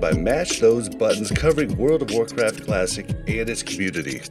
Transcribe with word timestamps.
podcast 0.00 0.08
brought 0.08 0.10
to 0.10 0.16
you 0.16 0.24
by 0.24 0.32
Mash 0.32 0.60
Those 0.60 0.88
Buttons, 0.88 1.30
covering 1.30 1.76
World 1.76 2.02
of 2.02 2.10
Warcraft 2.12 2.64
Classic 2.64 3.08
and 3.08 3.48
its 3.48 3.62
community. 3.62 4.22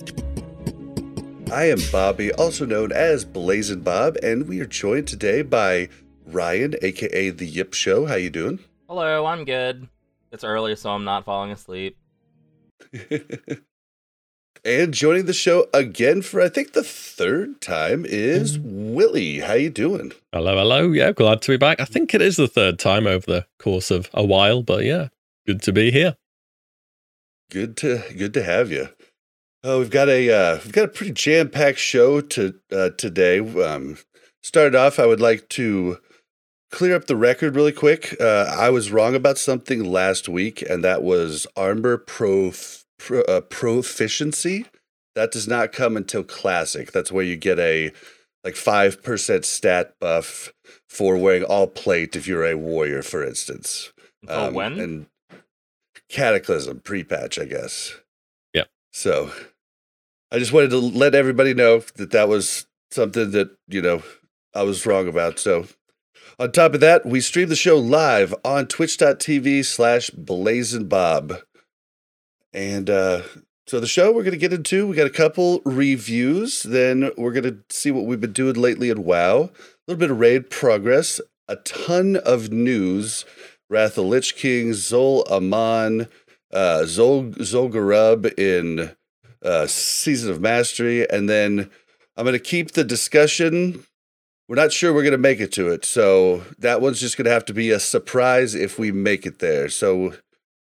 I 1.51 1.65
am 1.65 1.79
Bobby, 1.91 2.31
also 2.33 2.65
known 2.65 2.91
as 2.91 3.25
Blazing 3.25 3.81
Bob, 3.81 4.17
and 4.21 4.47
we 4.47 4.59
are 4.59 4.65
joined 4.65 5.07
today 5.07 5.41
by 5.41 5.89
Ryan, 6.25 6.75
aka 6.81 7.29
The 7.31 7.45
Yip 7.45 7.73
Show. 7.73 8.05
How 8.05 8.15
you 8.15 8.29
doing? 8.29 8.59
Hello, 8.87 9.25
I'm 9.25 9.45
good. 9.45 9.87
It's 10.31 10.43
early, 10.43 10.75
so 10.75 10.91
I'm 10.91 11.03
not 11.03 11.25
falling 11.25 11.51
asleep. 11.51 11.97
and 14.63 14.93
joining 14.93 15.25
the 15.25 15.33
show 15.33 15.67
again 15.73 16.21
for 16.21 16.41
I 16.41 16.49
think 16.49 16.73
the 16.73 16.83
third 16.83 17.61
time 17.61 18.05
is 18.07 18.57
hmm. 18.57 18.95
WillE. 18.95 19.41
How 19.43 19.53
you 19.53 19.69
doing? 19.69 20.11
Hello, 20.31 20.55
hello. 20.55 20.91
Yeah, 20.91 21.11
glad 21.11 21.41
to 21.43 21.51
be 21.51 21.57
back. 21.57 21.79
I 21.81 21.85
think 21.85 22.13
it 22.13 22.21
is 22.21 22.35
the 22.35 22.47
third 22.47 22.77
time 22.79 23.07
over 23.07 23.25
the 23.25 23.45
course 23.57 23.89
of 23.89 24.09
a 24.13 24.23
while, 24.23 24.61
but 24.61 24.85
yeah, 24.85 25.07
good 25.49 25.63
to 25.63 25.73
be 25.73 25.89
here. 25.89 26.15
Good 27.49 27.75
to 27.77 28.03
good 28.15 28.35
to 28.35 28.43
have 28.43 28.71
you. 28.71 28.89
Oh, 29.63 29.79
we've 29.79 29.89
got 29.89 30.07
a 30.07 30.29
uh, 30.29 30.59
we've 30.63 30.71
got 30.71 30.85
a 30.85 30.89
pretty 30.89 31.11
jam 31.11 31.49
packed 31.49 31.79
show 31.79 32.21
to 32.21 32.53
uh, 32.71 32.91
today. 32.91 33.39
Um, 33.39 33.97
started 34.43 34.75
off, 34.75 34.99
I 34.99 35.07
would 35.07 35.19
like 35.19 35.49
to 35.49 35.97
clear 36.71 36.95
up 36.95 37.05
the 37.05 37.15
record 37.15 37.55
really 37.55 37.71
quick. 37.71 38.15
Uh, 38.21 38.53
I 38.55 38.69
was 38.69 38.91
wrong 38.91 39.15
about 39.15 39.39
something 39.39 39.83
last 39.83 40.29
week, 40.29 40.61
and 40.61 40.83
that 40.83 41.01
was 41.01 41.47
armor 41.55 41.97
prof- 41.97 42.85
pro, 42.99 43.21
uh, 43.21 43.41
proficiency. 43.41 44.67
That 45.15 45.31
does 45.31 45.47
not 45.47 45.71
come 45.71 45.97
until 45.97 46.23
classic. 46.23 46.91
That's 46.91 47.11
where 47.11 47.25
you 47.25 47.37
get 47.37 47.57
a 47.57 47.91
like 48.43 48.55
five 48.55 49.01
percent 49.01 49.45
stat 49.45 49.95
buff 49.99 50.53
for 50.87 51.17
wearing 51.17 51.43
all 51.43 51.65
plate 51.65 52.15
if 52.15 52.27
you're 52.27 52.45
a 52.45 52.55
warrior, 52.55 53.01
for 53.01 53.23
instance. 53.23 53.91
Until 54.21 54.39
Um, 54.39 54.53
when? 54.53 54.79
And 54.79 55.05
Cataclysm 56.09 56.81
pre-patch, 56.81 57.39
I 57.39 57.45
guess. 57.45 57.95
Yeah. 58.53 58.65
So 58.91 59.31
I 60.31 60.39
just 60.39 60.51
wanted 60.51 60.71
to 60.71 60.79
let 60.79 61.15
everybody 61.15 61.53
know 61.53 61.79
that 61.95 62.11
that 62.11 62.27
was 62.27 62.65
something 62.91 63.31
that 63.31 63.55
you 63.67 63.81
know 63.81 64.03
I 64.53 64.63
was 64.63 64.85
wrong 64.85 65.07
about. 65.07 65.39
So 65.39 65.67
on 66.39 66.51
top 66.51 66.73
of 66.73 66.79
that, 66.79 67.05
we 67.05 67.21
stream 67.21 67.49
the 67.49 67.55
show 67.55 67.77
live 67.77 68.33
on 68.43 68.67
twitch.tv 68.67 69.65
slash 69.65 70.09
blazing 70.09 70.87
bob. 70.87 71.35
And 72.53 72.89
uh 72.89 73.21
so 73.67 73.79
the 73.79 73.85
show 73.85 74.11
we're 74.11 74.23
gonna 74.23 74.37
get 74.37 74.53
into, 74.53 74.87
we 74.87 74.95
got 74.95 75.05
a 75.05 75.11
couple 75.11 75.61
reviews, 75.63 76.63
then 76.63 77.11
we're 77.17 77.33
gonna 77.33 77.57
see 77.69 77.91
what 77.91 78.05
we've 78.05 78.19
been 78.19 78.33
doing 78.33 78.55
lately 78.55 78.89
in 78.89 79.03
WoW, 79.03 79.41
a 79.41 79.49
little 79.87 79.99
bit 79.99 80.09
of 80.09 80.19
raid 80.19 80.49
progress, 80.49 81.21
a 81.47 81.55
ton 81.57 82.15
of 82.15 82.51
news, 82.51 83.25
Wrath 83.69 83.97
of 83.97 84.05
Lich 84.05 84.35
King, 84.35 84.71
Zul'Aman, 84.71 86.09
uh 86.51 86.81
Zol 86.83 87.35
Zul'Gurub 87.37 88.37
in 88.37 88.95
uh 89.43 89.67
Season 89.67 90.31
of 90.31 90.41
Mastery, 90.41 91.09
and 91.09 91.29
then 91.29 91.69
I'm 92.17 92.25
gonna 92.25 92.39
keep 92.39 92.71
the 92.71 92.83
discussion 92.83 93.83
we're 94.49 94.55
not 94.55 94.73
sure 94.73 94.91
we're 94.91 95.03
going 95.03 95.11
to 95.11 95.17
make 95.19 95.39
it 95.39 95.51
to 95.53 95.67
it. 95.67 95.85
So 95.85 96.43
that 96.57 96.81
one's 96.81 96.99
just 96.99 97.17
going 97.17 97.25
to 97.25 97.31
have 97.31 97.45
to 97.45 97.53
be 97.53 97.69
a 97.69 97.79
surprise 97.79 98.55
if 98.55 98.79
we 98.79 98.91
make 98.91 99.27
it 99.27 99.37
there. 99.37 99.69
So 99.69 100.15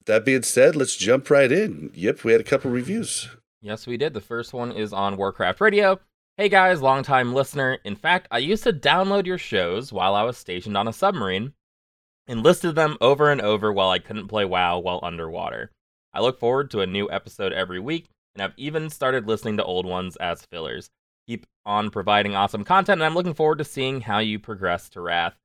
that 0.05 0.23
being 0.23 0.43
said, 0.43 0.75
let's 0.75 0.95
jump 0.95 1.31
right 1.31 1.51
in. 1.51 1.89
Yep, 1.95 2.23
we 2.23 2.31
had 2.31 2.41
a 2.41 2.43
couple 2.45 2.69
reviews. 2.69 3.27
Yes, 3.59 3.87
we 3.87 3.97
did. 3.97 4.13
The 4.13 4.21
first 4.21 4.53
one 4.53 4.71
is 4.71 4.93
on 4.93 5.17
Warcraft 5.17 5.59
Radio. 5.61 5.99
Hey 6.37 6.47
guys, 6.47 6.81
longtime 6.81 7.33
listener. 7.33 7.79
In 7.83 7.95
fact, 7.95 8.27
I 8.29 8.37
used 8.37 8.63
to 8.63 8.73
download 8.73 9.25
your 9.25 9.39
shows 9.39 9.91
while 9.91 10.13
I 10.13 10.23
was 10.23 10.37
stationed 10.37 10.77
on 10.77 10.87
a 10.87 10.93
submarine 10.93 11.53
and 12.27 12.43
listed 12.43 12.75
them 12.75 12.97
over 13.01 13.31
and 13.31 13.41
over 13.41 13.71
while 13.71 13.89
I 13.89 13.99
couldn't 13.99 14.27
play 14.27 14.45
WoW 14.45 14.79
while 14.79 14.99
underwater. 15.03 15.71
I 16.13 16.21
look 16.21 16.39
forward 16.39 16.71
to 16.71 16.81
a 16.81 16.87
new 16.87 17.09
episode 17.09 17.53
every 17.53 17.79
week, 17.79 18.09
and 18.35 18.43
I've 18.43 18.53
even 18.57 18.89
started 18.89 19.27
listening 19.27 19.57
to 19.57 19.63
old 19.63 19.85
ones 19.85 20.15
as 20.17 20.45
fillers. 20.45 20.89
Keep 21.27 21.45
on 21.65 21.89
providing 21.89 22.35
awesome 22.35 22.63
content, 22.63 23.01
and 23.01 23.05
I'm 23.05 23.15
looking 23.15 23.33
forward 23.33 23.59
to 23.59 23.63
seeing 23.63 24.01
how 24.01 24.19
you 24.19 24.39
progress 24.39 24.89
to 24.89 25.01
Wrath. 25.01 25.35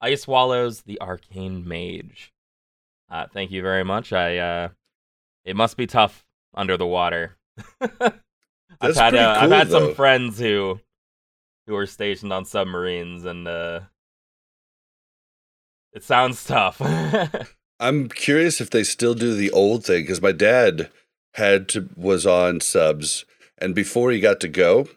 Ice 0.00 0.22
Swallows, 0.22 0.82
the 0.82 1.00
Arcane 1.00 1.66
Mage. 1.66 2.32
Uh, 3.10 3.26
thank 3.32 3.50
you 3.50 3.62
very 3.62 3.84
much. 3.84 4.12
I 4.12 4.38
uh, 4.38 4.68
it 5.44 5.56
must 5.56 5.76
be 5.76 5.86
tough 5.86 6.24
under 6.54 6.76
the 6.76 6.86
water. 6.86 7.36
I've 8.80 8.96
had 8.96 9.14
uh, 9.14 9.36
I've 9.40 9.50
had 9.50 9.68
though. 9.68 9.86
some 9.86 9.94
friends 9.94 10.38
who 10.38 10.80
who 11.66 11.76
are 11.76 11.86
stationed 11.86 12.32
on 12.32 12.44
submarines, 12.44 13.24
and 13.24 13.46
uh, 13.46 13.80
it 15.96 16.04
sounds 16.04 16.44
tough. 16.44 16.80
I'm 17.80 18.08
curious 18.08 18.60
if 18.60 18.70
they 18.70 18.84
still 18.84 19.14
do 19.14 19.34
the 19.34 19.50
old 19.50 19.84
thing 19.84 20.02
because 20.04 20.22
my 20.22 20.32
dad 20.32 20.90
had 21.34 21.68
to 21.70 21.88
was 21.96 22.26
on 22.26 22.60
subs, 22.60 23.24
and 23.58 23.74
before 23.74 24.10
he 24.12 24.20
got 24.20 24.38
to 24.40 24.48
go, 24.48 24.88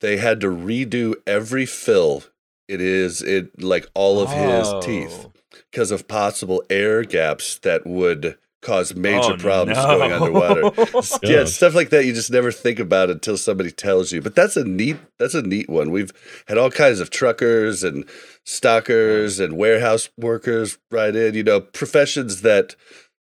they 0.00 0.16
had 0.18 0.40
to 0.40 0.48
redo 0.48 1.14
every 1.26 1.64
fill. 1.66 2.24
It 2.68 2.80
is 2.80 3.22
it 3.22 3.62
like 3.62 3.86
all 3.94 4.20
of 4.20 4.30
his 4.30 4.84
teeth 4.84 5.26
Oh. 5.26 5.32
because 5.70 5.90
of 5.90 6.06
possible 6.08 6.62
air 6.70 7.02
gaps 7.04 7.58
that 7.58 7.86
would 7.86 8.36
cause 8.62 8.94
major 8.94 9.32
Oh, 9.32 9.36
problems 9.36 9.76
no. 9.78 9.98
going 9.98 10.12
underwater. 10.12 10.70
yeah, 11.22 11.38
Yeah. 11.40 11.44
stuff 11.44 11.74
like 11.74 11.90
that 11.90 12.04
you 12.06 12.14
just 12.14 12.30
never 12.30 12.50
think 12.52 12.78
about 12.78 13.10
until 13.10 13.36
somebody 13.36 13.70
tells 13.70 14.12
you. 14.12 14.22
But 14.22 14.34
that's 14.34 14.56
a 14.56 14.64
neat 14.64 14.96
that's 15.18 15.34
a 15.34 15.42
neat 15.42 15.68
one. 15.68 15.90
We've 15.90 16.10
had 16.48 16.56
all 16.58 16.70
kinds 16.70 17.00
of 17.00 17.10
truckers 17.10 17.82
and 17.84 18.08
stockers 18.44 19.40
and 19.40 19.56
warehouse 19.56 20.08
workers 20.16 20.78
right 20.90 21.14
in, 21.14 21.34
you 21.34 21.42
know, 21.42 21.60
professions 21.60 22.42
that 22.42 22.76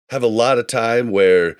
have 0.09 0.23
a 0.23 0.27
lot 0.27 0.57
of 0.57 0.67
time 0.67 1.11
where 1.11 1.55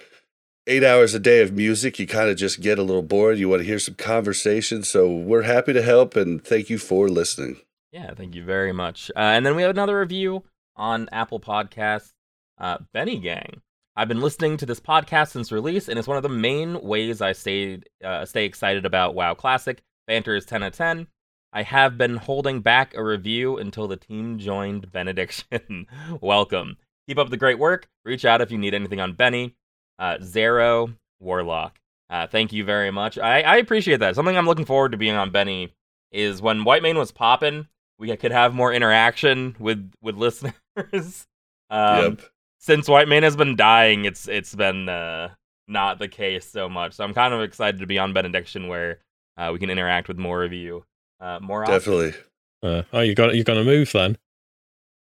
eight 0.67 0.83
hours 0.83 1.13
a 1.13 1.19
day 1.19 1.41
of 1.41 1.51
music, 1.53 1.99
you 1.99 2.07
kind 2.07 2.29
of 2.29 2.37
just 2.37 2.61
get 2.61 2.79
a 2.79 2.83
little 2.83 3.01
bored. 3.03 3.37
You 3.37 3.49
want 3.49 3.61
to 3.61 3.65
hear 3.67 3.79
some 3.79 3.95
conversation. 3.95 4.83
So 4.83 5.11
we're 5.11 5.43
happy 5.43 5.73
to 5.73 5.81
help 5.81 6.15
and 6.15 6.43
thank 6.43 6.69
you 6.69 6.77
for 6.77 7.09
listening. 7.09 7.57
Yeah, 7.91 8.13
thank 8.13 8.35
you 8.35 8.43
very 8.43 8.71
much. 8.71 9.09
Uh, 9.15 9.19
and 9.19 9.45
then 9.45 9.55
we 9.55 9.61
have 9.63 9.71
another 9.71 9.99
review 9.99 10.43
on 10.75 11.09
Apple 11.11 11.39
Podcasts. 11.39 12.11
Uh, 12.59 12.77
Benny 12.93 13.19
Gang. 13.19 13.61
I've 13.95 14.07
been 14.07 14.21
listening 14.21 14.57
to 14.57 14.65
this 14.65 14.79
podcast 14.79 15.29
since 15.29 15.51
release, 15.51 15.87
and 15.87 15.97
it's 15.97 16.07
one 16.07 16.17
of 16.17 16.23
the 16.23 16.29
main 16.29 16.81
ways 16.81 17.21
I 17.21 17.33
stayed 17.33 17.89
uh, 18.03 18.25
stay 18.25 18.45
excited 18.45 18.85
about 18.85 19.15
WoW 19.15 19.33
Classic. 19.33 19.81
Banter 20.07 20.35
is 20.35 20.45
10 20.45 20.63
out 20.63 20.67
of 20.67 20.77
10. 20.77 21.07
I 21.51 21.63
have 21.63 21.97
been 21.97 22.17
holding 22.17 22.61
back 22.61 22.95
a 22.95 23.03
review 23.03 23.57
until 23.57 23.87
the 23.87 23.97
team 23.97 24.37
joined 24.37 24.91
Benediction. 24.91 25.87
Welcome. 26.21 26.77
Keep 27.07 27.17
up 27.17 27.29
the 27.29 27.37
great 27.37 27.59
work. 27.59 27.87
Reach 28.05 28.23
out 28.23 28.41
if 28.41 28.51
you 28.51 28.57
need 28.57 28.73
anything 28.73 28.99
on 28.99 29.13
Benny. 29.13 29.55
Uh, 29.97 30.17
Zero 30.21 30.93
Warlock. 31.19 31.79
Uh, 32.09 32.27
thank 32.27 32.53
you 32.53 32.63
very 32.63 32.91
much. 32.91 33.17
I, 33.17 33.41
I 33.41 33.57
appreciate 33.57 33.99
that. 33.99 34.15
Something 34.15 34.37
I'm 34.37 34.45
looking 34.45 34.65
forward 34.65 34.91
to 34.91 34.97
being 34.97 35.15
on 35.15 35.31
Benny 35.31 35.73
is 36.11 36.41
when 36.41 36.63
Whitemane 36.63 36.97
was 36.97 37.11
popping, 37.11 37.67
we 37.97 38.15
could 38.15 38.31
have 38.31 38.53
more 38.53 38.73
interaction 38.73 39.55
with 39.59 39.91
with 40.01 40.15
listeners. 40.15 40.53
Um, 41.71 42.03
yep. 42.03 42.21
Since 42.59 42.87
Whitemane 42.87 43.23
has 43.23 43.35
been 43.35 43.55
dying, 43.55 44.05
it's 44.05 44.27
it's 44.27 44.53
been 44.53 44.89
uh, 44.89 45.29
not 45.67 45.97
the 45.97 46.07
case 46.07 46.45
so 46.45 46.69
much. 46.69 46.93
So 46.93 47.03
I'm 47.03 47.13
kind 47.13 47.33
of 47.33 47.41
excited 47.41 47.79
to 47.79 47.87
be 47.87 47.97
on 47.97 48.13
Benediction 48.13 48.67
where 48.67 48.99
uh, 49.37 49.49
we 49.53 49.59
can 49.59 49.69
interact 49.69 50.07
with 50.07 50.17
more 50.17 50.43
of 50.43 50.51
you 50.51 50.83
uh, 51.21 51.39
more 51.41 51.63
often. 51.63 51.75
Definitely. 51.75 52.13
Uh, 52.61 52.83
oh, 52.91 52.99
you 52.99 53.15
got 53.15 53.33
you're 53.33 53.43
gonna 53.43 53.63
move 53.63 53.91
then? 53.93 54.17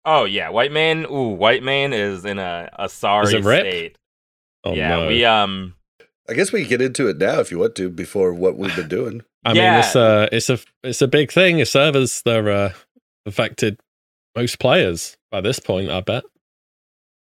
Oh 0.05 0.25
yeah, 0.25 0.49
Whitemane. 0.49 1.05
Ooh, 1.05 1.37
Whitemane 1.37 1.93
is 1.93 2.25
in 2.25 2.39
a, 2.39 2.69
a 2.77 2.89
sorry 2.89 3.41
state. 3.41 3.97
Oh 4.63 4.73
yeah, 4.73 4.89
no. 4.89 5.07
we 5.07 5.23
um 5.23 5.75
I 6.27 6.33
guess 6.33 6.51
we 6.51 6.61
can 6.61 6.69
get 6.69 6.81
into 6.81 7.07
it 7.07 7.17
now 7.17 7.39
if 7.39 7.51
you 7.51 7.59
want 7.59 7.75
to 7.75 7.89
before 7.89 8.33
what 8.33 8.57
we've 8.57 8.75
been 8.75 8.87
doing. 8.87 9.21
I 9.45 9.53
yeah. 9.53 9.71
mean, 9.71 9.79
it's 9.79 9.95
a 9.95 10.29
it's 10.31 10.49
a 10.49 10.59
it's 10.83 11.01
a 11.01 11.07
big 11.07 11.31
thing. 11.31 11.57
Your 11.57 11.65
servers 11.65 12.21
they're 12.23 12.49
uh, 12.49 12.73
affected 13.25 13.79
most 14.35 14.59
players 14.59 15.17
by 15.31 15.41
this 15.41 15.59
point. 15.59 15.89
I 15.89 16.01
bet. 16.01 16.23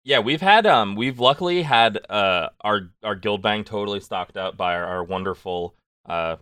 Yeah, 0.04 0.19
we've 0.19 0.40
had 0.40 0.66
um 0.66 0.96
we've 0.96 1.20
luckily 1.20 1.62
had 1.62 1.99
uh 2.10 2.49
our 2.62 2.90
our 3.02 3.14
guild 3.14 3.43
bank 3.43 3.66
totally 3.66 4.00
stocked 4.00 4.37
up 4.37 4.56
by 4.56 4.75
our, 4.75 4.84
our 4.84 5.04
wonderful 5.04 5.75
uh 6.06 6.37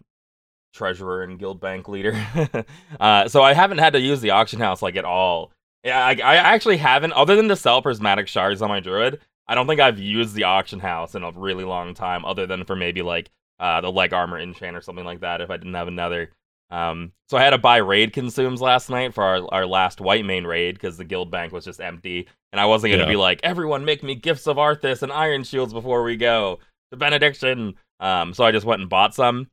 treasurer 0.75 1.23
and 1.23 1.39
guild 1.39 1.61
bank 1.61 1.89
leader. 1.89 2.15
uh 3.01 3.29
so 3.29 3.43
I 3.43 3.53
haven't 3.55 3.79
had 3.79 3.93
to 3.95 4.01
use 4.01 4.21
the 4.21 4.31
auction 4.31 4.61
house 4.61 4.83
like 4.83 4.97
at 4.97 5.05
all. 5.05 5.53
Yeah, 5.85 6.05
I, 6.05 6.13
I 6.13 6.37
actually 6.37 6.77
haven't 6.79 7.13
other 7.13 7.37
than 7.37 7.49
to 7.49 7.57
sell 7.57 7.83
prismatic 7.83 8.29
shards 8.29 8.63
on 8.63 8.69
my 8.69 8.81
druid. 8.81 9.21
I 9.49 9.55
don't 9.55 9.67
think 9.67 9.81
I've 9.81 9.99
used 9.99 10.35
the 10.35 10.45
auction 10.45 10.81
house 10.81 11.15
in 11.15 11.23
a 11.25 11.33
really 11.33 11.65
long 11.65 11.95
time 11.95 12.25
other 12.25 12.47
than 12.47 12.65
for 12.65 12.77
maybe 12.77 13.03
like 13.03 13.31
uh 13.59 13.81
the 13.83 13.93
leg 13.93 14.15
armor 14.15 14.39
enchant 14.39 14.77
or 14.77 14.81
something 14.81 15.05
like 15.05 15.21
that 15.21 15.41
if 15.43 15.51
I 15.51 15.59
didn't 15.59 15.75
have 15.75 15.89
another. 15.89 16.31
Um, 16.71 17.13
so 17.29 17.37
I 17.37 17.43
had 17.43 17.51
to 17.51 17.59
buy 17.59 17.79
raid 17.79 18.13
consumes 18.13 18.61
last 18.61 18.91
night 18.91 19.13
for 19.15 19.25
our, 19.25 19.43
our 19.53 19.67
last 19.67 19.99
Whitemane 19.99 20.47
raid 20.47 20.75
because 20.75 20.97
the 20.97 21.05
guild 21.05 21.31
bank 21.31 21.53
was 21.53 21.65
just 21.65 21.81
empty, 21.81 22.29
and 22.53 22.61
I 22.61 22.67
wasn't 22.67 22.93
gonna 22.93 23.05
Yeah. 23.05 23.09
be 23.11 23.17
like, 23.17 23.41
everyone 23.43 23.85
make 23.85 24.03
me 24.03 24.15
gifts 24.15 24.47
of 24.47 24.57
Arthas 24.57 25.03
and 25.03 25.11
iron 25.13 25.43
shields 25.45 25.73
before 25.73 26.03
we 26.03 26.17
go 26.17 26.61
the 26.91 26.97
benediction. 26.97 27.75
Um, 27.99 28.33
so 28.35 28.45
I 28.45 28.53
just 28.53 28.67
went 28.67 28.81
and 28.81 28.91
bought 28.91 29.15
some, 29.15 29.49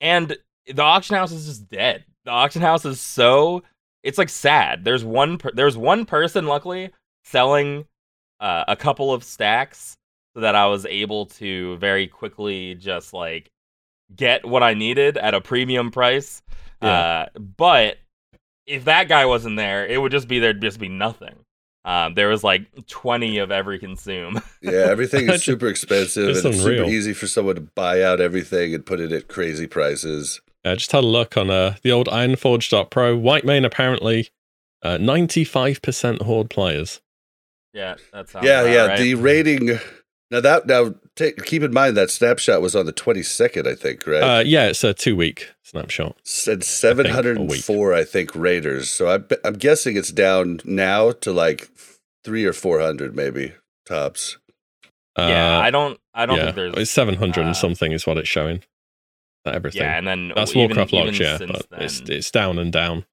and 0.00 0.36
the 0.66 0.82
auction 0.82 1.16
house 1.16 1.32
is 1.32 1.46
just 1.46 1.68
dead. 1.68 2.04
The 2.24 2.30
auction 2.30 2.62
house 2.62 2.84
is 2.84 3.00
so 3.00 3.62
it's 4.02 4.18
like 4.18 4.28
sad. 4.28 4.84
There's 4.84 5.04
one 5.04 5.38
per- 5.38 5.52
there's 5.52 5.76
one 5.76 6.04
person 6.04 6.46
luckily 6.46 6.90
selling 7.24 7.86
uh, 8.40 8.64
a 8.68 8.76
couple 8.76 9.12
of 9.12 9.24
stacks 9.24 9.96
so 10.34 10.40
that 10.40 10.54
I 10.54 10.66
was 10.66 10.84
able 10.86 11.26
to 11.26 11.76
very 11.78 12.06
quickly 12.06 12.74
just 12.74 13.14
like 13.14 13.50
get 14.14 14.44
what 14.44 14.62
I 14.62 14.74
needed 14.74 15.16
at 15.16 15.34
a 15.34 15.40
premium 15.40 15.90
price. 15.90 16.42
Yeah. 16.82 16.88
Uh, 17.34 17.38
but 17.38 17.98
if 18.66 18.84
that 18.84 19.08
guy 19.08 19.26
wasn't 19.26 19.56
there, 19.56 19.86
it 19.86 20.00
would 20.00 20.12
just 20.12 20.28
be 20.28 20.38
there'd 20.38 20.60
just 20.60 20.78
be 20.78 20.88
nothing. 20.88 21.36
Um, 21.86 22.14
there 22.14 22.28
was 22.28 22.42
like 22.42 22.86
20 22.86 23.38
of 23.38 23.50
every 23.50 23.78
consume. 23.78 24.40
Yeah, 24.62 24.86
everything 24.88 25.28
is 25.28 25.44
super 25.44 25.66
expensive 25.66 26.30
it's 26.30 26.44
and 26.44 26.54
it's 26.54 26.62
super 26.62 26.84
easy 26.84 27.12
for 27.12 27.26
someone 27.26 27.56
to 27.56 27.60
buy 27.60 28.02
out 28.02 28.20
everything 28.20 28.74
and 28.74 28.86
put 28.86 29.00
it 29.00 29.12
at 29.12 29.28
crazy 29.28 29.66
prices. 29.66 30.40
I 30.64 30.76
just 30.76 30.92
had 30.92 31.04
a 31.04 31.06
look 31.06 31.36
on 31.36 31.50
uh, 31.50 31.76
the 31.82 31.92
old 31.92 32.08
Ironforge.pro. 32.08 33.18
Whitemane 33.18 33.66
apparently 33.66 34.30
uh, 34.82 34.96
95% 34.96 36.22
horde 36.22 36.48
players. 36.48 37.02
yeah, 37.74 37.96
that 38.14 38.30
sounds 38.30 38.46
yeah, 38.46 38.64
yeah. 38.64 38.86
right. 38.86 38.98
The 38.98 39.14
rating 39.14 39.78
now 40.30 40.40
that 40.40 40.66
now 40.66 40.94
take, 41.16 41.44
keep 41.44 41.62
in 41.62 41.72
mind 41.72 41.96
that 41.96 42.10
snapshot 42.10 42.60
was 42.62 42.74
on 42.76 42.86
the 42.86 42.92
twenty 42.92 43.22
second, 43.22 43.66
I 43.68 43.74
think, 43.74 44.06
right? 44.06 44.22
Uh, 44.22 44.42
yeah, 44.44 44.66
it's 44.68 44.84
a 44.84 44.94
two 44.94 45.16
week 45.16 45.50
snapshot. 45.62 46.16
Said 46.24 46.64
seven 46.64 47.06
hundred 47.06 47.38
and 47.38 47.54
four, 47.54 47.94
I 47.94 48.04
think, 48.04 48.34
raiders. 48.34 48.90
So 48.90 49.08
I, 49.08 49.18
be- 49.18 49.36
I'm 49.44 49.54
guessing 49.54 49.96
it's 49.96 50.10
down 50.12 50.60
now 50.64 51.12
to 51.12 51.32
like 51.32 51.68
three 52.24 52.44
or 52.44 52.52
four 52.52 52.80
hundred, 52.80 53.14
maybe 53.14 53.52
tops. 53.86 54.38
yeah, 55.18 55.58
Uh, 55.58 55.60
I 55.60 55.70
don't 55.70 55.98
I 56.14 56.26
don't 56.26 56.36
yeah, 56.38 56.44
think 56.46 56.56
there's 56.56 56.74
it's 56.76 56.90
700 56.90 57.40
uh, 57.42 57.46
and 57.46 57.56
something 57.56 57.92
is 57.92 58.06
what 58.06 58.18
it's 58.18 58.28
showing. 58.28 58.62
Everything. 59.46 59.82
Yeah, 59.82 59.98
and 59.98 60.06
then 60.08 60.32
That's 60.34 60.52
even, 60.52 60.68
Warcraft 60.68 60.94
even 60.94 61.06
logs, 61.06 61.20
yeah, 61.20 61.36
but 61.38 61.68
then, 61.68 61.82
it's 61.82 62.00
it's 62.00 62.30
down 62.30 62.58
and 62.58 62.72
down. 62.72 63.04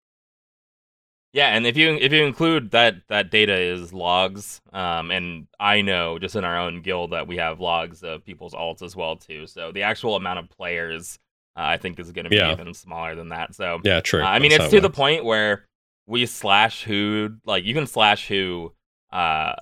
Yeah, 1.33 1.48
and 1.56 1.66
if 1.66 1.78
you 1.78 1.94
if 1.95 2.12
you 2.12 2.25
include 2.25 2.72
that 2.72 3.07
that 3.07 3.31
data 3.31 3.57
is 3.57 3.94
logs, 3.94 4.60
um, 4.74 5.12
and 5.12 5.48
I 5.60 5.81
know 5.81 6.19
just 6.19 6.36
in 6.36 6.44
our 6.44 6.57
own 6.57 6.81
guild 6.81 7.12
that 7.12 7.28
we 7.28 7.38
have 7.38 7.62
logs 7.62 8.04
of 8.04 8.25
people's 8.25 8.54
alts 8.54 8.81
as 8.81 8.95
well 8.95 9.16
too. 9.16 9.48
So 9.48 9.72
the 9.72 9.83
actual 9.83 10.16
amount 10.18 10.39
of 10.39 10.50
players, 10.50 11.19
uh, 11.56 11.62
I 11.63 11.78
think, 11.78 12.00
is 12.00 12.12
going 12.12 12.25
to 12.25 12.30
be 12.30 12.36
Yeah. 12.36 12.51
even 12.51 12.74
smaller 12.74 13.16
than 13.16 13.30
that. 13.30 13.56
So 13.56 13.80
Yeah, 13.83 14.01
true. 14.01 14.22
uh, 14.22 14.25
I 14.25 14.39
mean, 14.39 14.51
That's 14.51 14.66
it's 14.66 14.72
to 14.72 14.78
it 14.78 14.81
the 14.81 14.89
point 14.89 15.24
where 15.24 15.66
we 16.06 16.25
slash 16.25 16.83
who 16.83 17.38
like 17.45 17.63
you 17.63 17.74
can 17.74 17.88
slash 17.88 18.28
who 18.28 18.74
uh 19.13 19.54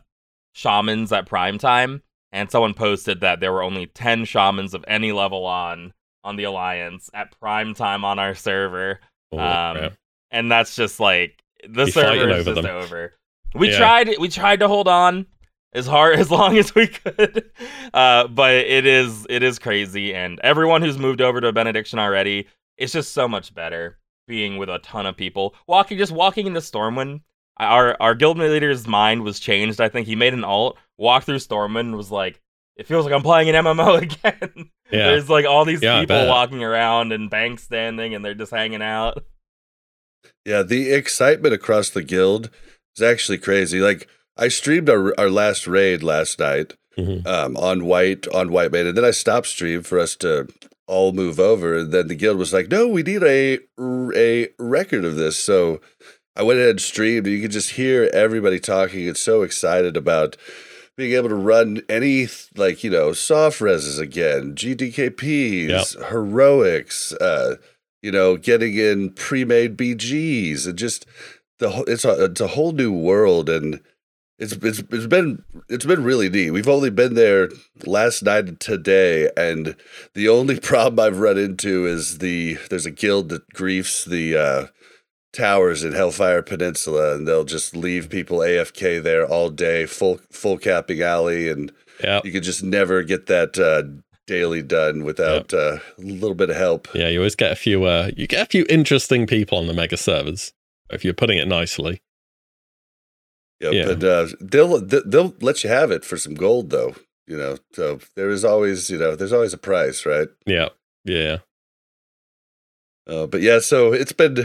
shamans 0.53 1.11
at 1.11 1.27
prime 1.27 1.57
time, 1.59 2.01
and 2.31 2.49
someone 2.49 2.73
posted 2.73 3.21
that 3.21 3.39
there 3.39 3.53
were 3.53 3.61
only 3.63 3.85
ten 3.85 4.25
shamans 4.25 4.73
of 4.73 4.83
any 4.87 5.11
level 5.11 5.45
on 5.45 5.93
on 6.23 6.35
the 6.35 6.43
alliance 6.45 7.09
at 7.13 7.37
prime 7.39 7.73
time 7.75 8.03
on 8.03 8.17
our 8.19 8.33
server 8.35 8.99
Oh, 9.31 9.37
um, 9.37 9.91
and 10.31 10.51
that's 10.51 10.75
just 10.75 10.99
like 10.99 11.43
the 11.67 11.85
Be 11.85 11.91
server 11.91 12.29
is 12.29 12.47
over 12.47 12.55
just 12.55 12.67
them. 12.67 12.75
over. 12.75 13.13
We 13.55 13.71
Yeah. 13.71 13.77
tried 13.77 14.17
we 14.19 14.27
tried 14.29 14.59
to 14.61 14.67
hold 14.67 14.87
on 14.87 15.25
as 15.73 15.87
hard 15.87 16.19
as 16.19 16.29
long 16.31 16.57
as 16.57 16.73
we 16.75 16.87
could, 16.87 17.49
uh, 17.93 18.27
but 18.27 18.53
it 18.53 18.85
is 18.85 19.25
it 19.29 19.43
is 19.43 19.59
crazy, 19.59 20.13
and 20.13 20.39
everyone 20.43 20.81
who's 20.81 20.97
moved 20.97 21.21
over 21.21 21.41
to 21.41 21.51
benediction 21.51 21.99
already, 21.99 22.47
it's 22.77 22.93
just 22.93 23.13
so 23.13 23.27
much 23.27 23.53
better 23.53 23.97
being 24.27 24.57
with 24.57 24.69
a 24.69 24.79
ton 24.79 25.05
of 25.05 25.17
people. 25.17 25.55
Walking 25.67 25.97
just 25.97 26.11
walking 26.11 26.47
into 26.47 26.59
Stormwind, 26.59 27.21
our 27.57 27.97
our 27.99 28.13
guild 28.15 28.37
leader's 28.37 28.87
mind 28.87 29.23
was 29.23 29.39
changed. 29.39 29.81
I 29.81 29.89
think 29.89 30.07
he 30.07 30.15
made 30.15 30.33
an 30.33 30.43
alt, 30.43 30.77
walked 30.97 31.25
through 31.25 31.37
Stormwind, 31.37 31.79
and 31.81 31.95
was 31.97 32.11
like. 32.11 32.39
It 32.77 32.87
feels 32.87 33.03
like 33.03 33.13
I'm 33.13 33.23
playing 33.23 33.49
an 33.49 33.55
MMO 33.65 33.97
again. 34.01 34.69
Yeah. 34.89 35.07
There's 35.07 35.29
like 35.29 35.45
all 35.45 35.65
these 35.65 35.81
Yeah, 35.83 35.99
people 35.99 36.27
walking 36.29 36.63
around 36.63 37.11
and 37.11 37.29
banks 37.29 37.63
standing, 37.63 38.15
and 38.15 38.23
they're 38.23 38.33
just 38.33 38.51
hanging 38.53 38.81
out. 38.81 39.21
Yeah, 40.45 40.63
the 40.63 40.91
excitement 40.91 41.53
across 41.53 41.89
the 41.89 42.03
guild 42.03 42.49
is 42.95 43.03
actually 43.03 43.37
crazy. 43.37 43.79
Like 43.79 44.07
I 44.37 44.47
streamed 44.47 44.89
our 44.89 45.13
our 45.19 45.29
last 45.29 45.67
raid 45.67 46.01
last 46.03 46.39
night 46.39 46.73
Mhm. 46.97 47.25
um, 47.27 47.55
on 47.57 47.85
White 47.85 48.27
on 48.29 48.49
Whitemane, 48.49 48.87
and 48.89 48.97
then 48.97 49.05
I 49.05 49.11
stopped 49.11 49.47
stream 49.47 49.83
for 49.83 49.99
us 49.99 50.15
to 50.17 50.47
all 50.87 51.11
move 51.13 51.39
over. 51.39 51.77
And 51.77 51.91
then 51.91 52.07
the 52.07 52.15
guild 52.15 52.37
was 52.37 52.51
like, 52.51 52.69
"No, 52.69 52.87
we 52.87 53.03
need 53.03 53.23
a 53.23 53.59
a 54.15 54.47
record 54.57 55.05
of 55.05 55.15
this." 55.15 55.37
So 55.37 55.81
I 56.35 56.43
went 56.43 56.59
ahead 56.59 56.71
and 56.71 56.81
streamed. 56.81 57.27
And 57.27 57.35
you 57.35 57.41
could 57.41 57.51
just 57.51 57.71
hear 57.71 58.09
everybody 58.13 58.59
talking 58.59 59.07
and 59.07 59.17
so 59.17 59.43
excited 59.43 59.95
about 59.97 60.35
being 60.97 61.13
able 61.13 61.29
to 61.29 61.35
run 61.35 61.81
any 61.87 62.27
like 62.57 62.83
you 62.83 62.89
know 62.89 63.13
soft 63.13 63.59
reses 63.59 63.99
again, 63.99 64.55
GDKPs, 64.55 65.95
heroics. 66.09 67.13
Uh, 67.13 67.55
you 68.01 68.11
know, 68.11 68.37
getting 68.37 68.75
in 68.77 69.11
pre-made 69.11 69.77
BGs 69.77 70.67
and 70.67 70.77
just 70.77 71.05
the 71.59 71.71
whole, 71.71 71.83
it's 71.85 72.05
a 72.05 72.25
it's 72.25 72.41
a 72.41 72.47
whole 72.47 72.71
new 72.71 72.91
world 72.93 73.49
and 73.49 73.81
it's 74.37 74.53
it's 74.53 74.79
it's 74.79 75.07
been 75.07 75.43
it's 75.67 75.85
been 75.85 76.03
really 76.03 76.29
neat. 76.29 76.51
We've 76.51 76.69
only 76.69 76.89
been 76.89 77.15
there 77.15 77.49
last 77.85 78.23
night 78.23 78.47
and 78.47 78.59
today, 78.59 79.29
and 79.35 79.75
the 80.13 80.29
only 80.29 80.59
problem 80.61 81.05
I've 81.05 81.19
run 81.19 81.37
into 81.37 81.85
is 81.85 82.19
the 82.19 82.53
there's 82.69 82.85
a 82.85 82.91
guild 82.91 83.27
that 83.29 83.49
griefs 83.49 84.05
the 84.05 84.37
uh, 84.37 84.65
towers 85.33 85.83
in 85.83 85.91
Hellfire 85.91 86.41
Peninsula, 86.41 87.15
and 87.15 87.27
they'll 87.27 87.43
just 87.43 87.75
leave 87.75 88.09
people 88.09 88.37
AFK 88.37 89.03
there 89.03 89.25
all 89.27 89.49
day, 89.49 89.85
full 89.85 90.21
full 90.31 90.57
capping 90.57 91.01
alley, 91.01 91.49
and 91.49 91.73
Yeah. 92.01 92.21
you 92.23 92.31
could 92.31 92.43
just 92.43 92.63
never 92.63 93.03
get 93.03 93.25
that 93.25 93.59
uh, 93.59 93.83
daily 94.29 94.61
done 94.61 95.03
without 95.03 95.51
uh, 95.53 95.79
a 95.97 96.01
little 96.01 96.35
bit 96.35 96.51
of 96.51 96.55
help. 96.55 96.87
Yeah, 96.93 97.09
you 97.09 97.17
always 97.19 97.35
get 97.35 97.51
a 97.51 97.55
few 97.55 97.83
uh 97.85 98.11
you 98.15 98.27
get 98.27 98.43
a 98.43 98.49
few 98.49 98.65
interesting 98.69 99.25
people 99.25 99.57
on 99.57 99.65
the 99.67 99.73
mega 99.73 99.97
servers. 99.97 100.53
If 100.91 101.03
you're 101.03 101.15
putting 101.15 101.39
it 101.39 101.47
nicely. 101.47 102.01
Yep, 103.59 103.73
Yeah. 103.73 103.85
but 103.85 104.03
uh, 104.03 104.27
they'll 104.39 104.79
they'll 104.79 105.33
let 105.41 105.63
you 105.63 105.69
have 105.69 105.89
it 105.91 106.05
for 106.05 106.15
some 106.17 106.35
gold 106.35 106.69
though. 106.69 106.95
You 107.27 107.37
know, 107.37 107.57
so 107.73 107.99
there 108.15 108.29
is 108.29 108.45
always 108.45 108.89
you 108.89 108.97
know 108.99 109.15
there's 109.15 109.33
always 109.33 109.53
a 109.53 109.57
price, 109.57 110.05
right? 110.05 110.27
Yeah. 110.45 110.69
Yeah. 111.05 111.37
Uh, 113.07 113.25
but 113.25 113.41
yeah, 113.41 113.59
so 113.59 113.91
it's 113.93 114.13
been 114.13 114.37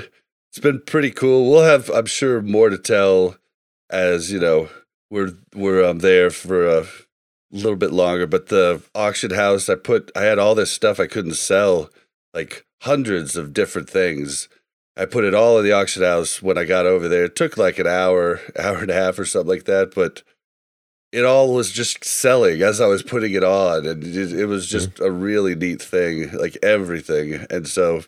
it's 0.50 0.60
been 0.60 0.80
pretty 0.86 1.10
cool. 1.10 1.50
We'll 1.50 1.62
have 1.62 1.90
I'm 1.90 2.06
sure 2.06 2.40
more 2.40 2.70
to 2.70 2.78
tell 2.78 3.36
as 3.90 4.32
you 4.32 4.40
know 4.40 4.70
we're 5.10 5.34
we're 5.54 5.84
um, 5.84 5.98
there 5.98 6.30
for 6.30 6.66
a 7.54 7.56
little 7.56 7.76
bit 7.76 7.92
longer. 7.92 8.26
But 8.26 8.48
the 8.48 8.82
auction 8.94 9.30
house, 9.30 9.68
I 9.68 9.76
put 9.76 10.10
I 10.16 10.22
had 10.22 10.38
all 10.38 10.54
this 10.54 10.70
stuff 10.72 10.98
I 11.00 11.06
couldn't 11.06 11.34
sell, 11.34 11.90
like 12.34 12.66
hundreds 12.82 13.36
of 13.36 13.52
different 13.54 13.88
things. 13.88 14.48
I 14.96 15.06
put 15.06 15.24
it 15.24 15.34
all 15.34 15.58
in 15.58 15.64
the 15.64 15.72
auction 15.72 16.02
house 16.02 16.40
when 16.42 16.56
I 16.58 16.64
got 16.64 16.86
over 16.86 17.08
there. 17.08 17.24
It 17.24 17.34
took 17.36 17.56
like 17.56 17.78
an 17.78 17.86
hour, 17.86 18.40
hour 18.58 18.78
and 18.78 18.90
a 18.90 18.94
half 18.94 19.18
or 19.18 19.24
something 19.24 19.48
like 19.48 19.64
that, 19.64 19.94
but 19.94 20.22
it 21.12 21.24
all 21.24 21.54
was 21.54 21.70
just 21.70 22.04
selling 22.04 22.60
as 22.62 22.80
I 22.80 22.86
was 22.86 23.02
putting 23.04 23.32
it 23.34 23.44
on, 23.44 23.86
and 23.86 24.02
it, 24.04 24.32
it 24.32 24.46
was 24.46 24.66
just 24.68 24.98
a 24.98 25.10
really 25.12 25.54
neat 25.54 25.80
thing, 25.80 26.30
like 26.32 26.56
everything. 26.62 27.46
And 27.50 27.68
so 27.68 28.02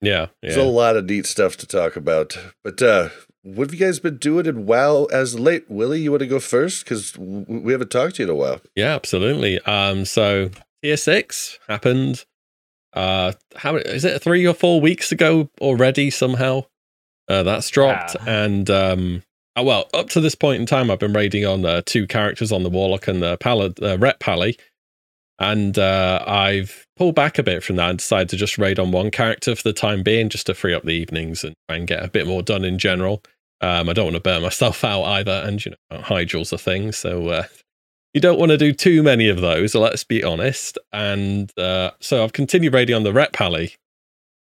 Yeah. 0.00 0.28
there's 0.42 0.56
a 0.56 0.62
lot 0.64 0.96
of 0.96 1.04
neat 1.04 1.26
stuff 1.26 1.58
to 1.58 1.66
talk 1.66 1.96
about. 1.96 2.38
But 2.64 2.80
uh, 2.80 3.10
what 3.42 3.68
have 3.68 3.74
you 3.74 3.86
guys 3.86 4.00
been 4.00 4.18
doing 4.18 4.46
in 4.46 4.66
WoW 4.66 5.06
as 5.06 5.38
late? 5.38 5.70
WillE, 5.70 6.00
you 6.00 6.10
want 6.10 6.20
to 6.20 6.26
go 6.26 6.40
first? 6.40 6.84
Because 6.84 7.16
we 7.16 7.72
haven't 7.72 7.90
talked 7.90 8.16
to 8.16 8.22
you 8.22 8.28
in 8.28 8.34
a 8.34 8.38
while. 8.38 8.60
Yeah, 8.74 8.94
absolutely. 8.94 9.58
Um, 9.60 10.04
so 10.04 10.50
tier 10.82 10.96
six 10.96 11.58
happened. 11.68 12.24
Uh, 12.92 13.32
how 13.56 13.76
is 13.76 14.04
it? 14.04 14.22
Three 14.22 14.46
or 14.46 14.54
four 14.54 14.80
weeks 14.80 15.12
ago 15.12 15.48
already. 15.60 16.10
Somehow, 16.10 16.64
uh, 17.28 17.42
that's 17.42 17.70
dropped. 17.70 18.16
Yeah. 18.16 18.44
And 18.44 18.70
um, 18.70 19.22
uh, 19.56 19.62
well, 19.62 19.88
up 19.94 20.10
to 20.10 20.20
this 20.20 20.34
point 20.34 20.60
in 20.60 20.66
time, 20.66 20.90
I've 20.90 20.98
been 20.98 21.12
raiding 21.12 21.46
on 21.46 21.64
uh, 21.64 21.82
two 21.86 22.06
characters 22.06 22.52
on 22.52 22.62
the 22.62 22.70
Warlock 22.70 23.08
and 23.08 23.22
the 23.22 23.36
Pally, 23.38 23.72
uh, 23.80 23.98
Ret 23.98 24.20
Pally, 24.20 24.58
and 25.40 25.78
uh, 25.78 26.22
I've 26.26 26.86
pulled 26.96 27.14
back 27.14 27.38
a 27.38 27.42
bit 27.42 27.64
from 27.64 27.76
that 27.76 27.88
and 27.88 27.98
decided 27.98 28.28
to 28.28 28.36
just 28.36 28.58
raid 28.58 28.78
on 28.78 28.92
one 28.92 29.10
character 29.10 29.56
for 29.56 29.62
the 29.62 29.72
time 29.72 30.02
being, 30.02 30.28
just 30.28 30.46
to 30.46 30.54
free 30.54 30.74
up 30.74 30.84
the 30.84 30.90
evenings 30.90 31.42
and 31.42 31.54
try 31.68 31.78
and 31.78 31.86
get 31.86 32.04
a 32.04 32.08
bit 32.08 32.26
more 32.26 32.42
done 32.42 32.64
in 32.64 32.78
general. 32.78 33.22
Um, 33.62 33.88
I 33.88 33.94
don't 33.94 34.04
want 34.04 34.16
to 34.16 34.20
burn 34.20 34.42
myself 34.42 34.84
out 34.84 35.04
either, 35.04 35.42
and 35.44 35.64
you 35.64 35.72
know, 35.90 36.00
Hydral's 36.02 36.52
a 36.52 36.58
thing, 36.58 36.92
so 36.92 37.28
uh, 37.28 37.44
you 38.12 38.20
don't 38.20 38.38
want 38.38 38.50
to 38.50 38.58
do 38.58 38.72
too 38.72 39.02
many 39.02 39.28
of 39.28 39.40
those. 39.40 39.74
Let's 39.74 40.04
be 40.04 40.22
honest. 40.22 40.78
And 40.92 41.50
uh, 41.58 41.92
so 42.00 42.22
I've 42.22 42.34
continued 42.34 42.74
raiding 42.74 42.96
on 42.96 43.04
the 43.04 43.12
Ret 43.12 43.32
Pally 43.32 43.74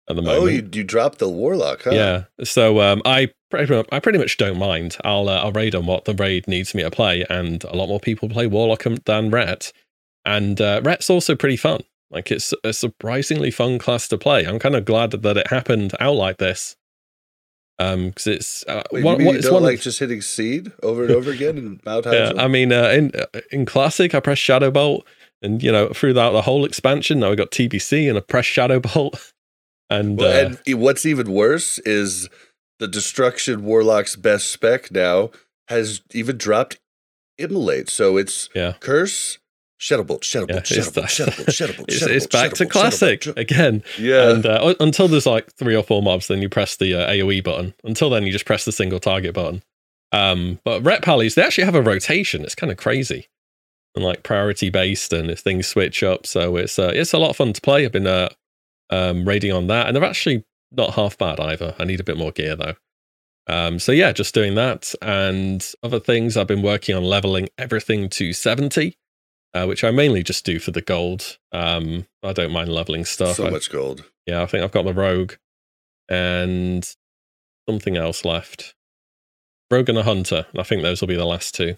at 0.09 0.15
the 0.15 0.23
moment. 0.23 0.43
Oh, 0.43 0.47
you 0.47 0.67
you 0.73 0.83
dropped 0.83 1.19
the 1.19 1.29
warlock, 1.29 1.83
huh? 1.83 1.91
Yeah. 1.91 2.23
So 2.43 2.81
um, 2.81 3.03
I 3.05 3.29
pretty, 3.51 3.83
I 3.91 3.99
pretty 3.99 4.17
much 4.17 4.37
don't 4.37 4.57
mind. 4.57 4.97
I'll 5.03 5.29
uh, 5.29 5.37
I'll 5.37 5.51
raid 5.51 5.75
on 5.75 5.85
what 5.85 6.05
the 6.05 6.15
raid 6.15 6.47
needs 6.47 6.73
me 6.73 6.81
to 6.81 6.89
play, 6.89 7.25
and 7.29 7.63
a 7.65 7.75
lot 7.75 7.89
more 7.89 7.99
people 7.99 8.27
play 8.27 8.47
Warlock 8.47 8.85
than 9.05 9.29
Ret, 9.29 9.71
and 10.25 10.59
uh, 10.59 10.81
Ret's 10.83 11.09
also 11.09 11.35
pretty 11.35 11.57
fun. 11.57 11.81
Like 12.11 12.31
it's 12.31 12.53
a 12.63 12.73
surprisingly 12.73 13.51
fun 13.51 13.77
class 13.77 14.07
to 14.07 14.17
play. 14.17 14.45
I'm 14.45 14.59
kind 14.59 14.75
of 14.75 14.85
glad 14.85 15.11
that 15.11 15.37
it 15.37 15.47
happened 15.47 15.93
out 15.99 16.15
like 16.15 16.37
this. 16.37 16.75
Um, 17.77 18.09
because 18.09 18.27
it's 18.27 18.65
uh, 18.67 18.83
Wait, 18.91 19.03
one, 19.05 19.23
what- 19.23 19.35
it's 19.35 19.45
don't 19.45 19.53
one 19.53 19.63
of- 19.63 19.69
like 19.69 19.79
just 19.79 19.99
hitting 19.99 20.21
seed 20.21 20.71
over 20.83 21.03
and 21.03 21.11
over 21.11 21.31
again 21.31 21.57
in 21.57 21.79
Mount 21.85 22.05
yeah? 22.07 22.33
I 22.37 22.47
mean, 22.47 22.73
uh, 22.73 22.89
in 22.89 23.11
uh, 23.15 23.39
in 23.51 23.65
classic, 23.65 24.13
I 24.13 24.19
pressed 24.19 24.41
Shadow 24.41 24.69
Bolt, 24.69 25.07
and 25.41 25.63
you 25.63 25.71
know, 25.71 25.89
throughout 25.93 26.31
the 26.31 26.41
whole 26.41 26.65
expansion, 26.65 27.19
now 27.21 27.31
I 27.31 27.35
got 27.35 27.51
TBC 27.51 28.09
and 28.09 28.17
I 28.17 28.21
press 28.21 28.45
Shadow 28.45 28.79
Bolt, 28.93 29.31
and, 29.89 30.17
Well, 30.17 30.47
uh, 30.47 30.55
and 30.67 30.81
what's 30.81 31.05
even 31.05 31.31
worse 31.31 31.79
is 31.79 32.27
the 32.79 32.87
destruction 32.87 33.63
warlock's 33.63 34.15
best 34.17 34.51
spec 34.51 34.91
now 34.91 35.29
has 35.69 36.01
even 36.11 36.37
dropped 36.37 36.79
immolate. 37.37 37.87
So 37.89 38.17
it's 38.17 38.49
yeah, 38.53 38.73
curse, 38.81 39.37
Shadowbolt, 39.79 40.21
Shadowbolt, 40.21 40.49
yeah, 40.49 40.59
Shadowbolt, 40.59 41.05
Shadowbolt, 41.05 41.45
Shadowbolt, 41.45 41.85
it's, 41.87 42.01
Shadowbolt, 42.01 42.09
it's 42.15 42.27
back 42.27 42.53
to 42.53 42.65
classic 42.65 43.21
Shadowbolt. 43.21 43.37
again. 43.37 43.83
Yeah. 43.97 44.31
And 44.31 44.45
uh, 44.45 44.75
until 44.79 45.07
there's 45.07 45.25
like 45.25 45.53
three 45.53 45.75
or 45.75 45.83
four 45.83 46.01
mobs, 46.01 46.27
then 46.27 46.41
you 46.41 46.49
press 46.49 46.75
the 46.75 46.95
uh, 46.95 47.09
AOE 47.09 47.43
button. 47.43 47.73
Until 47.83 48.09
then, 48.09 48.23
you 48.23 48.31
just 48.31 48.45
press 48.45 48.65
the 48.65 48.71
single 48.71 48.99
target 48.99 49.33
button. 49.33 49.63
Um, 50.11 50.59
but 50.65 50.83
Ret 50.83 51.01
Pallies, 51.01 51.35
they 51.35 51.43
actually 51.43 51.63
have 51.65 51.75
a 51.75 51.81
rotation. 51.81 52.43
It's 52.43 52.55
kind 52.55 52.71
of 52.71 52.77
crazy 52.77 53.27
and 53.95 54.03
like 54.03 54.23
priority 54.23 54.69
based, 54.69 55.13
and 55.13 55.29
if 55.31 55.39
things 55.39 55.67
switch 55.67 56.03
up, 56.03 56.25
so 56.25 56.55
it's 56.57 56.77
uh, 56.77 56.91
it's 56.93 57.13
a 57.13 57.17
lot 57.17 57.31
of 57.31 57.35
fun 57.37 57.53
to 57.53 57.61
play. 57.61 57.85
I've 57.85 57.91
been 57.91 58.07
uh, 58.07 58.29
um, 58.89 59.27
raiding 59.27 59.51
on 59.51 59.67
that, 59.67 59.87
and 59.87 59.95
they're 59.95 60.03
actually 60.03 60.45
not 60.71 60.93
half 60.93 61.17
bad 61.17 61.39
either. 61.39 61.75
I 61.79 61.85
need 61.85 61.99
a 61.99 62.03
bit 62.03 62.17
more 62.17 62.31
gear 62.31 62.55
though. 62.55 62.75
Um, 63.47 63.79
so 63.79 63.91
yeah, 63.91 64.11
just 64.11 64.33
doing 64.35 64.55
that 64.55 64.93
and 65.01 65.67
other 65.81 65.99
things. 65.99 66.37
I've 66.37 66.47
been 66.47 66.61
working 66.61 66.95
on 66.95 67.03
leveling 67.03 67.49
everything 67.57 68.09
to 68.09 68.33
seventy. 68.33 68.97
Uh, 69.53 69.65
which 69.65 69.83
I 69.83 69.89
mainly 69.89 70.21
just 70.21 70.45
do 70.45 70.59
for 70.59 70.69
the 70.71 70.81
gold. 70.81 71.37
Um, 71.51 72.05
I 72.21 72.33
don't 72.33 72.51
mind 72.51 72.69
leveling 72.71 73.03
stuff. 73.05 73.37
so 73.37 73.47
I- 73.47 73.49
much 73.49 73.71
gold. 73.71 74.05
yeah, 74.27 74.43
I 74.43 74.45
think 74.45 74.63
I've 74.63 74.71
got 74.71 74.85
the 74.85 74.93
Rogue 74.93 75.33
and 76.07 76.87
something 77.67 77.97
else 77.97 78.23
left. 78.25 78.75
Rogue 79.71 79.89
and 79.89 79.97
a 79.97 80.03
Hunter. 80.03 80.45
I 80.57 80.63
think 80.63 80.81
those 80.83 81.01
will 81.01 81.07
be 81.07 81.15
the 81.15 81.25
last 81.25 81.55
two. 81.55 81.77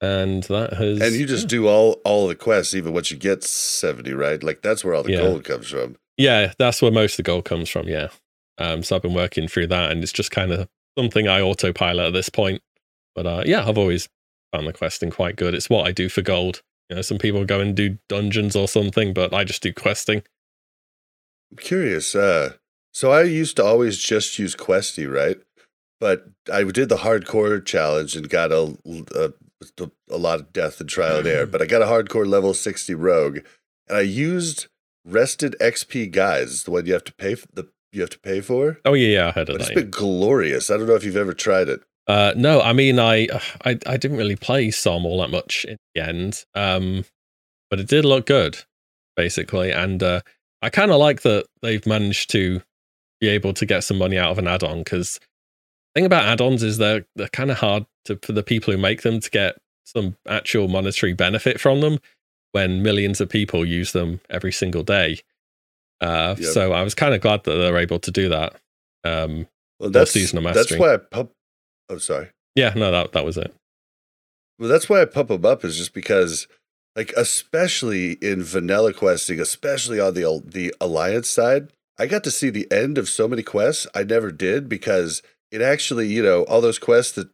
And 0.00 0.44
that 0.44 0.74
has. 0.74 1.00
And 1.00 1.14
you 1.14 1.26
just 1.26 1.44
yeah. 1.44 1.48
do 1.48 1.68
all 1.68 2.00
all 2.04 2.28
the 2.28 2.34
quests, 2.36 2.74
even 2.74 2.92
once 2.92 3.10
you 3.10 3.16
get 3.16 3.42
seventy, 3.42 4.12
right? 4.12 4.42
Like 4.42 4.62
that's 4.62 4.84
where 4.84 4.94
all 4.94 5.02
the 5.02 5.12
Yeah. 5.12 5.20
gold 5.22 5.44
comes 5.44 5.68
from. 5.68 5.96
Yeah, 6.16 6.52
that's 6.58 6.80
where 6.80 6.92
most 6.92 7.14
of 7.14 7.16
the 7.18 7.22
gold 7.24 7.44
comes 7.44 7.68
from. 7.68 7.88
Yeah. 7.88 8.08
Um, 8.58 8.82
so 8.82 8.96
I've 8.96 9.02
been 9.02 9.14
working 9.14 9.48
through 9.48 9.68
that, 9.68 9.90
and 9.90 10.02
it's 10.02 10.12
just 10.12 10.30
kind 10.30 10.52
of 10.52 10.68
something 10.96 11.26
I 11.28 11.40
autopilot 11.40 12.06
at 12.06 12.12
this 12.12 12.28
point. 12.28 12.62
But 13.14 13.26
uh, 13.26 13.42
yeah, 13.46 13.66
I've 13.68 13.78
always 13.78 14.08
found 14.52 14.66
the 14.66 14.72
questing 14.72 15.10
quite 15.10 15.36
good. 15.36 15.54
It's 15.54 15.70
what 15.70 15.86
I 15.86 15.92
do 15.92 16.08
for 16.08 16.22
gold. 16.22 16.62
You 16.88 16.96
know, 16.96 17.02
some 17.02 17.18
people 17.18 17.44
go 17.44 17.60
and 17.60 17.74
do 17.74 17.98
dungeons 18.08 18.56
or 18.56 18.66
something, 18.66 19.12
but 19.12 19.34
I 19.34 19.44
just 19.44 19.62
do 19.62 19.72
questing. 19.72 20.22
I'm 21.50 21.58
curious. 21.58 22.14
Uh, 22.14 22.54
so 22.92 23.10
I 23.12 23.22
used 23.22 23.56
to 23.56 23.64
always 23.64 23.98
just 23.98 24.38
use 24.38 24.54
Questie, 24.54 25.06
right? 25.06 25.38
But 26.00 26.28
I 26.52 26.62
did 26.64 26.88
the 26.88 26.98
hardcore 26.98 27.64
challenge 27.64 28.16
and 28.16 28.28
got 28.30 28.52
a 28.52 28.76
a, 29.14 29.32
a 30.10 30.16
lot 30.16 30.40
of 30.40 30.52
death 30.52 30.80
and 30.80 30.88
trial 30.88 31.18
and 31.18 31.26
error. 31.26 31.46
But 31.46 31.60
I 31.62 31.66
got 31.66 31.82
a 31.82 31.86
hardcore 31.86 32.26
level 32.26 32.54
sixty 32.54 32.94
rogue, 32.94 33.38
and 33.88 33.98
I 33.98 34.02
used 34.02 34.66
rested 35.04 35.56
XP 35.60 36.10
guys, 36.12 36.62
the 36.64 36.70
one 36.70 36.86
you 36.86 36.92
have 36.92 37.04
to 37.04 37.14
pay 37.14 37.34
for, 37.34 37.48
the 37.52 37.68
you 37.92 38.00
have 38.02 38.10
to 38.10 38.18
pay 38.20 38.40
for. 38.40 38.78
Oh 38.84 38.94
yeah, 38.94 39.08
yeah, 39.08 39.28
I 39.28 39.30
heard 39.32 39.48
of 39.48 39.54
But 39.54 39.60
it's 39.62 39.68
that. 39.70 39.74
been 39.74 39.90
glorious. 39.90 40.70
I 40.70 40.76
don't 40.76 40.86
know 40.86 40.94
if 40.94 41.04
you've 41.04 41.16
ever 41.16 41.32
tried 41.32 41.68
it. 41.68 41.80
Uh, 42.08 42.32
no, 42.36 42.60
I 42.62 42.72
mean, 42.72 42.98
I, 42.98 43.28
I 43.64 43.78
I 43.86 43.96
didn't 43.98 44.16
really 44.16 44.36
play 44.36 44.70
Som 44.70 45.04
all 45.04 45.20
that 45.20 45.30
much 45.30 45.66
in 45.66 45.76
the 45.94 46.02
end, 46.02 46.44
um, 46.54 47.04
but 47.70 47.78
it 47.80 47.86
did 47.86 48.06
look 48.06 48.24
good, 48.24 48.58
basically, 49.14 49.70
and 49.70 50.02
uh, 50.02 50.22
I 50.62 50.70
kind 50.70 50.90
of 50.90 50.98
like 50.98 51.20
that 51.22 51.46
they've 51.60 51.86
managed 51.86 52.30
to 52.30 52.62
be 53.20 53.28
able 53.28 53.52
to 53.52 53.66
get 53.66 53.84
some 53.84 53.98
money 53.98 54.16
out 54.16 54.30
of 54.30 54.38
an 54.38 54.48
add-on 54.48 54.78
because 54.78 55.18
the 55.18 56.00
thing 56.00 56.06
about 56.06 56.24
add-ons 56.24 56.62
is 56.62 56.78
they're 56.78 57.04
they're 57.14 57.28
kind 57.28 57.50
of 57.50 57.58
hard 57.58 57.84
to 58.06 58.18
for 58.22 58.32
the 58.32 58.42
people 58.42 58.72
who 58.72 58.78
make 58.78 59.02
them 59.02 59.20
to 59.20 59.30
get 59.30 59.58
some 59.84 60.16
actual 60.26 60.68
monetary 60.68 61.12
benefit 61.12 61.60
from 61.60 61.80
them 61.80 61.98
when 62.52 62.82
millions 62.82 63.20
of 63.20 63.28
people 63.28 63.64
use 63.64 63.92
them 63.92 64.20
every 64.30 64.52
single 64.52 64.82
day. 64.82 65.18
Uh, 66.00 66.36
Yep. 66.38 66.52
So 66.52 66.72
I 66.72 66.82
was 66.82 66.94
kind 66.94 67.14
of 67.14 67.20
glad 67.20 67.44
that 67.44 67.54
they're 67.54 67.76
able 67.76 67.98
to 67.98 68.10
do 68.10 68.28
that. 68.30 68.54
Um, 69.04 69.46
Well, 69.78 69.90
that's 69.90 70.12
season 70.12 70.38
of 70.38 70.54
that's 70.54 70.74
why 70.76 70.98
I. 71.12 71.28
Oh, 71.88 71.98
sorry. 71.98 72.30
yeah, 72.54 72.72
no, 72.74 72.90
that 72.90 73.12
that 73.12 73.24
was 73.24 73.36
it. 73.36 73.54
Well, 74.58 74.68
that's 74.68 74.88
why 74.88 75.00
I 75.00 75.04
pump 75.04 75.28
them 75.28 75.44
up 75.46 75.64
is 75.64 75.76
just 75.76 75.94
because, 75.94 76.48
like, 76.96 77.12
especially 77.16 78.12
in 78.20 78.42
vanilla 78.42 78.92
questing, 78.92 79.40
especially 79.40 80.00
on 80.00 80.14
the 80.14 80.42
the 80.44 80.74
alliance 80.80 81.28
side, 81.30 81.68
I 81.98 82.06
got 82.06 82.24
to 82.24 82.30
see 82.30 82.50
the 82.50 82.66
end 82.70 82.98
of 82.98 83.08
so 83.08 83.28
many 83.28 83.42
quests 83.42 83.86
I 83.94 84.02
never 84.02 84.30
did 84.32 84.68
because 84.68 85.22
it 85.50 85.62
actually, 85.62 86.08
you 86.08 86.22
know, 86.22 86.42
all 86.44 86.60
those 86.60 86.78
quests 86.78 87.12
that 87.12 87.28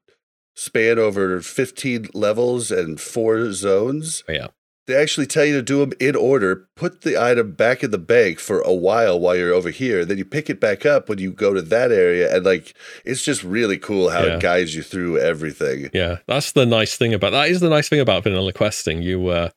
span 0.55 0.99
over 0.99 1.41
fifteen 1.41 2.09
levels 2.15 2.71
and 2.71 3.01
four 3.01 3.53
zones. 3.53 4.23
Oh, 4.29 4.33
yeah. 4.33 4.49
They 4.87 4.97
actually 4.97 5.27
tell 5.27 5.47
you 5.47 5.55
to 5.55 5.63
do 5.63 5.79
them 5.81 5.93
in 5.99 6.15
order. 6.15 6.69
Put 6.77 7.01
the 7.03 7.17
item 7.23 7.53
back 7.53 7.83
in 7.83 7.91
the 7.91 7.97
bank 7.99 8.39
for 8.39 8.61
a 8.61 8.75
while 8.75 9.19
while 9.19 9.35
you're 9.35 9.55
over 9.55 9.71
here. 9.71 10.05
Then 10.05 10.19
you 10.19 10.27
pick 10.27 10.51
it 10.51 10.61
back 10.61 10.85
up 10.85 11.09
when 11.09 11.19
you 11.19 11.33
go 11.33 11.55
to 11.55 11.63
that 11.63 11.91
area, 11.91 12.35
and 12.35 12.45
like 12.45 12.75
it's 13.05 13.23
just 13.25 13.43
really 13.43 13.79
cool 13.79 14.11
how 14.11 14.23
Yeah. 14.25 14.35
it 14.37 14.41
guides 14.43 14.75
you 14.75 14.83
through 14.83 15.19
everything. 15.21 15.89
Yeah, 15.95 16.19
that's 16.27 16.53
the 16.53 16.67
nice 16.67 16.97
thing 16.97 17.15
about 17.15 17.31
that. 17.33 17.49
Is 17.49 17.61
the 17.61 17.71
nice 17.71 17.89
thing 17.89 18.01
about 18.01 18.25
vanilla 18.25 18.53
questing. 18.53 19.01
You, 19.01 19.29
uh, 19.29 19.49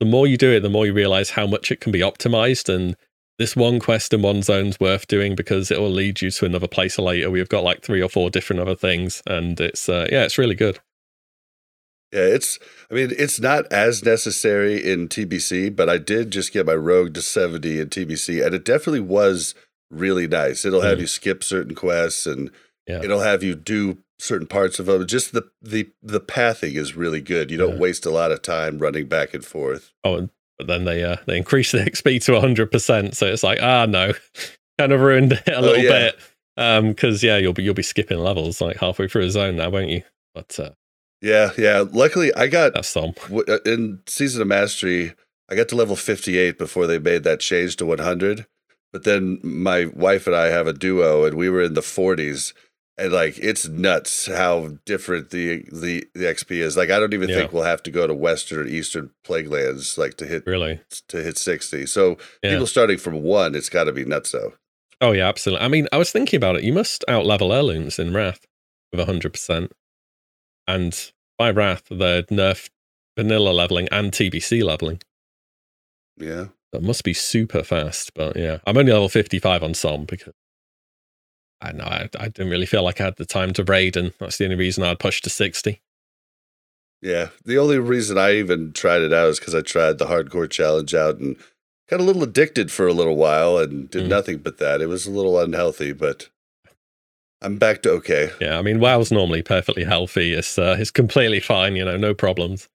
the 0.00 0.06
more 0.06 0.26
you 0.26 0.36
do 0.36 0.50
it, 0.50 0.60
the 0.60 0.68
more 0.70 0.86
you 0.86 0.92
realize 0.92 1.30
how 1.30 1.46
much 1.46 1.70
it 1.70 1.80
can 1.80 1.92
be 1.92 2.00
optimized. 2.00 2.68
And 2.72 2.96
this 3.38 3.54
one 3.54 3.78
quest 3.78 4.12
in 4.12 4.22
one 4.22 4.42
zone's 4.42 4.80
worth 4.80 5.06
doing 5.06 5.36
because 5.36 5.70
it 5.70 5.78
will 5.78 5.90
lead 5.90 6.20
you 6.20 6.32
to 6.32 6.44
another 6.46 6.66
place 6.66 6.98
later. 6.98 7.30
We've 7.30 7.48
got 7.48 7.62
like 7.62 7.82
three 7.82 8.02
or 8.02 8.08
four 8.08 8.30
different 8.30 8.60
other 8.60 8.74
things, 8.74 9.22
and 9.28 9.60
it's 9.60 9.88
uh, 9.88 10.08
yeah, 10.10 10.24
it's 10.24 10.36
really 10.38 10.56
good. 10.56 10.80
Yeah, 12.12 12.20
it's. 12.22 12.58
I 12.90 12.94
mean, 12.94 13.10
it's 13.18 13.38
not 13.38 13.70
as 13.72 14.02
necessary 14.04 14.82
in 14.82 15.08
TBC, 15.08 15.74
but 15.76 15.88
I 15.90 15.98
did 15.98 16.30
just 16.30 16.52
get 16.52 16.66
my 16.66 16.74
Rogue 16.74 17.12
to 17.14 17.22
seventy 17.22 17.80
in 17.80 17.88
TBC, 17.88 18.44
and 18.44 18.54
it 18.54 18.64
definitely 18.64 19.00
was 19.00 19.54
really 19.90 20.26
nice. 20.26 20.64
It'll 20.64 20.80
have 20.82 20.98
Mm. 20.98 21.02
you 21.02 21.06
skip 21.06 21.44
certain 21.44 21.74
quests, 21.74 22.26
and 22.26 22.50
Yeah. 22.86 23.02
it'll 23.02 23.20
have 23.20 23.42
you 23.42 23.54
do 23.54 23.98
certain 24.18 24.46
parts 24.46 24.78
of 24.78 24.86
them. 24.86 25.06
Just 25.06 25.32
the 25.32 25.50
the 25.62 25.90
the 26.02 26.20
pathing 26.20 26.74
is 26.76 26.96
really 26.96 27.20
good. 27.20 27.50
You 27.50 27.58
don't 27.58 27.74
Yeah. 27.74 27.80
waste 27.80 28.06
a 28.06 28.10
lot 28.10 28.32
of 28.32 28.40
time 28.42 28.78
running 28.78 29.06
back 29.06 29.34
and 29.34 29.44
forth. 29.44 29.92
Oh, 30.02 30.16
and, 30.16 30.30
but 30.56 30.66
then 30.66 30.84
they 30.86 31.04
uh, 31.04 31.16
they 31.26 31.36
increase 31.36 31.72
the 31.72 31.78
XP 31.90 32.24
to 32.24 32.40
hundred 32.40 32.72
percent, 32.72 33.16
so 33.16 33.26
it's 33.26 33.42
like 33.42 33.58
ah 33.62 33.84
no, 33.86 34.14
kind 34.78 34.92
of 34.92 35.00
ruined 35.00 35.32
it 35.32 35.42
a 35.46 35.56
Oh, 35.56 35.60
little 35.60 35.84
yeah. 35.84 35.90
bit. 36.10 36.16
Um, 36.56 36.88
because 36.88 37.22
yeah, 37.22 37.36
you'll 37.36 37.52
be 37.52 37.62
you'll 37.64 37.74
be 37.74 37.82
skipping 37.82 38.18
levels 38.18 38.60
like 38.62 38.78
halfway 38.78 39.08
through 39.08 39.24
a 39.26 39.30
zone 39.30 39.56
now, 39.56 39.68
won't 39.70 39.90
you? 39.90 40.02
But 40.34 40.58
uh, 40.58 40.70
Yeah, 41.20 41.50
yeah. 41.58 41.84
Luckily, 41.90 42.32
I 42.34 42.46
got 42.46 42.74
that's 42.74 42.88
some. 42.88 43.12
w- 43.28 43.44
uh, 43.48 43.58
in 43.66 44.00
season 44.06 44.42
of 44.42 44.48
mastery 44.48 45.14
i 45.50 45.54
got 45.54 45.66
to 45.70 45.76
level 45.76 45.96
58 45.96 46.58
before 46.58 46.86
they 46.86 46.98
made 46.98 47.24
that 47.24 47.40
change 47.40 47.76
to 47.76 47.86
100 47.86 48.46
but 48.92 49.04
then 49.04 49.40
my 49.42 49.86
wife 49.86 50.26
and 50.26 50.36
i 50.36 50.46
have 50.48 50.66
a 50.66 50.74
duo 50.74 51.24
and 51.24 51.36
we 51.38 51.48
were 51.48 51.62
in 51.62 51.72
the 51.72 51.80
40s 51.80 52.52
and 52.98 53.12
like 53.14 53.38
it's 53.38 53.66
nuts 53.66 54.26
how 54.26 54.76
different 54.84 55.30
the 55.30 55.64
the, 55.72 56.04
the 56.14 56.24
xp 56.26 56.50
is 56.50 56.76
like 56.76 56.90
i 56.90 56.98
don't 57.00 57.14
even 57.14 57.30
Yeah. 57.30 57.36
think 57.36 57.52
we'll 57.54 57.62
have 57.62 57.82
to 57.84 57.90
go 57.90 58.06
to 58.06 58.12
western 58.14 58.58
or 58.58 58.66
eastern 58.66 59.10
plague 59.24 59.48
lands 59.48 59.96
like 59.96 60.18
to 60.18 60.26
hit 60.26 60.46
Really? 60.46 60.80
to 61.08 61.22
hit 61.22 61.38
60 61.38 61.86
so 61.86 62.18
Yeah. 62.42 62.50
people 62.50 62.66
starting 62.66 62.98
from 62.98 63.22
one 63.22 63.54
it's 63.54 63.70
got 63.70 63.84
to 63.84 63.92
be 63.92 64.04
nuts 64.04 64.32
though 64.32 64.52
Oh 65.00 65.12
yeah, 65.12 65.28
absolutely. 65.28 65.64
I 65.64 65.68
mean, 65.68 65.86
I 65.92 65.96
was 65.96 66.10
thinking 66.10 66.36
about 66.38 66.56
it. 66.56 66.64
You 66.64 66.72
must 66.72 67.04
outlevel 67.08 67.54
heirlooms 67.54 68.00
in 68.00 68.12
Wrath 68.12 68.44
with 68.92 69.06
hundred 69.06 69.32
percent, 69.32 69.70
and 70.68 71.10
by 71.36 71.50
Wrath 71.50 71.84
they're 71.90 72.22
nerf 72.24 72.68
vanilla 73.16 73.50
leveling 73.50 73.88
and 73.90 74.12
TBC 74.12 74.62
leveling. 74.62 75.00
yeah 76.16 76.46
That 76.72 76.82
must 76.82 77.02
be 77.02 77.14
super 77.14 77.62
fast. 77.64 78.12
But 78.14 78.36
yeah, 78.36 78.58
I'm 78.66 78.76
only 78.76 78.92
level 78.92 79.08
fifty-five 79.08 79.62
on 79.64 79.74
Som 79.74 80.04
because 80.04 80.34
I 81.60 81.72
know 81.72 81.84
I, 81.84 82.08
I 82.18 82.28
didn't 82.28 82.50
really 82.50 82.66
feel 82.66 82.84
like 82.84 83.00
I 83.00 83.04
had 83.04 83.16
the 83.16 83.24
time 83.26 83.52
to 83.54 83.64
raid, 83.64 83.96
and 83.96 84.12
that's 84.20 84.38
the 84.38 84.44
only 84.44 84.56
reason 84.56 84.84
I'd 84.84 85.00
push 85.00 85.20
to 85.22 85.30
sixty. 85.30 85.80
Yeah, 87.02 87.28
the 87.44 87.58
only 87.58 87.78
reason 87.78 88.18
I 88.18 88.34
even 88.34 88.72
tried 88.72 89.02
it 89.02 89.12
out 89.12 89.28
is 89.28 89.38
because 89.38 89.54
I 89.54 89.60
tried 89.62 89.98
the 89.98 90.06
hardcore 90.06 90.50
challenge 90.50 90.94
out 90.94 91.18
and 91.18 91.36
got 91.88 92.00
a 92.00 92.02
little 92.04 92.22
addicted 92.24 92.70
for 92.72 92.86
a 92.88 92.92
little 92.92 93.16
while 93.16 93.56
and 93.58 93.88
did 93.90 94.04
Mm. 94.04 94.08
nothing 94.08 94.38
but 94.38 94.58
that. 94.58 94.80
It 94.80 94.86
was 94.88 95.06
a 95.06 95.10
little 95.10 95.38
unhealthy, 95.40 95.92
but 95.92 96.28
I'm 97.40 97.56
back 97.56 97.82
to 97.82 97.90
okay. 97.92 98.30
Yeah, 98.40 98.58
I 98.58 98.62
mean, 98.62 98.80
WoW's 98.80 99.12
normally 99.12 99.42
perfectly 99.42 99.84
healthy. 99.84 100.32
It's 100.34 100.58
uh, 100.58 100.76
it's 100.78 100.90
completely 100.90 101.40
fine. 101.40 101.76
You 101.76 101.84
know, 101.84 101.96
no 101.96 102.14
problems. 102.14 102.68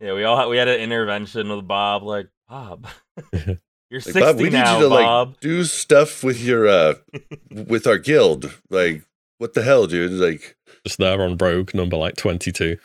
Yeah, 0.00 0.14
we 0.14 0.24
all 0.24 0.36
had, 0.36 0.46
we 0.46 0.56
had 0.56 0.68
an 0.68 0.80
intervention 0.80 1.48
with 1.54 1.66
Bob. 1.68 2.02
Like 2.02 2.28
Bob, 2.48 2.86
you're 3.32 3.58
Like, 3.90 4.02
sixty 4.02 4.20
Bob, 4.20 4.36
we 4.36 4.44
need 4.44 4.52
now, 4.52 4.78
you 4.78 4.84
to 4.84 4.88
Bob. 4.88 5.28
like 5.28 5.40
do 5.40 5.64
stuff 5.64 6.24
with 6.24 6.40
your 6.42 6.66
uh 6.66 6.94
with 7.50 7.86
our 7.86 7.98
guild. 7.98 8.58
Like, 8.70 9.04
what 9.38 9.52
the 9.54 9.62
hell, 9.62 9.86
dude? 9.86 10.12
Like, 10.12 10.56
Just 10.86 10.98
there 10.98 11.20
on 11.20 11.36
Rogue 11.36 11.74
number 11.74 11.96
like 11.96 12.16
twenty 12.16 12.52
two. 12.52 12.78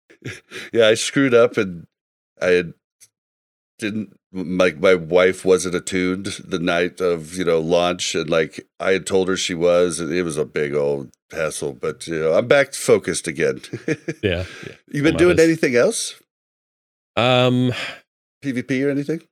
yeah, 0.72 0.88
I 0.88 0.94
screwed 0.94 1.34
up 1.34 1.56
and 1.56 1.86
I 2.42 2.64
didn't 3.78 4.17
like 4.32 4.78
my 4.78 4.94
wife 4.94 5.44
wasn't 5.44 5.74
attuned 5.74 6.26
the 6.44 6.58
night 6.58 7.00
of 7.00 7.34
you 7.34 7.44
know 7.44 7.60
launch 7.60 8.14
and 8.14 8.28
like 8.28 8.66
I 8.78 8.92
had 8.92 9.06
told 9.06 9.28
her 9.28 9.36
she 9.36 9.54
was 9.54 10.00
and 10.00 10.12
it 10.12 10.22
was 10.22 10.36
a 10.36 10.44
big 10.44 10.74
old 10.74 11.10
hassle 11.30 11.72
but 11.72 12.06
you 12.06 12.18
know 12.18 12.34
I'm 12.34 12.46
back 12.46 12.74
focused 12.74 13.26
again. 13.26 13.60
Yeah, 14.22 14.44
yeah. 14.66 14.74
you 14.88 15.02
been 15.02 15.16
doing 15.16 15.38
anything 15.38 15.76
else? 15.76 16.20
Um, 17.16 17.72
PvP 18.44 18.84
or 18.84 18.90
anything? 18.90 19.22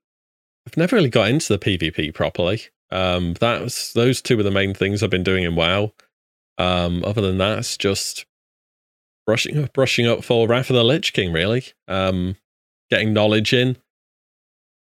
I've 0.66 0.76
never 0.76 0.96
really 0.96 1.08
got 1.08 1.28
into 1.28 1.56
the 1.56 1.58
PvP 1.58 2.14
properly. 2.14 2.62
Um, 2.90 3.34
that 3.40 3.62
was 3.62 3.92
those 3.94 4.22
two 4.22 4.36
were 4.36 4.42
the 4.42 4.50
main 4.50 4.74
things 4.74 5.02
I've 5.02 5.10
been 5.10 5.24
doing 5.24 5.44
in 5.44 5.56
WoW. 5.56 5.92
Um, 6.58 7.04
other 7.04 7.20
than 7.20 7.38
that, 7.38 7.58
it's 7.58 7.76
just 7.76 8.26
brushing 9.26 9.62
up, 9.62 9.72
brushing 9.72 10.06
up 10.06 10.24
for 10.24 10.46
Wrath 10.46 10.70
of 10.70 10.76
the 10.76 10.84
Lich 10.84 11.12
King. 11.12 11.32
Really, 11.32 11.64
um, 11.88 12.36
getting 12.90 13.12
knowledge 13.12 13.52
in, 13.52 13.76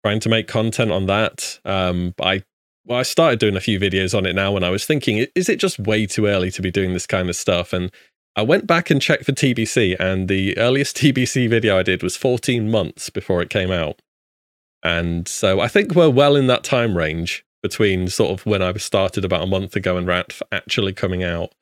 trying 0.05 0.21
to 0.21 0.29
make 0.29 0.49
content 0.49 0.93
on 0.93 1.07
that. 1.07 1.59
Um, 1.65 2.15
I 2.21 2.43
well, 2.85 2.99
I 2.99 3.03
started 3.03 3.39
doing 3.39 3.55
a 3.55 3.61
few 3.61 3.79
videos 3.79 4.17
on 4.17 4.25
it 4.25 4.35
now, 4.35 4.57
and 4.57 4.65
I 4.65 4.71
was 4.71 4.87
thinking, 4.87 5.27
is 5.35 5.49
it 5.51 5.61
just 5.61 5.79
way 5.79 6.07
too 6.07 6.27
early 6.27 6.51
to 6.53 6.63
be 6.63 6.71
doing 6.71 6.95
this 6.95 7.07
kind 7.07 7.29
of 7.29 7.37
stuff? 7.37 7.75
And 7.75 7.93
I 8.35 8.43
went 8.43 8.67
back 8.67 8.91
and 8.91 9.03
checked 9.03 9.25
for 9.25 9.33
TBC, 9.33 9.97
and 10.01 10.27
the 10.27 10.57
earliest 10.57 10.97
TBC 10.99 11.51
video 11.51 11.79
I 11.79 11.83
did 11.83 12.03
was 12.03 12.17
14 12.17 12.71
months 12.71 13.11
before 13.11 13.43
it 13.43 13.51
came 13.51 13.71
out. 13.71 14.01
And 14.83 15.29
so 15.29 15.61
I 15.61 15.69
think 15.69 15.95
we're 15.95 16.09
well 16.09 16.37
in 16.37 16.47
that 16.47 16.65
time 16.65 16.97
range 16.97 17.45
between 17.63 18.09
sort 18.09 18.31
of 18.31 18.47
when 18.47 18.63
I 18.63 18.73
started 18.75 19.25
about 19.25 19.43
a 19.43 19.47
month 19.47 19.75
ago 19.75 19.97
and 19.97 20.07
Wrath 20.07 20.41
actually 20.53 20.93
coming 20.93 21.25
out. 21.25 21.53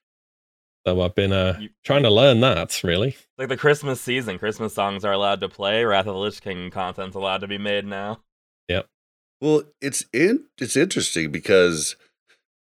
So 0.87 1.01
I've 1.01 1.15
been 1.15 1.33
uh, 1.33 1.59
trying 1.83 2.05
to 2.05 2.11
learn 2.11 2.41
that 2.41 2.85
really. 2.85 3.17
like 3.39 3.49
the 3.49 3.57
Christmas 3.57 4.01
season, 4.01 4.39
Christmas 4.39 4.75
songs 4.75 5.05
are 5.05 5.13
allowed 5.13 5.41
to 5.41 5.49
play. 5.49 5.85
Wrath 5.85 6.07
of 6.07 6.15
the 6.15 6.21
Lich 6.21 6.41
King 6.41 6.71
content's 6.71 7.17
allowed 7.17 7.39
to 7.39 7.49
be 7.49 7.59
made 7.59 7.87
now. 7.87 8.21
Well, 9.41 9.65
it's 9.81 10.05
in 10.13 10.45
it's 10.59 10.77
interesting 10.77 11.31
because 11.31 11.97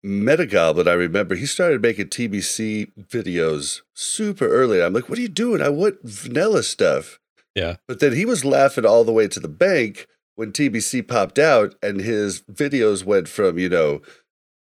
Metagoblin, 0.06 0.88
I 0.88 0.94
remember 0.94 1.36
he 1.36 1.46
started 1.46 1.82
making 1.82 2.08
TBC 2.08 2.92
videos 3.10 3.82
super 3.94 4.48
early. 4.48 4.82
I'm 4.82 4.94
like, 4.94 5.10
what 5.10 5.18
are 5.18 5.22
you 5.22 5.28
doing? 5.28 5.62
I 5.62 5.70
want 5.70 5.98
vanilla 6.04 6.64
stuff. 6.64 7.20
Yeah. 7.56 7.78
But 7.88 8.00
then 8.00 8.14
he 8.14 8.26
was 8.26 8.46
laughing 8.46 8.86
all 8.86 9.04
the 9.04 9.12
way 9.12 9.28
to 9.28 9.40
the 9.40 9.48
bank 9.48 10.08
when 10.36 10.52
TBC 10.52 11.08
popped 11.08 11.40
out 11.40 11.76
and 11.82 12.00
his 12.00 12.42
videos 12.44 13.04
went 13.04 13.28
from, 13.28 13.58
you 13.58 13.70
know, 13.70 14.02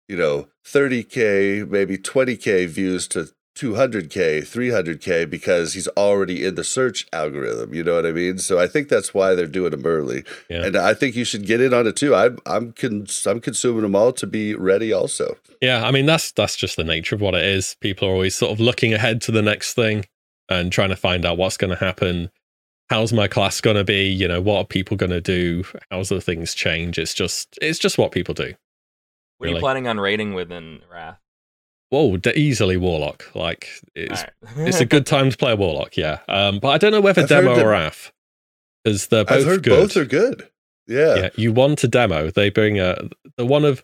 you 0.07 0.15
know, 0.15 0.47
30k, 0.65 1.67
maybe 1.67 1.97
20k 1.97 2.67
views 2.67 3.07
to 3.09 3.29
200k, 3.55 4.39
300k 4.39 5.29
because 5.29 5.73
he's 5.73 5.87
already 5.89 6.43
in 6.43 6.55
the 6.55 6.63
search 6.63 7.05
algorithm, 7.13 7.73
you 7.73 7.83
know 7.83 7.95
what 7.95 8.05
I 8.05 8.11
mean? 8.11 8.39
So 8.39 8.57
I 8.57 8.65
think 8.65 8.89
that's 8.89 9.13
why 9.13 9.35
they're 9.35 9.45
doing 9.45 9.71
them 9.71 9.85
early. 9.85 10.23
Yeah. 10.49 10.65
And 10.65 10.75
I 10.75 10.93
think 10.95 11.15
you 11.15 11.23
should 11.23 11.45
get 11.45 11.61
in 11.61 11.73
on 11.73 11.85
it 11.85 11.95
too. 11.95 12.15
I'm 12.15 12.39
I'm 12.45 12.71
cons- 12.71 13.27
I'm 13.27 13.39
consuming 13.39 13.83
them 13.83 13.95
all 13.95 14.11
to 14.13 14.25
be 14.25 14.55
ready 14.55 14.91
also. 14.91 15.37
Yeah, 15.61 15.85
I 15.85 15.91
mean 15.91 16.07
that's 16.07 16.31
that's 16.31 16.55
just 16.55 16.77
the 16.77 16.83
nature 16.83 17.15
of 17.15 17.21
what 17.21 17.35
it 17.35 17.45
is. 17.45 17.75
People 17.79 18.07
are 18.07 18.11
always 18.11 18.35
sort 18.35 18.51
of 18.51 18.59
looking 18.59 18.93
ahead 18.93 19.21
to 19.23 19.31
the 19.31 19.43
next 19.43 19.73
thing 19.73 20.05
and 20.49 20.71
trying 20.71 20.89
to 20.89 20.95
find 20.95 21.25
out 21.25 21.37
what's 21.37 21.57
going 21.57 21.71
to 21.71 21.83
happen. 21.83 22.31
How's 22.89 23.13
my 23.13 23.27
class 23.27 23.61
going 23.61 23.77
to 23.77 23.83
be? 23.83 24.07
You 24.07 24.27
know, 24.27 24.41
what 24.41 24.57
are 24.57 24.65
people 24.65 24.97
going 24.97 25.11
to 25.11 25.21
do? 25.21 25.63
How's 25.91 26.09
the 26.09 26.21
things 26.21 26.55
change? 26.55 26.97
It's 26.97 27.13
just 27.13 27.57
it's 27.61 27.79
just 27.79 27.99
what 27.99 28.11
people 28.11 28.33
do. 28.33 28.55
What 29.37 29.49
are 29.49 29.53
you 29.53 29.59
planning 29.59 29.87
on 29.87 29.99
rating 29.99 30.33
within 30.33 30.81
Wrath? 30.91 31.19
Whoa, 31.93 32.17
easily 32.35 32.75
warlock. 32.75 33.23
Like 33.35 33.69
it's 33.93 34.23
All 34.23 34.29
right. 34.57 34.67
it's 34.67 34.79
a 34.79 34.85
good 34.85 35.05
time 35.05 35.29
to 35.29 35.37
play 35.37 35.51
a 35.51 35.55
warlock, 35.55 35.95
yeah. 35.95 36.21
Um, 36.27 36.57
but 36.57 36.69
I 36.69 36.79
don't 36.79 36.91
know 36.91 37.01
whether 37.01 37.21
I've 37.21 37.29
demo 37.29 37.55
that- 37.55 37.63
or 37.63 37.75
AF, 37.75 38.11
because 38.83 39.07
they're 39.07 39.23
both 39.23 39.37
I've 39.41 39.45
heard 39.45 39.61
good. 39.61 39.79
both 39.79 39.95
are 39.95 40.05
good. 40.05 40.49
Yeah. 40.87 41.15
yeah, 41.15 41.29
you 41.35 41.53
want 41.53 41.83
a 41.83 41.87
demo. 41.87 42.31
They 42.31 42.49
bring 42.49 42.79
a 42.79 43.09
the 43.37 43.45
one 43.45 43.63
of 43.63 43.83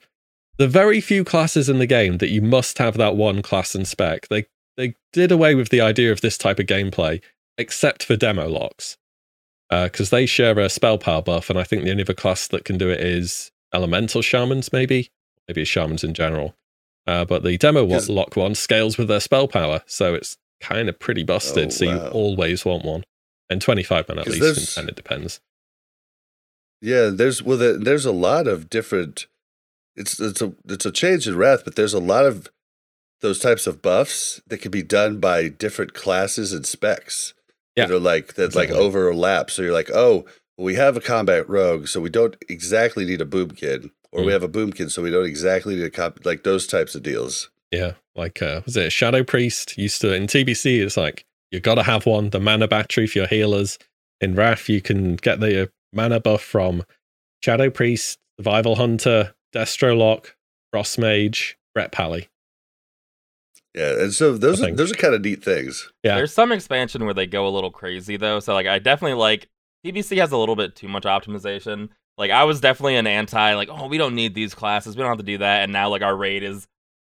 the 0.57 0.67
very 0.67 1.01
few 1.01 1.23
classes 1.23 1.69
in 1.69 1.77
the 1.77 1.85
game 1.85 2.17
that 2.17 2.29
you 2.29 2.41
must 2.41 2.79
have 2.79 2.97
that 2.97 3.15
one 3.15 3.43
class 3.43 3.75
and 3.75 3.87
spec. 3.87 4.27
They 4.27 4.47
they 4.75 4.95
did 5.13 5.31
away 5.31 5.53
with 5.53 5.69
the 5.69 5.81
idea 5.81 6.11
of 6.11 6.21
this 6.21 6.35
type 6.35 6.57
of 6.57 6.65
gameplay, 6.65 7.21
except 7.59 8.01
for 8.03 8.15
demo 8.15 8.47
locks, 8.49 8.97
because 9.69 10.09
they 10.09 10.25
share 10.25 10.57
a 10.57 10.67
spell 10.67 10.97
power 10.97 11.21
buff, 11.21 11.51
and 11.51 11.59
I 11.59 11.63
think 11.63 11.83
the 11.83 11.91
only 11.91 12.01
other 12.03 12.15
class 12.15 12.47
that 12.47 12.65
can 12.65 12.79
do 12.79 12.89
it 12.89 13.01
is 13.01 13.51
elemental 13.71 14.23
shamans, 14.23 14.73
maybe 14.73 15.11
maybe 15.47 15.61
it's 15.61 15.69
shamans 15.69 16.03
in 16.03 16.15
general. 16.15 16.55
Uh, 17.09 17.25
but 17.25 17.43
the 17.43 17.57
demo 17.57 17.87
'Cause- 17.87 18.09
lock 18.09 18.35
one 18.35 18.53
scales 18.55 18.97
with 18.97 19.07
their 19.07 19.19
spell 19.19 19.47
power, 19.47 19.81
so 19.87 20.13
it's 20.13 20.37
kind 20.61 20.87
of 20.89 20.99
pretty 20.99 21.23
busted. 21.23 21.67
Oh, 21.67 21.69
so 21.71 21.85
you 21.85 21.97
always 22.09 22.65
want 22.65 22.85
one, 22.85 23.03
and 23.49 23.61
twenty 23.61 23.83
five 23.83 24.07
man 24.07 24.19
at 24.19 24.27
least, 24.27 24.77
and, 24.77 24.83
and 24.83 24.89
it 24.89 24.95
depends. 24.95 25.39
Yeah, 26.81 27.09
there's 27.13 27.41
well 27.43 27.57
there, 27.57 27.77
there's 27.77 28.05
a 28.05 28.11
lot 28.11 28.47
of 28.47 28.69
different 28.69 29.27
it's 29.95 30.19
it's 30.19 30.41
a 30.41 30.53
it's 30.67 30.85
a 30.85 30.91
change 30.91 31.27
in 31.27 31.35
wrath, 31.35 31.63
but 31.65 31.75
there's 31.75 31.93
a 31.93 31.99
lot 31.99 32.25
of 32.25 32.47
those 33.21 33.39
types 33.39 33.67
of 33.67 33.81
buffs 33.81 34.39
that 34.47 34.59
can 34.59 34.71
be 34.71 34.83
done 34.83 35.19
by 35.19 35.49
different 35.49 35.93
classes 35.93 36.53
and 36.53 36.65
specs. 36.65 37.33
Yeah, 37.75 37.87
That 37.87 37.95
are 37.95 37.99
like 37.99 38.35
that 38.35 38.55
like 38.55 38.69
overlap. 38.71 39.51
So 39.51 39.61
you're 39.61 39.73
like, 39.73 39.89
oh, 39.93 40.25
we 40.59 40.75
have 40.75 40.97
a 40.97 41.01
combat 41.01 41.47
rogue, 41.49 41.87
so 41.87 41.99
we 42.01 42.09
don't 42.09 42.35
exactly 42.49 43.05
need 43.05 43.21
a 43.21 43.25
boomkin, 43.25 43.91
Or 44.11 44.23
we 44.23 44.29
Mm. 44.29 44.33
have 44.33 44.43
a 44.43 44.49
boomkin, 44.49 44.89
so 44.91 45.03
we 45.03 45.11
don't 45.11 45.25
exactly 45.27 45.75
need 45.75 45.83
a 45.85 45.89
comp 45.91 46.25
like 46.25 46.43
those 46.43 46.65
types 46.65 46.95
of 46.95 47.03
deals. 47.03 47.49
Yeah, 47.71 47.93
like 48.15 48.41
uh, 48.41 48.61
was 48.65 48.75
it 48.75 48.87
a 48.87 48.89
Shadow 48.89 49.23
Priest? 49.23 49.77
Used 49.77 50.01
to 50.01 50.13
in 50.13 50.25
TBC, 50.25 50.81
it's 50.81 50.97
like 50.97 51.25
you 51.51 51.59
got 51.59 51.75
to 51.75 51.83
have 51.83 52.05
one. 52.07 52.31
The 52.31 52.39
mana 52.39 52.67
battery 52.67 53.05
for 53.07 53.19
your 53.19 53.27
healers. 53.27 53.77
In 54.21 54.33
Wrath, 54.35 54.67
you 54.67 54.81
can 54.81 55.15
get 55.15 55.39
the 55.39 55.63
uh, 55.63 55.65
mana 55.93 56.19
buff 56.19 56.41
from 56.41 56.83
Shadow 57.43 57.69
Priest, 57.69 58.17
Survival 58.39 58.75
Hunter, 58.77 59.33
Destro 59.55 59.95
Lock, 59.97 60.35
Frost 60.73 60.97
Mage, 60.97 61.57
Ret 61.75 61.91
Pally. 61.91 62.27
Yeah, 63.75 64.01
and 64.01 64.11
so 64.13 64.35
those 64.37 64.61
are 64.61 64.71
those 64.73 64.91
are 64.91 64.95
kind 64.95 65.13
of 65.13 65.21
neat 65.21 65.43
things. 65.43 65.91
Yeah. 66.03 66.15
There's 66.15 66.33
some 66.33 66.51
expansion 66.51 67.05
where 67.05 67.13
they 67.13 67.27
go 67.27 67.47
a 67.47 67.49
little 67.49 67.71
crazy 67.71 68.17
though. 68.17 68.39
So 68.39 68.53
like 68.55 68.65
I 68.67 68.79
definitely 68.79 69.13
like 69.19 69.47
TBC 69.85 70.17
has 70.17 70.31
a 70.31 70.37
little 70.37 70.55
bit 70.55 70.75
too 70.75 70.87
much 70.87 71.03
optimization. 71.03 71.89
Like 72.17 72.31
I 72.31 72.43
was 72.43 72.59
definitely 72.59 72.97
an 72.97 73.07
anti 73.07 73.53
like 73.55 73.69
oh 73.71 73.87
we 73.87 73.97
don't 73.97 74.15
need 74.15 74.33
these 74.33 74.53
classes. 74.53 74.95
We 74.95 75.01
don't 75.01 75.09
have 75.09 75.17
to 75.19 75.23
do 75.23 75.37
that 75.39 75.63
and 75.63 75.71
now 75.71 75.89
like 75.89 76.01
our 76.01 76.15
raid 76.15 76.43
is 76.43 76.67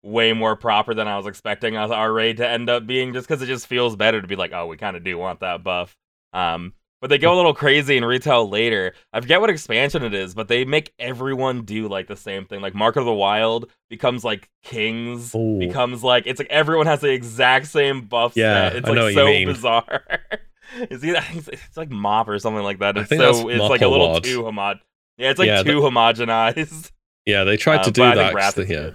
way 0.03 0.33
more 0.33 0.57
proper 0.57 0.95
than 0.95 1.09
I 1.09 1.17
was 1.17 1.27
expecting 1.27 1.77
our 1.77 2.13
raid 2.13 2.37
to 2.39 2.49
end 2.49 2.69
up 2.71 2.87
being 2.87 3.13
just 3.15 3.27
cuz 3.29 3.41
it 3.43 3.47
just 3.47 3.67
feels 3.67 3.97
better 3.97 4.21
to 4.21 4.29
be 4.29 4.37
like 4.37 4.53
oh 4.53 4.67
we 4.67 4.77
kind 4.77 4.97
of 4.97 5.05
do 5.05 5.19
want 5.19 5.41
that 5.41 5.63
buff. 5.63 5.97
Um 6.33 6.73
but 7.03 7.11
they 7.11 7.19
go 7.19 7.35
a 7.35 7.37
little 7.37 7.53
crazy 7.53 7.99
in 7.99 8.05
retail 8.05 8.49
later. 8.49 8.95
I 9.13 9.21
forget 9.21 9.39
what 9.43 9.51
expansion 9.51 10.03
it 10.03 10.15
is, 10.15 10.35
but 10.35 10.49
they 10.49 10.65
make 10.65 10.95
everyone 10.99 11.67
do 11.67 11.87
like 11.87 12.07
the 12.07 12.17
same 12.17 12.47
thing. 12.47 12.63
Like 12.63 12.75
Mark 12.75 12.97
of 12.97 13.05
the 13.05 13.13
Wild 13.13 13.71
becomes 13.91 14.25
like 14.25 14.49
kings, 14.63 15.35
Ooh. 15.35 15.59
becomes 15.59 16.03
like 16.03 16.27
it's 16.27 16.39
like 16.39 16.49
everyone 16.51 16.87
has 16.87 17.01
the 17.01 17.11
exact 17.13 17.67
same 17.67 18.03
buff 18.07 18.33
Yeah, 18.37 18.71
set. 18.71 18.77
It's 18.77 18.87
I 18.87 18.89
like 18.91 18.97
know 18.97 19.05
what 19.05 19.09
you 19.13 19.15
so 19.17 19.27
mean. 19.27 19.49
bizarre. 19.49 20.03
Is 20.91 21.03
it? 21.05 21.17
It's, 21.35 21.49
it's 21.49 21.77
like 21.77 21.91
mop 21.91 22.29
or 22.29 22.39
something 22.39 22.63
like 22.63 22.79
that. 22.81 22.97
I 22.97 23.01
It's 23.01 23.09
think 23.09 23.21
so 23.23 23.33
that's 23.33 23.45
it's 23.61 23.71
like 23.71 23.83
a 23.83 23.89
little 23.89 24.09
Wad. 24.13 24.25
too 24.25 24.43
homog. 24.43 24.81
Yeah, 25.19 25.31
it's 25.31 25.39
like 25.39 25.47
Yeah, 25.47 25.63
too 25.63 25.81
homogenized. 25.81 26.91
Yeah, 27.27 27.45
they 27.45 27.57
tried 27.57 27.85
to 27.85 27.91
do 27.91 28.03
but 28.03 28.15
that. 28.17 28.25
think 28.27 28.37
Wrath 28.37 28.55
'cause 28.57 28.65
is 28.65 28.69
they- 28.69 28.95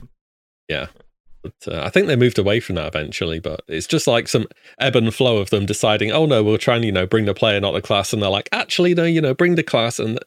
yeah, 0.69 0.87
but 1.41 1.53
uh, 1.67 1.81
I 1.83 1.89
think 1.89 2.05
they 2.07 2.15
moved 2.15 2.37
away 2.37 2.59
from 2.59 2.75
that 2.75 2.87
eventually. 2.87 3.39
But 3.39 3.61
it's 3.67 3.87
just 3.87 4.05
like 4.05 4.27
some 4.27 4.45
ebb 4.79 4.95
and 4.95 5.13
flow 5.13 5.37
of 5.37 5.49
them 5.49 5.65
deciding, 5.65 6.11
oh 6.11 6.25
no, 6.25 6.43
we'll 6.43 6.57
try 6.59 6.75
and 6.75 6.85
you 6.85 6.91
know 6.91 7.07
bring 7.07 7.25
the 7.25 7.33
player, 7.33 7.59
not 7.59 7.71
the 7.71 7.81
class, 7.81 8.13
and 8.13 8.21
they're 8.21 8.29
like, 8.29 8.49
actually 8.51 8.93
no, 8.93 9.03
you 9.05 9.21
know, 9.21 9.33
bring 9.33 9.55
the 9.55 9.63
class, 9.63 9.97
and 9.99 10.19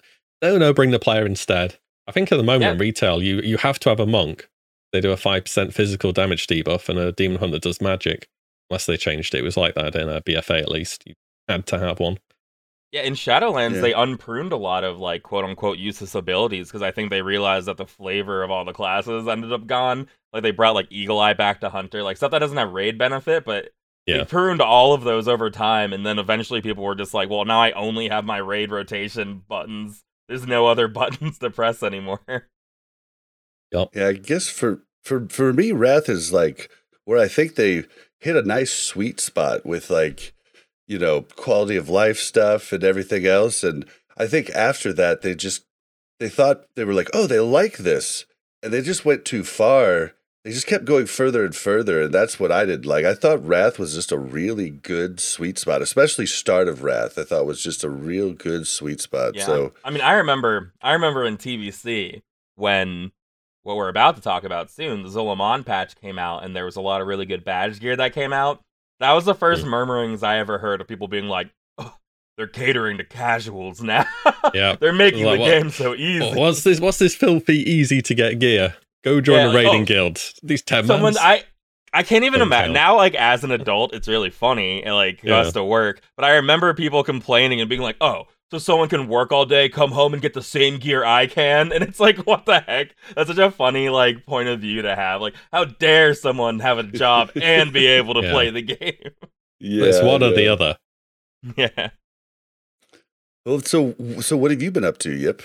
no, 0.42 0.58
no, 0.58 0.72
bring 0.72 0.90
the 0.90 0.98
player 0.98 1.24
instead. 1.26 1.76
I 2.08 2.12
think 2.12 2.32
at 2.32 2.36
the 2.36 2.42
moment 2.42 2.62
Yeah. 2.62 2.72
in 2.72 2.78
retail, 2.78 3.22
you 3.22 3.40
you 3.42 3.58
have 3.58 3.78
to 3.80 3.88
have 3.90 4.00
a 4.00 4.06
monk. 4.06 4.48
They 4.92 5.00
do 5.00 5.12
a 5.12 5.16
five 5.16 5.44
percent 5.44 5.72
physical 5.74 6.12
damage 6.12 6.46
debuff, 6.48 6.88
and 6.88 6.98
a 6.98 7.12
demon 7.12 7.38
hunter 7.38 7.58
does 7.60 7.80
magic. 7.80 8.26
Unless 8.70 8.86
they 8.86 8.96
changed 8.96 9.34
it, 9.34 9.38
it 9.38 9.44
was 9.44 9.56
like 9.56 9.74
that 9.74 9.94
in 9.94 10.08
a 10.08 10.20
BFA 10.22 10.60
at 10.60 10.70
least. 10.70 11.04
You 11.06 11.14
had 11.52 11.66
to 11.68 11.78
have 11.78 12.00
one. 12.00 12.18
Yeah, 12.90 13.02
in 13.02 13.14
Shadowlands 13.14 13.76
Yeah. 13.76 13.80
they 13.80 13.92
unpruned 13.94 14.52
a 14.52 14.56
lot 14.56 14.84
of 14.84 14.98
like 14.98 15.22
quote 15.22 15.44
unquote 15.44 15.78
useless 15.78 16.14
abilities 16.14 16.68
because 16.68 16.82
I 16.82 16.90
think 16.90 17.08
they 17.10 17.22
realized 17.22 17.66
that 17.66 17.78
the 17.78 17.86
flavor 17.86 18.42
of 18.42 18.50
all 18.50 18.64
the 18.66 18.72
classes 18.74 19.26
ended 19.26 19.52
up 19.52 19.66
gone. 19.66 20.08
Like 20.32 20.42
they 20.42 20.50
brought 20.50 20.74
like 20.74 20.88
Eagle 20.90 21.18
Eye 21.18 21.32
back 21.32 21.60
to 21.60 21.70
Hunter, 21.70 22.02
like 22.02 22.16
stuff 22.18 22.32
that 22.32 22.40
doesn't 22.40 22.56
have 22.58 22.72
raid 22.72 22.98
benefit, 22.98 23.44
but 23.46 23.70
Yeah. 24.06 24.18
they 24.18 24.24
pruned 24.26 24.60
all 24.60 24.92
of 24.92 25.04
those 25.04 25.26
over 25.28 25.48
time, 25.48 25.92
and 25.94 26.04
then 26.04 26.18
eventually 26.18 26.60
people 26.60 26.84
were 26.84 26.94
just 26.94 27.14
like, 27.14 27.30
well, 27.30 27.44
now 27.46 27.62
I 27.62 27.70
only 27.72 28.08
have 28.08 28.24
my 28.26 28.38
raid 28.38 28.70
rotation 28.70 29.42
buttons. 29.48 30.02
There's 30.28 30.46
no 30.46 30.66
other 30.66 30.86
buttons 31.00 31.38
to 31.38 31.50
press 31.50 31.82
anymore. 31.82 32.20
Yep. 33.72 33.88
Yeah, 33.94 34.08
I 34.08 34.12
guess 34.14 34.48
for 34.48 34.82
for 35.02 35.26
for 35.28 35.52
me, 35.52 35.72
Wrath 35.72 36.08
is 36.08 36.32
like 36.32 36.70
where 37.04 37.18
I 37.18 37.28
think 37.28 37.54
they 37.54 37.84
hit 38.20 38.36
a 38.36 38.42
nice 38.42 38.72
sweet 38.72 39.18
spot 39.18 39.64
with 39.66 39.88
like, 39.90 40.31
you 40.92 40.98
know, 40.98 41.22
quality 41.22 41.76
of 41.76 41.88
life 41.88 42.18
stuff 42.18 42.70
and 42.70 42.84
everything 42.84 43.26
else. 43.26 43.64
And 43.64 43.86
I 44.18 44.26
think 44.26 44.50
after 44.50 44.92
that, 44.92 45.22
they 45.22 45.34
just 45.34 45.64
they 46.20 46.28
thought 46.28 46.66
they 46.74 46.84
were 46.84 46.92
like, 46.92 47.08
oh, 47.14 47.26
they 47.26 47.40
like 47.40 47.78
this, 47.78 48.26
and 48.62 48.72
they 48.72 48.82
just 48.82 49.04
went 49.04 49.24
too 49.24 49.42
far. 49.42 50.12
They 50.44 50.50
just 50.50 50.66
kept 50.66 50.84
going 50.84 51.06
further 51.06 51.46
and 51.46 51.56
further, 51.56 52.02
and 52.02 52.12
that's 52.12 52.38
what 52.38 52.52
I 52.52 52.66
did 52.66 52.84
like. 52.84 53.06
I 53.06 53.14
thought 53.14 53.46
Wrath 53.46 53.78
was 53.78 53.94
just 53.94 54.12
a 54.12 54.18
really 54.18 54.68
good 54.68 55.18
sweet 55.18 55.58
spot, 55.58 55.80
especially 55.80 56.26
start 56.26 56.68
of 56.68 56.82
Wrath. 56.82 57.16
I 57.16 57.24
thought 57.24 57.46
was 57.46 57.62
just 57.62 57.84
a 57.84 57.88
real 57.88 58.34
good 58.34 58.66
sweet 58.66 59.00
spot. 59.00 59.34
Yeah. 59.34 59.46
So 59.46 59.72
I 59.84 59.90
mean, 59.90 60.02
I 60.02 60.12
remember, 60.12 60.74
I 60.82 60.92
remember 60.92 61.24
in 61.24 61.38
TBC 61.38 62.20
when 62.56 63.12
what 63.62 63.76
we're 63.76 63.88
about 63.88 64.16
to 64.16 64.22
talk 64.22 64.44
about 64.44 64.70
soon, 64.70 65.04
the 65.04 65.08
Zul'Aman 65.08 65.64
patch 65.64 65.98
came 65.98 66.18
out, 66.18 66.44
and 66.44 66.54
there 66.54 66.66
was 66.66 66.76
a 66.76 66.82
lot 66.82 67.00
of 67.00 67.06
really 67.06 67.26
good 67.26 67.44
badge 67.44 67.80
gear 67.80 67.96
that 67.96 68.12
came 68.12 68.34
out. 68.34 68.60
That 69.02 69.12
was 69.12 69.24
the 69.24 69.34
first 69.34 69.66
murmurings 69.66 70.22
I 70.22 70.38
ever 70.38 70.58
heard 70.58 70.80
of 70.80 70.88
people 70.88 71.08
being 71.08 71.26
like, 71.26 71.50
oh, 71.78 71.94
"They're 72.36 72.46
catering 72.46 72.98
to 72.98 73.04
casuals 73.04 73.82
now. 73.82 74.06
Yeah. 74.54 74.76
they're 74.78 74.92
making 74.92 75.24
Like, 75.24 75.36
the 75.38 75.40
what- 75.42 75.50
game 75.50 75.70
so 75.70 75.94
easy." 75.94 76.34
What's 76.34 76.62
this? 76.62 76.80
What's 76.80 76.98
this 76.98 77.14
filthy 77.14 77.58
easy 77.70 78.00
to 78.02 78.14
get 78.14 78.38
gear? 78.38 78.76
Go 79.04 79.20
join 79.20 79.36
Yeah, 79.38 79.46
a 79.46 79.48
like, 79.48 79.54
oh. 79.54 79.68
raiding 79.70 79.82
oh, 79.82 79.84
guild. 79.86 80.20
These 80.42 80.62
ten 80.62 80.86
Someone. 80.86 81.16
I, 81.18 81.42
I 81.92 82.02
can't 82.04 82.24
even 82.24 82.40
imagine 82.40 82.72
now. 82.72 82.96
Like 82.96 83.14
as 83.16 83.44
an 83.44 83.50
adult, 83.50 83.92
it's 83.92 84.06
really 84.08 84.30
funny 84.30 84.82
and 84.82 84.94
like 84.94 85.22
Yeah. 85.22 85.42
to 85.50 85.64
work. 85.64 86.00
But 86.16 86.24
I 86.24 86.36
remember 86.36 86.72
people 86.74 87.02
complaining 87.04 87.60
and 87.60 87.68
being 87.68 87.82
like, 87.82 87.96
"Oh, 88.00 88.26
so 88.52 88.58
someone 88.58 88.90
can 88.90 89.08
work 89.08 89.32
all 89.32 89.46
day, 89.46 89.70
come 89.70 89.92
home 89.92 90.12
and 90.12 90.20
get 90.20 90.34
the 90.34 90.42
same 90.42 90.76
gear 90.78 91.02
I 91.04 91.26
can," 91.26 91.72
and 91.72 91.82
it's 91.82 91.98
like, 91.98 92.18
what 92.18 92.44
the 92.44 92.60
heck? 92.60 92.94
That's 93.16 93.28
such 93.28 93.38
a 93.38 93.50
funny 93.50 93.88
like 93.88 94.26
point 94.26 94.48
of 94.50 94.60
view 94.60 94.82
to 94.82 94.94
have. 94.94 95.22
Like, 95.22 95.34
how 95.50 95.64
dare 95.64 96.12
someone 96.12 96.60
have 96.60 96.76
a 96.76 96.82
job 96.82 97.30
and 97.42 97.72
be 97.72 97.86
able 97.86 98.12
to 98.14 98.20
Yeah. 98.22 98.30
play 98.32 98.50
the 98.50 98.60
game? 98.62 98.94
yeah, 99.58 99.84
it's 99.86 100.02
one 100.02 100.22
or 100.22 100.34
the 100.34 100.48
other. 100.48 100.76
yeah. 101.56 101.88
Well, 103.46 103.60
so 103.60 103.94
so 104.20 104.36
what 104.36 104.50
have 104.50 104.60
you 104.62 104.70
been 104.70 104.84
up 104.84 104.98
to? 104.98 105.10
Yep. 105.12 105.40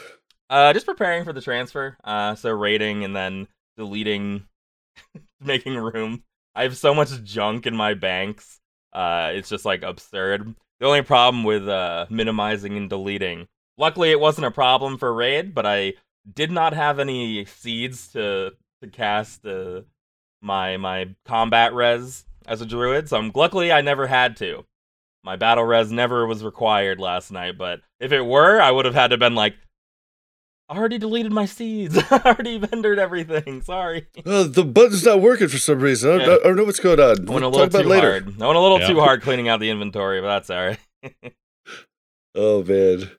Uh, 0.50 0.74
just 0.74 0.86
preparing 0.86 1.24
for 1.24 1.34
the 1.34 1.42
transfer. 1.42 1.98
Uh, 2.04 2.36
so 2.36 2.52
rating 2.52 3.04
and 3.04 3.16
then 3.16 3.48
deleting, 3.78 4.46
making 5.42 5.76
room. 5.78 6.24
I 6.56 6.64
have 6.64 6.76
so 6.78 6.94
much 6.94 7.24
junk 7.24 7.66
in 7.68 7.76
my 7.76 7.94
banks. 7.94 8.60
Uh, 8.94 9.32
it's 9.34 9.50
just 9.50 9.66
like 9.66 9.84
absurd. 9.84 10.56
The 10.80 10.86
only 10.86 11.02
problem 11.02 11.44
with 11.44 11.68
uh 11.68 12.06
minimizing 12.10 12.78
and 12.78 12.90
deleting. 12.90 13.48
Luckily, 13.78 14.12
it 14.12 14.20
wasn't 14.20 14.48
a 14.48 14.52
problem 14.52 14.98
for 14.98 15.14
raid, 15.14 15.54
but 15.54 15.66
I 15.66 15.94
did 16.32 16.52
not 16.52 16.74
have 16.74 17.00
any 17.00 17.46
seeds 17.46 18.08
to 18.10 18.54
to 18.82 18.88
cast 18.88 19.46
uh, 19.46 19.82
my 20.42 20.78
my 20.78 21.16
combat 21.26 21.74
res 21.74 22.26
as 22.48 22.62
a 22.62 22.66
druid. 22.66 23.10
So 23.10 23.18
I'm 23.18 23.32
luckily 23.34 23.72
I 23.72 23.82
never 23.82 24.08
had 24.08 24.36
to. 24.38 24.66
My 25.24 25.36
battle 25.36 25.64
res 25.64 25.92
never 25.92 26.26
was 26.26 26.44
required 26.44 27.00
last 27.00 27.32
night, 27.32 27.58
but 27.58 27.82
if 28.00 28.12
it 28.12 28.22
were, 28.22 28.62
I 28.62 28.72
would 28.72 28.86
have 28.86 28.94
had 28.94 29.10
to 29.10 29.18
been 29.18 29.36
like, 29.36 29.56
I 30.70 30.76
already 30.78 30.98
deleted 30.98 31.32
my 31.32 31.46
seeds. 31.46 31.98
I 32.12 32.22
already 32.26 32.60
vendored 32.60 32.98
everything. 32.98 33.62
Sorry. 33.62 34.08
Oh, 34.26 34.44
the 34.44 34.66
button's 34.66 35.06
not 35.06 35.22
working 35.22 35.48
for 35.48 35.58
some 35.58 35.80
reason. 35.80 36.10
I 36.12 36.18
don't, 36.18 36.28
Yeah. 36.28 36.36
I 36.44 36.48
don't 36.48 36.56
know 36.58 36.64
what's 36.66 36.80
going 36.80 37.00
on. 37.00 37.06
I 37.06 37.10
went 37.10 37.28
a 37.30 37.32
We'll 37.32 37.38
little 37.52 37.52
talk 37.60 37.70
about 37.70 37.82
too 37.84 37.88
later. 37.90 38.12
hard. 38.12 38.42
I 38.42 38.46
went 38.46 38.58
a 38.58 38.62
little 38.62 38.80
Yeah. 38.82 38.88
too 38.88 39.00
hard 39.00 39.22
cleaning 39.22 39.48
out 39.48 39.60
the 39.62 39.70
inventory, 39.70 40.20
but 40.22 40.28
that's 40.28 40.50
all 40.50 40.66
right. 40.68 40.80
Oh 42.36 42.64
man, 42.64 43.10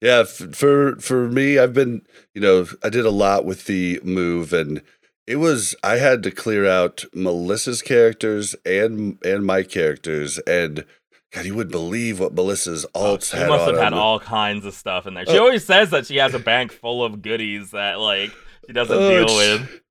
yeah. 0.00 0.20
f- 0.20 0.54
For 0.54 0.96
for 0.96 1.28
me, 1.28 1.58
I've 1.58 1.74
been 1.74 2.02
you 2.34 2.40
know 2.40 2.66
I 2.82 2.88
did 2.88 3.04
a 3.04 3.10
lot 3.10 3.44
with 3.44 3.66
the 3.66 4.00
move, 4.02 4.52
and 4.54 4.80
it 5.26 5.36
was 5.36 5.74
I 5.84 5.96
had 5.96 6.22
to 6.22 6.30
clear 6.30 6.66
out 6.66 7.04
Melissa's 7.14 7.82
characters 7.82 8.54
and 8.64 9.18
and 9.24 9.44
my 9.44 9.62
characters, 9.62 10.38
and 10.46 10.86
God, 11.32 11.46
you 11.46 11.54
wouldn't 11.54 11.72
believe 11.72 12.20
what 12.20 12.34
Melissa's 12.34 12.84
alts 12.94 13.30
she 13.30 13.38
had 13.38 13.48
must 13.48 13.62
on 13.66 13.74
have 13.74 13.82
had 13.84 13.92
all 13.94 14.20
kinds 14.20 14.66
of 14.66 14.74
stuff 14.74 15.06
in 15.06 15.14
there. 15.14 15.24
She 15.26 15.38
Oh. 15.38 15.44
always 15.44 15.64
says 15.64 15.90
that 15.90 16.06
she 16.06 16.16
has 16.16 16.34
a 16.34 16.38
bank 16.38 16.72
full 16.72 17.02
of 17.04 17.22
goodies 17.22 17.70
that 17.70 17.98
like 18.00 18.30
she 18.66 18.72
doesn't 18.72 18.96
Oh, 18.96 19.08
deal 19.10 19.22
it's- 19.24 19.60
with. 19.60 19.80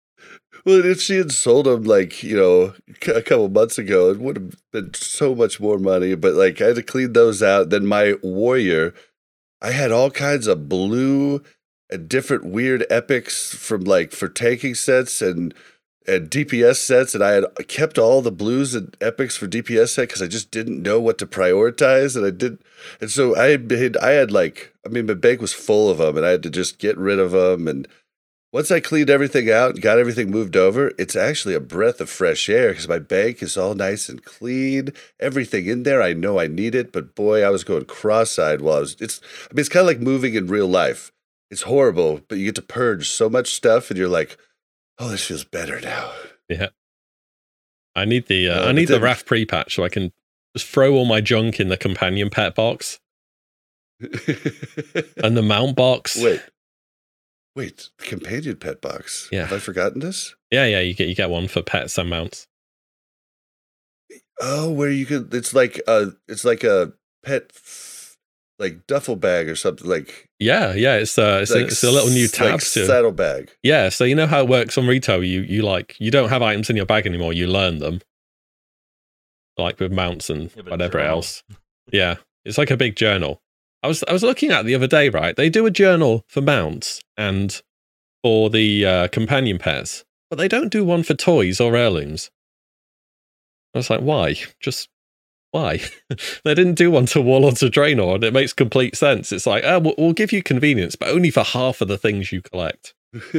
Well, 0.63 0.85
if 0.85 1.01
she 1.01 1.15
had 1.17 1.31
sold 1.31 1.65
them 1.65 1.85
like 1.85 2.21
you 2.21 2.35
know 2.37 2.73
a 3.07 3.23
couple 3.23 3.49
months 3.49 3.79
ago, 3.79 4.11
it 4.11 4.19
would 4.19 4.35
have 4.37 4.55
been 4.71 4.93
so 4.93 5.33
much 5.33 5.59
more 5.59 5.79
money. 5.79 6.13
But 6.13 6.35
like 6.35 6.61
I 6.61 6.67
had 6.67 6.75
to 6.75 6.83
clean 6.83 7.13
those 7.13 7.41
out. 7.41 7.71
Then 7.71 7.87
my 7.87 8.13
warrior, 8.21 8.93
I 9.59 9.71
had 9.71 9.91
all 9.91 10.11
kinds 10.11 10.45
of 10.45 10.69
blue 10.69 11.41
and 11.89 12.07
different 12.07 12.45
weird 12.45 12.85
epics 12.91 13.55
from 13.55 13.85
like 13.85 14.11
for 14.11 14.27
tanking 14.27 14.75
sets 14.75 15.19
and 15.19 15.51
and 16.07 16.29
DPS 16.29 16.77
sets, 16.77 17.13
and 17.13 17.23
I 17.23 17.31
had 17.31 17.45
kept 17.67 17.97
all 17.97 18.21
the 18.21 18.31
blues 18.31 18.73
and 18.73 18.95
epics 19.01 19.37
for 19.37 19.47
DPS 19.47 19.89
set 19.89 20.09
because 20.09 20.21
I 20.21 20.27
just 20.27 20.51
didn't 20.51 20.81
know 20.81 20.99
what 20.99 21.17
to 21.19 21.27
prioritize, 21.27 22.15
and 22.15 22.25
I 22.25 22.31
did, 22.31 22.59
and 22.99 23.11
so 23.11 23.35
I 23.35 23.49
had 23.49 23.97
I 23.97 24.11
had 24.11 24.31
like 24.31 24.73
I 24.85 24.89
mean 24.89 25.05
my 25.05 25.13
bank 25.13 25.41
was 25.41 25.53
full 25.53 25.89
of 25.89 25.99
them, 25.99 26.17
and 26.17 26.25
I 26.25 26.29
had 26.29 26.43
to 26.43 26.49
just 26.49 26.79
get 26.79 26.97
rid 26.97 27.19
of 27.19 27.31
them 27.31 27.67
and 27.67 27.87
once 28.53 28.69
I 28.69 28.81
cleaned 28.81 29.09
everything 29.09 29.49
out 29.49 29.71
and 29.71 29.81
got 29.81 29.97
everything 29.97 30.29
moved 30.29 30.57
over, 30.57 30.91
it's 30.97 31.15
actually 31.15 31.53
a 31.53 31.61
breath 31.61 32.01
of 32.01 32.09
fresh 32.09 32.49
air 32.49 32.69
because 32.69 32.87
my 32.87 32.99
bank 32.99 33.41
is 33.41 33.55
all 33.55 33.75
nice 33.75 34.09
and 34.09 34.23
clean. 34.25 34.89
Everything 35.21 35.67
in 35.67 35.83
there, 35.83 36.01
I 36.01 36.11
know 36.11 36.37
I 36.37 36.47
need 36.47 36.75
it, 36.75 36.91
but 36.91 37.15
boy, 37.15 37.43
I 37.43 37.49
was 37.49 37.63
going 37.63 37.85
cross-eyed 37.85 38.59
while 38.59 38.75
I 38.75 38.79
was. 38.81 38.97
It's, 38.99 39.21
I 39.49 39.53
mean, 39.53 39.61
it's 39.61 39.69
kind 39.69 39.81
of 39.81 39.87
like 39.87 40.01
moving 40.01 40.35
in 40.35 40.47
real 40.47 40.67
life. 40.67 41.13
It's 41.49 41.61
horrible, 41.61 42.21
but 42.27 42.39
you 42.39 42.45
get 42.45 42.55
to 42.55 42.61
purge 42.61 43.09
so 43.09 43.29
much 43.29 43.53
stuff, 43.53 43.89
and 43.89 43.97
you're 43.97 44.09
like, 44.09 44.37
"Oh, 45.01 45.09
this 45.09 45.25
feels 45.25 45.43
better 45.43 45.81
now." 45.81 46.11
Yeah. 46.47 46.67
I 47.95 48.05
need 48.05 48.27
the 48.27 48.47
uh, 48.49 48.65
Uh, 48.65 48.69
I 48.69 48.71
need 48.71 48.87
the 48.87 48.99
RAF 49.01 49.25
pre 49.25 49.45
patch 49.45 49.75
so 49.75 49.83
I 49.83 49.89
can 49.89 50.13
just 50.55 50.67
throw 50.69 50.93
all 50.93 51.05
my 51.05 51.19
junk 51.21 51.59
in 51.59 51.67
the 51.69 51.77
companion 51.77 52.29
pet 52.29 52.55
box 52.55 52.99
and 54.01 55.35
the 55.35 55.41
mount 55.41 55.75
box. 55.75 56.15
wait, 56.21 56.41
wait, 57.55 57.89
companion 57.97 58.55
pet 58.57 58.81
box. 58.81 59.27
Yeah. 59.31 59.41
have 59.41 59.53
I 59.53 59.59
forgotten 59.59 59.99
this? 59.99 60.35
Yeah, 60.51 60.65
yeah, 60.65 60.79
you 60.79 60.93
get 60.93 61.07
you 61.09 61.15
get 61.15 61.29
one 61.29 61.47
for 61.47 61.61
pets 61.61 61.97
and 61.97 62.09
mounts. 62.09 62.47
Oh, 64.41 64.71
where 64.71 64.89
you 64.89 65.05
could. 65.05 65.33
It's 65.33 65.53
like 65.53 65.79
a. 65.87 66.13
It's 66.27 66.43
like 66.43 66.63
a 66.63 66.93
pet, 67.23 67.51
like 68.61 68.87
duffel 68.87 69.17
bag 69.17 69.49
or 69.49 69.55
something 69.57 69.87
like. 69.89 70.29
Yeah, 70.39 70.73
yeah, 70.73 70.95
it's 70.95 71.17
uh 71.17 71.39
it's, 71.41 71.51
a, 71.51 71.65
it's 71.65 71.83
a 71.83 71.91
little 71.91 72.09
new 72.09 72.23
s- 72.25 72.31
tab 72.31 72.51
like 72.51 72.59
to 72.61 72.85
saddlebag. 72.85 73.51
Yeah, 73.63 73.89
so 73.89 74.05
you 74.05 74.15
know 74.15 74.27
how 74.27 74.39
it 74.41 74.47
works 74.47 74.77
on 74.77 74.87
retail. 74.87 75.21
You 75.23 75.41
you 75.41 75.61
like 75.63 75.95
you 75.99 76.11
don't 76.11 76.29
have 76.29 76.41
items 76.41 76.69
in 76.69 76.77
your 76.77 76.85
bag 76.85 77.05
anymore. 77.05 77.33
You 77.33 77.47
learn 77.47 77.79
them, 77.79 77.99
like 79.57 79.79
with 79.79 79.91
mounts 79.91 80.29
and 80.29 80.51
You 80.55 80.63
whatever 80.63 80.99
journal. 80.99 81.07
else. 81.17 81.43
Yeah, 81.91 82.15
it's 82.45 82.57
like 82.57 82.71
a 82.71 82.77
big 82.77 82.95
journal. 82.95 83.41
I 83.83 83.87
was 83.87 84.03
I 84.07 84.13
was 84.13 84.23
looking 84.23 84.51
at 84.51 84.61
it 84.61 84.65
the 84.67 84.75
other 84.75 84.87
day. 84.87 85.09
Right, 85.09 85.35
they 85.35 85.49
do 85.49 85.65
a 85.65 85.71
journal 85.71 86.23
for 86.27 86.41
mounts 86.41 87.01
and 87.17 87.61
for 88.23 88.49
the 88.49 88.85
uh, 88.85 89.07
companion 89.07 89.57
pets, 89.57 90.05
but 90.29 90.37
they 90.37 90.47
don't 90.47 90.71
do 90.71 90.85
one 90.85 91.03
for 91.03 91.13
toys 91.15 91.59
or 91.59 91.75
heirlooms. 91.75 92.29
I 93.73 93.79
was 93.79 93.89
like, 93.89 94.01
why? 94.01 94.35
Just 94.59 94.89
why? 95.51 95.79
they 96.43 96.53
didn't 96.53 96.75
do 96.75 96.89
one 96.91 97.05
to 97.07 97.21
Warlords 97.21 97.61
of 97.63 97.71
Draenor, 97.71 98.15
and 98.15 98.23
it 98.23 98.33
makes 98.33 98.53
complete 98.53 98.95
sense. 98.95 99.31
It's 99.31 99.45
like, 99.45 99.63
oh, 99.65 99.79
we'll, 99.79 99.95
we'll 99.97 100.13
give 100.13 100.31
you 100.31 100.41
convenience, 100.41 100.95
but 100.95 101.09
only 101.09 101.29
for 101.31 101.43
half 101.43 101.81
of 101.81 101.87
the 101.89 101.97
things 101.97 102.31
you 102.31 102.41
collect. 102.41 102.93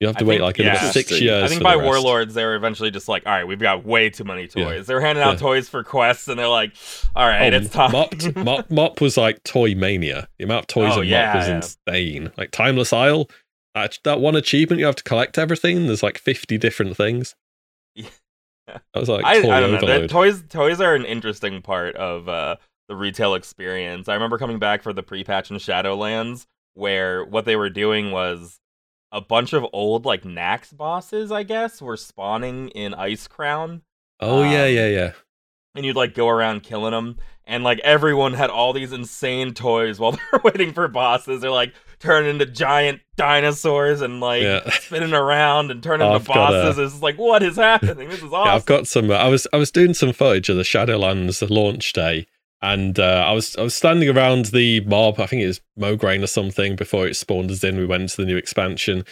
You 0.00 0.06
have 0.06 0.16
I 0.16 0.20
to 0.20 0.24
wait 0.26 0.34
think- 0.36 0.42
like 0.42 0.58
another 0.60 0.78
yeah. 0.80 0.90
six 0.92 1.10
years. 1.20 1.42
I 1.42 1.48
think 1.48 1.58
for 1.60 1.64
by 1.64 1.72
the 1.72 1.78
rest. 1.78 1.86
Warlords, 2.04 2.34
they 2.34 2.44
were 2.44 2.54
eventually 2.54 2.92
just 2.92 3.08
like, 3.08 3.26
all 3.26 3.32
right, 3.32 3.44
we've 3.48 3.58
got 3.58 3.84
way 3.84 4.10
too 4.10 4.22
many 4.22 4.42
Yeah. 4.54 4.64
toys. 4.64 4.86
They 4.86 4.94
were 4.94 5.00
handing 5.00 5.24
out 5.24 5.32
Yeah. 5.32 5.38
toys 5.38 5.68
for 5.68 5.82
quests, 5.82 6.28
and 6.28 6.38
they're 6.38 6.46
like, 6.46 6.72
all 7.16 7.26
right, 7.26 7.52
Oh, 7.52 7.56
it's 7.56 7.70
time. 7.70 7.90
Mop, 7.90 8.12
Mop, 8.36 8.70
Mop 8.70 9.00
was 9.00 9.16
like 9.16 9.42
toy 9.42 9.74
mania. 9.74 10.28
The 10.38 10.44
amount 10.44 10.64
of 10.64 10.66
toys 10.68 10.92
Oh, 10.94 11.00
in 11.00 11.08
yeah, 11.08 11.26
Mop 11.26 11.34
was 11.36 11.48
yeah. 11.48 11.56
insane. 11.56 12.32
Like 12.36 12.52
Timeless 12.52 12.92
Isle, 12.92 13.28
that, 13.74 13.98
that 14.04 14.20
one 14.20 14.36
achievement 14.36 14.78
you 14.78 14.86
have 14.86 14.94
to 14.96 15.02
collect 15.02 15.36
everything. 15.38 15.86
There's 15.86 16.02
like 16.04 16.18
50 16.18 16.58
different 16.58 16.96
things. 16.96 17.34
Yeah. 18.68 18.78
That 18.94 19.00
was 19.00 19.08
like 19.08 19.24
I, 19.24 19.38
I 19.38 19.60
don't 19.60 19.72
know. 19.72 20.00
The 20.00 20.08
toys 20.08 20.44
toys 20.48 20.80
are 20.80 20.94
an 20.94 21.04
interesting 21.04 21.62
part 21.62 21.96
of 21.96 22.28
uh, 22.28 22.56
the 22.88 22.96
retail 22.96 23.34
experience. 23.34 24.08
I 24.08 24.14
remember 24.14 24.38
coming 24.38 24.58
back 24.58 24.82
for 24.82 24.92
the 24.92 25.02
pre-patch 25.02 25.50
in 25.50 25.56
Shadowlands, 25.56 26.46
where 26.74 27.24
what 27.24 27.44
they 27.44 27.56
were 27.56 27.70
doing 27.70 28.10
was 28.10 28.60
a 29.10 29.20
bunch 29.20 29.52
of 29.52 29.64
old 29.72 30.04
like 30.04 30.22
Nax 30.22 30.76
bosses, 30.76 31.32
I 31.32 31.42
guess, 31.42 31.80
were 31.80 31.96
spawning 31.96 32.68
in 32.68 32.92
Icecrown, 32.92 33.82
oh 34.20 34.42
yeah, 34.42 34.64
um, 34.64 34.74
yeah, 34.74 34.86
yeah. 34.88 35.12
and 35.74 35.86
you'd 35.86 35.96
like 35.96 36.14
go 36.14 36.28
around 36.28 36.62
killing 36.62 36.92
them. 36.92 37.16
And 37.44 37.64
like 37.64 37.78
everyone 37.78 38.34
had 38.34 38.50
all 38.50 38.74
these 38.74 38.92
insane 38.92 39.54
toys 39.54 39.98
while 39.98 40.12
they're 40.32 40.40
waiting 40.44 40.74
for 40.74 40.86
bosses. 40.88 41.40
They're 41.40 41.50
like 41.50 41.72
turning 42.00 42.30
into 42.30 42.46
giant 42.46 43.00
dinosaurs 43.16 44.00
and 44.00 44.20
like 44.20 44.42
Yeah. 44.42 44.68
spinning 44.80 45.12
around 45.12 45.70
and 45.70 45.82
turning 45.82 46.06
into 46.12 46.24
got 46.26 46.52
a- 46.52 46.64
bosses. 46.64 46.78
It's 46.94 47.02
like 47.02 47.16
what 47.16 47.42
is 47.42 47.56
happening? 47.56 48.08
This 48.08 48.22
is 48.22 48.32
awesome. 48.32 48.32
Yeah, 48.46 48.54
I've 48.54 48.66
got 48.66 48.86
some. 48.86 49.10
uh, 49.10 49.14
I 49.14 49.28
was 49.28 49.46
I 49.52 49.56
was 49.56 49.70
doing 49.70 49.94
some 49.94 50.12
footage 50.12 50.48
of 50.48 50.56
the 50.56 50.62
Shadowlands 50.62 51.48
launch 51.50 51.92
day, 51.92 52.26
and 52.62 52.98
uh, 52.98 53.24
I 53.26 53.32
was 53.32 53.56
I 53.56 53.62
was 53.62 53.74
standing 53.74 54.08
around 54.08 54.46
the 54.46 54.80
mob. 54.80 55.20
I 55.20 55.26
think 55.26 55.42
it 55.42 55.46
was 55.46 55.60
Mograine 55.78 56.22
or 56.22 56.26
something 56.28 56.76
before 56.76 57.06
it 57.06 57.16
spawned 57.16 57.50
us 57.50 57.62
in. 57.64 57.76
We 57.76 57.86
went 57.86 58.02
into 58.02 58.16
the 58.16 58.26
new 58.26 58.36
expansion, 58.36 59.04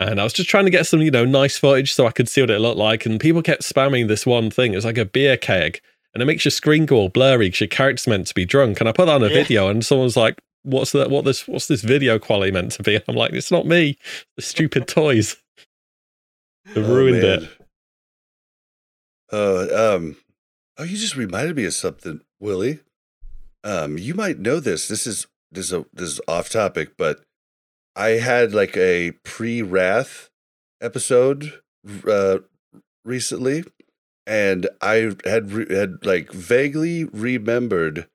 And 0.00 0.20
I 0.20 0.24
was 0.24 0.32
just 0.32 0.48
trying 0.50 0.64
to 0.64 0.70
get 0.72 0.86
some, 0.86 1.00
you 1.02 1.10
know, 1.12 1.24
nice 1.24 1.56
footage 1.56 1.92
so 1.94 2.06
I 2.06 2.10
could 2.10 2.28
see 2.28 2.40
what 2.40 2.50
it 2.50 2.58
looked 2.58 2.78
like. 2.78 3.06
And 3.06 3.20
people 3.20 3.42
kept 3.42 3.62
spamming 3.62 4.08
this 4.08 4.26
one 4.26 4.50
thing. 4.50 4.74
It's 4.74 4.84
like 4.84 4.98
a 4.98 5.04
beer 5.04 5.36
keg. 5.36 5.80
And 6.12 6.22
it 6.22 6.26
makes 6.26 6.44
your 6.44 6.50
screen 6.52 6.84
go 6.86 6.96
all 6.96 7.08
blurry 7.08 7.46
because 7.46 7.60
your 7.60 7.68
character's 7.68 8.06
meant 8.08 8.26
to 8.28 8.34
be 8.34 8.44
drunk. 8.44 8.78
And 8.80 8.88
I 8.88 8.92
put 8.92 9.06
that 9.06 9.14
on 9.14 9.22
a 9.22 9.28
Yeah. 9.28 9.34
video 9.34 9.68
and 9.68 9.84
someone's 9.84 10.16
like, 10.16 10.40
What's 10.64 10.92
that 10.92 11.10
what 11.10 11.24
this 11.24 11.46
what's 11.46 11.68
this 11.68 11.82
video 11.82 12.18
quality 12.18 12.50
meant 12.50 12.72
to 12.72 12.82
be? 12.82 12.98
I'm 13.08 13.14
like, 13.14 13.32
it's 13.32 13.50
not 13.52 13.66
me. 13.66 13.96
The 14.36 14.42
stupid 14.42 14.88
toys. 14.88 15.36
They 16.74 16.82
Oh, 16.82 16.94
ruined 16.94 17.20
man. 17.22 17.42
it. 17.44 17.50
Oh, 19.30 19.94
um, 19.96 20.16
oh, 20.78 20.84
you 20.84 20.96
just 20.96 21.16
reminded 21.16 21.56
me 21.56 21.64
of 21.64 21.74
something, 21.74 22.20
WillE. 22.42 22.80
Um, 23.62 23.98
you 23.98 24.14
might 24.14 24.38
know 24.38 24.60
this. 24.60 24.88
This 24.88 25.06
is 25.06 25.26
this 25.50 25.66
is 25.66 25.72
a, 25.72 25.84
this 25.92 26.08
is 26.08 26.20
off 26.28 26.48
topic, 26.48 26.96
but 26.96 27.20
I 27.96 28.10
had 28.10 28.54
like 28.54 28.76
a 28.76 29.12
pre-wrath 29.24 30.30
episode 30.80 31.60
uh, 32.08 32.38
recently, 33.04 33.64
and 34.26 34.68
I 34.80 35.14
had 35.24 35.52
re- 35.52 35.74
had 35.74 36.04
like 36.04 36.32
vaguely 36.32 37.04
remembered 37.04 38.08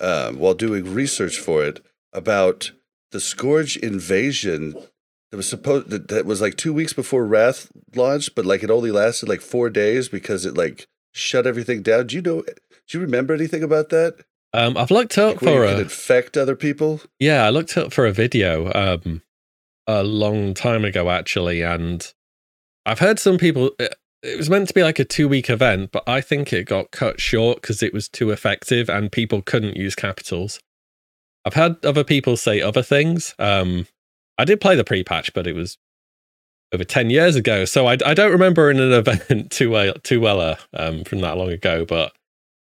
um, 0.00 0.38
while 0.38 0.54
doing 0.54 0.92
research 0.94 1.38
for 1.38 1.64
it 1.64 1.80
about 2.12 2.72
the 3.10 3.20
Scourge 3.20 3.76
invasion 3.76 4.74
that 5.30 5.36
was 5.36 5.48
supposed 5.48 5.90
that, 5.90 6.08
that 6.08 6.26
was 6.26 6.40
like 6.40 6.56
two 6.56 6.72
weeks 6.72 6.92
before 6.92 7.26
Wrath 7.26 7.70
launched, 7.94 8.34
but 8.34 8.44
like 8.46 8.62
it 8.62 8.70
only 8.70 8.90
lasted 8.90 9.28
like 9.28 9.40
four 9.40 9.70
days 9.70 10.08
because 10.08 10.44
it 10.46 10.56
like 10.56 10.86
shut 11.12 11.46
everything 11.46 11.82
down. 11.82 12.06
Do 12.06 12.16
you 12.16 12.22
know? 12.22 12.42
Do 12.42 12.98
you 12.98 13.00
remember 13.00 13.34
anything 13.34 13.62
about 13.62 13.88
that? 13.90 14.24
Um, 14.54 14.76
I've 14.76 14.90
looked 14.90 15.16
up 15.16 15.40
Like 15.40 15.40
for 15.40 15.64
a 15.64 15.78
infect 15.78 16.36
other 16.36 16.56
people. 16.56 17.00
yeah, 17.18 17.44
I 17.46 17.50
looked 17.50 17.76
up 17.78 17.92
for 17.92 18.06
a 18.06 18.12
video 18.12 18.70
um 18.74 19.22
a 19.86 20.02
long 20.02 20.54
time 20.54 20.84
ago 20.84 21.10
actually, 21.10 21.62
and 21.62 22.12
I've 22.84 22.98
heard 22.98 23.18
some 23.18 23.38
people. 23.38 23.70
It, 23.78 23.94
it 24.22 24.38
was 24.38 24.48
meant 24.48 24.68
to 24.68 24.74
be 24.74 24.84
like 24.84 24.98
a 25.00 25.04
two 25.04 25.28
week 25.28 25.50
event, 25.50 25.90
but 25.92 26.04
I 26.06 26.20
think 26.20 26.52
it 26.52 26.64
got 26.64 26.92
cut 26.92 27.20
short 27.20 27.60
because 27.60 27.82
it 27.82 27.92
was 27.92 28.08
too 28.08 28.30
effective 28.30 28.88
and 28.88 29.10
people 29.10 29.42
couldn't 29.42 29.76
use 29.76 29.94
capitals. 29.96 30.60
I've 31.44 31.54
had 31.54 31.84
other 31.84 32.04
people 32.04 32.36
say 32.36 32.60
other 32.60 32.82
things. 32.82 33.34
Um, 33.38 33.86
I 34.38 34.44
did 34.44 34.60
play 34.60 34.76
the 34.76 34.84
pre 34.84 35.04
patch, 35.04 35.32
but 35.34 35.46
it 35.46 35.54
was 35.54 35.76
over 36.72 36.84
10 36.84 37.10
years 37.10 37.36
ago. 37.36 37.64
So 37.64 37.86
I, 37.86 37.98
I 38.04 38.14
don't 38.14 38.32
remember 38.32 38.70
in 38.70 38.80
an 38.80 38.92
event 39.06 39.50
too 39.50 39.70
well, 39.70 39.94
too 40.02 40.20
well 40.20 40.40
uh, 40.40 40.56
um, 40.74 41.04
from 41.04 41.20
that 41.20 41.36
long 41.36 41.50
ago. 41.50 41.84
But 41.84 42.12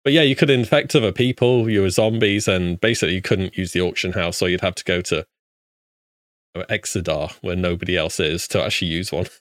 but 0.03 0.13
yeah, 0.13 0.21
you 0.21 0.35
could 0.35 0.49
infect 0.49 0.95
other 0.95 1.11
people. 1.11 1.69
You 1.69 1.81
were 1.81 1.89
zombies, 1.89 2.47
and 2.47 2.79
basically 2.79 3.15
you 3.15 3.21
couldn't 3.21 3.57
use 3.57 3.73
the 3.73 3.81
auction 3.81 4.13
house, 4.13 4.41
or 4.41 4.49
you'd 4.49 4.61
have 4.61 4.75
to 4.75 4.83
go 4.83 5.01
to 5.01 5.25
Exodar 6.55 7.31
where 7.41 7.55
nobody 7.55 7.97
else 7.97 8.19
is 8.19 8.47
to 8.49 8.63
actually 8.63 8.89
use 8.89 9.11
one. 9.11 9.27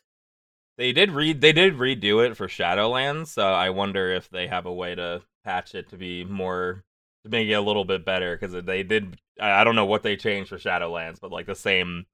They 0.76 0.92
did 0.92 1.10
read. 1.10 1.40
They 1.40 1.52
did 1.52 1.74
redo 1.74 2.24
it 2.24 2.36
for 2.36 2.46
Shadowlands, 2.46 3.26
so 3.26 3.42
I 3.48 3.70
wonder 3.70 4.12
if 4.12 4.30
they 4.30 4.46
have 4.46 4.64
a 4.64 4.72
way 4.72 4.94
to 4.94 5.22
patch 5.44 5.74
it 5.74 5.88
to 5.88 5.96
be 5.96 6.24
more 6.24 6.84
to 7.24 7.28
make 7.28 7.48
it 7.48 7.54
a 7.54 7.60
little 7.60 7.84
bit 7.84 8.04
better 8.04 8.36
because 8.36 8.64
they 8.64 8.84
did. 8.84 9.18
I 9.40 9.64
don't 9.64 9.76
know 9.76 9.86
what 9.86 10.02
they 10.02 10.16
changed 10.16 10.48
for 10.50 10.56
Shadowlands, 10.58 11.20
but 11.20 11.30
like 11.30 11.46
the 11.46 11.54
same 11.54 12.06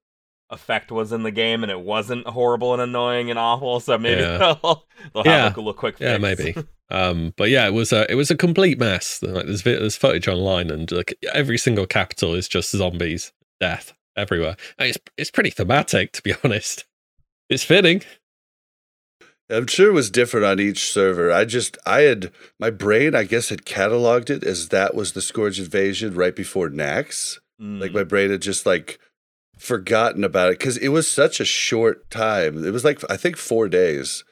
effect 0.51 0.91
was 0.91 1.11
in 1.11 1.23
the 1.23 1.31
game, 1.31 1.63
and 1.63 1.71
it 1.71 1.79
wasn't 1.81 2.27
horrible 2.27 2.73
and 2.73 2.81
annoying 2.81 3.29
and 3.29 3.39
awful. 3.39 3.79
So 3.79 3.97
maybe 3.97 4.21
Yeah. 4.21 4.37
they'll, 4.61 4.85
they'll 5.13 5.25
Yeah. 5.25 5.43
have 5.45 5.57
a 5.57 5.59
little 5.59 5.73
quick. 5.73 5.99
Yeah, 5.99 6.17
maybe. 6.17 6.55
Um, 6.91 7.33
but 7.35 7.49
yeah, 7.49 7.65
it 7.65 7.73
was 7.73 7.91
a 7.91 8.05
it 8.11 8.13
was 8.13 8.29
a 8.29 8.37
complete 8.37 8.77
mess. 8.77 9.19
Like 9.23 9.47
there's 9.47 9.63
there's 9.63 9.95
footage 9.95 10.27
online, 10.27 10.69
and 10.69 10.91
like 10.91 11.15
every 11.33 11.57
single 11.57 11.87
capital 11.87 12.35
is 12.35 12.47
just 12.47 12.69
zombies, 12.69 13.33
death 13.59 13.91
everywhere. 14.15 14.55
And 14.77 14.89
it's 14.89 14.99
it's 15.17 15.31
pretty 15.31 15.49
thematic, 15.49 16.11
to 16.11 16.21
be 16.21 16.35
honest. 16.43 16.85
It's 17.49 17.63
fitting. 17.63 18.03
I'm 19.49 19.67
sure 19.67 19.89
it 19.89 19.93
was 19.93 20.09
different 20.09 20.45
on 20.45 20.59
each 20.59 20.91
server. 20.91 21.31
I 21.31 21.45
just, 21.45 21.77
I 21.85 22.01
had, 22.01 22.31
my 22.59 22.69
brain, 22.71 23.13
I 23.13 23.23
guess, 23.25 23.49
had 23.49 23.63
cataloged 23.65 24.29
it 24.31 24.43
as 24.43 24.69
that 24.69 24.95
was 24.95 25.11
the 25.13 25.21
Scourge 25.21 25.59
invasion 25.59 26.15
right 26.15 26.35
before 26.35 26.69
Nax. 26.69 27.37
Mm. 27.61 27.79
Like 27.79 27.93
my 27.93 28.03
brain 28.03 28.31
had 28.31 28.41
just 28.41 28.65
like 28.65 28.99
forgotten 29.57 30.23
about 30.23 30.49
it 30.49 30.59
because 30.59 30.77
it 30.77 30.89
was 30.89 31.07
such 31.09 31.39
a 31.39 31.45
short 31.45 32.09
time. 32.09 32.65
It 32.65 32.71
was 32.71 32.83
like, 32.83 32.99
I 33.09 33.17
think 33.17 33.37
four 33.37 33.69
days. 33.69 34.23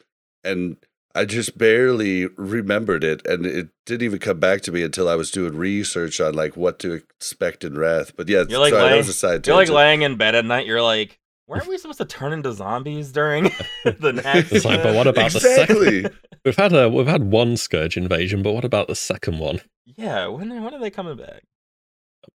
And 0.43 0.77
I 1.15 1.25
just 1.25 1.57
barely 1.59 2.25
remembered 2.35 3.03
it. 3.03 3.25
And 3.27 3.45
it 3.45 3.69
didn't 3.85 4.01
even 4.03 4.19
come 4.19 4.39
back 4.39 4.61
to 4.61 4.71
me 4.71 4.81
until 4.81 5.07
I 5.07 5.15
was 5.15 5.29
doing 5.31 5.55
research 5.55 6.19
on 6.19 6.33
like 6.33 6.57
what 6.57 6.79
to 6.79 6.93
expect 6.93 7.63
in 7.63 7.77
Wrath. 7.77 8.13
But 8.17 8.27
yeah, 8.29 8.45
You're 8.49 8.59
like 8.59 8.71
sorry, 8.71 8.81
that 8.81 8.87
laying- 8.87 8.97
was 8.97 9.09
a 9.09 9.13
side 9.13 9.45
You're 9.45 9.55
like 9.55 9.69
laying 9.69 10.01
in 10.01 10.15
bed 10.17 10.33
at 10.33 10.43
night. 10.43 10.65
You're 10.65 10.81
like, 10.81 11.19
weren't 11.47 11.67
we 11.67 11.77
supposed 11.77 11.99
to 11.99 12.05
turn 12.05 12.33
into 12.33 12.51
zombies 12.53 13.11
during 13.11 13.43
the 13.83 14.13
next? 14.13 14.51
It's 14.51 14.65
like, 14.65 14.83
but 14.83 14.95
what 14.95 15.07
about 15.07 15.31
the 15.31 15.39
second? 15.39 16.11
We've 16.45 16.55
had 16.57 16.73
a 16.73 16.89
we've 16.89 17.07
had 17.07 17.31
one 17.31 17.55
scourge 17.55 17.95
invasion, 17.95 18.43
but 18.43 18.51
what 18.51 18.65
about 18.65 18.89
the 18.89 18.95
second 18.95 19.39
one? 19.39 19.61
Yeah, 19.85 20.27
when 20.27 20.49
when 20.61 20.73
are 20.73 20.79
they 20.79 20.89
coming 20.89 21.15
back? 21.15 21.43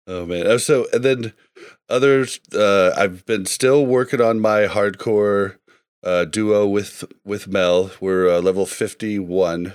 Oh 0.05 0.27
man! 0.27 0.45
Oh, 0.45 0.57
so 0.57 0.85
and 0.93 1.03
then 1.03 1.33
others. 1.89 2.39
Uh, 2.53 2.93
I've 2.95 3.25
been 3.25 3.47
still 3.47 3.83
working 3.83 4.21
on 4.21 4.39
my 4.39 4.67
hardcore 4.67 5.57
uh, 6.03 6.25
duo 6.25 6.67
with 6.67 7.03
with 7.23 7.47
Mel. 7.47 7.89
We're 7.99 8.29
uh, 8.29 8.41
level 8.41 8.67
fifty 8.67 9.17
one 9.17 9.73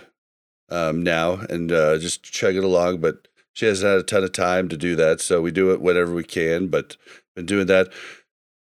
um, 0.68 1.02
now, 1.02 1.40
and 1.50 1.72
uh, 1.72 1.98
just 1.98 2.22
chugging 2.22 2.62
along. 2.62 2.98
But 2.98 3.26
she 3.52 3.66
hasn't 3.66 3.90
had 3.90 3.98
a 3.98 4.04
ton 4.04 4.22
of 4.22 4.32
time 4.32 4.68
to 4.68 4.76
do 4.76 4.94
that, 4.94 5.20
so 5.20 5.42
we 5.42 5.50
do 5.50 5.72
it 5.72 5.80
whenever 5.80 6.14
we 6.14 6.22
can. 6.22 6.68
But 6.68 6.96
been 7.34 7.46
doing 7.46 7.66
that. 7.66 7.88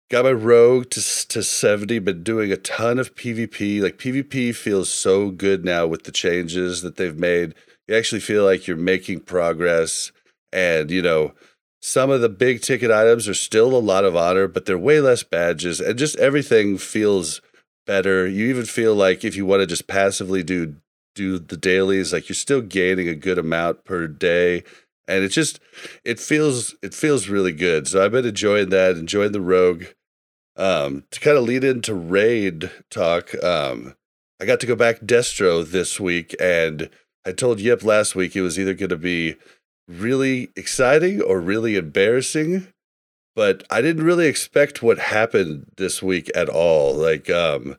Got 0.10 0.26
my 0.26 0.32
rogue 0.32 0.89
to 0.91 1.28
to 1.28 1.43
seventy. 1.43 2.00
Been 2.00 2.24
doing 2.24 2.52
a 2.52 2.58
ton 2.58 2.98
of 2.98 3.13
PvP. 3.13 3.80
Like 3.80 4.00
PvP 4.00 4.56
feels 4.56 4.89
so 4.89 5.30
good 5.30 5.63
now 5.63 5.86
with 5.86 6.06
the 6.06 6.12
changes 6.12 6.82
that 6.82 6.95
they've 6.95 7.17
made. 7.17 7.54
You 7.88 7.95
actually 7.95 8.22
feel 8.22 8.43
like 8.43 8.65
you're 8.65 8.76
making 8.76 9.19
progress, 9.22 10.12
and 10.52 10.89
you 10.89 11.04
know 11.04 11.34
some 11.80 12.10
of 12.10 12.22
the 12.22 12.30
big 12.30 12.62
ticket 12.62 12.89
items 12.89 13.30
are 13.30 13.36
still 13.36 13.76
a 13.76 13.78
lot 13.78 14.04
of 14.04 14.15
honor, 14.15 14.48
but 14.48 14.65
they're 14.65 14.80
way 14.80 15.00
less 15.00 15.22
badges, 15.22 15.80
and 15.80 16.00
just 16.00 16.17
everything 16.17 16.80
feels 16.80 17.39
better. 17.86 18.26
You 18.28 18.48
even 18.48 18.65
feel 18.65 18.95
like 18.95 19.24
if 19.24 19.36
you 19.36 19.45
want 19.45 19.62
to 19.62 19.67
just 19.67 19.88
passively 19.88 20.41
do 20.41 20.78
do 21.13 21.38
the 21.38 21.58
dailies, 21.58 22.13
like 22.13 22.30
you're 22.30 22.36
still 22.36 22.62
gaining 22.62 23.08
a 23.08 23.15
good 23.15 23.38
amount 23.38 23.86
per 23.86 24.08
day, 24.08 24.63
and 25.08 25.24
it 25.24 25.30
just 25.30 25.60
it 26.04 26.19
feels 26.19 26.74
it 26.82 26.95
feels 26.95 27.30
really 27.30 27.54
good. 27.54 27.88
So 27.88 28.04
I've 28.04 28.12
been 28.12 28.26
enjoying 28.26 28.69
that, 28.69 28.98
enjoying 28.98 29.34
the 29.34 29.41
rogue. 29.41 29.84
Um, 30.60 31.06
to 31.12 31.19
kind 31.19 31.38
of 31.38 31.45
lead 31.45 31.63
into 31.63 31.93
raid 31.93 32.69
talk, 32.89 33.34
um, 33.43 33.95
I 34.41 34.45
got 34.45 34.60
to 34.60 34.67
go 34.67 34.76
back 34.76 35.00
Destro 35.00 35.65
this 35.65 36.00
week, 36.00 36.36
and 36.39 36.89
I 37.26 37.32
told 37.32 37.60
Yip 37.60 37.84
last 37.84 38.13
week 38.13 38.36
it 38.36 38.41
was 38.41 38.60
either 38.60 38.74
going 38.74 38.89
to 38.89 38.98
be 38.98 39.36
really 39.88 40.50
exciting 40.56 41.22
or 41.22 41.39
really 41.39 41.76
embarrassing 41.76 42.67
but 43.36 43.63
i 43.69 43.82
didn't 43.82 44.04
really 44.04 44.28
expect 44.28 44.84
what 44.84 45.00
happened 45.00 45.65
this 45.78 46.04
week 46.04 46.30
at 46.36 46.50
all. 46.50 46.93
Like 46.93 47.30
um 47.30 47.78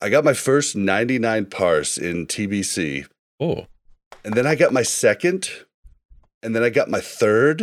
i 0.00 0.08
got 0.08 0.24
my 0.24 0.34
first 0.34 0.76
99 0.76 1.46
parse 1.46 1.96
in 1.96 2.26
tbc 2.26 3.06
Oh, 3.40 3.66
and 4.24 4.34
then 4.34 4.46
i 4.46 4.56
got 4.56 4.72
my 4.72 4.82
second 4.82 5.48
and 6.42 6.54
then 6.54 6.62
i 6.62 6.68
got 6.70 6.90
my 6.90 7.00
third 7.00 7.60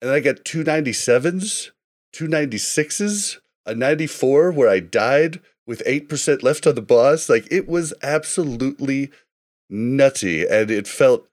and 0.00 0.08
then 0.08 0.14
i 0.14 0.20
got 0.20 0.44
two 0.44 0.64
97s 0.64 1.70
two 2.12 2.28
96s 2.28 3.38
a 3.68 3.74
94 3.74 4.50
where 4.52 4.68
i 4.68 4.80
died 4.80 5.40
with 5.66 5.82
8% 5.86 6.42
left 6.42 6.66
on 6.66 6.74
the 6.74 6.82
boss 6.82 7.28
like 7.28 7.46
it 7.50 7.68
was 7.68 7.92
absolutely 8.02 9.10
nutty 9.70 10.46
and 10.46 10.70
it 10.70 10.86
felt 10.88 11.26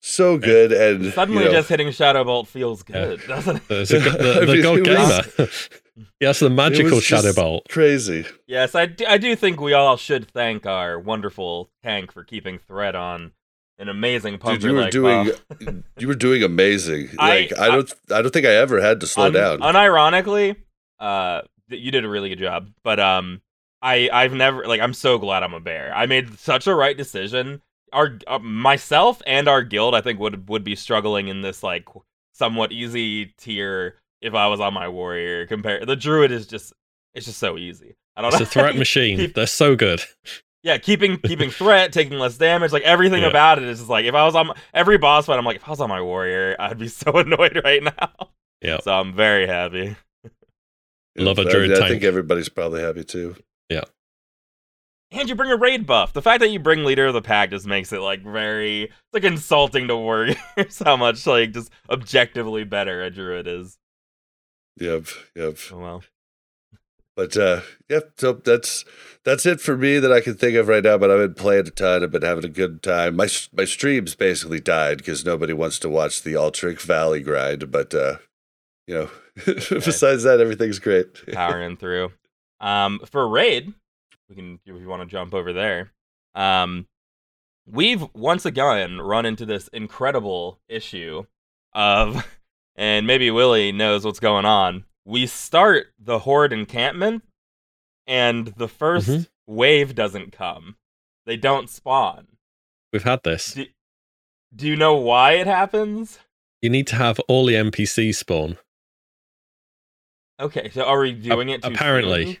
so 0.00 0.38
good 0.38 0.70
and 0.72 1.12
Suddenly, 1.12 1.42
you 1.44 1.48
know, 1.48 1.54
just 1.56 1.68
hitting 1.68 1.90
Shadow 1.90 2.22
Bolt 2.22 2.46
feels 2.46 2.84
Yeah. 2.88 3.04
good, 3.04 3.20
doesn't 3.26 3.56
it? 3.56 3.62
there's 3.68 3.90
a, 3.90 3.98
go- 3.98 4.10
the, 4.12 4.42
I 4.42 4.44
mean, 4.44 4.62
god 4.84 4.84
gamer. 5.36 5.48
yes, 6.20 6.38
the 6.38 6.50
magical 6.50 7.00
shadow 7.00 7.32
bolt. 7.32 7.66
crazy 7.68 8.24
Yes, 8.46 8.74
I 8.76 8.86
do, 8.86 9.04
I 9.08 9.18
do 9.18 9.34
think 9.34 9.60
we 9.60 9.72
all 9.72 9.96
should 9.96 10.30
thank 10.30 10.66
our 10.66 11.00
wonderful 11.00 11.70
tank 11.82 12.12
for 12.12 12.22
keeping 12.22 12.58
threat 12.60 12.94
on 12.94 13.32
an 13.80 13.88
amazing 13.88 14.38
pumper 14.38 14.58
Dude, 14.58 14.70
you 14.70 14.74
were 14.76 14.82
like 14.82 14.90
doing 14.92 15.30
Bob. 15.60 15.84
you 15.98 16.06
were 16.08 16.14
doing 16.14 16.42
amazing. 16.44 17.08
I- 17.18 17.28
Like 17.48 17.58
I, 17.58 17.68
don't 17.68 17.92
I 18.12 18.22
don't 18.22 18.30
think 18.32 18.46
I 18.46 18.54
ever 18.54 18.80
had 18.80 19.00
to 19.00 19.06
slow 19.06 19.26
Un- 19.26 19.32
down. 19.32 19.58
Unironically, 19.60 20.56
uh, 21.00 21.40
th- 21.40 21.50
you 21.68 21.90
did 21.90 22.04
a 22.04 22.08
really 22.08 22.28
good 22.28 22.38
job. 22.38 22.70
But 22.82 22.98
um, 23.00 23.40
I 23.82 24.08
I've 24.12 24.32
never 24.32 24.64
like 24.66 24.80
I'm 24.80 24.94
so 24.94 25.18
glad 25.18 25.42
I'm 25.42 25.54
a 25.54 25.60
bear. 25.60 25.92
I 25.94 26.06
made 26.06 26.38
such 26.38 26.66
a 26.66 26.74
right 26.74 26.96
decision. 26.96 27.62
Our 27.92 28.18
uh, 28.26 28.38
myself 28.38 29.22
and 29.26 29.48
our 29.48 29.62
guild, 29.62 29.94
I 29.94 30.00
think 30.00 30.18
would 30.20 30.48
would 30.48 30.64
be 30.64 30.74
struggling 30.76 31.28
in 31.28 31.42
this 31.42 31.62
like 31.62 31.86
somewhat 32.34 32.72
easy 32.72 33.26
tier 33.38 33.96
if 34.20 34.34
I 34.34 34.46
was 34.48 34.60
on 34.60 34.74
my 34.74 34.88
warrior. 34.88 35.46
Compare 35.46 35.84
the 35.86 35.96
druid 35.96 36.30
is 36.32 36.46
just 36.46 36.72
it's 37.14 37.26
just 37.26 37.38
so 37.38 37.56
easy. 37.56 37.96
I 38.16 38.22
don't 38.22 38.32
It's 38.32 38.40
know. 38.40 38.44
a 38.44 38.46
threat 38.64 38.76
machine. 38.76 39.16
Keep- 39.18 39.34
They're 39.34 39.46
so 39.46 39.74
good. 39.76 40.02
yeah, 40.62 40.76
keeping 40.78 41.16
keeping 41.18 41.50
threat, 41.62 41.92
taking 41.92 42.18
less 42.18 42.36
damage, 42.36 42.72
like 42.72 42.82
everything 42.82 43.22
Yeah. 43.22 43.28
about 43.28 43.58
it 43.58 43.64
is 43.64 43.78
just 43.78 43.88
like 43.90 44.04
if 44.04 44.14
I 44.14 44.24
was 44.24 44.34
on 44.34 44.48
my, 44.48 44.54
every 44.74 44.98
boss 44.98 45.26
fight, 45.26 45.38
I'm 45.38 45.44
like 45.44 45.56
if 45.56 45.66
I 45.66 45.70
was 45.70 45.80
on 45.80 45.88
my 45.88 46.02
warrior, 46.02 46.56
I'd 46.58 46.78
be 46.78 46.88
so 46.88 47.12
annoyed 47.12 47.60
right 47.64 47.82
now. 47.82 48.28
Yeah. 48.60 48.80
So 48.80 48.92
I'm 48.92 49.14
very 49.14 49.46
happy. 49.46 49.96
Love 51.16 51.38
a 51.38 51.44
druid 51.44 51.72
I, 51.72 51.78
tank. 51.78 51.90
think 51.90 52.04
everybody's 52.04 52.48
probably 52.48 52.80
happy 52.80 53.04
too. 53.04 53.36
Yeah. 53.68 53.84
And 55.10 55.28
you 55.28 55.34
bring 55.34 55.50
a 55.50 55.56
raid 55.56 55.86
buff. 55.86 56.12
The 56.12 56.22
fact 56.22 56.40
that 56.40 56.50
you 56.50 56.58
bring 56.58 56.84
leader 56.84 57.06
of 57.06 57.14
the 57.14 57.22
pack 57.22 57.50
just 57.50 57.66
makes 57.66 57.92
it 57.92 58.00
like 58.00 58.22
very 58.22 58.84
it's 58.84 58.92
like 59.12 59.24
insulting 59.24 59.88
to 59.88 59.96
warriors 59.96 60.36
how 60.84 60.96
much 60.96 61.26
like 61.26 61.52
just 61.52 61.70
objectively 61.88 62.64
better 62.64 63.02
a 63.02 63.10
druid 63.10 63.46
is. 63.46 63.78
Yep, 64.78 65.06
yep. 65.34 65.56
Oh 65.72 65.78
well. 65.78 66.02
But 67.16 67.36
uh 67.36 67.62
yeah, 67.88 68.00
so 68.16 68.34
that's 68.34 68.84
that's 69.24 69.46
it 69.46 69.60
for 69.60 69.76
me 69.76 69.98
that 69.98 70.12
I 70.12 70.20
can 70.20 70.34
think 70.34 70.56
of 70.56 70.68
right 70.68 70.84
now. 70.84 70.98
But 70.98 71.10
I've 71.10 71.18
been 71.18 71.34
playing 71.34 71.66
a 71.66 71.70
ton. 71.70 72.02
I've 72.02 72.12
been 72.12 72.22
having 72.22 72.44
a 72.44 72.48
good 72.48 72.82
time. 72.82 73.16
My 73.16 73.28
my 73.52 73.64
streams 73.64 74.14
basically 74.14 74.60
died 74.60 74.98
because 74.98 75.24
nobody 75.24 75.54
wants 75.54 75.78
to 75.80 75.88
watch 75.88 76.22
the 76.22 76.34
Alterac 76.34 76.80
Valley 76.80 77.22
grind. 77.22 77.72
But 77.72 77.94
uh 77.94 78.18
you 78.86 78.94
know, 78.94 79.10
besides 79.46 80.22
that, 80.24 80.40
everything's 80.40 80.78
great. 80.78 81.08
powering 81.32 81.76
through. 81.76 82.12
Um, 82.60 83.00
for 83.10 83.28
raid, 83.28 83.72
we 84.28 84.34
can 84.36 84.60
if 84.66 84.80
you 84.80 84.88
want 84.88 85.02
to 85.02 85.06
jump 85.08 85.34
over 85.34 85.52
there. 85.52 85.92
Um, 86.34 86.86
we've 87.66 88.04
once 88.14 88.44
again 88.44 89.00
run 89.00 89.26
into 89.26 89.46
this 89.46 89.68
incredible 89.68 90.58
issue 90.68 91.24
of, 91.72 92.26
and 92.76 93.06
maybe 93.06 93.28
WillE 93.28 93.74
knows 93.74 94.04
what's 94.04 94.20
going 94.20 94.44
on. 94.44 94.84
We 95.04 95.26
start 95.26 95.88
the 95.98 96.20
horde 96.20 96.52
encampment, 96.52 97.22
and 98.06 98.48
the 98.56 98.68
1st 98.68 99.08
Mhm. 99.08 99.28
wave 99.46 99.94
doesn't 99.94 100.32
come. 100.32 100.76
They 101.26 101.36
don't 101.36 101.68
spawn. 101.70 102.26
We've 102.92 103.04
had 103.04 103.22
this. 103.22 103.52
Do, 103.54 103.66
do 104.54 104.66
you 104.66 104.76
know 104.76 104.94
why 104.96 105.32
it 105.32 105.46
happens? 105.46 106.18
You 106.62 106.70
need 106.70 106.86
to 106.88 106.96
have 106.96 107.20
all 107.28 107.44
the 107.46 107.54
NPCs 107.54 108.16
spawn. 108.16 108.58
Okay, 110.40 110.70
so 110.70 110.84
are 110.84 111.00
we 111.00 111.12
doing 111.12 111.48
it? 111.48 111.62
Too 111.62 111.68
apparently. 111.72 112.24
soon? 112.26 112.36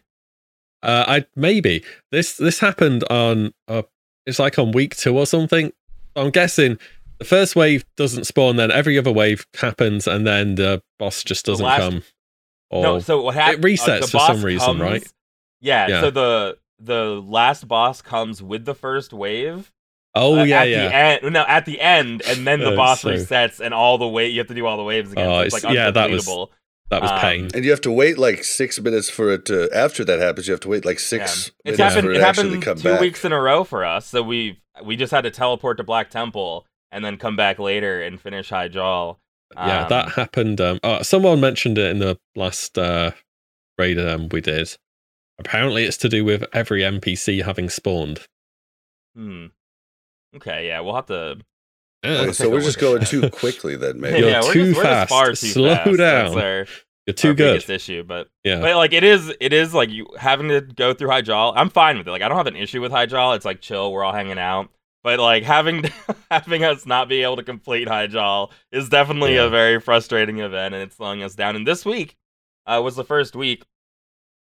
Uh, 0.82 1.04
I 1.08 1.26
maybe 1.34 1.82
this 2.12 2.36
this 2.36 2.60
happened 2.60 3.02
on 3.10 3.52
uh, 3.66 3.82
it's 4.26 4.38
like 4.38 4.58
on 4.58 4.70
week 4.72 4.96
two 4.96 5.16
or 5.18 5.26
something. 5.26 5.72
I'm 6.14 6.30
guessing 6.30 6.78
the 7.18 7.24
first 7.24 7.56
wave 7.56 7.84
doesn't 7.96 8.24
spawn, 8.24 8.56
then 8.56 8.70
every 8.70 8.96
other 8.98 9.10
wave 9.12 9.46
happens, 9.56 10.06
and 10.06 10.26
then 10.26 10.54
the 10.54 10.82
boss 10.98 11.24
just 11.24 11.46
doesn't 11.46 11.64
last- 11.66 11.80
come. 11.80 12.02
Or 12.70 12.82
No, 12.82 12.98
so 13.00 13.22
what 13.22 13.34
happens? 13.34 13.64
It 13.64 13.66
resets 13.66 14.10
for 14.10 14.20
some 14.20 14.44
reason, 14.44 14.78
right? 14.78 15.02
Yeah, 15.60 15.88
Yeah. 15.88 16.00
So 16.02 16.10
the 16.10 16.58
the 16.78 17.20
last 17.26 17.66
boss 17.66 18.00
comes 18.02 18.40
with 18.42 18.64
the 18.64 18.74
first 18.74 19.12
wave. 19.12 19.72
oh 20.14 20.38
uh, 20.38 20.44
yeah, 20.44 20.60
at 20.60 20.68
yeah. 20.68 20.88
The 20.88 20.94
end, 21.24 21.32
no, 21.32 21.44
at 21.48 21.64
the 21.64 21.80
end, 21.80 22.22
and 22.26 22.46
then 22.46 22.60
the 22.60 22.72
Oh, 22.74 22.76
boss 22.82 23.00
so- 23.00 23.08
resets, 23.10 23.58
and 23.58 23.74
all 23.74 23.98
the 23.98 24.06
wave 24.06 24.32
you 24.32 24.38
have 24.38 24.46
to 24.48 24.54
do 24.54 24.64
all 24.66 24.76
the 24.76 24.84
waves 24.84 25.10
again. 25.10 25.26
Oh, 25.26 25.38
so 25.38 25.40
it's 25.40 25.56
it's- 25.56 25.64
like 25.64 25.74
yeah, 25.74 25.90
that 25.90 26.10
was-. 26.10 26.28
That 26.90 27.02
was 27.02 27.10
um, 27.10 27.18
pain. 27.20 27.48
And 27.54 27.64
you 27.64 27.70
have 27.70 27.82
to 27.82 27.90
wait 27.92 28.16
like 28.18 28.44
six 28.44 28.80
minutes 28.80 29.10
for 29.10 29.30
it 29.30 29.44
to. 29.46 29.68
After 29.76 30.04
that 30.04 30.20
happens, 30.20 30.48
you 30.48 30.52
have 30.52 30.60
to 30.60 30.68
wait 30.68 30.84
like 30.86 30.98
six 30.98 31.50
It's 31.64 31.78
minutes 31.78 31.94
happened. 31.94 32.04
for 32.06 32.10
It 32.12 32.16
it, 32.16 32.20
to 32.20 32.26
actually 32.26 32.44
happened 32.48 32.62
come 32.64 32.76
two 32.78 32.88
back. 32.88 33.00
weeks 33.00 33.24
in 33.24 33.32
a 33.32 33.40
row 33.40 33.64
for 33.64 33.84
us. 33.84 34.06
So 34.06 34.22
we 34.22 34.58
we 34.82 34.96
just 34.96 35.10
had 35.12 35.22
to 35.22 35.30
teleport 35.30 35.76
to 35.78 35.84
Black 35.84 36.08
Temple 36.08 36.66
and 36.90 37.04
then 37.04 37.16
come 37.18 37.36
back 37.36 37.58
later 37.58 38.00
and 38.00 38.18
finish 38.20 38.48
Hyjal. 38.50 39.16
yeah, 39.54 39.82
Um, 39.82 39.88
that 39.90 40.08
happened. 40.12 40.60
Um, 40.60 40.78
oh, 40.82 41.02
someone 41.02 41.40
mentioned 41.40 41.76
it 41.78 41.90
in 41.90 41.98
the 41.98 42.18
last 42.34 42.78
uh, 42.78 43.10
raid 43.78 43.98
um, 43.98 44.28
we 44.30 44.40
did. 44.40 44.74
Apparently, 45.38 45.84
it's 45.84 45.96
to 45.98 46.08
do 46.08 46.24
with 46.24 46.44
every 46.54 46.80
NPC 46.82 47.44
having 47.44 47.68
spawned. 47.68 48.26
Hmm. 49.14 49.46
Okay, 50.36 50.66
yeah, 50.68 50.80
we'll 50.80 50.94
have 50.94 51.06
to. 51.06 51.38
Yeah, 52.04 52.30
so 52.32 52.48
we're 52.48 52.60
just 52.60 52.78
going 52.78 53.04
too 53.04 53.28
quickly 53.30 53.76
then, 53.76 54.00
maybe. 54.00 54.20
You're 54.20 54.28
yeah, 54.30 54.40
we're 54.42 54.52
too 54.52 54.64
just, 54.66 54.76
we're 54.76 54.84
just 54.84 55.08
far 55.08 55.26
fast. 55.26 55.40
too 55.42 55.46
Slow 55.48 55.74
fast. 55.74 55.96
That's 55.96 56.30
down. 56.34 56.42
our- 56.42 56.66
You're 57.06 57.14
too 57.14 57.28
our 57.28 57.34
good. 57.34 57.52
biggest 57.54 57.70
issue, 57.70 58.02
but 58.04 58.28
Yeah. 58.44 58.60
but 58.60 58.76
like 58.76 58.92
it 58.92 59.02
is 59.04 59.32
it 59.40 59.52
is 59.52 59.74
like 59.74 59.90
you 59.90 60.06
having 60.18 60.48
to 60.48 60.60
go 60.60 60.94
through 60.94 61.08
Hyjal. 61.08 61.52
I'm 61.56 61.70
fine 61.70 61.98
with 61.98 62.06
it. 62.06 62.10
Like 62.10 62.22
I 62.22 62.28
don't 62.28 62.36
have 62.36 62.46
an 62.46 62.56
issue 62.56 62.80
with 62.80 62.92
Hyjal. 62.92 63.34
It's 63.34 63.44
like 63.44 63.60
chill. 63.60 63.90
We're 63.92 64.04
all 64.04 64.12
hanging 64.12 64.38
out. 64.38 64.70
But 65.02 65.18
like 65.18 65.42
having 65.42 65.84
having 66.30 66.64
us 66.64 66.84
not 66.86 67.08
be 67.08 67.22
able 67.22 67.36
to 67.36 67.42
complete 67.42 67.88
Hyjal 67.88 68.50
is 68.70 68.88
definitely 68.88 69.34
Yeah. 69.36 69.44
a 69.44 69.48
very 69.50 69.80
frustrating 69.80 70.38
event, 70.40 70.74
and 70.74 70.82
it's 70.82 70.96
slowing 70.96 71.22
us 71.22 71.34
down. 71.34 71.56
And 71.56 71.66
this 71.66 71.84
week 71.84 72.16
uh, 72.66 72.80
was 72.84 72.94
the 72.94 73.04
first 73.04 73.34
week. 73.34 73.64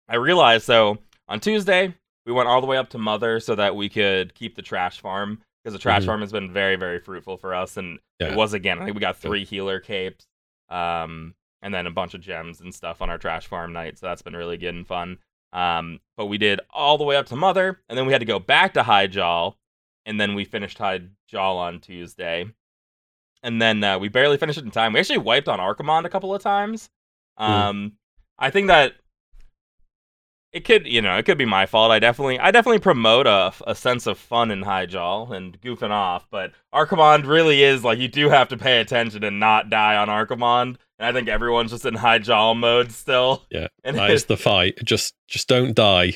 I 0.08 0.16
realized 0.16 0.64
so 0.64 0.98
on 1.28 1.40
Tuesday 1.40 1.94
we 2.26 2.32
went 2.32 2.48
all 2.48 2.60
the 2.60 2.66
way 2.66 2.76
up 2.76 2.90
to 2.90 2.98
Mother 2.98 3.40
so 3.40 3.54
that 3.56 3.74
we 3.76 3.88
could 3.88 4.34
keep 4.34 4.54
the 4.56 4.62
trash 4.62 5.00
farm 5.00 5.40
because 5.62 5.72
the 5.74 5.78
trash 5.78 6.02
Mhm. 6.02 6.06
farm 6.06 6.20
has 6.20 6.32
been 6.32 6.52
very 6.52 6.76
very 6.76 6.98
fruitful 6.98 7.36
for 7.36 7.54
us, 7.54 7.76
and 7.76 7.98
Yeah. 8.20 8.28
it 8.32 8.36
was 8.36 8.52
again. 8.52 8.78
I 8.80 8.84
think 8.84 8.94
we 8.94 9.00
got 9.00 9.16
three 9.16 9.44
healer 9.44 9.80
capes, 9.80 10.26
um, 10.68 11.34
and 11.62 11.72
then 11.72 11.86
a 11.86 11.90
bunch 11.90 12.14
of 12.14 12.20
gems 12.20 12.60
and 12.60 12.74
stuff 12.74 13.00
on 13.02 13.10
our 13.10 13.18
trash 13.18 13.46
farm 13.46 13.72
night. 13.72 13.98
So 13.98 14.06
that's 14.06 14.22
been 14.22 14.34
really 14.36 14.56
good 14.56 14.74
and 14.74 14.86
fun. 14.86 15.18
Um, 15.52 16.00
but 16.16 16.26
we 16.26 16.38
did 16.38 16.60
all 16.70 16.96
the 16.98 17.04
way 17.04 17.16
up 17.16 17.26
to 17.26 17.36
Mother, 17.36 17.82
and 17.88 17.96
then 17.98 18.06
we 18.06 18.12
had 18.12 18.20
to 18.20 18.26
go 18.26 18.38
back 18.38 18.72
to 18.74 18.82
Hyjal, 18.82 19.56
and 20.06 20.18
then 20.20 20.34
we 20.34 20.44
finished 20.44 20.78
High 20.78 21.02
Jaw 21.28 21.56
on 21.58 21.78
Tuesday, 21.80 22.46
and 23.42 23.60
then 23.60 23.84
uh, 23.84 23.98
we 23.98 24.08
barely 24.08 24.38
finished 24.38 24.58
it 24.58 24.64
in 24.64 24.70
time. 24.70 24.92
We 24.94 25.00
actually 25.00 25.18
wiped 25.18 25.48
on 25.48 25.58
Archimonde 25.58 26.06
a 26.06 26.08
couple 26.10 26.34
of 26.34 26.42
times. 26.42 26.90
Um, 27.36 27.98
I 28.38 28.50
think 28.50 28.68
that 28.68 28.94
it 30.52 30.64
could, 30.64 30.86
you 30.86 31.00
know, 31.00 31.16
it 31.16 31.24
could 31.24 31.38
be 31.38 31.44
my 31.46 31.64
fault. 31.66 31.90
I 31.90 31.98
definitely, 31.98 32.38
I 32.38 32.50
definitely 32.50 32.80
promote 32.80 33.26
a, 33.26 33.52
a 33.66 33.74
sense 33.74 34.06
of 34.06 34.18
fun 34.18 34.50
in 34.50 34.62
Hyjal 34.62 35.34
and 35.34 35.58
goofing 35.60 35.90
off, 35.90 36.26
but 36.30 36.52
Archimonde 36.74 37.26
really 37.26 37.62
is 37.62 37.84
like 37.84 37.98
you 37.98 38.08
do 38.08 38.28
have 38.28 38.48
to 38.48 38.56
pay 38.56 38.80
attention 38.80 39.24
and 39.24 39.40
not 39.40 39.70
die 39.70 39.96
on 39.96 40.08
Archimonde. 40.08 40.76
And 40.98 41.06
I 41.06 41.12
think 41.12 41.28
everyone's 41.28 41.70
just 41.70 41.86
in 41.86 41.94
Hyjal 41.94 42.56
mode 42.56 42.92
still. 42.92 43.44
Yeah, 43.50 43.68
and 43.84 43.96
That 43.96 44.10
is 44.10 44.26
the 44.26 44.36
fight. 44.36 44.78
Just 44.84 45.14
just 45.26 45.48
don't 45.48 45.74
die. 45.74 46.14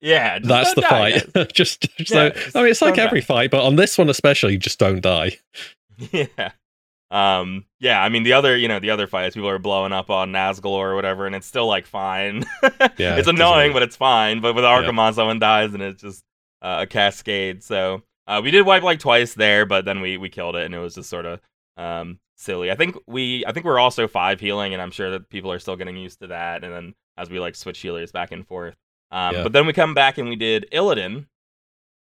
yeah, 0.00 0.38
That's 0.38 0.74
the 0.74 0.82
die, 0.82 1.18
fight. 1.20 1.52
just, 1.52 1.82
just 1.98 2.10
Yeah, 2.12 2.30
I 2.54 2.62
mean, 2.62 2.70
it's 2.70 2.82
like 2.82 2.98
every 2.98 3.20
die. 3.20 3.26
fight, 3.26 3.50
but 3.50 3.64
on 3.64 3.76
this 3.76 3.98
one 3.98 4.08
especially, 4.08 4.56
just 4.58 4.78
don't 4.78 5.00
die. 5.00 5.38
Yeah. 6.12 6.52
Um. 7.10 7.64
Yeah. 7.78 8.02
I 8.02 8.08
mean, 8.08 8.22
the 8.24 8.32
other, 8.32 8.56
you 8.56 8.68
know, 8.68 8.80
the 8.80 8.90
other 8.90 9.06
fights, 9.06 9.34
people 9.34 9.48
are 9.48 9.58
blowing 9.58 9.92
up 9.92 10.10
on 10.10 10.32
Nazgul 10.32 10.70
or 10.70 10.94
whatever, 10.94 11.26
and 11.26 11.34
it's 11.34 11.46
still 11.46 11.66
like 11.66 11.86
fine. 11.86 12.44
Yeah, 12.98 13.16
it's 13.16 13.28
it 13.28 13.34
annoying, 13.34 13.72
but 13.72 13.82
it's 13.82 13.96
fine. 13.96 14.40
But 14.40 14.54
with 14.54 14.64
Archimonde, 14.64 15.14
someone 15.14 15.38
dies, 15.38 15.74
and 15.74 15.82
it's 15.82 16.02
just 16.02 16.24
uh, 16.62 16.78
a 16.82 16.86
cascade. 16.86 17.62
So 17.62 18.02
uh, 18.26 18.40
we 18.42 18.50
did 18.50 18.64
wipe 18.66 18.82
like 18.82 18.98
twice 18.98 19.34
there, 19.34 19.66
but 19.66 19.84
then 19.84 20.00
we 20.00 20.16
we 20.16 20.28
killed 20.28 20.56
it, 20.56 20.64
and 20.64 20.74
it 20.74 20.78
was 20.78 20.94
just 20.94 21.10
sort 21.10 21.26
of 21.26 21.40
um 21.76 22.18
silly. 22.36 22.70
I 22.70 22.74
think 22.74 22.96
we 23.06 23.44
I 23.46 23.52
think 23.52 23.66
we're 23.66 23.78
also 23.78 24.08
five 24.08 24.40
healing, 24.40 24.72
and 24.72 24.82
I'm 24.82 24.90
sure 24.90 25.10
that 25.10 25.28
people 25.30 25.52
are 25.52 25.58
still 25.58 25.76
getting 25.76 25.96
used 25.96 26.20
to 26.20 26.28
that. 26.28 26.64
And 26.64 26.72
then 26.72 26.94
as 27.16 27.30
we 27.30 27.38
like 27.38 27.54
switch 27.54 27.78
healers 27.80 28.12
back 28.12 28.32
and 28.32 28.46
forth. 28.46 28.74
Um, 29.10 29.34
Yeah. 29.36 29.42
But 29.44 29.52
then 29.52 29.66
we 29.66 29.72
come 29.72 29.94
back 29.94 30.18
and 30.18 30.28
we 30.28 30.36
did 30.36 30.66
Illidan 30.72 31.26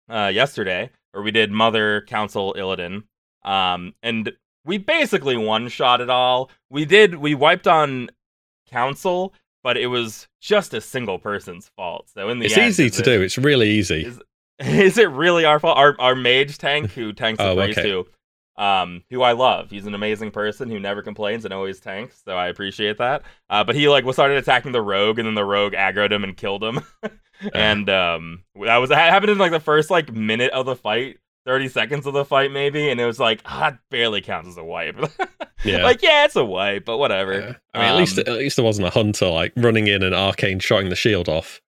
uh, 0.10 0.32
yesterday, 0.34 0.90
or 1.14 1.22
we 1.22 1.32
did 1.32 1.52
Mother 1.52 2.02
Council 2.08 2.54
Illidan, 2.58 3.04
um, 3.44 3.94
and 4.02 4.32
we 4.68 4.78
basically 4.78 5.36
one 5.38 5.68
shot 5.70 6.02
it 6.02 6.10
all. 6.10 6.52
We 6.70 6.86
did 6.86 7.16
we 7.16 7.34
wiped 7.34 7.68
on 7.68 8.10
Council, 8.70 9.34
but 9.64 9.78
it 9.78 9.88
was 9.88 10.28
just 10.42 10.74
a 10.74 10.82
single 10.82 11.20
person's 11.20 11.70
fault. 11.76 12.10
So 12.14 12.30
in 12.30 12.40
the 12.40 12.46
It's 12.46 12.58
end, 12.58 12.68
easy 12.68 12.90
to 12.90 13.02
it- 13.02 13.06
do. 13.06 13.22
It's 13.22 13.38
really 13.38 13.70
easy. 13.70 14.06
Is, 14.06 14.20
is 14.60 14.98
it 14.98 15.10
really 15.10 15.46
our 15.46 15.60
fault? 15.60 15.78
Our 15.78 15.96
our 16.00 16.16
mage 16.16 16.58
tank 16.58 16.92
who 16.96 17.14
tanks 17.14 17.40
the 17.40 17.46
Oh, 17.50 17.60
okay. 17.60 17.82
who 17.90 18.08
um 18.62 19.04
who 19.10 19.22
I 19.22 19.34
love. 19.34 19.70
He's 19.70 19.86
an 19.86 19.94
amazing 19.94 20.32
person 20.32 20.70
who 20.70 20.80
never 20.80 21.02
complains 21.02 21.46
and 21.46 21.54
always 21.54 21.80
tanks, 21.80 22.22
so 22.26 22.36
I 22.36 22.48
appreciate 22.48 22.98
that. 22.98 23.22
Uh, 23.50 23.64
but 23.64 23.76
he 23.76 23.88
like 23.88 24.04
was 24.04 24.16
started 24.16 24.38
attacking 24.38 24.72
the 24.72 24.82
rogue 24.82 25.20
and 25.20 25.28
then 25.28 25.36
the 25.36 25.46
rogue 25.46 25.74
aggroed 25.74 26.12
him 26.12 26.24
and 26.24 26.36
killed 26.36 26.64
him. 26.64 26.82
and 27.54 27.88
um 27.90 28.44
that 28.66 28.78
was 28.78 28.90
that 28.90 29.12
happened 29.12 29.32
in 29.32 29.38
like 29.38 29.52
the 29.52 29.60
first 29.60 29.90
like 29.92 30.12
minute 30.12 30.52
of 30.52 30.66
the 30.66 30.76
fight. 30.76 31.20
30 31.48 31.70
seconds 31.70 32.06
of 32.06 32.14
the 32.14 32.26
fight 32.26 32.52
maybe 32.52 32.90
and 32.90 33.00
it 33.00 33.06
was 33.06 33.20
like 33.20 33.42
ah, 33.46 33.70
it 33.70 33.76
barely 33.90 34.22
counts 34.22 34.50
as 34.50 34.58
a 34.58 34.64
wipe 34.64 34.98
Yeah. 35.64 35.84
like 35.84 36.04
yeah 36.04 36.26
it's 36.26 36.36
a 36.36 36.44
wipe 36.46 36.84
but 36.86 36.98
whatever 36.98 37.34
Yeah. 37.40 37.54
I 37.74 37.80
mean, 37.80 37.88
at 37.90 37.96
least 37.98 38.18
Um, 38.20 38.24
at 38.28 38.34
least 38.34 38.56
there 38.58 38.66
wasn't 38.66 38.88
a 38.88 38.92
hunter 38.92 39.28
like 39.30 39.54
running 39.56 39.88
in 39.88 40.04
and 40.04 40.14
arcane 40.14 40.60
shotting 40.60 40.90
the 40.90 40.96
shield 40.96 41.30
off. 41.30 41.62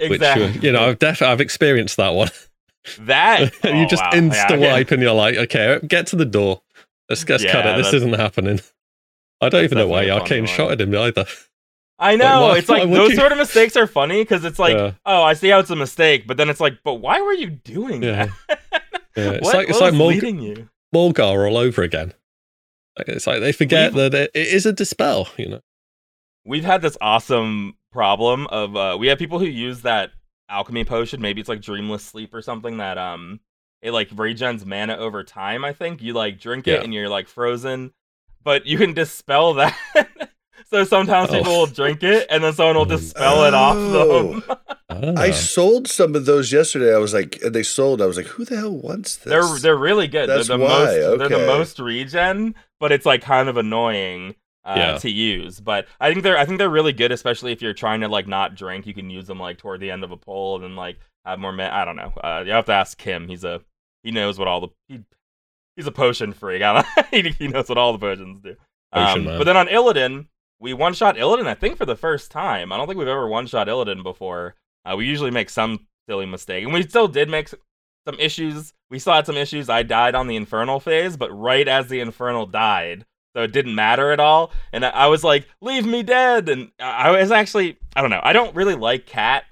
exactly 0.00 0.46
Which 0.46 0.56
uh, 0.56 0.60
you 0.60 0.72
know, 0.72 0.88
I've 0.88 0.98
definitely 1.00 1.32
I've 1.32 1.40
experienced 1.40 1.96
that 1.98 2.10
one. 2.14 2.30
that 3.00 3.40
you 3.64 3.70
oh, 3.70 3.86
just 3.86 4.02
wow. 4.04 4.10
insta 4.12 4.50
Yeah, 4.60 4.72
wipe 4.74 4.90
and 4.92 5.02
you're 5.02 5.12
like, 5.12 5.36
okay, 5.36 5.80
get 5.86 6.06
to 6.08 6.16
the 6.16 6.24
door. 6.24 6.62
Let's, 7.10 7.28
let's 7.28 7.44
cut 7.44 7.66
it. 7.66 7.76
This 7.76 7.92
isn't 7.92 8.14
happening. 8.14 8.60
I 9.40 9.48
don't 9.48 9.64
even 9.64 9.78
know 9.78 9.88
why 9.88 10.08
arcane 10.10 10.46
at 10.46 10.80
him 10.80 10.94
either. 10.94 11.26
I 11.98 12.16
know. 12.16 12.42
why- 12.48 12.58
it's 12.58 12.68
like 12.68 12.90
those 12.90 13.10
you- 13.10 13.16
sort 13.16 13.32
of 13.32 13.38
mistakes 13.38 13.76
are 13.76 13.86
funny 13.86 14.22
because 14.22 14.44
it's 14.44 14.58
like, 14.58 14.76
Yeah. 14.76 14.92
oh, 15.06 15.22
I 15.22 15.34
see 15.34 15.48
how 15.48 15.58
it's 15.58 15.70
a 15.70 15.76
mistake, 15.76 16.26
but 16.26 16.36
then 16.36 16.48
it's 16.50 16.60
like, 16.60 16.78
but 16.84 16.94
why 16.94 17.20
were 17.20 17.32
you 17.34 17.50
doing 17.50 18.02
Yeah. 18.02 18.28
that? 18.48 18.82
Yeah, 19.16 19.30
it's 19.32 19.44
What- 19.44 19.54
like 19.54 19.68
it's 19.68 19.80
like 19.80 19.92
was 19.92 19.98
Morg- 19.98 20.14
leading 20.14 20.40
you. 20.40 20.68
Morgar 20.94 21.48
all 21.50 21.56
over 21.58 21.82
again. 21.82 22.12
It's 22.96 23.26
like 23.26 23.40
they 23.40 23.52
forget 23.52 23.92
We've- 23.92 24.08
that 24.10 24.14
it, 24.14 24.30
it 24.34 24.46
is 24.48 24.66
a 24.66 24.72
dispel. 24.72 25.28
You 25.36 25.48
know. 25.48 25.60
We've 26.44 26.64
had 26.64 26.82
this 26.82 26.96
awesome 27.00 27.74
problem 27.92 28.46
of 28.48 28.76
uh, 28.76 28.96
we 28.98 29.06
have 29.08 29.18
people 29.18 29.38
who 29.38 29.46
use 29.46 29.82
that 29.82 30.10
alchemy 30.48 30.84
potion. 30.84 31.20
Maybe 31.20 31.40
it's 31.40 31.48
like 31.48 31.62
dreamless 31.62 32.04
sleep 32.04 32.34
or 32.34 32.42
something 32.42 32.76
that 32.78 32.98
um 32.98 33.40
it 33.82 33.92
like 33.92 34.08
regens 34.10 34.64
mana 34.64 34.96
over 34.96 35.24
time. 35.24 35.64
I 35.64 35.72
think 35.72 36.02
you 36.02 36.12
like 36.12 36.38
drink 36.38 36.66
it 36.68 36.72
Yeah. 36.78 36.80
and 36.82 36.92
you're 36.94 37.08
like 37.08 37.28
frozen, 37.28 37.92
but 38.42 38.66
you 38.66 38.78
can 38.78 38.94
dispel 38.94 39.54
that. 39.54 39.76
So 40.74 40.82
sometimes 40.82 41.30
Oh. 41.30 41.34
people 41.38 41.52
will 41.52 41.66
drink 41.66 42.02
it 42.02 42.26
and 42.30 42.42
then 42.42 42.52
someone 42.52 42.74
will 42.76 42.84
just 42.84 43.10
spell 43.10 43.44
it 43.44 43.54
off 43.54 43.76
them. 43.76 44.42
Ah. 44.90 45.12
I 45.16 45.30
sold 45.30 45.86
some 45.86 46.16
of 46.16 46.26
those 46.26 46.50
yesterday. 46.52 46.92
I 46.92 46.98
was 46.98 47.14
like, 47.14 47.40
and 47.42 47.54
they 47.54 47.62
sold. 47.62 48.02
I 48.02 48.06
was 48.06 48.16
like, 48.16 48.26
who 48.26 48.44
the 48.44 48.56
hell 48.56 48.76
wants 48.76 49.14
this? 49.16 49.24
they're 49.30 49.58
they're 49.60 49.76
really 49.76 50.08
good. 50.08 50.28
That's 50.28 50.48
they're 50.48 50.58
the 50.58 50.64
why, 50.64 50.68
most 50.68 51.18
they're 51.18 51.28
the 51.28 51.46
most 51.46 51.78
regen, 51.78 52.56
but 52.80 52.90
it's 52.90 53.06
like 53.06 53.22
kind 53.22 53.48
of 53.48 53.56
annoying 53.56 54.34
uh, 54.64 54.74
Yeah. 54.76 54.98
to 54.98 55.08
use. 55.10 55.60
But 55.60 55.86
I 56.00 56.10
think 56.10 56.24
they're 56.24 56.36
I 56.36 56.44
think 56.44 56.58
they're 56.58 56.68
really 56.68 56.92
good, 56.92 57.12
especially 57.12 57.52
if 57.52 57.62
you're 57.62 57.72
trying 57.72 58.00
to 58.00 58.08
like 58.08 58.26
not 58.26 58.56
drink. 58.56 58.84
You 58.88 58.94
can 58.94 59.10
use 59.10 59.28
them 59.28 59.38
like 59.38 59.58
toward 59.58 59.78
the 59.80 59.92
end 59.92 60.02
of 60.02 60.10
a 60.10 60.16
poll 60.16 60.56
and 60.56 60.64
then 60.64 60.74
like 60.74 60.98
have 61.24 61.38
more. 61.38 61.52
Ma- 61.52 61.70
I 61.72 61.84
don't 61.84 61.94
know. 61.96 62.12
Uh, 62.20 62.42
you 62.44 62.50
have 62.50 62.66
to 62.66 62.72
ask 62.72 62.98
Kim. 62.98 63.28
He's 63.28 63.44
a 63.44 63.60
he 64.02 64.10
knows 64.10 64.40
what 64.40 64.48
all 64.48 64.60
the 64.60 64.68
he, 64.88 65.04
he's 65.76 65.86
a 65.86 65.92
potion 65.92 66.32
freak. 66.32 66.62
I 66.64 66.82
don't, 66.82 67.06
he, 67.12 67.30
he 67.30 67.46
knows 67.46 67.68
what 67.68 67.78
all 67.78 67.92
the 67.92 67.98
potions 68.00 68.40
do. 68.42 68.56
Potion 68.92 69.20
Um, 69.20 69.24
man. 69.24 69.38
but 69.38 69.44
then 69.44 69.56
on 69.56 69.66
Illidan, 69.68 70.26
we 70.60 70.72
one 70.72 70.94
shot 70.94 71.16
Illidan. 71.16 71.46
I 71.46 71.54
think 71.54 71.76
for 71.76 71.86
the 71.86 71.96
first 71.96 72.30
time. 72.30 72.72
I 72.72 72.76
don't 72.76 72.86
think 72.86 72.98
we've 72.98 73.08
ever 73.08 73.26
one 73.28 73.46
shot 73.46 73.66
Illidan 73.68 74.02
before. 74.02 74.54
Uh, 74.84 74.94
we 74.96 75.06
usually 75.06 75.30
make 75.30 75.50
some 75.50 75.86
silly 76.08 76.26
mistake, 76.26 76.64
and 76.64 76.72
we 76.72 76.82
still 76.82 77.08
did 77.08 77.28
make 77.28 77.48
some 77.48 78.18
issues. 78.18 78.72
We 78.90 78.98
still 78.98 79.14
had 79.14 79.26
some 79.26 79.36
issues. 79.36 79.68
I 79.68 79.82
died 79.82 80.14
on 80.14 80.26
the 80.26 80.36
Infernal 80.36 80.80
phase, 80.80 81.16
but 81.16 81.30
right 81.30 81.66
as 81.66 81.88
the 81.88 82.00
Infernal 82.00 82.46
died, 82.46 83.04
so 83.34 83.42
it 83.42 83.52
didn't 83.52 83.74
matter 83.74 84.12
at 84.12 84.20
all. 84.20 84.52
And 84.72 84.84
I, 84.84 84.90
I 84.90 85.06
was 85.08 85.24
like, 85.24 85.48
"Leave 85.60 85.86
me 85.86 86.02
dead!" 86.02 86.48
And 86.48 86.70
I 86.78 87.10
was 87.10 87.30
actually, 87.32 87.78
I 87.96 88.00
don't 88.02 88.10
know. 88.10 88.20
I 88.22 88.32
don't 88.32 88.54
really 88.54 88.74
like 88.74 89.06
Cat. 89.06 89.44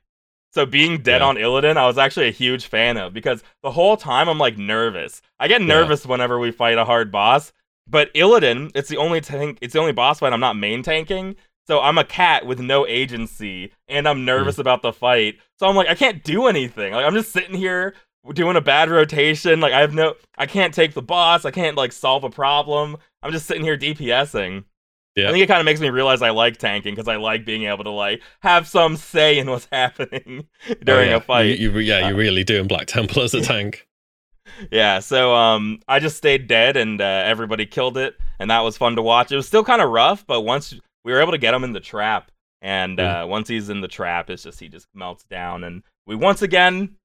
So 0.55 0.67
being 0.67 0.99
dead 1.03 1.23
Yeah. 1.23 1.29
on 1.29 1.37
Illidan, 1.37 1.79
I 1.79 1.87
was 1.87 1.97
actually 1.97 2.29
a 2.29 2.33
huge 2.33 2.67
fan 2.67 2.99
of 2.99 3.15
because 3.15 3.43
the 3.63 3.71
whole 3.71 3.97
time 3.97 4.29
I'm 4.29 4.37
like 4.39 4.59
nervous. 4.59 5.23
I 5.41 5.49
get 5.49 5.63
Yeah. 5.63 5.67
nervous 5.69 6.05
whenever 6.05 6.39
we 6.39 6.51
fight 6.51 6.77
a 6.77 6.85
hard 6.85 7.11
boss, 7.11 7.55
but 7.93 8.13
Illidan, 8.15 8.73
it's 8.75 8.89
the 8.89 8.97
only 8.97 9.21
tank. 9.21 9.59
It's 9.61 9.75
the 9.75 9.79
only 9.79 9.93
boss 9.93 10.19
fight 10.19 10.33
I'm 10.33 10.41
not 10.41 10.57
main 10.57 10.83
tanking. 10.83 11.37
So 11.69 11.79
I'm 11.81 11.97
a 11.97 12.03
cat 12.05 12.45
with 12.45 12.59
no 12.59 12.85
agency, 12.89 13.73
and 13.87 14.09
I'm 14.09 14.25
nervous 14.25 14.59
about 14.59 14.83
the 14.83 14.93
fight. 14.93 15.37
So 15.61 15.69
I'm 15.69 15.77
like, 15.77 15.89
I 15.89 15.95
can't 15.95 16.25
do 16.25 16.47
anything. 16.49 16.93
Like 16.93 17.05
I'm 17.07 17.15
just 17.15 17.31
sitting 17.33 17.55
here 17.55 17.95
doing 18.35 18.57
a 18.57 18.61
bad 18.61 18.91
rotation. 18.91 19.61
Like 19.61 19.73
I 19.73 19.81
have 19.81 19.95
no, 19.95 20.15
I 20.37 20.47
can't 20.47 20.75
take 20.75 20.95
the 20.95 21.03
boss. 21.03 21.45
I 21.45 21.53
can't 21.53 21.77
like 21.77 21.93
solve 21.93 22.25
a 22.25 22.31
problem. 22.31 22.97
I'm 23.23 23.31
just 23.31 23.47
sitting 23.47 23.63
here 23.63 23.77
DPSing. 23.79 24.65
Yeah. 25.15 25.29
I 25.29 25.33
think 25.33 25.45
it 25.45 25.47
kind 25.47 25.61
of 25.61 25.67
makes 25.67 25.79
me 25.81 25.91
realize 25.91 26.23
I 26.23 26.31
like 26.31 26.57
tanking 26.57 26.95
because 26.95 27.07
I 27.07 27.17
like 27.17 27.45
being 27.45 27.65
able 27.65 27.85
to 27.85 27.91
like 27.91 28.23
have 28.41 28.67
some 28.67 28.97
say 28.97 29.39
in 29.39 29.49
what's 29.51 29.69
happening 29.73 30.49
during 30.85 31.09
Oh, 31.09 31.11
yeah. 31.11 31.17
a 31.17 31.21
fight. 31.21 31.59
You, 31.59 31.71
you, 31.71 31.79
yeah, 31.81 32.09
you 32.09 32.15
Uh, 32.15 32.19
really 32.19 32.43
do 32.45 32.59
in 32.59 32.67
Black 32.67 32.87
Temple 32.87 33.23
as 33.23 33.35
a 33.35 33.43
tank. 33.43 33.87
Yeah, 34.71 35.01
so 35.01 35.35
um, 35.35 35.81
I 35.89 35.99
just 35.99 36.17
stayed 36.17 36.47
dead, 36.47 36.77
and 36.77 37.01
uh, 37.01 37.05
everybody 37.05 37.67
killed 37.67 37.97
it, 37.97 38.17
and 38.39 38.51
that 38.51 38.61
was 38.61 38.77
fun 38.77 38.97
to 38.97 39.03
watch. 39.03 39.33
It 39.33 39.37
was 39.37 39.47
still 39.47 39.65
kind 39.65 39.83
of 39.83 39.91
rough, 39.91 40.27
but 40.27 40.43
once 40.43 40.75
we 41.05 41.13
were 41.13 41.21
able 41.21 41.33
to 41.33 41.39
get 41.39 41.55
him 41.55 41.65
in 41.65 41.73
the 41.73 41.81
trap, 41.81 42.31
and 42.61 43.01
uh, 43.01 43.27
once 43.29 43.49
he's 43.49 43.69
in 43.69 43.81
the 43.81 43.89
trap, 43.89 44.31
it's 44.31 44.45
just 44.45 44.61
he 44.61 44.69
just 44.69 44.87
melts 44.95 45.25
down, 45.25 45.65
and 45.65 45.83
we 46.07 46.15
once 46.15 46.43
again, 46.43 46.97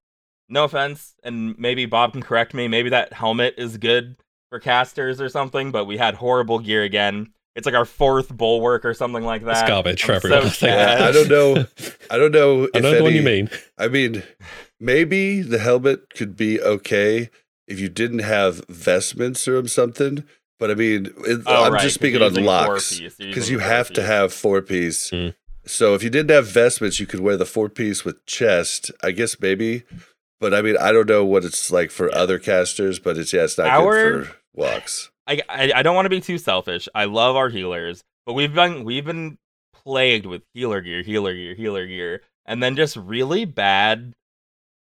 no 0.50 0.66
offense, 0.66 1.16
and 1.24 1.58
maybe 1.58 1.86
Bob 1.86 2.14
can 2.14 2.22
correct 2.22 2.54
me, 2.54 2.68
maybe 2.68 2.90
that 2.90 3.14
helmet 3.14 3.56
is 3.58 3.78
good 3.78 4.18
for 4.50 4.60
casters 4.60 5.20
or 5.20 5.30
something, 5.30 5.72
but 5.72 5.86
we 5.86 5.98
had 5.98 6.16
horrible 6.16 6.60
gear 6.60 6.84
again. 6.84 7.34
It's 7.58 7.66
like 7.66 7.76
our 7.76 7.86
fourth 7.86 8.30
bulwark 8.30 8.86
or 8.86 8.94
something 8.94 9.24
like 9.24 9.44
that. 9.44 9.64
It's 9.64 9.68
garbage 9.70 10.04
for 10.04 10.12
I'm 10.14 10.16
everyone. 10.18 10.42
so 10.44 10.48
I 10.48 10.50
think. 10.50 10.60
sad. 10.60 11.02
I 11.02 11.12
don't 11.12 11.28
know. 11.30 11.66
I 12.12 12.18
don't 12.18 12.32
know. 12.32 12.64
I 12.74 12.78
if 12.78 12.84
know 12.84 12.96
the 12.96 13.04
one 13.04 13.14
you 13.14 13.24
mean. 13.24 13.50
I 13.78 13.88
mean, 13.90 14.24
maybe 14.80 15.42
the 15.42 15.58
helmet 15.60 16.14
could 16.16 16.36
be 16.38 16.62
okay 16.62 17.30
if 17.68 17.80
you 17.80 17.90
didn't 17.90 18.20
have 18.20 18.64
vestments 18.70 19.48
or 19.48 19.68
something. 19.68 20.24
But 20.60 20.72
I 20.72 20.76
mean, 20.76 21.08
it, 21.26 21.42
Oh, 21.46 21.66
I'm 21.66 21.74
right, 21.74 21.80
'cause 21.80 21.84
just 21.84 21.96
speaking 21.96 22.22
on 22.22 22.34
locks 22.36 23.00
because 23.18 23.50
you 23.50 23.60
have 23.60 23.92
to 23.94 24.02
have 24.04 24.34
four 24.34 24.62
piece. 24.62 25.12
Mm. 25.12 25.36
So 25.66 25.94
if 25.96 26.02
you 26.04 26.10
didn't 26.10 26.32
have 26.32 26.48
vestments, 26.48 27.00
you 27.00 27.06
could 27.06 27.20
wear 27.20 27.38
the 27.38 27.46
four 27.46 27.70
piece 27.70 28.06
with 28.06 28.26
chest. 28.26 28.92
I 29.04 29.12
guess 29.12 29.40
maybe. 29.40 29.84
But 30.40 30.54
I 30.54 30.62
mean, 30.62 30.78
I 30.78 30.92
don't 30.92 31.10
know 31.10 31.26
what 31.26 31.44
it's 31.44 31.72
like 31.72 31.90
for 31.92 32.14
other 32.16 32.38
casters, 32.40 33.00
but 33.00 33.18
it's 33.18 33.34
yeah, 33.34 33.44
it's 33.44 33.58
not 33.58 33.68
Our- 33.68 34.12
good 34.14 34.28
for 34.28 34.36
walks. 34.54 35.10
I, 35.28 35.42
I 35.50 35.72
I 35.76 35.84
don't 35.84 35.96
want 35.96 36.06
to 36.06 36.10
be 36.10 36.22
too 36.22 36.38
selfish. 36.38 36.88
I 36.96 37.06
love 37.06 37.36
our 37.36 37.50
healers, 37.50 38.04
but 38.26 38.34
we've 38.34 38.54
been 38.54 38.84
we've 38.84 39.06
been 39.06 39.38
plagued 39.74 40.26
with 40.26 40.44
healer 40.54 40.82
gear, 40.82 41.02
healer 41.04 41.34
gear, 41.34 41.54
healer 41.56 41.86
gear, 41.88 42.22
and 42.46 42.62
then 42.64 42.76
just 42.76 42.96
really 42.98 43.46
bad 43.46 44.14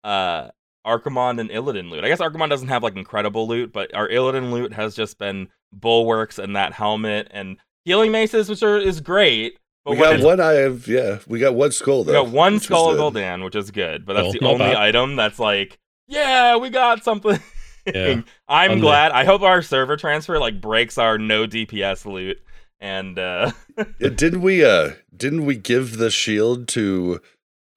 uh 0.03 0.49
Archimonde 0.85 1.39
and 1.41 1.49
Illidan 1.49 1.89
loot. 1.89 2.03
I 2.03 2.07
guess 2.07 2.19
Archimonde 2.19 2.49
doesn't 2.49 2.69
have 2.69 2.81
like 2.83 2.95
incredible 2.95 3.47
loot, 3.47 3.73
but 3.73 3.93
our 3.93 4.07
Illidan 4.07 4.51
loot 4.51 4.73
has 4.73 4.95
just 4.95 5.17
been 5.17 5.49
bulwarks 5.73 6.39
and 6.39 6.55
that 6.55 6.71
helmet 6.73 7.27
and 7.31 7.57
healing 7.83 8.11
maces, 8.11 8.47
which 8.49 8.63
are 8.63 8.77
is 8.77 9.01
great. 9.01 9.57
But 9.83 9.91
we 9.95 9.99
when 9.99 10.17
got 10.19 10.25
one 10.25 10.39
eye 10.39 10.53
of 10.61 10.87
yeah, 10.87 11.19
we 11.27 11.39
got 11.39 11.55
one 11.55 11.71
skull 11.71 12.03
though. 12.05 12.23
we 12.23 12.25
got 12.29 12.33
one 12.33 12.59
skull 12.59 12.89
of 12.91 13.13
the- 13.13 13.19
Gul'dan, 13.19 13.43
which 13.43 13.55
is 13.55 13.69
good, 13.71 14.05
but 14.05 14.13
that's 14.13 14.29
Oh, 14.29 14.31
the 14.31 14.45
only 14.45 14.59
bad. 14.59 14.75
item 14.77 15.15
that's 15.17 15.39
like, 15.39 15.77
yeah, 16.07 16.55
we 16.55 16.69
got 16.69 17.03
something. 17.03 17.37
Yeah. 17.93 18.21
I'm 18.47 18.79
glad. 18.79 19.11
I 19.11 19.23
hope 19.25 19.41
our 19.41 19.61
server 19.61 19.97
transfer 19.97 20.39
like 20.39 20.59
breaks 20.61 20.97
our 20.97 21.17
no 21.17 21.45
DPS 21.47 22.05
loot. 22.05 22.41
And 22.79 23.17
uh 23.17 23.51
didn't 23.99 24.41
we? 24.41 24.63
Uh, 24.63 24.91
didn't 25.15 25.45
we 25.45 25.55
give 25.55 25.97
the 25.97 26.11
shield 26.11 26.67
to? 26.69 27.19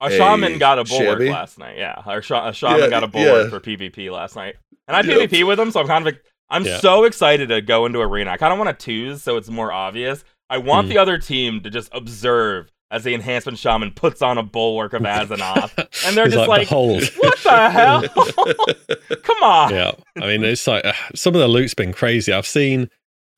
our 0.03 0.11
shaman 0.11 0.59
got 0.59 0.79
a 0.79 0.85
bulwark 0.85 1.19
Shabby? 1.19 1.31
last 1.31 1.59
night. 1.59 1.77
Yeah, 1.79 2.03
our 2.07 2.23
sh- 2.23 2.31
a 2.33 2.53
shaman 2.53 2.81
Yeah, 2.81 2.89
got 2.91 3.05
a 3.05 3.07
bulwark 3.09 3.45
yeah. 3.45 3.51
for 3.51 3.61
PvP 3.61 4.11
last 4.11 4.35
night, 4.37 4.57
and 4.89 4.97
I 4.97 5.01
Yep. 5.03 5.31
PvP 5.31 5.47
with 5.47 5.61
him, 5.61 5.71
so 5.71 5.81
I'm 5.81 5.87
kind 5.87 6.07
of 6.09 6.19
I'm 6.51 6.65
Yeah. 6.65 6.79
so 6.81 7.05
excited 7.05 7.49
to 7.51 7.61
go 7.63 7.87
into 7.87 8.01
arena. 8.01 8.31
I 8.31 8.37
kind 8.39 8.53
of 8.53 8.59
want 8.59 8.77
to 8.79 8.85
twos 8.85 9.23
so 9.23 9.37
it's 9.37 9.49
more 9.49 9.71
obvious. 9.73 10.25
I 10.51 10.59
want 10.59 10.87
Hmm. 10.87 10.91
the 10.95 10.99
other 10.99 11.17
team 11.19 11.61
to 11.63 11.71
just 11.71 11.89
observe 11.93 12.71
as 12.91 13.05
the 13.05 13.15
enhancement 13.15 13.57
shaman 13.59 13.93
puts 13.93 14.21
on 14.21 14.37
a 14.39 14.43
bulwark 14.43 14.93
of 14.93 15.03
Azzinoth. 15.03 15.73
And 16.07 16.17
they're 16.17 16.29
just 16.29 16.49
like, 16.49 16.69
behold. 16.69 17.05
what 17.19 17.39
the 17.39 17.71
hell? 17.71 18.03
Come 19.23 19.43
on. 19.43 19.71
yeah, 19.75 19.93
I 20.17 20.27
mean, 20.27 20.45
it's 20.45 20.67
like 20.67 20.85
uh, 20.85 20.93
some 21.15 21.35
of 21.35 21.41
the 21.41 21.49
loot's 21.49 21.75
been 21.75 21.93
crazy. 21.93 22.33
I've 22.33 22.47
seen 22.47 22.89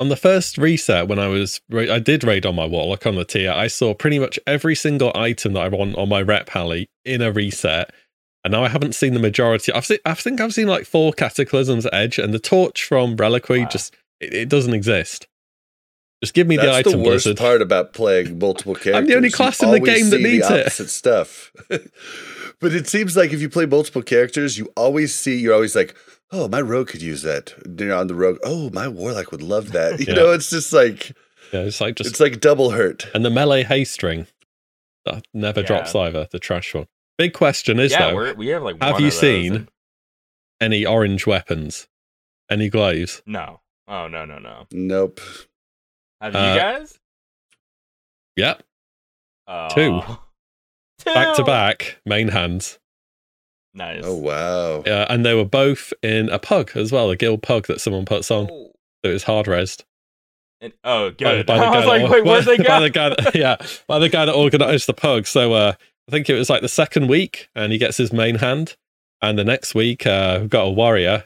on 0.01 0.09
the 0.09 0.17
first 0.17 0.59
reset 0.59 1.07
when 1.09 1.19
I 1.19 1.29
was, 1.29 1.61
I 1.73 1.99
did 1.99 2.25
raid 2.25 2.47
on 2.47 2.55
my 2.55 2.67
warlock 2.67 3.07
on 3.07 3.15
the 3.17 3.25
tier. 3.25 3.51
I 3.53 3.67
saw 3.67 3.95
pretty 3.95 4.19
much 4.19 4.39
every 4.47 4.75
single 4.75 5.13
item 5.15 5.53
that 5.53 5.61
I 5.63 5.69
want 5.69 5.97
on 5.97 6.09
my 6.09 6.23
ret 6.23 6.47
pally 6.47 6.89
in 7.05 7.21
a 7.23 7.31
reset, 7.31 7.91
and 8.45 8.53
now 8.53 8.65
I 8.65 8.69
haven't 8.69 8.95
seen 8.95 9.15
the 9.15 9.21
majority. 9.21 9.73
I've 9.73 9.87
seen, 9.87 9.99
I 10.05 10.15
think 10.15 10.41
I've 10.41 10.55
seen 10.55 10.67
like 10.69 10.87
four 10.87 11.13
cataclysms 11.13 11.87
edge, 11.93 12.19
and 12.19 12.33
the 12.33 12.39
torch 12.39 12.85
from 12.85 13.17
Reliquary 13.17 13.61
Wow. 13.63 13.69
just 13.69 13.95
it, 14.21 14.35
it 14.35 14.49
doesn't 14.49 14.75
exist. 14.75 15.27
Just 16.23 16.35
give 16.35 16.47
me 16.47 16.57
the 16.57 16.63
That's 16.63 16.85
the, 16.85 16.91
item, 16.91 17.03
worst 17.03 17.25
Blizzard. 17.25 17.37
part 17.37 17.61
about 17.63 17.93
playing 17.93 18.39
multiple 18.39 18.75
characters. 18.75 18.95
I'm 18.97 19.07
the 19.07 19.17
only 19.17 19.29
You 19.29 19.35
class 19.35 19.61
in 19.63 19.71
the 19.73 19.81
game 19.81 20.09
that 20.11 20.17
see 20.19 20.23
the 20.23 20.29
needs 20.33 20.49
it. 20.51 20.61
opposite 20.61 20.91
stuff. 20.91 21.51
but 21.69 22.73
it 22.73 22.87
seems 22.87 23.17
like 23.17 23.33
if 23.33 23.41
you 23.41 23.49
play 23.49 23.67
multiple 23.67 24.03
characters, 24.03 24.57
you 24.57 24.73
always 24.77 25.15
see. 25.15 25.37
You're 25.37 25.55
always 25.55 25.75
like, 25.75 25.97
"Oh, 26.31 26.47
my 26.49 26.61
rogue 26.61 26.89
could 26.89 27.03
use 27.03 27.23
that." 27.23 27.55
And 27.65 27.79
You're 27.81 27.95
on 27.97 28.07
the 28.07 28.15
rogue. 28.15 28.39
Oh, 28.45 28.71
my 28.71 28.87
warlock 28.89 29.33
would 29.33 29.43
love 29.43 29.73
that. 29.73 29.99
You 30.01 30.07
Yeah. 30.09 30.15
know, 30.15 30.31
it's 30.33 30.49
just 30.51 30.73
like 30.73 31.11
Yeah, 31.53 31.61
it's 31.63 31.81
like 31.81 31.97
just 31.97 32.11
it's 32.11 32.21
like 32.21 32.41
double 32.41 32.71
hurt. 32.71 33.09
and 33.15 33.25
the 33.25 33.31
melee 33.31 33.65
haste 33.65 33.93
string 33.93 34.27
that 35.05 35.25
never 35.35 35.61
Yeah. 35.61 35.67
drops 35.67 35.95
either. 35.95 36.29
The 36.31 36.39
trash 36.39 36.73
one. 36.73 36.87
Big 37.19 37.33
question 37.33 37.79
is 37.81 37.91
yeah, 37.93 38.11
though, 38.11 38.15
we're, 38.37 38.53
have 38.55 38.63
like. 38.63 38.81
have 38.83 39.01
you 39.01 39.11
seen 39.11 39.55
and- 39.55 39.69
any 40.61 40.87
orange 40.87 41.27
weapons? 41.27 41.89
Any 42.49 42.69
glaives? 42.69 43.23
No. 43.27 43.61
Oh 43.89 44.07
no 44.07 44.25
no 44.25 44.39
no. 44.39 44.67
Nope. 44.71 45.21
Have 46.23 46.35
Uh, 46.37 46.39
you 46.55 46.61
guys? 46.61 46.99
Yeah, 48.37 48.55
Oh. 49.47 49.69
two. 49.75 50.01
back 51.05 51.37
to 51.37 51.45
back, 51.45 51.99
main 52.07 52.29
hands. 52.29 52.79
Nice. 53.75 54.03
Oh 54.05 54.15
wow. 54.17 54.83
Yeah, 54.87 55.07
and 55.11 55.25
they 55.27 55.35
were 55.35 55.45
both 55.45 55.93
in 56.03 56.29
a 56.29 56.39
pug 56.39 56.71
as 56.77 56.93
well, 56.93 57.11
a 57.11 57.17
guild 57.17 57.43
pug 57.43 57.67
that 57.67 57.81
someone 57.81 58.05
puts 58.05 58.31
on. 58.31 58.49
Oh. 58.51 58.71
So 59.05 59.11
it 59.11 59.13
was 59.15 59.25
hard 59.25 59.47
resed. 59.47 59.85
And- 60.61 60.73
oh, 60.85 61.11
good. 61.11 61.45
by 61.47 61.59
the 61.59 61.65
I 61.67 61.77
was 61.79 61.87
like, 61.87 62.03
that- 62.03 62.11
wait, 62.11 62.25
where'd 62.25 62.45
they 62.45 62.57
by 62.67 62.81
the 62.81 62.91
guy 62.91 63.09
that- 63.09 63.35
yeah, 63.35 63.57
by 63.89 63.99
the 63.99 64.09
guy 64.09 64.25
that 64.27 64.35
organised 64.35 64.87
the 64.87 64.95
pug. 64.95 65.27
So 65.27 65.53
uh, 65.55 65.73
I 66.09 66.11
think 66.11 66.31
it 66.31 66.35
was 66.35 66.49
like 66.49 66.63
the 66.63 66.69
second 66.69 67.09
week, 67.09 67.49
and 67.55 67.73
he 67.73 67.79
gets 67.79 67.97
his 67.97 68.13
main 68.13 68.37
hand, 68.37 68.77
and 69.21 69.37
the 69.39 69.45
next 69.45 69.75
week 69.75 70.07
uh, 70.07 70.39
we've 70.41 70.51
got 70.51 70.63
a 70.67 70.71
warrior, 70.71 71.25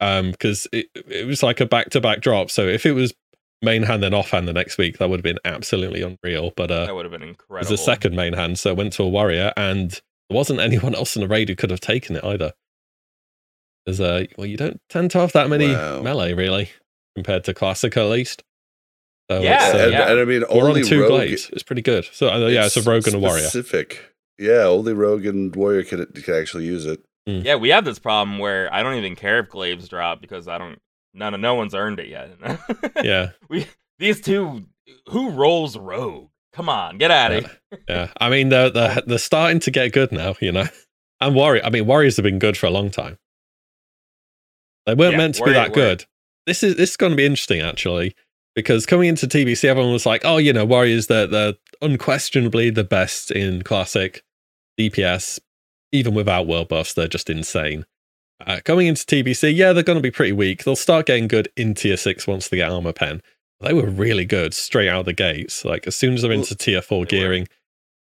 um, 0.00 0.32
because 0.32 0.66
it 0.72 0.86
it 0.94 1.26
was 1.26 1.42
like 1.44 1.60
a 1.60 1.66
back 1.66 1.90
to 1.90 2.00
back 2.00 2.20
drop. 2.22 2.50
So 2.50 2.66
if 2.66 2.84
it 2.86 2.92
was 2.92 3.14
main 3.62 3.82
hand 3.84 4.02
then 4.02 4.14
off 4.14 4.30
hand 4.30 4.46
the 4.48 4.52
next 4.52 4.78
week, 4.78 4.98
that 4.98 5.08
would 5.08 5.18
have 5.18 5.24
been 5.24 5.38
absolutely 5.44 6.02
unreal. 6.02 6.52
But 6.56 6.70
uh, 6.70 6.86
that 6.86 6.94
would 6.94 7.04
have 7.04 7.12
been 7.12 7.22
incredible. 7.22 7.56
it 7.56 7.60
incredible. 7.60 7.72
was 7.72 7.80
a 7.80 7.84
second 7.84 8.14
main 8.16 8.32
hand, 8.34 8.58
so 8.58 8.70
it 8.70 8.76
went 8.76 8.92
to 8.94 9.02
a 9.02 9.08
warrior, 9.08 9.52
and 9.56 9.90
there 9.90 10.36
wasn't 10.36 10.60
anyone 10.68 10.94
else 10.94 11.16
in 11.16 11.22
the 11.22 11.28
raid 11.28 11.48
who 11.48 11.56
could 11.56 11.70
have 11.70 11.80
taken 11.80 12.16
it 12.16 12.24
either. 12.24 12.52
There's 13.86 14.00
a 14.00 14.26
well, 14.36 14.46
you 14.46 14.56
don't 14.56 14.80
tend 14.88 15.10
to 15.12 15.18
have 15.20 15.32
that 15.32 15.48
many 15.48 15.68
Wow. 15.72 16.02
melee 16.02 16.32
really, 16.32 16.70
compared 17.14 17.44
to 17.44 17.54
classic 17.54 17.96
at 17.96 18.06
least. 18.06 18.42
So 19.30 19.40
Yeah, 19.40 19.66
it's, 19.66 19.74
uh, 19.74 19.78
and, 19.84 19.92
yeah. 19.92 20.10
and 20.10 20.20
I 20.20 20.24
mean, 20.24 20.44
we're 20.52 20.68
only 20.68 20.82
on 20.82 20.86
two 20.88 21.00
rogue. 21.02 21.10
blades. 21.10 21.50
It's 21.52 21.62
pretty 21.62 21.82
good. 21.82 22.04
So 22.12 22.28
uh, 22.28 22.46
yeah, 22.48 22.66
it's 22.66 22.76
a 22.76 22.82
rogue 22.82 23.06
and 23.06 23.16
a 23.16 23.18
warrior. 23.18 23.42
Specific. 23.42 24.12
Yeah, 24.38 24.64
only 24.64 24.92
rogue 24.92 25.24
and 25.26 25.54
warrior 25.56 25.82
can 25.84 26.04
can 26.06 26.34
actually 26.34 26.64
use 26.64 26.84
it. 26.84 27.00
Yeah, 27.26 27.56
we 27.56 27.70
have 27.70 27.84
this 27.84 27.98
problem 27.98 28.38
where 28.38 28.72
I 28.72 28.82
don't 28.84 28.94
even 28.94 29.16
care 29.16 29.40
if 29.40 29.48
glaives 29.48 29.88
drop 29.88 30.20
because 30.20 30.46
I 30.46 30.58
don't. 30.58 30.78
None 31.16 31.34
of 31.34 31.40
no 31.40 31.54
one's 31.54 31.74
earned 31.74 31.98
it 32.00 32.08
yet. 32.08 32.30
Yeah, 33.04 33.30
we 33.48 33.66
these 33.98 34.20
two 34.20 34.66
who 35.08 35.30
rolls 35.30 35.76
rogue? 35.76 36.28
Come 36.52 36.68
on, 36.68 36.98
get 36.98 37.10
at 37.10 37.32
it. 37.32 37.46
Yeah, 37.88 38.10
I 38.20 38.30
mean 38.30 38.48
they're 38.50 38.70
they're, 38.70 39.00
they're 39.06 39.18
starting 39.18 39.60
to 39.60 39.70
get 39.70 39.92
good 39.92 40.12
now, 40.12 40.36
you 40.40 40.52
know. 40.52 40.66
And 41.20 41.34
warrior, 41.34 41.62
I 41.64 41.70
mean 41.70 41.86
warriors 41.86 42.16
have 42.16 42.24
been 42.24 42.38
good 42.38 42.56
for 42.56 42.66
a 42.66 42.70
long 42.70 42.90
time. 42.90 43.18
They 44.86 44.94
weren't 44.94 45.12
Yeah, 45.12 45.18
meant 45.18 45.34
to 45.36 45.40
Warrior- 45.40 45.54
be 45.54 45.58
that 45.58 45.76
Warrior- 45.76 45.96
good. 45.96 46.04
This 46.46 46.62
is 46.62 46.76
this 46.76 46.90
is 46.90 46.96
going 46.96 47.10
to 47.10 47.16
be 47.16 47.26
interesting 47.26 47.60
actually, 47.60 48.14
because 48.54 48.86
coming 48.86 49.08
into 49.08 49.26
TBC, 49.26 49.64
everyone 49.64 49.92
was 49.92 50.06
like, 50.06 50.22
"Oh, 50.24 50.36
you 50.36 50.52
know, 50.52 50.64
warriors 50.64 51.08
they're 51.08 51.26
they're 51.26 51.54
unquestionably 51.82 52.70
the 52.70 52.84
best 52.84 53.30
in 53.32 53.62
classic 53.62 54.22
DPS, 54.78 55.40
even 55.92 56.14
without 56.14 56.46
world 56.46 56.68
buffs. 56.68 56.94
They're 56.94 57.08
just 57.08 57.28
insane." 57.28 57.84
Uh, 58.44 58.60
coming 58.64 58.86
into 58.86 59.04
TBC, 59.04 59.54
yeah, 59.54 59.72
they're 59.72 59.82
going 59.82 59.96
to 59.98 60.02
be 60.02 60.10
pretty 60.10 60.32
weak. 60.32 60.64
They'll 60.64 60.76
start 60.76 61.06
getting 61.06 61.26
good 61.28 61.48
in 61.56 61.74
tier 61.74 61.96
six 61.96 62.26
once 62.26 62.48
they 62.48 62.58
get 62.58 62.70
armor 62.70 62.92
pen. 62.92 63.22
They 63.60 63.72
were 63.72 63.86
really 63.86 64.26
good 64.26 64.52
straight 64.52 64.88
out 64.88 65.00
of 65.00 65.06
the 65.06 65.14
gates. 65.14 65.64
Like 65.64 65.86
as 65.86 65.96
soon 65.96 66.14
as 66.14 66.22
they're 66.22 66.30
Well, 66.30 66.40
into 66.40 66.54
tier 66.54 66.82
four 66.82 67.06
gearing, 67.06 67.48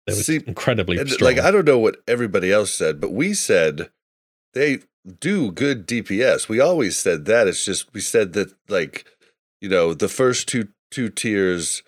they 0.06 0.14
were 0.14 0.20
See, 0.20 0.40
incredibly 0.46 0.98
strong. 1.08 1.36
like 1.36 1.40
I 1.44 1.50
don't 1.50 1.66
know 1.66 1.80
what 1.80 1.98
everybody 2.08 2.52
else 2.52 2.72
said, 2.72 3.02
but 3.02 3.12
we 3.12 3.34
said 3.34 3.90
they 4.54 4.80
do 5.20 5.52
good 5.52 5.88
DPS. 5.88 6.48
We 6.48 6.60
always 6.60 6.98
said 7.00 7.26
that. 7.26 7.48
It's 7.48 7.66
just 7.66 7.92
we 7.94 8.02
said 8.02 8.34
that 8.34 8.54
like 8.68 9.06
you 9.62 9.70
know 9.70 9.96
the 9.96 10.10
first 10.10 10.48
two 10.48 10.68
two 10.92 11.10
tiers, 11.10 11.82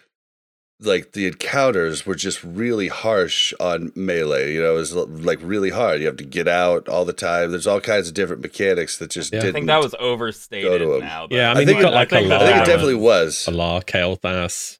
like 0.84 1.12
the 1.12 1.28
encounters 1.28 2.06
were 2.06 2.16
just 2.16 2.44
really 2.44 2.88
harsh 2.88 3.54
on 3.60 3.92
melee. 3.96 4.54
You 4.54 4.62
know, 4.64 4.72
it 4.76 4.78
was 4.80 4.94
like 4.96 5.40
really 5.42 5.70
hard. 5.70 6.00
You 6.02 6.08
have 6.08 6.18
to 6.18 6.24
get 6.26 6.48
out 6.48 6.90
all 6.90 7.06
the 7.06 7.14
time. 7.14 7.52
There's 7.52 7.68
all 7.68 7.80
kinds 7.80 8.08
of 8.08 8.14
different 8.16 8.42
mechanics 8.42 8.98
that 8.98 9.12
just 9.12 9.32
Yeah. 9.32 9.40
I 9.40 9.42
didn't. 9.42 9.56
I 9.56 9.58
think 9.60 9.68
that 9.68 9.82
was 9.84 9.92
Go 9.92 9.98
overstated 10.00 10.80
to 10.80 10.94
'em. 10.96 11.00
now. 11.02 11.28
though. 11.28 11.36
Yeah, 11.36 11.54
I 11.54 11.62
I 11.62 11.66
think 11.66 11.82
got 11.82 11.94
it- 11.94 11.96
like 11.96 12.14
I 12.14 12.18
a 12.18 12.20
think 12.22 12.32
lot. 12.32 12.42
I 12.42 12.46
think 12.48 12.58
it 12.64 12.66
definitely 12.66 12.96
was. 12.96 13.46
Al'ar, 13.48 13.84
Kael'thas. 13.84 14.80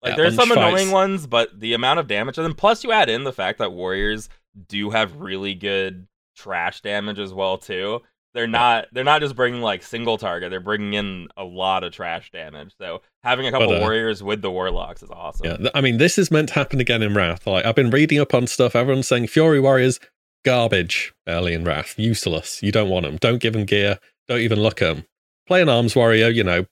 Like 0.00 0.12
Yeah, 0.12 0.16
there's 0.16 0.36
bunch 0.36 0.48
some 0.50 0.58
annoying 0.58 0.92
ones, 0.92 1.26
but 1.26 1.58
the 1.58 1.74
amount 1.74 1.98
of 1.98 2.06
damage, 2.06 2.38
and 2.38 2.44
then 2.44 2.54
plus 2.54 2.84
you 2.84 2.92
add 2.92 3.08
in 3.08 3.24
the 3.24 3.32
fact 3.32 3.58
that 3.58 3.72
warriors 3.72 4.28
do 4.68 4.90
have 4.90 5.16
really 5.16 5.54
good 5.54 6.06
trash 6.36 6.80
damage 6.82 7.18
as 7.18 7.34
well 7.34 7.58
too 7.58 8.00
they're 8.34 8.46
not 8.46 8.86
they're 8.92 9.04
not 9.04 9.20
just 9.20 9.34
bringing 9.34 9.60
like 9.60 9.82
single 9.82 10.18
target 10.18 10.50
they're 10.50 10.60
bringing 10.60 10.94
in 10.94 11.28
a 11.36 11.44
lot 11.44 11.84
of 11.84 11.92
trash 11.92 12.30
damage. 12.30 12.72
So 12.78 13.02
having 13.22 13.46
a 13.46 13.50
couple 13.50 13.68
but, 13.68 13.78
uh, 13.78 13.80
warriors 13.80 14.22
with 14.22 14.42
the 14.42 14.50
warlocks 14.50 15.02
is 15.02 15.10
awesome. 15.10 15.46
Yeah 15.62 15.70
i 15.74 15.80
mean 15.80 15.98
this 15.98 16.18
is 16.18 16.30
meant 16.30 16.48
to 16.48 16.54
happen 16.54 16.80
again 16.80 17.02
in 17.02 17.14
wrath. 17.14 17.46
Like 17.46 17.64
i've 17.64 17.74
been 17.74 17.90
reading 17.90 18.18
up 18.20 18.34
on 18.34 18.46
stuff 18.46 18.76
everyone's 18.76 19.08
saying 19.08 19.28
fury 19.28 19.60
warriors 19.60 20.00
garbage 20.44 21.12
early 21.26 21.52
in 21.52 21.64
wrath 21.64 21.98
useless 21.98 22.62
you 22.62 22.70
don't 22.70 22.88
want 22.88 23.04
them 23.04 23.16
don't 23.16 23.40
give 23.40 23.54
them 23.54 23.64
gear 23.64 23.98
don't 24.28 24.40
even 24.40 24.60
look 24.60 24.80
at 24.80 24.94
them 24.94 25.04
play 25.46 25.60
an 25.60 25.68
arms 25.68 25.96
warrior 25.96 26.28
you 26.28 26.44
know 26.44 26.64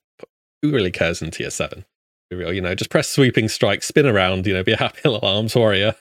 who 0.62 0.70
really 0.70 0.90
cares 0.90 1.20
in 1.20 1.30
tier 1.30 1.50
7 1.50 1.84
real, 2.30 2.52
you 2.52 2.60
know, 2.60 2.74
just 2.74 2.90
press 2.90 3.08
sweeping 3.08 3.48
strike, 3.48 3.82
spin 3.82 4.06
around. 4.06 4.46
You 4.46 4.54
know, 4.54 4.64
be 4.64 4.72
a 4.72 4.78
happy 4.78 5.00
little 5.08 5.28
arms 5.28 5.54
warrior. 5.54 5.94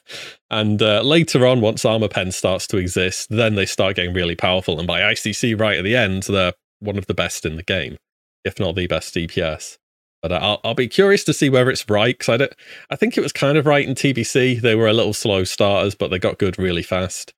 And 0.50 0.82
uh, 0.82 1.02
later 1.02 1.46
on, 1.46 1.62
once 1.62 1.86
armor 1.86 2.08
pen 2.08 2.32
starts 2.32 2.68
to 2.68 2.78
exist, 2.78 3.28
then 3.30 3.56
they 3.56 3.66
start 3.66 3.96
getting 3.96 4.14
really 4.14 4.36
powerful. 4.36 4.80
And 4.80 4.88
by 4.88 5.02
ICC 5.02 5.60
right 5.60 5.78
at 5.78 5.84
the 5.84 5.96
end, 5.96 6.24
they're 6.24 6.54
one 6.80 6.98
of 6.98 7.08
the 7.08 7.14
best 7.14 7.46
in 7.46 7.56
the 7.56 7.64
game, 7.64 7.98
if 8.44 8.60
not 8.60 8.76
the 8.76 8.88
best 8.88 9.14
DPS. 9.14 9.78
But 10.22 10.32
uh, 10.32 10.40
I'll, 10.42 10.62
I'll 10.64 10.76
be 10.76 10.88
curious 10.88 11.24
to 11.26 11.34
see 11.34 11.50
whether 11.50 11.70
it's 11.70 11.88
right 11.90 12.18
because 12.18 12.34
I 12.34 12.38
don't. 12.38 12.54
I 12.90 12.96
think 12.96 13.18
it 13.18 13.22
was 13.22 13.32
kind 13.32 13.58
of 13.58 13.66
right 13.66 13.88
in 13.88 13.94
TBC. 13.96 14.62
They 14.62 14.76
were 14.76 14.88
a 14.88 14.94
little 14.94 15.14
slow 15.14 15.44
starters, 15.44 15.94
but 15.96 16.10
they 16.10 16.20
got 16.20 16.40
good 16.40 16.58
really 16.58 16.84
fast. 16.84 17.34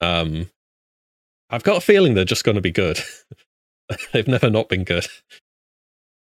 Um, 0.00 0.48
I've 1.50 1.64
got 1.64 1.78
a 1.78 1.80
feeling 1.80 2.14
they're 2.14 2.24
just 2.24 2.44
going 2.44 2.54
to 2.54 2.60
be 2.60 2.70
good. 2.70 3.00
They've 4.12 4.28
never 4.28 4.48
not 4.48 4.68
been 4.68 4.84
good. 4.84 5.06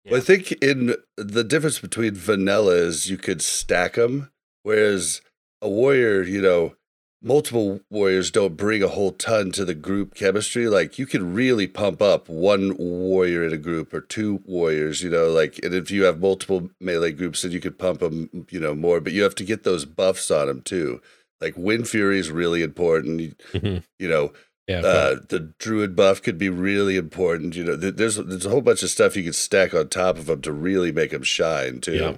Yeah. 0.05 0.13
Well, 0.13 0.21
I 0.21 0.23
think 0.23 0.51
in 0.53 0.95
the 1.17 1.43
difference 1.43 1.79
between 1.79 2.15
vanilla 2.15 2.73
is 2.75 3.09
you 3.09 3.17
could 3.17 3.41
stack 3.41 3.95
them, 3.95 4.31
whereas 4.63 5.21
a 5.61 5.69
warrior, 5.69 6.23
you 6.23 6.41
know, 6.41 6.75
multiple 7.21 7.81
warriors 7.89 8.31
don't 8.31 8.55
bring 8.55 8.81
a 8.81 8.87
whole 8.87 9.11
ton 9.11 9.51
to 9.51 9.65
the 9.65 9.73
group 9.75 10.15
chemistry. 10.15 10.67
Like 10.69 10.97
you 10.97 11.05
can 11.05 11.33
really 11.33 11.67
pump 11.67 12.01
up 12.01 12.29
one 12.29 12.77
warrior 12.77 13.45
in 13.45 13.51
a 13.53 13.57
group 13.57 13.93
or 13.93 14.01
two 14.01 14.41
warriors, 14.45 15.03
you 15.03 15.09
know, 15.09 15.29
like, 15.29 15.59
and 15.63 15.73
if 15.73 15.91
you 15.91 16.03
have 16.03 16.21
multiple 16.21 16.69
melee 16.79 17.11
groups, 17.11 17.41
then 17.41 17.51
you 17.51 17.59
could 17.59 17.77
pump 17.77 17.99
them, 17.99 18.29
you 18.49 18.59
know, 18.59 18.73
more, 18.73 19.01
but 19.01 19.13
you 19.13 19.23
have 19.23 19.35
to 19.35 19.43
get 19.43 19.63
those 19.63 19.85
buffs 19.85 20.31
on 20.31 20.47
them 20.47 20.61
too. 20.61 21.01
Like 21.41 21.55
Wind 21.57 21.87
Fury 21.89 22.19
is 22.19 22.31
really 22.31 22.63
important. 22.63 23.37
Mhm. 23.53 23.83
you 23.97 24.07
know, 24.07 24.31
Yeah, 24.69 24.81
uh, 24.81 25.15
the 25.27 25.51
druid 25.57 25.95
buff 25.95 26.21
could 26.21 26.37
be 26.37 26.49
really 26.49 26.95
important. 26.95 27.55
You 27.55 27.63
know, 27.63 27.75
th- 27.75 27.95
there's 27.95 28.17
there's 28.17 28.45
a 28.45 28.51
whole 28.51 28.61
bunch 28.61 28.83
of 28.83 28.91
stuff 28.91 29.17
you 29.17 29.23
could 29.23 29.33
stack 29.33 29.73
on 29.73 29.89
top 29.89 30.19
of 30.19 30.27
them 30.27 30.43
to 30.43 30.51
really 30.51 30.91
make 30.91 31.09
them 31.09 31.23
shine 31.23 31.81
too. 31.81 31.95
Yeah. 31.95 32.17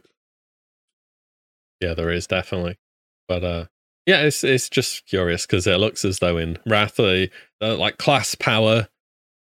Yeah, 1.79 1.93
there 1.93 2.11
is 2.11 2.27
definitely. 2.27 2.77
But 3.29 3.43
uh 3.45 3.65
yeah, 4.05 4.23
it's 4.23 4.43
it's 4.43 4.67
just 4.67 5.05
curious 5.05 5.45
because 5.45 5.65
it 5.65 5.77
looks 5.77 6.03
as 6.03 6.19
though 6.19 6.35
in 6.35 6.57
Wrath 6.65 6.97
the, 6.97 7.29
the 7.61 7.77
like 7.77 7.97
class 7.97 8.35
power 8.35 8.89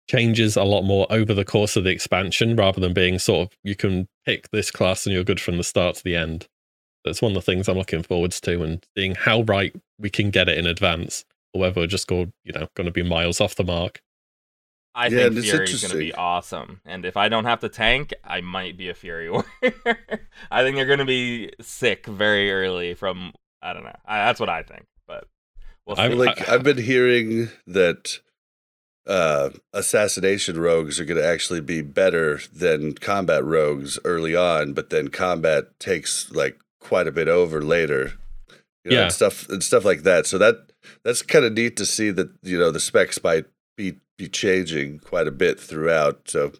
changes 0.08 0.56
a 0.56 0.64
lot 0.64 0.82
more 0.82 1.06
over 1.10 1.34
the 1.34 1.44
course 1.44 1.76
of 1.76 1.84
the 1.84 1.90
expansion 1.90 2.56
rather 2.56 2.80
than 2.80 2.94
being 2.94 3.18
sort 3.18 3.48
of 3.48 3.58
you 3.62 3.76
can 3.76 4.08
pick 4.24 4.50
this 4.50 4.70
class 4.70 5.04
and 5.04 5.14
you're 5.14 5.24
good 5.24 5.40
from 5.40 5.58
the 5.58 5.62
start 5.64 5.96
to 5.96 6.04
the 6.04 6.16
end. 6.16 6.48
That's 7.04 7.20
one 7.20 7.32
of 7.32 7.34
the 7.36 7.42
things 7.42 7.68
I'm 7.68 7.76
looking 7.76 8.02
forwards 8.02 8.40
to 8.42 8.62
and 8.62 8.82
seeing 8.96 9.14
how 9.14 9.42
right 9.42 9.76
we 9.98 10.08
can 10.08 10.30
get 10.30 10.48
it 10.48 10.56
in 10.56 10.66
advance, 10.66 11.26
or 11.54 11.60
whether 11.62 11.80
we're 11.80 11.86
just 11.86 12.06
go, 12.08 12.26
you 12.44 12.52
know, 12.52 12.68
going 12.74 12.84
to 12.86 12.90
be 12.90 13.02
miles 13.02 13.40
off 13.40 13.54
the 13.54 13.64
mark. 13.64 14.00
I 14.96 15.06
Yeah, 15.08 15.26
and 15.26 15.34
think 15.34 15.46
it's 15.46 15.50
Fury's 15.50 15.80
going 15.80 15.92
to 15.92 15.98
be 15.98 16.12
awesome. 16.14 16.80
And 16.84 17.04
if 17.04 17.16
I 17.16 17.28
don't 17.28 17.46
have 17.46 17.60
to 17.60 17.68
tank, 17.68 18.12
I 18.22 18.40
might 18.42 18.76
be 18.76 18.88
a 18.88 18.94
Fury 18.94 19.28
warrior. 19.30 19.44
I 20.50 20.62
think 20.62 20.76
they're 20.76 20.86
going 20.86 20.98
to 21.00 21.04
be 21.04 21.50
sick 21.60 22.06
very 22.06 22.52
early 22.52 22.94
from, 22.94 23.32
I 23.62 23.72
don't 23.72 23.84
know. 23.84 23.96
I, 24.06 24.18
that's 24.26 24.38
what 24.38 24.48
I 24.48 24.62
think. 24.62 24.84
But 25.06 25.26
we'll 25.86 25.96
see. 25.96 26.02
I- 26.02 26.08
Well, 26.08 26.18
like 26.18 26.48
I've 26.48 26.62
been 26.62 26.78
hearing 26.78 27.48
that 27.66 28.20
uh, 29.06 29.50
assassination 29.72 30.60
rogues 30.60 30.98
are 31.00 31.04
going 31.04 31.20
to 31.20 31.26
actually 31.26 31.60
be 31.60 31.82
better 31.82 32.40
than 32.52 32.94
combat 32.94 33.44
rogues 33.44 33.98
early 34.04 34.34
on, 34.36 34.72
but 34.74 34.90
then 34.90 35.08
combat 35.08 35.78
takes 35.80 36.30
like 36.30 36.58
quite 36.80 37.06
a 37.08 37.12
bit 37.12 37.28
over 37.28 37.62
later. 37.62 38.12
You 38.84 38.90
know, 38.92 38.96
Yeah. 38.96 39.02
and 39.04 39.12
stuff 39.12 39.48
and 39.48 39.62
stuff 39.62 39.84
like 39.84 40.02
that. 40.04 40.26
So 40.26 40.38
that 40.38 40.70
that's 41.04 41.22
kind 41.22 41.44
of 41.44 41.52
neat 41.52 41.76
to 41.76 41.86
see 41.86 42.10
that 42.10 42.30
you 42.42 42.58
know 42.58 42.70
the 42.70 42.80
specs 42.80 43.22
might 43.22 43.46
be 43.76 43.94
be 44.18 44.28
changing 44.28 44.98
quite 45.00 45.26
a 45.26 45.32
bit 45.32 45.58
throughout. 45.58 46.28
So 46.28 46.52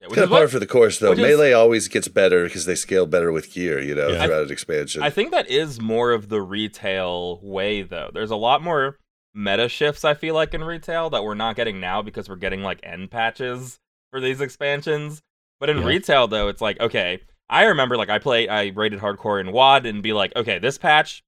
Yeah, 0.00 0.08
which 0.08 0.16
kind 0.16 0.24
of 0.24 0.30
what- 0.30 0.38
par 0.38 0.48
for 0.48 0.58
the 0.58 0.66
course, 0.66 0.98
though. 0.98 1.10
which 1.10 1.20
is- 1.20 1.24
Melee 1.26 1.52
always 1.52 1.88
gets 1.88 2.08
better 2.08 2.44
because 2.44 2.66
they 2.66 2.74
scale 2.74 3.06
better 3.06 3.30
with 3.32 3.52
gear. 3.52 3.78
You 3.80 3.94
know, 3.94 4.08
Yeah. 4.08 4.24
throughout 4.26 4.46
an 4.46 4.50
expansion. 4.52 5.02
I 5.02 5.10
think 5.10 5.30
that 5.30 5.48
is 5.48 5.80
more 5.80 6.10
of 6.12 6.28
the 6.28 6.42
retail 6.42 7.38
way, 7.42 7.82
though. 7.82 8.10
There's 8.12 8.30
a 8.32 8.36
lot 8.36 8.62
more 8.62 8.98
meta 9.34 9.68
shifts, 9.68 10.04
I 10.04 10.14
feel 10.14 10.34
like, 10.34 10.52
in 10.54 10.64
retail 10.64 11.08
that 11.10 11.22
we're 11.24 11.34
not 11.34 11.56
getting 11.56 11.80
now 11.80 12.02
because 12.02 12.28
we're 12.28 12.36
getting 12.36 12.62
like 12.62 12.80
end 12.82 13.10
patches 13.10 13.78
for 14.10 14.20
these 14.20 14.40
expansions. 14.40 15.22
But 15.60 15.70
in 15.70 15.78
Yeah. 15.78 15.86
retail, 15.86 16.26
though, 16.26 16.48
it's 16.48 16.60
like, 16.60 16.80
okay, 16.80 17.20
I 17.48 17.64
remember 17.64 17.96
like 17.96 18.10
I 18.10 18.18
play, 18.18 18.48
I 18.48 18.72
rated 18.74 18.98
hardcore 19.00 19.40
in 19.40 19.52
WoD 19.52 19.86
and 19.86 20.02
be 20.02 20.12
like, 20.12 20.34
okay, 20.36 20.58
this 20.58 20.76
patch, 20.78 21.22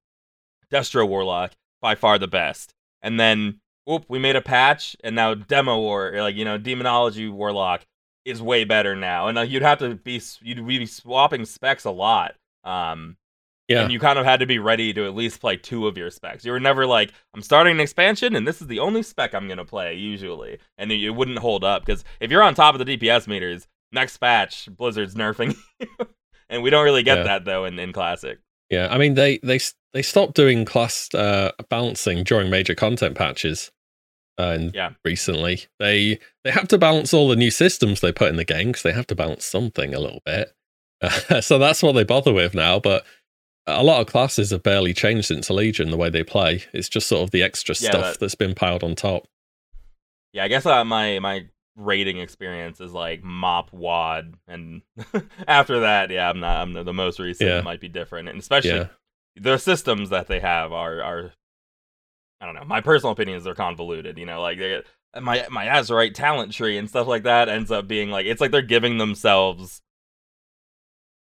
Destro 0.75 1.09
Warlock, 1.09 1.53
by 1.81 1.95
far 1.95 2.19
the 2.19 2.27
best. 2.29 2.75
And 3.03 3.21
then, 3.21 3.61
whoop, 3.87 4.07
we 4.09 4.19
made 4.19 4.37
a 4.37 4.41
patch, 4.43 4.97
and 5.05 5.15
now 5.15 5.35
Demo 5.35 5.79
War, 5.79 6.13
like, 6.17 6.35
you 6.37 6.45
know, 6.45 6.59
Demonology 6.59 7.29
Warlock 7.29 7.87
is 8.25 8.41
way 8.43 8.65
better 8.65 8.97
now. 8.97 9.29
And 9.29 9.39
uh, 9.39 9.43
you'd 9.43 9.63
have 9.63 9.79
to 9.79 9.95
be, 9.95 10.21
you'd 10.43 10.67
be 10.67 10.87
swapping 10.87 11.45
specs 11.45 11.85
a 11.85 11.91
lot. 11.91 12.35
Um, 12.65 13.17
Yeah. 13.69 13.83
and 13.83 13.93
you 13.93 13.99
kind 13.99 14.19
of 14.19 14.25
had 14.25 14.41
to 14.41 14.47
be 14.47 14.59
ready 14.59 14.93
to 14.95 15.05
at 15.07 15.15
least 15.15 15.41
play 15.41 15.57
two 15.59 15.87
of 15.87 15.97
your 15.99 16.11
specs. 16.11 16.45
You 16.45 16.53
were 16.53 16.61
never 16.61 16.87
like, 16.87 17.13
I'm 17.35 17.43
starting 17.43 17.73
an 17.77 17.81
expansion 17.81 18.35
and 18.35 18.47
this 18.49 18.61
is 18.63 18.67
the 18.67 18.79
only 18.81 19.03
spec 19.03 19.35
I'm 19.35 19.47
going 19.47 19.59
to 19.59 19.65
play, 19.65 19.95
usually. 19.95 20.59
And 20.79 20.91
it, 20.91 21.03
it 21.03 21.11
wouldn't 21.11 21.39
hold 21.39 21.65
up 21.65 21.85
because 21.85 22.03
if 22.21 22.31
you're 22.31 22.43
on 22.43 22.55
top 22.55 22.75
of 22.75 22.85
the 22.85 22.97
DPS 22.97 23.27
meters, 23.27 23.67
next 23.93 24.17
patch, 24.19 24.69
Blizzard's 24.75 25.15
nerfing 25.15 25.57
and 26.49 26.63
we 26.63 26.71
don't 26.71 26.85
really 26.85 27.03
get 27.03 27.19
Yeah. 27.19 27.25
that, 27.25 27.45
though, 27.45 27.65
in, 27.67 27.79
in 27.79 27.93
Classic. 27.93 28.39
Yeah, 28.75 28.89
I 28.91 28.99
mean 28.99 29.15
they 29.15 29.39
they 29.39 29.61
they 29.93 30.03
stopped 30.03 30.35
doing 30.35 30.65
class 30.65 31.09
uh, 31.15 31.53
balancing 31.71 32.25
during 32.25 32.51
major 32.51 32.75
content 32.75 33.15
patches. 33.17 33.71
Uh, 34.37 34.43
and 34.59 34.75
Yeah. 34.75 34.91
recently 35.05 35.67
they 35.79 36.19
they 36.43 36.51
have 36.51 36.67
to 36.69 36.79
balance 36.79 37.15
all 37.15 37.29
the 37.29 37.37
new 37.37 37.51
systems 37.53 38.01
they 38.01 38.11
put 38.13 38.31
in 38.31 38.37
the 38.37 38.45
game 38.45 38.69
because 38.69 38.83
they 38.83 38.93
have 38.93 39.07
to 39.09 39.15
balance 39.15 39.45
something 39.45 39.95
a 39.95 40.01
little 40.01 40.23
bit. 40.27 40.53
so 41.41 41.59
that's 41.59 41.83
what 41.83 41.93
they 41.93 42.03
bother 42.05 42.33
with 42.33 42.53
now. 42.55 42.81
But 42.81 43.05
a 43.67 43.85
lot 43.85 44.01
of 44.01 44.07
classes 44.09 44.51
have 44.51 44.63
barely 44.65 44.93
changed 44.93 45.27
since 45.29 45.49
Legion 45.51 45.91
the 45.91 45.97
way 45.97 46.11
they 46.11 46.25
play. 46.25 46.65
It's 46.73 46.89
just 46.89 47.07
sort 47.09 47.23
of 47.23 47.31
the 47.31 47.43
extra 47.45 47.75
Yeah, 47.79 47.91
stuff 47.91 48.03
that- 48.15 48.21
that's 48.21 48.35
been 48.35 48.55
piled 48.57 48.83
on 48.83 48.95
top. 48.97 49.29
Yeah, 50.33 50.45
I 50.45 50.49
guess 50.49 50.67
uh, 50.67 50.85
my 50.85 51.21
my 51.21 51.47
rating 51.77 52.19
experience 52.19 52.81
is 52.81 52.93
like 52.93 53.23
Mop 53.25 53.73
WoD, 53.73 54.35
and 54.47 54.83
after 55.49 55.81
that, 55.81 56.11
yeah, 56.11 56.29
I'm 56.31 56.41
not. 56.41 56.57
I'm 56.63 56.73
the, 56.73 56.83
the 56.85 56.93
most 56.93 57.19
recent 57.19 57.49
Yeah. 57.51 57.61
might 57.63 57.81
be 57.81 57.89
different, 57.89 58.29
and 58.29 58.39
especially 58.39 58.71
Yeah, 58.71 58.87
the 59.37 59.59
systems 59.59 60.11
that 60.11 60.29
they 60.29 60.41
have 60.41 60.73
are 60.73 61.03
are 61.03 61.33
I 62.41 62.47
don't 62.47 62.55
know. 62.55 62.65
My 62.65 62.81
personal 62.81 63.13
opinion 63.13 63.39
is 63.39 63.45
they're 63.45 63.55
convoluted. 63.55 64.19
You 64.19 64.27
know, 64.27 64.41
like 64.41 64.59
they 64.59 64.83
my 65.21 65.47
my 65.51 65.67
Azerite 65.67 66.15
talent 66.15 66.53
tree 66.53 66.77
and 66.77 66.89
stuff 66.89 67.07
like 67.07 67.23
that 67.23 67.49
ends 67.49 67.71
up 67.71 67.87
being 67.89 68.11
like 68.11 68.27
it's 68.27 68.41
like 68.41 68.51
they're 68.51 68.63
giving 68.63 68.99
themselves 68.99 69.81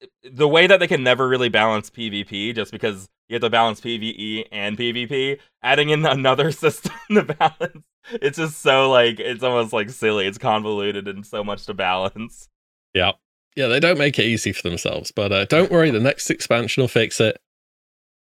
eh, 0.02 0.06
the 0.32 0.48
way 0.48 0.66
that 0.66 0.78
they 0.80 0.86
can 0.86 1.02
never 1.02 1.28
really 1.28 1.48
balance 1.48 1.90
PvP 1.90 2.54
just 2.54 2.72
because 2.72 3.08
you 3.30 3.34
have 3.36 3.42
to 3.42 3.50
balance 3.50 3.80
PvE 3.80 4.46
and 4.50 4.76
PvP, 4.76 5.38
adding 5.62 5.88
in 5.90 6.04
another 6.06 6.50
system 6.52 6.92
to 7.14 7.22
balance. 7.22 7.84
It's 8.12 8.38
just 8.38 8.60
so 8.60 8.90
like 8.90 9.20
it's 9.20 9.42
almost 9.42 9.72
like 9.72 9.88
silly. 9.90 10.26
It's 10.26 10.38
convoluted 10.38 11.06
and 11.06 11.24
so 11.24 11.44
much 11.44 11.64
to 11.66 11.74
balance. 11.74 12.48
Yeah. 12.92 13.12
Yeah, 13.56 13.66
they 13.68 13.80
don't 13.80 13.98
make 13.98 14.18
it 14.18 14.24
easy 14.24 14.52
for 14.52 14.68
themselves, 14.68 15.10
but 15.12 15.32
uh, 15.32 15.44
don't 15.44 15.70
worry, 15.70 15.90
the 15.90 15.98
next 16.00 16.30
expansion 16.30 16.82
will 16.82 16.88
fix 16.88 17.20
it. 17.20 17.36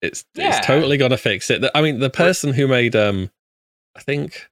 It's 0.02 0.24
Yeah. 0.34 0.56
it's 0.56 0.66
totally 0.66 0.96
gonna 0.96 1.16
fix 1.18 1.50
it. 1.50 1.64
I 1.74 1.80
mean, 1.82 2.00
the 2.00 2.10
person 2.10 2.52
who 2.52 2.66
made 2.68 2.94
um, 2.96 3.30
I 3.96 4.00
think, 4.00 4.48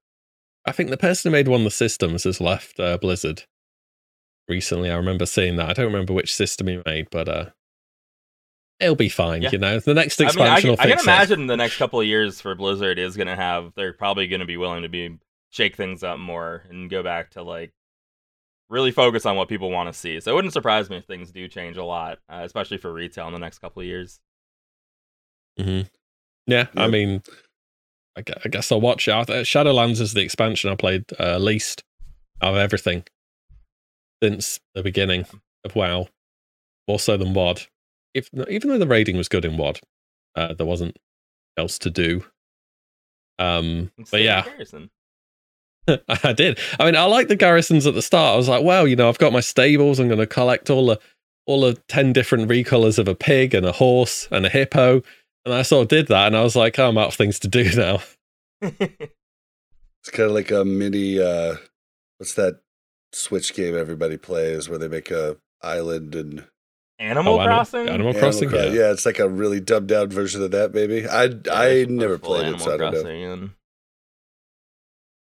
I 0.65 0.73
think 0.73 0.91
the 0.91 0.97
person 0.97 1.31
who 1.31 1.37
made 1.37 1.49
one 1.49 1.61
of 1.61 1.65
the 1.65 1.71
systems 1.71 2.25
has 2.25 2.41
left 2.41 2.81
uh, 2.81 2.99
Blizzard 2.99 3.45
recently. 4.49 4.91
I 4.91 4.97
remember 4.97 5.27
seeing 5.27 5.57
that. 5.57 5.69
I 5.69 5.73
don't 5.73 5.87
remember 5.87 6.13
which 6.13 6.35
system 6.35 6.67
he 6.69 6.81
made, 6.87 7.09
but 7.11 7.29
uh, 7.29 7.47
it'll 8.81 8.95
be 8.95 9.09
fine. 9.09 9.43
Yeah. 9.43 9.51
You 9.53 9.59
know, 9.59 9.81
the 9.81 9.95
next 9.95 10.21
I 10.21 10.25
mean, 10.25 10.39
I, 10.41 10.55
expansion 10.57 10.71
I 10.79 10.83
can 10.83 10.99
it. 10.99 11.03
imagine 11.03 11.47
the 11.47 11.57
next 11.57 11.77
couple 11.77 12.01
of 12.01 12.07
years 12.07 12.41
for 12.41 12.55
Blizzard 12.55 12.99
is 12.99 13.17
going 13.17 13.29
to 13.29 13.37
have. 13.37 13.73
They're 13.75 13.93
probably 13.93 14.27
going 14.29 14.41
to 14.41 14.47
be 14.47 14.57
willing 14.57 14.83
to 14.83 14.89
be 14.89 15.19
shake 15.51 15.77
things 15.77 16.03
up 16.03 16.19
more 16.19 16.65
and 16.69 16.91
go 16.91 17.03
back 17.03 17.31
to 17.31 17.43
like 17.43 17.73
really 18.69 18.91
focus 18.91 19.25
on 19.25 19.37
what 19.37 19.49
people 19.49 19.71
want 19.71 19.89
to 19.93 19.99
see. 19.99 20.21
So 20.21 20.33
it 20.33 20.35
wouldn't 20.35 20.53
surprise 20.53 20.91
me 20.91 20.97
if 20.97 21.05
things 21.05 21.31
do 21.31 21.49
change 21.49 21.77
a 21.77 21.85
lot, 21.85 22.19
uh, 22.29 22.41
especially 22.45 22.79
for 22.79 22.93
retail 22.93 23.27
in 23.29 23.33
the 23.33 23.39
next 23.39 23.61
couple 23.61 23.81
of 23.81 23.87
years. 23.87 24.21
hmm 25.59 25.83
Yeah, 26.47 26.67
I 26.77 26.89
mean, 26.89 27.23
I 28.17 28.23
guess 28.23 28.73
I'll 28.73 28.81
watch 28.81 29.09
it. 29.09 29.13
Shadowlands 29.13 30.01
is 30.01 30.15
the 30.15 30.23
expansion 30.23 30.71
I 30.71 30.75
played 30.75 31.05
uh, 31.21 31.39
least 31.39 31.85
of 32.41 32.57
everything 32.57 33.05
since 34.23 34.59
the 34.75 34.83
beginning 34.83 35.27
of 35.65 35.77
WoW, 35.77 36.09
more 36.89 36.99
so 36.99 37.17
than 37.17 37.35
WoD. 37.35 37.67
If 38.17 38.31
even 38.49 38.71
though 38.71 38.79
the 38.79 38.87
raiding 38.87 39.17
was 39.17 39.29
good 39.29 39.45
in 39.45 39.57
WoD, 39.57 39.81
uh, 40.35 40.55
there 40.55 40.67
wasn't 40.67 40.97
else 41.57 41.79
to 41.81 41.91
do. 41.91 42.25
Um, 43.39 43.93
It's 43.99 44.11
but 44.11 44.23
yeah, 44.23 44.43
comparison. 44.43 44.91
I 46.09 46.33
did. 46.33 46.59
I 46.81 46.87
mean, 46.87 46.97
I 46.97 47.05
like 47.05 47.29
the 47.29 47.37
garrisons 47.37 47.87
at 47.87 47.95
the 47.95 48.03
start. 48.03 48.35
I 48.35 48.37
was 48.37 48.49
like, 48.49 48.65
well, 48.65 48.89
you 48.89 48.97
know, 48.97 49.09
I've 49.09 49.19
got 49.19 49.33
my 49.33 49.41
stables. 49.41 50.01
I'm 50.01 50.09
going 50.09 50.19
to 50.19 50.27
collect 50.27 50.71
all 50.71 50.87
the 50.87 50.99
all 51.47 51.61
the 51.61 51.75
ten 51.89 52.13
different 52.13 52.49
recolors 52.49 52.99
of 52.99 53.07
a 53.07 53.15
pig 53.15 53.55
and 53.55 53.65
a 53.67 53.73
horse 53.73 54.27
and 54.31 54.47
a 54.47 54.49
hippo. 54.49 55.03
And 55.45 55.55
I 55.55 55.63
sort 55.63 55.83
of 55.83 55.89
did 55.89 56.09
that, 56.09 56.27
and 56.27 56.37
I 56.37 56.43
was 56.43 56.57
like, 56.57 56.79
oh, 56.79 56.89
I'm 56.89 56.99
out 56.99 57.09
of 57.09 57.15
things 57.15 57.39
to 57.41 57.49
do 57.49 57.71
now. 57.77 58.01
It's 58.63 60.11
kind 60.11 60.29
of 60.29 60.33
like 60.33 60.51
a 60.51 60.65
mini. 60.65 61.21
uh 61.21 61.57
What's 62.19 62.35
that 62.35 62.61
Switch 63.13 63.55
game 63.55 63.77
everybody 63.77 64.17
plays 64.17 64.69
where 64.69 64.79
they 64.79 64.89
make 64.89 65.11
a 65.11 65.37
island 65.63 66.15
and 66.15 66.47
Animal 66.99 67.41
Oh, 67.41 67.45
Crossing. 67.45 67.81
Animal 67.89 67.95
Animal 68.09 68.15
Crossing. 68.21 68.49
Cro- 68.49 68.65
Yeah. 68.65 68.73
yeah. 68.73 68.93
it's 68.93 69.05
like 69.07 69.19
a 69.19 69.29
really 69.29 69.61
dumbed 69.61 69.89
down 69.89 70.09
version 70.11 70.43
of 70.43 70.51
that. 70.53 70.73
Maybe 70.73 71.07
I 71.07 71.25
Yeah, 71.25 71.35
I 71.53 71.85
never 71.89 72.19
full 72.19 72.37
played 72.37 72.55
it, 72.55 72.61
so 72.61 72.75
I 72.75 72.77
don't 72.79 72.93
know. 72.95 73.01
Crossing. 73.03 73.51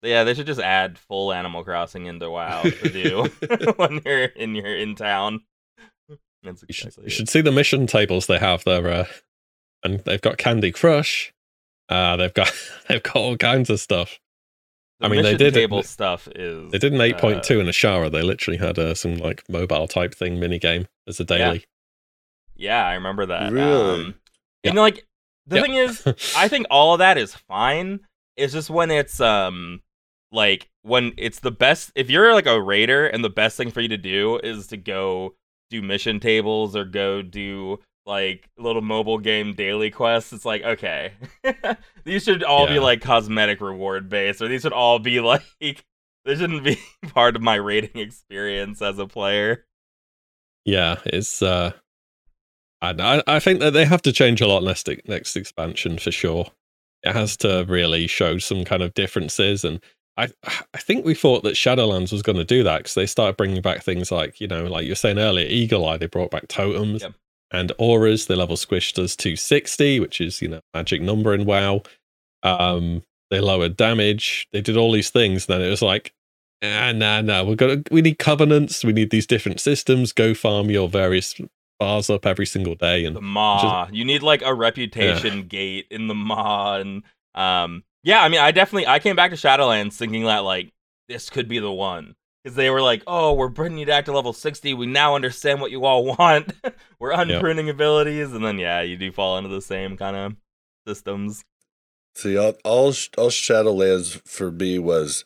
Yeah, 0.02 0.24
they 0.24 0.34
should 0.34 0.46
just 0.46 0.60
add 0.60 0.98
full 0.98 1.32
Animal 1.32 1.62
Crossing 1.64 2.06
into 2.06 2.28
WoW 2.30 2.62
to 2.62 2.88
do 2.90 3.24
when 3.76 4.00
you're 4.04 4.24
in 4.24 4.54
you're 4.54 4.76
in 4.76 4.96
town. 4.96 5.40
That's 6.42 6.64
You 6.68 6.74
should, 6.74 6.92
you 7.04 7.08
should 7.10 7.28
see 7.28 7.40
the 7.40 7.52
mission 7.52 7.86
tables 7.86 8.26
they 8.26 8.38
have 8.38 8.64
there, 8.64 8.86
uh, 8.88 9.04
and 9.84 10.00
they've 10.00 10.20
got 10.20 10.38
Candy 10.38 10.72
Crush. 10.72 11.32
Uh, 11.88 12.16
they've 12.16 12.34
got 12.34 12.52
they've 12.88 13.02
got 13.02 13.16
all 13.16 13.36
kinds 13.36 13.70
of 13.70 13.78
stuff. 13.80 14.18
The 15.02 15.06
I 15.06 15.10
mean, 15.10 15.22
they 15.22 15.32
mission 15.32 15.38
did 15.38 15.56
it- 15.56 15.60
table 15.60 15.82
stuff 15.82 16.28
is 16.34 16.70
They 16.70 16.78
did 16.78 16.92
an 16.92 17.00
eight 17.00 17.18
point 17.18 17.38
uh, 17.38 17.42
two 17.42 17.60
in 17.60 17.68
a 17.68 17.72
shower. 17.72 18.08
They 18.08 18.22
literally 18.22 18.56
had 18.58 18.78
uh, 18.78 18.94
some 18.94 19.16
like 19.16 19.42
mobile 19.48 19.88
type 19.88 20.14
thing 20.14 20.38
mini 20.40 20.58
game 20.58 20.86
as 21.06 21.18
a 21.20 21.24
daily. 21.24 21.64
Yeah, 22.56 22.86
I 22.86 22.94
remember 22.94 23.26
that. 23.26 23.52
Really? 23.52 24.04
Um, 24.04 24.14
Yeah. 24.62 24.70
And 24.70 24.78
like 24.78 25.04
the 25.46 25.56
Yeah. 25.56 25.62
thing 25.62 25.74
is, 25.74 26.06
I 26.36 26.48
think 26.48 26.66
all 26.70 26.94
of 26.94 27.00
that 27.00 27.18
is 27.18 27.34
fine. 27.34 28.00
It's 28.36 28.52
just 28.52 28.70
when 28.70 28.90
it's 28.90 29.20
um 29.20 29.82
like 30.30 30.70
when 30.82 31.12
it's 31.18 31.40
the 31.40 31.50
best 31.50 31.92
if 31.94 32.08
you're 32.08 32.32
like 32.32 32.46
a 32.46 32.60
raider 32.60 33.06
and 33.06 33.22
the 33.24 33.28
best 33.30 33.56
thing 33.56 33.70
for 33.70 33.80
you 33.80 33.88
to 33.88 33.98
do 33.98 34.38
is 34.42 34.68
to 34.68 34.76
go 34.76 35.34
do 35.68 35.82
mission 35.82 36.20
tables 36.20 36.74
or 36.76 36.84
go 36.84 37.22
do 37.22 37.78
like 38.06 38.48
little 38.58 38.82
mobile 38.82 39.18
game 39.18 39.54
daily 39.54 39.90
quests, 39.90 40.32
it's 40.32 40.44
like 40.44 40.62
okay. 40.62 41.12
these 42.04 42.24
should 42.24 42.42
all 42.42 42.66
be 42.66 42.78
like 42.78 43.00
cosmetic 43.00 43.60
reward 43.60 44.08
based 44.08 44.42
or 44.42 44.48
these 44.48 44.62
should 44.62 44.72
all 44.72 44.98
be 44.98 45.20
like 45.20 45.42
they 45.60 46.36
shouldn't 46.36 46.64
be 46.64 46.78
part 47.08 47.36
of 47.36 47.42
my 47.42 47.54
rating 47.54 48.00
experience 48.00 48.82
as 48.82 48.98
a 48.98 49.06
player. 49.06 49.64
Yeah, 50.64 50.96
it's. 51.06 51.42
uh 51.42 51.72
I 52.80 52.90
I 52.90 53.22
I 53.36 53.38
think 53.40 53.60
that 53.60 53.72
they 53.72 53.84
have 53.84 54.02
to 54.02 54.12
change 54.12 54.40
a 54.40 54.46
lot 54.46 54.62
next 54.62 54.88
next 55.06 55.36
expansion 55.36 55.98
for 55.98 56.10
sure. 56.10 56.46
It 57.02 57.12
has 57.12 57.36
to 57.38 57.64
really 57.68 58.06
show 58.06 58.38
some 58.38 58.64
kind 58.64 58.82
of 58.82 58.94
differences, 58.94 59.64
and 59.64 59.80
I 60.16 60.28
I 60.44 60.78
think 60.78 61.04
we 61.04 61.14
thought 61.14 61.42
that 61.44 61.54
Shadowlands 61.54 62.12
was 62.12 62.22
going 62.22 62.38
to 62.38 62.44
do 62.44 62.62
that 62.64 62.78
because 62.78 62.94
they 62.94 63.06
started 63.06 63.36
bringing 63.36 63.62
back 63.62 63.82
things 63.82 64.10
like 64.12 64.40
you 64.40 64.46
know 64.46 64.64
like 64.66 64.84
you 64.84 64.92
were 64.92 64.96
saying 64.96 65.18
earlier, 65.18 65.46
Eagle 65.46 65.86
Eye. 65.86 65.96
They 65.96 66.06
brought 66.06 66.30
back 66.30 66.48
totems 66.48 67.02
Yep. 67.02 67.14
And 67.52 67.70
auras. 67.78 68.26
They 68.26 68.34
level 68.34 68.56
squished 68.56 68.98
us 68.98 69.14
to 69.16 69.36
sixty, 69.36 70.00
which 70.00 70.20
is 70.20 70.40
you 70.42 70.48
know 70.48 70.60
magic 70.74 71.02
number 71.02 71.34
in 71.34 71.44
WoW. 71.44 71.82
Um, 72.42 73.02
they 73.30 73.40
lowered 73.40 73.76
damage. 73.76 74.48
They 74.52 74.60
did 74.60 74.76
all 74.76 74.90
these 74.90 75.10
things. 75.10 75.46
Then 75.46 75.60
it 75.60 75.68
was 75.68 75.82
like 75.82 76.14
ah, 76.62 76.92
nah, 76.92 77.20
nah. 77.20 77.44
We're 77.44 77.56
gonna 77.56 77.82
we 77.90 78.02
need 78.02 78.18
covenants. 78.18 78.84
We 78.84 78.92
need 78.92 79.10
these 79.10 79.26
different 79.26 79.60
systems. 79.60 80.12
Go 80.12 80.34
farm 80.34 80.70
your 80.70 80.88
various 80.88 81.34
bars 81.78 82.08
up 82.08 82.24
every 82.24 82.46
single 82.46 82.74
day, 82.74 83.04
and 83.04 83.16
the 83.16 83.20
maw. 83.20 83.88
you 83.90 84.04
need 84.04 84.22
like 84.22 84.42
a 84.42 84.54
reputation 84.54 85.46
gate 85.46 85.86
in 85.90 86.08
the 86.08 86.14
Maw. 86.14 86.76
and 86.76 87.02
um, 87.34 87.84
yeah. 88.02 88.22
I 88.22 88.28
mean, 88.28 88.40
I 88.40 88.52
definitely 88.52 88.86
I 88.86 88.98
came 88.98 89.16
back 89.16 89.30
to 89.30 89.36
Shadowlands 89.36 89.94
thinking 89.94 90.24
that 90.24 90.44
like 90.44 90.72
this 91.08 91.28
could 91.28 91.48
be 91.48 91.58
the 91.58 91.72
one 91.72 92.14
because 92.42 92.56
they 92.56 92.70
were 92.70 92.82
like, 92.82 93.02
oh, 93.06 93.32
we're 93.34 93.48
bringing 93.48 93.78
you 93.78 93.86
back 93.86 94.04
to 94.06 94.12
level 94.12 94.32
sixty. 94.32 94.74
We 94.74 94.86
now 94.86 95.14
understand 95.14 95.60
what 95.60 95.70
you 95.70 95.84
all 95.84 96.04
want. 96.04 96.52
we're 96.98 97.12
unprinting 97.12 97.68
abilities, 97.70 98.32
and 98.32 98.44
then 98.44 98.58
yeah, 98.58 98.80
you 98.82 98.96
do 98.96 99.12
fall 99.12 99.38
into 99.38 99.48
the 99.50 99.62
same 99.62 99.96
kind 99.96 100.16
of 100.16 100.36
systems. 100.86 101.44
See, 102.14 102.36
all 102.36 102.54
all, 102.64 102.92
sh- 102.92 103.08
all 103.16 103.30
Shadowlands 103.30 104.20
for 104.28 104.50
me 104.50 104.78
was 104.78 105.24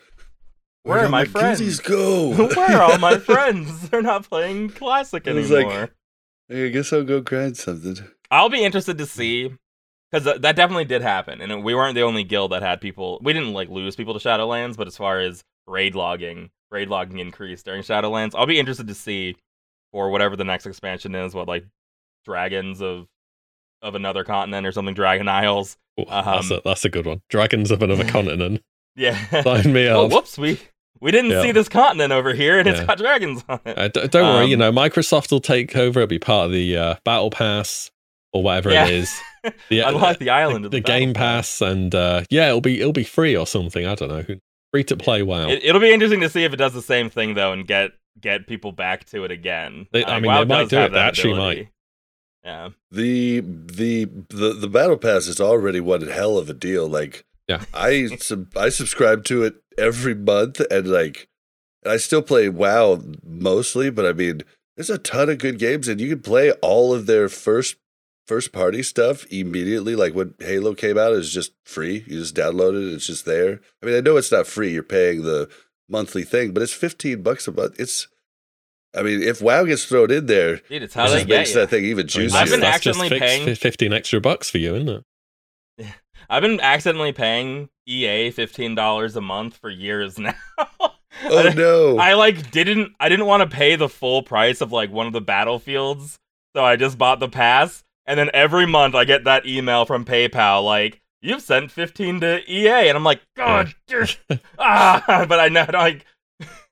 Where 0.83 1.05
are 1.05 1.09
my 1.09 1.25
goodies 1.25 1.81
friends? 1.81 1.81
Go. 1.81 2.31
Where 2.55 2.77
are 2.77 2.93
all 2.93 2.99
my 2.99 3.19
friends? 3.19 3.89
They're 3.89 4.03
not 4.03 4.29
playing 4.29 4.71
classic 4.71 5.27
It 5.27 5.33
was 5.35 5.51
like- 5.51 5.67
anymore. 5.67 5.91
Hey, 6.49 6.67
I 6.67 6.69
guess 6.69 6.93
I'll 6.93 7.03
go 7.03 7.21
grind 7.21 7.57
something. 7.57 7.97
I'll 8.31 8.49
be 8.49 8.63
interested 8.65 8.99
to 8.99 9.07
see 9.07 9.51
because 10.13 10.25
that 10.41 10.55
definitely 10.55 10.85
did 10.85 11.03
happen, 11.03 11.41
and 11.41 11.65
we 11.65 11.75
weren't 11.75 11.97
the 11.97 12.03
only 12.03 12.23
guild 12.23 12.53
that 12.53 12.63
had 12.63 12.81
people. 12.81 13.19
We 13.21 13.33
didn't 13.33 13.53
like 13.53 13.69
lose 13.69 13.97
people 13.97 14.17
to 14.17 14.21
Shadowlands, 14.21 14.77
but 14.77 14.87
as 14.87 14.97
far 14.97 15.19
as 15.19 15.43
raid 15.67 15.97
logging, 15.97 16.51
raid 16.71 16.89
logging 16.89 17.19
increase 17.19 17.63
during 17.63 17.83
Shadowlands. 17.83 18.33
I'll 18.35 18.47
be 18.47 18.59
interested 18.59 18.87
to 18.89 18.95
see 18.95 19.37
for 19.93 20.11
whatever 20.11 20.37
the 20.37 20.45
next 20.45 20.67
expansion 20.67 21.15
is, 21.15 21.35
what 21.35 21.49
like 21.49 21.65
dragons 22.25 22.81
of 22.83 23.07
of 23.83 23.95
another 23.95 24.25
continent 24.25 24.67
or 24.67 24.73
something, 24.73 24.95
Dragon 24.95 25.29
Isles. 25.29 25.77
Oh, 25.99 26.05
that's 26.09 26.51
Um, 26.51 26.59
a 26.59 26.61
that's 26.65 26.85
a 26.85 26.89
good 26.89 27.07
one. 27.07 27.23
Dragons 27.29 27.71
of 27.71 27.83
another 27.83 28.05
continent. 28.09 28.63
Yeah. 28.97 29.43
Sign 29.43 29.73
me 29.73 29.87
oh, 29.89 30.07
up. 30.07 30.13
whoops, 30.13 30.39
we 30.39 30.59
we 31.01 31.11
didn't 31.11 31.31
Yeah. 31.31 31.43
see 31.43 31.53
this 31.53 31.69
continent 31.69 32.13
over 32.13 32.33
here, 32.35 32.59
and 32.59 32.67
Yeah. 32.67 32.75
it's 32.75 32.85
got 32.85 32.99
dragons 32.99 33.45
on 33.49 33.61
it. 33.67 33.79
Uh, 33.79 33.89
d- 33.89 34.09
don't 34.09 34.35
worry, 34.35 34.47
you 34.47 34.55
Um, 34.57 34.61
know 34.61 34.73
Microsoft 34.73 35.31
will 35.31 35.41
take 35.41 35.77
over. 35.77 36.01
It'll 36.01 36.09
be 36.09 36.19
part 36.19 36.47
of 36.47 36.53
the 36.53 36.77
uh, 36.77 36.95
Battle 37.05 37.31
Pass 37.31 37.91
or 38.33 38.43
whatever 38.43 38.71
Yeah. 38.73 38.87
it 38.87 38.93
is. 38.95 39.21
The, 39.69 39.79
Unlock 39.79 40.19
the 40.19 40.31
island. 40.31 40.65
the, 40.65 40.67
of 40.67 40.73
the 40.73 40.81
Battle 40.81 40.99
Game 40.99 41.15
Pass, 41.15 41.61
and 41.61 41.95
uh, 41.95 42.25
yeah, 42.31 42.49
it'll 42.49 42.61
be 42.61 42.81
it'll 42.81 42.93
be 42.93 43.05
free 43.05 43.37
or 43.37 43.47
something. 43.47 43.87
I 43.87 43.95
don't 43.95 44.09
know. 44.09 44.25
Who- 44.73 44.79
Free 44.79 44.85
to 44.85 44.97
play. 44.97 45.23
Wow. 45.23 45.49
It, 45.49 45.65
it'll 45.65 45.81
be 45.81 45.93
interesting 45.93 46.21
to 46.21 46.29
see 46.31 46.45
if 46.45 46.53
it 46.53 46.57
does 46.57 46.75
the 46.75 46.83
same 46.83 47.09
thing 47.11 47.35
though, 47.35 47.53
and 47.53 47.67
get 47.67 47.93
get 48.21 48.47
people 48.47 48.73
back 48.73 49.05
to 49.07 49.25
it 49.25 49.31
again. 49.31 49.87
They- 49.93 50.05
I 50.05 50.21
mean, 50.21 50.27
WoW 50.27 50.45
they 50.45 50.55
might 50.55 50.69
do 50.69 50.79
it. 50.79 50.93
That 50.93 51.09
actually 51.09 51.33
ability. 51.33 51.69
Yeah. 52.45 52.69
The 52.91 53.41
the 53.41 54.05
the 54.29 54.53
the 54.53 54.69
battle 54.69 54.97
pass 54.97 55.27
is 55.27 55.41
already 55.41 55.81
one 55.81 56.07
hell 56.07 56.39
of 56.39 56.49
a 56.49 56.55
deal. 56.55 56.87
Like, 56.89 57.25
Yeah. 57.49 57.65
I 57.75 58.07
sub- 58.19 58.57
I 58.57 58.69
subscribe 58.69 59.25
to 59.25 59.43
it 59.45 59.57
every 59.77 60.15
month, 60.15 60.61
and 60.71 60.87
like, 60.89 61.29
and 61.83 61.93
I 61.93 61.97
still 61.97 62.23
play 62.23 62.49
WoW 62.49 63.03
mostly, 63.25 63.91
but 63.91 64.07
I 64.07 64.13
mean, 64.13 64.43
there's 64.77 64.91
a 64.91 64.99
ton 64.99 65.29
of 65.31 65.39
good 65.39 65.59
games, 65.59 65.89
and 65.89 66.01
you 66.01 66.09
can 66.09 66.21
play 66.21 66.53
all 66.63 66.93
of 66.95 67.07
their 67.07 67.29
first 67.29 67.77
first 68.27 68.53
party 68.53 68.83
stuff 68.83 69.25
immediately. 69.31 69.95
Like 69.97 70.15
when 70.15 70.35
Halo 70.41 70.75
came 70.75 70.99
out, 70.99 71.13
is 71.13 71.33
just 71.33 71.53
free. 71.65 72.05
You 72.07 72.19
just 72.21 72.35
download 72.37 72.75
it; 72.75 72.95
it's 72.95 73.07
just 73.07 73.25
there. 73.25 73.61
I 73.83 73.87
mean, 73.87 73.97
I 73.97 74.01
know 74.01 74.17
it's 74.17 74.33
not 74.33 74.47
free; 74.47 74.73
you're 74.73 74.83
paying 74.83 75.23
the 75.23 75.49
monthly 75.89 76.25
thing, 76.25 76.53
but 76.53 76.63
it's 76.63 76.73
fifteen 76.73 77.23
bucks 77.23 77.47
a 77.49 77.53
month. 77.53 77.79
It's 77.81 78.09
I 78.97 79.03
mean, 79.03 79.23
if 79.23 79.43
WoW 79.43 79.65
gets 79.65 79.85
thrown 79.85 80.11
in 80.11 80.27
there, 80.27 80.57
Dude, 80.69 80.83
it's 80.83 80.97
it 80.97 80.99
how 80.99 81.09
they 81.09 81.17
just 81.19 81.29
makes 81.29 81.51
you. 81.51 81.57
that 81.61 81.69
thing 81.71 81.85
even 81.85 82.07
juicier. 82.07 82.39
I've 82.39 82.49
been 82.51 82.61
that's 82.61 82.77
accidentally 82.77 83.09
fix- 83.11 83.21
paying- 83.21 83.55
fifteen 83.57 83.93
extra 83.93 84.21
bucks 84.21 84.49
for 84.51 84.59
you, 84.59 84.75
isn't 84.75 85.05
it? 85.79 85.87
I've 86.31 86.43
been 86.43 86.61
accidentally 86.61 87.13
paying 87.13 87.69
EA 87.87 88.31
fifteen 88.31 88.75
dollars 88.75 89.15
a 89.17 89.21
month 89.21 89.57
for 89.59 89.71
years 89.71 90.19
now. 90.19 90.35
oh 90.59 91.53
no! 91.55 91.99
I 91.99 92.15
like 92.15 92.51
didn't 92.51 92.93
I 92.99 93.09
didn't 93.09 93.27
want 93.27 93.49
to 93.49 93.55
pay 93.55 93.77
the 93.77 93.89
full 93.89 94.23
price 94.23 94.61
of 94.61 94.73
like 94.73 94.91
one 94.91 95.07
of 95.07 95.13
the 95.13 95.21
battlefields. 95.21 96.19
So 96.57 96.65
I 96.65 96.77
just 96.77 96.97
bought 96.97 97.21
the 97.21 97.29
pass, 97.29 97.85
and 98.07 98.19
then 98.19 98.31
every 98.33 98.67
month 98.67 98.95
I 98.95 99.05
get 99.05 99.25
that 99.25 99.47
email 99.47 99.85
from 99.85 100.05
PayPal 100.05 100.65
like, 100.65 101.01
"You've 101.21 101.43
sent 101.43 101.71
15 101.71 102.21
to 102.21 102.41
EA," 102.51 102.89
and 102.89 102.97
I'm 102.97 103.05
like, 103.05 103.23
"God, 103.37 103.75
ah!" 104.59 105.25
But 105.29 105.41
I 105.41 105.49
know 105.49 105.67
like, 105.73 106.05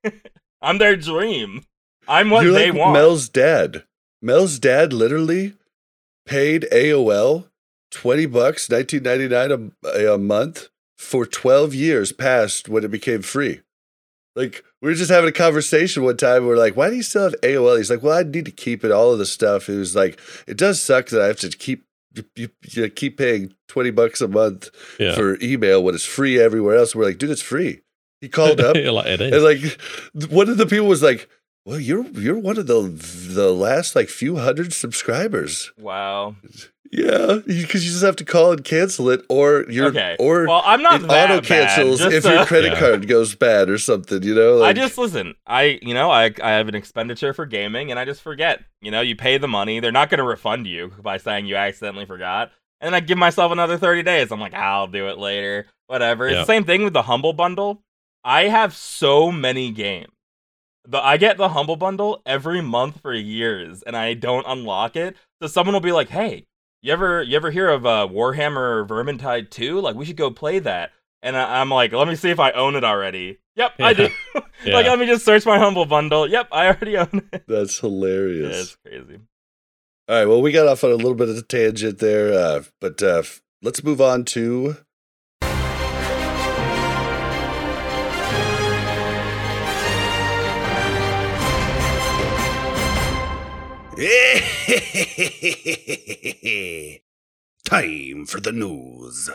I'm 0.63 0.79
their 0.79 0.97
dream. 0.97 1.65
I'm 2.07 2.31
what 2.31 2.45
You're 2.45 2.53
they 2.53 2.71
like 2.71 2.81
want. 2.81 2.93
Mel's 2.93 3.29
dad. 3.29 3.85
Mel's 4.23 4.59
dad 4.59 4.93
literally 4.93 5.55
paid 6.27 6.67
AOL 6.73 7.49
twenty 7.91 8.27
bucks, 8.27 8.71
nineteen 8.71 9.03
ninety 9.03 9.29
nine 9.29 9.73
a, 9.85 10.15
a 10.15 10.19
month 10.19 10.69
for 10.99 11.27
twelve 11.27 11.75
years 11.75 12.13
past 12.13 12.69
when 12.69 12.85
it 12.85 12.91
became 12.91 13.23
free. 13.23 13.61
Like 14.37 14.65
we 14.83 14.89
were 14.89 14.95
just 14.95 15.11
having 15.11 15.29
a 15.29 15.33
conversation 15.33 16.03
one 16.03 16.17
time. 16.17 16.47
We 16.47 16.53
are 16.53 16.57
like, 16.57 16.77
"Why 16.77 16.91
do 16.91 16.97
you 16.97 17.03
still 17.03 17.23
have 17.25 17.41
AOL?" 17.43 17.77
He's 17.79 17.91
like, 17.91 18.03
"Well, 18.03 18.19
I 18.19 18.23
need 18.23 18.45
to 18.47 18.51
keep 18.51 18.85
it. 18.85 18.91
All 18.91 19.13
of 19.13 19.19
the 19.19 19.27
stuff." 19.27 19.69
It 19.69 19.77
was 19.79 19.95
like, 19.95 20.19
"It 20.47 20.57
does 20.57 20.83
suck 20.83 21.07
that 21.09 21.23
I 21.23 21.27
have 21.29 21.39
to 21.41 21.49
keep 21.51 21.85
you, 22.37 22.49
you 22.71 22.89
keep 22.91 23.17
paying 23.19 23.55
twenty 23.69 23.91
bucks 23.91 24.21
a 24.21 24.29
month 24.29 24.71
Yeah. 24.99 25.15
for 25.15 25.39
email 25.41 25.83
when 25.85 25.95
it's 25.95 26.05
free 26.05 26.41
everywhere 26.41 26.77
else." 26.77 26.95
We're 26.95 27.05
like, 27.05 27.19
"Dude, 27.19 27.31
it's 27.31 27.43
free." 27.43 27.83
He 28.21 28.29
called 28.29 28.61
up 28.69 28.75
like, 28.77 29.21
and 29.21 29.43
like 29.45 29.61
one 30.31 30.49
of 30.49 30.57
the 30.57 30.67
people 30.67 30.87
was 30.87 31.03
like, 31.03 31.29
"Well, 31.65 31.81
you're 31.81 32.05
you're 32.09 32.39
one 32.39 32.59
of 32.59 32.67
the 32.67 32.83
the 32.83 33.53
last 33.53 33.95
like 33.97 34.09
few 34.09 34.37
hundred 34.37 34.73
subscribers." 34.73 35.73
wow. 35.79 36.37
Yeah, 36.93 37.39
because 37.45 37.85
you 37.85 37.91
just 37.91 38.05
have 38.05 38.15
to 38.17 38.25
call 38.25 38.53
and 38.53 38.63
cancel 38.65 39.11
it, 39.11 39.25
or 39.29 39.65
you're 39.69 39.89
Okay. 39.89 40.15
or 40.21 40.47
Well, 40.47 40.63
I'm 40.65 40.81
not 40.81 41.03
it 41.03 41.09
that 41.09 41.29
auto 41.29 41.41
cancels 41.45 42.01
if 42.01 42.23
Just, 42.23 42.29
your 42.29 42.47
credit 42.47 42.75
Yeah. 42.75 42.79
card 42.79 43.09
goes 43.09 43.35
bad 43.35 43.69
or 43.69 43.79
something. 43.79 44.23
You 44.23 44.33
know, 44.33 44.63
I 44.63 44.73
just 44.73 44.97
listen. 44.97 45.35
I 45.45 45.81
you 45.83 45.93
know 45.93 46.13
I 46.13 46.27
I 46.41 46.51
have 46.53 46.69
an 46.69 46.77
expenditure 46.77 47.33
for 47.33 47.47
gaming 47.47 47.91
and 47.91 47.99
I 47.99 48.05
just 48.05 48.23
forget. 48.23 48.63
You 48.81 48.93
know, 48.93 49.01
you 49.01 49.17
pay 49.17 49.39
the 49.39 49.49
money. 49.49 49.81
They're 49.81 49.91
not 49.91 50.09
going 50.09 50.19
to 50.19 50.25
refund 50.25 50.69
you 50.69 50.93
by 51.03 51.17
saying 51.17 51.47
you 51.47 51.57
accidentally 51.57 52.07
forgot. 52.07 52.53
And 52.81 52.87
then 52.89 52.95
I 52.95 53.01
give 53.01 53.19
myself 53.19 53.51
another 53.51 53.77
30 53.77 54.03
days. 54.05 54.31
I'm 54.31 54.39
like, 54.41 54.55
I'll 54.55 54.87
do 54.87 55.09
it 55.09 55.19
later. 55.19 55.67
Whatever. 55.89 56.29
It's 56.29 56.39
the 56.41 56.45
same 56.45 56.65
thing 56.65 56.85
with 56.85 56.93
the 56.93 57.03
Humble 57.03 57.33
Bundle. 57.33 57.83
I 58.23 58.45
have 58.45 58.73
so 58.75 59.33
many 59.33 59.73
games. 59.73 60.13
The, 60.87 61.03
I 61.03 61.17
get 61.17 61.37
the 61.39 61.49
Humble 61.51 61.77
Bundle 61.77 62.21
every 62.27 62.61
month 62.61 63.01
for 63.01 63.15
years 63.15 63.83
and 63.83 63.97
I 63.97 64.15
don't 64.15 64.45
unlock 64.47 64.97
it. 64.97 65.17
So 65.41 65.49
someone 65.49 65.73
will 65.73 65.81
be 65.81 65.93
like, 65.93 66.09
"Hey, 66.11 66.47
you 66.83 66.93
ever 66.93 67.23
you 67.23 67.37
ever 67.37 67.51
hear 67.51 67.71
of 67.71 67.87
uh, 67.87 68.07
Warhammer 68.11 68.87
Vermintide 68.87 69.51
2? 69.51 69.81
Like 69.81 69.97
we 69.97 70.05
should 70.05 70.17
go 70.17 70.31
play 70.31 70.59
that." 70.59 70.93
And 71.23 71.37
I, 71.37 71.61
I'm 71.61 71.71
like, 71.71 71.93
"Let 71.93 72.07
me 72.07 72.17
see 72.17 72.29
if 72.31 72.39
I 72.39 72.51
own 72.53 72.77
it 72.77 72.85
already." 72.85 73.39
Yep, 73.57 73.73
I 73.79 73.95
do. 73.95 74.09
like, 74.67 74.87
let 74.87 74.99
me 74.99 75.07
just 75.07 75.25
search 75.25 75.47
my 75.47 75.59
humble 75.59 75.87
bundle. 75.87 76.29
Yep, 76.29 76.49
I 76.53 76.67
already 76.67 76.97
own 76.99 77.29
it. 77.33 77.45
that's 77.49 77.77
Yeah, 77.77 77.89
hilarious. 77.89 78.57
it's 78.63 78.77
crazy. 78.85 79.21
All 80.09 80.17
right, 80.19 80.27
well, 80.27 80.43
we 80.43 80.53
got 80.53 80.67
off 80.69 80.85
on 80.85 80.91
a 80.91 80.97
little 80.97 81.15
bit 81.15 81.31
of 81.31 81.39
a 81.39 81.43
tangent 81.43 81.99
there, 81.99 82.33
uh, 82.39 82.65
but 82.81 83.03
uh, 83.03 83.21
f- 83.21 83.41
let's 83.63 83.83
move 83.83 84.01
on 84.03 84.25
to. 84.27 84.77
Time 97.65 98.27
for 98.27 98.41
the 98.41 98.53
news. 98.53 99.31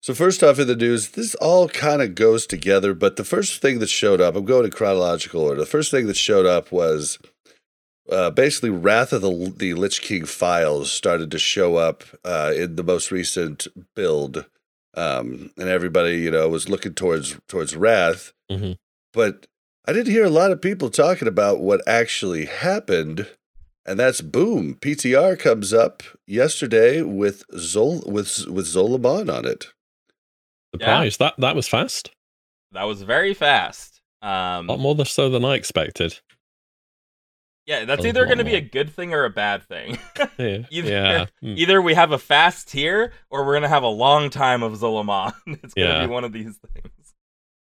So 0.00 0.14
first 0.14 0.42
off 0.42 0.58
in 0.58 0.66
the 0.66 0.76
news, 0.76 1.10
this 1.10 1.34
all 1.36 1.68
kind 1.68 2.00
of 2.02 2.14
goes 2.14 2.46
together, 2.46 2.94
but 2.94 3.16
the 3.16 3.24
first 3.24 3.60
thing 3.60 3.78
that 3.80 3.88
showed 3.88 4.20
up, 4.20 4.34
I'm 4.34 4.44
going 4.46 4.64
in 4.64 4.70
chronological 4.70 5.42
order. 5.42 5.60
The 5.60 5.66
first 5.66 5.90
thing 5.90 6.06
that 6.06 6.16
showed 6.16 6.46
up 6.46 6.72
was 6.72 7.18
uh, 8.10 8.30
basically 8.30 8.70
Wrath 8.70 9.12
of 9.12 9.20
the 9.22 9.52
the 9.56 9.74
Lich 9.74 10.00
King 10.02 10.24
files 10.24 10.90
started 10.92 11.30
to 11.30 11.38
show 11.38 11.76
up 11.76 12.02
uh, 12.24 12.52
in 12.56 12.76
the 12.76 12.82
most 12.82 13.10
recent 13.10 13.66
build, 13.94 14.46
um, 14.94 15.50
and 15.58 15.68
everybody 15.68 16.16
you 16.18 16.30
know 16.30 16.48
was 16.48 16.68
looking 16.68 16.94
towards 16.94 17.36
towards 17.48 17.76
Wrath, 17.76 18.32
Mhm. 18.50 18.76
but 19.14 19.46
I 19.86 19.92
didn't 19.92 20.12
hear 20.12 20.24
a 20.24 20.30
lot 20.30 20.50
of 20.50 20.62
people 20.62 20.88
talking 20.90 21.28
about 21.28 21.60
what 21.60 21.80
actually 21.86 22.46
happened. 22.46 23.28
And 23.86 24.00
that's 24.00 24.22
boom. 24.22 24.76
PTR 24.80 25.38
comes 25.38 25.74
up 25.74 26.02
yesterday 26.26 27.02
with 27.02 27.46
Zol 27.48 28.06
with 28.10 28.46
with 28.48 28.64
Zul'Aman 28.66 29.30
on 29.30 29.44
it. 29.44 29.66
Surprised. 30.74 31.18
That 31.18 31.34
that 31.38 31.54
was 31.54 31.68
fast. 31.68 32.10
That 32.72 32.84
was 32.84 33.02
very 33.02 33.34
fast. 33.34 34.00
Um, 34.22 34.70
A 34.70 34.72
lot 34.72 34.80
more 34.80 35.04
so 35.04 35.28
than 35.28 35.44
I 35.44 35.54
expected. 35.54 36.18
yeah, 37.66 37.84
that's 37.84 38.04
a 38.04 38.08
either 38.08 38.24
going 38.24 38.38
to 38.38 38.44
be 38.44 38.54
a 38.54 38.60
good 38.62 38.90
thing 38.90 39.12
or 39.12 39.24
a 39.24 39.30
bad 39.30 39.62
thing. 39.68 39.98
Yeah. 40.38 40.58
Either- 40.70 40.90
yeah. 40.90 41.26
Mm. 41.42 41.56
either 41.58 41.82
we 41.82 41.92
have 41.94 42.10
a 42.10 42.18
fast 42.18 42.68
tier 42.68 43.12
or 43.30 43.44
we're 43.44 43.52
going 43.52 43.62
to 43.62 43.68
have 43.68 43.82
a 43.82 43.88
long 43.88 44.30
time 44.30 44.62
of 44.62 44.72
Zul'Aman. 44.78 45.32
it's 45.46 45.74
going 45.74 45.88
to 45.88 45.94
Yeah. 45.94 46.06
be 46.06 46.12
one 46.12 46.24
of 46.24 46.32
these 46.32 46.56
things. 46.56 46.93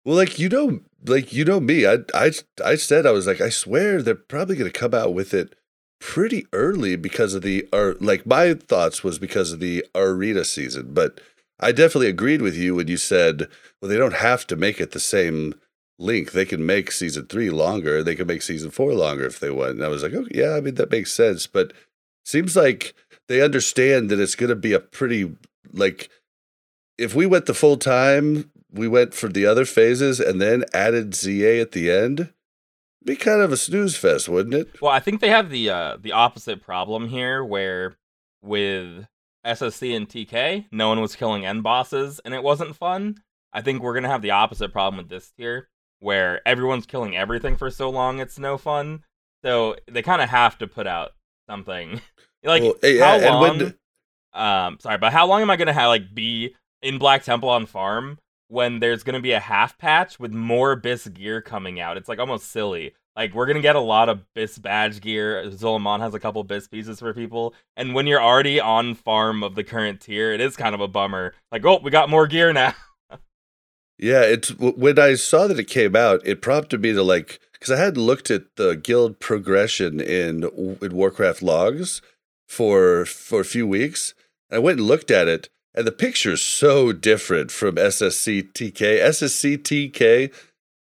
Well, 0.09 0.17
like 0.17 0.39
you 0.39 0.49
know, 0.49 0.81
like 1.05 1.35
you 1.35 1.45
know 1.45 1.61
me. 1.61 1.87
I 1.87 1.99
I 2.15 2.33
I 2.65 2.77
said 2.77 3.05
I 3.05 3.11
was 3.11 3.27
like 3.27 3.43
I 3.43 3.51
swear 3.51 4.01
they're 4.01 4.15
probably 4.15 4.57
going 4.57 4.73
to 4.73 4.79
come 4.79 4.95
out 4.95 5.13
with 5.13 5.35
it 5.35 5.55
pretty 6.01 6.47
early 6.55 6.97
because 6.97 7.35
of 7.35 7.43
the 7.43 7.69
or 7.75 7.95
like 8.01 8.25
my 8.25 8.55
thoughts 8.55 9.05
was 9.05 9.19
because 9.19 9.53
of 9.53 9.61
the 9.61 9.85
arena 9.95 10.47
season, 10.47 10.95
but 10.95 11.21
I 11.61 11.73
definitely 11.73 12.07
agreed 12.07 12.41
with 12.41 12.57
you 12.57 12.75
when 12.75 12.89
you 12.89 12.97
said, 12.97 13.49
well, 13.83 13.91
they 13.91 13.99
don't 13.99 14.15
have 14.15 14.47
to 14.47 14.57
make 14.57 14.81
it 14.81 14.93
the 14.93 14.99
same 14.99 15.53
length. 15.99 16.33
They 16.33 16.47
can 16.47 16.65
make 16.65 16.91
season 16.91 17.27
three 17.27 17.51
longer. 17.51 18.03
They 18.03 18.15
can 18.15 18.29
make 18.29 18.41
season 18.41 18.71
four 18.71 18.95
longer 18.95 19.27
if 19.27 19.41
they 19.41 19.51
want. 19.51 19.73
And 19.73 19.85
I 19.85 19.89
was 19.89 20.03
like, 20.03 20.15
okay, 20.15 20.31
yeah, 20.33 20.55
I 20.55 20.63
mean 20.63 20.77
that 20.77 20.91
makes 20.91 21.13
sense, 21.13 21.47
but 21.47 21.75
seems 22.25 22.57
like 22.57 22.95
they 23.27 23.43
understand 23.43 24.09
that 24.09 24.21
it's 24.21 24.37
going 24.37 24.49
to 24.49 24.57
be 24.57 24.73
a 24.73 24.81
pretty 24.81 25.37
like 25.71 26.09
if 26.97 27.15
we 27.15 27.27
went 27.27 27.45
the 27.45 27.53
full 27.53 27.77
time, 27.77 28.51
we 28.73 28.89
went 28.89 29.15
for 29.15 29.29
the 29.29 29.47
other 29.47 29.65
phases 29.65 30.21
and 30.21 30.41
then 30.41 30.65
added 30.75 31.15
ZA 31.15 31.61
at 31.61 31.73
the 31.73 31.91
end. 31.91 32.33
Be 33.05 33.17
kind 33.17 33.41
of 33.41 33.53
a 33.53 33.57
snooze 33.57 33.97
fest, 33.97 34.29
wouldn't 34.29 34.55
it? 34.55 34.81
Well, 34.83 34.91
I 34.91 35.01
think 35.01 35.21
they 35.21 35.31
have 35.31 35.51
the 35.51 35.71
uh, 35.71 35.97
the 36.01 36.13
opposite 36.13 36.63
problem 36.63 37.09
here, 37.09 37.43
where 37.45 37.97
with 38.43 39.07
SSC 39.47 39.97
and 39.97 40.09
TK, 40.09 40.67
no 40.73 40.89
one 40.89 41.01
was 41.01 41.17
killing 41.17 41.47
end 41.47 41.63
bosses, 41.63 42.21
and 42.25 42.35
it 42.35 42.43
wasn't 42.43 42.77
fun. 42.77 43.17
I 43.53 43.63
think 43.63 43.83
we're 43.83 43.95
gonna 43.95 44.09
have 44.09 44.21
the 44.23 44.33
opposite 44.33 44.73
problem 44.73 44.99
with 44.99 45.09
this 45.09 45.31
tier, 45.31 45.69
where 46.01 46.47
everyone's 46.47 46.87
killing 46.87 47.17
everything 47.17 47.57
for 47.57 47.71
so 47.71 47.89
long, 47.89 48.19
it's 48.19 48.39
no 48.39 48.59
fun. 48.59 49.05
So 49.45 49.77
they 49.91 50.03
kind 50.03 50.21
of 50.21 50.29
have 50.29 50.59
to 50.59 50.67
put 50.67 50.87
out 50.87 51.13
something. 51.49 52.01
like 52.45 52.63
Well, 52.63 52.75
how 53.01 53.19
long? 53.21 53.59
when- 53.59 53.75
um, 54.35 54.79
sorry, 54.81 54.99
but 54.99 55.13
how 55.13 55.27
long 55.27 55.41
am 55.41 55.51
I 55.51 55.57
gonna 55.57 55.73
have 55.73 55.89
like 55.89 56.13
be 56.15 56.55
in 56.83 56.99
Black 56.99 57.23
Temple 57.23 57.49
on 57.49 57.65
farm 57.65 58.19
when 58.49 58.81
there's 58.81 59.03
gonna 59.03 59.21
be 59.21 59.33
a 59.33 59.41
half 59.41 59.79
patch 59.79 60.19
with 60.19 60.33
more 60.33 60.77
Bis 60.77 61.07
gear 61.09 61.41
coming 61.41 61.81
out? 61.81 61.97
It's 61.97 62.09
like 62.09 62.19
almost 62.19 62.51
silly. 62.51 62.95
Like 63.17 63.35
we're 63.35 63.47
gonna 63.47 63.61
get 63.61 63.77
a 63.77 63.81
lot 63.81 64.09
of 64.09 64.21
Bis 64.35 64.59
badge 64.59 65.01
gear. 65.01 65.45
Zul'Aman 65.47 66.01
has 66.01 66.15
a 66.15 66.21
couple 66.21 66.43
Bis 66.45 66.69
pieces 66.69 66.99
for 67.01 67.15
people, 67.15 67.55
and 67.77 67.95
when 67.95 68.07
you're 68.07 68.23
already 68.23 68.61
on 68.61 68.95
farm 68.95 69.43
of 69.43 69.55
the 69.55 69.65
current 69.65 70.01
tier, 70.01 70.33
it 70.33 70.41
is 70.41 70.57
kind 70.57 70.75
of 70.75 70.81
a 70.81 70.89
bummer. 70.89 71.35
Like, 71.53 71.65
oh, 71.65 71.81
we 71.83 71.91
got 71.91 72.11
more 72.11 72.27
gear 72.27 72.53
now. 72.53 72.75
Yeah, 73.99 74.23
it's 74.23 74.51
when 74.57 74.97
I 74.99 75.15
saw 75.15 75.49
that 75.49 75.59
it 75.59 75.65
came 75.65 75.97
out, 75.97 76.25
it 76.25 76.41
prompted 76.41 76.81
me 76.81 76.93
to 76.93 77.03
like 77.03 77.41
because 77.53 77.73
I 77.73 77.83
hadn't 77.83 78.03
looked 78.03 78.31
at 78.31 78.55
the 78.55 78.77
guild 78.77 79.19
progression 79.19 80.01
in 80.01 80.45
in 80.81 80.95
Warcraft 80.95 81.43
logs 81.43 82.01
for 82.47 83.05
for 83.05 83.41
a 83.41 83.45
few 83.45 83.67
weeks. 83.67 84.15
I 84.51 84.61
went 84.61 84.79
and 84.79 84.87
looked 84.87 85.11
at 85.11 85.27
it, 85.27 85.49
and 85.75 85.87
the 85.87 85.93
picture's 85.93 86.43
so 86.43 86.93
different 86.93 87.51
from 87.51 87.77
SSC 87.77 88.53
TK. 88.53 89.01
SSC 89.01 89.59
TK, 89.59 90.33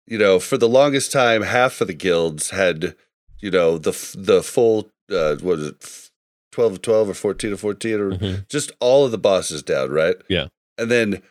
you 0.06 0.18
know, 0.18 0.38
for 0.40 0.56
the 0.58 0.68
longest 0.68 1.12
time, 1.12 1.42
half 1.42 1.80
of 1.80 1.86
the 1.86 1.94
guilds 1.94 2.50
had, 2.50 2.94
you 3.38 3.50
know, 3.50 3.78
the 3.78 3.92
the 4.16 4.42
full 4.42 4.90
uh, 5.10 5.36
what 5.36 5.58
is 5.58 5.66
it, 5.68 6.10
twelve 6.52 6.74
to 6.74 6.78
twelve 6.78 7.08
or 7.08 7.14
fourteen 7.14 7.50
to 7.50 7.56
fourteen 7.56 8.00
or 8.00 8.10
Mhm. 8.12 8.48
just 8.48 8.72
all 8.80 9.04
of 9.04 9.10
the 9.12 9.18
bosses 9.18 9.62
down, 9.62 9.90
right? 9.90 10.16
Yeah. 10.28 10.48
And 10.78 10.90
then 10.90 11.22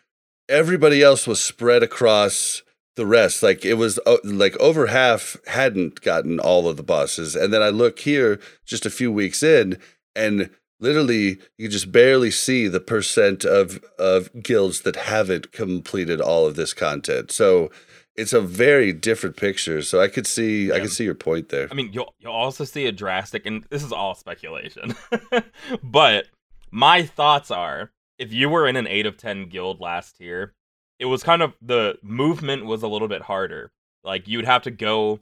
everybody 0.48 1.02
else 1.02 1.26
was 1.26 1.42
spread 1.42 1.82
across 1.82 2.62
the 2.96 3.06
rest. 3.06 3.42
Like 3.42 3.64
it 3.64 3.74
was 3.74 3.98
uh, 4.06 4.18
like 4.24 4.56
over 4.60 4.86
half 4.88 5.36
hadn't 5.46 6.00
gotten 6.02 6.38
all 6.38 6.68
of 6.68 6.76
the 6.76 6.82
bosses. 6.82 7.34
And 7.34 7.52
then 7.52 7.62
I 7.62 7.68
look 7.70 8.00
here 8.00 8.38
just 8.66 8.84
a 8.86 8.90
few 8.90 9.10
weeks 9.10 9.42
in 9.42 9.78
and 10.14 10.50
literally 10.82 11.38
you 11.56 11.68
just 11.68 11.90
barely 11.92 12.30
see 12.30 12.68
the 12.68 12.80
percent 12.80 13.44
of 13.44 13.82
of 13.98 14.30
guilds 14.42 14.82
that 14.82 14.96
haven't 14.96 15.52
completed 15.52 16.20
all 16.20 16.46
of 16.46 16.56
this 16.56 16.74
content. 16.74 17.30
So 17.30 17.70
it's 18.14 18.34
a 18.34 18.40
very 18.42 18.92
different 18.92 19.36
picture. 19.36 19.80
So 19.80 20.00
I 20.00 20.08
could 20.08 20.26
see 20.26 20.70
I 20.70 20.76
Yeah. 20.76 20.82
could 20.82 20.90
see 20.92 21.04
your 21.04 21.14
point 21.14 21.48
there. 21.48 21.68
I 21.70 21.74
mean, 21.74 21.90
you'll 21.92 22.14
you'll 22.18 22.32
also 22.32 22.64
see 22.64 22.86
a 22.86 22.92
drastic, 22.92 23.46
and 23.46 23.64
this 23.70 23.82
is 23.82 23.92
all 23.92 24.14
speculation. 24.14 24.94
but 25.82 26.26
my 26.70 27.02
thoughts 27.04 27.50
are, 27.50 27.90
if 28.18 28.32
you 28.32 28.48
were 28.48 28.66
in 28.66 28.76
an 28.76 28.86
eight 28.86 29.06
of 29.06 29.16
ten 29.16 29.46
guild 29.48 29.80
last 29.80 30.20
year, 30.20 30.52
it 30.98 31.06
was 31.06 31.22
kind 31.22 31.42
of 31.42 31.54
the 31.62 31.98
movement 32.02 32.66
was 32.66 32.82
a 32.82 32.88
little 32.88 33.08
bit 33.08 33.22
harder. 33.22 33.70
Like 34.04 34.28
you'd 34.28 34.44
have 34.44 34.62
to 34.62 34.70
go 34.70 35.20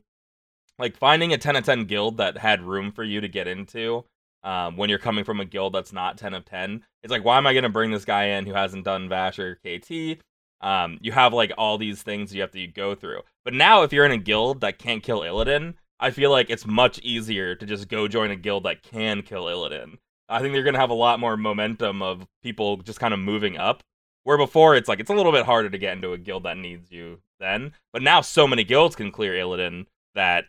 like 0.79 0.97
finding 0.97 1.31
a 1.33 1.37
10 1.37 1.57
of 1.57 1.65
10 1.65 1.85
guild 1.85 2.17
that 2.17 2.39
had 2.39 2.63
room 2.63 2.91
for 2.91 3.05
you 3.05 3.21
to 3.21 3.29
get 3.29 3.47
into 3.47 4.05
um, 4.43 4.77
when 4.77 4.89
you're 4.89 4.99
coming 4.99 5.25
from 5.25 5.41
a 5.41 5.45
guild 5.45 5.75
that's 5.75 5.93
not 5.93 6.19
10 6.19 6.35
of 6.35 6.45
10 6.45 6.83
it's 7.03 7.11
like 7.11 7.25
why 7.25 7.39
am 7.39 7.47
i 7.47 7.53
going 7.53 7.65
to 7.65 7.69
bring 7.69 7.91
this 7.91 8.05
guy 8.05 8.27
in 8.27 8.47
who 8.47 8.55
hasn't 8.55 8.85
done 8.85 9.09
Vashj 9.09 9.39
or 9.39 9.55
kt 9.57 10.23
um, 10.63 10.99
you 11.01 11.13
have 11.13 11.33
like 11.33 11.53
all 11.57 11.79
these 11.79 12.03
things 12.03 12.35
you 12.35 12.43
have 12.43 12.51
to 12.51 12.67
go 12.67 12.95
through. 12.95 13.23
But 13.47 13.55
now 13.55 13.83
if 13.83 13.95
you're 13.95 14.05
in 14.05 14.13
a 14.13 14.19
guild 14.19 14.61
that 14.61 14.79
can't 14.79 15.03
kill 15.03 15.21
illidan 15.21 15.75
i 15.99 16.11
feel 16.11 16.31
like 16.31 16.51
it's 16.51 16.67
much 16.67 16.99
easier 17.01 17.55
to 17.55 17.67
just 17.67 17.89
go 17.89 18.09
join 18.09 18.31
a 18.31 18.37
guild 18.37 18.65
that 18.65 18.83
can 18.83 19.23
kill 19.23 19.45
illidan. 19.45 19.99
I 20.29 20.41
think 20.41 20.53
they're 20.53 20.63
going 20.63 20.75
to 20.75 20.81
have 20.81 20.91
a 20.91 20.95
lot 20.95 21.19
more 21.19 21.37
momentum 21.37 22.03
of 22.03 22.27
people 22.43 22.77
just 22.79 23.01
kind 23.01 23.13
of 23.13 23.21
moving 23.21 23.59
up 23.59 23.83
where 24.25 24.39
before 24.39 24.77
it's 24.77 24.89
like 24.89 25.01
it's 25.01 25.11
a 25.11 25.15
little 25.15 25.33
bit 25.33 25.47
harder 25.47 25.71
to 25.71 25.79
get 25.79 25.95
into 25.95 26.13
a 26.13 26.19
guild 26.19 26.45
that 26.45 26.57
needs 26.57 26.91
you 26.91 27.21
then. 27.39 27.73
But 27.93 28.03
now 28.03 28.21
so 28.21 28.47
many 28.47 28.65
guilds 28.65 28.97
can 28.97 29.11
clear 29.11 29.33
illidan 29.33 29.87
that 30.15 30.45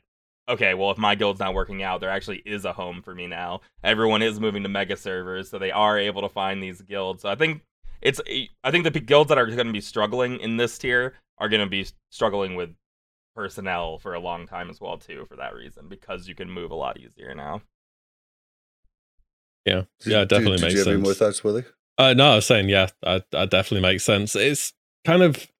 okay, 0.51 0.73
well, 0.73 0.91
if 0.91 0.97
my 0.97 1.15
guild's 1.15 1.39
not 1.39 1.53
working 1.53 1.81
out, 1.83 2.01
there 2.01 2.09
actually 2.09 2.41
is 2.45 2.65
a 2.65 2.73
home 2.73 3.01
for 3.01 3.15
me 3.15 3.27
now. 3.27 3.61
Everyone 3.83 4.21
is 4.21 4.39
moving 4.39 4.63
to 4.63 4.69
mega 4.69 4.95
servers, 4.95 5.49
so 5.49 5.57
they 5.57 5.71
are 5.71 5.97
able 5.97 6.21
to 6.21 6.29
find 6.29 6.61
these 6.61 6.81
guilds. 6.81 7.23
So 7.23 7.29
I 7.29 7.35
think 7.35 7.61
it's 8.01 8.21
I 8.63 8.71
think 8.71 8.83
the 8.83 8.99
guilds 8.99 9.29
that 9.29 9.37
are 9.37 9.45
going 9.45 9.67
to 9.67 9.73
be 9.73 9.81
struggling 9.81 10.39
in 10.39 10.57
this 10.57 10.77
tier 10.77 11.13
are 11.37 11.49
going 11.49 11.61
to 11.61 11.69
be 11.69 11.87
struggling 12.09 12.55
with 12.55 12.69
personnel 13.35 13.97
for 13.97 14.13
a 14.13 14.19
long 14.19 14.45
time 14.45 14.69
as 14.69 14.81
well 14.81 14.97
too 14.97 15.25
for 15.27 15.37
that 15.37 15.55
reason 15.55 15.87
because 15.87 16.27
you 16.27 16.35
can 16.35 16.49
move 16.49 16.71
a 16.71 16.75
lot 16.75 16.99
easier 16.99 17.33
now. 17.33 17.61
Yeah, 19.65 19.83
yeah, 20.05 20.25
definitely 20.25 20.57
did, 20.57 20.63
makes 20.63 20.63
did 20.63 20.71
you 20.73 20.77
have 20.79 20.85
sense. 20.85 20.93
any 20.93 21.01
more 21.01 21.13
thoughts, 21.13 21.41
WillE? 21.41 21.65
Uh, 21.97 22.13
no, 22.13 22.31
I 22.31 22.35
was 22.35 22.47
saying, 22.47 22.69
yeah, 22.69 22.87
that, 23.03 23.25
that 23.31 23.51
definitely 23.51 23.87
makes 23.87 24.03
sense. 24.03 24.35
It's 24.35 24.73
kind 25.05 25.21
of, 25.21 25.51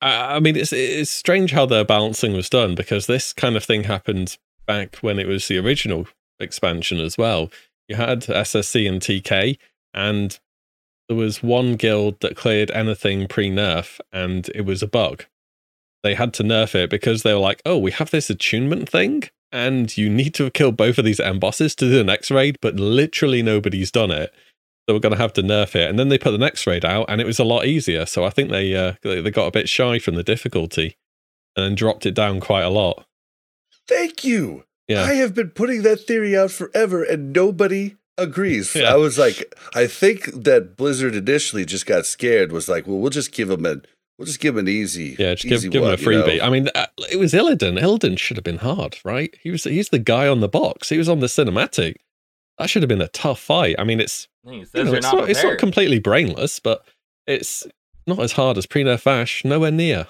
I, 0.00 0.40
mean, 0.40 0.56
it's 0.56 0.72
it's 0.72 1.10
strange 1.10 1.52
how 1.52 1.66
the 1.66 1.84
balancing 1.84 2.34
was 2.34 2.50
done 2.50 2.74
because 2.74 3.06
this 3.06 3.32
kind 3.32 3.56
of 3.56 3.64
thing 3.64 3.84
happened 3.84 4.36
back 4.66 4.96
when 4.96 5.18
it 5.18 5.26
was 5.26 5.48
the 5.48 5.58
original 5.58 6.06
expansion 6.38 7.00
as 7.00 7.16
well. 7.16 7.50
You 7.88 7.96
had 7.96 8.22
SSC 8.22 8.88
and 8.88 9.00
TK, 9.00 9.58
and 9.94 10.38
there 11.08 11.16
was 11.16 11.42
one 11.42 11.76
guild 11.76 12.20
that 12.20 12.36
cleared 12.36 12.70
anything 12.72 13.26
pre 13.28 13.50
nerf, 13.50 14.00
and 14.12 14.48
it 14.54 14.62
was 14.62 14.82
a 14.82 14.88
bug. 14.88 15.24
They 16.02 16.14
had 16.14 16.34
to 16.34 16.42
nerf 16.42 16.74
it 16.74 16.90
because 16.90 17.22
they 17.22 17.32
were 17.32 17.40
like, 17.40 17.62
oh, 17.64 17.78
we 17.78 17.90
have 17.92 18.10
this 18.10 18.28
attunement 18.28 18.88
thing, 18.88 19.24
and 19.50 19.96
you 19.96 20.10
need 20.10 20.34
to 20.34 20.50
killed 20.50 20.76
both 20.76 20.98
of 20.98 21.04
these 21.04 21.20
M 21.20 21.38
bosses 21.38 21.74
to 21.76 21.86
do 21.86 21.96
the 21.96 22.04
next 22.04 22.30
raid, 22.30 22.58
but 22.60 22.76
literally 22.76 23.42
nobody's 23.42 23.90
done 23.90 24.10
it. 24.10 24.32
So 24.88 24.94
we're 24.94 25.00
going 25.00 25.14
to 25.14 25.20
have 25.20 25.32
to 25.34 25.42
nerf 25.42 25.74
it. 25.74 25.90
And 25.90 25.98
then 25.98 26.10
they 26.10 26.18
put 26.18 26.30
the 26.30 26.38
next 26.38 26.66
raid 26.66 26.84
out, 26.84 27.06
and 27.08 27.20
it 27.20 27.26
was 27.26 27.40
a 27.40 27.44
lot 27.44 27.66
easier. 27.66 28.06
So 28.06 28.24
I 28.24 28.30
think 28.30 28.50
they 28.50 28.74
uh, 28.74 28.94
they 29.02 29.20
they 29.20 29.30
got 29.30 29.46
a 29.46 29.50
bit 29.50 29.68
shy 29.68 29.98
from 29.98 30.14
the 30.14 30.22
difficulty, 30.22 30.96
and 31.56 31.64
then 31.64 31.74
dropped 31.74 32.06
it 32.06 32.14
down 32.14 32.40
quite 32.40 32.62
a 32.62 32.70
lot. 32.70 33.04
Thank 33.88 34.24
you. 34.24 34.64
Yeah. 34.88 35.02
I 35.02 35.14
have 35.14 35.34
been 35.34 35.50
putting 35.50 35.82
that 35.82 36.06
theory 36.06 36.36
out 36.36 36.52
forever, 36.52 37.02
and 37.02 37.32
nobody 37.32 37.96
agrees. 38.16 38.74
Yeah. 38.74 38.92
I 38.92 38.96
was 38.96 39.18
like, 39.18 39.52
I 39.74 39.86
think 39.86 40.26
that 40.44 40.76
Blizzard 40.76 41.14
initially 41.14 41.64
just 41.64 41.86
got 41.86 42.06
scared. 42.06 42.52
Was 42.52 42.68
like, 42.68 42.86
well, 42.86 42.98
we'll 42.98 43.10
just 43.10 43.32
give 43.32 43.48
them 43.48 43.66
a, 43.66 43.76
we'll 44.18 44.26
just 44.26 44.40
give 44.40 44.54
them 44.54 44.66
an 44.66 44.72
easy, 44.72 45.16
Yeah, 45.18 45.34
just 45.34 45.46
easy 45.46 45.68
give, 45.68 45.72
give 45.72 45.82
him 45.82 45.88
a 45.88 45.90
one, 45.90 45.98
you 45.98 46.18
know? 46.18 46.26
freebie. 46.26 46.40
I 46.40 46.50
mean, 46.50 46.68
uh, 46.74 46.86
it 47.10 47.18
was 47.18 47.32
Illidan. 47.32 47.80
Illidan 47.80 48.18
should 48.18 48.36
have 48.36 48.44
been 48.44 48.58
hard, 48.58 48.98
right? 49.04 49.34
He 49.42 49.50
was 49.50 49.64
he's 49.64 49.88
the 49.88 49.98
guy 49.98 50.28
on 50.28 50.40
the 50.40 50.48
box. 50.48 50.88
He 50.90 50.98
was 50.98 51.08
on 51.08 51.18
the 51.18 51.26
cinematic. 51.26 51.96
That 52.58 52.70
should 52.70 52.82
have 52.82 52.88
been 52.88 53.02
a 53.02 53.08
tough 53.08 53.40
fight. 53.40 53.74
I 53.78 53.84
mean, 53.84 54.00
it's 54.00 54.28
I 54.35 54.35
think 54.35 54.35
it 54.35 54.35
you 54.46 54.64
says 54.64 54.84
know, 54.84 54.90
you're 54.90 54.96
it's, 54.96 55.06
not 55.06 55.16
not, 55.16 55.30
it's 55.30 55.42
not 55.42 55.58
completely 55.58 55.98
brainless, 55.98 56.60
but 56.60 56.84
it's 57.26 57.66
not 58.06 58.20
as 58.20 58.32
hard 58.32 58.56
as 58.58 58.66
pre-nerf 58.66 59.06
Ash. 59.06 59.44
Nowhere 59.44 59.70
near. 59.70 60.06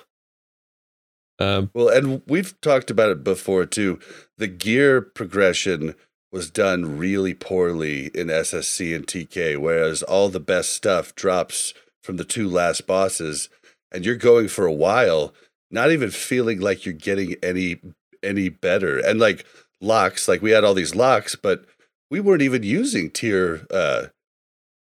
Um, 1.38 1.70
Well, 1.74 1.88
and 1.88 2.22
we've 2.26 2.58
talked 2.60 2.90
about 2.90 3.10
it 3.10 3.24
before 3.24 3.66
too. 3.66 3.98
The 4.38 4.46
gear 4.46 5.00
progression 5.00 5.94
was 6.32 6.50
done 6.50 6.98
really 6.98 7.34
poorly 7.34 8.10
in 8.14 8.28
SSC 8.28 8.94
and 8.94 9.06
TK, 9.06 9.58
whereas 9.58 10.02
all 10.02 10.28
the 10.28 10.40
best 10.40 10.72
stuff 10.72 11.14
drops 11.14 11.72
from 12.02 12.16
the 12.16 12.24
two 12.24 12.48
last 12.48 12.86
bosses, 12.86 13.48
and 13.92 14.04
you're 14.04 14.16
going 14.16 14.48
for 14.48 14.66
a 14.66 14.72
while, 14.72 15.34
not 15.70 15.90
even 15.90 16.10
feeling 16.10 16.60
like 16.60 16.84
you're 16.84 16.94
getting 16.94 17.36
any 17.42 17.80
any 18.22 18.48
better. 18.48 18.98
And 18.98 19.20
like 19.20 19.46
locks, 19.80 20.28
like 20.28 20.42
we 20.42 20.50
had 20.50 20.64
all 20.64 20.74
these 20.74 20.94
locks, 20.94 21.36
but 21.36 21.64
we 22.10 22.20
weren't 22.20 22.42
even 22.42 22.62
using 22.62 23.10
tier 23.10 23.66
uh, 23.70 24.06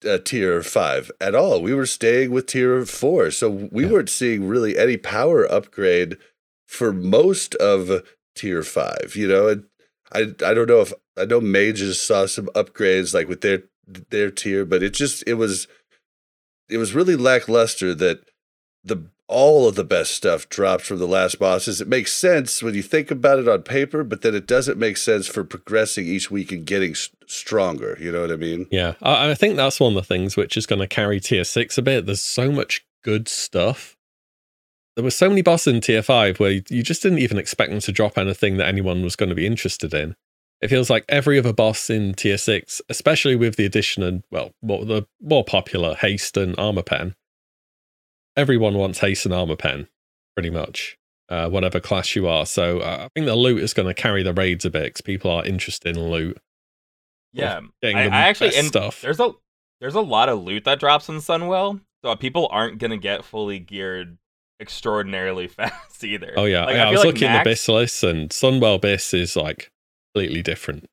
uh 0.08 0.18
tier 0.18 0.62
five 0.62 1.12
at 1.22 1.36
all. 1.36 1.62
We 1.62 1.74
were 1.74 1.86
staying 1.86 2.32
with 2.32 2.48
tier 2.48 2.86
four, 2.86 3.32
so 3.32 3.50
we 3.72 3.84
Yeah. 3.86 3.92
weren't 3.92 4.10
seeing 4.10 4.48
really 4.48 4.78
any 4.78 4.98
power 4.98 5.50
upgrade 5.52 6.18
for 6.68 6.92
most 6.92 7.56
of 7.56 8.04
tier 8.36 8.64
five, 8.64 9.14
you 9.16 9.28
know, 9.28 9.48
and 9.48 9.66
I 10.12 10.34
I 10.46 10.54
don't 10.54 10.68
know 10.70 10.82
if 10.82 10.94
I 11.18 11.26
know 11.26 11.40
mages 11.42 12.00
saw 12.02 12.26
some 12.26 12.48
upgrades 12.48 13.14
like 13.14 13.28
with 13.30 13.42
their 13.42 13.64
their 14.10 14.32
tier, 14.32 14.66
but 14.66 14.84
it 14.84 14.94
just 14.94 15.24
it 15.28 15.36
was 15.36 15.68
it 16.70 16.78
was 16.78 16.94
really 16.96 17.16
lackluster 17.16 17.94
that 17.96 18.20
the 18.84 19.10
all 19.28 19.68
of 19.68 19.74
the 19.76 19.84
best 19.84 20.12
stuff 20.12 20.48
dropped 20.50 20.84
from 20.84 21.00
the 21.00 21.08
last 21.08 21.40
bosses. 21.40 21.82
It 21.82 21.88
makes 21.88 22.14
sense 22.14 22.62
when 22.62 22.76
you 22.76 22.84
think 22.84 23.10
about 23.10 23.40
it 23.40 23.48
on 23.48 23.64
paper, 23.64 24.04
but 24.04 24.22
then 24.22 24.36
it 24.36 24.46
doesn't 24.46 24.78
make 24.78 24.98
sense 24.98 25.26
for 25.28 25.44
progressing 25.44 26.06
each 26.06 26.30
week 26.30 26.52
and 26.52 26.64
getting 26.66 26.94
stronger. 27.28 27.98
You 28.00 28.12
know 28.12 28.22
what 28.22 28.32
I 28.32 28.36
mean? 28.36 28.68
Yeah, 28.72 28.94
I, 29.02 29.32
I 29.32 29.34
think 29.36 29.56
that's 29.56 29.80
one 29.80 29.96
of 29.96 29.96
the 29.96 30.08
things 30.08 30.36
which 30.36 30.58
is 30.58 30.66
going 30.66 30.80
to 30.80 30.88
carry 30.88 31.20
tier 31.20 31.44
six 31.44 31.78
a 31.78 31.82
bit. 31.82 32.06
There's 32.06 32.22
so 32.22 32.52
much 32.52 32.86
good 33.04 33.28
stuff. 33.28 33.96
There 34.96 35.04
were 35.04 35.12
so 35.12 35.28
many 35.28 35.42
bosses 35.42 35.74
in 35.74 35.82
tier 35.82 36.02
five 36.02 36.40
where 36.40 36.62
you, 36.70 36.84
just 36.84 37.04
didn't 37.04 37.20
even 37.20 37.38
expect 37.38 37.70
them 37.72 37.82
to 37.82 37.92
drop 37.92 38.18
anything 38.18 38.58
that 38.58 38.68
anyone 38.68 39.04
was 39.04 39.16
going 39.16 39.30
to 39.30 39.36
be 39.36 39.46
interested 39.46 39.94
in. 39.94 40.16
It 40.62 40.70
feels 40.70 40.90
like 40.90 41.04
every 41.10 41.38
other 41.38 41.52
boss 41.52 41.90
in 41.90 42.14
tier 42.14 42.38
six, 42.38 42.82
especially 42.90 43.36
with 43.36 43.58
the 43.58 43.66
addition 43.66 44.04
of 44.04 44.24
well, 44.32 44.52
the 44.62 45.06
more 45.22 45.44
popular 45.44 45.96
haste 45.96 46.38
and 46.38 46.58
armor 46.58 46.82
pen. 46.82 47.16
Everyone 48.38 48.76
wants 48.76 49.00
haste 49.00 49.26
and 49.26 49.34
armor 49.34 49.58
pen, 49.58 49.88
pretty 50.36 50.50
much, 50.50 50.98
uh, 51.30 51.50
whatever 51.50 51.80
class 51.80 52.16
you 52.16 52.28
are. 52.28 52.46
So 52.46 52.80
uh, 52.80 53.06
I 53.06 53.10
think 53.14 53.26
the 53.26 53.36
loot 53.36 53.62
is 53.62 53.74
going 53.74 53.88
to 53.88 53.94
carry 53.94 54.24
the 54.24 54.34
raids 54.34 54.66
a 54.66 54.70
bit 54.70 54.86
because 54.86 55.02
people 55.02 55.30
are 55.30 55.46
interested 55.46 55.96
in 55.96 56.10
loot. 56.10 56.38
Yeah, 57.36 57.62
I, 57.84 58.04
I 58.04 58.28
actually 58.28 58.52
best 58.52 58.68
stuff. 58.68 59.02
there's 59.02 59.20
a 59.20 59.32
there's 59.82 59.96
a 59.96 60.02
lot 60.02 60.30
of 60.30 60.42
loot 60.42 60.64
that 60.66 60.80
drops 60.80 61.10
in 61.10 61.18
Sunwell, 61.18 61.82
so 62.04 62.16
people 62.16 62.48
aren't 62.52 62.80
gonna 62.80 62.98
get 62.98 63.26
fully 63.26 63.60
geared 63.60 64.18
extraordinarily 64.60 65.48
fast 65.50 66.04
either. 66.04 66.34
Oh 66.38 66.46
yeah, 66.46 66.66
Like, 66.66 66.76
yeah 66.76 66.84
I, 66.84 66.86
feel 66.86 66.92
was 66.92 67.00
like 67.00 67.14
looking 67.14 67.28
Max- 67.28 67.70
at 67.70 67.74
list, 67.74 68.04
and 68.04 68.30
Sunwell 68.30 68.76
Abyss 68.76 69.14
is 69.14 69.36
like 69.36 69.72
completely 70.14 70.42
different 70.42 70.86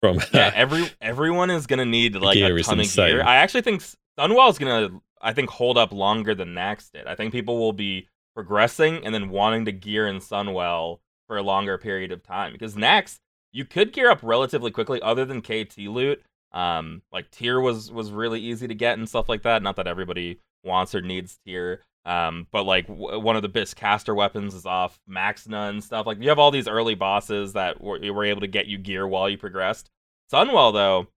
from 0.00 0.20
yeah, 0.32 0.52
every 0.54 0.90
everyone 1.00 1.50
is 1.50 1.66
gonna 1.66 1.84
need 1.84 2.14
like 2.14 2.36
a 2.36 2.62
ton 2.62 2.80
of 2.80 2.94
gear. 2.94 3.22
I 3.22 3.36
actually 3.36 3.62
think 3.62 3.82
Sunwell 4.18 4.50
is 4.50 4.58
gonna 4.58 5.00
I 5.20 5.32
think 5.32 5.50
hold 5.50 5.76
up 5.76 5.92
longer 5.92 6.34
than 6.34 6.54
Nax 6.54 6.90
did. 6.92 7.06
I 7.06 7.14
think 7.14 7.32
people 7.32 7.58
will 7.58 7.72
be 7.72 8.08
progressing 8.34 9.04
and 9.04 9.12
then 9.12 9.30
wanting 9.30 9.64
to 9.64 9.72
gear 9.72 10.06
in 10.06 10.18
Sunwell 10.18 11.00
for 11.26 11.36
a 11.36 11.42
longer 11.42 11.76
period 11.76 12.12
of 12.12 12.22
time 12.22 12.52
because 12.52 12.74
Nax 12.76 13.18
you 13.52 13.64
could 13.64 13.92
gear 13.92 14.10
up 14.10 14.20
relatively 14.22 14.70
quickly 14.70 15.00
other 15.02 15.24
than 15.24 15.42
KT 15.42 15.78
loot. 15.78 16.22
Um, 16.52 17.02
like 17.12 17.30
tier 17.30 17.60
was 17.60 17.92
was 17.92 18.10
really 18.10 18.40
easy 18.40 18.66
to 18.68 18.74
get 18.74 18.98
and 18.98 19.08
stuff 19.08 19.28
like 19.28 19.42
that. 19.42 19.62
Not 19.62 19.76
that 19.76 19.86
everybody 19.86 20.40
wants 20.64 20.94
or 20.94 21.00
needs 21.00 21.38
tier. 21.44 21.82
Um, 22.04 22.46
but 22.50 22.64
like 22.64 22.86
w- 22.86 23.20
one 23.20 23.36
of 23.36 23.42
the 23.42 23.48
best 23.48 23.76
caster 23.76 24.14
weapons 24.14 24.54
is 24.54 24.64
off 24.64 24.98
Maexxna 25.08 25.68
and 25.68 25.84
stuff. 25.84 26.06
Like 26.06 26.22
you 26.22 26.30
have 26.30 26.38
all 26.38 26.50
these 26.50 26.68
early 26.68 26.94
bosses 26.94 27.52
that 27.52 27.82
were, 27.82 27.98
were 28.12 28.24
able 28.24 28.40
to 28.40 28.46
get 28.46 28.66
you 28.66 28.78
gear 28.78 29.06
while 29.06 29.28
you 29.28 29.36
progressed. 29.36 29.90
Sunwell 30.32 30.72
though, 30.72 31.08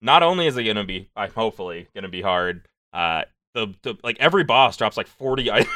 not 0.00 0.22
only 0.22 0.46
is 0.46 0.56
it 0.56 0.64
gonna 0.64 0.84
be, 0.84 1.10
uh, 1.16 1.28
hopefully, 1.28 1.88
gonna 1.94 2.08
be 2.08 2.22
hard. 2.22 2.68
Uh, 2.92 3.22
the, 3.56 3.74
the 3.82 3.96
like 4.04 4.16
every 4.20 4.44
boss 4.44 4.76
drops 4.76 4.96
like 4.96 5.06
forty 5.08 5.50
items. 5.50 5.68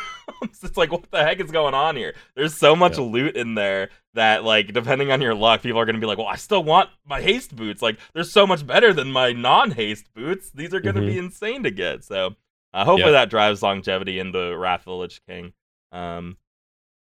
it's 0.63 0.77
like 0.77 0.93
what 0.93 1.11
the 1.11 1.25
heck 1.25 1.41
is 1.41 1.51
going 1.51 1.75
on 1.75 1.97
here? 1.97 2.15
There's 2.37 2.57
so 2.57 2.77
much 2.77 2.97
Yeah. 2.99 3.05
loot 3.05 3.37
in 3.37 3.55
there 3.55 3.91
that 4.15 4.45
like 4.45 4.73
depending 4.73 5.11
on 5.11 5.21
your 5.21 5.35
luck, 5.35 5.63
people 5.63 5.81
are 5.81 5.87
gonna 5.87 5.99
be 5.99 6.07
like, 6.07 6.19
well, 6.19 6.27
I 6.29 6.37
still 6.37 6.63
want 6.63 6.91
my 7.05 7.21
haste 7.21 7.57
boots. 7.57 7.83
Like 7.83 7.99
they're 8.15 8.23
so 8.25 8.47
much 8.47 8.67
better 8.67 8.93
than 8.93 9.11
my 9.11 9.33
non-haste 9.33 10.13
boots. 10.15 10.51
These 10.51 10.73
are 10.75 10.81
gonna 10.81 11.01
be 11.01 11.19
insane 11.19 11.63
to 11.65 11.71
get. 11.71 12.05
So 12.05 12.37
uh, 12.73 12.85
hopefully 12.85 13.13
Yeah. 13.13 13.21
that 13.21 13.31
drives 13.31 13.63
longevity 13.63 14.19
in 14.21 14.31
the 14.33 14.57
Wrath 14.57 14.81
of 14.83 14.85
the 14.87 14.95
Lich 14.95 15.21
King. 15.27 15.53
Um, 15.91 16.37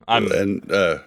I'm 0.07 0.31
and 0.31 0.71
uh, 0.71 0.99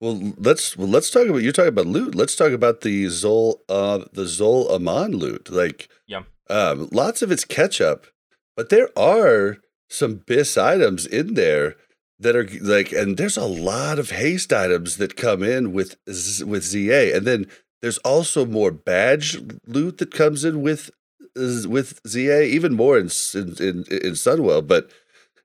well, 0.00 0.32
let's 0.38 0.76
well, 0.76 0.88
let's 0.88 1.10
talk 1.10 1.26
about 1.28 1.42
you're 1.42 1.52
talking 1.52 1.68
about 1.68 1.86
loot. 1.86 2.14
Let's 2.14 2.36
talk 2.36 2.52
about 2.52 2.80
the 2.82 3.06
Zol 3.06 3.56
uh 3.68 3.98
the 4.12 4.22
Zul'Aman 4.24 5.14
loot. 5.14 5.50
Like, 5.50 5.88
Yeah. 6.06 6.22
um, 6.50 6.88
lots 6.92 7.20
of 7.22 7.30
it's 7.32 7.44
catch 7.44 7.80
up, 7.80 8.06
but 8.58 8.70
there 8.70 8.88
are 8.98 9.58
some 9.88 10.16
bis 10.26 10.58
items 10.58 11.06
in 11.06 11.34
there 11.34 11.76
that 12.18 12.34
are 12.34 12.48
like, 12.60 12.90
and 12.90 13.16
there's 13.16 13.36
a 13.36 13.46
lot 13.46 14.00
of 14.00 14.10
haste 14.10 14.52
items 14.52 14.96
that 14.96 15.16
come 15.16 15.44
in 15.44 15.72
with 15.72 15.94
with 16.44 16.64
ZA, 16.64 17.14
and 17.14 17.24
then 17.24 17.46
there's 17.82 17.98
also 17.98 18.44
more 18.44 18.72
badge 18.72 19.38
loot 19.68 19.98
that 19.98 20.12
comes 20.12 20.44
in 20.44 20.60
with 20.60 20.90
with 21.36 22.00
ZA, 22.04 22.42
even 22.42 22.74
more 22.74 22.98
in 22.98 23.10
in 23.32 23.54
in, 23.60 23.84
in 23.92 24.12
Sunwell, 24.14 24.66
but 24.66 24.90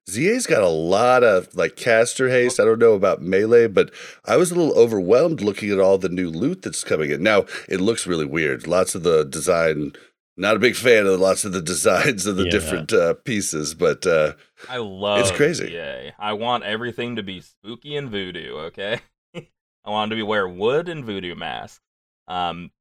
ZA's 0.10 0.48
got 0.48 0.64
a 0.64 0.68
lot 0.68 1.24
of 1.24 1.56
like 1.56 1.76
caster 1.76 2.30
haste. 2.30 2.60
I 2.60 2.66
don't 2.66 2.80
know 2.80 2.94
about 2.94 3.22
melee, 3.22 3.68
but 3.68 3.94
I 4.26 4.38
was 4.38 4.50
a 4.50 4.56
little 4.56 4.76
overwhelmed 4.76 5.42
looking 5.42 5.72
at 5.72 5.80
all 5.80 6.00
the 6.00 6.10
new 6.10 6.32
loot 6.32 6.64
that's 6.64 6.84
coming 6.84 7.12
in. 7.12 7.22
Now 7.22 7.46
it 7.70 7.80
looks 7.80 8.08
really 8.08 8.26
weird. 8.26 8.66
Lots 8.66 8.96
of 8.96 9.04
the 9.04 9.24
design. 9.24 9.94
Not 10.36 10.56
a 10.56 10.60
big 10.60 10.76
fan 10.76 11.06
of 11.06 11.20
lots 11.20 11.46
of 11.46 11.52
the 11.54 11.62
designs 11.74 12.26
of 12.26 12.36
the 12.38 12.46
Yeah. 12.46 12.52
different 12.52 12.92
uh, 12.94 13.14
pieces, 13.26 13.74
but 13.76 14.06
uh, 14.08 14.34
I 14.70 14.78
love 14.78 15.20
it's 15.20 15.32
crazy. 15.32 15.68
ZA. 15.72 16.14
I 16.18 16.34
want 16.34 16.64
everything 16.64 17.16
to 17.18 17.24
be 17.24 17.42
spooky 17.42 17.96
and 17.96 18.10
voodoo, 18.10 18.56
okay? 18.68 19.00
I 19.36 19.90
want 19.90 20.06
'em 20.08 20.10
to 20.12 20.16
be 20.16 20.24
wear 20.24 20.48
wood 20.48 20.90
and 20.90 21.04
voodoo 21.06 21.36
masks. 21.36 21.82
Um 22.28 22.72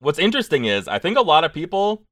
what's 0.00 0.18
interesting 0.18 0.64
is 0.64 0.88
I 0.88 0.98
think 0.98 1.16
a 1.16 1.22
lot 1.22 1.44
of 1.44 1.52
people 1.54 2.02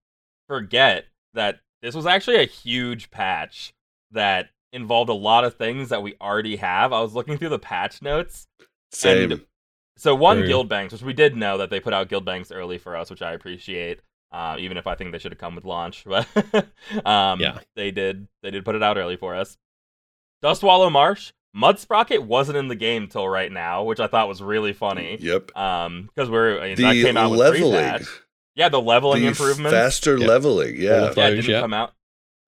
forget 0.48 1.06
that 1.34 1.60
this 1.82 1.94
was 1.94 2.06
actually 2.06 2.36
a 2.36 2.44
huge 2.46 3.10
patch 3.10 3.72
that 4.12 4.50
involved 4.72 5.10
a 5.10 5.14
lot 5.14 5.44
of 5.44 5.54
things 5.56 5.88
that 5.88 6.02
we 6.02 6.14
already 6.20 6.56
have. 6.56 6.92
I 6.92 7.00
was 7.00 7.14
looking 7.14 7.36
through 7.38 7.48
the 7.48 7.58
patch 7.58 8.00
notes. 8.02 8.46
same. 8.92 9.32
And- 9.32 9.46
So 9.96 10.14
one 10.14 10.38
True. 10.38 10.46
guild 10.46 10.68
banks, 10.68 10.92
which 10.92 11.02
we 11.02 11.12
did 11.12 11.36
know 11.36 11.58
that 11.58 11.68
they 11.70 11.80
put 11.80 11.92
out 11.92 12.08
guild 12.08 12.24
banks 12.24 12.50
early 12.52 12.78
for 12.78 12.96
us, 12.96 13.10
which 13.10 13.20
I 13.22 13.32
appreciate. 13.32 14.00
Uh, 14.32 14.56
even 14.60 14.76
if 14.76 14.86
I 14.86 14.94
think 14.94 15.10
they 15.12 15.18
should 15.18 15.32
have 15.32 15.38
come 15.40 15.56
with 15.56 15.64
launch, 15.64 16.04
but 16.06 16.26
um, 17.04 17.40
Yeah. 17.40 17.58
they 17.74 17.90
did. 17.90 18.28
They 18.42 18.50
did 18.50 18.64
put 18.64 18.74
it 18.76 18.82
out 18.82 18.96
early 18.96 19.16
for 19.16 19.34
us. 19.34 19.58
Dustwallow 20.42 20.90
Marsh, 20.90 21.32
Mudsprocket 21.56 22.20
wasn't 22.20 22.56
in 22.58 22.68
the 22.68 22.76
game 22.76 23.08
till 23.08 23.28
right 23.28 23.50
now, 23.50 23.82
which 23.82 24.00
I 24.00 24.06
thought 24.06 24.28
was 24.28 24.42
really 24.42 24.72
funny. 24.72 25.18
Yep. 25.20 25.56
Um, 25.56 26.08
because 26.14 26.30
we're 26.30 26.58
I 26.60 26.68
mean, 26.68 26.76
The 26.76 26.82
that 26.84 26.92
came 26.94 27.16
out 27.16 27.30
with 27.32 27.40
leveling, 27.40 27.72
pre-patch. 27.72 28.06
Yeah, 28.54 28.68
the 28.68 28.80
leveling 28.80 29.22
the 29.22 29.28
improvements. 29.28 29.72
faster 29.72 30.16
Yep. 30.16 30.28
leveling. 30.28 30.76
Yeah. 30.76 31.12
Yeah, 31.16 31.26
it 31.28 31.34
didn't 31.36 31.48
yeah. 31.48 31.60
come 31.60 31.74
out. 31.74 31.92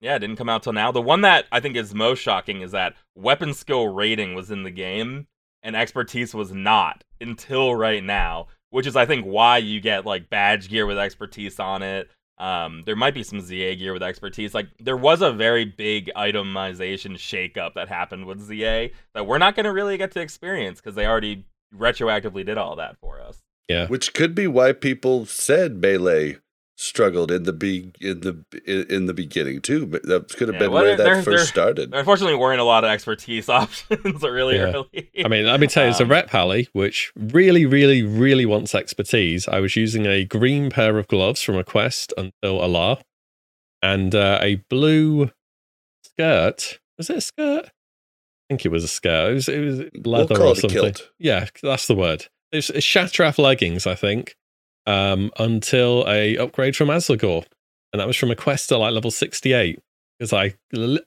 Yeah, 0.01 0.15
it 0.15 0.19
didn't 0.19 0.35
come 0.37 0.49
out 0.49 0.63
till 0.63 0.73
now. 0.73 0.91
The 0.91 1.01
one 1.01 1.21
that 1.21 1.45
I 1.51 1.59
think 1.59 1.75
is 1.75 1.93
most 1.93 2.19
shocking 2.19 2.61
is 2.61 2.71
that 2.71 2.95
weapon 3.15 3.53
skill 3.53 3.87
rating 3.87 4.35
was 4.35 4.51
in 4.51 4.63
the 4.63 4.71
game 4.71 5.27
and 5.61 5.75
expertise 5.75 6.33
was 6.33 6.51
not 6.51 7.03
until 7.21 7.73
right 7.75 8.03
now, 8.03 8.47
which 8.73 8.87
is 8.87 8.95
I 8.95 9.05
think 9.05 9.25
why 9.25 9.59
you 9.59 9.79
get 9.79 10.03
like 10.03 10.31
badge 10.31 10.67
gear 10.67 10.87
with 10.87 10.97
expertise 10.97 11.59
on 11.59 11.83
it. 11.83 12.09
Um, 12.39 12.81
there 12.87 12.95
might 12.95 13.13
be 13.13 13.21
some 13.21 13.39
ZA 13.39 13.75
gear 13.75 13.93
with 13.93 14.01
expertise. 14.01 14.55
Like 14.55 14.67
there 14.79 14.97
was 14.97 15.21
a 15.21 15.31
very 15.31 15.63
big 15.63 16.09
itemization 16.17 17.13
shakeup 17.13 17.75
that 17.75 17.87
happened 17.87 18.25
with 18.25 18.41
ZA 18.41 18.89
that 19.13 19.27
we're 19.27 19.37
not 19.37 19.55
going 19.55 19.65
to 19.65 19.71
really 19.71 19.95
get 19.95 20.11
to 20.13 20.21
experience 20.21 20.81
because 20.81 20.95
they 20.95 21.05
already 21.05 21.45
retroactively 21.77 22.43
did 22.43 22.57
all 22.57 22.75
that 22.77 22.97
for 22.99 23.21
us. 23.21 23.43
Yeah. 23.69 23.85
Which 23.87 24.15
could 24.15 24.33
be 24.33 24.47
why 24.47 24.73
people 24.73 25.27
said 25.27 25.79
melee 25.79 26.37
struggled 26.75 27.29
in 27.31 27.43
the 27.43 27.53
be 27.53 27.91
in 28.01 28.21
the 28.21 28.43
in, 28.65 28.85
in 28.89 29.05
the 29.05 29.13
beginning 29.13 29.61
too. 29.61 29.85
But 29.85 30.03
that 30.03 30.29
could 30.29 30.47
have 30.47 30.55
Yeah, 30.55 30.59
been 30.59 30.71
well, 30.71 30.83
where 30.83 30.97
that 30.97 31.03
there- 31.03 31.15
first 31.23 31.27
there- 31.27 31.45
started. 31.45 31.93
Unfortunately 31.93 32.35
weren't 32.35 32.59
a 32.59 32.63
lot 32.63 32.83
of 32.83 32.89
expertise 32.89 33.47
options 33.61 34.21
really 34.23 34.55
Yeah. 34.55 34.73
early. 34.73 35.09
I 35.23 35.27
mean, 35.27 35.45
let 35.45 35.59
me 35.59 35.67
tell 35.67 35.83
you, 35.85 35.91
it's 35.91 35.99
a 35.99 36.03
Um, 36.03 36.09
ret 36.11 36.27
pally, 36.27 36.67
which 36.73 37.11
really, 37.15 37.65
really, 37.65 38.01
really 38.03 38.45
wants 38.45 38.73
expertise. 38.75 39.47
I 39.47 39.59
was 39.59 39.75
using 39.75 40.05
a 40.05 40.25
green 40.25 40.69
pair 40.69 40.97
of 40.97 41.07
gloves 41.07 41.41
from 41.41 41.57
a 41.57 41.63
quest 41.63 42.11
until 42.17 42.59
Al'ar, 42.59 43.01
and 43.81 44.13
uh, 44.15 44.39
a 44.41 44.55
blue 44.69 45.29
skirt. 46.03 46.79
Was 46.97 47.09
it 47.09 47.17
a 47.17 47.21
skirt? 47.21 47.65
I 47.67 47.69
think 48.49 48.65
it 48.65 48.69
was 48.71 48.83
a 48.83 48.87
skirt. 48.87 49.31
It 49.31 49.33
was, 49.33 49.49
it 49.49 49.59
was 49.59 49.79
leather 50.05 50.35
call 50.35 50.47
or 50.47 50.51
it 50.51 50.57
a 50.57 50.61
something. 50.61 50.79
kilt. 50.81 51.09
Yeah, 51.19 51.47
that's 51.61 51.87
the 51.87 51.95
word. 51.95 52.27
It's, 52.51 52.69
it's 52.69 52.85
Shatraf 52.85 53.37
leggings, 53.39 53.87
I 53.87 53.95
think, 53.95 54.35
um, 54.85 55.31
until 55.39 56.05
a 56.07 56.37
upgrade 56.37 56.75
from 56.75 56.89
Aslagor, 56.89 57.45
and 57.91 57.99
that 57.99 58.07
was 58.07 58.17
from 58.17 58.31
a 58.31 58.35
quest 58.35 58.69
to 58.69 58.77
like 58.77 58.93
level 58.93 59.11
sixty-eight. 59.11 59.79
Because 60.19 60.31
I 60.33 60.53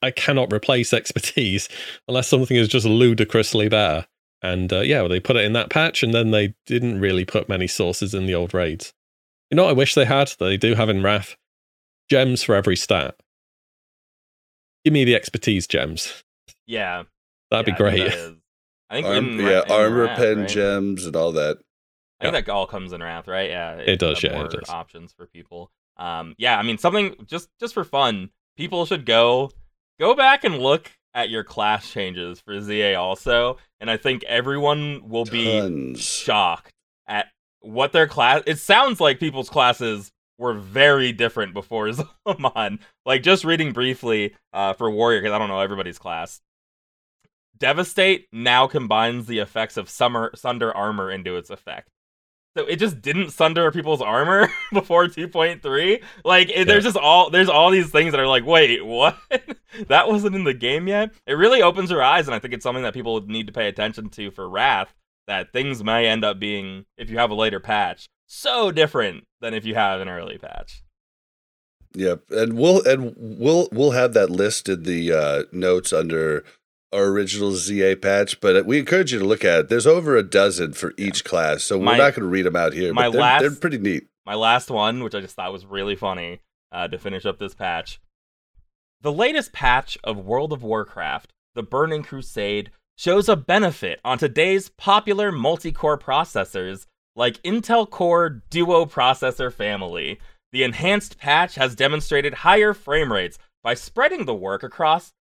I 0.03 0.11
cannot 0.11 0.53
replace 0.53 0.93
expertise 0.93 1.68
unless 2.09 2.29
something 2.29 2.57
is 2.57 2.68
just 2.68 2.87
ludicrously 2.87 3.68
better. 3.68 4.07
And 4.43 4.72
uh, 4.72 4.81
yeah, 4.81 5.01
well, 5.01 5.09
they 5.09 5.20
put 5.20 5.37
it 5.37 5.45
in 5.45 5.55
that 5.55 5.70
patch, 5.70 6.03
and 6.03 6.12
then 6.12 6.31
they 6.31 6.55
didn't 6.66 7.01
really 7.01 7.24
put 7.24 7.49
many 7.49 7.66
sources 7.66 8.14
in 8.14 8.27
the 8.27 8.35
old 8.35 8.53
raids. 8.53 8.93
You 9.51 9.57
know 9.57 9.64
what 9.64 9.70
I 9.70 9.74
wish 9.74 9.95
they 9.95 10.05
had? 10.05 10.33
They 10.39 10.57
do 10.57 10.74
have 10.74 10.89
in 10.89 11.03
Wrath? 11.03 11.37
Gems 12.11 12.43
for 12.43 12.55
every 12.55 12.77
stat. 12.77 13.16
Give 14.85 14.93
me 14.93 15.05
the 15.05 15.14
expertise 15.16 15.66
gems. 15.66 16.22
yeah, 16.66 17.05
That'd 17.51 17.66
Yeah, 17.68 17.74
be 17.79 17.85
I 17.85 17.91
think 17.91 18.12
great. 18.12 18.35
I 18.91 18.95
think 18.95 19.07
Arm, 19.07 19.41
in, 19.41 19.47
yeah, 19.47 19.62
in 19.64 19.72
armor 19.72 20.05
Wrath, 20.05 20.18
pen 20.18 20.39
right? 20.41 20.49
gems 20.49 21.07
and 21.07 21.16
all 21.16 21.33
that. 21.33 21.59
I 22.21 22.31
think 22.31 22.47
that 22.47 22.53
all 22.53 22.67
comes 22.67 22.93
in 22.93 23.03
Wrath, 23.03 23.29
right? 23.29 23.51
Yeah, 23.51 23.75
It 23.77 23.99
does, 23.99 24.21
have 24.23 24.33
yeah, 24.33 24.37
it 24.37 24.41
more 24.41 24.49
does. 24.49 24.69
Options 24.69 25.12
for 25.12 25.27
people. 25.27 25.71
Um, 25.97 26.35
yeah, 26.39 26.59
I 26.59 26.62
mean 26.62 26.79
something 26.79 27.14
just 27.27 27.49
just 27.61 27.75
for 27.75 27.85
fun. 27.85 28.31
People 28.57 28.87
should 28.87 29.07
go 29.07 29.51
go 29.99 30.14
back 30.14 30.45
and 30.45 30.59
look 30.59 30.91
at 31.14 31.31
your 31.31 31.45
class 31.45 31.91
changes 31.91 32.41
for 32.41 32.61
ZA 32.61 32.95
also, 32.95 33.59
and 33.81 33.91
I 33.91 33.97
think 33.97 34.23
everyone 34.25 35.09
will 35.09 35.25
be 35.25 35.59
Tons. 35.59 36.01
shocked 36.01 36.73
at 37.07 37.29
what 37.61 37.93
their 37.93 38.07
class. 38.07 38.43
It 38.47 38.59
sounds 38.59 39.01
like 39.01 39.19
people's 39.19 39.49
classes 39.49 40.12
were 40.39 40.53
very 40.55 41.12
different 41.12 41.55
before 41.55 41.87
Zul'Aman. 42.27 42.79
Like 43.07 43.23
just 43.23 43.45
reading 43.45 43.73
briefly 43.73 44.35
uh, 44.53 44.75
for 44.75 44.91
Warrior, 44.91 45.21
because 45.21 45.35
I 45.35 45.39
don't 45.39 45.49
know 45.49 45.61
everybody's 45.61 45.99
class. 45.99 46.41
Devastate 47.59 48.27
now 48.33 48.67
combines 48.67 49.27
the 49.27 49.39
effects 49.39 49.79
of 49.79 49.89
summer 49.89 50.31
sunder 50.35 50.75
armor 50.77 51.11
into 51.11 51.37
its 51.37 51.49
effect. 51.49 51.89
So 52.57 52.65
it 52.65 52.77
just 52.77 53.03
didn't 53.03 53.33
sunder 53.33 53.71
people's 53.71 54.01
armor 54.01 54.49
before 54.73 55.09
2.3. 55.09 56.03
Like 56.25 56.51
it, 56.55 56.67
there's 56.67 56.85
just 56.85 56.97
all 56.97 57.29
there's 57.29 57.51
all 57.51 57.71
these 57.71 57.91
things 57.91 58.13
that 58.13 58.21
are 58.21 58.27
like, 58.27 58.47
wait, 58.47 58.85
what? 58.85 59.19
that 59.89 60.09
wasn't 60.09 60.37
in 60.37 60.45
the 60.45 60.55
game 60.55 60.89
yet. 60.89 61.11
It 61.27 61.35
really 61.35 61.61
opens 61.61 61.91
your 61.91 62.03
eyes, 62.03 62.27
and 62.27 62.35
I 62.35 62.39
think 62.39 62.55
it's 62.55 62.63
something 62.63 62.83
that 62.83 62.95
people 62.95 63.21
need 63.27 63.47
to 63.49 63.53
pay 63.53 63.69
attention 63.69 64.09
to 64.11 64.31
for 64.31 64.49
Wrath. 64.49 64.95
That 65.27 65.53
things 65.53 65.85
may 65.85 66.07
end 66.07 66.25
up 66.25 66.39
being, 66.39 66.87
if 66.97 67.11
you 67.11 67.19
have 67.19 67.31
a 67.31 67.35
later 67.35 67.61
patch, 67.61 68.07
so 68.27 68.71
different 68.71 69.25
than 69.41 69.53
if 69.53 69.67
you 69.67 69.75
have 69.75 70.01
an 70.01 70.09
early 70.09 70.39
patch. 70.39 70.83
Yep, 71.95 72.31
and 72.31 72.57
we'll 72.57 72.87
and 72.89 73.15
we'll 73.19 73.69
we'll 73.71 73.91
have 73.91 74.15
that 74.15 74.31
list 74.31 74.69
in 74.71 74.85
the 74.85 75.13
uh, 75.13 75.43
notes 75.53 75.93
under 75.93 76.43
our 76.93 77.05
original 77.07 77.53
ZA 77.53 77.97
patch. 78.01 78.41
But 78.41 78.66
we 78.66 78.78
encourage 78.78 79.12
you 79.12 79.18
to 79.18 79.24
look 79.24 79.45
at 79.45 79.59
it. 79.61 79.68
There's 79.68 79.87
over 79.87 80.16
a 80.16 80.22
dozen 80.22 80.72
for 80.72 80.93
each 80.97 81.24
class, 81.24 81.62
so 81.64 81.78
My- 81.78 81.93
we're 81.93 81.99
not 81.99 82.14
going 82.14 82.22
to 82.22 82.26
read 82.28 82.47
them 82.47 82.57
out 82.57 82.72
here. 82.72 82.93
my 82.95 83.07
but 83.07 83.12
they're, 83.12 83.20
last- 83.20 83.41
they're 83.43 83.51
pretty 83.51 83.78
neat. 83.78 84.07
my 84.24 84.34
last 84.34 84.70
one, 84.70 85.03
which 85.03 85.14
I 85.14 85.20
just 85.20 85.37
thought 85.37 85.53
was 85.53 85.66
really 85.66 85.97
funny 85.97 86.41
uh, 86.72 86.89
to 86.89 86.99
finish 86.99 87.24
up 87.26 87.39
this 87.39 87.55
patch. 87.55 88.01
The 89.03 89.12
latest 89.12 89.53
patch 89.53 89.99
of 90.05 90.24
World 90.24 90.53
of 90.53 90.62
Warcraft, 90.62 91.32
The 91.55 91.62
Burning 91.62 92.03
Crusade, 92.03 92.70
shows 92.97 93.28
a 93.28 93.37
benefit 93.37 94.01
on 94.05 94.16
today's 94.18 94.70
popular 94.70 95.30
multi 95.30 95.70
core 95.70 95.99
processors 95.99 96.87
like 97.14 97.43
Intel 97.43 97.89
Core 97.89 98.43
Duo 98.51 98.87
processor 98.87 99.53
family. 99.53 100.18
The 100.53 100.62
enhanced 100.62 101.18
patch 101.18 101.57
has 101.57 101.74
demonstrated 101.74 102.34
higher 102.34 102.72
frame 102.72 103.12
rates 103.12 103.39
by 103.62 103.74
spreading 103.74 104.24
the 104.24 104.34
work 104.34 104.62
across 104.62 105.12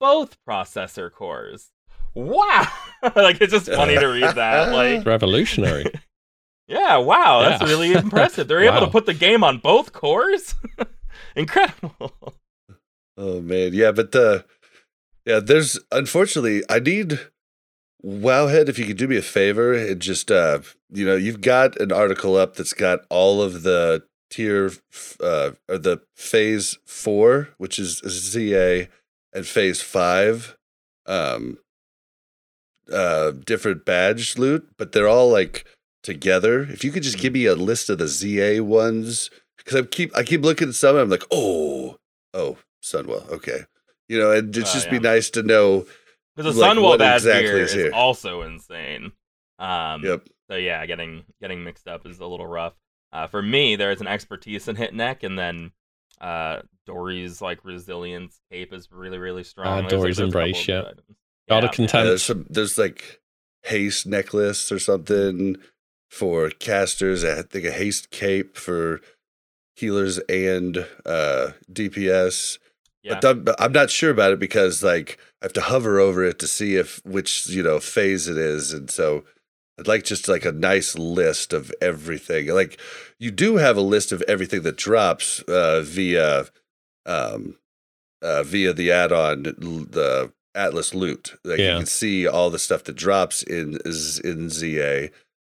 both 0.00 0.36
processor 0.48 1.12
cores. 1.12 1.70
Wow! 2.14 2.66
like 3.14 3.40
it's 3.40 3.52
just 3.52 3.70
funny 3.70 3.94
to 3.96 4.06
read 4.06 4.34
that. 4.34 4.72
Like 4.72 5.06
Revolutionary. 5.06 5.86
yeah, 6.66 6.96
wow, 6.96 7.42
that's 7.42 7.62
Yeah. 7.62 7.68
really 7.68 7.92
impressive. 7.92 8.48
They're 8.48 8.62
able 8.64 8.80
to 8.80 8.90
put 8.90 9.06
the 9.06 9.14
game 9.14 9.44
on 9.44 9.58
both 9.58 9.92
cores. 9.92 10.54
Incredible. 11.36 12.34
Oh 13.16 13.40
man, 13.40 13.72
yeah, 13.74 13.92
but 13.92 14.14
uh 14.16 14.42
yeah, 15.26 15.38
there's 15.40 15.78
unfortunately 15.92 16.62
I 16.68 16.78
need 16.80 17.20
Wowhead 18.04 18.68
if 18.68 18.78
you 18.78 18.86
could 18.86 18.96
do 18.96 19.06
me 19.06 19.16
a 19.18 19.22
favor 19.22 19.72
and 19.74 20.00
just 20.00 20.30
uh 20.30 20.60
you 20.90 21.04
know, 21.04 21.16
you've 21.16 21.40
got 21.42 21.80
an 21.80 21.92
article 21.92 22.34
up 22.36 22.56
that's 22.56 22.72
got 22.72 23.00
all 23.10 23.42
of 23.42 23.62
the 23.62 24.02
tier 24.30 24.72
uh 25.22 25.50
or 25.68 25.78
the 25.78 26.00
phase 26.16 26.78
4, 26.86 27.50
which 27.58 27.78
is 27.78 28.00
ZA 28.08 28.88
and 29.32 29.46
phase 29.46 29.80
5 29.80 30.56
um 31.06 31.58
uh 32.92 33.30
different 33.32 33.84
badge 33.84 34.36
loot, 34.38 34.68
but 34.76 34.92
they're 34.92 35.08
all 35.08 35.30
like 35.30 35.64
together. 36.02 36.62
If 36.62 36.82
you 36.84 36.90
could 36.90 37.02
just 37.02 37.18
give 37.18 37.32
me 37.32 37.46
a 37.46 37.54
list 37.54 37.88
of 37.90 37.98
the 37.98 38.08
ZA 38.08 38.62
ones 38.64 39.30
cuz 39.64 39.74
I 39.80 39.82
keep 39.82 40.16
I 40.16 40.22
keep 40.22 40.42
looking 40.42 40.68
at 40.68 40.74
some 40.74 40.96
and 40.96 41.02
I'm 41.02 41.10
like, 41.10 41.24
"Oh, 41.30 41.96
oh, 42.34 42.58
Sunwell. 42.82 43.28
Okay. 43.30 43.64
You 44.08 44.18
know, 44.18 44.30
and 44.32 44.48
it'd 44.54 44.64
Oh, 44.66 44.72
just 44.72 44.86
yeah. 44.86 44.90
be 44.92 44.98
nice 44.98 45.30
to 45.30 45.42
know. 45.42 45.86
Because 46.36 46.54
the 46.54 46.60
Like, 46.60 46.76
Sunwell 46.76 46.98
badge 46.98 47.20
exactly 47.22 47.42
gear 47.44 47.58
is 47.58 47.70
is, 47.70 47.76
here? 47.76 47.90
also 47.92 48.42
insane. 48.42 49.12
Um, 49.58 50.02
Yep. 50.04 50.26
So 50.50 50.56
yeah, 50.56 50.84
getting 50.86 51.24
getting 51.40 51.62
mixed 51.62 51.86
up 51.86 52.06
is 52.06 52.18
a 52.18 52.26
little 52.26 52.46
rough. 52.46 52.74
Uh, 53.12 53.26
for 53.28 53.42
me, 53.42 53.76
there 53.76 53.92
is 53.92 54.00
an 54.00 54.06
expertise 54.08 54.66
in 54.68 54.74
hit 54.76 54.94
neck, 54.94 55.22
and 55.22 55.38
then 55.38 55.70
uh, 56.20 56.62
Dory's 56.92 57.40
like 57.40 57.64
resilience 57.64 58.40
cape 58.50 58.72
is 58.72 58.90
really 58.90 59.18
really 59.18 59.44
strong. 59.44 59.66
Ah, 59.66 59.80
There's 59.80 59.92
a- 59.92 59.96
Dory's 59.96 60.16
there's 60.16 60.20
a 60.20 60.24
Embrace, 60.38 60.68
yeah. 60.68 60.80
good 60.80 60.86
items. 60.88 61.16
God 61.48 61.58
of 61.58 61.62
Yeah. 61.62 61.68
Uh, 61.68 61.72
Contempt. 61.72 62.06
there's 62.06 62.22
some. 62.22 62.46
There's 62.48 62.78
like 62.78 63.20
haste 63.64 64.06
necklace 64.06 64.70
or 64.72 64.78
something 64.78 65.56
for 66.08 66.50
casters. 66.50 67.24
I 67.24 67.42
think 67.42 67.64
a 67.64 67.70
haste 67.70 68.10
cape 68.10 68.56
for 68.56 69.00
healers 69.76 70.18
and 70.28 70.86
uh, 71.06 71.52
DPS. 71.72 72.58
Yeah. 73.02 73.18
But 73.20 73.24
I'm, 73.24 73.48
I'm 73.58 73.72
not 73.72 73.90
sure 73.90 74.10
about 74.10 74.32
it 74.32 74.38
because 74.38 74.82
like 74.82 75.18
I 75.40 75.46
have 75.46 75.52
to 75.54 75.60
hover 75.62 75.98
over 75.98 76.22
it 76.24 76.38
to 76.40 76.46
see 76.46 76.76
if 76.76 77.00
which 77.04 77.48
you 77.48 77.62
know 77.62 77.80
phase 77.80 78.28
it 78.28 78.36
is, 78.36 78.72
and 78.74 78.90
so 78.90 79.24
I'd 79.78 79.88
like 79.88 80.04
just 80.04 80.28
like 80.28 80.44
a 80.44 80.52
nice 80.52 80.96
list 80.98 81.52
of 81.54 81.72
everything. 81.80 82.48
Like 82.48 82.78
you 83.18 83.30
do 83.30 83.56
have 83.56 83.76
a 83.78 83.80
list 83.82 84.12
of 84.12 84.22
everything 84.28 84.62
that 84.62 84.76
drops 84.76 85.40
uh, 85.42 85.80
via 85.80 86.46
um, 87.06 87.56
uh, 88.22 88.42
via 88.42 88.72
the 88.72 88.90
add-on 88.90 89.42
the 89.44 90.32
Atlas 90.54 90.94
loot. 90.94 91.38
Like 91.44 91.58
Yeah. 91.58 91.72
you 91.72 91.78
can 91.78 91.86
see 91.86 92.26
all 92.26 92.50
the 92.50 92.58
stuff 92.58 92.84
that 92.84 92.96
drops 92.96 93.42
in 93.42 93.78
in 93.84 94.50
ZA, 94.50 95.10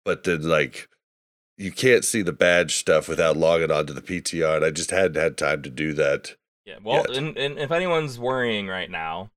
but 0.06 0.24
then 0.24 0.44
like 0.44 0.88
you 1.58 1.72
can't 1.72 2.04
see 2.04 2.22
the 2.22 2.34
badge 2.34 2.76
stuff 2.76 3.08
without 3.08 3.38
logging 3.38 3.72
onto 3.72 3.94
the 3.94 4.02
PTR. 4.02 4.58
And 4.58 4.66
I 4.66 4.72
just 4.72 4.92
hadn't 4.92 5.22
had 5.22 5.38
time 5.38 5.62
to 5.62 5.70
do 5.70 5.94
that. 5.94 6.36
Yeah, 6.66 6.78
well, 6.84 7.06
and, 7.12 7.38
and 7.38 7.60
if 7.60 7.72
anyone's 7.72 8.20
worrying 8.20 8.68
right 8.68 8.89
now, 8.89 9.32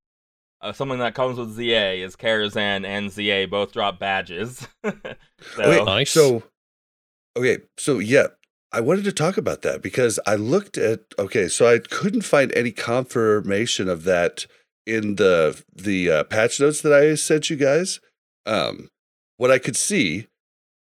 uh, 0.61 0.73
something 0.73 0.99
that 0.99 1.15
comes 1.15 1.37
with 1.37 1.53
ZA 1.53 1.93
is 2.03 2.15
Karazhan 2.15 2.85
and 2.85 3.11
ZA 3.11 3.47
both 3.49 3.73
drop 3.73 3.99
badges. 3.99 4.67
so, 4.83 4.91
Okay, 5.57 5.83
Nice. 5.83 6.11
So, 6.11 6.43
okay, 7.35 7.59
so 7.77 7.99
yeah, 7.99 8.27
I 8.75 8.81
wanted 8.81 9.05
to 9.05 9.13
talk 9.13 9.37
about 9.37 9.61
that 9.61 9.81
because 9.81 10.19
I 10.27 10.35
looked 10.35 10.77
at 10.77 10.99
okay, 11.17 11.47
so 11.47 11.65
I 11.65 11.79
couldn't 11.79 12.23
find 12.23 12.51
any 12.51 12.71
confirmation 12.71 13.87
of 13.87 14.03
that 14.03 14.47
in 14.85 15.15
the 15.15 15.63
the 15.73 16.11
uh, 16.11 16.23
patch 16.25 16.59
notes 16.59 16.81
that 16.81 16.91
I 16.91 17.15
sent 17.15 17.49
you 17.49 17.55
guys. 17.55 18.01
Um, 18.45 18.89
what 19.37 19.49
I 19.49 19.59
could 19.59 19.77
see 19.77 20.27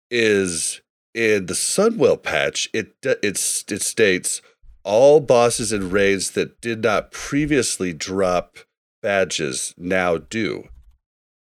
is 0.10 0.82
in 1.14 1.46
the 1.46 1.54
Sunwell 1.54 2.22
patch, 2.22 2.68
it 2.74 2.96
it's 3.04 3.64
it 3.70 3.84
states 3.84 4.42
all 4.84 5.20
bosses 5.20 5.72
and 5.72 5.92
raids 5.92 6.32
that 6.32 6.60
did 6.60 6.82
not 6.82 7.12
previously 7.12 7.94
drop 7.94 8.58
badges 9.04 9.76
now 9.78 10.18
do. 10.18 10.68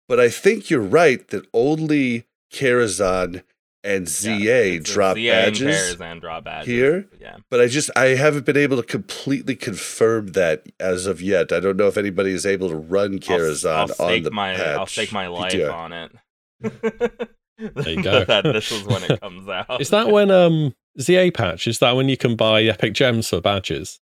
But 0.09 0.19
I 0.19 0.31
think 0.31 0.69
you're 0.69 0.81
right 0.81 1.25
that 1.29 1.47
only 1.55 2.27
Karazhan 2.53 3.45
and 3.85 4.09
ZA 4.09 4.75
it's 4.75 4.91
a 4.91 4.95
drop 4.95 5.17
ZA 5.17 5.23
badges. 5.31 5.97
Karazhan 5.97 6.21
drop 6.21 6.45
badges 6.45 6.67
here? 6.67 7.09
Yeah, 7.21 7.37
But 7.51 7.61
I 7.61 7.67
just 7.69 7.91
I 7.97 8.07
haven't 8.09 8.45
been 8.47 8.57
able 8.57 8.77
to 8.77 8.83
completely 8.83 9.57
confirm 9.57 10.29
that 10.29 10.65
as 10.81 11.07
of 11.07 11.23
yet. 11.23 11.53
I 11.53 11.61
don't 11.61 11.77
know 11.77 11.87
if 11.89 11.97
anybody 11.97 12.33
is 12.33 12.45
able 12.47 12.69
to 12.69 12.77
run 12.77 13.13
I'll, 13.15 13.19
Karazhan 13.19 13.95
I'll 13.99 14.07
on 14.07 14.23
the 14.23 14.31
my 14.31 14.55
patch. 14.55 14.77
I'll 14.79 14.87
stake 14.87 15.13
my 15.13 15.27
life 15.29 15.53
PTR. 15.53 15.73
on 15.73 15.93
it. 15.93 16.13
There 17.59 17.89
you 17.91 18.03
go. 18.05 18.25
that 18.25 18.45
this 18.45 18.71
is 18.71 18.85
when 18.85 19.03
it 19.03 19.21
comes 19.21 19.49
out. 19.69 19.81
Is 19.81 19.91
that 19.91 20.09
when 20.13 20.31
um 20.31 20.75
ZA 21.01 21.31
patch? 21.35 21.67
Is 21.67 21.81
that 21.81 21.97
when 21.97 22.09
you 22.09 22.17
can 22.17 22.37
buy 22.37 22.63
epic 22.63 22.95
gems 22.95 23.29
for 23.29 23.41
badges? 23.41 23.99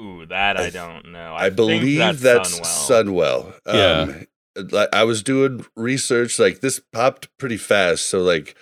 Ooh, 0.00 0.26
that 0.26 0.56
I 0.56 0.66
I, 0.66 0.70
don't 0.70 1.10
know. 1.10 1.34
I, 1.34 1.44
think 1.44 1.56
believe 1.56 2.20
that's, 2.20 2.20
that's, 2.20 2.60
Sunwell. 2.60 3.54
Sunwell. 3.66 4.06
Yeah. 4.08 4.22
Like 4.56 4.88
I 4.92 5.04
was 5.04 5.22
doing 5.22 5.64
research, 5.76 6.38
like 6.38 6.60
this 6.60 6.80
popped 6.92 7.28
pretty 7.38 7.56
fast. 7.56 8.06
So 8.08 8.20
like, 8.20 8.54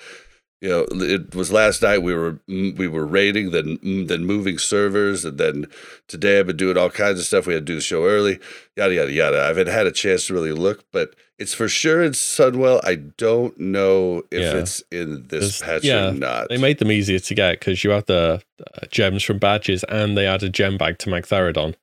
you 0.61 0.68
know, 0.70 0.86
it 0.90 1.34
was 1.34 1.53
last 1.53 1.82
night 1.82 1.99
we 2.03 2.14
were 2.14 2.40
we 2.49 2.88
were 2.88 3.07
raiding, 3.07 3.51
then 3.51 3.78
then 4.07 4.24
moving 4.24 4.59
servers, 4.59 5.24
and 5.24 5.36
then 5.38 5.66
today 6.09 6.38
I've 6.40 6.47
been 6.47 6.57
doing 6.57 6.78
all 6.78 6.90
kinds 6.90 7.18
of 7.20 7.26
stuff. 7.26 7.47
We 7.47 7.55
had 7.55 7.66
to 7.66 7.72
do 7.72 7.76
the 7.76 7.80
show 7.82 8.05
early, 8.07 8.38
yada 8.76 8.95
yada 8.95 9.12
yada. 9.12 9.42
I 9.42 9.47
haven't 9.49 9.68
had 9.68 9.86
a 9.86 9.92
chance 9.92 10.26
to 10.28 10.34
really 10.34 10.53
look, 10.53 10.84
but 10.92 11.14
it's 11.38 11.53
for 11.53 11.68
sure 11.68 12.03
in 12.03 12.12
Sunwell. 12.12 12.80
I 12.84 12.95
don't 12.95 13.59
know 13.59 14.22
if 14.30 14.40
Yeah. 14.40 14.59
it's 14.61 14.82
in 14.90 15.26
this 15.28 15.59
There's- 15.59 15.62
patch 15.62 15.84
yeah, 15.84 16.09
or 16.09 16.12
not. 16.12 16.49
They 16.49 16.57
made 16.59 16.78
them 16.78 16.92
easier 16.92 17.18
to 17.18 17.34
get 17.34 17.59
because 17.59 17.84
you 17.84 17.90
had 17.90 18.07
the 18.07 18.40
uh, 18.61 18.86
gems 18.90 19.22
from 19.24 19.38
badges 19.38 19.84
and 19.84 20.16
they 20.16 20.26
added 20.26 20.55
gem 20.55 20.78
bag 20.78 20.99
to 21.01 21.11
Magtheridon 21.11 21.74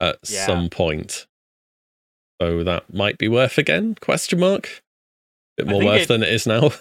at 0.00 0.18
Yeah. 0.28 0.44
some 0.46 0.68
point. 0.68 1.26
So 2.50 2.64
that 2.64 2.92
might 2.92 3.18
be 3.18 3.28
worth 3.28 3.58
again? 3.58 3.94
Question 4.00 4.40
mark. 4.40 4.82
Bit 5.56 5.66
more 5.68 5.84
worth 5.84 6.02
it- 6.02 6.08
than 6.08 6.22
it 6.22 6.28
is 6.30 6.46
now. 6.46 6.70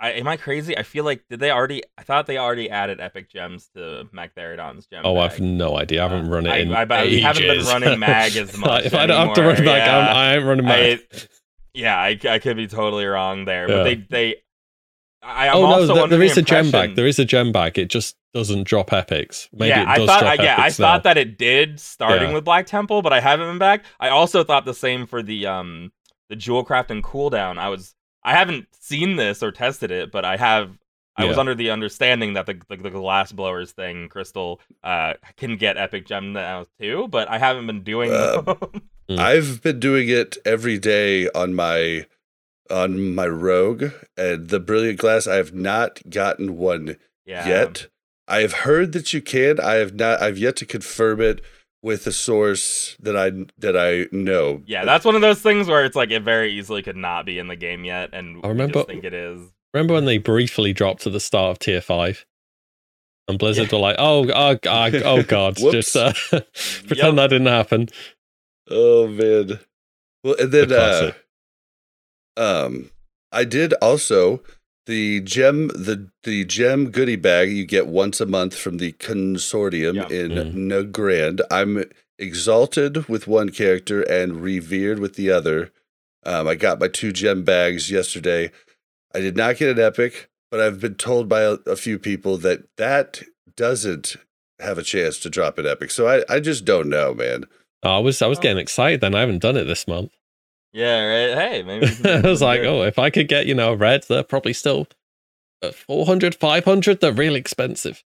I, 0.00 0.12
am 0.12 0.28
I 0.28 0.36
crazy? 0.36 0.78
I 0.78 0.84
feel 0.84 1.02
like 1.04 1.24
did 1.28 1.40
they 1.40 1.50
already? 1.50 1.82
I 1.98 2.04
thought 2.04 2.26
they 2.26 2.38
already 2.38 2.70
added 2.70 3.00
epic 3.00 3.28
gems 3.28 3.68
to 3.74 4.06
Magtheridon's 4.14 4.86
gem. 4.86 5.02
oh, 5.04 5.16
bag. 5.16 5.32
I've 5.32 5.40
no 5.40 5.76
idea. 5.76 6.04
I 6.04 6.08
haven't 6.08 6.26
Uh, 6.26 6.30
run 6.30 6.46
it 6.46 6.50
I- 6.50 6.56
in 6.58 6.72
I- 6.72 6.82
I- 6.88 7.04
we 7.04 7.20
haven't 7.20 7.42
been 7.42 7.64
running 7.66 7.98
mag 7.98 8.36
as 8.36 8.56
Like, 8.56 8.60
much 8.60 8.84
if 8.84 8.94
I 8.94 9.06
don't 9.06 9.26
have 9.26 9.34
to 9.34 9.42
run 9.42 9.64
mag, 9.64 9.66
I'm, 9.82 10.04
yeah. 10.04 10.14
I 10.14 10.34
ain't 10.36 10.44
running 10.44 10.66
mag. 10.66 11.00
I, 11.12 11.18
yeah, 11.74 11.96
I, 11.98 12.18
I 12.30 12.38
could 12.38 12.56
be 12.56 12.68
totally 12.68 13.06
wrong 13.06 13.44
there, 13.44 13.68
Yeah. 13.68 13.76
but 13.78 13.82
they 13.84 13.94
they. 14.08 14.36
I, 15.20 15.48
I'm 15.48 15.56
oh 15.56 15.60
no, 15.62 15.66
also 15.66 15.94
th- 15.94 16.02
under 16.04 16.16
there 16.16 16.28
the 16.32 16.40
a 16.40 16.44
gem 16.44 16.70
bag. 16.70 16.94
There 16.94 17.06
is 17.08 17.18
a 17.18 17.24
gem 17.24 17.50
bag. 17.50 17.76
It 17.76 17.88
just 17.90 18.14
doesn't 18.34 18.64
drop 18.64 18.92
epics. 18.92 19.48
Maybe 19.52 19.70
yeah, 19.70 19.82
it 19.82 19.88
I 19.88 20.06
thought. 20.06 20.20
drop 20.20 20.38
I, 20.38 20.42
yeah, 20.42 20.56
I 20.56 20.60
epics 20.62 20.76
thought 20.76 21.02
that 21.04 21.16
it 21.16 21.38
did 21.38 21.80
starting 21.80 22.28
Yeah. 22.28 22.34
with 22.34 22.44
Black 22.44 22.66
Temple, 22.66 23.02
but 23.02 23.12
I 23.12 23.20
haven't 23.20 23.48
been 23.48 23.58
back. 23.58 23.84
I 23.98 24.08
also 24.10 24.44
thought 24.44 24.64
the 24.64 24.74
same 24.74 25.06
for 25.06 25.22
the 25.22 25.46
um 25.46 25.92
the 26.28 26.36
jewel 26.36 26.64
craft 26.64 26.90
and 26.90 27.02
cooldown. 27.02 27.58
I 27.58 27.68
was 27.68 27.94
I 28.22 28.32
haven't 28.32 28.66
seen 28.72 29.16
this 29.16 29.42
or 29.42 29.50
tested 29.52 29.90
it, 29.90 30.10
but 30.12 30.24
I 30.24 30.36
have. 30.36 30.78
I 31.20 31.24
was 31.24 31.36
under 31.36 31.56
the 31.56 31.70
understanding 31.70 32.34
that 32.34 32.46
the, 32.46 32.60
the 32.68 32.76
the 32.76 32.90
glass 32.90 33.32
blowers 33.32 33.72
thing, 33.72 34.08
Crystal, 34.08 34.60
uh, 34.84 35.14
can 35.36 35.56
get 35.56 35.76
epic 35.76 36.06
gem 36.06 36.32
now 36.32 36.66
too, 36.80 37.08
but 37.08 37.28
I 37.28 37.38
haven't 37.38 37.66
been 37.66 37.82
doing 37.82 38.12
Uh, 38.12 38.42
them. 38.42 38.88
I've 39.18 39.60
been 39.60 39.80
doing 39.80 40.08
it 40.08 40.36
every 40.44 40.78
day 40.78 41.28
on 41.30 41.54
my 41.54 42.06
on 42.70 43.16
my 43.16 43.26
rogue 43.26 43.86
and 44.16 44.48
the 44.48 44.60
brilliant 44.60 45.00
glass. 45.00 45.26
I 45.26 45.34
have 45.36 45.52
not 45.52 46.00
gotten 46.08 46.56
one 46.56 46.96
yeah. 47.24 47.48
yet. 47.48 47.88
I 48.28 48.40
have 48.42 48.52
heard 48.52 48.92
that 48.92 49.12
you 49.12 49.22
can. 49.22 49.58
I 49.58 49.74
have 49.74 49.94
not. 49.94 50.20
I've 50.20 50.38
yet 50.38 50.54
to 50.56 50.66
confirm 50.66 51.20
it 51.20 51.40
with 51.82 52.06
a 52.06 52.12
source 52.12 52.96
that 53.00 53.16
I 53.16 53.30
that 53.58 53.76
I 53.76 54.06
know. 54.14 54.62
Yeah, 54.66 54.84
that's 54.84 55.04
one 55.04 55.14
of 55.14 55.20
those 55.22 55.40
things 55.40 55.66
where 55.66 55.84
it's 55.84 55.96
like 55.96 56.10
it 56.10 56.22
very 56.22 56.52
easily 56.52 56.82
could 56.82 56.96
not 56.96 57.24
be 57.24 57.38
in 57.38 57.48
the 57.48 57.56
game 57.56 57.84
yet, 57.84 58.10
and 58.12 58.44
I 58.44 58.48
remember- 58.48 58.74
just 58.80 58.88
think 58.88 59.04
it 59.04 59.14
is. 59.14 59.40
Remember 59.74 59.94
when 59.94 60.06
they 60.06 60.18
briefly 60.18 60.72
dropped 60.72 61.02
to 61.02 61.10
the 61.10 61.20
start 61.20 61.50
of 61.52 61.58
tier 61.58 61.80
five? 61.80 62.24
And 63.28 63.38
Blizzard 63.38 63.70
were 63.70 63.78
like, 63.78 63.96
"Oh, 63.98 64.26
oh, 64.30 64.58
oh, 64.66 64.90
oh 65.04 65.22
God, 65.28 65.56
just 65.56 65.94
uh, 65.96 66.12
pretend 66.86 67.18
that 67.18 67.28
didn't 67.30 67.46
happen." 67.46 67.88
Oh 68.70 69.06
man. 69.08 69.58
Well, 70.24 70.36
and 70.38 70.50
then 70.52 70.68
The 70.68 71.14
uh, 72.36 72.66
um, 72.66 72.90
I 73.32 73.44
did 73.44 73.72
also 73.74 74.42
the 74.88 75.20
gem 75.20 75.68
the 75.68 76.08
the 76.24 76.44
gem 76.44 76.90
goodie 76.90 77.14
bag 77.16 77.52
you 77.52 77.64
get 77.64 77.86
once 77.86 78.20
a 78.20 78.26
month 78.26 78.56
from 78.56 78.78
the 78.78 78.92
consortium 78.94 79.94
Yeah. 79.94 80.08
in 80.08 80.30
Mm. 80.32 80.54
Nagrand. 80.70 81.40
I'm 81.50 81.84
exalted 82.18 83.06
with 83.08 83.28
one 83.28 83.50
character 83.50 84.02
and 84.02 84.42
revered 84.42 84.98
with 84.98 85.14
the 85.14 85.30
other. 85.30 85.70
Um, 86.24 86.48
I 86.48 86.56
got 86.56 86.80
my 86.80 86.88
two 86.88 87.12
gem 87.12 87.44
bags 87.44 87.90
yesterday. 87.90 88.50
I 89.14 89.20
did 89.20 89.36
not 89.36 89.56
get 89.56 89.70
an 89.78 89.82
epic, 89.82 90.28
but 90.50 90.60
I've 90.60 90.80
been 90.80 90.96
told 90.96 91.28
by 91.28 91.42
a, 91.42 91.52
a 91.66 91.76
few 91.76 91.98
people 91.98 92.36
that 92.38 92.64
that 92.76 93.22
doesn't 93.56 94.16
have 94.60 94.78
a 94.78 94.82
chance 94.82 95.18
to 95.20 95.30
drop 95.30 95.58
an 95.58 95.66
epic. 95.66 95.90
So 95.90 96.08
I, 96.08 96.24
I 96.28 96.40
just 96.40 96.64
don't 96.64 96.88
know, 96.88 97.14
man. 97.14 97.44
Oh, 97.84 97.90
I 97.96 97.98
was 97.98 98.20
I 98.22 98.26
was 98.26 98.38
getting 98.40 98.58
excited 98.58 99.00
then. 99.00 99.14
I 99.14 99.20
haven't 99.20 99.38
done 99.42 99.56
it 99.56 99.64
this 99.64 99.86
month. 99.86 100.10
Yeah, 100.72 101.04
right. 101.04 101.38
Hey, 101.50 101.62
maybe 101.62 101.86
we 101.86 101.94
can 101.94 102.02
do 102.22 102.28
I 102.28 102.30
was 102.30 102.42
like, 102.42 102.60
oh, 102.60 102.82
if 102.82 102.98
I 102.98 103.10
could 103.10 103.28
get 103.28 103.46
you 103.46 103.54
know 103.54 103.72
a 103.72 103.76
red, 103.76 104.04
they're 104.08 104.22
probably 104.22 104.52
still 104.52 104.86
at 105.62 105.74
400, 105.74 106.34
500. 106.34 107.00
They're 107.00 107.12
really 107.12 107.40
expensive. 107.40 108.04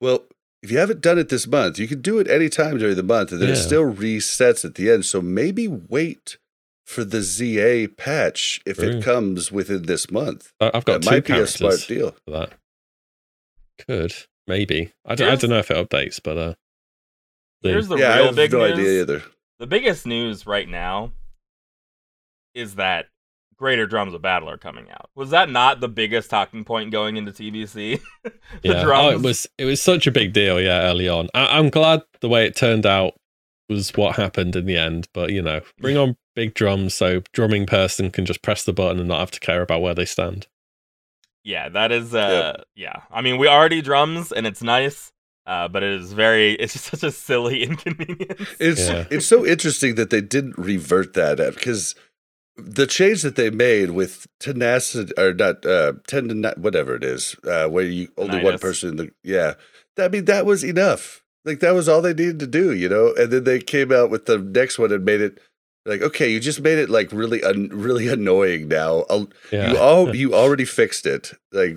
Well, 0.00 0.24
if 0.62 0.70
you 0.70 0.78
haven't 0.78 1.00
done 1.02 1.18
it 1.18 1.28
this 1.28 1.46
month, 1.46 1.78
you 1.78 1.86
can 1.86 2.00
do 2.00 2.18
it 2.18 2.28
anytime 2.28 2.78
during 2.78 2.96
the 2.96 3.02
month, 3.02 3.32
and 3.32 3.40
then 3.42 3.50
it 3.50 3.56
still 3.56 3.92
resets 3.92 4.64
at 4.64 4.74
the 4.76 4.90
end. 4.90 5.04
So 5.04 5.20
maybe 5.20 5.68
wait 5.68 6.38
for 6.86 7.04
the 7.04 7.22
ZA 7.22 7.88
patch 7.96 8.60
if 8.66 8.76
True. 8.78 8.88
it 8.88 9.04
comes 9.04 9.52
within 9.52 9.82
this 9.82 10.10
month. 10.10 10.52
I- 10.60 10.70
I've 10.74 10.84
got 10.84 11.00
That 11.00 11.02
two 11.02 11.10
might 11.10 11.24
be 11.26 11.32
a 11.32 11.36
characters 11.36 11.54
smart 11.56 11.84
deal. 11.86 12.14
for 12.24 12.30
that. 12.32 12.52
Could 13.86 14.14
maybe 14.46 14.92
I 15.04 15.14
don't, 15.14 15.30
I 15.30 15.34
don't 15.36 15.50
know 15.50 15.58
if 15.58 15.70
it 15.70 15.76
updates, 15.88 16.20
but 16.22 16.36
uh, 16.38 16.54
see. 17.62 17.70
Here's 17.70 17.88
the 17.88 17.96
yeah, 17.96 18.10
I 18.12 18.16
real 18.16 18.26
have 18.26 18.36
big 18.36 18.52
no 18.52 18.58
news. 18.66 18.72
idea 18.78 19.00
either. 19.02 19.22
The 19.58 19.66
biggest 19.66 20.06
news 20.06 20.46
right 20.46 20.68
now 20.68 21.12
is 22.54 22.76
that 22.76 23.06
Greater 23.56 23.86
Drums 23.86 24.14
of 24.14 24.22
Battle 24.22 24.50
are 24.50 24.58
coming 24.58 24.90
out. 24.90 25.10
Was 25.14 25.30
that 25.30 25.48
not 25.48 25.80
the 25.80 25.88
biggest 25.88 26.28
talking 26.30 26.64
point 26.64 26.90
going 26.90 27.16
into 27.16 27.32
TBC? 27.32 28.00
the 28.22 28.32
yeah, 28.62 28.84
oh, 28.86 29.10
it 29.10 29.22
was 29.22 29.46
it 29.58 29.64
was 29.64 29.80
such 29.80 30.06
a 30.06 30.10
big 30.12 30.32
deal. 30.32 30.60
Yeah, 30.60 30.82
early 30.82 31.08
on. 31.08 31.28
I, 31.34 31.58
I'm 31.58 31.70
glad 31.70 32.02
the 32.20 32.28
way 32.28 32.46
it 32.46 32.56
turned 32.56 32.84
out 32.86 33.14
was 33.68 33.90
what 33.94 34.16
happened 34.16 34.56
in 34.56 34.66
the 34.66 34.76
end. 34.76 35.08
But 35.14 35.30
you 35.30 35.40
know, 35.42 35.60
bring 35.78 35.96
on 35.96 36.16
big 36.34 36.54
drums 36.54 36.94
so 36.94 37.22
drumming 37.32 37.66
person 37.66 38.10
can 38.10 38.26
just 38.26 38.42
press 38.42 38.64
the 38.64 38.72
button 38.72 38.98
and 38.98 39.08
not 39.08 39.20
have 39.20 39.30
to 39.30 39.40
care 39.40 39.62
about 39.62 39.82
where 39.82 39.94
they 39.94 40.04
stand. 40.04 40.48
Yeah, 41.44 41.68
that 41.68 41.92
is. 41.92 42.14
uh 42.14 42.62
Yeah, 42.74 43.02
I 43.10 43.20
mean, 43.20 43.38
we 43.38 43.46
already 43.48 43.82
drums, 43.82 44.32
and 44.32 44.46
it's 44.46 44.62
nice. 44.62 45.12
Uh, 45.46 45.68
but 45.68 45.82
it 45.82 45.92
is 46.00 46.12
very. 46.12 46.52
It's 46.60 46.72
just 46.72 46.86
such 46.86 47.02
a 47.02 47.12
silly 47.12 47.62
inconvenience. 47.68 48.48
It's 48.58 48.88
Yeah. 48.88 49.04
it's 49.10 49.26
so 49.26 49.44
interesting 49.46 49.94
that 49.96 50.10
they 50.10 50.22
didn't 50.22 50.56
revert 50.58 51.12
that 51.14 51.38
uh, 51.38 51.50
because 51.50 51.94
the 52.56 52.86
change 52.86 53.22
that 53.22 53.36
they 53.36 53.50
made 53.50 53.90
with 53.90 54.26
tenacity 54.40 55.12
or 55.18 55.32
not 55.34 55.64
uh 55.66 55.92
tendon 56.06 56.44
whatever 56.56 56.94
it 56.94 57.02
is 57.04 57.34
uh 57.48 57.66
where 57.68 57.84
you 57.84 58.08
only 58.16 58.42
one 58.42 58.58
person 58.58 58.90
in 58.90 58.96
the 58.96 59.10
yeah 59.22 59.54
I 59.98 60.08
mean 60.08 60.24
that 60.26 60.46
was 60.46 60.62
enough 60.64 61.22
like 61.44 61.60
that 61.60 61.74
was 61.74 61.88
all 61.88 62.00
they 62.00 62.14
needed 62.14 62.38
to 62.38 62.46
do, 62.46 62.72
you 62.72 62.88
know. 62.88 63.12
And 63.18 63.30
then 63.30 63.44
they 63.44 63.58
came 63.60 63.92
out 63.92 64.08
with 64.08 64.24
the 64.24 64.38
next 64.38 64.78
one 64.78 64.90
and 64.92 65.04
made 65.04 65.20
it 65.20 65.38
like, 65.84 66.00
okay, 66.00 66.26
you 66.30 66.40
just 66.40 66.62
made 66.62 66.78
it 66.78 66.88
like 66.88 67.12
really, 67.12 67.44
un- 67.44 67.68
really 67.70 68.08
annoying. 68.08 68.66
Now 68.68 69.04
Yeah. 69.52 69.72
you 69.72 69.78
all 69.78 70.16
you 70.22 70.34
already 70.34 70.64
fixed 70.64 71.04
it. 71.04 71.32
Like, 71.52 71.76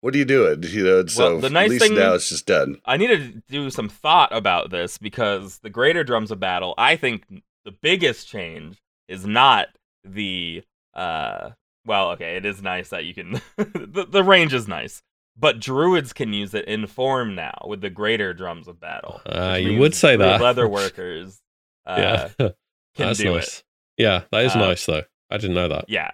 what 0.00 0.14
are 0.14 0.18
you 0.18 0.24
doing? 0.24 0.62
You 0.62 0.84
know. 0.84 1.00
and 1.00 1.10
So 1.10 1.24
Well, 1.32 1.40
the 1.40 1.50
nice 1.50 1.64
at 1.64 1.70
least 1.70 1.84
thing- 1.86 1.94
now 1.96 2.14
it's 2.14 2.28
just 2.28 2.46
done. 2.46 2.76
I 2.84 2.96
need 2.98 3.08
to 3.08 3.42
do 3.48 3.68
some 3.70 3.88
thought 3.88 4.32
about 4.32 4.70
this 4.70 4.96
because 4.96 5.58
the 5.58 5.70
greater 5.70 6.04
drums 6.04 6.30
of 6.30 6.38
battle, 6.38 6.74
I 6.78 6.94
think 6.94 7.24
the 7.64 7.72
biggest 7.72 8.28
change 8.28 8.80
is 9.08 9.26
not 9.26 9.70
the 10.04 10.62
uh 10.94 11.50
well, 11.86 12.10
okay, 12.12 12.36
it 12.36 12.44
is 12.44 12.62
nice 12.62 12.90
that 12.90 13.04
you 13.04 13.14
can 13.14 13.40
the, 13.56 14.06
the 14.08 14.22
range 14.24 14.54
is 14.54 14.68
nice. 14.68 15.02
But 15.38 15.58
druids 15.60 16.12
can 16.12 16.32
use 16.34 16.52
it 16.52 16.66
in 16.66 16.86
form 16.86 17.34
now 17.34 17.64
with 17.66 17.80
the 17.80 17.88
greater 17.88 18.34
drums 18.34 18.68
of 18.68 18.78
battle. 18.78 19.22
Uh, 19.24 19.58
you 19.60 19.78
would 19.78 19.94
say 19.94 20.16
that. 20.16 20.40
leather 20.40 20.68
workers 20.80 21.40
uh, 21.86 21.96
yeah. 21.98 22.28
can 22.38 22.52
That's 22.96 23.18
do 23.20 23.34
nice. 23.34 23.58
it. 23.58 23.64
Yeah, 23.96 24.22
that 24.32 24.44
is 24.44 24.54
Uh, 24.54 24.58
nice 24.58 24.84
though. 24.84 25.02
I 25.30 25.36
didn't 25.38 25.54
know 25.54 25.68
that. 25.68 25.86
Yeah. 25.88 26.10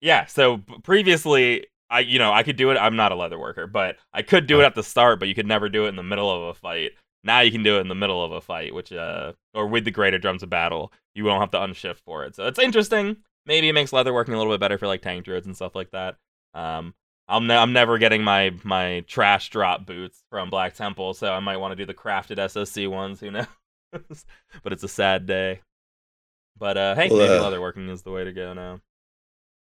Yeah. 0.00 0.26
So 0.26 0.58
previously, 0.82 1.66
I 1.88 2.00
you 2.00 2.18
know 2.18 2.32
I 2.32 2.42
could 2.42 2.56
do 2.56 2.70
it. 2.70 2.76
I'm 2.76 2.96
not 2.96 3.12
a 3.12 3.14
leather 3.14 3.38
worker, 3.38 3.66
but 3.66 3.96
I 4.12 4.22
could 4.22 4.46
do 4.46 4.60
it 4.60 4.64
at 4.64 4.74
the 4.74 4.82
start, 4.82 5.18
but 5.20 5.28
you 5.28 5.34
could 5.34 5.46
never 5.46 5.68
do 5.68 5.86
it 5.86 5.88
in 5.88 5.96
the 5.96 6.02
middle 6.02 6.30
of 6.30 6.42
a 6.48 6.54
fight. 6.54 6.92
Now 7.24 7.40
you 7.40 7.50
can 7.50 7.62
do 7.62 7.76
it 7.78 7.80
in 7.80 7.88
the 7.88 7.94
middle 7.94 8.24
of 8.24 8.32
a 8.32 8.40
fight, 8.40 8.74
which 8.74 8.92
uh 8.92 9.32
or 9.54 9.66
with 9.66 9.84
the 9.84 9.90
greater 9.90 10.18
drums 10.18 10.42
of 10.42 10.50
battle, 10.50 10.92
you 11.14 11.24
won't 11.24 11.40
have 11.40 11.50
to 11.52 11.58
unshift 11.58 11.98
for 12.04 12.24
it. 12.24 12.36
So 12.36 12.46
it's 12.46 12.58
interesting. 12.58 13.16
Maybe 13.46 13.68
it 13.68 13.72
makes 13.72 13.92
leather 13.92 14.12
working 14.12 14.34
a 14.34 14.38
little 14.38 14.52
bit 14.52 14.60
better 14.60 14.78
for 14.78 14.86
like 14.86 15.02
tank 15.02 15.24
druids 15.24 15.46
and 15.46 15.56
stuff 15.56 15.74
like 15.74 15.90
that. 15.90 16.16
Um, 16.54 16.94
I'm 17.28 17.46
ne- 17.46 17.56
I'm 17.56 17.72
never 17.72 17.98
getting 17.98 18.22
my 18.22 18.54
my 18.64 19.04
trash 19.06 19.50
drop 19.50 19.84
boots 19.84 20.22
from 20.30 20.50
Black 20.50 20.74
Temple, 20.74 21.14
so 21.14 21.32
I 21.32 21.40
might 21.40 21.58
want 21.58 21.72
to 21.72 21.76
do 21.76 21.86
the 21.86 21.94
crafted 21.94 22.36
SSC 22.36 22.88
ones. 22.90 23.20
Who 23.20 23.30
knows? 23.30 23.46
but 24.62 24.72
it's 24.72 24.82
a 24.82 24.88
sad 24.88 25.26
day. 25.26 25.60
But 26.56 26.76
uh, 26.76 26.94
hey, 26.94 27.08
Well, 27.10 27.18
maybe 27.20 27.38
uh, 27.38 27.42
leather 27.42 27.60
working 27.60 27.88
is 27.88 28.02
the 28.02 28.10
way 28.10 28.24
to 28.24 28.32
go 28.32 28.52
now. 28.52 28.80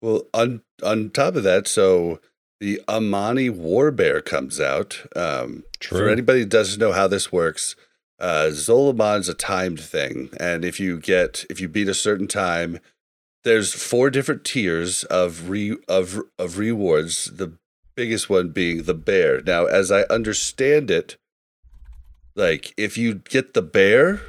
Well, 0.01 0.23
on 0.33 0.63
on 0.83 1.11
top 1.11 1.35
of 1.35 1.43
that, 1.43 1.67
so 1.67 2.19
the 2.61 2.79
Amani 2.87 3.49
War 3.49 3.89
Bear 3.89 4.21
comes 4.21 4.61
out. 4.61 5.01
Um, 5.15 5.63
For 5.81 6.07
anybody 6.07 6.41
who 6.41 6.45
doesn't 6.45 6.79
know 6.79 6.91
how 6.91 7.07
this 7.07 7.31
works, 7.31 7.75
uh, 8.19 8.49
Zul'Aman's 8.51 9.27
a 9.27 9.33
timed 9.33 9.79
thing, 9.79 10.29
and 10.39 10.63
if 10.63 10.79
you 10.79 10.99
get 10.99 11.43
if 11.49 11.59
you 11.59 11.67
beat 11.67 11.89
a 11.89 11.95
certain 11.95 12.27
time, 12.27 12.79
there's 13.43 13.73
four 13.73 14.11
different 14.11 14.45
tiers 14.45 15.03
of 15.05 15.49
re 15.49 15.75
of 15.89 16.21
of 16.37 16.59
rewards. 16.59 17.25
The 17.25 17.53
biggest 17.95 18.29
one 18.29 18.49
being 18.49 18.83
the 18.83 18.93
bear. 18.93 19.41
Now, 19.41 19.65
as 19.65 19.91
I 19.91 20.03
understand 20.03 20.91
it, 20.91 21.17
like 22.35 22.75
if 22.77 22.95
you 22.95 23.15
get 23.15 23.55
the 23.55 23.63
bear, 23.63 24.21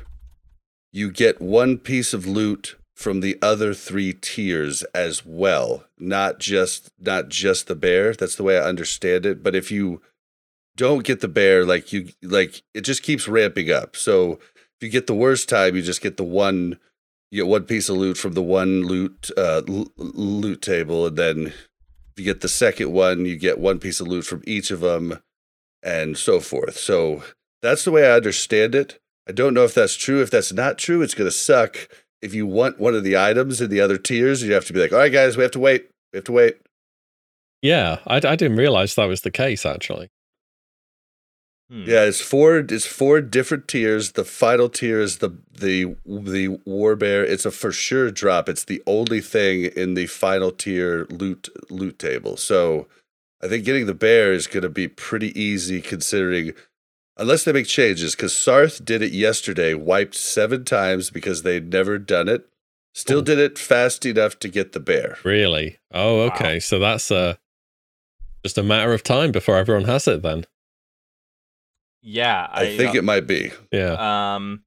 you 0.91 1.11
get 1.11 1.43
one 1.43 1.77
piece 1.77 2.15
of 2.15 2.27
loot 2.27 2.77
from 3.03 3.21
the 3.21 3.37
other 3.43 3.75
three 3.75 4.13
tiers 4.13 4.85
as 4.95 5.27
well. 5.27 5.85
Not 5.99 6.39
just 6.39 6.91
not 7.01 7.29
just 7.29 7.67
the 7.67 7.75
bear. 7.75 8.15
That's 8.15 8.37
the 8.37 8.45
way 8.45 8.57
i 8.57 8.63
understand 8.63 9.27
it. 9.27 9.43
But 9.43 9.55
if 9.55 9.71
you 9.71 10.01
don't 10.77 11.05
get 11.05 11.21
the 11.21 11.29
bear 11.29 11.67
like 11.67 11.93
you 11.93 12.09
like 12.23 12.63
it 12.73 12.83
just 12.83 13.03
keeps 13.03 13.29
ramping 13.29 13.71
up. 13.71 13.97
So 13.97 14.35
if 14.35 14.83
you 14.83 14.89
get 14.89 15.07
the 15.07 15.15
worst 15.15 15.49
time 15.49 15.75
you 15.77 15.83
just 15.83 16.01
get 16.01 16.17
the 16.17 16.25
one 16.25 16.79
you 17.31 17.43
get 17.43 17.49
one 17.49 17.65
piece 17.65 17.89
of 17.89 17.97
loot 17.97 18.17
from 18.17 18.35
the 18.35 18.43
one 18.43 18.87
loot 18.87 19.31
uh 19.37 19.63
l- 19.69 19.93
loot 19.97 20.63
table. 20.63 21.07
And 21.07 21.17
then 21.17 21.47
if 21.49 22.19
you 22.19 22.25
get 22.25 22.41
the 22.41 22.49
second 22.49 22.93
one 22.93 23.27
you 23.27 23.37
get 23.37 23.59
one 23.59 23.81
piece 23.81 24.01
of 24.01 24.07
loot 24.07 24.25
from 24.25 24.43
each 24.47 24.71
of 24.71 24.81
them 24.81 25.19
and 25.83 26.17
so 26.17 26.39
forth. 26.39 26.79
So 26.79 27.25
that's 27.61 27.85
the 27.85 27.91
way 27.91 28.07
i 28.07 28.17
understand 28.17 28.75
it. 28.75 29.01
I 29.29 29.33
don't 29.33 29.55
know 29.55 29.65
if 29.65 29.75
that's 29.75 29.97
true. 29.97 30.23
If 30.23 30.31
that's 30.31 30.53
not 30.53 30.79
true 30.79 31.03
it's 31.03 31.15
going 31.15 31.29
to 31.29 31.37
suck 31.37 31.89
if 32.23 32.33
you 32.35 32.47
want 32.47 32.79
one 32.81 32.95
of 32.95 33.05
the 33.05 33.17
items 33.17 33.61
in 33.61 33.69
the 33.69 33.81
other 33.81 33.99
tiers 33.99 34.43
you 34.43 34.53
have 34.53 34.65
to 34.65 34.73
be 34.73 34.81
like 34.81 34.93
all 34.93 34.99
right 34.99 35.13
guys 35.13 35.37
we 35.37 35.43
have 35.43 35.53
to 35.53 35.61
wait 35.61 35.91
we 36.13 36.19
have 36.19 36.25
to 36.25 36.33
wait 36.33 36.57
Yeah, 37.63 38.01
I, 38.09 38.17
I 38.17 38.37
didn't 38.37 38.57
realize 38.57 38.95
that 38.97 39.07
was 39.07 39.21
the 39.23 39.31
case 39.31 39.65
actually. 39.65 40.11
Hmm. 41.71 41.85
Yeah, 41.87 42.05
it's 42.05 42.21
four. 42.21 42.59
It's 42.59 42.87
four 42.87 43.21
different 43.21 43.69
tiers. 43.69 44.13
The 44.13 44.25
final 44.25 44.69
tier 44.69 45.01
is 45.01 45.19
the 45.19 45.31
the 45.53 45.97
the 46.05 46.61
war 46.67 46.97
bear. 46.97 47.25
It's 47.25 47.47
a 47.47 47.51
for 47.53 47.71
sure 47.73 48.11
drop. 48.11 48.49
It's 48.49 48.65
the 48.65 48.83
only 48.87 49.21
thing 49.21 49.67
in 49.77 49.95
the 49.95 50.07
final 50.07 50.51
tier 50.51 51.07
loot 51.09 51.49
loot 51.71 51.99
table. 52.01 52.37
So, 52.37 52.89
I 53.43 53.49
think 53.49 53.65
getting 53.65 53.87
the 53.87 53.95
bear 53.95 54.33
is 54.33 54.49
going 54.49 54.65
to 54.65 54.69
be 54.69 54.89
pretty 54.89 55.39
easy 55.41 55.81
considering, 55.81 56.53
unless 57.17 57.45
they 57.45 57.53
make 57.53 57.67
changes. 57.67 58.15
Because 58.15 58.33
Sarth 58.33 58.85
did 58.85 59.03
it 59.03 59.13
yesterday, 59.13 59.75
wiped 59.75 60.15
seven 60.15 60.65
times 60.65 61.11
because 61.11 61.43
they'd 61.43 61.71
never 61.73 61.99
done 61.99 62.29
it. 62.29 62.49
Still 62.95 63.19
Oh. 63.21 63.23
did 63.23 63.39
it 63.39 63.59
fast 63.59 64.05
enough 64.05 64.39
to 64.41 64.49
get 64.49 64.73
the 64.73 64.81
bear. 64.81 65.17
Really? 65.25 65.79
Oh, 65.93 66.19
Wow. 66.19 66.35
okay. 66.35 66.61
So 66.61 66.79
that's 66.79 67.11
uh, 67.11 67.37
just 68.45 68.59
a 68.59 68.63
matter 68.63 68.93
of 68.93 69.03
time 69.03 69.33
before 69.33 69.57
everyone 69.57 69.85
has 69.85 70.07
it 70.09 70.23
then. 70.23 70.45
Yeah, 72.03 72.49
I, 72.51 72.63
I, 72.63 72.77
think 72.77 72.95
it 72.97 73.05
might 73.05 73.27
be. 73.27 73.53
Yeah. 73.71 74.35
Um. 74.35 74.65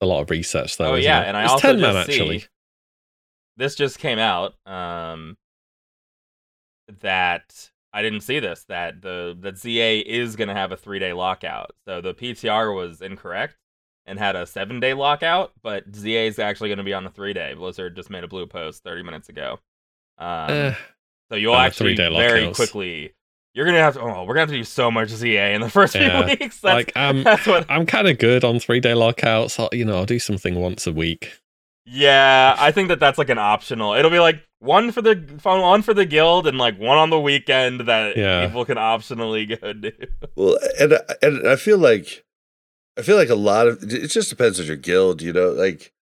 a 0.00 0.06
lot 0.06 0.22
of 0.22 0.30
research 0.30 0.76
though. 0.78 0.92
oh 0.92 0.94
yeah, 0.94 1.22
it? 1.22 1.26
and 1.28 1.36
I 1.36 1.42
it's 1.44 1.52
also 1.52 1.72
10 1.72 1.80
man 1.80 1.94
just 1.94 2.08
actually. 2.08 2.38
see 2.40 2.46
this 3.58 3.74
just 3.74 3.98
came 3.98 4.18
out. 4.18 4.54
Um. 4.66 5.36
That 7.02 7.70
I 7.98 8.02
didn't 8.02 8.20
see 8.20 8.38
this. 8.38 8.64
That 8.68 9.02
the 9.02 9.36
that 9.40 9.58
ZA 9.58 10.08
is 10.08 10.36
gonna 10.36 10.54
have 10.54 10.70
a 10.72 10.76
three 10.76 10.98
day 10.98 11.12
lockout. 11.12 11.72
So 11.86 12.00
the 12.00 12.14
PTR 12.14 12.74
was 12.74 13.00
incorrect 13.02 13.56
and 14.06 14.18
had 14.18 14.36
a 14.36 14.46
seven 14.46 14.78
day 14.80 14.94
lockout, 14.94 15.52
but 15.62 15.84
ZA 15.94 16.26
is 16.26 16.38
actually 16.38 16.68
gonna 16.68 16.84
be 16.84 16.94
on 16.94 17.04
a 17.06 17.10
three 17.10 17.32
day. 17.32 17.54
Blizzard 17.54 17.96
just 17.96 18.10
made 18.10 18.24
a 18.24 18.28
blue 18.28 18.46
post 18.46 18.82
thirty 18.84 19.02
minutes 19.02 19.28
ago. 19.28 19.58
Um. 20.18 20.50
Eh, 20.50 20.74
So 21.30 21.36
you'll 21.36 21.54
Uh, 21.54 21.66
actually 21.66 21.94
very 21.96 22.40
lockouts. 22.42 22.56
quickly. 22.56 23.12
You're 23.54 23.66
gonna 23.66 23.78
have 23.80 23.94
to. 23.94 24.00
Oh, 24.00 24.22
we're 24.24 24.34
gonna 24.34 24.40
have 24.42 24.48
to 24.50 24.54
do 24.56 24.64
so 24.64 24.90
much 24.90 25.08
ZA 25.08 25.52
in 25.54 25.60
the 25.60 25.68
first 25.78 25.94
Yeah. 25.94 26.26
few 26.26 26.36
weeks. 26.38 26.60
That's, 26.60 26.62
like 26.62 26.92
um, 26.96 27.22
that's 27.24 27.46
what. 27.46 27.66
I'm 27.68 27.84
kind 27.86 28.06
of 28.08 28.18
good 28.18 28.44
on 28.44 28.60
three 28.60 28.80
day 28.80 28.94
lockouts. 28.94 29.58
I'll, 29.58 29.68
you 29.72 29.84
know, 29.84 29.96
I'll 29.96 30.06
do 30.06 30.18
something 30.20 30.54
once 30.54 30.86
a 30.86 30.92
week. 30.92 31.32
Yeah, 31.90 32.54
I 32.58 32.70
think 32.72 32.88
that 32.88 33.00
that's 33.00 33.18
like 33.18 33.30
an 33.30 33.38
optional. 33.38 33.94
It'll 33.94 34.10
be 34.10 34.18
like 34.18 34.42
one 34.60 34.92
for 34.92 35.00
the 35.02 35.14
one 35.42 35.82
for 35.82 35.94
the 35.94 36.04
guild 36.04 36.46
and 36.46 36.58
like 36.58 36.78
one 36.78 36.98
on 36.98 37.10
the 37.10 37.20
weekend 37.20 37.80
that 37.82 38.16
Yeah. 38.16 38.46
people 38.46 38.64
can 38.64 38.76
optionally 38.76 39.48
go 39.60 39.72
do. 39.84 39.92
Well, 40.36 40.58
and 40.78 40.94
I- 40.94 41.14
and 41.22 41.48
I 41.48 41.56
feel 41.56 41.78
like 41.78 42.24
I 42.98 43.02
feel 43.02 43.16
like 43.16 43.28
a 43.30 43.34
lot 43.34 43.68
of 43.68 43.82
it 43.82 44.08
just 44.08 44.28
depends 44.30 44.58
on 44.60 44.66
your 44.66 44.76
guild, 44.76 45.22
you 45.22 45.32
know. 45.32 45.50
Like 45.50 45.92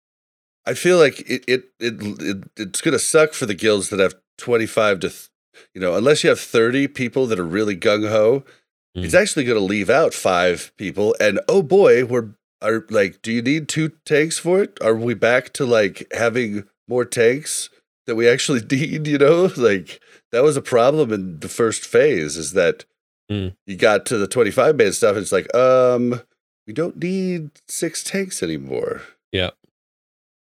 I 0.64 0.74
feel 0.74 0.98
like 0.98 1.20
it 1.30 1.44
it 1.46 1.64
it, 1.78 1.94
it 2.20 2.44
it's 2.56 2.80
gonna 2.80 2.98
suck 2.98 3.32
for 3.32 3.46
the 3.46 3.54
guilds 3.54 3.90
that 3.90 4.00
have 4.00 4.14
twenty 4.38 4.66
five 4.66 5.00
to, 5.00 5.08
th- 5.10 5.28
you 5.74 5.80
know, 5.80 5.94
unless 5.94 6.24
you 6.24 6.30
have 6.30 6.40
thirty 6.40 6.88
people 6.88 7.26
that 7.26 7.38
are 7.38 7.44
really 7.44 7.76
gung 7.76 8.08
ho. 8.08 8.44
It's 8.94 9.14
mm. 9.14 9.20
actually 9.20 9.44
gonna 9.44 9.60
leave 9.60 9.90
out 9.90 10.14
five 10.14 10.72
people, 10.78 11.14
and 11.20 11.38
oh 11.48 11.62
boy, 11.62 12.06
we're 12.06 12.30
are 12.62 12.85
like, 12.91 13.20
do 13.23 13.33
you 13.33 13.43
need 13.43 13.69
two 13.69 13.93
tanks 14.05 14.39
for 14.39 14.62
it? 14.62 14.78
Are 14.83 14.95
we 14.95 15.15
back 15.15 15.53
to 15.55 15.66
like 15.66 16.07
having 16.12 16.65
more 16.89 17.05
tanks 17.05 17.69
that 18.07 18.15
we 18.16 18.28
actually 18.28 18.61
need? 18.70 19.07
You 19.07 19.19
know, 19.19 19.51
like 19.57 20.01
that 20.33 20.43
was 20.43 20.57
a 20.57 20.62
problem 20.62 21.12
in 21.12 21.41
the 21.41 21.49
first 21.49 21.85
phase. 21.85 22.37
Is 22.37 22.53
that 22.53 22.85
Mm. 23.28 23.57
you 23.66 23.74
got 23.74 24.07
to 24.07 24.19
the 24.19 24.28
25 24.28 24.77
man 24.77 24.93
stuff, 24.93 25.16
and 25.16 25.23
it's 25.23 25.33
like, 25.33 25.53
um, 25.53 26.23
we 26.65 26.73
don't 26.73 26.97
need 26.97 27.51
six 27.66 28.05
tanks 28.05 28.41
anymore. 28.41 29.03
Yeah. 29.33 29.51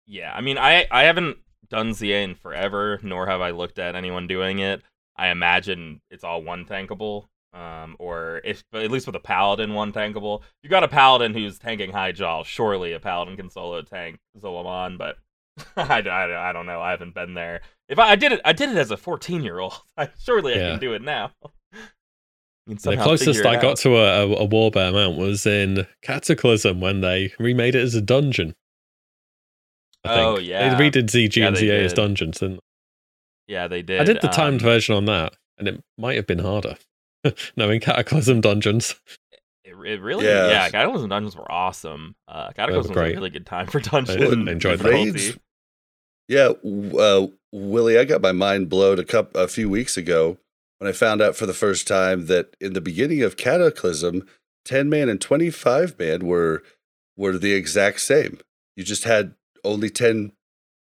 Yeah, 0.07 0.33
I 0.35 0.41
mean, 0.41 0.57
I 0.57 0.87
I 0.89 1.03
haven't 1.03 1.37
done 1.69 1.93
ZA 1.93 2.17
in 2.21 2.33
forever, 2.33 2.99
nor 3.03 3.27
have 3.27 3.41
I 3.41 3.51
looked 3.51 3.77
at 3.77 3.95
anyone 3.95 4.25
doing 4.25 4.57
it. 4.57 4.81
I 5.15 5.27
imagine 5.27 6.01
it's 6.09 6.23
all 6.23 6.41
one 6.41 6.65
tankable, 6.65 7.25
um, 7.53 7.95
or 7.99 8.41
if 8.43 8.63
at 8.73 8.89
least 8.91 9.05
with 9.05 9.15
a 9.15 9.19
paladin 9.19 9.73
one 9.73 9.91
tankable. 9.91 10.41
You 10.63 10.69
got 10.69 10.83
a 10.83 10.87
paladin 10.87 11.33
who's 11.33 11.59
tanking 11.59 11.91
Hyjal, 11.91 12.45
surely 12.45 12.93
a 12.93 12.99
paladin 12.99 13.37
can 13.37 13.49
solo 13.49 13.81
tank 13.81 14.19
Zul'Aman, 14.39 14.97
but 14.97 15.17
I, 15.77 16.01
I, 16.01 16.49
I 16.49 16.53
don't 16.53 16.65
know. 16.65 16.81
I 16.81 16.91
haven't 16.91 17.13
been 17.13 17.33
there. 17.35 17.61
If 17.89 17.99
I, 17.99 18.11
I 18.11 18.15
did 18.15 18.31
it, 18.31 18.41
I 18.43 18.53
did 18.53 18.69
it 18.69 18.77
as 18.77 18.89
a 18.91 18.97
14 18.97 19.43
year 19.43 19.59
old. 19.59 19.73
Surely 20.23 20.53
I 20.55 20.57
can 20.71 20.79
do 20.79 20.93
it 20.93 21.01
now. 21.01 21.31
The 22.65 22.95
closest 22.95 23.45
I 23.45 23.61
got 23.61 23.75
to 23.79 23.97
a, 23.97 24.25
a, 24.25 24.31
a 24.43 24.47
warbear 24.47 24.93
mount 24.93 25.17
was 25.17 25.45
in 25.45 25.85
Cataclysm 26.01 26.79
when 26.79 27.01
they 27.01 27.33
remade 27.37 27.75
it 27.75 27.81
as 27.83 27.93
a 27.93 27.99
dungeon. 28.01 28.55
I 30.05 30.21
Oh, 30.21 30.35
think. 30.37 30.47
yeah. 30.47 30.73
they 30.73 30.89
redid 30.89 31.07
ZG 31.07 31.35
Yeah, 31.35 31.47
and 31.47 31.57
ZA 31.57 31.73
as 31.83 31.91
dungeons. 31.91 32.39
Didn't 32.39 32.61
Yeah, 33.47 33.67
they 33.67 33.81
they? 33.81 33.97
did. 33.97 34.01
I 34.01 34.03
did 34.05 34.21
the 34.21 34.29
timed 34.29 34.61
um, 34.61 34.65
version 34.65 34.95
on 34.95 35.03
that, 35.05 35.35
and 35.57 35.67
it 35.67 35.83
might 35.97 36.15
have 36.15 36.25
been 36.25 36.39
harder. 36.39 36.77
Knowing 37.55 37.79
Cataclysm 37.79 38.41
dungeons. 38.41 38.95
It, 39.63 39.75
it 39.85 40.01
really, 40.01 40.25
Yeah. 40.25 40.49
yeah. 40.49 40.69
Cataclysm 40.69 41.09
dungeons 41.09 41.35
were 41.35 41.49
awesome. 41.51 42.15
Uh, 42.27 42.51
Cataclysm 42.51 42.93
was 42.93 42.97
a 42.97 43.15
really 43.15 43.29
good 43.29 43.45
time 43.45 43.67
for 43.67 43.79
dungeons. 43.79 44.17
did 44.19 44.33
and 44.33 44.49
enjoy 44.49 44.75
that. 44.77 44.87
raids. 44.89 45.37
Yeah, 46.27 46.49
uh, 46.63 47.27
WillE, 47.53 47.99
I 47.99 48.05
got 48.05 48.21
my 48.21 48.31
mind 48.31 48.69
blown 48.69 48.97
a 48.97 49.03
couple 49.03 49.41
a 49.41 49.47
few 49.47 49.69
weeks 49.69 49.97
ago 49.97 50.37
when 50.79 50.87
I 50.89 50.93
found 50.93 51.21
out 51.21 51.35
for 51.35 51.45
the 51.45 51.53
first 51.53 51.87
time 51.87 52.27
that 52.27 52.55
in 52.61 52.73
the 52.73 52.81
beginning 52.81 53.21
of 53.21 53.35
Cataclysm, 53.37 54.25
ten 54.65 54.89
man 54.89 55.09
and 55.09 55.19
twenty 55.19 55.49
five 55.49 55.99
man 55.99 56.25
were 56.25 56.63
were 57.17 57.37
the 57.37 57.53
exact 57.53 57.99
same. 58.01 58.39
You 58.75 58.83
just 58.83 59.03
had 59.03 59.35
only 59.63 59.89
10, 59.89 60.31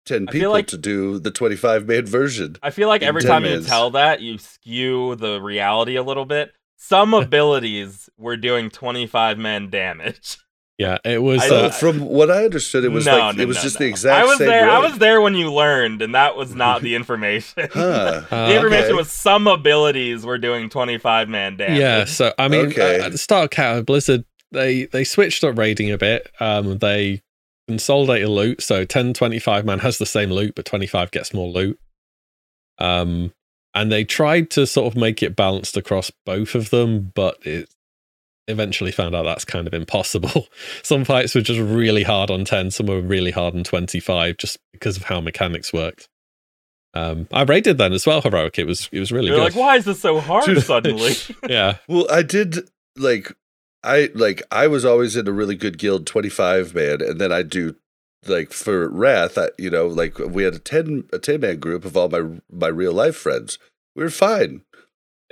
10 0.07 0.27
I 0.29 0.33
people 0.33 0.51
like- 0.51 0.67
to 0.69 0.79
do 0.79 1.19
the 1.19 1.31
twenty 1.31 1.57
five 1.57 1.87
man 1.87 2.07
version. 2.07 2.57
I 2.63 2.71
feel 2.71 2.89
like 2.89 3.03
every 3.03 3.23
10 3.23 3.31
time 3.31 3.45
you 3.45 3.61
tell 3.63 3.91
that, 3.93 4.21
you 4.21 4.39
skew 4.39 5.15
the 5.17 5.41
reality 5.41 5.97
a 5.97 6.03
little 6.03 6.25
bit. 6.25 6.53
Some 6.77 7.15
abilities 7.47 8.11
were 8.19 8.37
doing 8.37 8.69
25 8.71 9.39
men 9.39 9.71
damage. 9.71 10.39
Yeah, 10.79 10.99
it 11.05 11.23
was. 11.23 11.41
I 11.43 11.49
uh, 11.49 11.71
from 11.71 12.01
what 12.01 12.29
I 12.31 12.45
understood, 12.45 12.83
it 12.83 12.89
was 12.89 13.07
no, 13.07 13.17
like 13.17 13.37
no, 13.37 13.43
it 13.43 13.47
was 13.47 13.59
no, 13.59 13.63
just 13.63 13.79
no. 13.79 13.85
the 13.85 13.91
exact 13.91 14.25
I 14.25 14.29
was 14.29 14.39
same. 14.39 14.49
there. 14.49 14.69
I 14.69 14.79
was 14.79 14.99
there 14.99 15.21
when 15.21 15.35
you 15.35 15.53
learned, 15.53 16.03
and 16.03 16.15
that 16.17 16.35
was 16.35 16.57
not 16.57 16.83
the 16.83 16.95
information. 16.97 17.69
Huh. 17.73 18.23
uh, 18.31 18.47
the 18.49 18.57
information 18.57 18.87
okay. 18.87 18.93
was 18.95 19.13
some 19.13 19.47
abilities 19.47 20.27
were 20.27 20.39
doing 20.39 20.69
25 20.71 21.29
man 21.29 21.57
damage. 21.57 21.79
Yeah, 21.79 22.05
so 22.07 22.33
I 22.37 22.49
mean, 22.49 22.67
Okay. 22.69 22.99
uh, 23.01 23.07
at 23.07 23.13
the 23.13 23.19
start 23.19 23.45
of 23.45 23.51
Cat 23.51 23.87
Blizzard, 23.87 24.25
they 24.51 24.87
they 24.87 25.05
switched 25.05 25.45
up 25.45 25.57
raiding 25.57 25.93
a 25.93 25.99
bit. 25.99 26.29
Um, 26.41 26.79
they 26.79 27.23
consolidated 27.69 28.29
loot, 28.29 28.63
so 28.63 28.85
10, 28.85 29.15
25 29.15 29.65
man 29.65 29.79
has 29.81 29.99
the 29.99 30.07
same 30.07 30.31
loot, 30.31 30.55
but 30.55 30.65
25 30.65 31.11
gets 31.11 31.33
more 31.33 31.49
loot. 31.49 31.79
Um, 32.79 33.33
and 33.75 33.91
they 33.91 34.05
tried 34.05 34.51
to 34.51 34.67
sort 34.67 34.93
of 34.93 34.99
make 35.01 35.23
it 35.23 35.37
balanced 35.37 35.77
across 35.77 36.11
both 36.27 36.55
of 36.55 36.71
them, 36.71 37.13
but 37.15 37.39
it 37.47 37.69
eventually 38.49 38.93
found 38.93 39.15
out 39.15 39.23
that's 39.23 39.45
kind 39.45 39.67
of 39.67 39.73
impossible. 39.75 40.49
some 40.83 41.05
fights 41.05 41.35
were 41.35 41.41
just 41.41 41.61
really 41.61 42.03
hard 42.03 42.31
on 42.31 42.45
10, 42.45 42.71
some 42.73 42.87
were 42.87 43.01
really 43.01 43.31
hard 43.31 43.55
on 43.55 43.65
25, 43.65 44.37
just 44.37 44.59
because 44.73 44.97
of 44.97 45.05
how 45.05 45.21
mechanics 45.21 45.73
worked. 45.73 46.09
Um, 46.95 47.27
I 47.33 47.43
raided 47.45 47.79
then 47.79 47.95
as 47.95 48.05
well, 48.07 48.21
heroic. 48.21 48.59
It 48.59 48.67
was 48.67 48.91
it 48.93 49.01
was 49.01 49.11
really 49.11 49.29
You're 49.29 49.37
good. 49.37 49.45
like, 49.45 49.55
why 49.55 49.77
is 49.77 49.87
this 49.87 50.01
so 50.01 50.21
hard 50.21 50.59
suddenly? 50.63 51.15
yeah, 51.49 51.79
Well, 51.89 52.07
I 52.11 52.23
did 52.23 52.69
like 52.99 53.33
I 53.85 54.11
like 54.15 54.43
I 54.51 54.67
was 54.69 54.85
always 54.85 55.17
in 55.17 55.27
a 55.29 55.33
really 55.33 55.57
good 55.57 55.79
guild, 55.79 56.07
twenty 56.07 56.29
five 56.29 56.75
man, 56.75 57.01
and 57.01 57.21
then 57.21 57.33
I 57.33 57.43
do 57.43 57.77
like 58.27 58.53
for 58.53 58.89
Wrath, 58.89 59.37
I, 59.37 59.49
you 59.59 59.69
know, 59.71 59.87
like 59.89 60.19
we 60.19 60.45
had 60.45 60.55
a 60.55 60.59
ten 60.59 61.05
a 61.13 61.19
ten 61.19 61.41
man 61.41 61.59
group 61.59 61.85
of 61.85 61.97
all 61.97 62.09
my 62.09 62.23
my 62.51 62.69
real 62.69 62.93
life 62.93 63.17
friends. 63.17 63.59
We 63.97 64.05
were 64.05 64.11
fine. 64.11 64.63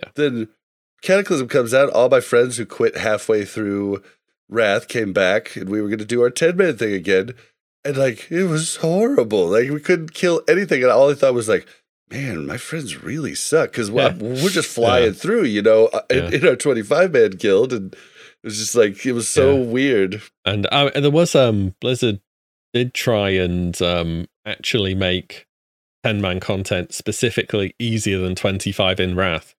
Yeah. 0.03 0.11
Then 0.15 0.49
Cataclysm 1.03 1.49
comes 1.49 1.73
out. 1.73 1.91
All 1.91 2.09
my 2.09 2.21
friends 2.21 2.57
who 2.57 2.67
quit 2.67 2.97
halfway 2.97 3.45
through 3.45 4.03
Wrath 4.49 4.89
came 4.89 5.13
back, 5.13 5.55
and 5.57 5.69
we 5.69 5.81
were 5.81 5.89
going 5.89 5.99
to 6.01 6.05
do 6.05 6.23
our 6.23 6.31
ten 6.31 6.57
man 6.57 6.77
thing 6.77 6.93
again. 6.93 7.35
And 7.85 7.97
like 7.97 8.31
it 8.31 8.45
was 8.45 8.77
horrible. 8.77 9.47
Like 9.49 9.71
we 9.71 9.81
couldn't 9.81 10.13
kill 10.13 10.43
anything, 10.49 10.83
and 10.83 10.91
all 10.93 11.11
I 11.11 11.15
thought 11.15 11.33
was 11.35 11.49
like, 11.49 11.67
man, 12.11 12.47
my 12.47 12.57
friends 12.57 13.03
really 13.03 13.35
suck 13.37 13.71
because 13.71 13.89
Yeah. 13.89 14.13
we're 14.15 14.51
just 14.51 14.69
flying 14.69 15.05
Yeah. 15.07 15.13
through, 15.13 15.45
you 15.45 15.63
know, 15.63 15.87
uh, 15.87 16.03
in, 16.11 16.35
in 16.35 16.47
our 16.49 16.57
25 16.57 17.13
man 17.13 17.31
guild. 17.31 17.73
And 17.73 17.95
it 18.43 18.47
was 18.47 18.59
just 18.59 18.75
like, 18.75 19.05
it 19.05 19.13
was 19.13 19.29
so 19.29 19.57
Yeah. 19.57 19.65
weird. 19.67 20.23
and 20.45 20.67
uh, 20.73 20.91
and 20.95 21.05
there 21.05 21.11
was 21.13 21.35
um 21.35 21.75
Blizzard 21.81 22.21
did 22.73 22.95
try 22.95 23.31
and 23.31 23.81
um 23.83 24.29
actually 24.47 24.95
make 24.95 25.47
10 26.05 26.21
man 26.21 26.41
content 26.41 26.95
specifically 26.95 27.75
easier 27.79 28.19
than 28.19 28.35
25 28.35 29.01
in 29.01 29.15
Wrath. 29.17 29.55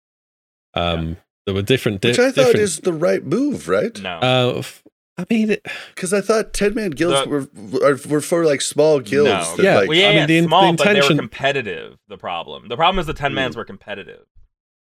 Um 0.73 1.17
there 1.45 1.55
were 1.55 1.61
different 1.61 2.01
di- 2.01 2.09
Which 2.09 2.19
I 2.19 2.25
thought 2.31 2.35
different, 2.35 2.59
is 2.59 2.79
the 2.79 2.93
right 2.93 3.23
move, 3.23 3.67
right? 3.67 3.99
no. 4.01 4.19
uh 4.21 4.53
f- 4.59 4.83
I 5.17 5.25
mean 5.29 5.51
it, 5.51 5.65
Because 5.93 6.13
I 6.13 6.21
thought 6.21 6.53
10 6.53 6.73
man 6.73 6.91
guilds 6.91 7.21
The- 7.23 7.29
were, 7.29 7.47
were 7.53 7.99
were 8.07 8.21
for 8.21 8.45
like 8.45 8.61
small 8.61 8.99
guilds. 8.99 9.29
No. 9.29 9.55
that, 9.57 9.63
Yeah, 9.63 9.75
like, 9.75 9.89
well, 9.89 9.97
yeah, 9.97 10.05
I 10.07 10.09
mean, 10.09 10.17
yeah, 10.19 10.25
the 10.25 10.37
in- 10.37 10.43
the 10.45 10.47
small, 10.47 10.73
but 10.73 10.83
they 10.85 10.89
intention- 10.91 11.17
were 11.17 11.21
competitive. 11.21 11.97
The 12.07 12.17
problem, 12.17 12.69
the 12.69 12.77
problem 12.77 12.99
is 12.99 13.05
the 13.07 13.13
10 13.13 13.31
Hmm. 13.31 13.35
mans 13.35 13.55
were 13.55 13.65
competitive. 13.65 14.25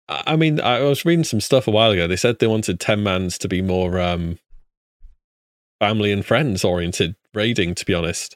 I 0.09 0.35
mean 0.35 0.59
I 0.59 0.81
was 0.81 1.05
reading 1.05 1.23
some 1.23 1.39
stuff 1.41 1.67
a 1.67 1.71
while 1.71 1.91
ago. 1.91 2.07
They 2.07 2.15
said 2.15 2.39
they 2.39 2.47
wanted 2.47 2.79
10 2.79 3.03
mans 3.03 3.37
to 3.37 3.47
be 3.47 3.61
more 3.61 3.99
um 3.99 4.39
family 5.79 6.11
and 6.11 6.25
friends 6.25 6.63
oriented 6.63 7.15
raiding 7.33 7.75
to 7.75 7.85
be 7.85 7.93
honest. 7.93 8.35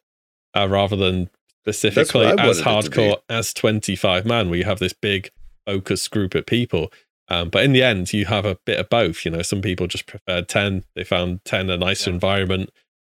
Uh, 0.55 0.67
rather 0.69 0.95
than 0.95 1.29
specifically 1.65 2.27
as 2.27 2.37
wanted 2.37 2.49
it 2.51 2.83
to 2.83 2.89
be. 2.91 2.97
hardcore 2.97 3.17
as 3.27 3.53
25 3.55 4.23
man 4.25 4.49
where 4.49 4.59
you 4.59 4.65
have 4.65 4.77
this 4.79 4.93
big 4.93 5.31
focused 5.65 6.11
group 6.11 6.35
of 6.35 6.45
people 6.45 6.91
um, 7.29 7.49
but 7.49 7.63
in 7.63 7.71
the 7.73 7.81
end 7.81 8.13
you 8.13 8.25
have 8.25 8.45
a 8.45 8.57
bit 8.65 8.77
of 8.79 8.87
both 8.89 9.25
you 9.25 9.31
know 9.31 9.41
some 9.41 9.61
people 9.61 9.87
just 9.87 10.05
preferred 10.05 10.47
10 10.47 10.83
they 10.95 11.03
found 11.03 11.43
10 11.45 11.71
a 11.71 11.77
nicer 11.77 12.09
Yeah. 12.11 12.13
environment 12.15 12.69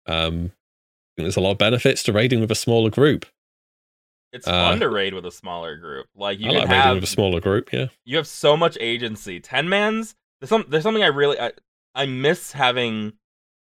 um, 0.07 0.35
I 0.53 1.17
think 1.17 1.25
there's 1.25 1.37
a 1.37 1.41
lot 1.41 1.53
of 1.53 1.59
benefits 1.59 2.03
to 2.03 2.13
raiding 2.13 2.41
with 2.41 2.51
a 2.51 2.55
smaller 2.57 2.91
group 2.91 3.25
It's 4.33 4.47
Uh, 4.47 4.51
fun 4.53 4.81
to 4.81 4.89
raid 4.89 5.15
with 5.15 5.27
a 5.27 5.31
smaller 5.31 5.77
group. 5.77 6.07
Like 6.15 6.39
you 6.39 6.47
i 6.47 6.53
can 6.53 6.59
like 6.61 6.69
have 6.69 6.95
with 6.97 7.05
a 7.05 7.09
smaller 7.09 7.41
group 7.41 7.73
yeah 7.73 7.87
you 8.05 8.17
have 8.17 8.27
so 8.27 8.57
much 8.57 8.77
agency. 8.81 9.41
Ten 9.41 9.69
mans. 9.69 10.15
There's 10.41 10.49
some. 10.51 10.65
There's 10.69 10.83
something 10.85 11.03
I 11.03 11.09
really. 11.09 11.39
I, 11.39 11.53
I 11.95 12.07
miss 12.07 12.53
having 12.53 13.15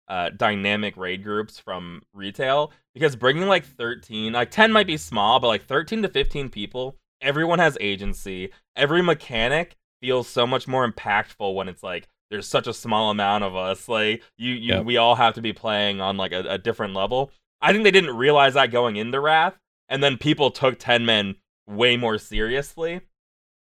uh, 0.09 0.31
dynamic 0.31 0.97
raid 0.97 1.23
groups 1.25 1.59
from 1.59 2.03
retail 2.13 2.73
because 2.95 3.17
bringing 3.17 3.47
like 3.49 3.65
13, 3.65 4.33
like 4.33 4.51
10 4.51 4.71
might 4.73 4.87
be 4.87 4.97
small, 4.97 5.41
but 5.41 5.49
like 5.49 5.65
13 5.65 6.03
to 6.03 6.09
15 6.09 6.49
people, 6.49 6.97
everyone 7.21 7.59
has 7.59 7.77
agency. 7.81 8.51
Every 8.77 9.03
mechanic 9.03 9.77
feels 10.03 10.29
so 10.29 10.47
much 10.47 10.69
more 10.69 10.89
impactful 10.91 11.55
when 11.55 11.69
it's 11.69 11.83
like 11.83 12.09
there's 12.31 12.47
such 12.49 12.67
a 12.67 12.75
small 12.75 13.11
amount 13.11 13.45
of 13.45 13.55
us. 13.57 13.89
Like 13.89 14.23
you, 14.37 14.53
you, 14.53 14.75
Yep. 14.75 14.85
we 14.85 14.97
all 14.97 15.15
have 15.15 15.35
to 15.35 15.41
be 15.41 15.53
playing 15.53 16.01
on 16.01 16.17
like 16.17 16.33
a, 16.33 16.41
a 16.49 16.59
different 16.59 16.95
level. 16.95 17.31
I 17.61 17.73
think 17.73 17.85
they 17.85 17.91
didn't 17.91 18.17
realize 18.17 18.55
that 18.55 18.71
going 18.71 18.97
into 18.97 19.19
Wrath, 19.21 19.57
and 19.89 20.03
then 20.03 20.17
people 20.17 20.51
took 20.51 20.79
10 20.79 21.05
men 21.07 21.37
way 21.69 21.97
more 21.97 22.19
seriously 22.19 23.01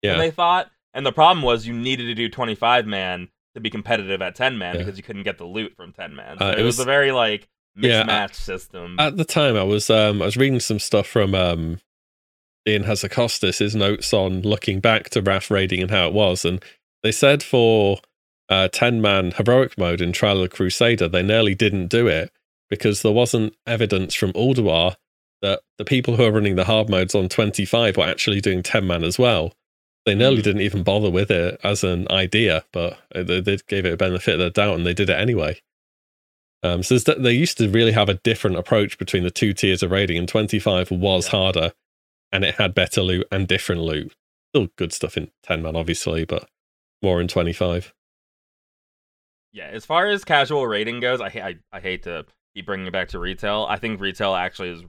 yeah 0.03 0.13
than 0.13 0.19
they 0.21 0.31
thought. 0.31 0.71
And 0.95 1.07
the 1.07 1.13
problem 1.13 1.43
was 1.43 1.67
you 1.67 1.73
needed 1.73 2.05
to 2.07 2.15
do 2.15 2.29
25 2.29 2.87
man 2.87 3.29
to 3.55 3.61
be 3.61 3.71
competitive 3.71 4.21
at 4.21 4.35
10 4.35 4.59
man 4.59 4.75
Yeah. 4.75 4.79
because 4.83 4.97
you 4.97 5.03
couldn't 5.03 5.23
get 5.23 5.39
the 5.39 5.45
loot 5.45 5.75
from 5.77 5.93
10 5.93 6.15
man. 6.15 6.37
Uh, 6.39 6.39
So 6.39 6.51
it 6.51 6.59
it, 6.59 6.63
was, 6.65 6.77
was- 6.79 6.81
a 6.81 6.85
very 6.85 7.13
like 7.13 7.49
Yeah, 7.77 8.01
mismatched 8.01 8.37
system. 8.37 8.97
at 8.99 9.17
the 9.17 9.25
time 9.25 9.57
i 9.57 9.63
was 9.63 9.89
um 9.89 10.21
i 10.21 10.27
was 10.27 10.37
reading 10.37 10.61
some 10.61 10.79
stuff 10.79 11.07
from 11.07 11.35
um 11.35 11.79
ion 12.69 12.85
hazzikostas 12.85 13.59
his 13.59 13.75
notes 13.75 14.13
on 14.13 14.43
looking 14.43 14.81
back 14.81 15.09
to 15.11 15.23
wrath 15.23 15.51
raiding 15.51 15.81
and 15.83 15.91
how 15.91 16.07
it 16.07 16.13
was 16.13 16.45
and 16.45 16.63
they 17.03 17.11
said 17.13 17.43
for 17.43 17.99
uh 18.51 18.69
10 18.69 19.01
man 19.01 19.33
heroic 19.33 19.77
mode 19.79 20.01
in 20.03 20.13
trial 20.13 20.37
of 20.43 20.51
the 20.51 20.57
crusader 20.57 21.09
they 21.09 21.23
nearly 21.23 21.55
didn't 21.55 21.87
do 21.89 22.07
it 22.07 22.31
because 22.69 23.03
there 23.03 23.13
wasn't 23.13 23.55
evidence 23.67 24.15
from 24.15 24.33
Ulduar 24.35 24.97
that 25.43 25.61
the 25.79 25.85
people 25.85 26.17
who 26.17 26.25
are 26.25 26.33
running 26.33 26.57
the 26.57 26.65
hard 26.65 26.89
modes 26.89 27.15
on 27.15 27.29
25 27.29 27.97
were 27.97 28.05
actually 28.05 28.41
doing 28.41 28.63
10 28.63 28.87
man 28.87 29.05
as 29.05 29.19
well 29.19 29.53
they 30.07 30.15
nearly 30.15 30.37
Hmm. 30.37 30.43
didn't 30.43 30.63
even 30.63 30.83
bother 30.83 31.11
with 31.11 31.31
it 31.31 31.61
as 31.65 31.85
an 31.85 32.07
idea 32.11 32.65
but 32.73 32.99
uh, 33.15 33.23
they, 33.23 33.41
they 33.41 33.59
gave 33.69 33.87
it 33.87 33.93
a 33.95 33.97
benefit 33.97 34.35
of 34.35 34.41
the 34.41 34.51
doubt 34.51 34.77
and 34.77 34.87
they 34.87 34.95
did 34.95 35.11
it 35.11 35.19
anyway 35.19 35.61
um, 36.65 36.83
so 36.85 36.97
they 36.99 37.33
used 37.33 37.59
to 37.59 37.69
really 37.69 37.93
have 37.93 38.09
a 38.09 38.15
different 38.15 38.57
approach 38.57 38.97
between 38.99 39.25
the 39.25 39.33
two 39.33 39.53
tiers 39.53 39.83
of 39.83 39.91
raiding, 39.91 40.17
and 40.17 40.29
25 40.29 40.93
was 40.93 41.27
harder, 41.27 41.73
and 42.31 42.45
it 42.45 42.55
had 42.55 42.73
better 42.73 43.03
loot 43.03 43.27
and 43.33 43.49
different 43.49 43.81
loot. 43.83 44.15
Still 44.55 44.69
good 44.77 44.93
stuff 44.93 45.17
in 45.17 45.33
10 45.43 45.61
man, 45.63 45.75
obviously, 45.75 46.25
but 46.25 46.49
more 47.03 47.21
in 47.21 47.27
25. 47.27 47.93
yeah, 49.53 49.67
as 49.73 49.85
far 49.85 50.07
as 50.07 50.25
casual 50.25 50.67
rating 50.67 51.01
goes, 51.01 51.21
I, 51.21 51.27
I 51.27 51.57
I 51.77 51.81
hate 51.81 52.05
to 52.05 52.27
keep 52.55 52.67
bringing 52.67 52.87
it 52.87 52.93
back 52.93 53.09
to 53.09 53.19
retail. 53.19 53.67
I 53.69 53.77
think 53.77 54.01
retail 54.01 54.35
actually 54.35 54.69
is 54.71 54.83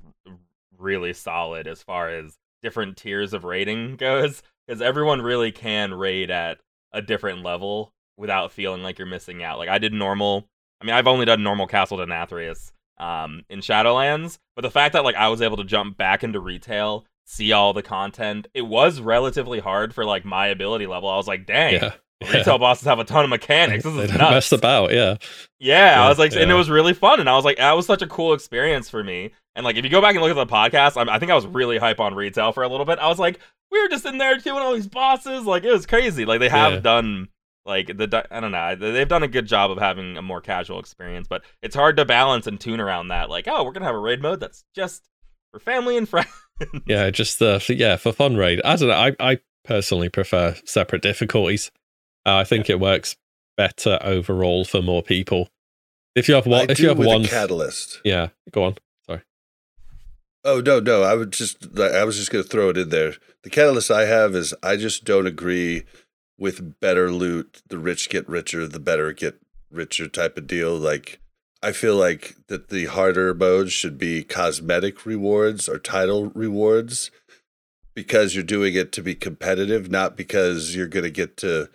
really 0.84 1.14
solid 1.14 1.68
as 1.68 1.82
far 1.82 2.10
as 2.10 2.38
different 2.62 2.98
tiers 2.98 3.34
of 3.34 3.44
rating 3.44 3.96
goes 3.98 4.44
because 4.68 4.82
everyone 4.82 5.22
really 5.22 5.52
can 5.52 5.94
raid 5.94 6.30
at 6.32 6.60
a 6.94 7.02
different 7.02 7.44
level 7.44 7.92
without 8.18 8.52
feeling 8.52 8.84
like 8.84 8.98
you're 9.00 9.08
missing 9.08 9.44
out. 9.44 9.58
Like 9.58 9.70
I 9.70 9.78
did 9.80 9.94
normal. 9.94 10.48
I 10.82 10.86
mean, 10.86 10.94
I've 10.96 11.08
only 11.08 11.26
done 11.26 11.42
normal 11.44 11.66
Castle 11.68 11.98
Denathrius 11.98 12.72
um, 13.00 13.44
in 13.50 13.60
Shadowlands, 13.60 14.38
but 14.56 14.62
the 14.62 14.72
fact 14.72 14.94
that 14.94 15.04
like 15.04 15.16
I 15.16 15.30
was 15.30 15.42
able 15.42 15.58
to 15.58 15.64
jump 15.64 15.98
back 15.98 16.24
into 16.24 16.40
retail, 16.40 17.06
see 17.26 17.52
all 17.52 17.74
the 17.74 17.82
content, 17.82 18.48
it 18.54 18.62
was 18.64 19.02
relatively 19.02 19.60
hard 19.60 19.94
for 19.96 20.06
like 20.06 20.26
my 20.26 20.48
ability 20.48 20.86
level. 20.86 21.10
I 21.10 21.18
was 21.18 21.28
like, 21.28 21.46
dang, 21.48 21.74
Yeah. 21.76 21.94
retail 22.32 22.60
bosses 22.60 22.86
have 22.86 23.00
a 23.00 23.04
ton 23.04 23.24
of 23.24 23.30
mechanics. 23.30 23.84
This 23.84 23.94
is 23.94 24.10
don't 24.10 24.20
nuts. 24.20 24.32
mess 24.32 24.52
about, 24.52 24.92
yeah. 24.94 25.18
Yeah, 25.60 25.96
Yeah, 25.98 26.06
I 26.06 26.10
was 26.10 26.20
like, 26.20 26.34
and 26.36 26.52
it 26.52 26.56
was 26.56 26.70
really 26.70 26.94
fun, 26.94 27.20
and 27.20 27.30
I 27.30 27.36
was 27.36 27.46
like, 27.46 27.58
that 27.58 27.76
was 27.76 27.86
such 27.86 28.02
a 28.02 28.08
cool 28.08 28.34
experience 28.34 28.90
for 28.90 29.04
me. 29.04 29.32
And 29.56 29.64
like, 29.64 29.76
if 29.76 29.84
you 29.84 29.90
go 29.92 30.02
back 30.02 30.16
and 30.16 30.24
look 30.24 30.36
at 30.36 30.48
the 30.48 30.52
podcast, 30.52 31.00
I'm, 31.00 31.10
I 31.10 31.20
think 31.20 31.32
I 31.32 31.36
was 31.36 31.46
really 31.46 31.78
hype 31.78 32.00
on 32.00 32.16
retail 32.16 32.52
for 32.52 32.64
a 32.64 32.68
little 32.68 32.86
bit. 32.86 33.00
I 33.00 33.08
was 33.08 33.20
like, 33.20 33.40
we 33.72 33.82
were 33.82 33.88
just 33.90 34.06
in 34.06 34.18
there 34.18 34.40
killing 34.40 34.64
all 34.64 34.74
these 34.74 34.88
bosses, 34.88 35.46
like 35.46 35.64
it 35.64 35.72
was 35.72 35.86
crazy. 35.86 36.26
Like 36.26 36.40
they 36.40 36.50
have 36.50 36.74
Yeah. 36.74 36.80
done, 36.80 37.28
like 37.66 37.88
the 37.88 38.26
I 38.32 38.40
don't 38.40 38.52
know, 38.52 38.76
they- 38.76 38.92
they've 38.92 39.08
done 39.08 39.24
a 39.24 39.28
good 39.28 39.46
job 39.46 39.72
of 39.72 39.78
having 39.78 40.18
a 40.18 40.22
more 40.22 40.42
casual 40.42 40.80
experience, 40.80 41.28
but 41.30 41.44
it's 41.62 41.76
hard 41.76 41.98
to 41.98 42.06
balance 42.06 42.48
and 42.48 42.60
tune 42.60 42.80
around 42.80 43.10
that. 43.10 43.30
Like, 43.30 43.48
oh, 43.48 43.64
we're 43.64 43.72
gonna 43.72 43.86
have 43.86 43.96
a 43.96 44.00
raid 44.00 44.22
mode 44.22 44.40
that's 44.40 44.64
just 44.76 45.04
for 45.52 45.60
family 45.60 45.98
and 45.98 46.08
friends. 46.10 46.28
Yeah, 46.86 47.10
just 47.10 47.42
uh, 47.42 47.60
for, 47.60 47.74
yeah, 47.74 47.96
for 47.98 48.12
fun 48.12 48.36
raid. 48.38 48.62
I 48.66 48.76
don't 48.76 48.88
know. 48.90 48.94
I, 48.96 49.16
I 49.20 49.40
personally 49.66 50.10
prefer 50.10 50.56
separate 50.66 51.02
difficulties. 51.02 51.72
Uh, 52.26 52.38
I 52.38 52.44
think 52.44 52.70
it 52.70 52.80
works 52.80 53.16
better 53.58 53.98
overall 54.02 54.66
for 54.66 54.82
more 54.82 55.04
people. 55.04 55.50
If 56.16 56.28
you 56.28 56.36
have 56.36 56.46
I 56.48 56.50
one, 56.50 56.70
if 56.70 56.78
do 56.78 56.84
you 56.84 56.90
have 56.90 57.00
one, 57.00 57.26
catalyst. 57.26 58.02
yeah, 58.04 58.30
go 58.52 58.64
on. 58.66 58.76
Oh 60.44 60.60
no, 60.60 60.80
no. 60.80 61.04
I 61.04 61.16
would 61.16 61.32
just 61.32 61.80
I 61.80 62.04
was 62.04 62.18
just 62.18 62.32
gonna 62.32 62.44
throw 62.44 62.70
it 62.70 62.78
in 62.78 62.90
there. 62.90 63.16
The 63.44 63.50
catalyst 63.50 63.92
I 63.92 64.06
have 64.06 64.36
is 64.36 64.54
I 64.62 64.76
just 64.76 65.06
don't 65.06 65.28
agree 65.28 65.84
with 66.38 66.80
better 66.80 67.12
loot. 67.12 67.62
The 67.68 67.78
rich 67.78 68.10
get 68.10 68.28
richer, 68.28 68.68
the 68.68 68.80
better 68.80 69.12
get 69.14 69.40
richer 69.72 70.08
type 70.08 70.38
of 70.38 70.48
deal. 70.48 70.76
Like 70.76 71.20
I 71.62 71.72
feel 71.72 71.96
like 71.96 72.36
that 72.48 72.68
the 72.68 72.86
harder 72.86 73.34
modes 73.34 73.72
should 73.72 73.98
be 73.98 74.24
cosmetic 74.24 75.06
rewards 75.06 75.70
or 75.70 75.80
title 75.80 76.28
rewards 76.36 77.10
because 77.96 78.36
you're 78.36 78.44
doing 78.44 78.76
it 78.76 78.92
to 78.94 79.02
be 79.02 79.16
competitive, 79.16 79.90
not 79.90 80.18
because 80.18 80.76
you're 80.76 80.88
going 80.88 81.06
to 81.06 81.12
get 81.12 81.38
to 81.38 81.70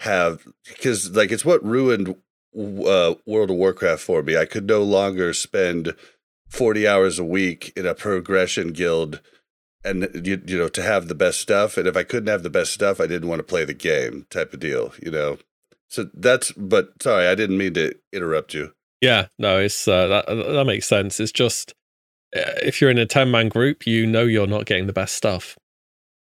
have 0.00 0.46
because 0.66 1.10
like 1.10 1.30
it's 1.30 1.44
what 1.44 1.64
ruined 1.64 2.16
uh, 2.54 3.14
World 3.26 3.50
of 3.50 3.56
Warcraft 3.56 4.02
for 4.02 4.22
me. 4.22 4.36
I 4.36 4.44
could 4.44 4.66
no 4.66 4.82
longer 4.82 5.32
spend 5.32 5.94
40 6.50 6.86
hours 6.86 7.18
a 7.18 7.24
week 7.24 7.72
in 7.76 7.86
a 7.86 7.94
progression 7.94 8.72
guild 8.72 9.20
and 9.84 10.08
you, 10.26 10.42
you 10.46 10.58
know 10.58 10.68
to 10.68 10.82
have 10.82 11.08
the 11.08 11.14
best 11.14 11.40
stuff 11.40 11.76
and 11.76 11.86
if 11.86 11.96
I 11.96 12.02
couldn't 12.02 12.28
have 12.28 12.42
the 12.42 12.50
best 12.50 12.72
stuff 12.72 13.00
I 13.00 13.06
didn't 13.06 13.28
want 13.28 13.38
to 13.38 13.44
play 13.44 13.64
the 13.64 13.74
game 13.74 14.26
type 14.30 14.52
of 14.52 14.60
deal, 14.60 14.92
you 15.02 15.10
know. 15.10 15.38
So 15.88 16.08
that's 16.14 16.52
but 16.52 17.02
sorry, 17.02 17.26
I 17.26 17.34
didn't 17.34 17.58
mean 17.58 17.74
to 17.74 17.94
interrupt 18.12 18.54
you. 18.54 18.72
Yeah, 19.00 19.28
no, 19.38 19.58
it's 19.58 19.88
uh, 19.88 20.06
that 20.08 20.26
that 20.26 20.64
makes 20.66 20.86
sense. 20.86 21.18
It's 21.20 21.32
just 21.32 21.74
uh, 22.36 22.60
if 22.62 22.80
you're 22.80 22.90
in 22.90 22.98
a 22.98 23.06
10 23.06 23.30
man 23.30 23.48
group, 23.48 23.86
you 23.86 24.06
know 24.06 24.22
you're 24.22 24.46
not 24.46 24.66
getting 24.66 24.86
the 24.86 24.92
best 24.92 25.14
stuff. 25.14 25.56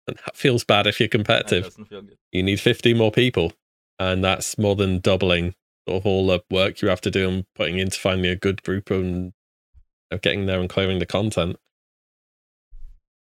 And 0.08 0.18
that 0.26 0.36
feels 0.36 0.64
bad 0.64 0.88
if 0.88 1.00
you're 1.00 1.10
competitive. 1.10 1.64
doesn't 1.64 1.86
feel 1.86 2.02
good. 2.02 2.18
You 2.32 2.44
need 2.44 2.60
50 2.60 2.94
more 2.94 3.12
people, 3.12 3.54
and 4.00 4.24
that's 4.24 4.58
more 4.58 4.76
than 4.76 5.00
doubling 5.00 5.56
sort 5.88 6.02
of 6.02 6.06
all 6.06 6.28
the 6.28 6.42
work 6.52 6.82
you 6.82 6.90
have 6.90 7.02
to 7.02 7.12
do 7.12 7.30
and 7.30 7.46
putting 7.56 7.80
into 7.80 8.00
finding 8.00 8.32
a 8.32 8.36
good 8.36 8.64
group 8.64 8.90
and 8.90 9.34
know, 10.12 10.18
getting 10.20 10.46
there 10.46 10.60
and 10.60 10.70
clearing 10.70 11.00
the 11.00 11.06
content. 11.06 11.58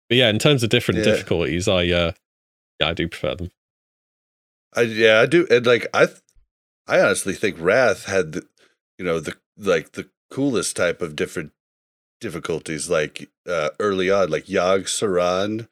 But 0.09 0.17
yeah, 0.17 0.29
in 0.29 0.39
terms 0.39 0.63
of 0.63 0.69
different 0.69 0.99
Yeah. 0.99 1.05
difficulties, 1.05 1.67
I 1.67 1.87
uh, 1.89 2.11
yeah, 2.79 2.89
I 2.89 2.93
do 2.93 3.07
prefer 3.07 3.35
them. 3.35 3.51
I 4.75 4.81
yeah, 4.81 5.19
I 5.19 5.25
do 5.25 5.47
and 5.49 5.65
like 5.65 5.87
I 5.93 6.05
th- 6.07 6.19
I 6.87 6.99
honestly 7.01 7.33
think 7.33 7.57
Wrath 7.59 8.05
had 8.05 8.31
the, 8.33 8.47
you 8.97 9.05
know 9.05 9.19
the 9.19 9.35
like 9.57 9.93
the 9.93 10.09
coolest 10.29 10.75
type 10.75 11.01
of 11.01 11.15
different 11.15 11.51
difficulties 12.21 12.89
like 12.89 13.29
uh 13.47 13.69
early 13.79 14.09
on 14.09 14.29
like 14.29 14.45
Yogg-Saron 14.45 15.67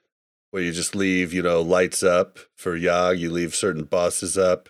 where 0.52 0.64
you 0.64 0.72
just 0.72 0.96
leave, 0.96 1.32
you 1.32 1.42
know, 1.44 1.62
lights 1.62 2.02
up 2.02 2.40
for 2.58 2.76
Yogg, 2.78 3.20
you 3.20 3.30
leave 3.30 3.54
certain 3.56 3.84
bosses 3.84 4.38
up. 4.38 4.70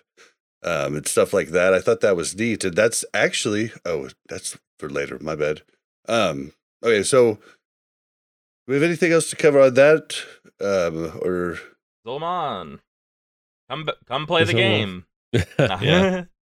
Um 0.62 0.96
and 0.96 1.06
stuff 1.08 1.32
like 1.32 1.48
that. 1.48 1.72
I 1.74 1.80
thought 1.80 2.00
that 2.02 2.16
was 2.16 2.36
neat 2.36 2.64
and 2.64 2.76
that's 2.76 3.04
actually 3.14 3.72
oh, 3.84 4.08
that's 4.28 4.58
for 4.78 4.88
later, 4.90 5.18
my 5.20 5.34
bad. 5.34 5.62
Um 6.08 6.52
okay, 6.82 7.02
so 7.02 7.38
we 8.66 8.74
have 8.74 8.82
anything 8.82 9.12
else 9.12 9.30
to 9.30 9.36
cover 9.36 9.60
on 9.60 9.74
that? 9.74 10.16
Um 10.60 11.18
or 11.22 11.58
Zul'Aman, 12.06 12.80
come 13.68 13.88
come 14.06 14.26
play 14.26 14.44
the 14.44 14.54
game. 14.54 15.06
yeah. 15.58 16.24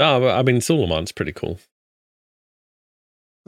No, 0.00 0.20
but 0.20 0.38
I 0.38 0.42
mean, 0.42 0.58
Zul'Aman's 0.60 1.10
pretty 1.10 1.32
cool. 1.32 1.58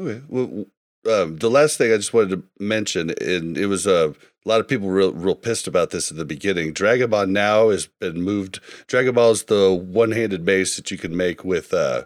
Okay. 0.01 0.21
Well, 0.29 0.65
um, 1.09 1.37
the 1.37 1.51
last 1.51 1.79
thing 1.79 1.93
I 1.93 1.97
just 1.97 2.13
wanted 2.13 2.31
to 2.31 2.43
mention, 2.59 3.11
and 3.21 3.57
it 3.57 3.67
was 3.67 3.87
uh, 3.87 4.13
a 4.45 4.49
lot 4.49 4.61
of 4.61 4.69
people 4.69 4.89
real 4.89 5.13
real 5.13 5.35
pissed 5.35 5.67
about 5.67 5.91
this 5.91 6.11
in 6.11 6.17
the 6.17 6.25
beginning. 6.25 6.75
Dragonmaw 6.75 7.29
now 7.29 7.71
has 7.71 7.87
been 8.01 8.23
moved. 8.23 8.61
Dragonmaw 8.87 9.33
is 9.33 9.45
the 9.45 9.73
one 9.73 10.11
handed 10.13 10.45
base 10.45 10.77
that 10.77 10.91
you 10.91 10.99
can 10.99 11.17
make 11.17 11.45
with 11.45 11.73
uh, 11.73 12.05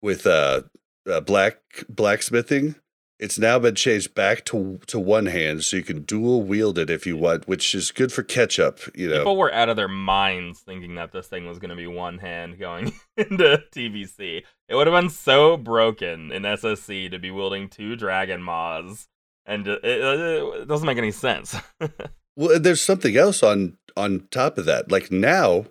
with 0.00 0.26
uh, 0.26 0.62
uh, 1.10 1.20
black 1.20 1.58
blacksmithing. 1.88 2.76
It's 3.18 3.38
now 3.38 3.60
been 3.60 3.76
changed 3.76 4.14
back 4.14 4.44
to 4.46 4.80
to 4.88 4.98
one 4.98 5.26
hand, 5.26 5.62
so 5.64 5.76
you 5.76 5.84
can 5.84 6.02
dual 6.02 6.42
wield 6.42 6.76
it 6.78 6.90
if 6.90 7.06
you 7.06 7.16
want, 7.16 7.46
which 7.46 7.74
is 7.74 7.92
good 7.92 8.12
for 8.12 8.24
catch 8.24 8.58
up. 8.58 8.80
You 8.96 9.08
know, 9.08 9.18
People 9.18 9.36
were 9.36 9.52
out 9.52 9.68
of 9.68 9.76
their 9.76 9.86
minds 9.86 10.60
thinking 10.60 10.96
that 10.96 11.12
this 11.12 11.28
thing 11.28 11.46
was 11.46 11.60
going 11.60 11.70
to 11.70 11.76
be 11.76 11.86
one 11.86 12.18
hand 12.18 12.58
going 12.58 12.92
into 13.16 13.62
TBC. 13.72 14.42
It 14.68 14.74
would 14.74 14.86
have 14.88 15.00
been 15.00 15.10
so 15.10 15.56
broken 15.56 16.32
in 16.32 16.42
SSC 16.42 17.10
to 17.12 17.18
be 17.18 17.30
wielding 17.30 17.68
two 17.68 17.94
Dragon 17.94 18.42
Maws, 18.42 19.06
and 19.46 19.68
it, 19.68 19.84
it, 19.84 20.62
it 20.62 20.68
doesn't 20.68 20.86
make 20.86 20.98
any 20.98 21.12
sense. 21.12 21.56
Well, 22.36 22.58
there's 22.58 22.80
something 22.80 23.16
else 23.16 23.42
on 23.42 23.76
on 23.96 24.26
top 24.30 24.56
of 24.58 24.64
that. 24.64 24.90
Like 24.90 25.10
now, 25.12 25.66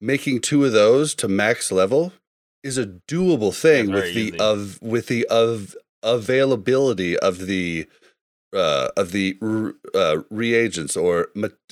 making 0.00 0.40
two 0.40 0.64
of 0.64 0.72
those 0.72 1.14
to 1.16 1.28
max 1.28 1.70
level 1.70 2.12
is 2.62 2.78
a 2.78 2.86
doable 2.86 3.54
thing 3.54 3.90
with 3.92 4.14
the 4.14 4.20
easy. 4.28 4.38
of 4.38 4.78
with 4.82 5.06
the 5.08 5.26
of 5.26 5.74
availability 6.02 7.18
of 7.18 7.46
the 7.46 7.86
uh, 8.54 8.88
of 8.96 9.12
the 9.12 9.38
uh, 9.94 10.18
reagents 10.30 10.96
or 10.96 11.28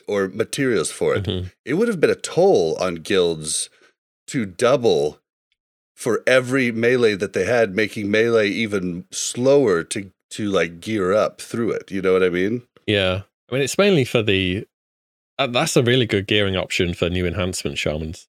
or 0.07 0.29
materials 0.29 0.91
for 0.91 1.17
it. 1.17 1.25
Mhm. 1.25 1.53
It 1.65 1.75
would 1.75 1.89
have 1.89 2.01
been 2.01 2.11
a 2.11 2.15
toll 2.15 2.77
on 2.81 2.97
guilds 2.97 3.69
to 4.29 4.47
double 4.47 5.21
for 5.97 6.23
every 6.27 6.71
melee 6.71 7.17
that 7.17 7.33
they 7.33 7.45
had, 7.45 7.75
making 7.75 8.11
melee 8.11 8.49
even 8.49 9.05
slower 9.11 9.83
to 9.85 10.13
to 10.31 10.49
like 10.49 10.81
gear 10.81 11.13
up 11.13 11.41
through 11.41 11.73
it. 11.73 11.91
You 11.91 12.03
know 12.03 12.13
what 12.13 12.23
I 12.23 12.29
mean? 12.29 12.63
Yeah, 12.87 13.23
I 13.51 13.55
mean, 13.55 13.63
it's 13.63 13.79
mainly 13.79 14.05
for 14.05 14.23
the. 14.23 14.67
Uh, 15.39 15.47
that's 15.47 15.77
a 15.77 15.83
really 15.83 16.07
good 16.07 16.27
gearing 16.27 16.57
option 16.57 16.95
for 16.95 17.09
new 17.09 17.25
enhancement 17.27 17.79
shamans. 17.79 18.29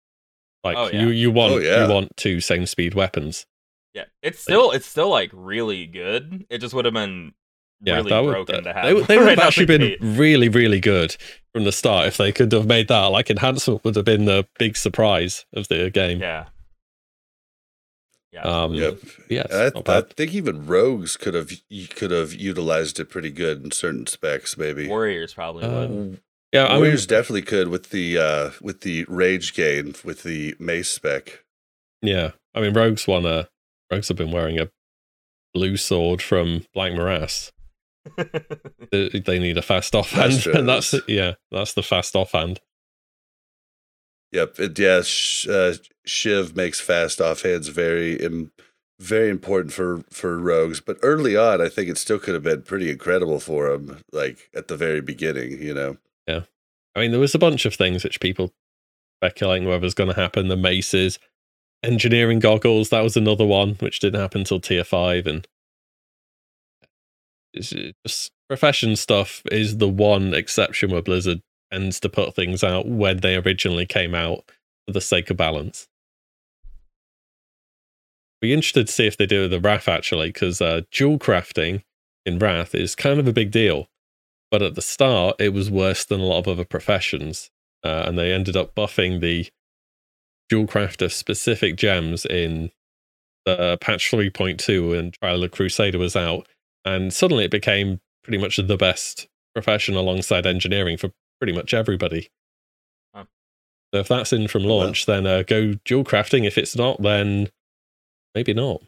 Like 0.63 0.77
Oh, 0.77 0.89
yeah. 0.91 1.01
you, 1.03 1.09
you 1.09 1.31
want 1.31 1.53
Oh, 1.53 1.57
yeah. 1.59 1.87
you 1.87 1.93
want 1.93 2.15
two 2.17 2.41
same 2.41 2.65
speed 2.65 2.93
weapons. 2.93 3.45
yeah, 3.93 4.05
it's 4.21 4.39
still 4.39 4.71
it's 4.71 4.85
still 4.85 5.09
like 5.09 5.31
really 5.33 5.85
good. 5.85 6.45
It 6.49 6.57
just 6.59 6.73
would 6.73 6.85
have 6.85 6.93
been 6.93 7.33
Yeah, 7.81 7.95
really 7.95 8.09
that 8.09 8.19
would, 8.23 8.31
broken 8.31 8.55
that- 8.55 8.63
to 8.63 8.73
have. 8.73 8.85
they, 8.85 8.93
would- 8.93 9.05
they 9.07 9.17
would 9.17 9.29
have 9.29 9.39
actually 9.39 9.65
been 9.67 9.81
gate. 9.81 9.99
really, 10.01 10.49
really 10.49 10.79
good 10.79 11.15
from 11.53 11.63
the 11.63 11.71
start 11.71 12.07
if 12.07 12.17
they 12.17 12.31
could 12.31 12.51
have 12.51 12.65
made 12.67 12.87
that. 12.89 13.05
Like 13.07 13.29
enhancement 13.29 13.83
would 13.85 13.95
have 13.95 14.05
been 14.05 14.25
the 14.25 14.45
big 14.57 14.75
surprise 14.77 15.45
of 15.53 15.67
the 15.69 15.89
game. 15.89 16.19
Yeah. 16.19 16.45
Yeah. 18.31 18.41
Um, 18.43 18.73
Yep. 18.75 18.99
Yeah, 19.29 19.43
I, 19.51 19.71
not 19.73 19.89
I 19.89 20.01
think 20.01 20.33
even 20.35 20.67
rogues 20.67 21.17
could 21.17 21.33
have 21.33 21.49
could 21.95 22.11
have 22.11 22.33
utilized 22.33 22.99
it 22.99 23.05
pretty 23.09 23.31
good 23.31 23.63
in 23.63 23.71
certain 23.71 24.05
specs. 24.05 24.55
Maybe 24.57 24.87
Warriors 24.87 25.33
probably 25.33 25.63
Uh, 25.63 25.87
would. 25.87 26.21
Yeah, 26.51 26.65
I 26.65 26.79
mean, 26.79 26.95
definitely 26.95 27.43
could 27.43 27.67
with 27.67 27.91
the 27.91 28.17
uh 28.17 28.49
with 28.61 28.81
the 28.81 29.05
rage 29.07 29.53
gain 29.53 29.93
with 30.03 30.23
the 30.23 30.55
mace 30.59 30.89
spec. 30.89 31.43
yeah. 32.01 32.31
I 32.55 32.61
mean, 32.61 32.73
rogues 32.73 33.07
want 33.07 33.25
a. 33.27 33.47
Rogues 33.91 34.07
have 34.07 34.17
been 34.17 34.31
wearing 34.31 34.59
a 34.59 34.69
blue 35.53 35.77
sword 35.77 36.21
from 36.21 36.65
Black 36.73 36.93
Morass. 36.93 37.51
They, 38.91 39.09
they 39.09 39.37
need 39.37 39.57
a 39.57 39.61
fast 39.61 39.93
offhand, 39.93 40.33
That's 40.33 40.45
and 40.57 40.67
that's 40.67 40.95
yeah, 41.07 41.33
that's 41.51 41.73
the 41.73 41.83
fast 41.83 42.15
offhand. 42.15 42.59
Yep. 44.31 44.59
It, 44.59 44.79
yeah. 44.79 45.01
Sh- 45.03 45.47
uh, 45.47 45.73
Shiv 46.05 46.55
makes 46.55 46.79
fast 46.79 47.19
offhands 47.19 47.69
very 47.69 48.15
Im- 48.15 48.51
very 48.99 49.29
important 49.29 49.73
for 49.73 50.03
for 50.09 50.39
rogues. 50.39 50.81
But 50.81 50.97
early 51.03 51.37
on, 51.37 51.61
I 51.61 51.69
think 51.69 51.89
it 51.89 51.97
still 51.99 52.17
could 52.19 52.33
have 52.33 52.43
been 52.43 52.63
pretty 52.63 52.89
incredible 52.89 53.39
for 53.39 53.69
them. 53.69 54.01
Like 54.11 54.49
at 54.55 54.67
the 54.67 54.77
very 54.77 55.01
beginning, 55.01 55.61
you 55.61 55.73
know. 55.73 55.97
I 56.95 56.99
mean, 56.99 57.11
there 57.11 57.19
was 57.19 57.35
a 57.35 57.39
bunch 57.39 57.65
of 57.65 57.75
things 57.75 58.03
which 58.03 58.19
people 58.19 58.51
speculating 59.21 59.67
whether 59.67 59.81
was 59.81 59.93
going 59.93 60.09
to 60.09 60.15
happen. 60.15 60.47
The 60.47 60.57
maces, 60.57 61.19
engineering 61.83 62.39
goggles, 62.39 62.89
that 62.89 63.01
was 63.01 63.17
another 63.17 63.45
one 63.45 63.75
which 63.79 63.99
didn't 63.99 64.19
happen 64.19 64.41
until 64.41 64.59
tier 64.59 64.83
five, 64.83 65.27
and 65.27 65.47
uh, 67.57 67.91
just 68.05 68.31
profession 68.47 68.95
stuff 68.95 69.41
is 69.51 69.77
the 69.77 69.87
one 69.87 70.33
exception 70.33 70.91
where 70.91 71.01
Blizzard 71.01 71.41
tends 71.71 71.99
to 71.99 72.09
put 72.09 72.35
things 72.35 72.63
out 72.63 72.87
when 72.87 73.17
they 73.17 73.35
originally 73.35 73.85
came 73.85 74.15
out 74.15 74.51
for 74.87 74.93
the 74.93 75.01
sake 75.01 75.29
of 75.29 75.37
balance. 75.37 75.87
Be 78.41 78.53
interested 78.53 78.87
to 78.87 78.93
see 78.93 79.05
if 79.05 79.17
they 79.17 79.25
do 79.25 79.41
with 79.41 79.51
the 79.51 79.59
Wrath 79.59 79.87
actually, 79.87 80.29
because 80.29 80.61
uh, 80.61 80.81
jewel 80.91 81.19
crafting 81.19 81.83
in 82.25 82.39
Wrath 82.39 82.73
is 82.73 82.95
kind 82.95 83.19
of 83.19 83.27
a 83.27 83.33
big 83.33 83.51
deal. 83.51 83.89
But 84.51 84.61
at 84.61 84.75
the 84.75 84.81
start, 84.81 85.35
it 85.39 85.53
was 85.53 85.69
worse 85.69 86.05
than 86.05 86.19
a 86.19 86.25
lot 86.25 86.39
of 86.39 86.47
other 86.47 86.65
professions, 86.65 87.51
uh, 87.83 88.03
and 88.05 88.17
they 88.17 88.33
ended 88.33 88.57
up 88.57 88.75
buffing 88.75 89.21
the 89.21 89.47
jewel 90.49 90.67
craft 90.67 91.01
of 91.01 91.13
specific 91.13 91.75
gems 91.75 92.25
in 92.25 92.71
the 93.45 93.77
patch 93.79 94.11
3.2 94.11 94.89
when 94.89 95.11
Trial 95.11 95.35
of 95.35 95.41
the 95.41 95.49
Crusader 95.49 95.99
was 95.99 96.15
out, 96.15 96.47
and 96.83 97.13
suddenly 97.13 97.45
it 97.45 97.51
became 97.51 97.99
pretty 98.23 98.37
much 98.37 98.57
the 98.57 98.77
best 98.77 99.27
profession 99.53 99.95
alongside 99.95 100.45
engineering 100.45 100.97
for 100.97 101.11
pretty 101.39 101.53
much 101.53 101.73
everybody. 101.73 102.29
Huh. 103.13 103.25
So 103.93 103.99
if 104.01 104.07
that's 104.07 104.33
in 104.33 104.47
from 104.47 104.63
launch, 104.63 105.05
then 105.05 105.25
uh, 105.25 105.43
go 105.43 105.75
jewel 105.85 106.03
crafting. 106.03 106.45
If 106.45 106.57
it's 106.57 106.75
not, 106.75 107.01
then 107.01 107.49
maybe 108.35 108.53
not. 108.53 108.81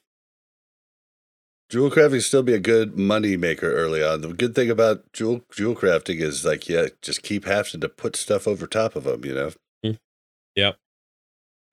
Jewel 1.72 1.89
crafting 1.89 2.22
still 2.22 2.43
be 2.43 2.53
a 2.53 2.60
good 2.60 2.98
money 2.98 3.38
maker 3.38 3.72
early 3.73 4.03
on. 4.03 4.22
The 4.22 4.34
good 4.34 4.53
thing 4.53 4.69
about 4.69 5.11
jewel 5.14 5.41
jewel 5.52 5.73
crafting 5.73 6.19
is 6.19 6.45
like, 6.45 6.68
yeah, 6.68 6.88
just 7.02 7.23
keep 7.23 7.45
having 7.45 7.80
to 7.80 7.89
put 7.89 8.18
stuff 8.18 8.48
over 8.48 8.68
top 8.68 8.95
of 8.95 9.06
them. 9.06 9.23
You 9.23 9.34
know. 9.34 9.52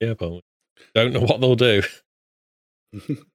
Yeah, 0.00 0.14
but 0.14 0.30
we 0.30 0.42
don't 0.94 1.12
know 1.12 1.20
what 1.20 1.40
they'll 1.40 1.56
do. 1.56 1.82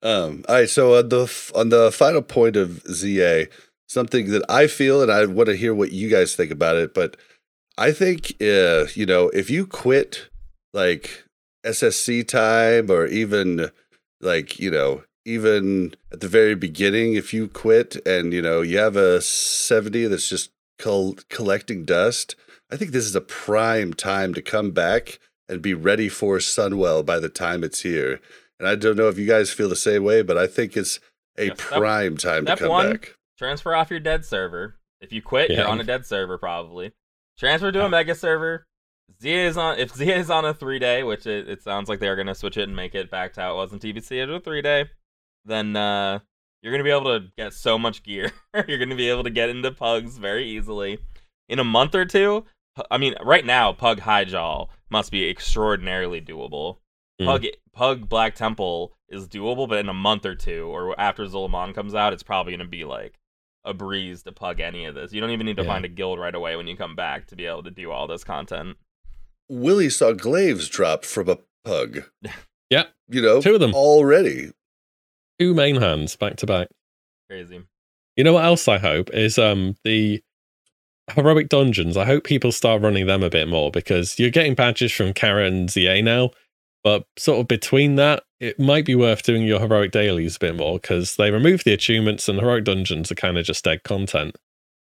Um, 0.00 0.44
all 0.48 0.54
right, 0.54 0.70
so 0.70 0.96
on 0.96 1.08
the 1.08 1.52
on 1.56 1.70
the 1.70 1.90
final 1.90 2.22
point 2.22 2.54
of 2.54 2.82
ZA, 2.86 3.48
something 3.88 4.30
that 4.30 4.44
I 4.48 4.68
feel, 4.68 5.02
and 5.02 5.10
I 5.10 5.26
want 5.26 5.48
to 5.48 5.56
hear 5.56 5.74
what 5.74 5.90
you 5.90 6.08
guys 6.08 6.36
think 6.36 6.52
about 6.52 6.76
it, 6.76 6.94
but 6.94 7.16
I 7.76 7.90
think 7.90 8.36
uh, 8.40 8.86
you 8.94 9.04
know 9.06 9.28
if 9.30 9.50
you 9.50 9.66
quit 9.66 10.28
like 10.72 11.24
SSC 11.64 12.28
time 12.28 12.92
or 12.92 13.06
even 13.06 13.70
like, 14.20 14.58
you 14.58 14.70
know, 14.70 15.02
even 15.28 15.94
at 16.10 16.20
the 16.20 16.28
very 16.28 16.54
beginning, 16.54 17.14
if 17.14 17.34
you 17.34 17.48
quit 17.48 17.96
and, 18.06 18.32
you 18.32 18.40
know, 18.40 18.62
you 18.62 18.78
have 18.78 18.96
a 18.96 19.20
70 19.20 20.06
that's 20.06 20.28
just 20.28 20.50
col- 20.78 21.16
collecting 21.28 21.84
dust, 21.84 22.34
I 22.70 22.76
think 22.76 22.92
this 22.92 23.04
is 23.04 23.14
a 23.14 23.20
prime 23.20 23.92
time 23.92 24.32
to 24.34 24.42
come 24.42 24.70
back 24.70 25.18
and 25.48 25.60
be 25.60 25.74
ready 25.74 26.08
for 26.08 26.38
Sunwell 26.38 27.04
by 27.04 27.18
the 27.18 27.28
time 27.28 27.62
it's 27.62 27.80
here. 27.82 28.20
And 28.58 28.66
I 28.68 28.74
don't 28.74 28.96
know 28.96 29.08
if 29.08 29.18
you 29.18 29.26
guys 29.26 29.50
feel 29.50 29.68
the 29.68 29.76
same 29.76 30.02
way, 30.02 30.22
but 30.22 30.38
I 30.38 30.46
think 30.46 30.76
it's 30.76 30.98
a 31.36 31.46
Yeah, 31.46 31.54
step- 31.54 31.78
prime 31.78 32.16
time 32.16 32.44
to 32.46 32.52
step 32.52 32.58
come 32.60 32.68
one, 32.70 32.90
back. 32.92 33.14
Transfer 33.38 33.74
off 33.74 33.90
your 33.90 34.00
dead 34.00 34.24
server. 34.24 34.76
If 35.00 35.12
you 35.12 35.22
quit, 35.22 35.50
you're 35.50 35.66
on 35.68 35.80
a 35.80 35.84
dead 35.84 36.06
server 36.06 36.38
probably. 36.38 36.92
Transfer 37.38 37.70
to 37.70 37.84
a 37.84 37.88
mega 37.88 38.14
server. 38.16 38.66
ZA 39.22 39.28
is 39.46 39.56
on 39.56 39.78
if 39.78 39.94
ZA 39.94 40.16
is 40.16 40.28
on 40.28 40.44
a 40.44 40.52
three 40.52 40.78
day, 40.80 41.02
which 41.04 41.26
it, 41.26 41.48
it 41.48 41.62
sounds 41.62 41.88
like 41.88 42.00
they're 42.00 42.16
gonna 42.16 42.34
switch 42.34 42.56
it 42.56 42.64
and 42.64 42.74
make 42.74 42.94
it 42.96 43.10
back 43.10 43.32
to 43.34 43.40
how 43.40 43.52
it 43.52 43.56
was 43.56 43.72
in 43.72 43.78
TBC 43.78 44.26
to 44.26 44.34
a 44.34 44.40
three 44.40 44.60
day, 44.60 44.86
then 45.48 45.74
uh 45.76 46.20
you're 46.62 46.72
gonna 46.72 46.84
be 46.84 46.90
able 46.90 47.18
to 47.18 47.26
get 47.36 47.52
so 47.52 47.78
much 47.78 48.02
gear. 48.02 48.32
you're 48.68 48.78
gonna 48.78 48.94
be 48.96 49.08
able 49.08 49.24
to 49.24 49.30
get 49.30 49.48
into 49.48 49.70
pugs 49.70 50.18
very 50.18 50.46
easily. 50.48 50.98
In 51.48 51.58
a 51.58 51.64
month 51.64 51.94
or 51.94 52.04
two, 52.04 52.44
I 52.90 52.98
mean 52.98 53.14
right 53.22 53.44
now, 53.44 53.72
Pug 53.72 54.00
Hyjal 54.00 54.68
must 54.90 55.10
be 55.10 55.28
extraordinarily 55.28 56.20
doable. 56.20 56.78
Hmm. 57.18 57.26
Pug 57.26 57.44
Pug 57.72 58.08
Black 58.08 58.34
Temple 58.34 58.92
is 59.08 59.26
doable, 59.28 59.68
but 59.68 59.78
in 59.78 59.88
a 59.88 59.94
month 59.94 60.26
or 60.26 60.34
two, 60.34 60.66
or 60.66 60.98
after 61.00 61.24
Zul'Aman 61.24 61.74
comes 61.74 61.94
out, 61.94 62.12
it's 62.12 62.22
probably 62.22 62.52
gonna 62.52 62.68
be 62.68 62.84
like 62.84 63.14
a 63.64 63.72
breeze 63.74 64.22
to 64.24 64.32
pug 64.32 64.60
any 64.60 64.84
of 64.84 64.94
this. 64.94 65.12
You 65.12 65.20
don't 65.20 65.30
even 65.30 65.46
need 65.46 65.56
to 65.56 65.62
Yeah. 65.62 65.68
find 65.68 65.84
a 65.84 65.88
guild 65.88 66.18
right 66.18 66.34
away 66.34 66.56
when 66.56 66.66
you 66.66 66.76
come 66.76 66.94
back 66.96 67.26
to 67.28 67.36
be 67.36 67.46
able 67.46 67.62
to 67.64 67.70
do 67.70 67.90
all 67.90 68.06
this 68.06 68.24
content. 68.24 68.76
WillE 69.50 69.90
saw 69.90 70.12
glaives 70.12 70.68
drop 70.68 71.04
from 71.04 71.28
a 71.28 71.38
pug. 71.64 72.04
Yeah. 72.70 72.84
You 73.08 73.22
know, 73.22 73.40
Two 73.40 73.54
of 73.54 73.60
them. 73.60 73.72
already. 73.74 74.50
Two 75.38 75.54
main 75.54 75.76
hands 75.76 76.16
back 76.16 76.36
to 76.36 76.46
back. 76.46 76.68
Crazy. 77.30 77.62
You 78.16 78.24
know 78.24 78.32
what 78.32 78.44
else 78.44 78.66
I 78.66 78.78
hope 78.78 79.10
is 79.10 79.38
um 79.38 79.76
the 79.84 80.22
heroic 81.14 81.48
dungeons. 81.48 81.96
I 81.96 82.04
hope 82.04 82.24
people 82.24 82.52
start 82.52 82.82
running 82.82 83.06
them 83.06 83.22
a 83.22 83.30
bit 83.30 83.48
more 83.48 83.70
because 83.70 84.18
you're 84.18 84.30
getting 84.30 84.54
badges 84.54 84.92
from 84.92 85.12
Kara 85.12 85.46
and 85.46 85.70
ZA 85.70 86.02
now, 86.02 86.30
but 86.84 87.04
sort 87.16 87.40
of 87.40 87.48
between 87.48 87.96
that, 87.96 88.24
it 88.40 88.58
might 88.58 88.84
be 88.84 88.94
worth 88.94 89.22
doing 89.22 89.42
your 89.42 89.60
heroic 89.60 89.90
dailies 89.90 90.36
a 90.36 90.40
bit 90.40 90.56
more 90.56 90.78
because 90.78 91.16
they 91.16 91.30
remove 91.30 91.64
the 91.64 91.72
achievements 91.72 92.28
and 92.28 92.38
heroic 92.38 92.64
dungeons 92.64 93.10
are 93.10 93.16
kind 93.16 93.38
of 93.38 93.44
just 93.44 93.64
dead 93.64 93.82
content. 93.84 94.36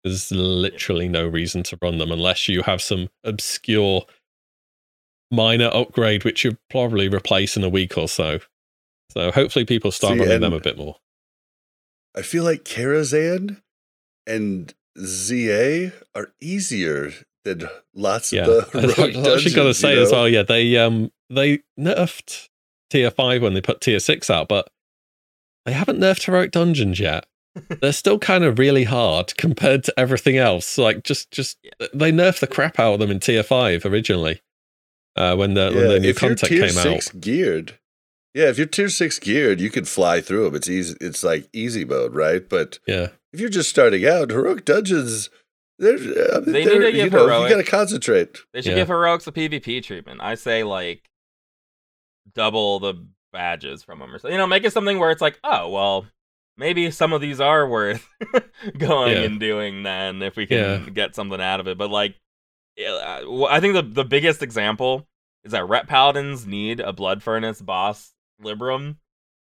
There's 0.03 0.31
literally 0.31 1.07
no 1.07 1.27
reason 1.27 1.63
to 1.63 1.77
run 1.81 1.97
them 1.97 2.11
unless 2.11 2.49
you 2.49 2.63
have 2.63 2.81
some 2.81 3.09
obscure 3.23 4.05
minor 5.31 5.69
upgrade 5.73 6.23
which 6.23 6.43
you 6.43 6.57
probably 6.69 7.07
replace 7.07 7.57
in 7.57 7.63
a 7.63 7.69
week 7.69 7.97
or 7.97 8.07
so. 8.07 8.39
So 9.13 9.31
hopefully 9.31 9.65
people 9.65 9.91
start 9.91 10.13
See, 10.15 10.19
running 10.19 10.41
them 10.41 10.53
a 10.53 10.59
bit 10.59 10.77
more. 10.77 10.97
I 12.15 12.21
feel 12.23 12.43
like 12.43 12.63
Karazhan 12.63 13.61
and 14.25 14.73
ZA 14.99 15.91
are 16.15 16.33
easier 16.41 17.11
than 17.43 17.67
lots 17.93 18.31
Yeah, 18.33 18.47
of 18.47 18.71
the 18.71 18.77
I 18.77 18.81
heroic 18.81 18.97
was 18.97 19.05
actually 19.17 19.23
dungeons, 19.23 19.55
got 19.55 19.61
to 19.63 19.67
you 19.69 19.73
say 19.73 20.01
as 20.01 20.11
well. 20.11 20.27
Yeah, 20.27 20.43
they 20.43 20.77
um 20.77 21.11
they 21.29 21.59
nerfed 21.79 22.49
tier 22.89 23.11
five 23.11 23.41
when 23.41 23.53
they 23.53 23.61
put 23.61 23.81
tier 23.81 23.99
six 23.99 24.29
out, 24.29 24.47
but 24.47 24.69
they 25.65 25.73
haven't 25.73 25.99
nerfed 25.99 26.23
heroic 26.25 26.51
dungeons 26.51 26.99
yet. 26.99 27.25
They're 27.81 27.93
still 27.93 28.17
kind 28.17 28.43
of 28.43 28.57
really 28.57 28.85
hard 28.85 29.37
compared 29.37 29.83
to 29.83 29.93
everything 29.99 30.37
else. 30.37 30.77
Like 30.77 31.03
just 31.03 31.29
just 31.31 31.57
they 31.93 32.11
nerfed 32.11 32.39
the 32.39 32.47
crap 32.47 32.79
out 32.79 32.93
of 32.93 32.99
them 32.99 33.11
in 33.11 33.19
tier 33.19 33.43
five 33.43 33.85
originally. 33.85 34.41
Uh, 35.15 35.35
when 35.35 35.53
the 35.53 35.71
when 35.73 35.87
the 35.87 35.99
new 35.99 36.09
if 36.09 36.21
you're 36.21 36.29
content 36.29 36.49
tier 36.49 36.61
came 36.61 36.69
six 36.69 37.09
out. 37.09 37.21
geared, 37.21 37.77
yeah, 38.33 38.49
if 38.49 38.57
you're 38.57 38.67
tier 38.67 38.89
six 38.89 39.19
geared, 39.19 39.59
you 39.61 39.69
can 39.69 39.85
fly 39.85 40.21
through 40.21 40.45
them. 40.45 40.55
It's 40.55 40.69
easy. 40.69 40.95
It's 41.01 41.23
like 41.23 41.47
easy 41.53 41.85
mode, 41.85 42.15
right? 42.15 42.47
But 42.47 42.79
Yeah, 42.87 43.09
if 43.31 43.39
you're 43.39 43.49
just 43.49 43.69
starting 43.69 44.05
out, 44.05 44.31
heroic 44.31 44.65
dungeons, 44.65 45.29
they're, 45.79 45.95
I 45.95 46.39
mean, 46.39 46.51
They 46.53 46.59
need 46.59 46.67
they're- 46.67 46.79
to 46.81 46.87
you 46.91 47.03
give 47.03 47.13
know, 47.13 47.25
heroic- 47.27 47.49
You 47.49 47.55
got 47.57 47.63
to 47.65 47.69
concentrate. 47.71 48.37
They 48.53 48.61
should 48.61 48.71
Yeah. 48.71 48.75
give 48.75 48.87
heroics 48.89 49.27
a 49.27 49.31
PvP 49.31 49.83
treatment. 49.83 50.21
I 50.21 50.35
say 50.35 50.63
like 50.63 51.09
double 52.33 52.79
the 52.79 52.93
badges 53.31 53.83
from 53.83 53.99
them, 53.99 54.13
or 54.13 54.19
so. 54.19 54.29
You 54.29 54.37
know, 54.37 54.47
make 54.47 54.63
it 54.63 54.73
something 54.73 54.99
where 54.99 55.11
it's 55.11 55.21
like, 55.21 55.39
oh 55.43 55.69
well, 55.69 56.05
maybe 56.57 56.91
some 56.91 57.13
of 57.13 57.21
these 57.21 57.39
are 57.41 57.67
worth 57.67 58.07
going 58.77 59.13
Yeah. 59.17 59.23
and 59.23 59.39
doing. 59.39 59.83
Then 59.83 60.21
if 60.21 60.35
we 60.35 60.45
can 60.45 60.57
Yeah. 60.85 60.89
get 60.89 61.15
something 61.15 61.41
out 61.41 61.59
of 61.59 61.67
it, 61.67 61.77
but 61.77 61.89
like, 61.89 62.15
yeah, 62.77 62.91
uh, 62.93 63.29
well, 63.29 63.47
I 63.51 63.59
think 63.59 63.73
the 63.73 63.81
the 63.81 64.05
biggest 64.05 64.41
example 64.41 65.07
is 65.43 65.51
that 65.51 65.67
Ret 65.67 65.87
Paladins 65.87 66.45
need 66.47 66.79
a 66.79 66.93
Blood 66.93 67.21
Furnace 67.21 67.61
boss 67.61 68.12
Libram, 68.43 68.97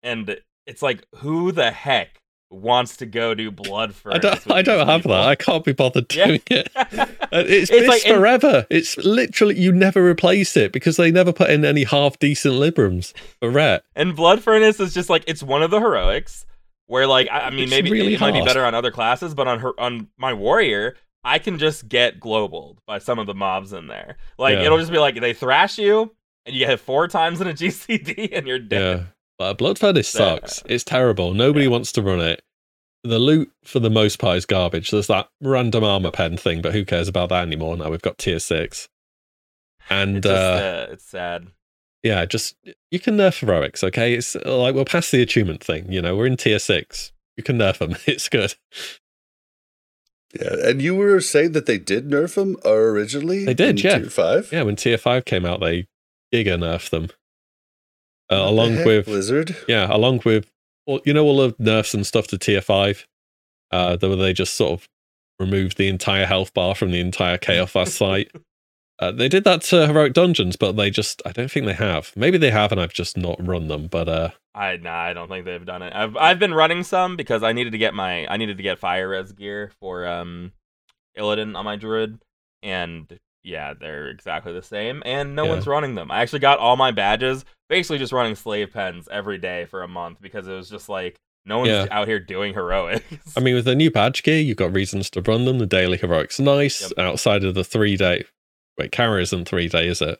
and 0.03 0.37
it's 0.65 0.81
like, 0.81 1.03
who 1.17 1.51
the 1.51 1.71
heck 1.71 2.19
wants 2.51 2.97
to 2.97 3.05
go 3.05 3.33
do 3.33 3.51
Blood 3.51 3.93
Furnace? 3.95 4.17
I 4.17 4.19
don't 4.29 4.51
I 4.51 4.61
don't 4.61 4.87
have 4.87 5.01
people? 5.01 5.11
that. 5.15 5.27
I 5.27 5.35
can't 5.35 5.63
be 5.63 5.73
bothered 5.73 6.13
Yeah. 6.13 6.25
doing 6.27 6.41
it. 6.51 6.71
Uh, 7.35 7.43
It's, 7.47 7.69
It's 7.71 7.87
like- 7.87 8.05
and- 8.05 8.15
forever. 8.15 8.65
It's 8.69 8.95
literally 8.97 9.59
you 9.59 9.71
never 9.73 10.07
replace 10.07 10.55
it 10.55 10.71
because 10.71 10.95
they 10.95 11.11
never 11.11 11.33
put 11.33 11.49
in 11.49 11.65
any 11.65 11.83
half 11.83 12.17
decent 12.19 12.53
Librams 12.55 13.13
for 13.41 13.49
Ret. 13.49 13.83
And 13.95 14.15
Blood 14.15 14.41
Furnace 14.41 14.79
is 14.79 14.93
just 14.93 15.09
like 15.09 15.23
it's 15.27 15.43
one 15.43 15.61
of 15.63 15.71
the 15.71 15.79
heroics 15.79 16.45
where 16.87 17.07
like 17.07 17.27
I, 17.31 17.47
I 17.47 17.49
mean 17.49 17.61
It's 17.63 17.71
maybe 17.71 17.91
really 17.91 18.13
it 18.13 18.21
might 18.21 18.31
be 18.33 18.41
better 18.45 18.63
on 18.63 18.73
other 18.75 18.91
classes, 18.91 19.33
but 19.33 19.47
on 19.47 19.59
her 19.59 19.77
on 19.79 20.07
my 20.17 20.33
warrior, 20.33 20.95
I 21.23 21.39
can 21.39 21.57
just 21.57 21.89
get 21.89 22.19
globaled 22.19 22.77
by 22.85 22.99
some 22.99 23.17
of 23.19 23.25
the 23.25 23.33
mobs 23.33 23.73
in 23.73 23.87
there. 23.87 24.15
Like 24.37 24.57
Yeah. 24.59 24.65
it'll 24.65 24.77
just 24.77 24.91
be 24.91 24.99
like 24.99 25.19
they 25.19 25.33
thrash 25.33 25.77
you 25.79 26.15
and 26.45 26.53
you 26.55 26.59
get 26.59 26.69
hit 26.69 26.79
four 26.79 27.07
times 27.07 27.41
in 27.41 27.47
a 27.47 27.53
GCD 27.53 28.29
and 28.33 28.47
you're 28.47 28.59
dead. 28.59 28.81
Yeah. 28.81 28.93
dead. 28.97 29.07
But 29.37 29.57
Blood 29.57 29.77
Furnace 29.79 30.13
Yeah. 30.13 30.35
sucks. 30.35 30.63
It's 30.67 30.83
terrible. 30.83 31.33
Nobody 31.33 31.65
Yeah. 31.65 31.71
wants 31.71 31.91
to 31.93 32.01
run 32.01 32.21
it. 32.21 32.41
The 33.03 33.19
loot, 33.19 33.51
for 33.63 33.79
the 33.79 33.89
most 33.89 34.17
part, 34.17 34.37
is 34.37 34.45
garbage. 34.45 34.89
There's 34.91 35.07
that 35.07 35.29
random 35.41 35.83
armor 35.83 36.09
pen 36.11 36.37
thing, 36.37 36.61
but 36.61 36.73
who 36.73 36.83
cares 36.85 37.07
about 37.07 37.29
that 37.29 37.43
anymore? 37.43 37.77
Now 37.77 37.89
we've 37.91 38.01
got 38.01 38.17
tier 38.17 38.39
six. 38.39 38.89
And 39.89 40.17
It's 40.17 40.25
just, 40.27 40.35
uh, 40.35 40.65
uh, 40.65 40.87
it's 40.93 41.03
sad. 41.05 41.47
yeah, 42.01 42.25
just 42.25 42.55
you 42.89 42.99
can 42.99 43.17
nerf 43.17 43.39
heroics, 43.41 43.83
okay? 43.83 44.15
It's 44.15 44.35
uh, 44.35 44.57
like 44.57 44.73
we're 44.73 44.85
past 44.85 45.11
the 45.11 45.21
achievement 45.21 45.63
thing. 45.63 45.91
You 45.91 46.01
know, 46.01 46.15
we're 46.15 46.25
in 46.25 46.37
tier 46.37 46.57
six. 46.57 47.11
You 47.37 47.43
can 47.43 47.57
nerf 47.59 47.77
them. 47.77 47.95
It's 48.07 48.27
good. 48.29 48.55
Yeah, 50.39 50.69
and 50.69 50.81
you 50.81 50.95
were 50.95 51.21
saying 51.21 51.51
that 51.53 51.65
they 51.65 51.77
did 51.77 52.09
nerf 52.09 52.35
them 52.35 52.57
originally. 52.65 53.45
They 53.45 53.53
did, 53.53 53.79
in 53.79 53.85
yeah. 53.85 53.99
Tier 53.99 54.09
five. 54.09 54.49
Yeah, 54.51 54.63
when 54.63 54.75
tier 54.75 54.97
five 54.97 55.25
came 55.25 55.45
out, 55.45 55.59
they 55.61 55.87
giga 56.43 56.57
nerfed 56.57 56.89
them. 56.89 57.09
Uh, 58.29 58.37
What 58.37 58.45
the 58.45 58.49
along 58.49 58.73
heck, 58.75 58.85
with 58.85 59.05
Blizzard. 59.05 59.55
Yeah, 59.67 59.87
along 59.95 60.21
with 60.25 60.51
well, 60.87 60.99
you 61.05 61.13
know 61.13 61.25
all 61.25 61.37
the 61.37 61.55
nerfs 61.59 61.93
and 61.93 62.05
stuff 62.05 62.27
to 62.27 62.37
tier 62.37 62.61
five, 62.61 63.07
uh, 63.71 63.97
where 63.97 64.15
they 64.15 64.33
just 64.33 64.55
sort 64.55 64.79
of 64.81 64.89
removed 65.39 65.77
the 65.77 65.87
entire 65.87 66.25
health 66.25 66.53
bar 66.53 66.75
from 66.75 66.91
the 66.91 66.99
entire 66.99 67.37
Chaos 67.37 67.71
site. 67.93 68.31
Uh, 68.97 69.11
they 69.11 69.27
did 69.27 69.43
that 69.43 69.61
to 69.61 69.87
heroic 69.87 70.13
dungeons, 70.13 70.55
but 70.55 70.73
they 70.73 70.89
just 70.89 71.21
I 71.25 71.31
don't 71.33 71.51
think 71.51 71.65
they 71.65 71.73
have. 71.73 72.13
Maybe 72.15 72.37
they 72.37 72.51
have, 72.51 72.71
and 72.71 72.79
I've 72.79 72.93
just 72.93 73.17
not 73.17 73.45
run 73.45 73.67
them. 73.67 73.87
But 73.87 74.07
uh, 74.07 74.29
I 74.53 74.77
nah, 74.77 74.95
I 75.01 75.13
don't 75.13 75.27
think 75.27 75.45
they've 75.45 75.65
done 75.65 75.81
it. 75.81 75.93
I've 75.93 76.15
I've 76.15 76.39
been 76.39 76.53
running 76.53 76.83
some 76.83 77.17
because 77.17 77.43
I 77.43 77.51
needed 77.51 77.71
to 77.71 77.77
get 77.77 77.93
my 77.93 78.25
I 78.27 78.37
needed 78.37 78.57
to 78.57 78.63
get 78.63 78.79
fire 78.79 79.09
res 79.09 79.33
gear 79.33 79.71
for 79.79 80.07
um 80.07 80.53
Illidan 81.17 81.57
on 81.57 81.65
my 81.65 81.75
druid, 81.75 82.19
and 82.63 83.19
yeah, 83.45 83.73
they're 83.79 84.07
exactly 84.09 84.51
the 84.53 84.61
same, 84.61 85.01
and 85.05 85.35
no 85.35 85.43
Yeah. 85.45 85.49
one's 85.51 85.67
running 85.67 85.95
them. 85.95 86.11
I 86.11 86.21
actually 86.21 86.39
got 86.39 86.59
all 86.59 86.75
my 86.75 86.91
badges 86.91 87.45
basically 87.69 87.97
just 87.97 88.11
running 88.13 88.35
slave 88.35 88.71
pens 88.73 89.07
every 89.11 89.37
day 89.37 89.65
for 89.65 89.81
a 89.83 89.87
month 89.87 90.19
because 90.21 90.47
it 90.47 90.53
was 90.53 90.69
just 90.69 90.89
like 90.89 91.15
no 91.45 91.59
one's 91.59 91.69
Yeah. 91.69 91.87
out 91.91 92.07
here 92.07 92.19
doing 92.19 92.53
heroics. 92.53 93.37
I 93.37 93.39
mean, 93.39 93.53
with 93.55 93.65
the 93.65 93.75
new 93.75 93.91
badge 93.91 94.23
gear, 94.23 94.39
you've 94.39 94.57
got 94.57 94.73
reasons 94.73 95.09
to 95.11 95.21
run 95.21 95.45
them. 95.45 95.59
The 95.59 95.65
daily 95.67 95.97
heroics 95.97 96.39
nice 96.39 96.81
Yep. 96.81 96.91
outside 96.97 97.43
of 97.43 97.53
the 97.53 97.63
three 97.63 97.95
day. 97.97 98.25
Wait, 98.77 98.91
Kara 98.91 99.21
isn't 99.21 99.45
three 99.47 99.67
day, 99.67 99.87
is 99.87 100.01
it? 100.01 100.19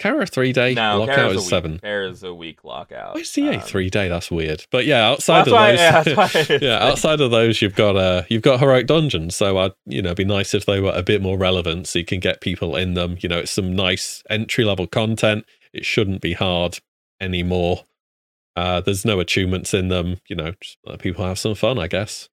Kara 0.00 0.26
three 0.26 0.52
day 0.52 0.74
no, 0.74 0.98
lockout 1.00 1.14
Kara's 1.14 1.36
is 1.42 1.48
seven. 1.48 1.78
Kara's 1.78 2.22
a 2.24 2.34
week 2.34 2.64
lockout. 2.64 3.14
Why 3.14 3.20
is 3.20 3.32
ZA 3.32 3.54
Um, 3.54 3.60
three 3.60 3.88
day? 3.90 4.08
That's 4.08 4.30
weird. 4.30 4.64
But 4.72 4.86
yeah, 4.86 5.06
outside 5.08 5.46
why- 5.48 5.70
of 5.70 5.78
yeah, 5.78 6.02
those, 6.02 6.16
why 6.16 6.30
it's 6.34 6.62
yeah, 6.62 6.78
outside 6.84 7.20
of 7.20 7.30
those, 7.30 7.62
you've 7.62 7.76
got 7.76 7.96
uh, 7.96 8.22
you've 8.28 8.42
got 8.42 8.58
heroic 8.58 8.86
dungeons. 8.88 9.36
So 9.36 9.58
I'd 9.58 9.72
you 9.86 10.02
know 10.02 10.08
it'd 10.08 10.16
be 10.16 10.24
nice 10.24 10.54
if 10.54 10.66
they 10.66 10.80
were 10.80 10.92
a 10.94 11.02
bit 11.02 11.22
more 11.22 11.38
relevant, 11.38 11.86
so 11.86 11.98
you 12.00 12.04
can 12.04 12.18
get 12.18 12.40
people 12.40 12.74
in 12.74 12.94
them. 12.94 13.16
You 13.20 13.28
know, 13.28 13.38
it's 13.38 13.52
some 13.52 13.76
nice 13.76 14.22
entry 14.28 14.64
level 14.64 14.86
content. 14.88 15.44
It 15.72 15.84
shouldn't 15.84 16.20
be 16.20 16.32
hard 16.32 16.78
anymore. 17.20 17.84
Uh, 18.56 18.80
there's 18.80 19.04
no 19.04 19.20
achievements 19.20 19.72
in 19.72 19.88
them. 19.88 20.16
You 20.28 20.34
know, 20.36 20.52
just 20.60 20.78
let 20.84 20.98
people 20.98 21.24
have 21.24 21.38
some 21.38 21.54
fun, 21.54 21.78
I 21.78 21.86
guess. 21.86 22.28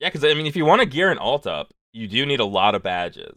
Yeah, 0.00 0.08
because 0.08 0.24
I 0.24 0.34
mean, 0.34 0.46
if 0.46 0.56
you 0.56 0.64
want 0.64 0.80
to 0.80 0.86
gear 0.86 1.10
an 1.10 1.18
alt 1.18 1.46
up, 1.46 1.72
you 1.92 2.08
do 2.08 2.24
need 2.24 2.40
a 2.40 2.44
lot 2.44 2.74
of 2.74 2.82
badges, 2.82 3.36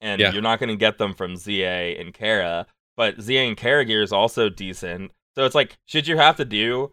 and 0.00 0.20
Yeah. 0.20 0.32
you're 0.32 0.42
not 0.42 0.58
going 0.60 0.68
to 0.68 0.76
get 0.76 0.98
them 0.98 1.12
from 1.14 1.36
ZA 1.36 1.96
and 1.98 2.14
Kara. 2.14 2.66
But 2.96 3.20
ZA 3.20 3.40
and 3.40 3.56
Kara 3.56 3.84
gear 3.84 4.02
is 4.02 4.12
also 4.12 4.48
decent, 4.48 5.12
so 5.34 5.44
it's 5.44 5.54
like, 5.54 5.76
should 5.84 6.06
you 6.06 6.16
have 6.16 6.36
to 6.36 6.44
do 6.44 6.92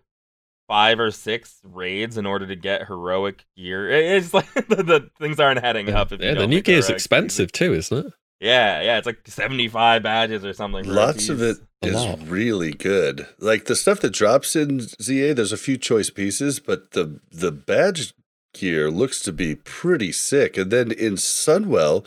five 0.68 1.00
or 1.00 1.12
six 1.12 1.60
raids 1.64 2.18
in 2.18 2.26
order 2.26 2.48
to 2.48 2.56
get 2.56 2.88
heroic 2.88 3.46
gear? 3.56 3.90
It's 3.90 4.34
like 4.34 4.52
the, 4.54 4.84
the 4.84 5.10
things 5.20 5.40
aren't 5.40 5.62
heading 5.62 5.90
up. 5.90 6.12
If 6.12 6.22
you 6.22 6.28
yeah, 6.28 6.34
the 6.34 6.48
new 6.48 6.62
gear 6.62 6.78
is 6.78 6.88
heroics 6.88 6.90
easy. 6.90 6.94
expensive 6.96 7.52
too, 7.52 7.74
isn't 7.74 8.08
it? 8.08 8.14
Yeah, 8.40 8.82
yeah, 8.82 8.98
it's 8.98 9.06
like 9.06 9.20
75 9.28 10.02
badges 10.02 10.44
or 10.44 10.54
something. 10.54 10.86
Lots 10.86 11.30
of 11.30 11.44
it 11.44 11.58
piece. 11.84 11.94
A 11.94 11.96
is 11.96 12.06
lot. 12.06 12.28
really 12.28 12.72
good. 12.72 13.28
Like 13.38 13.66
the 13.66 13.76
stuff 13.76 14.00
that 14.00 14.14
drops 14.14 14.56
in 14.56 14.80
ZA, 14.80 15.36
there's 15.36 15.52
a 15.52 15.58
few 15.58 15.78
choice 15.78 16.10
pieces, 16.10 16.60
but 16.60 16.92
the 16.92 17.20
the 17.32 17.52
badge 17.52 18.14
gear 18.54 18.90
looks 18.90 19.22
to 19.22 19.32
be 19.32 19.56
pretty 19.56 20.12
sick. 20.12 20.58
And 20.58 20.72
then 20.72 20.92
in 20.92 21.14
Sunwell, 21.14 22.06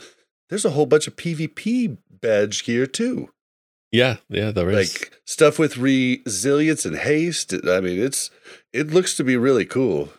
there's 0.49 0.65
a 0.65 0.71
whole 0.71 0.85
bunch 0.85 1.07
of 1.07 1.15
PvP 1.15 1.97
badge 2.09 2.65
gear 2.65 2.85
too. 2.85 3.29
Yeah, 3.95 4.17
yeah, 4.29 4.51
there 4.51 4.69
is. 4.69 4.75
Like 4.93 5.13
stuff 5.25 5.57
with 5.57 5.77
resilience 5.77 6.85
and 6.85 6.97
haste. 6.97 7.53
I 7.53 7.79
mean, 7.79 7.99
it's 7.99 8.29
it 8.73 8.87
looks 8.87 9.15
to 9.17 9.23
be 9.23 9.37
really 9.37 9.65
cool. 9.65 10.09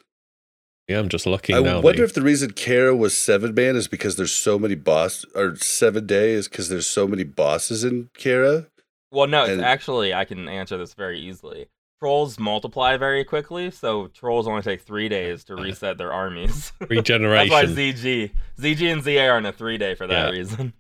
yeah, 0.89 0.99
I'm 0.99 1.09
just 1.09 1.27
looking 1.27 1.57
I 1.57 1.61
now. 1.61 1.81
wonder 1.81 2.05
if 2.05 2.15
the 2.15 2.23
reason 2.23 2.53
Kara 2.53 2.95
was 2.97 3.17
seven 3.17 3.55
man 3.55 3.77
is 3.77 3.89
because 3.89 4.17
there's 4.17 4.33
so 4.35 4.59
many 4.59 4.75
boss 4.77 5.25
or 5.35 5.57
seven 5.57 6.07
days 6.07 6.49
because 6.49 6.69
there's 6.69 6.87
so 6.87 7.07
many 7.07 7.25
bosses 7.25 7.85
in 7.85 8.09
Kara. 8.17 8.67
Well, 9.13 9.27
no, 9.27 9.45
and- 9.45 9.61
actually, 9.63 10.15
I 10.15 10.25
can 10.25 10.49
answer 10.49 10.77
this 10.79 10.95
very 10.95 11.19
easily. 11.21 11.67
Trolls 12.01 12.39
multiply 12.39 12.99
very 12.99 13.25
quickly, 13.25 13.71
so 13.71 14.09
trolls 14.09 14.47
only 14.47 14.61
take 14.61 14.83
three 14.83 15.09
days 15.09 15.45
to 15.45 15.57
reset 15.57 15.97
their 15.97 16.13
armies. 16.13 16.71
Regeneration. 16.89 17.49
That's 17.49 17.69
why. 17.69 17.75
ZG, 17.75 18.31
ZG 18.61 18.93
and 18.93 19.03
ZA 19.03 19.29
are 19.29 19.39
in 19.39 19.47
a 19.47 19.53
three 19.53 19.79
day 19.79 19.95
for 19.95 20.07
that 20.07 20.33
Yeah. 20.33 20.39
reason. 20.39 20.73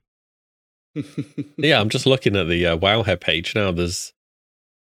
Yeah, 1.56 1.80
I'm 1.80 1.88
just 1.88 2.06
looking 2.06 2.36
at 2.36 2.48
the 2.48 2.66
uh, 2.66 2.76
Wowhead 2.76 3.20
page 3.20 3.54
now. 3.54 3.72
There's 3.72 4.12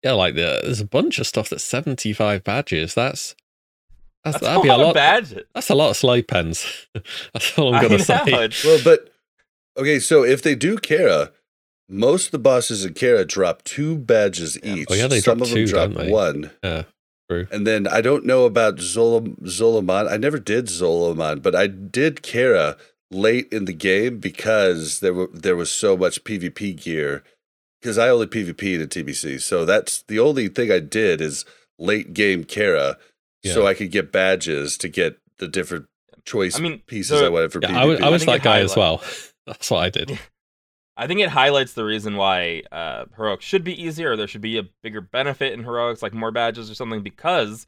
yeah, 0.03 0.14
like 0.14 0.36
the, 0.36 0.61
there's 0.64 0.80
a 0.82 0.86
bunch 0.86 1.19
of 1.19 1.28
stuff 1.28 1.49
that's 1.49 1.64
75 1.64 2.44
badges. 2.44 2.94
That's 2.94 3.36
that's, 4.24 4.40
That's 4.40 4.44
that'd 4.45 4.60
a 4.60 4.64
be 4.64 4.69
lot 4.69 4.80
a 4.80 4.84
lot. 4.84 4.90
of 4.90 4.95
badges. 4.95 5.44
That's 5.53 5.69
a 5.69 5.76
lot 5.76 5.90
of 5.91 5.98
slave 5.98 6.28
pens. 6.28 6.88
that's 7.34 7.57
all 7.57 7.74
I'm 7.74 7.82
gonna 7.82 7.99
say. 7.99 8.15
it's- 8.26 8.64
well, 8.64 8.80
but 8.84 9.10
okay, 9.78 9.99
so 9.99 10.24
if 10.24 10.41
they 10.41 10.56
do 10.56 10.78
Kara, 10.78 11.32
most 11.90 12.26
of 12.28 12.32
the 12.32 12.40
bosses 12.40 12.84
in 12.86 12.94
Kara 12.94 13.24
drop 13.26 13.64
two 13.64 13.98
badges 13.98 14.57
Yeah. 14.64 14.76
each. 14.76 14.88
Oh, 14.91 14.94
yeah, 14.95 15.07
they 15.07 15.19
Some 15.22 15.38
drop 15.38 15.48
of 15.48 15.53
them 15.53 15.65
two, 15.65 15.68
drop 15.72 15.91
don't 15.94 16.06
they? 16.06 16.11
one. 16.11 16.52
Yeah, 16.64 16.84
true. 17.30 17.48
And 17.52 17.65
then 17.65 17.88
I 17.88 18.02
don't 18.02 18.26
know 18.26 18.45
about 18.45 18.78
Zolam 18.78 19.40
Zul'Aman. 19.44 20.11
I 20.11 20.18
never 20.18 20.40
did 20.40 20.65
Zul'Aman, 20.65 21.41
but 21.41 21.56
I 21.56 21.68
did 21.68 22.22
Kara 22.22 22.76
late 23.12 23.48
in 23.52 23.66
the 23.66 23.74
game 23.74 24.20
because 24.20 25.00
there 25.00 25.14
were 25.14 25.30
there 25.34 25.56
was 25.56 25.72
so 25.72 25.96
much 25.98 26.24
PvP 26.24 26.82
gear. 26.82 27.24
Because 27.80 28.00
I 28.00 28.10
only 28.10 28.26
PvP'd 28.26 28.82
in 28.82 28.88
TBC, 28.88 29.40
so 29.40 29.64
that's 29.64 30.02
the 30.08 30.18
only 30.18 30.48
thing 30.48 30.72
I 30.72 30.80
did 30.80 31.22
is 31.22 31.46
late 31.78 32.14
game 32.14 32.44
Kara, 32.44 32.98
so 33.46 33.68
I 33.68 33.76
could 33.76 33.92
get 33.92 34.12
badges 34.12 34.78
to 34.80 34.90
get 34.90 35.20
the 35.38 35.48
different 35.48 35.86
choice 36.26 36.58
I 36.58 36.60
mean, 36.60 36.82
pieces 36.88 37.20
the- 37.20 37.28
I 37.28 37.30
wanted 37.30 37.52
for 37.54 37.60
Yeah, 37.62 37.70
PvP. 37.70 37.76
I 37.76 37.86
was, 37.86 38.00
I 38.02 38.10
was 38.10 38.22
think 38.24 38.32
that 38.32 38.38
it 38.38 38.44
guy 38.44 38.60
as 38.60 38.76
well. 38.76 39.02
That's 39.46 39.70
what 39.70 39.84
I 39.84 39.90
did. 39.90 40.20
I 40.98 41.06
think 41.06 41.20
it 41.20 41.30
highlights 41.30 41.74
the 41.74 41.86
reason 41.86 42.16
why 42.16 42.64
uh, 42.72 43.06
heroics 43.16 43.46
should 43.46 43.64
be 43.64 43.80
easier, 43.82 44.14
or 44.14 44.18
there 44.18 44.28
should 44.28 44.42
be 44.42 44.58
a 44.58 44.64
bigger 44.82 45.00
benefit 45.00 45.54
in 45.54 45.64
heroics, 45.64 46.02
like 46.02 46.14
more 46.14 46.32
badges 46.32 46.72
or 46.72 46.74
something. 46.74 47.04
Because, 47.04 47.68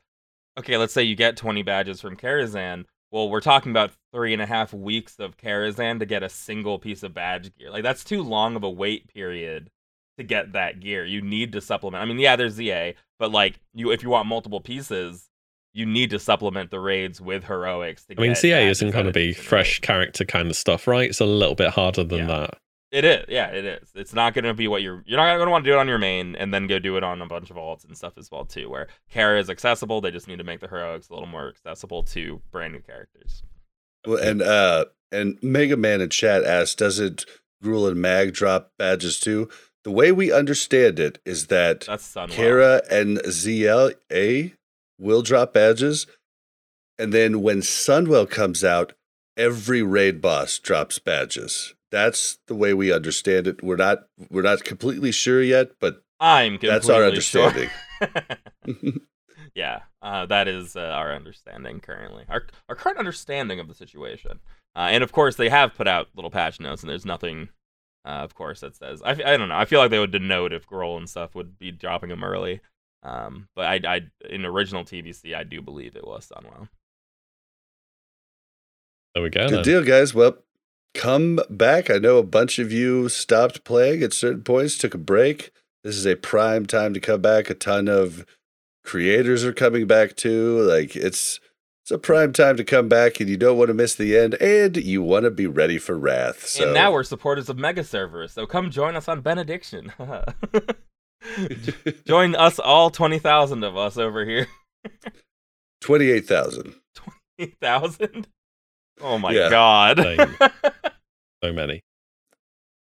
okay, 0.57 0.77
let's 0.77 0.93
say 0.93 1.03
you 1.03 1.15
get 1.15 1.37
20 1.37 1.61
badges 1.61 2.01
from 2.01 2.17
Karazhan. 2.17 2.85
Well, 3.11 3.29
we're 3.29 3.41
talking 3.41 3.71
about 3.71 3.91
three 4.13 4.33
and 4.33 4.41
a 4.41 4.45
half 4.45 4.71
weeks 4.73 5.15
of 5.19 5.37
Karazhan 5.37 5.99
to 5.99 6.05
get 6.05 6.21
a 6.23 6.29
single 6.29 6.77
piece 6.77 7.01
of 7.03 7.13
badge 7.13 7.55
gear. 7.57 7.71
Like 7.71 7.83
that's 7.83 8.03
too 8.03 8.21
long 8.21 8.55
of 8.55 8.63
a 8.63 8.69
wait 8.69 9.07
period 9.07 9.71
to 10.17 10.23
get 10.23 10.53
that 10.53 10.79
gear. 10.79 11.05
You 11.05 11.21
need 11.21 11.51
to 11.53 11.61
supplement. 11.61 12.03
I 12.03 12.05
mean, 12.05 12.19
yeah, 12.19 12.35
there's 12.35 12.53
ZA, 12.53 12.93
but 13.17 13.31
like 13.31 13.59
you, 13.73 13.91
if 13.91 14.03
you 14.03 14.09
want 14.09 14.27
multiple 14.27 14.59
pieces, 14.61 15.25
you 15.73 15.85
need 15.85 16.09
to 16.11 16.19
supplement 16.19 16.71
the 16.71 16.79
raids 16.79 17.19
with 17.21 17.45
heroics. 17.45 18.05
To 18.05 18.15
I 18.17 18.21
mean, 18.21 18.31
badges 18.31 18.77
isn't 18.77 18.91
going 18.91 19.05
to 19.05 19.11
be 19.11 19.33
fresh 19.33 19.79
character 19.79 20.25
kind 20.25 20.49
of 20.49 20.55
stuff, 20.55 20.87
right? 20.87 21.09
It's 21.09 21.19
a 21.19 21.25
little 21.25 21.55
bit 21.55 21.69
harder 21.71 22.03
than 22.03 22.19
Yeah. 22.19 22.25
that. 22.27 22.57
It 22.91 23.05
is, 23.05 23.25
yeah, 23.29 23.49
it 23.49 23.65
is. 23.65 23.91
It's 23.93 24.13
not 24.13 24.33
going 24.33 24.45
to 24.45 24.53
be 24.55 24.67
what 24.67 24.81
you're. 24.81 25.03
You're 25.05 25.17
not 25.17 25.35
going 25.35 25.45
to 25.45 25.51
want 25.51 25.63
to 25.63 25.69
do 25.69 25.75
it 25.75 25.79
on 25.79 25.87
your 25.87 25.99
main 25.99 26.35
and 26.35 26.51
then 26.51 26.65
go 26.65 26.79
do 26.79 26.97
it 26.97 27.03
on 27.03 27.21
a 27.21 27.27
bunch 27.27 27.51
of 27.51 27.55
alts 27.55 27.85
and 27.85 27.95
stuff 27.95 28.13
as 28.17 28.31
well 28.31 28.45
too. 28.45 28.67
Where 28.67 28.87
Kara 29.11 29.39
is 29.39 29.49
accessible, 29.49 30.01
they 30.01 30.09
just 30.09 30.27
need 30.27 30.39
to 30.39 30.43
make 30.43 30.59
the 30.59 30.67
heroics 30.67 31.09
a 31.09 31.13
little 31.13 31.27
more 31.27 31.49
accessible 31.49 32.01
to 32.03 32.41
brand 32.51 32.73
new 32.73 32.79
characters. 32.79 33.43
Well, 34.07 34.17
and 34.17 34.41
uh, 34.41 34.85
and 35.11 35.37
Mega 35.43 35.77
Man 35.77 36.01
in 36.01 36.09
chat 36.09 36.43
asked, 36.43 36.79
"Doesn't 36.79 37.25
Gruul 37.63 37.89
and 37.89 38.01
Mag 38.01 38.33
drop 38.33 38.71
badges 38.79 39.19
too?" 39.19 39.49
The 39.83 39.91
way 39.91 40.11
we 40.11 40.31
understand 40.31 40.99
it 40.99 41.19
is 41.25 41.47
that 41.47 41.81
That's 41.81 42.11
Sunwell. 42.11 42.31
Kara 42.31 42.81
and 42.89 43.19
ZLA 43.19 44.53
will 44.97 45.21
drop 45.21 45.53
badges, 45.53 46.07
and 46.97 47.13
then 47.13 47.41
when 47.41 47.61
Sunwell 47.61 48.27
comes 48.27 48.63
out, 48.63 48.93
every 49.37 49.83
raid 49.83 50.21
boss 50.21 50.57
drops 50.57 50.97
badges. 50.97 51.75
That's 51.91 52.37
the 52.47 52.55
way 52.55 52.73
we 52.73 52.93
understand 52.93 53.47
it. 53.47 53.63
We're 53.63 53.75
not 53.75 53.99
we're 54.29 54.43
not 54.43 54.63
completely 54.63 55.11
sure 55.11 55.41
yet, 55.41 55.71
but 55.79 56.03
I'm 56.19 56.59
that's 56.61 56.89
our 56.89 56.97
sure. 56.97 57.07
understanding. 57.07 57.69
yeah, 59.55 59.81
uh, 60.01 60.25
that 60.27 60.47
is 60.47 60.75
uh, 60.75 60.81
our 60.81 61.13
understanding 61.13 61.79
currently. 61.79 62.25
Our 62.29 62.43
our 62.67 62.75
current 62.75 62.99
understanding 62.99 63.59
of 63.59 63.67
the 63.67 63.73
situation. 63.73 64.39
Uh, 64.75 64.89
and 64.91 65.03
of 65.03 65.11
course, 65.11 65.35
they 65.35 65.49
have 65.49 65.73
put 65.73 65.87
out 65.87 66.09
little 66.15 66.29
patch 66.31 66.59
notes, 66.59 66.83
and 66.83 66.89
there's 66.89 67.05
nothing, 67.05 67.49
uh, 68.05 68.21
of 68.21 68.35
course, 68.35 68.59
that 68.61 68.75
says. 68.75 69.01
I, 69.01 69.11
I 69.11 69.37
don't 69.37 69.49
know. 69.49 69.57
I 69.57 69.65
feel 69.65 69.79
like 69.79 69.89
they 69.89 69.99
would 69.99 70.11
denote 70.11 70.53
if 70.53 70.67
Gruul 70.67 70.97
and 70.97 71.09
stuff 71.09 71.35
would 71.35 71.57
be 71.57 71.71
dropping 71.71 72.09
them 72.09 72.23
early. 72.23 72.61
Um, 73.01 73.47
but 73.55 73.65
I, 73.65 73.79
I, 73.95 74.01
in 74.29 74.45
original 74.45 74.83
TBC, 74.83 75.35
I 75.35 75.43
do 75.43 75.61
believe 75.61 75.95
it 75.95 76.05
was 76.05 76.29
Sunwell. 76.29 76.67
There 79.13 79.23
we 79.23 79.29
go. 79.29 79.47
Good 79.47 79.57
then. 79.57 79.63
deal, 79.63 79.83
guys. 79.83 80.13
Well, 80.13 80.37
come 80.93 81.39
back. 81.49 81.89
I 81.89 81.97
know 81.97 82.17
a 82.17 82.23
bunch 82.23 82.59
of 82.59 82.71
you 82.71 83.09
stopped 83.09 83.63
playing 83.63 84.03
at 84.03 84.13
certain 84.13 84.43
points, 84.43 84.77
took 84.77 84.93
a 84.93 84.99
break. 84.99 85.51
This 85.83 85.95
is 85.95 86.05
a 86.05 86.15
prime 86.15 86.65
time 86.65 86.93
to 86.93 86.99
come 86.99 87.21
back. 87.21 87.49
A 87.49 87.53
ton 87.53 87.87
of 87.87 88.25
creators 88.83 89.43
are 89.43 89.53
coming 89.53 89.87
back 89.87 90.15
too. 90.15 90.61
Like 90.61 90.95
it's 90.95 91.39
it's 91.89 91.91
a 91.91 91.97
prime 91.97 92.33
time 92.33 92.55
to 92.57 92.63
come 92.63 92.87
back, 92.87 93.19
and 93.19 93.27
you 93.27 93.37
don't 93.37 93.57
want 93.57 93.69
to 93.69 93.73
miss 93.73 93.95
the 93.95 94.15
end, 94.15 94.35
and 94.35 94.77
you 94.77 95.01
want 95.01 95.23
to 95.23 95.31
be 95.31 95.47
ready 95.47 95.79
for 95.79 95.97
Wrath. 95.97 96.45
So 96.45 96.65
And 96.65 96.73
now 96.73 96.91
we're 96.91 97.03
supporters 97.03 97.49
of 97.49 97.57
mega 97.57 97.83
servers, 97.83 98.33
so 98.33 98.45
come 98.45 98.69
join 98.69 98.95
us 98.95 99.07
on 99.07 99.21
Benediction. 99.21 99.91
join 102.05 102.35
us 102.35 102.59
all 102.59 102.91
twenty 102.91 103.19
thousand 103.19 103.63
of 103.63 103.75
us 103.75 103.97
over 103.97 104.25
here. 104.25 104.47
twenty 105.81 106.11
eight 106.11 106.27
thousand. 106.27 106.75
thousand. 107.61 108.27
Oh 109.01 109.17
my 109.17 109.31
Yeah. 109.31 109.49
god. 109.49 109.99
So 111.43 111.53
many. 111.53 111.81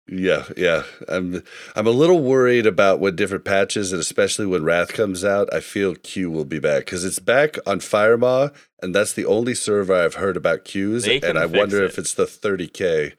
Yeah, 0.10 0.46
yeah. 0.56 0.84
I'm 1.10 1.44
I'm 1.76 1.86
a 1.86 1.92
little 1.92 2.22
worried 2.22 2.66
about 2.66 3.00
what 3.00 3.18
different 3.18 3.44
patches, 3.44 3.92
and 3.92 4.00
especially 4.00 4.46
when 4.46 4.64
Wrath 4.64 4.94
comes 4.94 5.26
out. 5.26 5.54
I 5.54 5.60
feel 5.60 5.96
Q 5.96 6.32
will 6.32 6.46
be 6.46 6.60
back 6.60 6.86
because 6.86 7.04
it's 7.04 7.20
back 7.20 7.58
on 7.68 7.80
Firemaw, 7.82 8.56
and 8.82 8.96
that's 8.96 9.12
the 9.12 9.26
only 9.26 9.54
server 9.54 9.94
I've 9.94 10.16
heard 10.16 10.38
about 10.38 10.64
Qs. 10.64 11.24
And 11.28 11.38
I 11.38 11.46
wonder 11.46 11.84
it. 11.84 11.88
if 11.88 11.98
it's 11.98 12.14
the 12.14 12.24
30k. 12.26 13.14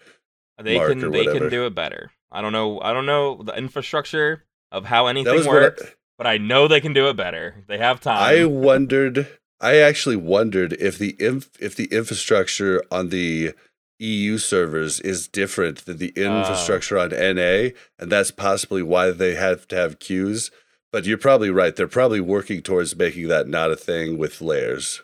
they 0.63 0.77
Mark 0.79 0.89
can 0.93 1.05
or 1.05 1.11
they 1.11 1.27
can 1.27 1.51
do 1.51 1.67
it 1.67 1.75
better. 1.75 2.11
I 2.33 2.41
don't 2.41 2.53
know 2.53 2.81
I 2.81 2.93
don't 2.95 3.07
know 3.07 3.43
the 3.43 3.53
infrastructure 3.57 4.45
of 4.73 4.87
how 4.87 5.07
anything 5.09 5.35
was 5.35 5.47
what 5.47 5.57
I- 5.57 5.61
works, 5.61 5.95
but 6.17 6.27
I 6.27 6.39
know 6.39 6.69
they 6.69 6.81
can 6.81 6.95
do 6.95 7.09
it 7.09 7.17
better. 7.17 7.65
They 7.69 7.77
have 7.79 8.01
time. 8.01 8.17
I 8.19 8.47
wondered. 8.47 9.29
I 9.61 9.77
actually 9.77 10.17
wondered 10.17 10.73
if 10.75 10.99
the 10.99 11.17
inf, 11.19 11.51
if 11.61 11.75
the 11.75 11.87
infrastructure 11.87 12.83
on 12.91 13.09
the 13.09 13.55
EU 13.99 14.39
servers 14.39 15.01
is 15.01 15.27
different 15.27 15.85
than 15.85 15.99
the 15.99 16.13
Ah. 16.17 16.21
infrastructure 16.41 16.99
on 16.99 17.13
NA, 17.13 17.71
and 17.99 18.13
that's 18.13 18.31
possibly 18.31 18.83
why 18.83 19.11
they 19.11 19.35
have 19.35 19.67
to 19.69 19.77
have 19.77 19.99
queues. 19.99 20.51
But 20.93 21.05
you're 21.05 21.19
probably 21.19 21.51
right. 21.51 21.75
They're 21.75 21.89
probably 21.89 22.21
working 22.21 22.63
towards 22.63 22.97
making 22.97 23.29
that 23.29 23.49
not 23.49 23.71
a 23.73 23.77
thing 23.77 24.17
with 24.17 24.41
layers. 24.41 25.03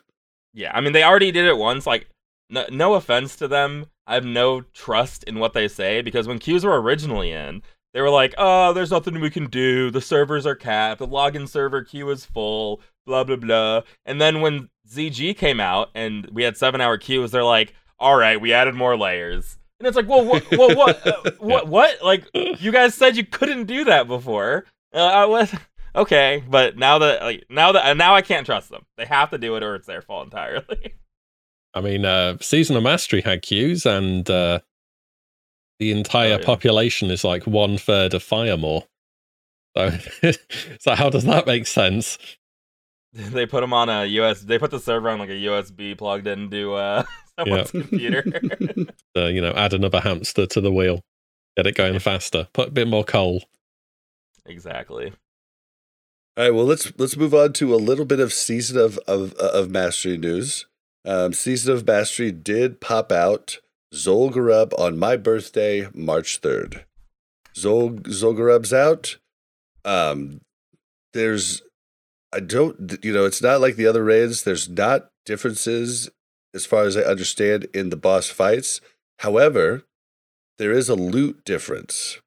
yeah, 0.53 0.71
I 0.73 0.79
mean 0.79 0.93
they 0.93 1.03
already 1.03 1.31
did 1.33 1.45
it 1.45 1.57
once. 1.57 1.85
Like 1.85 2.07
no, 2.49 2.65
no 2.71 2.93
offense 2.93 3.35
to 3.37 3.47
them, 3.49 3.87
I 4.07 4.13
have 4.13 4.23
no 4.25 4.61
trust 4.73 5.23
in 5.25 5.39
what 5.39 5.51
they 5.53 5.67
say 5.67 6.01
because 6.01 6.27
when 6.27 6.39
queues 6.39 6.63
were 6.63 6.81
originally 6.81 7.31
in, 7.31 7.61
they 7.93 7.99
were 8.01 8.09
like, 8.09 8.33
"Oh, 8.37 8.71
there's 8.71 8.91
nothing 8.91 9.19
we 9.19 9.29
can 9.29 9.47
do. 9.47 9.91
The 9.91 9.99
servers 10.01 10.45
are 10.45 10.55
capped. 10.55 10.99
The 10.99 11.07
login 11.07 11.49
server 11.49 11.83
queue 11.83 12.09
is 12.09 12.23
full. 12.25 12.79
Blah 13.05 13.23
blah 13.23 13.35
blah." 13.35 13.81
And 14.05 14.19
then 14.19 14.41
when 14.41 14.69
ZG 14.89 15.35
came 15.37 15.59
out 15.59 15.89
and 15.95 16.27
we 16.31 16.43
had 16.43 16.57
seven-hour 16.57 16.97
queues, 16.97 17.31
they're 17.31 17.43
like, 17.43 17.73
"All 17.99 18.15
right, 18.17 18.39
we 18.39 18.53
added 18.53 18.75
more 18.75 18.97
layers." 18.97 19.57
And 19.79 19.87
it's 19.87 19.97
like, 19.97 20.07
"Well, 20.07 20.23
what? 20.25 20.49
Well, 20.51 20.75
what? 20.75 21.05
Uh, 21.05 21.31
what? 21.39 21.67
What? 21.67 22.03
Like, 22.03 22.25
you 22.33 22.71
guys 22.71 22.95
said 22.95 23.17
you 23.17 23.25
couldn't 23.25 23.65
do 23.65 23.83
that 23.85 24.07
before." 24.07 24.65
Uh, 24.93 24.99
I 24.99 25.25
was 25.25 25.53
okay, 25.95 26.43
but 26.49 26.77
now 26.77 26.97
that 26.99 27.21
like 27.21 27.45
now 27.49 27.71
that 27.73 27.97
now 27.97 28.15
I 28.15 28.21
can't 28.21 28.45
trust 28.45 28.69
them. 28.69 28.85
They 28.97 29.05
have 29.05 29.29
to 29.31 29.37
do 29.37 29.55
it, 29.55 29.63
or 29.63 29.75
it's 29.75 29.87
their 29.87 30.01
fault 30.01 30.25
entirely. 30.25 30.93
I 31.73 31.81
mean, 31.81 32.05
uh, 32.05 32.37
Season 32.39 32.77
of 32.77 32.83
Mastery 32.83 33.19
had 33.21 33.41
queues, 33.41 33.85
and 33.85 34.29
uh, 34.29 34.59
the 35.79 35.91
entire 35.91 36.35
Oh, 36.35 36.39
yeah. 36.39 36.45
population 36.45 37.11
is 37.11 37.25
like 37.25 37.45
one 37.45 37.77
third 37.77 38.13
of 38.13 38.23
Firemaw. 38.23 38.83
So, 39.75 39.91
so 40.79 40.95
how 40.95 41.09
does 41.09 41.25
that 41.25 41.45
make 41.45 41.67
sense? 41.67 42.17
they 43.31 43.45
put 43.45 43.61
them 43.61 43.73
on 43.73 43.89
a 43.89 44.05
US. 44.05 44.41
They 44.41 44.59
put 44.59 44.71
the 44.71 44.79
server 44.79 45.09
on 45.09 45.19
like 45.19 45.29
a 45.29 45.33
USB 45.33 45.97
plugged 45.97 46.27
into 46.27 46.73
uh, 46.73 47.03
someone's 47.39 47.71
computer. 47.71 48.23
Uh, 49.17 49.27
you 49.27 49.39
know, 49.39 49.53
add 49.53 49.71
another 49.71 50.01
hamster 50.01 50.45
to 50.45 50.59
the 50.59 50.71
wheel. 50.71 50.99
Get 51.55 51.67
it 51.67 51.75
going 51.75 51.97
faster. 51.99 52.49
Put 52.51 52.67
a 52.67 52.71
bit 52.71 52.85
more 52.85 53.05
coal. 53.05 53.45
Exactly. 54.45 55.13
All 56.35 56.43
right, 56.43 56.53
well 56.53 56.65
let's 56.65 56.91
let's 56.97 57.15
move 57.15 57.33
on 57.33 57.53
to 57.53 57.73
a 57.73 57.77
little 57.77 58.03
bit 58.03 58.19
of 58.19 58.33
season 58.33 58.77
of 58.77 58.97
of 59.07 59.33
of 59.35 59.69
mastery 59.69 60.17
news. 60.17 60.65
Um, 61.05 61.31
season 61.31 61.73
of 61.73 61.87
mastery 61.87 62.33
did 62.33 62.81
pop 62.81 63.09
out 63.09 63.59
Zul'Gurub 63.93 64.77
on 64.77 64.99
my 64.99 65.15
birthday, 65.15 65.87
March 65.93 66.39
third. 66.39 66.83
Zol 67.55 68.01
Zul'Gurub's 68.01 68.73
out. 68.73 69.17
Um, 69.85 70.41
there's, 71.13 71.61
I 72.35 72.39
don't, 72.41 72.97
you 73.03 73.13
know, 73.13 73.25
it's 73.25 73.41
not 73.41 73.61
like 73.61 73.75
the 73.75 73.87
other 73.87 74.03
raids. 74.03 74.43
There's 74.43 74.69
not 74.69 75.09
differences 75.25 76.09
as 76.53 76.65
far 76.65 76.83
as 76.83 76.97
I 76.97 77.01
understand 77.01 77.67
in 77.73 77.89
the 77.89 77.97
boss 77.97 78.29
fights. 78.29 78.81
However, 79.19 79.83
there 80.57 80.71
is 80.71 80.89
a 80.89 80.95
loot 80.95 81.45
difference. 81.45 82.19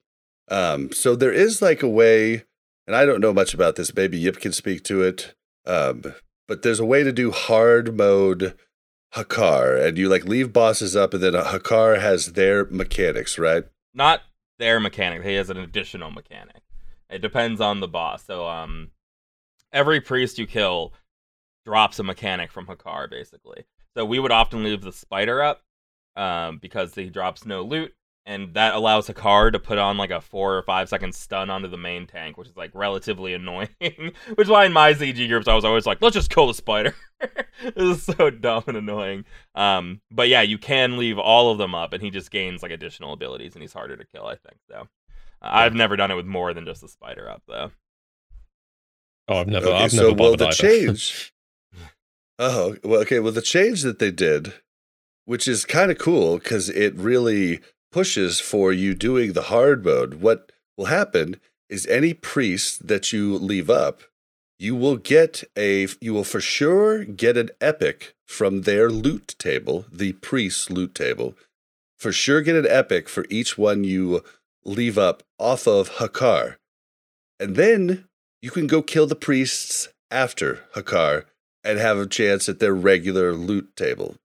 Um, 0.50 0.92
so 0.92 1.14
there 1.14 1.32
is 1.32 1.60
like 1.60 1.82
a 1.82 1.88
way 1.88 2.44
and 2.88 2.96
I 2.96 3.04
don't 3.04 3.20
know 3.20 3.34
much 3.34 3.52
about 3.52 3.76
this. 3.76 3.94
Maybe 3.94 4.16
Yip 4.16 4.40
can 4.40 4.52
speak 4.52 4.82
to 4.84 5.02
it. 5.02 5.34
Um, 5.66 6.02
but 6.48 6.62
there's 6.62 6.80
a 6.80 6.86
way 6.86 7.04
to 7.04 7.12
do 7.12 7.30
hard 7.30 7.94
mode 7.94 8.54
Hakkar, 9.14 9.86
and 9.86 9.98
you 9.98 10.08
like 10.08 10.24
leave 10.24 10.54
bosses 10.54 10.96
up, 10.96 11.12
and 11.12 11.22
then 11.22 11.34
a 11.34 11.42
Hakkar 11.42 12.00
has 12.00 12.32
their 12.32 12.64
mechanics, 12.64 13.38
right? 13.38 13.64
Not 13.92 14.22
their 14.58 14.80
mechanic. 14.80 15.22
He 15.22 15.34
has 15.34 15.50
an 15.50 15.58
additional 15.58 16.10
mechanic. 16.10 16.62
It 17.10 17.20
depends 17.20 17.60
on 17.60 17.80
the 17.80 17.88
boss. 17.88 18.24
So 18.24 18.48
um, 18.48 18.90
every 19.72 20.00
priest 20.00 20.38
you 20.38 20.46
kill 20.46 20.92
drops 21.64 21.98
a 21.98 22.02
mechanic 22.02 22.50
from 22.52 22.66
Hakkar, 22.66 23.10
basically. 23.10 23.64
So 23.96 24.04
we 24.04 24.18
would 24.18 24.32
often 24.32 24.62
leave 24.62 24.82
the 24.82 24.92
spider 24.92 25.42
up 25.42 25.62
um, 26.16 26.58
because 26.58 26.94
he 26.94 27.10
drops 27.10 27.44
no 27.44 27.62
loot 27.62 27.94
and 28.28 28.52
that 28.52 28.74
allows 28.74 29.08
Hakkar 29.08 29.50
to 29.52 29.58
put 29.58 29.78
on 29.78 29.96
like 29.96 30.10
a 30.10 30.20
four 30.20 30.54
or 30.54 30.62
five 30.62 30.90
second 30.90 31.14
stun 31.14 31.48
onto 31.48 31.66
the 31.66 31.78
main 31.78 32.06
tank, 32.06 32.36
which 32.36 32.48
is 32.48 32.56
like 32.58 32.70
relatively 32.74 33.32
annoying. 33.34 33.68
which 33.80 34.46
is 34.46 34.48
why 34.48 34.66
in 34.66 34.72
my 34.72 34.92
ZG 34.92 35.28
groups 35.28 35.48
I 35.48 35.54
was 35.54 35.64
always 35.64 35.86
like, 35.86 36.02
let's 36.02 36.14
just 36.14 36.28
kill 36.28 36.46
the 36.46 36.52
spider. 36.52 36.94
this 37.20 37.74
is 37.76 38.02
so 38.04 38.28
dumb 38.28 38.64
and 38.66 38.76
annoying. 38.76 39.24
Um, 39.54 40.02
but 40.10 40.28
yeah, 40.28 40.42
you 40.42 40.58
can 40.58 40.98
leave 40.98 41.18
all 41.18 41.50
of 41.50 41.56
them 41.56 41.74
up, 41.74 41.94
and 41.94 42.02
he 42.02 42.10
just 42.10 42.30
gains 42.30 42.62
like 42.62 42.70
additional 42.70 43.14
abilities, 43.14 43.54
and 43.54 43.62
he's 43.62 43.72
harder 43.72 43.96
to 43.96 44.04
kill. 44.04 44.26
I 44.26 44.36
think 44.36 44.58
so. 44.68 44.88
Uh, 45.40 45.50
I've 45.50 45.74
never 45.74 45.96
done 45.96 46.10
it 46.10 46.16
with 46.16 46.26
more 46.26 46.52
than 46.52 46.66
just 46.66 46.82
the 46.82 46.88
spider 46.88 47.30
up 47.30 47.42
though. 47.48 47.70
Oh, 49.28 49.40
I've 49.40 49.48
never. 49.48 49.66
Okay, 49.68 49.76
I've 49.76 49.92
so 49.92 50.10
never 50.10 50.22
well, 50.22 50.36
the 50.36 50.46
either. 50.46 50.54
change. 50.54 51.32
oh, 52.38 52.76
well, 52.82 53.00
okay. 53.00 53.20
Well, 53.20 53.32
the 53.32 53.42
change 53.42 53.82
that 53.82 53.98
they 53.98 54.10
did, 54.10 54.54
which 55.26 55.46
is 55.46 55.64
kind 55.64 55.90
of 55.90 55.98
cool 55.98 56.38
because 56.38 56.68
it 56.70 56.94
really 56.96 57.60
pushes 57.92 58.40
for 58.40 58.72
you 58.72 58.94
doing 58.94 59.32
the 59.32 59.42
hard 59.42 59.84
mode. 59.84 60.14
What 60.14 60.50
will 60.76 60.86
happen 60.86 61.40
is 61.68 61.86
any 61.86 62.14
priest 62.14 62.88
that 62.88 63.12
you 63.12 63.36
leave 63.36 63.68
up, 63.68 64.02
you 64.58 64.74
will 64.74 64.96
get 64.96 65.44
a, 65.56 65.86
you 66.00 66.14
will 66.14 66.24
for 66.24 66.40
sure 66.40 67.04
get 67.04 67.36
an 67.36 67.50
epic 67.60 68.14
from 68.26 68.62
their 68.62 68.90
loot 68.90 69.34
table, 69.38 69.84
the 69.92 70.12
priest's 70.14 70.70
loot 70.70 70.94
table. 70.94 71.34
For 71.98 72.12
sure, 72.12 72.40
get 72.42 72.56
an 72.56 72.66
epic 72.68 73.08
for 73.08 73.26
each 73.28 73.58
one 73.58 73.84
you 73.84 74.22
leave 74.64 74.96
up 74.98 75.22
off 75.38 75.66
of 75.66 75.96
Hakkar. 75.96 76.56
And 77.40 77.56
then 77.56 78.07
you 78.42 78.50
can 78.50 78.66
go 78.66 78.82
kill 78.82 79.06
the 79.06 79.16
priests 79.16 79.88
after 80.10 80.64
Hakkar 80.74 81.24
and 81.64 81.78
have 81.78 81.98
a 81.98 82.06
chance 82.06 82.48
at 82.48 82.60
their 82.60 82.74
regular 82.74 83.32
loot 83.32 83.74
table. 83.76 84.16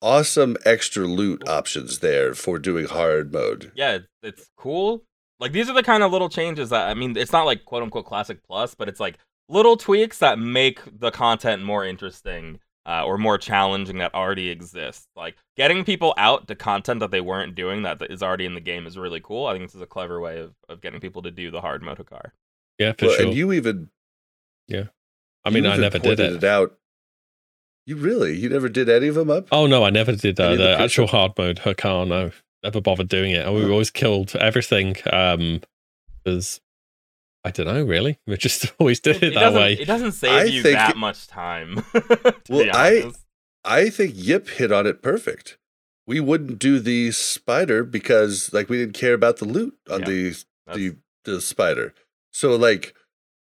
Awesome 0.00 0.56
extra 0.64 1.04
loot 1.04 1.48
options 1.48 2.00
there 2.00 2.34
for 2.34 2.58
doing 2.58 2.86
hard 2.86 3.32
mode. 3.32 3.70
Yeah, 3.74 3.92
it's, 3.92 4.08
it's 4.22 4.50
cool. 4.56 5.02
Like 5.38 5.52
these 5.52 5.68
are 5.68 5.74
the 5.74 5.82
kind 5.82 6.02
of 6.02 6.12
little 6.12 6.28
changes 6.28 6.70
that 6.70 6.88
I 6.88 6.94
mean, 6.94 7.16
it's 7.16 7.32
not 7.32 7.46
like 7.46 7.64
quote 7.64 7.82
unquote 7.82 8.06
classic 8.06 8.38
plus, 8.46 8.74
but 8.74 8.88
it's 8.88 9.00
like 9.00 9.18
little 9.48 9.76
tweaks 9.76 10.18
that 10.18 10.38
make 10.38 10.80
the 10.98 11.10
content 11.10 11.62
more 11.62 11.84
interesting 11.84 12.60
uh, 12.86 13.04
or 13.04 13.16
more 13.18 13.38
challenging 13.38 13.98
that 13.98 14.14
already 14.14 14.48
exists. 14.48 15.06
Like 15.14 15.36
getting 15.56 15.84
people 15.84 16.14
out 16.16 16.48
to 16.48 16.54
content 16.54 17.00
that 17.00 17.10
they 17.10 17.20
weren't 17.20 17.54
doing 17.54 17.82
that 17.82 18.02
is 18.10 18.22
already 18.22 18.46
in 18.46 18.54
the 18.54 18.60
game 18.60 18.86
is 18.86 18.98
really 18.98 19.20
cool. 19.20 19.46
I 19.46 19.52
think 19.52 19.66
this 19.66 19.74
is 19.74 19.82
a 19.82 19.86
clever 19.86 20.20
way 20.20 20.40
of, 20.40 20.54
of 20.68 20.80
getting 20.80 21.00
people 21.00 21.22
to 21.22 21.30
do 21.30 21.50
the 21.50 21.60
hard 21.60 21.82
mode 21.82 22.04
car. 22.06 22.32
Yeah, 22.78 22.92
for 22.98 23.06
Well, 23.06 23.16
sure. 23.16 23.26
and 23.26 23.34
you 23.34 23.52
even 23.52 23.90
yeah. 24.68 24.84
I 25.44 25.50
mean, 25.50 25.66
I 25.66 25.76
never 25.76 25.98
did 25.98 26.20
it. 26.20 26.34
it 26.36 26.44
out. 26.44 26.76
You 27.86 27.96
really? 27.96 28.36
You 28.36 28.48
never 28.48 28.68
did 28.68 28.88
any 28.88 29.08
of 29.08 29.16
them 29.16 29.30
up? 29.30 29.48
Oh 29.50 29.66
no, 29.66 29.84
I 29.84 29.90
never 29.90 30.12
did 30.14 30.38
uh, 30.38 30.50
the, 30.52 30.56
the 30.56 30.80
actual 30.80 31.06
hard 31.08 31.32
mode 31.36 31.58
Hakkar. 31.58 32.06
No, 32.06 32.30
never 32.62 32.80
bothered 32.80 33.08
doing 33.08 33.32
it. 33.32 33.50
We 33.52 33.62
Huh. 33.62 33.70
always 33.70 33.90
killed 33.90 34.34
everything. 34.36 34.96
Um, 35.12 35.60
because 36.24 36.60
I 37.44 37.50
don't 37.50 37.66
know, 37.66 37.82
really. 37.82 38.20
We 38.26 38.36
just 38.36 38.72
always 38.78 39.00
did 39.00 39.20
it, 39.22 39.34
that 39.34 39.52
way. 39.52 39.72
It 39.74 39.86
doesn't 39.86 40.12
save 40.12 40.30
I 40.30 40.44
you 40.44 40.62
think 40.62 40.76
that 40.76 40.90
it- 40.90 40.96
much 40.96 41.26
time. 41.26 41.76
to 41.92 42.34
Well, 42.48 42.64
be 42.64 42.70
I- 42.70 43.10
I 43.64 43.90
think 43.90 44.14
Yip 44.16 44.48
hit 44.48 44.70
on 44.72 44.86
it 44.86 45.02
perfect. 45.02 45.58
We 46.06 46.18
wouldn't 46.20 46.58
do 46.58 46.78
the 46.80 47.10
spider 47.12 47.84
because 47.84 48.52
like 48.52 48.68
we 48.68 48.78
didn't 48.78 48.94
care 48.94 49.14
about 49.14 49.36
the 49.38 49.44
loot 49.44 49.76
on 49.90 50.00
Yeah, 50.00 50.06
the 50.06 50.34
the 50.74 50.96
the 51.24 51.40
spider. 51.40 51.94
So 52.32 52.56
like 52.56 52.94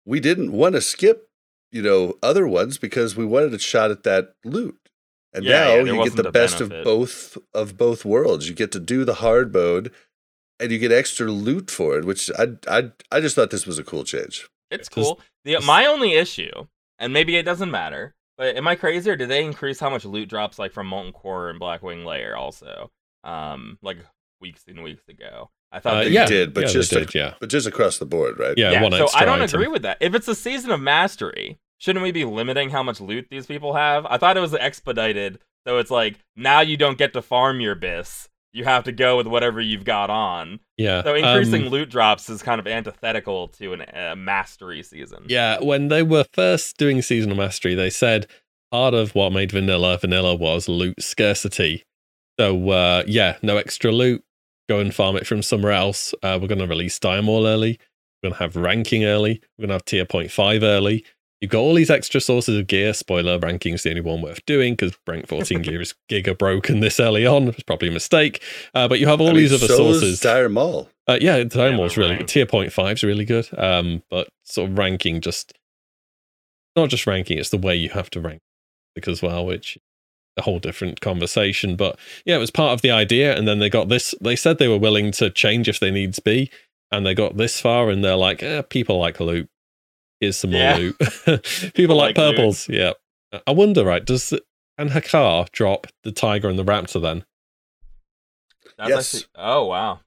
we 0.05 0.19
didn't 0.19 0.51
want 0.51 0.75
to 0.75 0.81
skip, 0.81 1.29
you 1.71 1.81
know, 1.81 2.15
other 2.21 2.47
ones 2.47 2.77
because 2.77 3.15
we 3.15 3.25
wanted 3.25 3.53
a 3.53 3.59
shot 3.59 3.91
at 3.91 4.03
that 4.03 4.35
loot. 4.43 4.79
And 5.33 5.43
Yeah, 5.43 5.65
now 5.65 5.75
yeah, 5.75 5.93
you 5.93 6.03
get 6.03 6.15
the 6.15 6.31
best 6.31 6.61
of 6.61 6.69
both 6.69 7.37
of 7.53 7.77
both 7.77 8.05
worlds. 8.05 8.47
You 8.47 8.55
get 8.55 8.71
to 8.73 8.79
do 8.79 9.03
the 9.03 9.15
hard 9.15 9.53
mode 9.53 9.91
and 10.59 10.71
you 10.71 10.79
get 10.79 10.91
extra 10.91 11.27
loot 11.27 11.69
for 11.69 11.97
it, 11.97 12.05
which 12.05 12.31
I 12.37 12.47
I 12.67 12.91
I 13.11 13.19
just 13.19 13.35
thought 13.35 13.51
this 13.51 13.65
was 13.65 13.79
a 13.79 13.83
cool 13.83 14.03
change. 14.03 14.47
It's 14.71 14.89
cool. 14.89 15.19
The 15.43 15.59
my 15.59 15.85
only 15.85 16.13
issue, 16.13 16.67
and 16.99 17.11
maybe 17.11 17.35
it 17.35 17.43
doesn't 17.43 17.71
matter, 17.71 18.15
but 18.37 18.55
am 18.55 18.67
I 18.67 18.75
crazy 18.75 19.09
or 19.09 19.15
did 19.15 19.29
they 19.29 19.43
increase 19.43 19.79
how 19.79 19.89
much 19.89 20.05
loot 20.05 20.29
drops 20.29 20.57
like 20.57 20.71
from 20.71 20.87
Molten 20.87 21.13
Core 21.13 21.49
and 21.49 21.59
Blackwing 21.59 22.05
Lair 22.05 22.35
also? 22.35 22.91
Um, 23.23 23.77
like 23.81 23.97
weeks 24.39 24.63
and 24.67 24.83
weeks 24.83 25.07
ago. 25.07 25.49
I 25.75 25.79
thought 25.79 25.93
Uh, 25.97 26.03
they 26.05 26.09
yeah, 26.09 26.25
did, 26.25 26.53
but 26.53 26.61
yeah, 26.61 26.67
they 26.67 26.73
just 26.73 26.91
a- 26.93 26.99
did, 27.01 27.13
yeah, 27.15 27.33
But 27.39 27.49
just 27.49 27.67
across 27.67 27.97
the 27.97 28.05
board, 28.05 28.39
right? 28.39 28.53
yeah. 28.57 28.71
yeah, 28.71 28.81
one 28.81 28.91
so 28.93 29.07
I 29.13 29.25
don't 29.25 29.41
item. 29.41 29.59
agree 29.61 29.67
with 29.71 29.81
that. 29.83 29.97
If 29.99 30.15
it's 30.15 30.27
a 30.27 30.35
season 30.35 30.71
of 30.71 30.79
mastery, 30.79 31.57
shouldn't 31.79 32.01
we 32.03 32.11
be 32.11 32.25
limiting 32.25 32.69
how 32.69 32.81
much 32.81 33.01
loot 33.01 33.27
these 33.29 33.45
people 33.45 33.73
have? 33.73 34.05
I 34.07 34.17
thought 34.17 34.37
it 34.37 34.39
was 34.41 34.53
expedited, 34.53 35.39
so 35.67 35.77
it's 35.77 35.91
like 35.91 36.15
now 36.35 36.61
you 36.61 36.77
don't 36.77 36.97
get 36.97 37.13
to 37.13 37.21
farm 37.21 37.59
your 37.59 37.75
bis. 37.75 38.29
You 38.53 38.63
have 38.63 38.85
to 38.85 38.93
go 38.93 39.17
with 39.17 39.27
whatever 39.27 39.59
you've 39.59 39.83
got 39.83 40.09
on. 40.09 40.61
Yeah, 40.77 41.03
So 41.03 41.13
increasing 41.13 41.63
um, 41.63 41.67
loot 41.69 41.89
drops 41.89 42.29
is 42.29 42.41
kind 42.41 42.57
of 42.61 42.65
antithetical 42.67 43.49
to 43.49 43.73
an 43.73 43.81
uh, 43.81 44.15
mastery 44.17 44.81
season. 44.81 45.25
Yeah, 45.27 45.59
when 45.61 45.89
they 45.89 46.03
were 46.03 46.23
first 46.31 46.77
doing 46.77 47.01
seasonal 47.01 47.35
mastery, 47.35 47.75
they 47.75 47.89
said 47.89 48.27
part 48.71 48.93
of 48.93 49.13
what 49.13 49.33
made 49.33 49.51
vanilla 49.51 49.97
vanilla 49.97 50.35
was 50.35 50.69
loot 50.69 51.01
scarcity. 51.03 51.83
So 52.39 52.69
uh, 52.69 53.03
yeah, 53.07 53.35
no 53.41 53.57
extra 53.57 53.91
loot. 53.91 54.23
Go 54.67 54.79
and 54.79 54.93
farm 54.93 55.15
it 55.15 55.27
from 55.27 55.43
somewhere 55.43 55.73
else. 55.73 56.13
Uh, 56.23 56.39
we're 56.41 56.47
going 56.47 56.59
to 56.59 56.67
release 56.67 56.97
Dire 56.99 57.21
Maul 57.21 57.45
early. 57.45 57.79
We're 58.23 58.29
going 58.29 58.37
to 58.37 58.43
have 58.43 58.55
ranking 58.55 59.05
early. 59.05 59.41
We're 59.57 59.63
going 59.63 59.69
to 59.69 59.75
have 59.75 59.85
tier 59.85 60.05
point 60.05 60.31
five 60.31 60.63
early. 60.63 61.05
You've 61.41 61.51
got 61.51 61.59
all 61.59 61.73
these 61.75 61.91
extra 61.91 62.21
sources 62.21 62.57
of 62.57 62.65
gear. 62.67 62.93
Spoiler: 62.93 63.37
ranking's 63.37 63.83
the 63.83 63.89
only 63.89 64.01
one 64.01 64.21
worth 64.21 64.43
doing 64.45 64.73
because 64.73 64.97
rank 65.05 65.27
14 65.27 65.61
gear 65.63 65.81
is 65.81 65.93
giga 66.09 66.35
broken 66.35 66.79
this 66.79 66.99
early 66.99 67.25
on. 67.27 67.49
It's 67.49 67.63
probably 67.63 67.89
a 67.89 67.91
mistake. 67.91 68.41
Uh, 68.73 68.87
but 68.87 68.99
you 68.99 69.07
have 69.07 69.21
all 69.21 69.27
I 69.27 69.33
mean, 69.33 69.41
these 69.41 69.53
other 69.53 69.67
so 69.67 69.77
sources. 69.77 70.19
Dire 70.21 70.49
Maul. 70.49 70.89
Uh, 71.07 71.19
yeah, 71.21 71.43
Dire 71.43 71.73
Maul's 71.73 71.95
but 71.95 72.01
really 72.01 72.15
rank- 72.15 72.27
tier 72.27 72.45
point 72.45 72.73
five 72.73 72.97
is 72.97 73.03
really 73.03 73.25
good. 73.25 73.47
Um, 73.57 74.01
but 74.09 74.29
sort 74.43 74.71
of 74.71 74.77
ranking 74.77 75.21
just 75.21 75.53
not 76.75 76.89
just 76.89 77.05
ranking; 77.05 77.37
it's 77.37 77.49
the 77.49 77.57
way 77.57 77.75
you 77.75 77.89
have 77.89 78.09
to 78.11 78.21
rank 78.21 78.41
as 79.05 79.21
well, 79.21 79.45
which 79.45 79.77
a 80.37 80.41
whole 80.41 80.59
different 80.59 81.01
conversation. 81.01 81.75
But 81.75 81.97
yeah, 82.25 82.35
it 82.35 82.39
was 82.39 82.51
part 82.51 82.73
of 82.73 82.81
the 82.81 82.91
idea, 82.91 83.35
and 83.37 83.47
then 83.47 83.59
they 83.59 83.69
got 83.69 83.89
this. 83.89 84.13
They 84.21 84.35
said 84.35 84.57
they 84.57 84.67
were 84.67 84.77
willing 84.77 85.11
to 85.13 85.29
change 85.29 85.67
if 85.69 85.79
they 85.79 85.91
needs 85.91 86.19
be, 86.19 86.49
and 86.91 87.05
they 87.05 87.13
got 87.13 87.37
this 87.37 87.59
far, 87.59 87.89
and 87.89 88.03
they're 88.03 88.15
like, 88.15 88.43
eh, 88.43 88.61
people 88.63 88.97
like 88.99 89.19
loot. 89.19 89.49
Here's 90.19 90.37
some 90.37 90.51
more 90.51 90.59
Yeah. 90.61 90.77
loot. 90.77 90.97
people 91.73 91.95
like, 91.95 92.17
like 92.17 92.17
loot. 92.17 92.35
purples. 92.35 92.69
Yeah, 92.69 92.93
I 93.47 93.51
wonder, 93.51 93.83
right? 93.85 94.03
Does 94.05 94.33
and 94.77 94.89
Hakkar 94.91 95.49
drop 95.51 95.87
the 96.03 96.11
tiger 96.11 96.49
and 96.49 96.59
the 96.59 96.63
raptor 96.65 97.01
then? 97.01 97.23
That's 98.77 98.89
Yes. 98.89 99.15
actually- 99.15 99.29
oh 99.37 99.65
wow. 99.65 99.99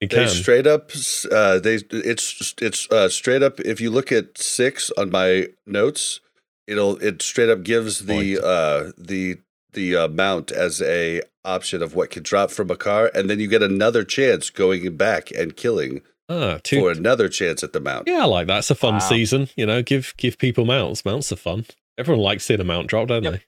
It 0.00 0.10
They 0.10 0.16
can. 0.26 0.28
straight 0.28 0.66
up, 0.66 0.90
uh, 1.32 1.58
they 1.58 1.76
it's 1.90 2.54
it's 2.60 2.86
uh, 2.90 3.08
straight 3.08 3.42
up. 3.42 3.60
If 3.60 3.80
you 3.80 3.90
look 3.90 4.12
at 4.12 4.36
six 4.36 4.90
on 4.98 5.10
my 5.10 5.46
notes, 5.66 6.20
it'll 6.66 6.96
it 6.98 7.22
straight 7.22 7.48
up 7.48 7.62
gives 7.62 8.00
the 8.04 8.38
uh, 8.38 8.92
the 8.98 9.38
the 9.76 9.94
uh, 9.94 10.08
mount 10.08 10.50
as 10.50 10.82
a 10.82 11.22
option 11.44 11.80
of 11.84 11.94
what 11.94 12.10
can 12.10 12.24
drop 12.24 12.50
from 12.50 12.66
Hakkar, 12.66 13.14
and 13.14 13.30
then 13.30 13.38
you 13.38 13.46
get 13.46 13.62
another 13.62 14.02
chance 14.02 14.50
going 14.50 14.96
back 14.96 15.30
and 15.30 15.56
killing 15.56 16.02
ah, 16.28 16.58
two, 16.64 16.80
for 16.80 16.90
another 16.90 17.28
chance 17.28 17.62
at 17.62 17.72
the 17.72 17.78
mount. 17.78 18.08
Yeah, 18.08 18.22
I 18.22 18.24
like 18.24 18.48
that. 18.48 18.58
It's 18.58 18.70
a 18.72 18.74
fun 18.74 18.94
Wow. 18.94 18.98
season. 18.98 19.48
You 19.56 19.66
know, 19.66 19.80
give 19.82 20.12
give 20.16 20.38
people 20.38 20.64
mounts. 20.64 21.04
Mounts 21.04 21.30
are 21.30 21.36
fun. 21.36 21.66
Everyone 21.96 22.22
likes 22.24 22.44
seeing 22.44 22.60
a 22.60 22.64
mount 22.64 22.88
drop, 22.88 23.06
don't 23.06 23.22
Yep. 23.22 23.32
they? 23.34 23.38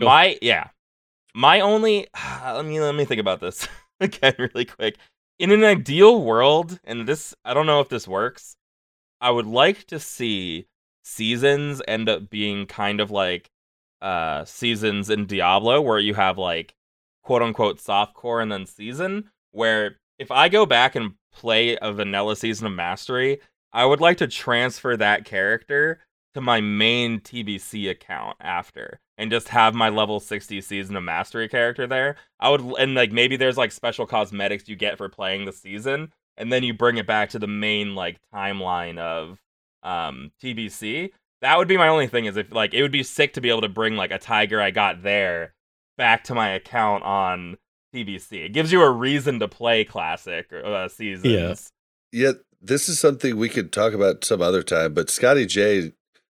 Go. 0.00 0.06
My 0.06 0.38
yeah. 0.40 0.68
My 1.34 1.60
only 1.60 2.06
let 2.44 2.64
me 2.64 2.80
let 2.80 2.94
me 2.94 3.04
think 3.04 3.20
about 3.20 3.40
this 3.40 3.68
again 4.00 4.34
really 4.38 4.64
quick. 4.64 4.96
in 5.38 5.50
an 5.52 5.62
ideal 5.64 6.22
world, 6.22 6.80
and 6.84 7.06
this 7.06 7.34
I 7.44 7.52
don't 7.52 7.66
know 7.66 7.80
if 7.80 7.90
this 7.90 8.08
works. 8.08 8.56
I 9.20 9.30
would 9.30 9.46
like 9.46 9.86
to 9.88 10.00
see 10.00 10.66
seasons 11.04 11.80
end 11.86 12.08
up 12.08 12.30
being 12.30 12.66
kind 12.66 13.00
of 13.00 13.10
like 13.10 13.50
uh 14.02 14.44
seasons 14.44 15.08
in 15.08 15.26
Diablo 15.26 15.80
where 15.80 15.98
you 15.98 16.14
have 16.14 16.36
like 16.36 16.74
quote 17.22 17.42
unquote 17.42 17.80
soft 17.80 18.14
core 18.14 18.40
and 18.40 18.52
then 18.52 18.66
season 18.66 19.30
where 19.52 19.96
if 20.18 20.30
I 20.30 20.48
go 20.48 20.66
back 20.66 20.94
and 20.94 21.14
play 21.32 21.76
a 21.80 21.92
vanilla 21.92 22.36
season 22.36 22.66
of 22.66 22.72
mastery, 22.72 23.40
I 23.72 23.86
would 23.86 24.00
like 24.00 24.18
to 24.18 24.26
transfer 24.26 24.96
that 24.96 25.24
character 25.24 26.00
to 26.34 26.40
my 26.40 26.60
main 26.60 27.20
TBC 27.20 27.90
account 27.90 28.36
after 28.40 29.00
and 29.18 29.30
just 29.30 29.48
have 29.48 29.74
my 29.74 29.88
level 29.88 30.20
60 30.20 30.60
season 30.60 30.96
of 30.96 31.02
mastery 31.02 31.48
character 31.48 31.86
there. 31.86 32.16
I 32.40 32.50
would 32.50 32.60
and 32.78 32.94
like 32.94 33.12
maybe 33.12 33.36
there's 33.36 33.58
like 33.58 33.72
special 33.72 34.06
cosmetics 34.06 34.68
you 34.68 34.76
get 34.76 34.98
for 34.98 35.08
playing 35.08 35.44
the 35.44 35.52
season 35.52 36.12
and 36.36 36.52
then 36.52 36.62
you 36.62 36.74
bring 36.74 36.96
it 36.96 37.06
back 37.06 37.30
to 37.30 37.38
the 37.38 37.46
main 37.46 37.94
like 37.94 38.18
timeline 38.34 38.98
of 38.98 39.40
um 39.82 40.32
TBC. 40.42 41.10
That 41.42 41.58
would 41.58 41.68
be 41.68 41.76
my 41.76 41.88
only 41.88 42.06
thing 42.06 42.24
is 42.24 42.36
if 42.36 42.52
like 42.52 42.72
it 42.72 42.82
would 42.82 42.92
be 42.92 43.02
sick 43.02 43.34
to 43.34 43.40
be 43.40 43.50
able 43.50 43.62
to 43.62 43.68
bring 43.68 43.96
like 43.96 44.12
a 44.12 44.18
tiger 44.18 44.60
I 44.60 44.70
got 44.70 45.02
there 45.02 45.54
back 45.98 46.24
to 46.24 46.34
my 46.34 46.50
account 46.50 47.02
on 47.02 47.58
TBC. 47.94 48.46
It 48.46 48.52
gives 48.52 48.72
you 48.72 48.82
a 48.82 48.90
reason 48.90 49.40
to 49.40 49.48
play 49.48 49.84
classic 49.84 50.52
uh, 50.52 50.88
seasons. 50.88 51.24
Yeah, 52.12 52.32
this 52.60 52.88
is 52.88 53.00
something 53.00 53.36
we 53.36 53.48
could 53.48 53.72
talk 53.72 53.92
about 53.92 54.24
some 54.24 54.40
other 54.40 54.62
time, 54.62 54.94
but 54.94 55.10
Scotty 55.10 55.46
J, 55.46 55.92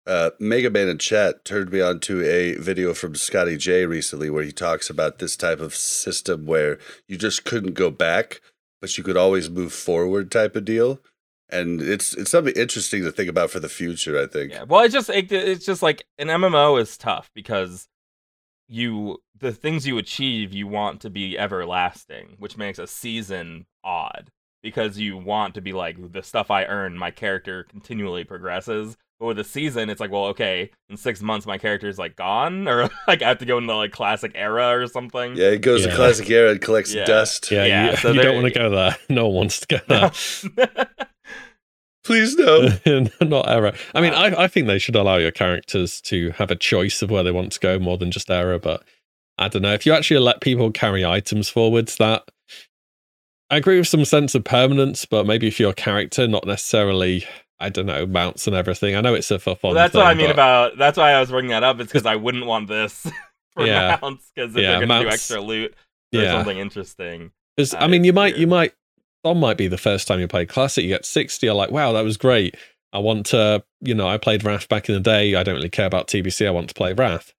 uh, 0.06 0.30
Mega 0.40 0.70
Man 0.70 0.88
in 0.88 0.98
chat 0.98 1.44
turned 1.44 1.70
me 1.70 1.80
on 1.80 2.00
to 2.00 2.24
a 2.24 2.54
video 2.54 2.92
from 2.92 3.14
Scotty 3.14 3.56
J 3.56 3.86
recently 3.86 4.28
where 4.28 4.44
he 4.44 4.52
talks 4.52 4.90
about 4.90 5.18
this 5.18 5.36
type 5.36 5.60
of 5.60 5.74
system 5.74 6.46
where 6.46 6.78
you 7.08 7.16
just 7.16 7.44
couldn't 7.44 7.74
go 7.74 7.90
back, 7.90 8.40
but 8.80 8.98
you 8.98 9.04
could 9.04 9.16
always 9.16 9.48
move 9.48 9.72
forward 9.72 10.30
type 10.32 10.56
of 10.56 10.64
deal. 10.64 11.00
And 11.48 11.80
it's 11.80 12.12
it's 12.14 12.30
something 12.30 12.54
interesting 12.56 13.04
to 13.04 13.12
think 13.12 13.28
about 13.30 13.50
for 13.50 13.60
the 13.60 13.68
future, 13.68 14.20
I 14.20 14.26
think. 14.26 14.52
Yeah. 14.52 14.64
Well, 14.64 14.82
it's 14.84 14.92
just 14.94 15.08
it, 15.10 15.30
it's 15.30 15.64
just 15.64 15.82
like 15.82 16.04
an 16.18 16.28
MMO 16.28 16.80
is 16.80 16.96
tough 16.96 17.30
because 17.34 17.86
you 18.68 19.18
the 19.38 19.52
things 19.52 19.86
you 19.86 19.96
achieve 19.98 20.52
you 20.52 20.66
want 20.66 21.00
to 21.02 21.10
be 21.10 21.38
everlasting, 21.38 22.34
which 22.38 22.56
makes 22.56 22.78
a 22.78 22.86
season 22.86 23.66
odd 23.84 24.30
because 24.62 24.98
you 24.98 25.16
want 25.16 25.54
to 25.54 25.60
be 25.60 25.72
like 25.72 26.12
the 26.12 26.22
stuff 26.22 26.50
I 26.50 26.64
earn, 26.64 26.98
my 26.98 27.10
character 27.12 27.64
continually 27.64 28.24
progresses. 28.24 28.96
But 29.20 29.26
with 29.26 29.38
a 29.38 29.44
season, 29.44 29.88
it's 29.88 29.98
like, 30.00 30.10
well, 30.10 30.26
okay, 30.26 30.70
in 30.90 30.96
six 30.98 31.22
months 31.22 31.46
my 31.46 31.56
character 31.58 31.88
is 31.88 31.98
like 31.98 32.16
gone, 32.16 32.66
or 32.68 32.90
like 33.06 33.22
I 33.22 33.28
have 33.28 33.38
to 33.38 33.46
go 33.46 33.58
into 33.58 33.74
like 33.76 33.92
classic 33.92 34.32
era 34.34 34.70
or 34.76 34.86
something. 34.88 35.36
Yeah, 35.36 35.50
it 35.50 35.62
goes 35.62 35.84
Yeah. 35.84 35.90
to 35.90 35.96
classic 35.96 36.28
era 36.28 36.50
and 36.50 36.60
collects 36.60 36.92
Yeah. 36.92 37.04
dust. 37.04 37.50
Yeah, 37.52 37.64
Yeah, 37.66 37.90
you, 37.92 37.96
so 37.98 38.10
you 38.10 38.20
don't 38.22 38.34
want 38.42 38.52
to 38.52 38.58
go 38.58 38.68
there. 38.70 38.96
No 39.08 39.26
one 39.28 39.34
wants 39.36 39.60
to 39.60 39.66
go 39.68 39.78
there. 40.56 40.86
Please 42.06 42.36
no. 42.36 42.68
not 43.20 43.48
error. 43.48 43.72
I 43.94 44.00
mean, 44.00 44.12
I, 44.14 44.44
I 44.44 44.48
think 44.48 44.66
they 44.66 44.78
should 44.78 44.96
allow 44.96 45.16
your 45.16 45.32
characters 45.32 46.00
to 46.02 46.30
have 46.32 46.50
a 46.50 46.56
choice 46.56 47.02
of 47.02 47.10
where 47.10 47.22
they 47.22 47.32
want 47.32 47.52
to 47.52 47.60
go 47.60 47.78
more 47.78 47.98
than 47.98 48.10
just 48.10 48.30
Era. 48.30 48.58
But 48.58 48.82
I 49.38 49.48
don't 49.48 49.62
know 49.62 49.72
if 49.74 49.84
you 49.84 49.92
actually 49.92 50.20
let 50.20 50.40
people 50.40 50.70
carry 50.70 51.04
items 51.04 51.48
forwards. 51.48 51.96
That 51.96 52.22
I 53.50 53.56
agree 53.56 53.78
with 53.78 53.88
some 53.88 54.04
sense 54.04 54.34
of 54.34 54.44
permanence, 54.44 55.04
but 55.04 55.26
maybe 55.26 55.46
if 55.48 55.58
your 55.60 55.72
character, 55.72 56.26
not 56.28 56.46
necessarily, 56.46 57.24
I 57.60 57.68
don't 57.70 57.86
know, 57.86 58.06
mounts 58.06 58.46
and 58.46 58.54
everything. 58.56 58.94
I 58.96 59.00
know 59.00 59.14
it's 59.14 59.30
a 59.30 59.38
for 59.38 59.56
fun. 59.56 59.70
Well, 59.70 59.74
that's 59.74 59.94
what 59.94 60.06
I 60.06 60.14
mean 60.14 60.26
but- 60.26 60.32
about. 60.36 60.78
That's 60.78 60.96
why 60.98 61.12
I 61.12 61.20
was 61.20 61.30
bringing 61.30 61.50
that 61.50 61.64
up. 61.64 61.80
It's 61.80 61.92
because 61.92 62.06
I 62.06 62.16
wouldn't 62.16 62.46
want 62.46 62.68
this 62.68 63.02
for 63.54 63.66
Yeah. 63.66 63.98
mounts 64.00 64.30
because 64.34 64.54
if 64.54 64.62
Yeah, 64.62 64.78
they're 64.78 64.86
gonna 64.86 65.02
do 65.02 65.08
extra 65.08 65.40
loot 65.40 65.72
or 66.14 66.20
Yeah. 66.22 66.32
something 66.38 66.58
interesting. 66.58 67.32
'Cause, 67.58 67.74
Uh, 67.74 67.78
I 67.78 67.86
mean, 67.88 68.04
you 68.04 68.10
it's 68.10 68.14
might, 68.16 68.36
you 68.36 68.46
might, 68.46 68.74
some 69.24 69.38
might 69.40 69.56
be 69.56 69.68
the 69.68 69.78
first 69.78 70.06
time 70.08 70.20
you 70.20 70.28
play 70.28 70.46
Classic. 70.46 70.82
You 70.84 70.90
get 70.90 71.04
60, 71.04 71.46
you're 71.46 71.54
like, 71.54 71.70
wow, 71.70 71.92
that 71.92 72.02
was 72.04 72.16
great. 72.16 72.56
I 72.92 72.98
want 72.98 73.26
to, 73.26 73.64
you 73.80 73.94
know, 73.94 74.08
I 74.08 74.18
played 74.18 74.44
Wrath 74.44 74.68
back 74.68 74.88
in 74.88 74.94
the 74.94 75.00
day. 75.00 75.34
I 75.34 75.42
don't 75.42 75.56
really 75.56 75.68
care 75.68 75.86
about 75.86 76.06
TBC. 76.08 76.46
I 76.46 76.50
want 76.50 76.68
to 76.68 76.74
play 76.74 76.92
Wrath. 76.92 77.32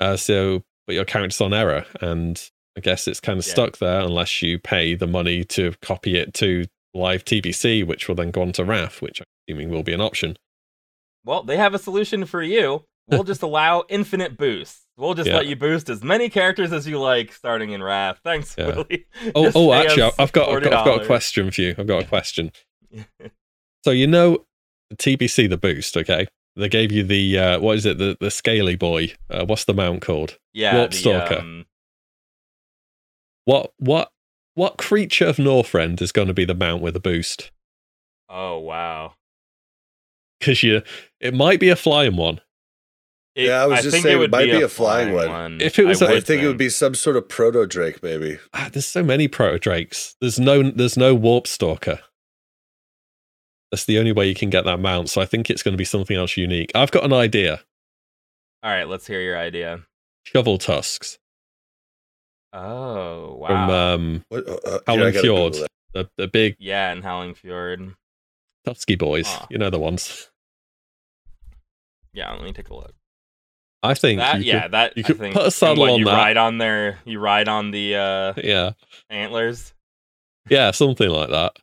Uh, 0.00 0.16
so, 0.16 0.62
but 0.86 0.94
your 0.94 1.04
character's 1.04 1.40
on 1.40 1.52
Era. 1.52 1.86
And 2.00 2.42
I 2.76 2.80
guess 2.80 3.06
it's 3.06 3.20
kind 3.20 3.38
of 3.38 3.46
Yeah. 3.46 3.52
stuck 3.52 3.78
there 3.78 4.00
unless 4.00 4.42
you 4.42 4.58
pay 4.58 4.94
the 4.94 5.06
money 5.06 5.44
to 5.44 5.74
copy 5.82 6.16
it 6.16 6.34
to 6.34 6.64
live 6.94 7.24
TBC, 7.24 7.86
which 7.86 8.08
will 8.08 8.14
then 8.14 8.30
go 8.30 8.42
on 8.42 8.52
to 8.52 8.64
Wrath, 8.64 9.02
which 9.02 9.20
I'm 9.20 9.26
assuming 9.46 9.68
will 9.70 9.82
be 9.82 9.92
an 9.92 10.00
option. 10.00 10.36
Well, 11.24 11.42
they 11.42 11.58
have 11.58 11.74
a 11.74 11.78
solution 11.78 12.24
for 12.24 12.42
you. 12.42 12.84
We'll 13.06 13.24
just 13.24 13.42
allow 13.42 13.84
infinite 13.88 14.36
boosts. 14.36 14.86
We'll 14.98 15.14
just 15.14 15.28
Yeah. 15.28 15.36
let 15.36 15.46
you 15.46 15.54
boost 15.56 15.88
as 15.88 16.02
many 16.02 16.28
characters 16.28 16.72
as 16.72 16.86
you 16.86 16.98
like, 16.98 17.32
starting 17.32 17.70
in 17.70 17.80
Wrath. 17.82 18.18
Thanks, 18.24 18.54
Yeah. 18.58 18.72
WillE. 18.72 19.04
Oh, 19.34 19.52
oh, 19.54 19.72
actually, 19.72 20.02
I've 20.18 20.32
got, 20.32 20.48
I've 20.50 20.62
got, 20.62 20.72
I've 20.74 20.84
got 20.84 21.02
a 21.02 21.06
question 21.06 21.50
for 21.52 21.60
you. 21.62 21.74
I've 21.78 21.86
got 21.86 22.02
a 22.02 22.06
question. 22.06 22.52
So 23.84 23.92
you 23.92 24.08
know, 24.08 24.44
TBC, 24.94 25.48
the 25.48 25.56
boost, 25.56 25.96
okay? 25.96 26.26
They 26.56 26.68
gave 26.68 26.90
you 26.90 27.04
the 27.04 27.38
uh, 27.38 27.60
what 27.60 27.76
is 27.76 27.86
it? 27.86 27.96
The 27.98 28.16
the 28.20 28.30
scaly 28.30 28.74
boy. 28.74 29.12
Uh, 29.30 29.44
what's 29.46 29.64
the 29.64 29.72
mount 29.72 30.02
called? 30.02 30.36
yeah, 30.52 30.76
Warp 30.76 30.90
the, 30.90 30.96
Stalker. 30.96 31.38
um, 31.38 31.66
What 33.44 33.72
what 33.78 34.10
what 34.54 34.76
creature 34.78 35.26
of 35.26 35.36
Northrend 35.36 36.02
is 36.02 36.10
going 36.10 36.26
to 36.28 36.34
be 36.34 36.44
the 36.44 36.54
mount 36.56 36.82
with 36.82 36.96
a 36.96 37.00
boost? 37.00 37.52
oh 38.28 38.58
wow. 38.58 39.14
Because 40.40 40.62
you, 40.64 40.82
it 41.20 41.34
might 41.34 41.60
be 41.60 41.68
a 41.68 41.76
flying 41.76 42.16
one. 42.16 42.40
It- 43.34 43.46
Yeah, 43.46 43.62
I 43.62 43.66
was 43.66 43.82
just 43.82 43.92
think 43.92 44.02
saying 44.04 44.16
it 44.16 44.18
would 44.20 44.30
might 44.32 44.46
be 44.46 44.62
a 44.62 44.68
flying 44.68 45.12
one. 45.12 45.60
If 45.60 45.78
it 45.78 45.84
was 45.84 46.02
a- 46.02 46.08
I 46.08 46.20
think 46.20 46.42
it 46.42 46.48
would 46.48 46.58
be 46.58 46.68
some 46.70 46.94
sort 46.94 47.16
of 47.16 47.28
proto 47.28 47.66
Drake, 47.66 48.02
maybe. 48.02 48.38
Ah, 48.52 48.68
there's 48.72 48.86
so 48.86 49.02
many 49.02 49.28
proto 49.28 49.58
drakes. 49.58 50.16
There's 50.20 50.38
no 50.40 50.70
there's 50.70 50.96
no 50.96 51.14
warp 51.14 51.46
stalker. 51.46 52.00
That's 53.70 53.84
the 53.84 53.98
only 53.98 54.12
way 54.12 54.26
you 54.26 54.34
can 54.34 54.48
get 54.50 54.64
that 54.64 54.78
mount. 54.80 55.10
So 55.10 55.20
I 55.20 55.26
think 55.26 55.50
it's 55.50 55.62
going 55.62 55.72
to 55.74 55.78
be 55.78 55.84
something 55.84 56.16
else 56.16 56.36
unique. 56.36 56.72
I've 56.74 56.90
got 56.90 57.04
an 57.04 57.12
idea. 57.12 57.60
All 58.62 58.70
right, 58.70 58.88
let's 58.88 59.06
hear 59.06 59.20
your 59.20 59.38
idea. 59.38 59.84
Shovel 60.24 60.58
tusks 60.58 61.18
Oh 62.52 63.34
wow. 63.36 63.46
from 63.46 63.70
um, 63.70 64.24
What? 64.30 64.48
Uh, 64.48 64.54
uh, 64.64 64.78
Howling 64.86 65.12
here, 65.12 65.22
Fjord. 65.22 65.56
The 65.94 66.08
the 66.16 66.26
big 66.28 66.56
yeah, 66.58 66.90
and 66.90 67.04
Howling 67.04 67.34
Fjord. 67.34 67.94
Tusky 68.64 68.96
boys. 68.96 69.26
Ah. 69.28 69.46
You 69.50 69.58
know 69.58 69.70
the 69.70 69.78
ones. 69.78 70.30
Yeah, 72.12 72.32
let 72.32 72.42
me 72.42 72.52
take 72.52 72.68
a 72.70 72.74
look. 72.74 72.94
I 73.82 73.94
think. 73.94 74.18
That 74.18 74.38
you 74.38 74.44
yeah, 74.44 74.62
could- 74.62 74.72
that 74.72 74.96
you 74.96 75.04
I 75.04 75.06
could 75.06 75.18
think 75.18 75.34
put 75.34 75.46
a 75.46 75.50
saddle 75.50 75.82
what, 75.84 75.90
on 75.92 75.98
you 75.98 76.04
that. 76.06 76.12
ride 76.12 76.36
on 76.36 76.58
their 76.58 76.98
you 77.04 77.18
ride 77.20 77.48
on 77.48 77.70
the 77.70 77.94
uh 77.96 78.32
yeah, 78.42 78.72
antlers. 79.10 79.72
yeah, 80.48 80.70
something 80.72 81.08
like 81.08 81.30
that. 81.30 81.56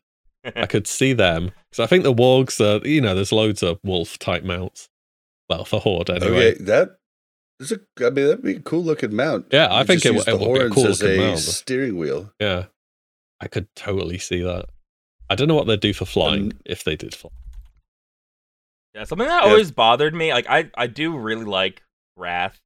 I 0.55 0.65
could 0.67 0.87
see 0.87 1.13
them 1.13 1.51
because 1.71 1.83
I 1.83 1.87
think 1.87 2.03
the 2.03 2.13
wargs 2.13 2.59
are. 2.61 2.85
You 2.87 3.01
know, 3.01 3.15
there's 3.15 3.31
loads 3.31 3.63
of 3.63 3.79
wolf 3.83 4.17
type 4.19 4.43
mounts. 4.43 4.89
Well, 5.49 5.65
for 5.65 5.79
horde 5.79 6.09
anyway. 6.09 6.53
Okay, 6.53 6.63
that 6.63 6.97
is 7.59 7.71
a. 7.71 7.79
I 7.99 8.09
mean, 8.11 8.25
that'd 8.27 8.41
be 8.43 8.55
a 8.55 8.59
cool 8.61 8.83
looking 8.83 9.15
mount. 9.15 9.47
Yeah, 9.51 9.67
I 9.67 9.81
You 9.81 9.85
think 9.85 10.01
just 10.03 10.05
it, 10.13 10.15
use 10.15 10.27
it 10.27 10.39
would 10.39 10.53
be 10.59 10.65
a 10.65 10.69
cool 10.69 10.87
as 10.87 11.01
looking 11.01 11.19
a 11.21 11.27
mount. 11.27 11.39
steering 11.39 11.97
wheel. 11.97 12.31
Yeah, 12.39 12.65
I 13.41 13.47
could 13.47 13.67
totally 13.75 14.17
see 14.19 14.41
that. 14.41 14.65
I 15.29 15.35
don't 15.35 15.47
know 15.47 15.55
what 15.55 15.67
they'd 15.67 15.79
do 15.79 15.93
for 15.93 16.05
flying 16.05 16.51
Um, 16.53 16.59
if 16.65 16.83
they 16.83 16.95
did 16.95 17.13
fly. 17.15 17.31
Yeah, 18.93 19.03
something 19.03 19.27
that 19.27 19.43
Yeah. 19.43 19.49
always 19.49 19.71
bothered 19.71 20.13
me. 20.13 20.31
Like 20.33 20.47
I, 20.49 20.69
I 20.75 20.87
do 20.87 21.17
really 21.17 21.45
like 21.45 21.81
Wrath. 22.17 22.61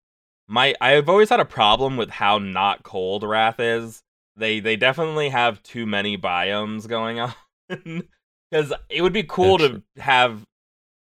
My, 0.48 0.76
I've 0.82 1.10
always 1.10 1.30
had 1.30 1.40
a 1.40 1.46
problem 1.46 1.98
with 1.98 2.10
how 2.10 2.38
not 2.40 2.84
cold 2.84 3.24
Wrath 3.24 3.60
is. 3.60 4.02
They, 4.36 4.60
they 4.60 4.76
definitely 4.76 5.30
have 5.30 5.62
too 5.64 5.86
many 5.86 6.18
biomes 6.18 6.88
going 6.88 7.20
on. 7.20 7.34
Because 7.70 8.74
it 8.90 9.02
would 9.02 9.14
be 9.14 9.24
cool 9.24 9.58
to 9.60 9.84
have, 9.98 10.44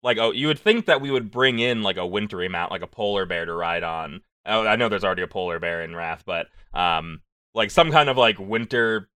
like, 0.01 0.17
oh, 0.17 0.31
you 0.31 0.47
would 0.47 0.59
think 0.59 0.85
that 0.85 1.01
we 1.01 1.11
would 1.11 1.31
bring 1.31 1.59
in 1.59 1.83
like 1.83 1.97
a 1.97 2.07
wintry 2.07 2.47
mount, 2.47 2.71
like 2.71 2.81
a 2.81 2.87
polar 2.87 3.25
bear 3.25 3.45
to 3.45 3.53
ride 3.53 3.83
on. 3.83 4.21
I, 4.45 4.57
I 4.59 4.75
know 4.75 4.89
there's 4.89 5.03
already 5.03 5.21
a 5.21 5.27
polar 5.27 5.59
bear 5.59 5.83
in 5.83 5.95
Wrath, 5.95 6.23
but 6.25 6.47
um, 6.73 7.21
like 7.53 7.71
some 7.71 7.91
kind 7.91 8.09
of 8.09 8.17
like 8.17 8.37
winter 8.39 9.09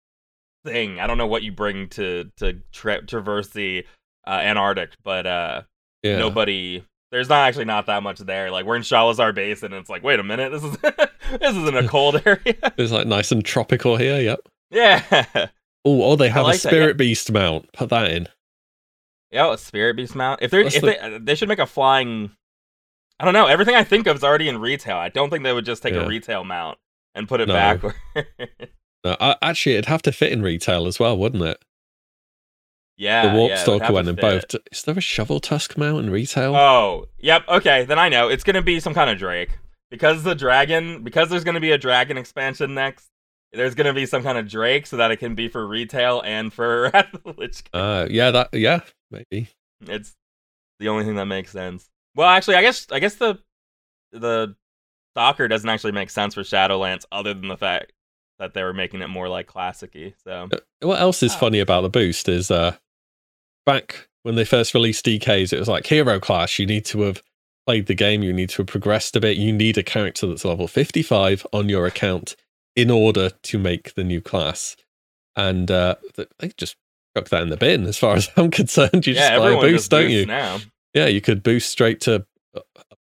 thing. 0.64 1.00
I 1.00 1.06
don't 1.06 1.18
know 1.18 1.26
what 1.26 1.42
you 1.42 1.52
bring 1.52 1.88
to 1.90 2.30
to 2.38 2.60
tra- 2.72 3.04
traverse 3.04 3.48
the 3.48 3.86
uh, 4.26 4.40
Antarctic, 4.42 4.96
but 5.02 5.26
uh 5.26 5.62
Yeah, 6.02 6.18
nobody 6.18 6.84
there's 7.10 7.28
not 7.28 7.46
actually 7.48 7.64
not 7.64 7.86
that 7.86 8.02
much 8.02 8.18
there 8.18 8.50
like 8.50 8.64
we're 8.66 8.76
in 8.76 8.82
Sholazar 8.82 9.34
Basin 9.34 9.72
and 9.72 9.80
it's 9.80 9.90
like 9.90 10.02
wait 10.02 10.20
a 10.20 10.22
minute 10.24 10.50
this 10.52 10.62
is 10.64 10.76
this 11.40 11.56
isn't 11.56 11.76
a 11.76 11.88
cold 11.88 12.20
area 12.26 12.54
it's 12.76 12.92
like 12.92 13.06
nice 13.06 13.32
and 13.32 13.44
tropical 13.44 13.96
here. 13.96 14.20
Yep. 14.20 14.40
yeah 14.70 15.24
Oh, 15.84 16.02
oh, 16.02 16.16
they 16.16 16.28
have 16.28 16.44
like 16.44 16.56
a 16.56 16.62
that, 16.62 16.68
spirit 16.68 16.88
yeah. 16.88 16.92
beast 16.94 17.30
mount. 17.32 17.72
Put 17.72 17.88
that 17.90 18.10
in. 18.10 18.28
yeah 19.30 19.52
a 19.52 19.58
spirit 19.58 19.96
beast 19.96 20.14
mount 20.14 20.40
if 20.42 20.52
if 20.52 20.74
the- 20.80 20.80
they 20.86 20.98
uh, 20.98 21.18
they 21.22 21.34
should 21.34 21.48
make 21.48 21.58
a 21.58 21.66
flying 21.66 22.30
i 23.20 23.24
don't 23.24 23.34
know 23.34 23.46
everything 23.46 23.74
i 23.74 23.84
think 23.84 24.06
of 24.06 24.16
is 24.16 24.24
already 24.24 24.48
in 24.48 24.58
retail 24.58 24.96
i 24.96 25.08
don't 25.08 25.30
think 25.30 25.44
they 25.44 25.52
would 25.52 25.64
just 25.64 25.82
take 25.82 25.94
Yeah. 25.94 26.00
a 26.04 26.06
retail 26.08 26.44
mount 26.44 26.78
and 27.14 27.26
put 27.28 27.40
it 27.40 27.48
No. 27.48 27.54
back 27.54 27.80
No, 29.04 29.16
I, 29.20 29.36
actually, 29.42 29.74
it'd 29.74 29.84
have 29.86 30.02
to 30.02 30.12
fit 30.12 30.32
in 30.32 30.42
retail 30.42 30.88
as 30.88 30.98
well, 30.98 31.16
wouldn't 31.16 31.44
it? 31.44 31.62
Yeah 32.98 33.28
the 33.32 33.38
warp 33.38 33.50
yeah, 33.50 33.56
stalker 33.62 33.92
went 33.92 34.08
in 34.08 34.16
both. 34.16 34.54
Is 34.70 34.82
there 34.82 34.98
a 34.98 35.00
shovel 35.00 35.40
tusk 35.40 35.78
mount 35.78 36.00
in 36.04 36.10
retail? 36.10 36.54
Oh, 36.54 37.06
yep. 37.18 37.48
Okay, 37.48 37.84
then 37.86 37.98
I 37.98 38.08
know 38.10 38.28
it's 38.28 38.44
gonna 38.44 38.60
be 38.62 38.80
some 38.80 38.92
kind 38.92 39.08
of 39.08 39.16
Drake 39.18 39.56
because 39.90 40.22
the 40.24 40.34
dragon. 40.34 41.02
Because 41.02 41.30
there's 41.30 41.44
gonna 41.44 41.60
be 41.60 41.70
a 41.72 41.78
dragon 41.78 42.18
expansion 42.18 42.74
next. 42.74 43.08
there's 43.52 43.74
gonna 43.74 43.94
be 43.94 44.04
some 44.04 44.22
kind 44.22 44.36
of 44.36 44.46
Drake 44.48 44.86
so 44.86 44.98
that 44.98 45.10
it 45.10 45.16
can 45.16 45.34
be 45.34 45.48
for 45.48 45.66
retail 45.66 46.20
and 46.22 46.52
for 46.52 46.90
Wrath. 46.92 47.62
Uh, 47.72 48.06
yeah, 48.10 48.30
that 48.32 48.50
yeah, 48.52 48.80
maybe. 49.10 49.48
It's 49.86 50.14
the 50.80 50.88
only 50.88 51.04
thing 51.04 51.14
that 51.14 51.24
makes 51.26 51.50
sense. 51.52 51.88
Well, 52.14 52.28
actually, 52.28 52.56
I 52.56 52.62
guess 52.62 52.86
I 52.90 52.98
guess 52.98 53.14
the 53.14 53.38
the 54.12 54.54
soccer 55.16 55.48
doesn't 55.48 55.68
actually 55.68 55.92
make 55.92 56.10
sense 56.10 56.34
for 56.34 56.42
Shadowlands, 56.42 57.04
other 57.12 57.32
than 57.34 57.48
the 57.48 57.56
fact 57.56 57.92
that 58.38 58.54
they 58.54 58.62
were 58.62 58.72
making 58.74 59.02
it 59.02 59.08
more 59.08 59.28
like 59.28 59.46
classicy. 59.48 60.14
So 60.24 60.48
Uh, 60.52 60.58
What 60.86 61.00
else 61.00 61.22
is 61.22 61.34
Oh. 61.34 61.38
funny 61.38 61.58
about 61.60 61.80
the 61.82 61.88
boost 61.90 62.28
is 62.28 62.50
uh, 62.50 62.76
back 63.68 64.08
when 64.22 64.34
they 64.34 64.46
first 64.46 64.72
released 64.72 65.04
DKs, 65.04 65.52
it 65.52 65.58
was 65.58 65.68
like 65.68 65.86
hero 65.86 66.18
class. 66.18 66.58
You 66.58 66.64
need 66.64 66.86
to 66.86 67.02
have 67.02 67.22
played 67.66 67.86
the 67.86 67.94
game. 67.94 68.22
You 68.22 68.32
need 68.32 68.48
to 68.50 68.62
have 68.62 68.66
progressed 68.66 69.14
a 69.14 69.20
bit. 69.20 69.36
You 69.36 69.52
need 69.52 69.76
a 69.76 69.82
character 69.82 70.26
that's 70.26 70.46
level 70.46 70.66
55 70.66 71.46
on 71.52 71.68
your 71.68 71.84
account 71.84 72.34
in 72.74 72.90
order 72.90 73.28
to 73.28 73.58
make 73.58 73.92
the 73.92 74.04
new 74.04 74.22
class. 74.22 74.74
And 75.36 75.70
uh, 75.70 75.96
they 76.16 76.48
just 76.56 76.76
chuck 77.14 77.28
that 77.28 77.42
in 77.42 77.50
the 77.50 77.58
bin, 77.58 77.84
as 77.84 77.98
far 77.98 78.16
as 78.16 78.30
I'm 78.38 78.50
concerned. 78.50 79.06
You 79.06 79.12
just 79.12 79.30
yeah, 79.30 79.38
buy 79.38 79.50
a 79.50 79.60
boost, 79.60 79.90
don't 79.90 80.08
you? 80.08 80.24
now. 80.24 80.60
Yeah, 80.94 81.06
you 81.06 81.20
could 81.20 81.42
boost 81.42 81.68
straight 81.68 82.00
to 82.02 82.26
uh, 82.56 82.60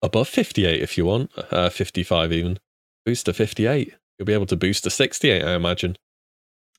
above 0.03 0.29
58 0.29 0.81
if 0.81 0.97
you 0.97 1.05
want, 1.05 1.33
uh, 1.51 1.69
55 1.69 2.33
even. 2.33 2.61
Boost 3.05 3.27
to 3.27 3.33
58. 3.33 3.93
You'll 4.19 4.27
be 4.27 4.33
able 4.33 4.47
to 4.47 4.57
boost 4.57 4.85
to 4.85 4.91
68, 4.91 5.43
I 5.43 5.55
imagine. 5.57 5.97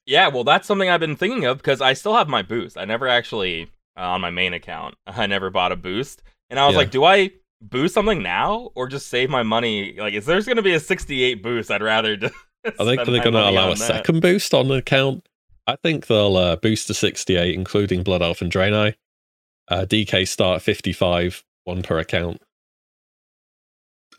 Yeah, 0.05 0.27
well, 0.27 0.43
that's 0.43 0.67
something 0.67 0.89
I've 0.89 0.99
been 0.99 1.15
thinking 1.15 1.45
of 1.45 1.57
because 1.57 1.81
I 1.81 1.93
still 1.93 2.15
have 2.15 2.27
my 2.27 2.41
boost. 2.43 2.77
I 2.77 2.85
never 2.85 3.07
actually 3.07 3.71
uh, 3.97 4.01
on 4.01 4.21
my 4.21 4.29
main 4.29 4.53
account. 4.53 4.95
I 5.07 5.25
never 5.27 5.49
bought 5.49 5.71
a 5.71 5.75
boost, 5.75 6.21
and 6.49 6.59
I 6.59 6.65
was 6.67 6.73
Yeah. 6.73 6.79
like, 6.79 6.91
do 6.91 7.03
I 7.03 7.31
boost 7.61 7.93
something 7.95 8.21
now 8.21 8.69
or 8.75 8.87
just 8.87 9.07
save 9.07 9.29
my 9.29 9.43
money? 9.43 9.95
Like, 9.97 10.13
is 10.13 10.25
there's 10.25 10.45
going 10.45 10.57
to 10.57 10.61
be 10.63 10.73
a 10.73 10.79
68 10.79 11.41
boost, 11.41 11.71
I'd 11.71 11.81
rather. 11.81 12.15
Just 12.17 12.33
Are 12.79 12.85
they, 12.85 12.93
are 12.97 13.03
spend 13.03 13.07
they 13.15 13.17
my 13.19 13.23
going 13.23 13.33
to 13.33 13.49
allow 13.49 13.67
a 13.71 13.75
that. 13.75 13.77
second 13.77 14.21
boost 14.21 14.53
on 14.53 14.67
the 14.67 14.75
account? 14.75 15.27
I 15.67 15.75
think 15.77 16.05
they'll 16.07 16.37
uh, 16.37 16.55
boost 16.57 16.87
to 16.87 16.93
68, 16.93 17.55
including 17.55 18.03
Blood 18.03 18.21
Elf 18.21 18.41
and 18.41 18.51
Draenei. 18.51 18.93
Uh, 19.67 19.85
DK 19.87 20.27
start 20.27 20.61
55, 20.61 21.43
one 21.63 21.81
per 21.81 21.97
account. 21.97 22.39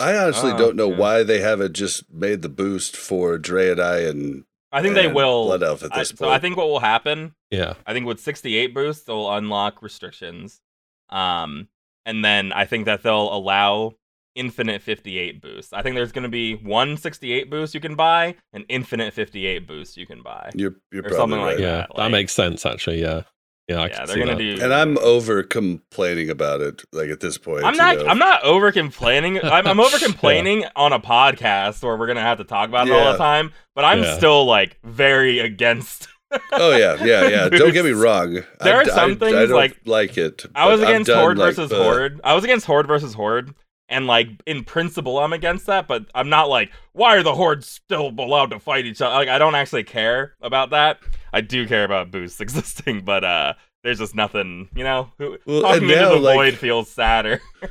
I 0.00 0.16
honestly 0.16 0.50
Oh, 0.52 0.58
don't 0.58 0.76
know 0.76 0.90
yeah. 0.90 0.96
why 0.96 1.22
they 1.22 1.38
haven't 1.40 1.74
just 1.74 2.12
made 2.12 2.42
the 2.42 2.48
boost 2.48 2.96
for 2.96 3.38
Draenei 3.38 4.08
and 4.10 4.44
I 4.72 4.82
think 4.82 4.94
they 4.94 5.06
will. 5.08 5.44
Blood 5.46 5.62
Elf 5.62 5.82
at 5.84 5.94
I- 5.94 5.98
this 6.00 6.08
so 6.10 6.16
point. 6.16 6.32
I 6.32 6.38
think 6.38 6.56
what 6.56 6.68
will 6.68 6.80
happen 6.80 7.34
Yeah. 7.50 7.74
I 7.86 7.92
think 7.92 8.06
with 8.06 8.20
68 8.20 8.74
boosts, 8.74 9.04
they'll 9.04 9.32
unlock 9.32 9.82
restrictions. 9.82 10.60
Um, 11.08 11.68
and 12.04 12.24
then 12.24 12.52
I 12.52 12.64
think 12.66 12.84
that 12.86 13.02
they'll 13.02 13.32
allow 13.32 13.92
infinite 14.34 14.82
58 14.82 15.40
boosts. 15.40 15.72
I 15.72 15.82
think 15.82 15.96
there's 15.96 16.12
going 16.12 16.24
to 16.24 16.28
be 16.28 16.54
one 16.56 16.96
68 16.96 17.48
boost 17.50 17.74
you 17.74 17.80
can 17.80 17.94
buy, 17.94 18.34
and 18.52 18.64
infinite 18.68 19.14
58 19.14 19.66
boosts 19.66 19.96
you 19.96 20.06
can 20.06 20.22
buy. 20.22 20.50
you're 20.54 20.74
you're 20.92 21.00
or 21.06 21.08
probably 21.08 21.16
something 21.16 21.38
right. 21.40 21.46
like 21.52 21.58
Yeah. 21.58 21.76
that, 21.78 21.90
That 21.96 22.10
makes 22.10 22.32
sense, 22.32 22.66
actually. 22.66 23.00
Yeah. 23.00 23.22
Yeah. 23.68 23.80
I 23.80 23.86
yeah, 23.86 23.96
can 23.96 24.06
they're 24.06 24.14
see 24.14 24.20
gonna 24.20 24.32
that. 24.36 24.56
do. 24.58 24.64
And 24.64 24.72
I'm 24.72 24.96
over 24.98 25.42
complaining 25.42 26.30
about 26.30 26.60
it. 26.60 26.84
Like 26.92 27.10
at 27.10 27.20
this 27.20 27.36
point, 27.38 27.64
I'm 27.64 27.76
not. 27.76 27.96
know. 27.98 28.06
I'm 28.06 28.18
not 28.18 28.42
over 28.44 28.70
complaining. 28.72 29.40
I'm, 29.44 29.66
I'm 29.66 29.80
over 29.80 29.98
complaining 29.98 30.64
on 30.76 30.92
a 30.92 31.00
podcast 31.00 31.82
where 31.82 31.96
we're 31.96 32.06
gonna 32.06 32.20
have 32.20 32.38
to 32.38 32.44
talk 32.44 32.68
about 32.68 32.86
it 32.86 32.92
all 32.92 33.12
the 33.12 33.18
time. 33.18 33.52
But 33.74 33.84
I'm 33.84 34.02
Yeah. 34.02 34.16
still 34.16 34.44
like 34.44 34.78
very 34.84 35.38
against. 35.40 36.08
Oh 36.52 36.76
yeah, 36.76 37.02
yeah, 37.04 37.28
yeah. 37.28 37.48
Don't 37.50 37.72
get 37.72 37.84
me 37.84 37.92
wrong. 37.92 38.42
There 38.60 38.76
I, 38.76 38.82
are 38.82 38.84
some 38.86 39.12
I, 39.12 39.14
things, 39.14 39.34
I 39.36 39.46
don't 39.46 39.50
like- 39.52 39.80
like 39.86 40.18
it. 40.18 40.44
I 40.56 40.66
was 40.66 40.80
but 40.80 40.88
I'm 40.88 40.94
against 40.94 41.08
done, 41.08 41.20
Horde 41.20 41.38
like, 41.38 41.54
versus 41.54 41.72
uh, 41.72 41.82
Horde. 41.82 42.20
I 42.24 42.34
was 42.34 42.42
against 42.42 42.66
Horde 42.66 42.88
versus 42.88 43.14
Horde, 43.14 43.54
and 43.88 44.06
like 44.06 44.28
in 44.46 44.64
principle, 44.64 45.18
I'm 45.18 45.32
against 45.32 45.66
that. 45.66 45.86
But 45.88 46.06
I'm 46.14 46.28
not 46.28 46.48
like, 46.48 46.70
why 46.92 47.16
are 47.16 47.22
the 47.22 47.34
Hordes 47.34 47.66
still 47.66 48.08
allowed 48.18 48.50
to 48.50 48.58
fight 48.60 48.84
each 48.86 49.00
other? 49.00 49.14
Like, 49.14 49.28
I 49.28 49.38
don't 49.38 49.54
actually 49.54 49.84
care 49.84 50.34
about 50.40 50.70
that. 50.70 50.98
I 51.32 51.40
do 51.40 51.66
care 51.66 51.84
about 51.84 52.10
boosts 52.10 52.40
existing, 52.40 53.02
but 53.04 53.24
uh, 53.24 53.54
there's 53.84 53.98
just 53.98 54.14
nothing, 54.14 54.68
you 54.74 54.84
know. 54.84 55.12
Who, 55.18 55.38
Well, 55.46 55.62
talking 55.62 55.84
and 55.84 55.92
into 55.92 56.08
the 56.08 56.16
like- 56.20 56.36
void 56.36 56.54
feels 56.54 56.90
sadder. 56.90 57.40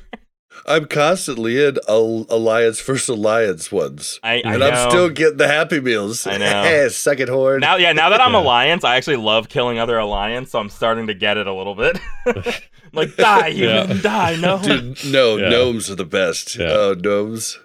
I'm 0.65 0.85
constantly 0.85 1.63
in 1.63 1.77
al- 1.87 2.25
alliance 2.29 2.81
versus 2.81 3.09
alliance 3.09 3.71
ones, 3.71 4.19
I, 4.23 4.35
I 4.35 4.41
and 4.45 4.59
know. 4.59 4.69
I'm 4.69 4.89
still 4.89 5.09
getting 5.09 5.37
the 5.37 5.47
happy 5.47 5.79
meals. 5.79 6.25
I 6.25 6.37
know. 6.39 6.87
Second 6.89 7.29
Horde. 7.29 7.61
now, 7.61 7.75
yeah. 7.75 7.91
Now 7.93 8.09
that 8.09 8.21
I'm 8.21 8.33
Yeah. 8.33 8.39
Alliance, 8.41 8.83
I 8.83 8.95
actually 8.97 9.17
love 9.17 9.47
killing 9.49 9.79
other 9.79 9.97
Alliance, 9.97 10.51
so 10.51 10.59
I'm 10.59 10.69
starting 10.69 11.07
to 11.07 11.13
get 11.13 11.37
it 11.37 11.47
a 11.47 11.53
little 11.53 11.75
bit. 11.75 11.99
like, 12.93 13.15
die, 13.15 13.47
you 13.59 13.67
Yeah. 13.67 13.85
die, 14.01 14.37
no. 14.37 14.61
Dude, 14.61 15.05
no, 15.05 15.37
Yeah. 15.37 15.49
gnomes 15.49 15.89
are 15.89 15.95
the 15.95 16.05
best. 16.05 16.55
Yeah. 16.55 16.67
Oh, 16.71 16.93
gnomes. 16.93 17.59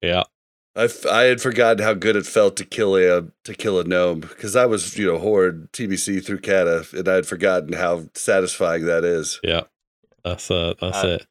Yeah. 0.00 0.24
I, 0.74 0.84
f- 0.84 1.04
I 1.06 1.24
had 1.24 1.40
forgotten 1.42 1.84
how 1.84 1.92
good 1.92 2.16
it 2.16 2.24
felt 2.24 2.56
to 2.56 2.64
kill 2.64 2.96
a 2.96 3.26
to 3.44 3.54
kill 3.54 3.78
a 3.78 3.84
gnome 3.84 4.20
because 4.20 4.56
I 4.56 4.64
was 4.64 4.96
you 4.96 5.06
know 5.06 5.18
horde 5.18 5.70
TBC 5.72 6.24
through 6.24 6.40
Kata 6.40 6.86
and 6.96 7.06
I 7.08 7.16
had 7.16 7.26
forgotten 7.26 7.74
how 7.74 8.04
satisfying 8.14 8.86
that 8.86 9.04
is. 9.04 9.38
Yeah. 9.44 9.64
That's 10.24 10.50
uh 10.50 10.72
that's 10.80 11.04
Uh, 11.04 11.08
it. 11.20 11.26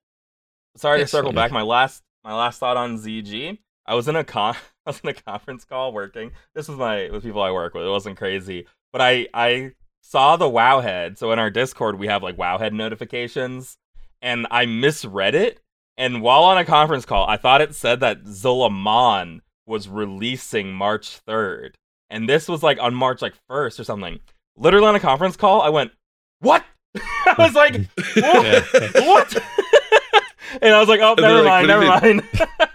Sorry 0.75 0.99
to 0.99 1.07
circle 1.07 1.33
back. 1.33 1.51
My 1.51 1.61
last 1.61 2.03
my 2.23 2.33
last 2.33 2.59
thought 2.59 2.77
on 2.77 2.97
ZG. 2.97 3.57
I 3.85 3.95
was 3.95 4.07
in 4.07 4.15
a 4.15 4.23
con 4.23 4.55
I 4.85 4.89
was 4.89 4.99
in 5.01 5.09
a 5.09 5.13
conference 5.13 5.65
call 5.65 5.93
working. 5.93 6.31
This 6.55 6.67
was 6.67 6.77
my 6.77 7.09
with 7.09 7.23
people 7.23 7.41
I 7.41 7.51
work 7.51 7.73
with. 7.73 7.85
It 7.85 7.89
wasn't 7.89 8.17
crazy. 8.17 8.67
But 8.91 9.01
I 9.01 9.27
I 9.33 9.73
saw 10.01 10.35
the 10.35 10.45
Wowhead. 10.45 11.17
So 11.17 11.31
in 11.31 11.39
our 11.39 11.49
Discord 11.49 11.99
we 11.99 12.07
have 12.07 12.23
like 12.23 12.37
Wowhead 12.37 12.73
notifications. 12.73 13.77
And 14.21 14.45
I 14.51 14.65
misread 14.65 15.35
it. 15.35 15.61
And 15.97 16.21
while 16.21 16.43
on 16.43 16.57
a 16.57 16.65
conference 16.65 17.05
call, 17.05 17.27
I 17.27 17.37
thought 17.37 17.61
it 17.61 17.75
said 17.75 17.99
that 17.99 18.23
Zul'Aman 18.23 19.41
was 19.65 19.89
releasing 19.89 20.73
March 20.73 21.19
3rd. 21.27 21.73
And 22.09 22.29
this 22.29 22.47
was 22.47 22.61
like 22.61 22.79
on 22.79 22.93
March 22.93 23.21
like 23.21 23.33
1st 23.49 23.79
or 23.79 23.83
something. 23.83 24.19
Literally 24.55 24.87
on 24.87 24.95
a 24.95 24.99
conference 24.99 25.35
call, 25.37 25.61
I 25.61 25.69
went, 25.69 25.91
What? 26.39 26.63
I 26.95 27.35
was 27.37 27.55
like, 27.55 27.75
what? 28.15 28.65
what? 28.95 29.37
And 30.61 30.73
I 30.73 30.79
was 30.79 30.89
like, 30.89 30.99
oh, 31.01 31.15
never 31.19 31.43
like, 31.43 31.45
mind, 31.45 31.67
never 31.67 31.85
mind. 31.85 32.23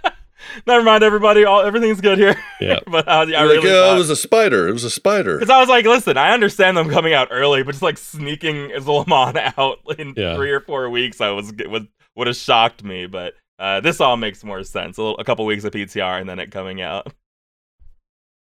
never 0.66 0.82
mind, 0.84 1.02
everybody. 1.04 1.44
All 1.44 1.60
everything's 1.62 2.00
good 2.00 2.18
here. 2.18 2.36
Yeah. 2.60 2.80
but 2.86 3.08
I, 3.08 3.20
I 3.22 3.42
really 3.42 3.56
like, 3.58 3.66
oh, 3.66 3.94
it 3.94 3.98
was 3.98 4.10
a 4.10 4.16
spider. 4.16 4.68
It 4.68 4.72
was 4.72 4.84
a 4.84 4.90
spider. 4.90 5.36
because 5.38 5.50
I 5.50 5.58
was 5.58 5.68
like, 5.68 5.84
listen, 5.84 6.16
I 6.16 6.32
understand 6.32 6.76
them 6.76 6.88
coming 6.88 7.12
out 7.12 7.28
early, 7.30 7.62
but 7.62 7.72
just 7.72 7.82
like 7.82 7.98
sneaking 7.98 8.70
Zul'Aman 8.70 9.52
out 9.58 9.78
in 9.98 10.14
Yeah. 10.16 10.36
three 10.36 10.50
or 10.50 10.60
four 10.60 10.88
weeks, 10.90 11.20
I 11.20 11.30
was 11.30 11.52
would 11.66 11.88
would 12.14 12.26
have 12.26 12.36
shocked 12.36 12.82
me. 12.84 13.06
But 13.06 13.34
uh, 13.58 13.80
this 13.80 14.00
all 14.00 14.16
makes 14.16 14.42
more 14.44 14.62
sense. 14.62 14.96
A, 14.98 15.02
little, 15.02 15.18
a 15.18 15.24
couple 15.24 15.44
weeks 15.44 15.64
of 15.64 15.72
PTR 15.72 16.20
and 16.20 16.28
then 16.28 16.38
it 16.38 16.50
coming 16.50 16.80
out. 16.80 17.12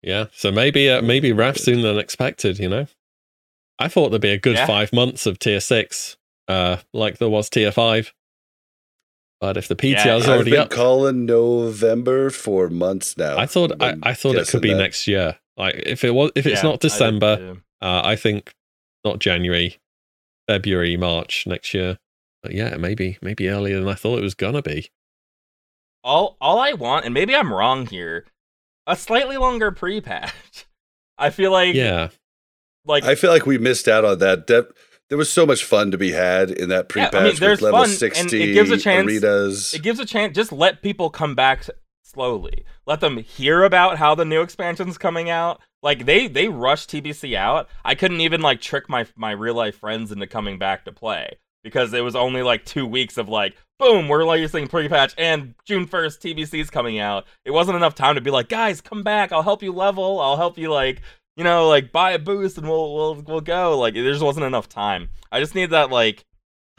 Yeah. 0.01 0.25
So 0.31 0.51
maybe 0.51 0.89
uh, 0.89 1.01
maybe 1.01 1.33
Wrath 1.33 1.59
sooner 1.59 1.81
than 1.81 1.97
expected, 1.99 2.59
you 2.59 2.69
know? 2.69 2.87
I 3.77 3.87
thought 3.87 4.09
there'd 4.09 4.21
be 4.21 4.29
a 4.29 4.37
good 4.37 4.55
Yeah. 4.55 4.65
five 4.65 4.91
months 4.91 5.25
of 5.25 5.39
tier 5.39 5.59
six, 5.61 6.17
uh, 6.47 6.77
like 6.93 7.17
there 7.17 7.29
was 7.29 7.49
tier 7.49 7.71
five. 7.71 8.13
But 9.41 9.55
if 9.57 9.67
the 9.69 9.75
PTR's 9.75 10.05
Yeah, 10.05 10.15
I've 10.17 10.27
already 10.27 10.51
been 10.51 10.59
up, 10.61 10.69
calling 10.69 11.25
November 11.25 12.29
for 12.29 12.69
months 12.69 13.17
now. 13.17 13.37
I 13.37 13.45
thought 13.45 13.71
I, 13.81 13.95
I'm 14.03 14.15
thought 14.15 14.35
it 14.35 14.47
could 14.49 14.61
be 14.61 14.73
that. 14.73 14.77
next 14.79 15.07
year. 15.07 15.37
Like 15.55 15.75
if 15.85 16.03
it 16.03 16.11
was 16.11 16.31
if 16.35 16.45
it's 16.45 16.61
Yeah, 16.63 16.69
not 16.69 16.79
did 16.81 16.89
December, 16.89 17.37
too. 17.37 17.61
uh, 17.81 18.01
I 18.03 18.15
think 18.17 18.53
not 19.05 19.19
January, 19.19 19.77
February, 20.47 20.97
March 20.97 21.45
next 21.47 21.73
year. 21.73 21.99
But 22.43 22.53
yeah, 22.53 22.75
maybe 22.77 23.17
maybe 23.21 23.49
earlier 23.49 23.79
than 23.79 23.87
I 23.87 23.93
thought 23.95 24.19
it 24.19 24.23
was 24.23 24.35
gonna 24.35 24.61
be. 24.61 24.89
all 26.03 26.37
all 26.41 26.59
I 26.59 26.73
want, 26.73 27.05
and 27.05 27.13
maybe 27.13 27.35
I'm 27.35 27.53
wrong 27.53 27.85
here, 27.87 28.25
a 28.87 28.95
slightly 28.95 29.37
longer 29.37 29.71
pre-patch. 29.71 30.65
I 31.17 31.29
feel 31.29 31.51
like 31.51 31.75
Yeah. 31.75 32.09
like 32.85 33.03
I 33.03 33.15
feel 33.15 33.31
like 33.31 33.45
we 33.45 33.57
missed 33.57 33.87
out 33.87 34.05
on 34.05 34.19
that. 34.19 34.47
That 34.47 34.67
there 35.09 35.17
was 35.17 35.31
so 35.31 35.45
much 35.45 35.63
fun 35.63 35.91
to 35.91 35.97
be 35.97 36.11
had 36.11 36.51
in 36.51 36.69
that 36.69 36.91
Yeah, 36.95 37.07
I 37.07 37.09
pre-patch 37.09 37.23
mean, 37.33 37.35
there's 37.39 37.61
level 37.61 37.83
fun, 37.85 38.11
and 38.15 38.33
it 38.33 38.53
gives 38.53 38.71
a 38.71 38.77
chance- 38.77 39.07
arenas. 39.07 39.73
it 39.73 39.81
gives 39.83 39.99
a 39.99 40.05
chance 40.05 40.35
just 40.35 40.51
let 40.51 40.81
people 40.81 41.09
come 41.09 41.35
back 41.35 41.65
slowly. 42.03 42.65
Let 42.85 43.01
them 43.01 43.17
hear 43.17 43.63
about 43.63 43.97
how 43.97 44.15
the 44.15 44.25
new 44.25 44.41
expansion's 44.41 44.97
coming 44.97 45.29
out. 45.29 45.61
Like 45.81 46.05
they 46.05 46.27
they 46.27 46.47
rushed 46.49 46.89
tbc 46.89 47.35
out. 47.35 47.69
I 47.85 47.95
couldn't 47.95 48.21
even 48.21 48.41
like 48.41 48.61
trick 48.61 48.89
my 48.89 49.05
my 49.15 49.31
real 49.31 49.53
life 49.53 49.77
friends 49.77 50.11
into 50.11 50.27
coming 50.27 50.57
back 50.57 50.85
to 50.85 50.91
play 50.91 51.37
because 51.63 51.93
it 51.93 52.03
was 52.03 52.15
only 52.15 52.41
like 52.41 52.65
two 52.65 52.85
weeks 52.85 53.17
of 53.17 53.29
like 53.29 53.55
boom 53.77 54.07
we're 54.09 54.19
releasing 54.19 54.67
pre-patch 54.67 55.13
and 55.17 55.53
june 55.65 55.87
1st 55.87 56.35
tbc's 56.35 56.69
coming 56.69 56.99
out. 56.99 57.25
It 57.45 57.51
wasn't 57.51 57.77
enough 57.77 57.95
time 57.95 58.15
to 58.15 58.21
be 58.21 58.31
like 58.31 58.49
guys 58.49 58.81
come 58.81 59.03
back. 59.03 59.31
I'll 59.31 59.43
help 59.43 59.63
you 59.63 59.71
level. 59.71 60.19
I'll 60.19 60.35
help 60.37 60.57
you 60.57 60.69
like 60.71 61.01
you 61.39 61.43
know 61.43 61.67
like 61.67 61.91
buy 61.91 62.11
a 62.11 62.19
boost 62.19 62.57
and 62.59 62.67
we'll 62.69 62.93
we'll 62.93 63.15
we'll 63.27 63.41
go 63.41 63.79
like 63.79 63.95
there 63.95 64.11
just 64.11 64.23
wasn't 64.23 64.45
enough 64.45 64.69
time 64.69 65.09
i 65.31 65.39
just 65.39 65.55
need 65.55 65.71
that 65.71 65.89
like 65.89 66.25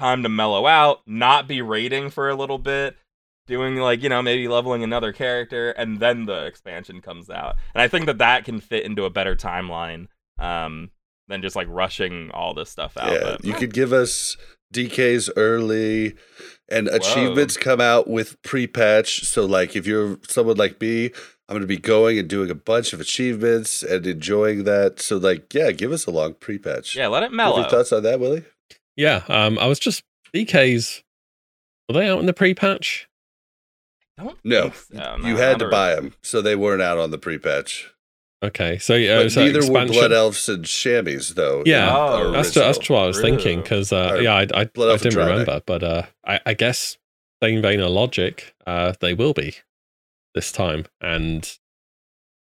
time 0.01 0.23
to 0.23 0.28
mellow 0.28 0.66
out, 0.66 1.03
not 1.07 1.47
be 1.47 1.61
raiding 1.62 2.11
for 2.11 2.28
a 2.28 2.35
little 2.35 2.59
bit, 2.59 2.97
doing 3.47 3.77
like, 3.77 4.03
you 4.03 4.09
know, 4.09 4.23
maybe 4.23 4.49
leveling 4.49 4.82
another 4.82 5.12
character, 5.12 5.70
and 5.73 6.01
then 6.01 6.24
the 6.24 6.47
expansion 6.47 7.01
comes 7.01 7.28
out. 7.31 7.57
And 7.74 7.82
I 7.82 7.87
think 7.89 8.07
that 8.07 8.19
that 8.19 8.45
can 8.45 8.61
fit 8.61 8.85
into 8.85 9.05
a 9.05 9.11
better 9.11 9.37
timeline 9.37 10.09
um, 10.39 10.91
than 11.28 11.43
just 11.43 11.55
like 11.55 11.69
rushing 11.70 12.31
all 12.32 12.55
this 12.55 12.70
stuff 12.70 12.97
out. 12.97 13.12
yeah, 13.12 13.20
but- 13.23 13.45
you 13.45 13.53
could 13.53 13.74
give 13.74 13.93
us 13.93 14.37
DKs 14.73 15.28
early, 15.37 16.15
and 16.69 16.89
achievements 16.89 17.57
come 17.57 17.81
out 17.81 18.09
with 18.09 18.41
pre-patch. 18.43 19.24
So, 19.24 19.45
like, 19.45 19.77
if 19.77 19.87
you're 19.87 20.19
someone 20.28 20.57
like 20.57 20.81
me, 20.81 21.11
I'm 21.51 21.55
going 21.55 21.62
to 21.62 21.66
be 21.66 21.77
going 21.78 22.16
and 22.16 22.28
doing 22.28 22.48
a 22.48 22.55
bunch 22.55 22.93
of 22.93 23.01
achievements 23.01 23.82
and 23.82 24.06
enjoying 24.06 24.62
that. 24.64 25.01
So, 25.01 25.16
like, 25.16 25.52
yeah, 25.52 25.72
give 25.72 25.90
us 25.90 26.06
a 26.06 26.12
long 26.12 26.35
pre 26.35 26.59
patch. 26.59 26.94
Yeah, 26.94 27.09
let 27.09 27.24
it 27.24 27.27
Any 27.27 27.36
mellow. 27.36 27.64
thoughts 27.68 27.93
on 27.93 28.05
that, 28.05 28.20
WillE? 28.20 28.44
Yeah, 28.97 29.24
um, 29.28 29.59
I 29.59 29.66
was 29.66 29.81
just 29.81 30.05
DKs. 30.32 31.02
Were 31.89 31.94
they 31.94 32.09
out 32.09 32.20
in 32.20 32.27
the 32.27 32.32
pre-patch? 32.32 33.09
No, 34.44 34.70
so. 34.70 34.97
No, 34.97 35.16
you 35.27 35.39
had 35.39 35.59
to 35.60 35.66
a- 35.66 35.70
buy 35.70 35.94
them, 35.97 36.14
so 36.22 36.40
they 36.43 36.55
weren't 36.55 36.82
out 36.82 36.98
on 36.98 37.10
the 37.10 37.18
pre 37.18 37.36
patch. 37.39 37.90
Okay, 38.44 38.78
so 38.78 38.94
yeah, 38.94 39.16
but 39.16 39.20
it 39.20 39.24
was 39.24 39.36
neither 39.36 39.59
expansion. 39.59 39.89
were 39.97 40.01
Blood 40.01 40.12
Elves 40.12 40.48
and 40.48 40.64
shammies, 40.64 41.35
though. 41.35 41.62
Yeah, 41.66 41.94
Oh. 41.97 42.31
that's, 42.31 42.52
ju- 42.52 42.60
that's 42.60 42.89
what 42.89 43.02
I 43.02 43.06
was 43.06 43.20
thinking 43.20 43.60
because 43.60 43.93
uh, 43.93 44.18
yeah, 44.22 44.35
I, 44.35 44.43
I, 44.55 44.60
I 44.60 44.64
didn't 44.97 45.16
remember, 45.16 45.60
but 45.66 45.82
uh, 45.82 46.02
I, 46.24 46.40
I 46.47 46.55
guess 46.55 46.97
same 47.43 47.60
vein 47.60 47.81
of 47.81 47.90
logic, 47.90 48.55
uh, 48.66 48.93
they 49.01 49.14
will 49.14 49.32
be 49.35 49.55
this 50.35 50.52
time 50.52 50.86
and 51.01 51.57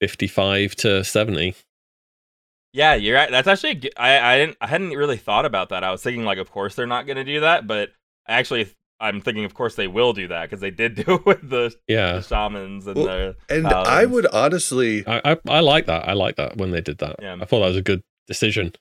fifty-five 0.01 0.74
to 0.77 1.05
seventy. 1.05 1.55
Yeah, 2.73 2.94
you're 2.94 3.16
right. 3.16 3.31
That's 3.31 3.48
actually 3.48 3.90
I 3.97 4.19
I 4.19 4.39
didn't 4.39 4.57
I 4.61 4.66
hadn't 4.66 4.90
really 4.90 5.16
thought 5.16 5.47
about 5.47 5.70
that. 5.70 5.82
I 5.82 5.90
was 5.90 6.03
thinking 6.03 6.24
like, 6.24 6.39
of 6.39 6.51
course 6.51 6.74
they're 6.74 6.86
not 6.86 7.07
going 7.07 7.16
to 7.16 7.24
do 7.24 7.40
that, 7.40 7.66
but 7.66 7.90
actually 8.28 8.69
I'm 9.01 9.20
thinking, 9.20 9.44
of 9.44 9.55
course 9.55 9.74
they 9.74 9.89
will 9.89 10.12
do 10.12 10.28
that 10.28 10.43
because 10.48 10.61
they 10.61 10.70
did 10.70 10.94
do 11.07 11.15
it 11.15 11.27
with 11.27 11.48
the, 11.48 11.74
Yeah, 11.89 12.15
the 12.15 12.23
shamans 12.23 12.86
and 12.86 12.97
Well, 12.97 13.07
the 13.07 13.36
And 13.55 13.66
I 13.66 14.05
would 14.05 14.27
honestly 14.27 15.07
I, 15.07 15.32
I 15.32 15.36
I 15.48 15.61
like 15.61 15.86
that. 15.86 16.09
I 16.09 16.12
like 16.12 16.36
that 16.36 16.57
when 16.57 16.70
they 16.70 16.81
did 16.81 16.98
that. 16.98 17.16
Yeah. 17.20 17.36
I 17.40 17.44
thought 17.44 17.61
that 17.61 17.69
was 17.69 17.77
a 17.77 17.82
good 17.82 18.03
decision. 18.27 18.74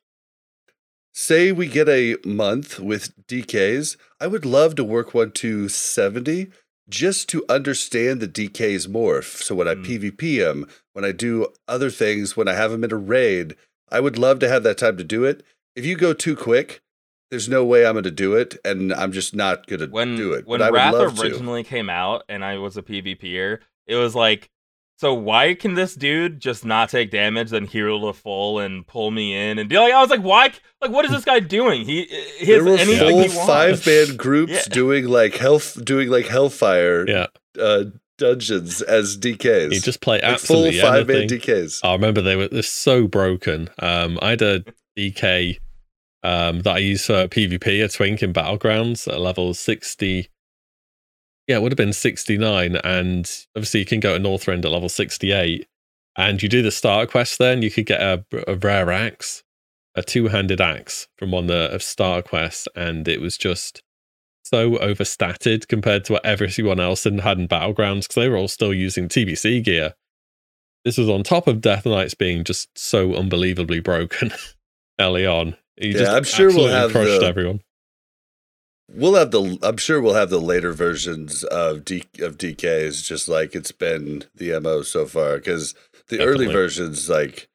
say 1.14 1.52
we 1.52 1.68
get 1.68 1.88
a 1.88 2.18
month 2.26 2.80
with 2.80 3.14
DKs. 3.28 3.96
I 4.20 4.28
would 4.28 4.46
love 4.46 4.76
to 4.76 4.84
work 4.84 5.14
one 5.14 5.32
to 5.32 5.70
70 5.70 6.50
just 6.90 7.28
to 7.30 7.44
understand 7.50 8.20
the 8.20 8.28
DKs 8.28 8.88
more. 8.88 9.22
So 9.22 9.56
when 9.56 9.68
I 9.68 9.76
Mm. 9.76 9.86
PvP 9.86 10.38
them, 10.40 10.68
when 10.94 11.04
I 11.06 11.12
do 11.12 11.48
other 11.68 11.90
things, 11.90 12.38
when 12.38 12.48
I 12.48 12.54
have 12.54 12.72
them 12.72 12.84
in 12.84 12.92
a 12.92 12.98
raid, 12.98 13.56
I 13.90 14.00
would 14.00 14.18
love 14.18 14.40
to 14.40 14.48
have 14.50 14.64
that 14.64 14.78
time 14.78 14.98
to 14.98 15.04
do 15.04 15.24
it. 15.24 15.44
If 15.76 15.86
you 15.86 15.96
go 15.96 16.14
too 16.14 16.36
quick, 16.36 16.82
there's 17.32 17.50
no 17.50 17.66
way 17.66 17.86
I'm 17.86 17.94
going 17.94 18.04
to 18.04 18.12
do 18.12 18.36
it, 18.36 18.56
and 18.64 18.94
I'm 18.94 19.12
just 19.12 19.36
not 19.36 19.68
going 19.68 19.80
to 19.80 19.88
do 19.88 20.34
it. 20.34 20.46
when 20.48 20.60
but 20.60 20.62
I 20.62 20.72
would 20.72 20.78
Wrath 20.78 20.94
love 20.94 21.16
to. 21.16 21.22
originally 21.22 21.64
came 21.64 21.90
out 21.90 22.24
and 22.30 22.46
I 22.46 22.58
was 22.60 22.78
a 22.78 22.82
PvPer, 22.84 23.60
it 23.88 23.96
was 23.96 24.16
like, 24.16 24.50
so 24.98 25.14
why 25.14 25.54
can 25.54 25.74
this 25.74 25.94
dude 25.96 26.40
just 26.40 26.64
not 26.66 26.90
take 26.90 27.12
damage, 27.12 27.50
then 27.52 27.66
heal 27.66 28.02
to 28.02 28.14
full 28.14 28.60
and 28.60 28.86
pull 28.88 29.12
me 29.12 29.36
in 29.36 29.60
and 29.60 29.68
be 29.70 29.78
like, 29.78 29.94
I 29.94 30.00
was 30.02 30.10
like, 30.10 30.22
why? 30.22 30.52
Like, 30.82 30.92
what 30.92 31.06
is 31.06 31.12
this 31.12 31.26
guy 31.26 31.40
doing? 31.40 31.86
He 31.86 32.06
his 32.38 32.48
There 32.48 32.64
were 32.64 32.78
full 32.78 33.22
he 33.22 33.28
five 33.30 33.86
man 33.86 34.16
groups 34.18 34.52
Yeah. 34.54 34.62
doing 34.72 35.08
like 35.08 35.36
health, 35.36 35.84
doing 35.84 36.10
like 36.10 36.28
Hellfire 36.28 37.06
Yeah, 37.08 37.28
uh, 37.60 37.86
dungeons 38.18 38.82
as 38.82 39.18
DKs. 39.18 39.74
you 39.74 39.82
just 39.82 40.00
play 40.02 40.22
like 40.22 40.40
full 40.40 40.72
five 40.72 41.08
man. 41.08 41.28
DKs. 41.28 41.82
I 41.84 41.94
remember 41.94 42.22
they 42.22 42.36
were 42.36 42.48
they're 42.48 42.62
so 42.64 43.08
broken. 43.08 43.70
Um, 43.80 44.18
I 44.22 44.32
had 44.32 44.42
a 44.42 44.64
DK 44.98 45.58
um, 46.24 46.62
that 46.62 46.76
I 46.76 46.78
used 46.80 47.06
for 47.06 47.28
PvP, 47.28 47.84
a 47.84 47.88
twink 47.90 48.24
in 48.24 48.34
Battlegrounds 48.34 49.08
at 49.08 49.20
level 49.20 49.54
60. 49.54 50.28
Yeah, 51.48 51.58
it 51.58 51.62
would 51.62 51.72
have 51.72 51.78
been 51.78 51.94
69. 51.94 52.76
And 52.78 53.32
obviously, 53.56 53.82
you 53.82 53.86
can 53.86 54.00
go 54.00 54.18
to 54.18 54.24
Northrend 54.24 54.66
at 54.66 54.72
level 54.72 54.90
68. 54.90 55.68
And 56.18 56.42
you 56.42 56.48
do 56.50 56.62
the 56.62 56.72
starter 56.72 57.10
quest 57.12 57.38
there, 57.40 57.52
and 57.54 57.64
you 57.64 57.70
could 57.70 57.86
get 57.86 58.02
a, 58.02 58.24
a 58.48 58.56
rare 58.56 58.90
axe, 58.92 59.44
a 59.96 60.02
two 60.02 60.30
handed 60.30 60.62
axe 60.62 61.08
from 61.18 61.32
one 61.32 61.50
of 61.50 61.72
the 61.72 61.78
starter 61.80 62.22
quests. 62.28 62.68
And 62.76 63.08
it 63.08 63.20
was 63.20 63.38
just 63.38 63.82
so 64.44 64.78
overstated 64.78 65.68
compared 65.68 66.06
to 66.06 66.14
what 66.14 66.26
everyone 66.26 66.80
else 66.80 67.04
had 67.04 67.14
in 67.40 67.48
Battlegrounds 67.48 68.04
because 68.04 68.16
they 68.16 68.30
were 68.30 68.38
all 68.38 68.48
still 68.48 68.74
using 68.74 69.10
TBC 69.10 69.64
gear. 69.64 69.94
This 70.86 70.98
was 70.98 71.10
on 71.10 71.24
top 71.24 71.48
of 71.48 71.62
Death 71.62 71.86
Knights 71.86 72.14
being 72.14 72.44
just 72.44 72.70
so 72.78 73.16
unbelievably 73.16 73.80
broken 73.80 74.32
early 75.02 75.26
on. 75.26 75.58
He 75.78 75.88
Yeah, 75.90 75.98
just 75.98 76.12
I'm 76.12 76.24
sure 76.24 76.48
we'll 76.50 76.68
have 76.68 76.92
crushed 76.92 77.20
the- 77.22 77.26
everyone. 77.26 77.62
We'll 78.88 79.16
have 79.16 79.32
the. 79.32 79.58
I'm 79.64 79.78
sure 79.78 80.00
we'll 80.00 80.14
have 80.14 80.30
the 80.30 80.40
later 80.40 80.72
versions 80.72 81.44
of 81.44 81.84
D 81.84 82.04
of 82.20 82.38
DKs, 82.38 83.04
just 83.04 83.28
like 83.28 83.56
it's 83.56 83.72
been 83.72 84.26
the 84.36 84.60
mo 84.60 84.84
so 84.84 85.06
far. 85.06 85.38
Because 85.38 85.74
the 86.10 86.22
early 86.22 86.46
versions, 86.46 87.10
like, 87.10 87.50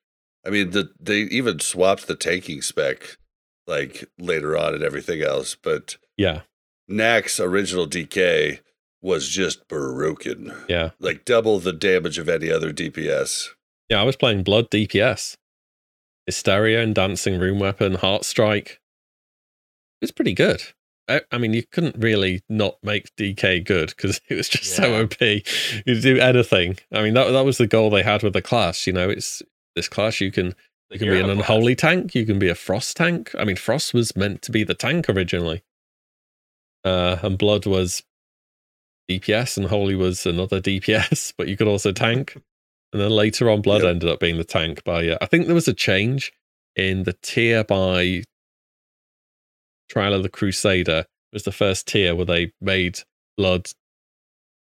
I 0.45 0.51
mean, 0.51 0.71
the 0.71 0.91
they 0.99 1.21
even 1.21 1.61
swapped 1.61 2.09
the 2.09 2.17
tanking 2.17 2.63
spec, 2.63 3.17
like 3.67 4.05
later 4.19 4.57
on 4.59 4.75
and 4.75 4.83
everything 4.83 5.23
else. 5.23 5.55
But 5.55 5.97
Yeah, 6.17 6.41
Naxx 6.91 7.39
original 7.43 7.87
DK 7.87 8.59
was 9.01 9.29
just 9.29 9.69
broken, 9.69 10.53
yeah, 10.69 10.91
like 10.99 11.25
double 11.25 11.61
the 11.61 11.73
damage 11.73 12.19
of 12.19 12.29
any 12.29 12.51
other 12.51 12.73
DPS. 12.73 13.51
yeah. 13.89 14.01
I 14.01 14.05
was 14.05 14.17
playing 14.17 14.43
Blood 14.43 14.69
DPS, 14.69 15.37
Hysteria 16.27 16.83
and 16.83 16.95
Dancing 16.95 17.39
Rune 17.39 17.61
Weapon, 17.61 17.95
Heart 17.95 18.25
Strike. 18.25 18.81
It's 20.03 20.13
pretty 20.13 20.35
good. 20.35 20.63
I, 21.17 21.21
I 21.33 21.39
mean, 21.39 21.53
you 21.55 21.63
couldn't 21.71 21.97
really 21.99 22.43
not 22.49 22.77
make 22.83 23.15
DK 23.17 23.65
good 23.65 23.89
because 23.91 24.21
it 24.29 24.35
was 24.37 24.49
just 24.49 24.75
so 24.77 25.03
OP. 25.03 25.21
You 25.21 26.01
do 26.01 26.19
anything. 26.19 26.79
I 26.93 27.03
mean, 27.03 27.15
that 27.15 27.31
that 27.33 27.45
was 27.45 27.59
the 27.59 27.67
goal 27.67 27.91
they 27.91 28.03
had 28.03 28.23
with 28.23 28.33
the 28.33 28.43
class. 28.43 28.87
You 28.87 28.93
know, 28.93 29.09
it's 29.11 29.43
this 29.77 29.89
class 29.89 30.21
you 30.21 30.31
can 30.33 30.55
You 30.91 30.99
can 30.99 31.09
be 31.09 31.19
an 31.19 31.25
hero 31.25 31.35
class. 31.37 31.49
unholy 31.51 31.75
tank. 31.77 32.15
You 32.15 32.25
can 32.27 32.39
be 32.39 32.49
a 32.49 32.55
frost 32.55 32.97
tank. 32.97 33.35
I 33.39 33.45
mean, 33.45 33.57
frost 33.57 33.93
was 33.95 34.15
meant 34.17 34.43
to 34.43 34.53
be 34.53 34.65
the 34.65 34.75
tank 34.75 35.09
originally, 35.09 35.63
uh, 36.85 37.17
and 37.23 37.37
blood 37.39 37.67
was 37.67 38.03
DPS, 39.11 39.57
and 39.57 39.67
holy 39.67 39.95
was 39.95 40.27
another 40.27 40.61
DPS. 40.61 41.33
But 41.39 41.49
you 41.49 41.57
could 41.57 41.69
also 41.69 41.93
tank. 41.93 42.37
And 42.93 43.01
then 43.01 43.11
later 43.11 43.49
on, 43.51 43.63
blood 43.63 43.83
Yep. 43.83 43.91
ended 43.91 44.09
up 44.09 44.21
being 44.21 44.37
the 44.37 44.45
tank. 44.45 44.83
By 44.85 45.09
uh, 45.09 45.19
I 45.21 45.27
think 45.27 45.47
there 45.47 45.55
was 45.55 45.69
a 45.69 45.75
change 45.75 46.33
in 46.77 47.05
the 47.05 47.13
tier 47.23 47.63
by 47.65 48.23
Trial 49.91 50.15
of 50.15 50.23
the 50.23 50.29
Crusader. 50.29 51.05
Was 51.33 51.45
the 51.45 51.53
first 51.53 51.87
tier 51.87 52.15
where 52.17 52.25
they 52.25 52.53
made 52.61 53.01
blood 53.37 53.71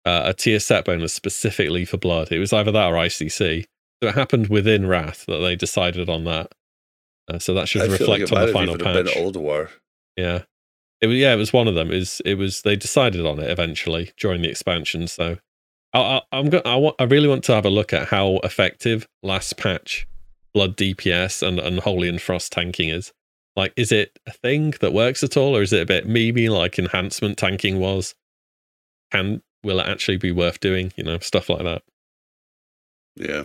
uh, 0.06 0.24
a 0.26 0.34
tier 0.34 0.60
set 0.60 0.86
bonus 0.86 1.14
specifically 1.14 1.86
for 1.86 1.98
blood. 1.98 2.32
It 2.32 2.40
was 2.40 2.54
either 2.54 2.72
that 2.72 2.88
or 2.88 2.96
ICC. 2.96 3.66
So 4.02 4.10
it 4.10 4.16
happened 4.16 4.48
within 4.48 4.88
Wrath 4.88 5.26
that 5.28 5.40
they 5.40 5.56
decided 5.56 6.10
on 6.10 6.24
that. 6.24 6.54
Uh, 7.30 7.40
so 7.40 7.54
that 7.54 7.68
should 7.68 7.82
I 7.82 7.86
like 7.86 8.00
reflect 8.00 8.24
it 8.24 8.32
on 8.34 8.48
the 8.48 8.54
final 8.54 8.78
patch. 8.78 9.06
been 9.06 9.06
Ulduar. 9.08 9.70
Yeah. 10.16 10.44
It 11.02 11.08
was 11.08 11.18
yeah, 11.18 11.34
it 11.34 11.38
was 11.38 11.54
one 11.54 11.68
of 11.68 11.76
them. 11.76 11.92
It 11.92 11.98
was 11.98 12.22
it 12.26 12.36
was 12.36 12.62
they 12.62 12.76
decided 12.76 13.26
on 13.26 13.40
it 13.40 13.50
eventually 13.50 14.12
during 14.18 14.42
the 14.42 14.50
expansion. 14.50 15.08
So 15.08 15.38
I, 15.94 16.00
I, 16.00 16.22
I'm 16.32 16.50
going 16.50 16.66
I 16.66 16.76
want 16.76 16.96
I 17.00 17.04
really 17.04 17.28
want 17.28 17.44
to 17.46 17.54
have 17.54 17.66
a 17.66 17.70
look 17.70 17.94
at 17.94 18.08
how 18.08 18.38
effective 18.44 19.08
last 19.24 19.58
patch 19.58 20.08
blood 20.54 20.76
DPS 20.76 21.46
and 21.46 21.60
and 21.60 21.80
Holy 21.80 22.10
and 22.10 22.22
frost 22.22 22.52
tanking 22.52 22.90
is. 22.90 23.14
Like, 23.60 23.74
is 23.76 23.92
it 23.92 24.18
a 24.26 24.32
thing 24.32 24.74
that 24.80 24.94
works 24.94 25.22
at 25.22 25.36
all, 25.36 25.54
or 25.54 25.62
is 25.62 25.74
it 25.74 25.82
a 25.82 25.86
bit 25.86 26.08
maybe 26.08 26.48
like 26.48 26.80
enhancement 26.80 27.38
tanking 27.38 27.78
was? 27.78 28.16
Can 29.12 29.42
will 29.66 29.82
it 29.82 29.88
actually 29.88 30.16
be 30.16 30.32
worth 30.32 30.62
doing? 30.62 30.94
You 30.96 31.04
know, 31.04 31.20
stuff 31.20 31.50
like 31.50 31.64
that. 31.64 31.84
Yeah. 33.18 33.44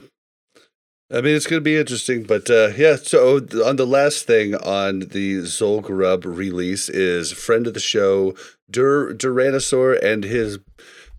I 1.12 1.20
mean, 1.20 1.34
it's 1.34 1.48
going 1.48 1.60
to 1.60 1.64
be 1.64 1.76
interesting, 1.76 2.22
but 2.22 2.48
uh, 2.48 2.68
yeah. 2.76 2.94
So 2.94 3.38
on 3.66 3.74
the 3.74 3.88
last 3.88 4.24
thing 4.24 4.54
on 4.54 5.00
the 5.00 5.38
Zul'Gurub 5.38 6.24
release 6.24 6.88
is 6.88 7.32
friend 7.32 7.66
of 7.66 7.74
the 7.74 7.80
show, 7.80 8.36
Dur 8.70 9.14
Duranosaur 9.14 10.00
and 10.00 10.22
his 10.22 10.60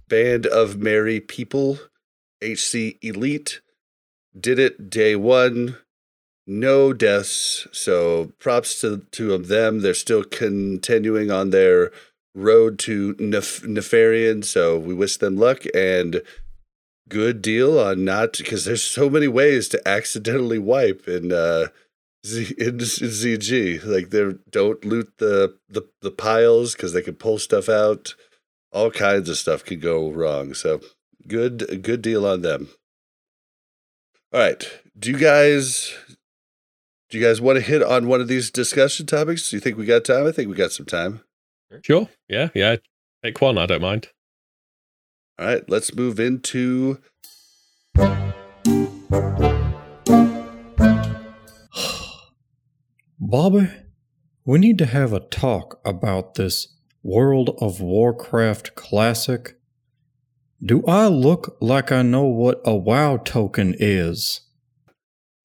band 0.07 0.45
of 0.45 0.77
merry 0.77 1.19
people, 1.19 1.80
HC 2.41 2.97
Elite, 3.01 3.59
did 4.39 4.57
it 4.57 4.89
day 4.89 5.17
one. 5.17 5.80
No 6.47 6.93
deaths, 6.93 7.67
so 7.72 8.31
props 8.39 8.80
to 8.81 8.99
to 9.11 9.38
them. 9.38 9.80
They're 9.80 9.95
still 9.95 10.23
continuing 10.23 11.31
on 11.31 11.49
their 11.49 11.91
road 12.35 12.77
to 12.80 13.15
Nef- 13.17 13.63
Nefarian, 13.63 14.43
so 14.43 14.77
we 14.77 14.93
wish 14.93 15.17
them 15.17 15.38
luck 15.38 15.63
and 15.73 16.22
good 17.07 17.41
deal 17.41 17.80
on 17.80 18.03
not 18.03 18.38
because 18.38 18.65
there's 18.65 18.84
so 18.84 19.09
many 19.09 19.27
ways 19.27 19.69
to 19.69 19.88
accidentally 19.88 20.57
wipe 20.57 21.07
in 21.07 21.31
uh 21.31 21.67
Z, 22.26 22.55
in, 22.57 22.77
ZG. 22.77 23.85
Like 23.85 24.09
they 24.09 24.34
don't 24.49 24.84
loot 24.84 25.13
the 25.17 25.57
the, 25.69 25.84
the 26.01 26.11
piles 26.11 26.73
because 26.73 26.93
they 26.93 27.01
can 27.01 27.15
pull 27.15 27.38
stuff 27.38 27.69
out. 27.69 28.15
All 28.72 28.91
kinds 28.91 29.30
of 29.30 29.38
stuff 29.38 29.63
can 29.63 29.80
go 29.80 30.11
wrong. 30.11 30.53
So 30.53 30.81
good 31.27 31.81
good 31.84 32.01
deal 32.01 32.26
on 32.26 32.41
them. 32.41 32.69
All 34.34 34.39
right. 34.41 34.67
Do 34.97 35.11
you 35.11 35.17
guys 35.17 35.95
do 37.10 37.18
you 37.19 37.23
guys 37.23 37.40
want 37.40 37.57
to 37.57 37.61
hit 37.61 37.84
on 37.84 38.07
one 38.07 38.22
of 38.22 38.27
these 38.27 38.49
discussion 38.49 39.06
topics? 39.06 39.49
Do 39.49 39.57
you 39.57 39.60
think 39.60 39.77
we 39.77 39.86
got 39.86 40.06
time? 40.06 40.26
I 40.26 40.32
think 40.32 40.49
we 40.49 40.56
got 40.56 40.72
some 40.72 40.86
time. 40.86 41.22
Sure. 41.84 42.10
Yeah. 42.27 42.49
Yeah. 42.56 42.77
Pick 43.22 43.40
one. 43.41 43.57
I 43.57 43.65
don't 43.65 43.82
mind. 43.82 44.10
All 45.38 45.45
right, 45.45 45.68
let's 45.68 45.94
move 45.94 46.18
into 46.19 46.99
Bobby, 53.19 53.69
we 54.45 54.60
need 54.60 54.77
to 54.77 54.86
have 54.86 55.11
a 55.11 55.19
talk 55.19 55.82
about 55.84 56.36
this 56.36 56.69
World 57.03 57.57
of 57.60 57.82
Warcraft 57.82 58.76
classic. 58.76 59.57
Do 60.64 60.86
I 60.88 61.07
look 61.07 61.57
like 61.60 61.91
I 61.91 62.02
know 62.02 62.23
what 62.23 62.61
a 62.64 62.73
WoW 62.73 63.18
token 63.18 63.76
is? 63.77 64.41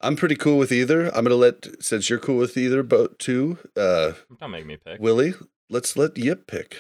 I'm 0.01 0.16
pretty 0.16 0.35
cool 0.36 0.56
with 0.59 0.72
either. 0.72 1.06
I'm 1.14 1.24
gonna 1.24 1.35
let 1.35 1.82
since 1.82 2.09
you're 2.09 2.18
cool 2.18 2.39
with 2.39 2.56
either 2.56 2.82
boat 2.82 3.18
too. 3.18 3.59
Uh, 3.77 4.12
Don't 4.39 4.51
make 4.51 4.66
me 4.66 4.77
pick. 4.77 5.01
WillE, 5.01 5.35
let's 5.68 5.97
let 5.97 6.16
Yip 6.16 6.47
pick. 6.47 6.77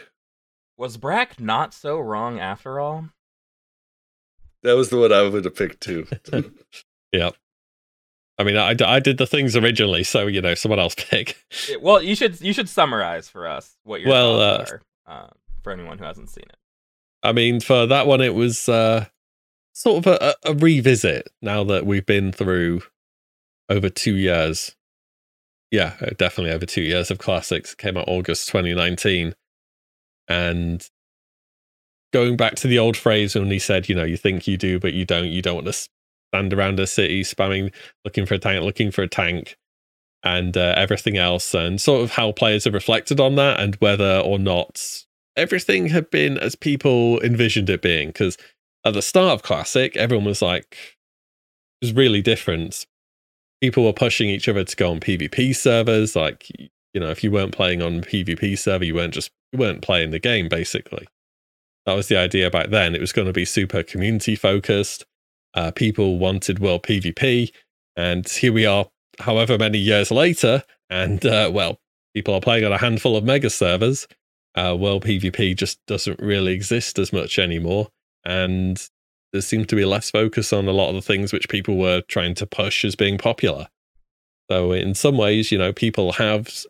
Was 0.78 0.96
Brack 0.96 1.38
not 1.38 1.74
so 1.74 1.98
wrong 2.00 2.38
after 2.38 2.80
all? 2.80 3.10
That 4.62 4.74
was 4.76 4.88
the 4.90 4.98
one 4.98 5.12
I 5.12 5.22
would 5.22 5.44
have 5.44 5.54
picked 5.56 5.80
too. 5.82 6.06
yeah. 7.12 7.30
I 8.38 8.42
mean, 8.44 8.56
I, 8.56 8.74
I 8.86 9.00
did 9.00 9.18
the 9.18 9.26
things 9.26 9.54
originally, 9.54 10.02
so 10.02 10.26
you 10.26 10.40
know, 10.40 10.54
someone 10.54 10.78
else 10.78 10.94
pick. 10.98 11.36
It- 11.68 11.82
well, 11.82 12.02
you 12.02 12.14
should 12.14 12.40
you 12.40 12.52
should 12.54 12.68
summarize 12.68 13.28
for 13.28 13.46
us 13.46 13.76
what 13.84 14.00
your 14.00 14.10
Well, 14.10 14.38
thoughts 14.38 14.70
uh, 14.72 14.74
are 15.06 15.24
uh, 15.24 15.28
for 15.62 15.72
anyone 15.72 15.98
who 15.98 16.04
hasn't 16.04 16.30
seen 16.30 16.44
it. 16.48 16.56
I 17.22 17.32
mean, 17.32 17.60
for 17.60 17.84
that 17.86 18.06
one, 18.06 18.22
it 18.22 18.34
was 18.34 18.66
uh, 18.66 19.04
sort 19.74 20.06
of 20.06 20.12
a, 20.22 20.34
a 20.46 20.54
revisit 20.54 21.28
now 21.42 21.64
that 21.64 21.84
we've 21.84 22.06
been 22.06 22.32
through 22.32 22.80
over 23.70 23.88
two 23.88 24.16
years. 24.16 24.76
Yeah, 25.70 25.94
uh, 26.00 26.10
definitely 26.18 26.52
over 26.52 26.66
two 26.66 26.82
years 26.82 27.10
of 27.10 27.18
classics. 27.18 27.74
Came 27.74 27.96
out 27.96 28.08
August 28.08 28.48
2019. 28.48 29.34
And 30.28 30.86
going 32.12 32.36
back 32.36 32.56
to 32.56 32.68
the 32.68 32.78
old 32.78 32.96
phrase 32.96 33.34
when 33.34 33.50
he 33.50 33.58
said, 33.58 33.88
you 33.88 33.94
know, 33.94 34.04
you 34.04 34.16
think 34.16 34.46
you 34.46 34.56
do, 34.56 34.78
but 34.78 34.92
you 34.92 35.04
don't. 35.04 35.28
You 35.28 35.42
don't 35.42 35.54
want 35.54 35.66
to 35.68 35.88
stand 36.32 36.52
around 36.52 36.78
a 36.80 36.86
city 36.86 37.22
spamming, 37.22 37.72
looking 38.04 38.26
for 38.26 38.34
a 38.34 38.38
tank, 38.38 38.62
looking 38.64 38.90
for 38.90 39.02
a 39.02 39.08
tank, 39.08 39.56
and 40.22 40.56
uh, 40.56 40.74
everything 40.76 41.16
else, 41.16 41.54
and 41.54 41.80
sort 41.80 42.02
of 42.02 42.12
how 42.12 42.32
players 42.32 42.64
have 42.64 42.74
reflected 42.74 43.20
on 43.20 43.36
that 43.36 43.60
and 43.60 43.76
whether 43.76 44.18
or 44.18 44.38
not 44.38 45.04
everything 45.36 45.86
had 45.86 46.10
been 46.10 46.36
as 46.38 46.54
people 46.54 47.20
envisioned 47.20 47.70
it 47.70 47.82
being. 47.82 48.08
Because 48.08 48.36
at 48.84 48.94
the 48.94 49.02
start 49.02 49.32
of 49.32 49.42
Classic, 49.42 49.96
everyone 49.96 50.26
was 50.26 50.42
like, 50.42 50.76
it 51.80 51.86
was 51.86 51.92
really 51.92 52.22
different. 52.22 52.86
People 53.60 53.84
were 53.84 53.92
pushing 53.92 54.28
each 54.28 54.48
other 54.48 54.64
to 54.64 54.76
go 54.76 54.90
on 54.90 55.00
PvP 55.00 55.54
servers. 55.54 56.16
Like, 56.16 56.48
you 56.58 57.00
know, 57.00 57.10
if 57.10 57.22
you 57.22 57.30
weren't 57.30 57.52
playing 57.52 57.82
on 57.82 58.00
PvP 58.02 58.58
server, 58.58 58.84
you 58.84 58.94
weren't 58.94 59.14
just 59.14 59.30
you 59.52 59.58
weren't 59.58 59.82
playing 59.82 60.10
the 60.10 60.18
game. 60.18 60.48
Basically, 60.48 61.06
that 61.86 61.94
was 61.94 62.08
the 62.08 62.16
idea 62.16 62.50
back 62.50 62.70
then. 62.70 62.94
It 62.94 63.00
was 63.00 63.12
going 63.12 63.26
to 63.26 63.32
be 63.32 63.44
super 63.44 63.82
community 63.82 64.36
focused. 64.36 65.04
Uh, 65.54 65.70
people 65.72 66.18
wanted 66.18 66.58
world 66.58 66.82
PvP, 66.82 67.50
and 67.96 68.28
here 68.28 68.52
we 68.52 68.66
are, 68.66 68.86
however 69.18 69.58
many 69.58 69.78
years 69.78 70.10
later, 70.10 70.62
and 70.88 71.24
uh, 71.26 71.50
well, 71.52 71.80
people 72.14 72.34
are 72.34 72.40
playing 72.40 72.64
on 72.64 72.72
a 72.72 72.78
handful 72.78 73.16
of 73.16 73.24
mega 73.24 73.50
servers. 73.50 74.06
Uh, 74.54 74.76
world 74.78 75.04
PvP 75.04 75.56
just 75.56 75.84
doesn't 75.86 76.20
really 76.20 76.52
exist 76.52 76.98
as 76.98 77.12
much 77.12 77.38
anymore, 77.38 77.88
and 78.24 78.88
there 79.32 79.42
seemed 79.42 79.68
to 79.68 79.76
be 79.76 79.84
less 79.84 80.10
focus 80.10 80.52
on 80.52 80.66
a 80.66 80.72
lot 80.72 80.88
of 80.88 80.94
the 80.94 81.02
things 81.02 81.32
which 81.32 81.48
people 81.48 81.76
were 81.76 82.02
trying 82.02 82.34
to 82.34 82.46
push 82.46 82.84
as 82.84 82.96
being 82.96 83.18
popular. 83.18 83.68
So, 84.50 84.72
in 84.72 84.94
some 84.94 85.16
ways, 85.16 85.52
you 85.52 85.58
know, 85.58 85.72
people 85.72 86.12
have 86.12 86.64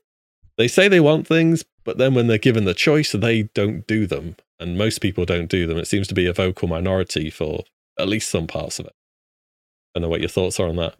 they 0.59 0.69
say 0.69 0.89
they 0.89 1.01
want 1.01 1.27
things, 1.27 1.65
but 1.85 1.97
then 1.97 2.13
when 2.13 2.27
they're 2.27 2.37
given 2.37 2.67
the 2.67 2.75
choice, 2.75 3.13
they 3.13 3.45
don't 3.55 3.87
do 3.87 4.07
them, 4.07 4.37
and 4.59 4.77
most 4.77 5.01
people 5.01 5.25
don't 5.25 5.49
do 5.49 5.67
them. 5.67 5.79
It 5.79 5.87
seems 5.87 6.07
to 6.09 6.15
be 6.15 6.27
a 6.27 6.35
vocal 6.35 6.69
minority 6.69 7.31
for 7.31 7.65
at 7.99 8.09
least 8.09 8.31
some 8.31 8.47
parts 8.47 8.79
of 8.79 8.87
it. 8.87 8.93
I 8.93 9.99
don't 9.99 10.03
know 10.03 10.09
what 10.11 10.21
your 10.21 10.29
thoughts 10.29 10.61
are 10.61 10.69
on 10.69 10.77
that. 10.77 10.97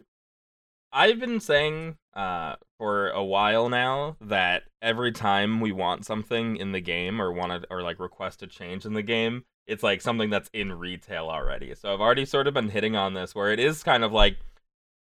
I've 0.91 1.19
been 1.19 1.39
saying 1.39 1.97
uh, 2.15 2.55
for 2.79 3.09
a 3.09 3.23
while 3.23 3.69
now 3.69 4.17
that 4.19 4.63
every 4.81 5.11
time 5.11 5.61
we 5.61 5.71
want 5.71 6.05
something 6.05 6.57
in 6.57 6.71
the 6.71 6.81
game 6.81 7.21
or 7.21 7.31
want 7.31 7.61
to 7.61 7.67
or 7.69 7.81
like 7.81 7.99
request 7.99 8.41
a 8.43 8.47
change 8.47 8.85
in 8.85 8.93
the 8.93 9.03
game, 9.03 9.45
it's 9.67 9.83
like 9.83 10.01
something 10.01 10.29
that's 10.29 10.49
in 10.53 10.73
retail 10.73 11.29
already. 11.29 11.73
So 11.75 11.93
I've 11.93 12.01
already 12.01 12.25
sort 12.25 12.47
of 12.47 12.53
been 12.53 12.69
hitting 12.69 12.95
on 12.95 13.13
this 13.13 13.35
where 13.35 13.51
it 13.51 13.59
is 13.59 13.83
kind 13.83 14.03
of 14.03 14.11
like 14.11 14.37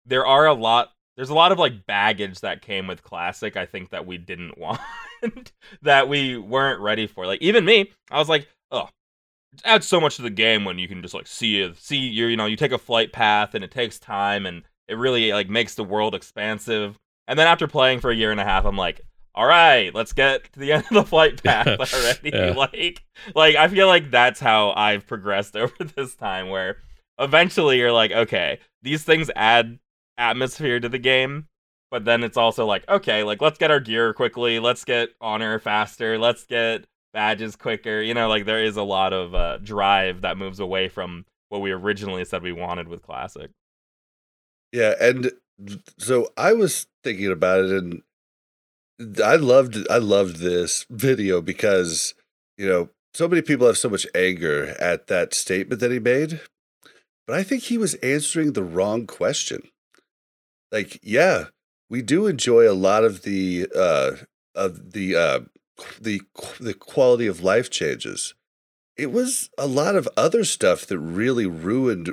there 0.07 0.27
are 0.27 0.47
a 0.47 0.55
lot 0.55 0.93
there's 1.16 1.31
a 1.31 1.35
lot 1.35 1.53
of 1.53 1.59
like 1.59 1.87
baggage 1.87 2.41
that 2.41 2.62
came 2.62 2.87
with 2.87 3.03
classic 3.03 3.57
I 3.57 3.66
think 3.66 3.91
that 3.91 4.07
we 4.07 4.19
didn't 4.19 4.59
want 4.59 4.81
that 5.82 6.09
we 6.09 6.37
weren't 6.37 6.81
ready 6.81 7.07
for. 7.07 7.27
Like 7.27 7.43
even 7.43 7.65
me, 7.65 7.93
I 8.11 8.19
was 8.19 8.28
like, 8.28 8.49
"Oh, 8.70 8.89
adds 9.65 9.87
so 9.87 10.01
much 10.01 10.16
to 10.16 10.23
the 10.23 10.31
game 10.31 10.65
when 10.65 10.78
you 10.78 10.89
can 10.89 11.03
just 11.03 11.15
like 11.15 11.27
see 11.27 11.73
see 11.74 11.97
you 11.97 12.27
you 12.27 12.37
know, 12.37 12.47
you 12.47 12.57
take 12.57 12.73
a 12.73 12.78
flight 12.78 13.12
path 13.12 13.55
and 13.55 13.65
it 13.65 13.70
takes 13.70 13.99
time 13.99 14.47
and 14.47 14.62
it 14.89 14.95
really 14.95 15.32
like 15.32 15.49
makes 15.49 15.74
the 15.74 15.85
world 15.85 16.15
expansive. 16.15 16.97
And 17.28 17.39
then 17.39 17.47
after 17.47 17.69
playing 17.69 18.01
for 18.01 18.11
a 18.11 18.16
year 18.16 18.32
and 18.32 18.41
a 18.41 18.45
half, 18.45 18.65
I'm 18.65 18.77
like, 18.77 19.03
all 19.35 19.47
right, 19.47 19.94
let's 19.94 20.12
get 20.12 20.52
to 20.52 20.59
the 20.59 20.73
end 20.73 20.85
of 20.85 20.94
the 20.94 21.05
flight 21.05 21.43
path 21.43 21.66
already. 21.66 22.31
Yeah. 22.32 22.52
Like, 22.52 23.05
like 23.35 23.57
I 23.57 23.69
feel 23.69 23.86
like 23.86 24.11
that's 24.11 24.40
how 24.40 24.73
I've 24.73 25.07
progressed 25.07 25.57
over 25.57 25.85
this 25.97 26.15
time. 26.15 26.48
Where 26.48 26.78
eventually 27.19 27.78
you're 27.78 27.93
like, 27.93 28.12
okay, 28.12 28.59
these 28.82 29.05
things 29.05 29.31
add 29.36 29.78
atmosphere 30.19 30.81
to 30.81 30.89
the 30.89 30.98
game, 30.98 31.48
but 31.90 32.05
then 32.05 32.23
it's 32.23 32.36
also 32.36 32.66
like, 32.66 32.89
okay, 32.89 33.23
like 33.23 33.40
let's 33.40 33.59
get 33.59 33.70
our 33.70 33.81
gear 33.81 34.12
quickly, 34.12 34.59
let's 34.59 34.85
get 34.85 35.11
honor 35.20 35.59
faster, 35.59 36.19
let's 36.19 36.44
get 36.44 36.86
badges 37.12 37.57
quicker. 37.57 38.01
You 38.01 38.15
know, 38.15 38.28
like 38.28 38.47
there 38.47 38.62
is 38.62 38.77
a 38.77 38.82
lot 38.82 39.12
of 39.12 39.35
uh, 39.35 39.59
drive 39.59 40.23
that 40.23 40.39
moves 40.39 40.61
away 40.61 40.89
from 40.89 41.24
what 41.48 41.61
we 41.61 41.73
originally 41.73 42.24
said 42.24 42.43
we 42.43 42.52
wanted 42.52 42.89
with 42.89 43.02
classic. 43.02 43.51
Yeah, 44.73 44.94
and 45.01 45.32
so 45.98 46.28
I 46.36 46.52
was 46.52 46.86
thinking 47.02 47.31
about 47.31 47.65
it, 47.65 47.70
and 47.73 48.02
I 49.22 49.36
loved 49.36 49.86
I 49.90 49.98
loved 49.98 50.36
this 50.36 50.86
video 50.90 51.40
because 51.40 52.14
you 52.59 52.68
know 52.68 52.90
so 53.14 53.28
many 53.28 53.43
people 53.43 53.66
have 53.66 53.78
so 53.78 53.89
much 53.89 54.06
anger 54.14 54.77
at 54.78 55.06
that 55.09 55.35
statement 55.35 55.81
that 55.81 55.90
he 55.90 55.98
made, 55.98 56.40
but 57.27 57.36
I 57.36 57.43
think 57.43 57.64
he 57.64 57.78
was 57.78 57.94
answering 57.94 58.52
the 58.52 58.62
wrong 58.62 59.06
question. 59.06 59.62
Like, 60.70 61.01
yeah, 61.02 61.47
we 61.89 62.02
do 62.02 62.27
enjoy 62.27 62.70
a 62.70 62.74
lot 62.74 63.05
of 63.05 63.22
the 63.22 63.66
uh 63.74 64.12
of 64.55 64.93
the 64.93 65.16
uh 65.16 65.40
the 66.01 66.20
the 66.60 66.74
quality 66.74 67.27
of 67.27 67.43
life 67.43 67.70
changes. 67.70 68.35
It 68.97 69.12
was 69.12 69.48
a 69.56 69.66
lot 69.66 69.97
of 69.97 70.09
other 70.16 70.44
stuff 70.44 70.85
that 70.86 70.98
really 70.98 71.47
ruined 71.47 72.12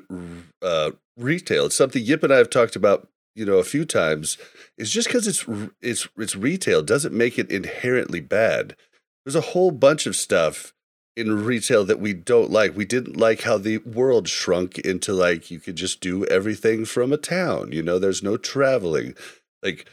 uh, 0.62 0.92
retail. 1.18 1.66
It's 1.66 1.76
something 1.76 2.02
Yip 2.02 2.24
and 2.24 2.32
I 2.32 2.38
have 2.38 2.50
talked 2.50 2.78
about, 2.78 3.10
you 3.38 3.46
know, 3.46 3.58
a 3.58 3.64
few 3.64 3.86
times. 3.86 4.38
Is 4.78 4.92
just 4.92 5.08
because 5.08 5.28
it's 5.28 5.46
it's 5.82 6.08
it's 6.18 6.36
retail 6.36 6.82
doesn't 6.82 7.14
make 7.16 7.38
it 7.38 7.52
inherently 7.52 8.20
bad. 8.20 8.76
There's 9.24 9.36
a 9.36 9.52
whole 9.52 9.72
bunch 9.72 10.06
of 10.06 10.16
stuff 10.16 10.74
in 11.16 11.46
retail 11.46 11.84
that 11.86 12.00
we 12.00 12.14
don't 12.14 12.52
like. 12.52 12.76
We 12.76 12.86
didn't 12.86 13.18
like 13.18 13.42
how 13.42 13.58
the 13.58 13.80
world 13.80 14.28
shrunk 14.28 14.78
into 14.80 15.14
like 15.14 15.52
you 15.52 15.60
could 15.60 15.76
just 15.76 16.00
do 16.00 16.26
everything 16.26 16.86
from 16.86 17.14
a 17.14 17.18
town. 17.18 17.72
You 17.72 17.84
know, 17.84 18.00
there's 18.00 18.24
no 18.24 18.38
traveling. 18.38 19.16
Like 19.62 19.88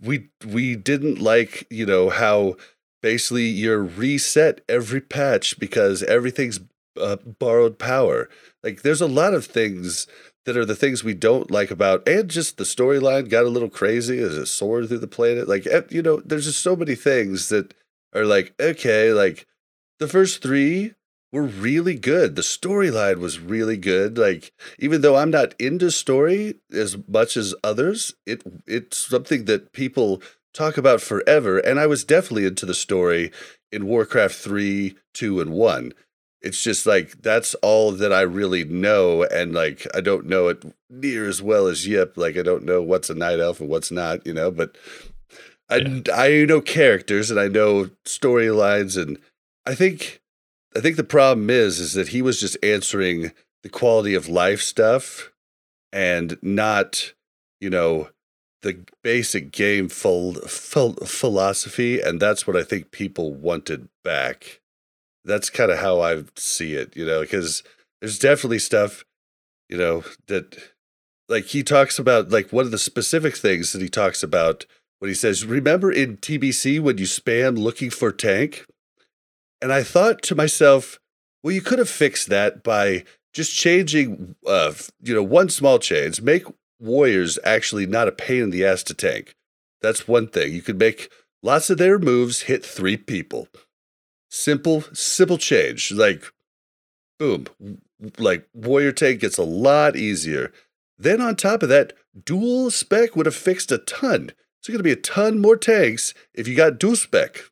we 0.00 0.28
we 0.46 0.76
didn't 0.76 1.20
like 1.20 1.66
you 1.70 1.86
know 1.86 2.10
how 2.10 2.56
basically 3.02 3.46
you're 3.46 3.82
reset 3.82 4.60
every 4.68 5.00
patch 5.00 5.58
because 5.58 6.02
everything's 6.04 6.60
uh, 7.00 7.16
borrowed 7.16 7.78
power. 7.78 8.28
Like 8.62 8.82
there's 8.82 9.00
a 9.00 9.06
lot 9.06 9.34
of 9.34 9.46
things 9.46 10.06
that 10.44 10.56
are 10.56 10.64
the 10.64 10.76
things 10.76 11.04
we 11.04 11.14
don't 11.14 11.50
like 11.50 11.70
about, 11.70 12.06
and 12.08 12.28
just 12.28 12.56
the 12.56 12.64
storyline 12.64 13.28
got 13.28 13.44
a 13.44 13.50
little 13.50 13.70
crazy 13.70 14.18
as 14.18 14.36
it 14.36 14.46
soared 14.46 14.88
through 14.88 14.98
the 14.98 15.06
planet. 15.06 15.48
Like 15.48 15.66
eh, 15.66 15.82
you 15.90 16.02
know, 16.02 16.20
there's 16.24 16.46
just 16.46 16.60
so 16.60 16.76
many 16.76 16.94
things 16.94 17.48
that 17.48 17.74
are 18.14 18.24
like 18.24 18.54
okay, 18.60 19.12
like 19.12 19.46
the 19.98 20.08
first 20.08 20.42
three 20.42 20.94
were 21.32 21.42
really 21.42 21.94
good. 21.94 22.36
The 22.36 22.42
storyline 22.42 23.18
was 23.18 23.40
really 23.40 23.76
good. 23.76 24.18
Like 24.18 24.52
even 24.78 25.00
though 25.00 25.16
I'm 25.16 25.30
not 25.30 25.54
into 25.58 25.90
story 25.90 26.56
as 26.72 26.96
much 27.08 27.36
as 27.36 27.54
others, 27.64 28.14
it 28.26 28.42
it's 28.66 28.98
something 28.98 29.46
that 29.46 29.72
people 29.72 30.22
talk 30.52 30.76
about 30.76 31.00
forever. 31.00 31.58
And 31.58 31.80
I 31.80 31.86
was 31.86 32.04
definitely 32.04 32.46
into 32.46 32.66
the 32.66 32.74
story 32.74 33.32
in 33.70 33.86
Warcraft 33.86 34.34
3, 34.34 34.94
2, 35.14 35.40
and 35.40 35.52
1. 35.52 35.92
It's 36.42 36.62
just 36.62 36.86
like 36.86 37.22
that's 37.22 37.54
all 37.56 37.92
that 37.92 38.12
I 38.12 38.22
really 38.22 38.64
know. 38.64 39.22
And 39.24 39.54
like 39.54 39.86
I 39.94 40.00
don't 40.00 40.26
know 40.26 40.48
it 40.48 40.64
near 40.90 41.28
as 41.28 41.40
well 41.40 41.66
as 41.66 41.86
Yip. 41.86 42.16
Like 42.16 42.36
I 42.36 42.42
don't 42.42 42.64
know 42.64 42.82
what's 42.82 43.10
a 43.10 43.14
night 43.14 43.40
elf 43.40 43.60
and 43.60 43.68
what's 43.68 43.90
not, 43.90 44.26
you 44.26 44.34
know, 44.34 44.50
but 44.50 44.76
I 45.70 46.02
I 46.12 46.44
know 46.44 46.60
characters 46.60 47.30
and 47.30 47.38
I 47.38 47.48
know 47.48 47.90
storylines 48.04 49.00
and 49.00 49.18
I 49.64 49.74
think 49.74 50.20
I 50.76 50.80
think 50.80 50.96
the 50.96 51.04
problem 51.04 51.48
is 51.48 51.78
is 51.78 51.92
that 51.94 52.08
he 52.08 52.22
was 52.22 52.40
just 52.40 52.56
answering 52.62 53.32
the 53.62 53.68
quality 53.68 54.14
of 54.14 54.28
life 54.28 54.60
stuff 54.60 55.30
and 55.92 56.38
not, 56.42 57.12
you 57.60 57.70
know, 57.70 58.08
the 58.62 58.84
basic 59.02 59.52
game 59.52 59.88
full 59.88 60.34
philosophy 60.34 62.00
and 62.00 62.20
that's 62.20 62.46
what 62.46 62.56
I 62.56 62.64
think 62.64 62.90
people 62.90 63.32
wanted 63.32 63.88
back. 64.02 64.60
That's 65.24 65.50
kind 65.50 65.70
of 65.70 65.78
how 65.78 66.00
I 66.00 66.24
see 66.36 66.74
it, 66.74 66.96
you 66.96 67.06
know, 67.06 67.20
because 67.20 67.62
there's 68.00 68.18
definitely 68.18 68.58
stuff, 68.58 69.04
you 69.68 69.76
know, 69.76 70.04
that 70.26 70.56
like 71.28 71.46
he 71.46 71.62
talks 71.62 71.98
about 71.98 72.30
like 72.30 72.52
one 72.52 72.64
of 72.64 72.70
the 72.70 72.78
specific 72.78 73.36
things 73.36 73.72
that 73.72 73.82
he 73.82 73.88
talks 73.88 74.22
about 74.22 74.66
when 74.98 75.08
he 75.08 75.14
says, 75.14 75.44
"Remember 75.44 75.90
in 75.90 76.16
TBC 76.16 76.80
when 76.80 76.98
you 76.98 77.06
spam 77.06 77.56
looking 77.56 77.90
for 77.90 78.10
tank?" 78.12 78.66
And 79.60 79.72
I 79.72 79.84
thought 79.84 80.22
to 80.22 80.34
myself, 80.34 80.98
Well, 81.42 81.54
you 81.54 81.60
could 81.60 81.78
have 81.78 81.88
fixed 81.88 82.28
that 82.28 82.62
by 82.62 83.04
just 83.32 83.54
changing, 83.56 84.34
uh, 84.46 84.72
you 85.00 85.14
know, 85.14 85.22
one 85.22 85.48
small 85.48 85.78
change. 85.78 86.20
Make 86.20 86.44
warriors 86.78 87.38
actually 87.44 87.86
not 87.86 88.08
a 88.08 88.12
pain 88.12 88.42
in 88.42 88.50
the 88.50 88.64
ass 88.64 88.82
to 88.84 88.94
tank. 88.94 89.34
That's 89.80 90.06
one 90.06 90.28
thing. 90.28 90.52
You 90.52 90.62
could 90.62 90.78
make 90.78 91.10
lots 91.42 91.70
of 91.70 91.78
their 91.78 91.98
moves 91.98 92.42
hit 92.42 92.64
three 92.64 92.96
people. 92.96 93.48
Simple, 94.34 94.80
simple 94.94 95.36
change. 95.36 95.92
Like, 95.92 96.24
boom. 97.18 97.46
Like 98.18 98.48
warrior 98.54 98.90
tank 98.90 99.20
gets 99.20 99.36
a 99.36 99.42
lot 99.44 99.94
easier. 99.94 100.50
Then 100.98 101.20
on 101.20 101.36
top 101.36 101.62
of 101.62 101.68
that, 101.68 101.92
dual 102.24 102.70
spec 102.70 103.14
would 103.14 103.26
have 103.26 103.34
fixed 103.34 103.70
a 103.70 103.76
ton. 103.76 104.32
It's 104.58 104.68
going 104.68 104.78
to 104.78 104.82
be 104.82 104.90
a 104.90 104.96
ton 104.96 105.38
more 105.38 105.58
tanks 105.58 106.14
if 106.32 106.48
you 106.48 106.56
got 106.56 106.78
dual 106.78 106.96
spec. 106.96 107.42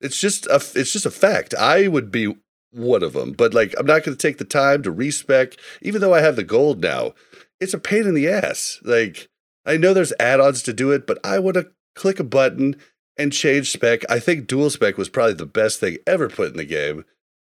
It's 0.00 0.18
just 0.18 0.46
a 0.46 0.54
it's 0.74 0.92
just 0.92 1.04
a 1.04 1.10
fact. 1.10 1.52
I 1.54 1.86
would 1.86 2.10
be 2.10 2.34
one 2.70 3.02
of 3.02 3.12
them, 3.12 3.32
but 3.32 3.52
like 3.52 3.74
I'm 3.78 3.86
not 3.86 4.02
going 4.02 4.16
to 4.16 4.28
take 4.28 4.38
the 4.38 4.44
time 4.44 4.82
to 4.84 4.90
respec. 4.90 5.56
Even 5.82 6.00
though 6.00 6.14
I 6.14 6.22
have 6.22 6.36
the 6.36 6.44
gold 6.44 6.80
now, 6.80 7.12
it's 7.60 7.74
a 7.74 7.78
pain 7.78 8.06
in 8.06 8.14
the 8.14 8.28
ass. 8.28 8.80
Like 8.82 9.28
I 9.66 9.76
know 9.76 9.92
there's 9.92 10.14
add-ons 10.18 10.62
to 10.62 10.72
do 10.72 10.92
it, 10.92 11.06
but 11.06 11.18
I 11.22 11.38
want 11.40 11.56
to 11.56 11.70
click 11.94 12.18
a 12.18 12.24
button 12.24 12.76
and 13.22 13.32
change 13.32 13.70
spec. 13.70 14.02
I 14.10 14.18
think 14.18 14.46
dual 14.46 14.68
spec 14.70 14.98
was 14.98 15.08
probably 15.08 15.34
the 15.34 15.46
best 15.46 15.80
thing 15.80 15.98
ever 16.06 16.28
put 16.28 16.50
in 16.50 16.56
the 16.56 16.64
game. 16.64 17.04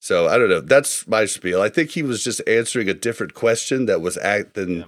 So 0.01 0.27
I 0.29 0.39
don't 0.39 0.49
know. 0.49 0.61
That's 0.61 1.07
my 1.07 1.25
spiel. 1.25 1.61
I 1.61 1.69
think 1.69 1.91
he 1.91 2.03
was 2.03 2.23
just 2.25 2.41
answering 2.47 2.89
a 2.89 2.95
different 2.95 3.35
question 3.35 3.87
that 3.87 4.01
was 4.01 4.17
act 4.19 4.55
than 4.55 4.77
Yeah. 4.79 4.85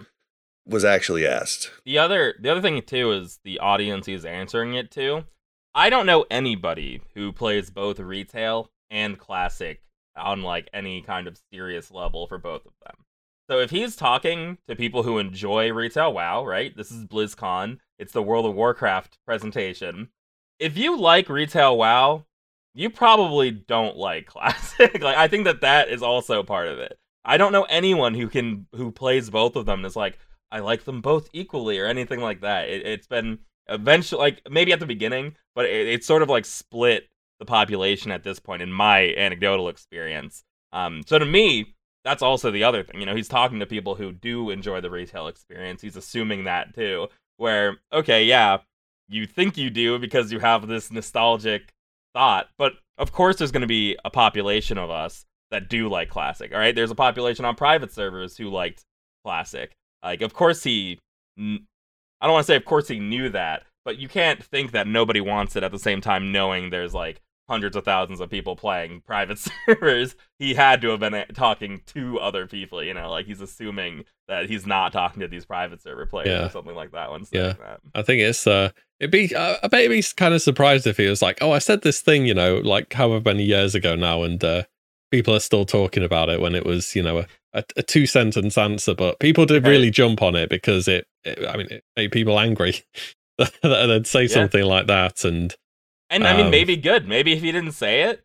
was 0.66 0.85
actually 0.85 1.27
asked. 1.27 1.70
The 1.85 1.98
other 1.98 2.35
the 2.40 2.48
other 2.51 2.61
thing 2.62 2.81
too 2.82 3.11
is 3.12 3.40
the 3.44 3.59
audience 3.59 4.07
he's 4.07 4.24
answering 4.24 4.74
it 4.74 4.90
to. 4.93 5.24
I 5.74 5.90
don't 5.90 6.07
know 6.07 6.27
anybody 6.31 7.02
who 7.15 7.32
plays 7.32 7.70
both 7.70 7.98
retail 8.01 8.70
and 8.90 9.19
classic 9.19 9.82
on 10.16 10.43
like 10.43 10.69
any 10.73 11.01
kind 11.02 11.27
of 11.28 11.39
serious 11.52 11.90
level 11.90 12.27
for 12.27 12.39
both 12.39 12.66
of 12.66 12.73
them. 12.85 12.97
So 13.48 13.59
if 13.59 13.70
he's 13.70 13.97
talking 13.97 14.59
to 14.69 14.77
people 14.77 15.02
who 15.02 15.19
enjoy 15.19 15.73
retail 15.73 16.12
WoW, 16.12 16.44
right? 16.44 16.77
This 16.77 16.93
is 16.93 17.05
BlizzCon. 17.05 17.78
It's 17.98 18.12
the 18.12 18.23
World 18.23 18.47
of 18.47 18.55
Warcraft 18.55 19.19
presentation. 19.27 20.11
If 20.60 20.76
you 20.78 20.96
like 20.98 21.28
retail 21.28 21.76
WoW, 21.76 22.26
you 22.74 22.90
probably 22.90 23.50
don't 23.50 23.96
like 23.96 24.26
classic. 24.26 25.02
like 25.02 25.16
I 25.16 25.26
think 25.26 25.44
that 25.44 25.62
that 25.62 25.88
is 25.88 26.02
also 26.02 26.42
part 26.42 26.68
of 26.68 26.78
it. 26.78 26.98
I 27.24 27.36
don't 27.36 27.52
know 27.52 27.64
anyone 27.64 28.14
who 28.14 28.28
can 28.28 28.66
who 28.74 28.92
plays 28.92 29.30
both 29.30 29.56
of 29.56 29.66
them 29.66 29.84
is 29.84 29.96
like 29.96 30.18
I 30.52 30.60
like 30.60 30.84
them 30.84 31.00
both 31.00 31.28
equally 31.32 31.78
or 31.78 31.86
anything 31.86 32.20
like 32.20 32.40
that. 32.40 32.68
It, 32.68 32.86
it's 32.86 33.06
been 33.06 33.40
eventually 33.68 34.20
like 34.20 34.42
maybe 34.50 34.72
at 34.72 34.80
the 34.80 34.86
beginning, 34.86 35.36
but 35.54 35.64
it, 35.64 35.88
it's 35.88 36.06
sort 36.06 36.22
of 36.22 36.28
like 36.28 36.44
split 36.44 37.08
the 37.38 37.46
population 37.46 38.10
at 38.10 38.22
this 38.22 38.38
point 38.38 38.62
in 38.62 38.72
my 38.72 39.14
anecdotal 39.16 39.68
experience. 39.68 40.44
Um, 40.72 41.02
so 41.06 41.18
to 41.18 41.26
me, 41.26 41.74
that's 42.04 42.22
also 42.22 42.50
the 42.50 42.64
other 42.64 42.82
thing. 42.82 43.00
You 43.00 43.06
know, 43.06 43.16
he's 43.16 43.28
talking 43.28 43.60
to 43.60 43.66
people 43.66 43.94
who 43.94 44.12
do 44.12 44.50
enjoy 44.50 44.80
the 44.80 44.90
retail 44.90 45.26
experience. 45.26 45.82
He's 45.82 45.96
assuming 45.96 46.44
that 46.44 46.74
too. 46.74 47.08
Where 47.36 47.78
okay, 47.92 48.24
yeah, 48.24 48.58
you 49.10 49.26
think 49.26 49.58
you 49.58 49.70
do 49.70 49.98
because 49.98 50.32
you 50.32 50.38
have 50.38 50.66
this 50.68 50.90
nostalgic 50.90 51.72
thought, 52.14 52.48
but 52.56 52.74
of 52.96 53.12
course 53.12 53.36
there's 53.36 53.52
going 53.52 53.60
to 53.62 53.66
be 53.66 53.96
a 54.04 54.10
population 54.10 54.78
of 54.78 54.90
us 54.90 55.24
that 55.50 55.68
do 55.68 55.88
like 55.88 56.08
classic. 56.08 56.52
All 56.52 56.58
right, 56.58 56.74
there's 56.74 56.90
a 56.90 56.96
population 56.96 57.44
on 57.44 57.56
private 57.56 57.92
servers 57.92 58.36
who 58.36 58.48
liked 58.48 58.84
classic. 59.24 59.72
Like, 60.02 60.22
of 60.22 60.32
course 60.32 60.62
he. 60.62 60.98
I 61.38 62.26
don't 62.26 62.32
want 62.32 62.46
to 62.46 62.52
say, 62.52 62.56
of 62.56 62.64
course 62.64 62.88
he 62.88 63.00
knew 63.00 63.30
that, 63.30 63.64
but 63.84 63.98
you 63.98 64.08
can't 64.08 64.42
think 64.42 64.72
that 64.72 64.86
nobody 64.86 65.20
wants 65.20 65.56
it 65.56 65.62
at 65.62 65.72
the 65.72 65.78
same 65.78 66.00
time, 66.00 66.32
knowing 66.32 66.70
there's 66.70 66.94
like 66.94 67.20
hundreds 67.51 67.74
of 67.77 67.85
thousands 67.85 68.20
of 68.20 68.31
people 68.31 68.55
playing 68.56 69.02
private 69.06 69.39
servers. 69.66 70.14
He 70.39 70.55
had 70.55 70.81
to 70.82 70.89
have 70.90 71.01
been 71.01 71.14
uh, 71.14 71.24
talking 71.35 71.82
to 71.89 72.18
other 72.20 72.47
people, 72.47 72.82
you 72.82 72.94
know, 72.94 73.10
like 73.10 73.27
he's 73.27 73.40
assuming 73.40 74.05
that 74.28 74.48
he's 74.48 74.66
not 74.66 74.93
talking 74.93 75.20
to 75.20 75.28
these 75.28 75.44
private 75.44 75.82
server 75.82 76.06
players 76.06 76.28
Yeah. 76.28 76.47
or 76.47 76.51
something 76.51 76.74
like 76.77 76.93
that 76.93 77.09
saying 77.27 77.56
that. 77.59 77.81
I 77.94 78.02
think 78.02 78.20
it's 78.22 78.47
uh 78.47 78.70
it'd 79.01 79.10
be 79.10 79.35
uh, 79.35 79.56
I 79.62 79.68
bet 79.68 79.82
he'd 79.82 79.89
be 79.89 80.05
kind 80.16 80.32
of 80.32 80.40
surprised 80.43 80.86
if 80.86 80.97
he 80.97 81.06
was 81.09 81.20
like, 81.20 81.39
Oh, 81.43 81.51
I 81.52 81.59
said 81.59 81.82
this 81.82 82.01
thing, 82.01 82.24
you 82.27 82.35
know, 82.35 82.59
like 82.59 82.93
however 82.93 83.22
many 83.32 83.43
years 83.43 83.74
ago 83.74 83.97
now 83.97 84.22
and 84.22 84.43
uh 84.44 84.62
people 85.10 85.35
are 85.35 85.40
still 85.40 85.64
talking 85.64 86.05
about 86.05 86.28
it 86.28 86.40
when 86.40 86.55
it 86.55 86.64
was, 86.64 86.94
you 86.94 87.02
know, 87.02 87.18
a, 87.18 87.27
a, 87.52 87.64
a 87.78 87.82
two 87.82 88.06
sentence 88.06 88.56
answer, 88.56 88.94
but 88.94 89.18
people 89.18 89.44
did 89.44 89.64
Right. 89.64 89.70
really 89.70 89.90
jump 89.90 90.22
on 90.22 90.36
it 90.36 90.48
because 90.48 90.86
it, 90.86 91.05
it 91.24 91.44
I 91.47 91.56
mean 91.56 91.66
it 91.68 91.82
made 91.97 92.12
people 92.12 92.39
angry. 92.39 92.74
they'd 93.62 94.06
say 94.06 94.22
Yeah. 94.22 94.28
something 94.28 94.64
like 94.64 94.86
that 94.86 95.24
and 95.24 95.55
And 96.10 96.26
I 96.26 96.36
mean, 96.36 96.46
Um, 96.46 96.50
maybe 96.50 96.76
good. 96.76 97.06
Maybe 97.08 97.32
if 97.32 97.40
he 97.40 97.52
didn't 97.52 97.72
say 97.72 98.02
it, 98.02 98.24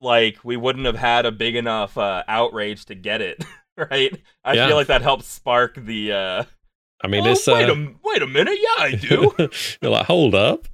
like 0.00 0.38
we 0.44 0.56
wouldn't 0.56 0.86
have 0.86 0.96
had 0.96 1.26
a 1.26 1.32
big 1.32 1.54
enough 1.56 1.96
uh, 1.98 2.22
outrage 2.26 2.84
to 2.86 2.94
get 2.94 3.20
it, 3.20 3.44
right? 3.76 4.18
I 4.44 4.54
Yeah. 4.54 4.66
feel 4.68 4.76
like 4.76 4.86
that 4.88 5.02
helps 5.02 5.26
spark 5.26 5.74
the. 5.76 6.12
Uh, 6.12 6.44
I 7.02 7.08
mean 7.08 7.26
"Oh, 7.26 7.32
it's 7.32 7.46
wait 7.46 7.68
uh, 7.68 7.74
a 7.74 7.94
wait 8.02 8.22
a 8.22 8.26
minute, 8.26 8.58
yeah, 8.58 8.82
I 8.84 8.94
do. 8.94 9.32
you're 9.82 9.90
like, 9.92 10.06
hold 10.06 10.34
up. 10.34 10.66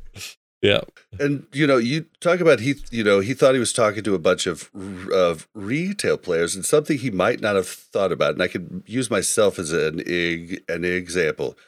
Yeah. 0.60 0.82
And 1.18 1.46
you 1.52 1.66
know, 1.66 1.76
you 1.78 2.06
talk 2.20 2.38
about 2.38 2.60
he, 2.60 2.76
you 2.92 3.02
know, 3.02 3.18
he 3.18 3.34
thought 3.34 3.54
he 3.54 3.58
was 3.58 3.72
talking 3.72 4.04
to 4.04 4.14
a 4.14 4.18
bunch 4.20 4.46
of 4.46 4.70
of 5.12 5.48
retail 5.54 6.16
players, 6.16 6.54
and 6.54 6.64
something 6.64 6.96
he 6.98 7.10
might 7.10 7.40
not 7.40 7.56
have 7.56 7.66
thought 7.66 8.12
about. 8.12 8.34
And 8.34 8.42
I 8.42 8.46
could 8.46 8.84
use 8.86 9.10
myself 9.10 9.58
as 9.58 9.72
an 9.72 9.98
an 10.68 10.84
example. 10.84 11.58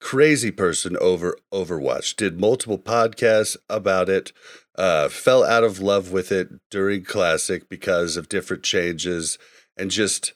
Crazy 0.00 0.50
person 0.50 0.96
over 0.96 1.36
Overwatch 1.52 2.16
did 2.16 2.40
multiple 2.40 2.78
podcasts 2.78 3.56
about 3.68 4.08
it. 4.08 4.32
Uh, 4.76 5.08
fell 5.08 5.44
out 5.44 5.62
of 5.62 5.80
love 5.80 6.10
with 6.10 6.32
it 6.32 6.48
during 6.70 7.04
Classic 7.04 7.68
because 7.68 8.16
of 8.16 8.28
different 8.28 8.62
changes, 8.62 9.38
and 9.76 9.90
just 9.90 10.32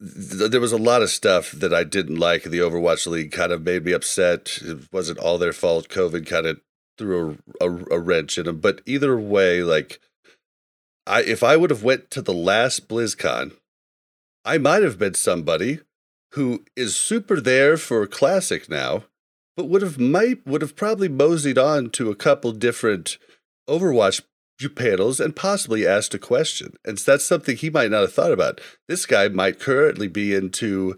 th- 0.00 0.50
there 0.50 0.60
was 0.60 0.72
a 0.72 0.76
lot 0.76 1.00
of 1.00 1.08
stuff 1.08 1.50
that 1.52 1.72
I 1.72 1.84
didn't 1.84 2.18
like. 2.18 2.42
The 2.42 2.58
Overwatch 2.58 3.06
League 3.06 3.32
kind 3.32 3.52
of 3.52 3.62
made 3.62 3.84
me 3.86 3.92
upset. 3.92 4.58
It 4.60 4.92
wasn't 4.92 5.18
all 5.18 5.38
their 5.38 5.54
fault. 5.54 5.88
COVID 5.88 6.26
kind 6.26 6.46
of 6.46 6.60
threw 6.98 7.38
a, 7.60 7.68
a, 7.68 7.84
a 7.92 7.98
wrench 7.98 8.36
in 8.36 8.44
them. 8.44 8.60
But 8.60 8.82
either 8.84 9.18
way, 9.18 9.62
like 9.62 9.98
I 11.06 11.22
if 11.22 11.42
I 11.42 11.56
would 11.56 11.70
have 11.70 11.82
went 11.82 12.10
to 12.10 12.22
the 12.22 12.34
last 12.34 12.88
BlizzCon, 12.88 13.56
I 14.44 14.58
might 14.58 14.82
have 14.82 14.98
been 14.98 15.14
somebody 15.14 15.80
who 16.34 16.64
is 16.76 16.96
super 16.96 17.40
there 17.40 17.76
for 17.76 18.06
classic 18.06 18.68
now, 18.68 19.04
but 19.56 19.68
would 19.68 19.82
have 19.82 19.98
might 19.98 20.46
would 20.46 20.62
have 20.62 20.76
probably 20.76 21.08
moseyed 21.08 21.58
on 21.58 21.90
to 21.90 22.10
a 22.10 22.16
couple 22.16 22.52
different 22.52 23.18
Overwatch 23.68 24.22
panels 24.76 25.20
and 25.20 25.36
possibly 25.36 25.86
asked 25.86 26.14
a 26.14 26.18
question. 26.18 26.74
And 26.84 26.96
that's 26.98 27.24
something 27.24 27.56
he 27.56 27.70
might 27.70 27.90
not 27.90 28.02
have 28.02 28.12
thought 28.12 28.32
about. 28.32 28.60
This 28.88 29.04
guy 29.04 29.28
might 29.28 29.60
currently 29.60 30.08
be 30.08 30.34
into 30.34 30.96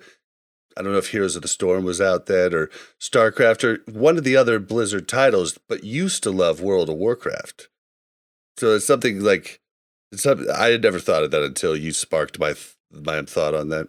I 0.76 0.82
don't 0.82 0.92
know 0.92 0.98
if 0.98 1.08
Heroes 1.08 1.36
of 1.36 1.42
the 1.42 1.48
Storm 1.48 1.84
was 1.84 2.02
out 2.02 2.26
then 2.26 2.52
or 2.52 2.70
StarCraft 3.00 3.64
or 3.64 3.90
one 3.90 4.18
of 4.18 4.24
the 4.24 4.36
other 4.36 4.58
Blizzard 4.58 5.08
titles, 5.08 5.58
but 5.68 5.84
used 5.84 6.22
to 6.22 6.30
love 6.30 6.60
World 6.60 6.90
of 6.90 6.96
Warcraft. 6.96 7.68
So 8.58 8.74
it's 8.74 8.86
something 8.86 9.20
like 9.20 9.60
it's 10.12 10.22
something 10.22 10.48
I 10.50 10.68
had 10.68 10.82
never 10.82 10.98
thought 10.98 11.24
of 11.24 11.30
that 11.30 11.42
until 11.42 11.76
you 11.76 11.92
sparked 11.92 12.38
my 12.38 12.54
my 12.90 13.22
thought 13.22 13.54
on 13.54 13.70
that. 13.70 13.88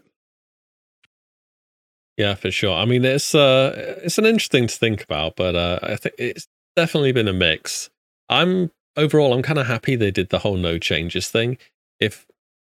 Yeah, 2.18 2.34
for 2.34 2.50
sure. 2.50 2.76
I 2.76 2.86
mean, 2.86 3.06
it's 3.06 3.36
uh, 3.36 4.00
it's 4.04 4.18
an 4.18 4.26
interesting 4.26 4.68
to 4.68 4.76
think 4.76 5.04
about, 5.04 5.36
but 5.36 5.56
uh, 5.56 5.80
I 5.84 5.96
think 5.96 6.16
it's 6.18 6.48
definitely 6.76 7.12
been 7.12 7.28
a 7.28 7.34
mix. 7.34 7.90
I'm 8.28 8.72
overall, 8.96 9.34
I'm 9.34 9.44
kind 9.44 9.60
of 9.60 9.68
happy 9.68 9.96
they 9.96 10.12
did 10.12 10.30
the 10.30 10.40
whole 10.40 10.58
no 10.58 10.80
changes 10.80 11.30
thing, 11.30 11.58
if 12.00 12.26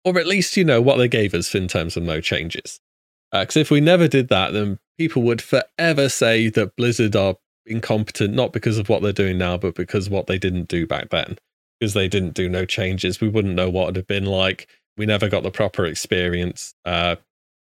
or 0.02 0.18
at 0.18 0.26
least 0.26 0.56
you 0.56 0.64
know 0.64 0.80
what 0.80 0.96
they 0.96 1.08
gave 1.08 1.34
us 1.34 1.54
in 1.54 1.68
terms 1.68 1.96
of 1.96 2.02
no 2.02 2.20
changes. 2.20 2.80
Because 3.32 3.56
if 3.56 3.70
we 3.70 3.80
never 3.80 4.08
did 4.08 4.28
that, 4.28 4.52
then 4.52 4.78
people 4.98 5.22
would 5.22 5.42
forever 5.42 6.08
say 6.08 6.48
that 6.50 6.76
Blizzard 6.76 7.16
are 7.16 7.36
incompetent, 7.66 8.34
not 8.34 8.52
because 8.52 8.78
of 8.78 8.88
what 8.88 9.02
they're 9.02 9.12
doing 9.12 9.38
now, 9.38 9.56
but 9.56 9.74
because 9.74 10.08
what 10.08 10.26
they 10.26 10.38
didn't 10.38 10.68
do 10.68 10.86
back 10.86 11.10
then. 11.10 11.36
Because 11.80 11.94
they 11.94 12.08
didn't 12.08 12.34
do 12.34 12.48
no 12.48 12.64
changes, 12.64 13.20
we 13.20 13.28
wouldn't 13.28 13.54
know 13.56 13.68
what 13.68 13.84
it'd 13.84 13.96
have 13.96 14.06
been 14.06 14.26
like. 14.26 14.68
We 14.96 15.06
never 15.06 15.28
got 15.28 15.42
the 15.42 15.50
proper 15.50 15.84
experience. 15.84 16.74
Uh, 16.84 17.16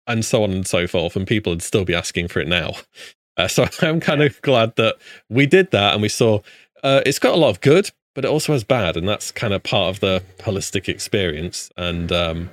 and 0.07 0.25
so 0.25 0.43
on 0.43 0.51
and 0.53 0.67
so 0.67 0.87
forth, 0.87 1.17
and 1.17 1.27
people 1.27 1.53
would 1.53 1.63
still 1.63 1.85
be 1.85 1.95
asking 1.95 2.29
for 2.29 2.41
it 2.41 2.49
now. 2.49 2.73
Uh, 3.37 3.49
so 3.49 3.67
I'm 3.83 4.01
kind 4.01 4.23
of 4.23 4.41
glad 4.43 4.77
that 4.77 4.97
we 5.29 5.47
did 5.47 5.71
that 5.73 5.93
and 5.93 6.03
we 6.03 6.09
saw 6.09 6.41
uh, 6.85 7.01
it's 7.07 7.19
got 7.19 7.35
a 7.35 7.39
lot 7.39 7.49
of 7.49 7.61
good, 7.63 7.91
but 8.15 8.25
it 8.25 8.29
also 8.29 8.53
has 8.53 8.63
bad, 8.63 8.97
and 8.97 9.09
that's 9.09 9.33
kind 9.33 9.55
of 9.55 9.63
part 9.63 9.95
of 9.95 10.01
the 10.01 10.23
holistic 10.41 10.89
experience. 10.89 11.71
And 11.77 12.13
um, 12.13 12.51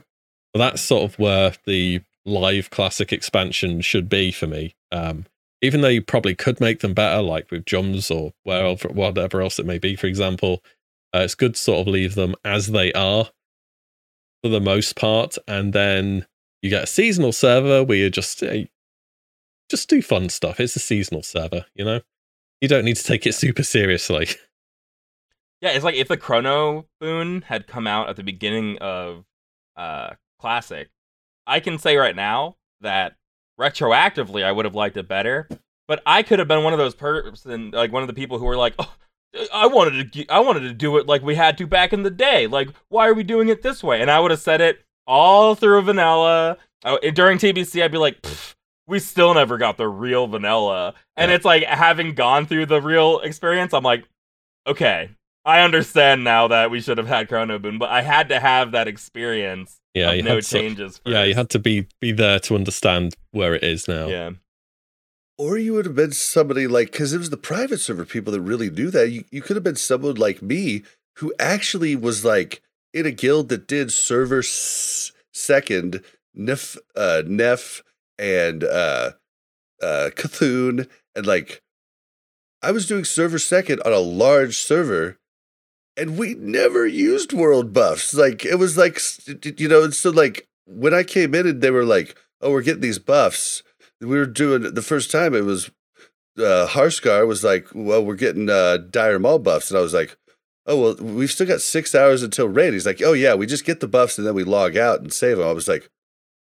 that's 0.53 0.81
sort 0.81 1.03
of 1.03 1.19
where 1.19 1.53
the 1.65 2.01
live 2.25 2.69
classic 2.69 3.11
expansion 3.11 3.81
should 3.81 4.07
be 4.07 4.31
for 4.31 4.47
me. 4.47 4.73
Um, 4.91 5.25
even 5.61 5.81
though 5.81 5.89
you 5.89 6.01
probably 6.01 6.33
could 6.33 6.59
make 6.61 6.79
them 6.79 6.93
better, 6.93 7.21
like 7.21 7.51
with 7.51 7.65
drums 7.65 8.09
or 8.09 8.33
wherever, 8.43 8.87
whatever 8.87 9.41
else 9.41 9.59
it 9.59 9.65
may 9.65 9.77
be, 9.77 9.95
for 9.95 10.07
example, 10.07 10.63
uh, 11.13 11.19
it's 11.19 11.35
good 11.35 11.55
to 11.55 11.59
sort 11.59 11.81
of 11.81 11.91
leave 11.91 12.15
them 12.15 12.35
as 12.45 12.67
they 12.67 12.93
are 12.93 13.29
for 14.41 14.49
the 14.49 14.61
most 14.61 14.95
part, 14.95 15.37
and 15.47 15.73
then 15.73 16.25
you 16.61 16.69
get 16.69 16.83
a 16.83 16.87
seasonal 16.87 17.31
server 17.31 17.83
where 17.83 17.97
you 17.97 18.09
just 18.09 18.41
uh, 18.43 18.65
just 19.69 19.89
do 19.89 20.01
fun 20.01 20.29
stuff. 20.29 20.59
It's 20.59 20.75
a 20.75 20.79
seasonal 20.79 21.23
server, 21.23 21.65
you 21.75 21.85
know. 21.85 22.01
You 22.59 22.67
don't 22.67 22.85
need 22.85 22.97
to 22.97 23.03
take 23.03 23.25
it 23.25 23.33
super 23.33 23.63
seriously. 23.63 24.27
yeah, 25.61 25.69
it's 25.71 25.83
like 25.83 25.95
if 25.95 26.07
the 26.07 26.17
Chrono 26.17 26.87
Boon 26.99 27.43
had 27.43 27.67
come 27.67 27.87
out 27.87 28.09
at 28.09 28.15
the 28.15 28.23
beginning 28.23 28.77
of 28.79 29.25
uh, 29.75 30.11
classic. 30.39 30.89
I 31.47 31.59
can 31.59 31.77
say 31.77 31.95
right 31.97 32.15
now 32.15 32.57
that 32.81 33.15
retroactively 33.59 34.43
I 34.43 34.51
would 34.51 34.65
have 34.65 34.75
liked 34.75 34.97
it 34.97 35.07
better, 35.07 35.47
but 35.87 36.01
I 36.05 36.23
could 36.23 36.39
have 36.39 36.47
been 36.47 36.63
one 36.63 36.73
of 36.73 36.79
those 36.79 36.95
person, 36.95 37.71
like 37.71 37.91
one 37.91 38.03
of 38.03 38.07
the 38.07 38.13
people 38.13 38.39
who 38.39 38.45
were 38.45 38.57
like, 38.57 38.73
oh, 38.79 38.93
I 39.53 39.67
wanted 39.67 40.11
to, 40.13 40.27
I 40.27 40.39
wanted 40.39 40.61
to 40.61 40.73
do 40.73 40.97
it 40.97 41.07
like 41.07 41.21
we 41.21 41.35
had 41.35 41.57
to 41.59 41.67
back 41.67 41.93
in 41.93 42.03
the 42.03 42.09
day. 42.09 42.47
Like, 42.47 42.69
why 42.89 43.07
are 43.07 43.13
we 43.13 43.23
doing 43.23 43.49
it 43.49 43.61
this 43.61 43.83
way? 43.83 44.01
And 44.01 44.11
I 44.11 44.19
would 44.19 44.31
have 44.31 44.41
said 44.41 44.61
it 44.61 44.83
all 45.07 45.55
through 45.55 45.81
vanilla. 45.83 46.57
Oh, 46.83 46.97
during 47.11 47.37
TBC, 47.37 47.83
I'd 47.83 47.91
be 47.91 47.97
like, 47.97 48.17
we 48.87 48.99
still 48.99 49.33
never 49.33 49.57
got 49.57 49.77
the 49.77 49.87
real 49.87 50.27
vanilla. 50.27 50.93
And 51.15 51.29
Yeah. 51.29 51.35
it's 51.35 51.45
like 51.45 51.63
having 51.63 52.13
gone 52.15 52.45
through 52.47 52.65
the 52.67 52.81
real 52.81 53.19
experience, 53.19 53.73
I'm 53.73 53.83
like, 53.83 54.05
okay, 54.67 55.09
I 55.45 55.61
understand 55.61 56.23
now 56.23 56.47
that 56.49 56.69
we 56.71 56.81
should 56.81 56.97
have 56.97 57.07
had 57.07 57.27
Chrono 57.27 57.57
Boon, 57.59 57.77
but 57.77 57.89
I 57.89 58.01
had 58.01 58.29
to 58.29 58.39
have 58.39 58.71
that 58.73 58.87
experience 58.87 59.79
Yeah, 59.93 60.11
you 60.11 60.23
no 60.23 60.35
had 60.35 60.43
to, 60.43 60.49
changes. 60.49 60.97
First. 60.97 61.07
yeah, 61.07 61.23
you 61.23 61.33
had 61.35 61.49
to 61.51 61.59
be 61.59 61.87
be 61.99 62.11
there 62.11 62.39
to 62.39 62.55
understand 62.55 63.15
where 63.31 63.55
it 63.55 63.63
is 63.63 63.87
now. 63.87 64.07
Yeah. 64.07 64.31
Or 65.37 65.57
you 65.57 65.73
would 65.73 65.85
have 65.85 65.95
been 65.95 66.11
somebody 66.11 66.67
like, 66.67 66.91
because 66.91 67.13
it 67.13 67.17
was 67.17 67.31
the 67.31 67.37
private 67.37 67.79
server 67.79 68.05
people 68.05 68.31
that 68.33 68.41
really 68.41 68.69
knew 68.69 68.91
that. 68.91 69.09
You, 69.09 69.23
you 69.31 69.41
could 69.41 69.55
have 69.55 69.63
been 69.63 69.75
someone 69.75 70.15
like 70.15 70.41
me 70.43 70.83
who 71.17 71.33
actually 71.39 71.95
was 71.95 72.23
like 72.23 72.61
in 72.93 73.05
a 73.05 73.11
guild 73.11 73.49
that 73.49 73.67
did 73.67 73.91
server 73.91 74.39
s- 74.39 75.11
second, 75.33 76.03
Nef, 76.33 76.77
uh, 76.95 77.23
Nef, 77.25 77.81
and 78.17 78.63
uh, 78.63 79.11
uh, 79.81 80.09
and 80.41 80.87
like 81.25 81.61
I 82.61 82.71
was 82.71 82.87
doing 82.87 83.03
server 83.05 83.39
second 83.39 83.81
on 83.85 83.93
a 83.93 83.99
large 83.99 84.57
server, 84.57 85.17
and 85.97 86.17
we 86.17 86.35
never 86.35 86.85
used 86.85 87.33
world 87.33 87.73
buffs. 87.73 88.13
Like 88.13 88.45
it 88.45 88.55
was 88.55 88.77
like 88.77 88.99
you 89.59 89.67
know, 89.67 89.83
and 89.83 89.93
so 89.93 90.09
like 90.09 90.47
when 90.65 90.93
I 90.93 91.03
came 91.03 91.33
in 91.33 91.47
and 91.47 91.61
they 91.61 91.71
were 91.71 91.85
like, 91.85 92.15
"Oh, 92.41 92.51
we're 92.51 92.61
getting 92.61 92.81
these 92.81 92.99
buffs." 92.99 93.63
We 93.99 94.07
were 94.17 94.25
doing 94.25 94.73
the 94.73 94.81
first 94.81 95.11
time. 95.11 95.35
It 95.35 95.45
was 95.45 95.69
uh, 96.37 96.67
Harskar 96.67 97.27
was 97.27 97.43
like, 97.43 97.67
"Well, 97.73 98.03
we're 98.05 98.15
getting 98.15 98.49
uh, 98.49 98.77
Dire 98.77 99.19
Maul 99.19 99.39
buffs," 99.39 99.69
and 99.71 99.77
I 99.77 99.81
was 99.81 99.93
like, 99.93 100.17
"Oh 100.65 100.79
well, 100.81 100.95
we've 100.95 101.31
still 101.31 101.47
got 101.47 101.61
six 101.61 101.95
hours 101.95 102.23
until 102.23 102.47
raid." 102.47 102.73
He's 102.73 102.85
like, 102.85 103.01
"Oh 103.01 103.13
yeah, 103.13 103.33
we 103.35 103.45
just 103.45 103.65
get 103.65 103.79
the 103.79 103.87
buffs 103.87 104.17
and 104.17 104.25
then 104.27 104.33
we 104.33 104.43
log 104.43 104.77
out 104.77 105.01
and 105.01 105.11
save 105.13 105.37
them." 105.37 105.47
I 105.47 105.51
was 105.51 105.67
like, 105.67 105.89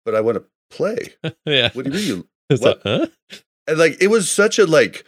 "But 0.05 0.15
I 0.15 0.21
want 0.21 0.37
to 0.37 0.45
play." 0.69 1.13
yeah. 1.45 1.69
What 1.73 1.85
do 1.85 1.91
you 1.91 1.97
mean 1.97 2.07
you 2.07 2.27
It's 2.49 2.61
what? 2.61 2.83
like, 2.85 3.01
huh? 3.01 3.37
and 3.67 3.77
like 3.77 3.97
it 4.01 4.07
was 4.07 4.31
such 4.31 4.57
a 4.57 4.65
like 4.65 5.05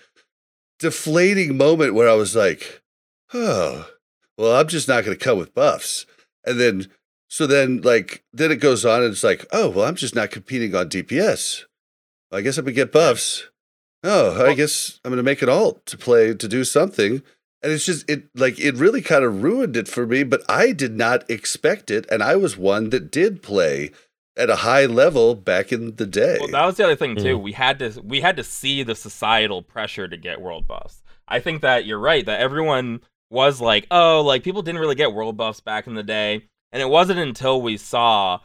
deflating 0.81 1.55
moment 1.57 1.93
where 1.93 2.09
I 2.09 2.15
was 2.15 2.35
like, 2.35 2.81
oh, 3.33 3.87
well, 4.37 4.59
I'm 4.59 4.67
just 4.67 4.87
not 4.87 5.05
going 5.05 5.17
to 5.17 5.23
come 5.23 5.37
with 5.37 5.53
buffs. 5.53 6.05
And 6.43 6.59
then, 6.59 6.87
so 7.29 7.47
then, 7.47 7.81
like, 7.81 8.23
then 8.33 8.51
it 8.51 8.57
goes 8.57 8.83
on 8.83 9.03
and 9.03 9.11
it's 9.11 9.23
like, 9.23 9.45
oh, 9.51 9.69
well, 9.69 9.85
I'm 9.85 9.95
just 9.95 10.15
not 10.15 10.31
competing 10.31 10.75
on 10.75 10.89
DPS. 10.89 11.65
I 12.31 12.41
guess 12.41 12.57
I'm 12.57 12.65
going 12.65 12.75
to 12.75 12.81
get 12.81 12.91
buffs. 12.91 13.49
Oh, 14.03 14.43
I 14.43 14.55
guess 14.55 14.99
I'm 15.05 15.11
going 15.11 15.17
to 15.17 15.23
make 15.23 15.43
an 15.43 15.49
alt 15.49 15.85
to 15.85 15.97
play 15.97 16.33
to 16.33 16.47
do 16.47 16.63
something. 16.63 17.21
And 17.63 17.71
it's 17.71 17.85
just, 17.85 18.09
it 18.09 18.23
like, 18.35 18.59
it 18.59 18.75
really 18.75 19.01
kind 19.01 19.23
of 19.23 19.43
ruined 19.43 19.77
it 19.77 19.87
for 19.87 20.07
me, 20.07 20.23
but 20.23 20.41
I 20.49 20.71
did 20.71 20.95
not 20.95 21.29
expect 21.29 21.91
it. 21.91 22.05
And 22.11 22.23
I 22.23 22.35
was 22.35 22.57
one 22.57 22.89
that 22.89 23.11
did 23.11 23.43
play 23.43 23.91
at 24.37 24.49
a 24.49 24.57
high 24.57 24.85
level 24.85 25.35
back 25.35 25.71
in 25.71 25.95
the 25.95 26.05
day. 26.05 26.37
Well, 26.39 26.49
that 26.49 26.65
was 26.65 26.77
the 26.77 26.83
other 26.83 26.95
thing 26.95 27.15
too. 27.15 27.37
Mm. 27.37 27.43
We 27.43 27.51
had 27.51 27.79
to 27.79 28.01
we 28.03 28.21
had 28.21 28.37
to 28.37 28.43
see 28.43 28.83
the 28.83 28.95
societal 28.95 29.61
pressure 29.61 30.07
to 30.07 30.17
get 30.17 30.41
world 30.41 30.67
buffs. 30.67 31.03
I 31.27 31.39
think 31.39 31.61
that 31.61 31.85
you're 31.85 31.99
right 31.99 32.25
that 32.25 32.39
everyone 32.39 33.01
was 33.29 33.61
like, 33.61 33.87
"Oh, 33.91 34.21
like 34.21 34.43
people 34.43 34.61
didn't 34.61 34.81
really 34.81 34.95
get 34.95 35.13
world 35.13 35.37
buffs 35.37 35.59
back 35.59 35.87
in 35.87 35.95
the 35.95 36.03
day." 36.03 36.43
And 36.71 36.81
it 36.81 36.89
wasn't 36.89 37.19
until 37.19 37.61
we 37.61 37.77
saw 37.77 38.39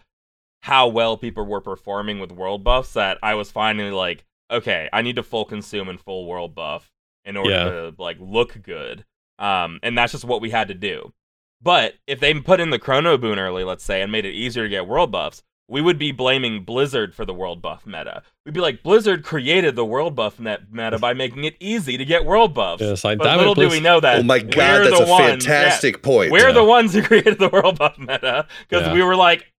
how 0.63 0.89
well 0.89 1.17
people 1.17 1.47
were 1.47 1.61
performing 1.61 2.19
with 2.19 2.33
world 2.33 2.65
buffs 2.65 2.93
that 2.95 3.19
I 3.23 3.35
was 3.35 3.53
finally 3.53 3.93
like, 3.93 4.25
"Okay, 4.51 4.89
I 4.93 5.03
need 5.03 5.17
to 5.17 5.23
full 5.23 5.45
consume 5.45 5.89
and 5.89 6.01
full 6.01 6.27
world 6.27 6.55
buff 6.55 6.91
in 7.27 7.37
order 7.37 7.51
Yeah. 7.51 7.65
to 7.65 7.95
like 7.99 8.17
look 8.21 8.63
good." 8.63 9.05
Um, 9.39 9.81
and 9.83 9.99
that's 9.99 10.13
just 10.13 10.25
what 10.25 10.41
we 10.41 10.49
had 10.51 10.69
to 10.69 10.75
do. 10.75 11.13
But 11.61 11.95
if 12.07 12.21
they 12.21 12.33
put 12.35 12.61
in 12.61 12.71
the 12.71 12.79
chrono 12.79 13.19
boon 13.19 13.39
early, 13.39 13.65
let's 13.65 13.85
say, 13.85 14.01
and 14.03 14.11
made 14.13 14.25
it 14.25 14.33
easier 14.33 14.63
to 14.65 14.69
get 14.69 14.87
world 14.87 15.11
buffs, 15.11 15.43
we 15.69 15.81
would 15.81 15.99
be 15.99 16.13
blaming 16.13 16.63
Blizzard 16.65 17.15
for 17.15 17.25
the 17.25 17.35
world 17.35 17.61
buff 17.61 17.87
meta. 17.87 18.23
We'd 18.45 18.55
be 18.55 18.61
like, 18.61 18.83
Blizzard 18.85 19.25
created 19.25 19.75
the 19.75 19.85
world 19.85 20.15
buff 20.15 20.39
net 20.39 20.61
meta 20.71 20.99
by 20.99 21.13
making 21.13 21.45
it 21.45 21.57
easy 21.59 21.97
to 21.97 22.05
get 22.05 22.25
world 22.25 22.55
buffs. 22.55 22.83
Yeah, 22.83 22.93
it's 22.93 23.03
like, 23.05 23.19
but 23.19 23.25
damn 23.25 23.35
it, 23.37 23.39
little 23.39 23.55
do 23.55 23.69
we 23.69 23.81
know 23.81 23.99
that. 23.99 24.21
oh 24.21 24.23
my 24.23 24.39
God, 24.39 24.85
that's 24.85 24.99
the 24.99 25.05
a 25.05 25.09
ones- 25.09 25.21
yeah, 25.21 25.29
fantastic 25.31 26.03
point. 26.03 26.31
we're 26.31 26.49
Yeah. 26.49 26.53
the 26.53 26.63
ones 26.65 26.93
who 26.95 27.03
created 27.11 27.39
the 27.39 27.49
world 27.49 27.79
buff 27.79 27.99
meta 27.99 28.47
because 28.69 28.87
Yeah. 28.87 28.93
we 28.95 29.03
were 29.03 29.17
like, 29.17 29.51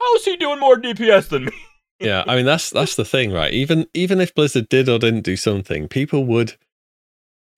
"How's 0.00 0.24
he 0.24 0.36
doing 0.36 0.60
more 0.60 0.76
DPS 0.76 1.28
than 1.30 1.46
me?" 1.46 1.52
yeah, 2.00 2.22
I 2.28 2.36
mean 2.36 2.44
that's 2.46 2.70
that's 2.70 2.94
the 2.94 3.04
thing, 3.04 3.32
right? 3.32 3.52
Even 3.52 3.86
even 3.92 4.20
if 4.20 4.34
Blizzard 4.34 4.68
did 4.68 4.88
or 4.88 4.98
didn't 5.00 5.22
do 5.24 5.36
something, 5.36 5.88
people 5.88 6.24
would 6.26 6.56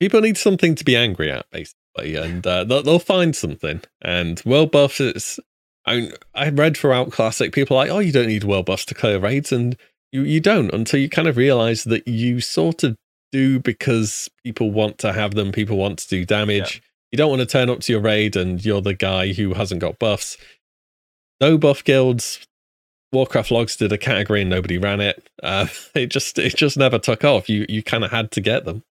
people 0.01 0.21
need 0.21 0.37
something 0.37 0.75
to 0.75 0.85
be 0.85 0.97
angry 0.97 1.31
at, 1.31 1.51
basically, 1.51 2.17
and 2.17 2.47
uh, 2.47 2.65
they'll, 2.65 2.83
they'll 2.83 2.99
find 2.99 3.35
something. 3.35 3.81
And 4.03 4.43
world 4.45 4.71
buffs, 4.71 5.01
it's 5.01 5.41
I 5.87 5.97
mean, 5.97 6.13
I 6.35 6.51
read 6.51 6.77
throughout 6.77 7.13
classic, 7.13 7.53
people 7.53 7.77
are 7.77 7.81
like, 7.81 7.91
oh, 7.91 7.99
you 7.99 8.13
don't 8.13 8.29
need 8.29 8.45
world 8.45 8.67
buffs 8.67 8.85
to 8.87 8.95
clear 8.95 9.19
raids, 9.19 9.53
and 9.53 9.77
you 10.13 10.23
you 10.23 10.41
don't 10.41 10.73
until 10.73 11.01
you 11.01 11.09
kind 11.09 11.29
of 11.29 11.37
realize 11.37 11.85
that 11.85 12.07
you 12.07 12.41
sort 12.41 12.85
of 12.85 12.97
do 13.33 13.61
because 13.61 14.29
people 14.45 14.71
want 14.71 14.99
to 14.99 15.13
have 15.13 15.35
them, 15.35 15.53
people 15.53 15.77
want 15.77 15.99
to 16.01 16.09
do 16.09 16.25
damage. 16.25 16.83
You 17.13 17.17
don't 17.17 17.31
want 17.31 17.41
to 17.41 17.47
turn 17.47 17.71
up 17.71 17.81
to 17.81 17.93
your 17.93 18.03
raid 18.03 18.37
and 18.37 18.63
you're 18.63 18.83
the 18.83 18.95
guy 18.95 19.33
who 19.33 19.55
hasn't 19.55 19.81
got 19.81 19.99
buffs. 19.99 20.37
No 21.41 21.57
buff 21.57 21.83
guilds, 21.83 22.47
Warcraft 23.13 23.51
logs 23.51 23.77
did 23.77 23.93
a 23.93 23.99
category 23.99 24.43
and 24.43 24.51
nobody 24.51 24.77
ran 24.77 25.01
it. 25.01 25.29
Uh, 25.43 25.67
it 25.95 26.07
just 26.07 26.39
it 26.39 26.57
just 26.57 26.77
never 26.77 26.99
took 26.99 27.25
off. 27.25 27.49
You 27.49 27.67
you 27.69 27.83
kind 27.83 28.05
of 28.05 28.11
had 28.11 28.31
to 28.33 28.41
get 28.41 28.65
them. 28.65 28.83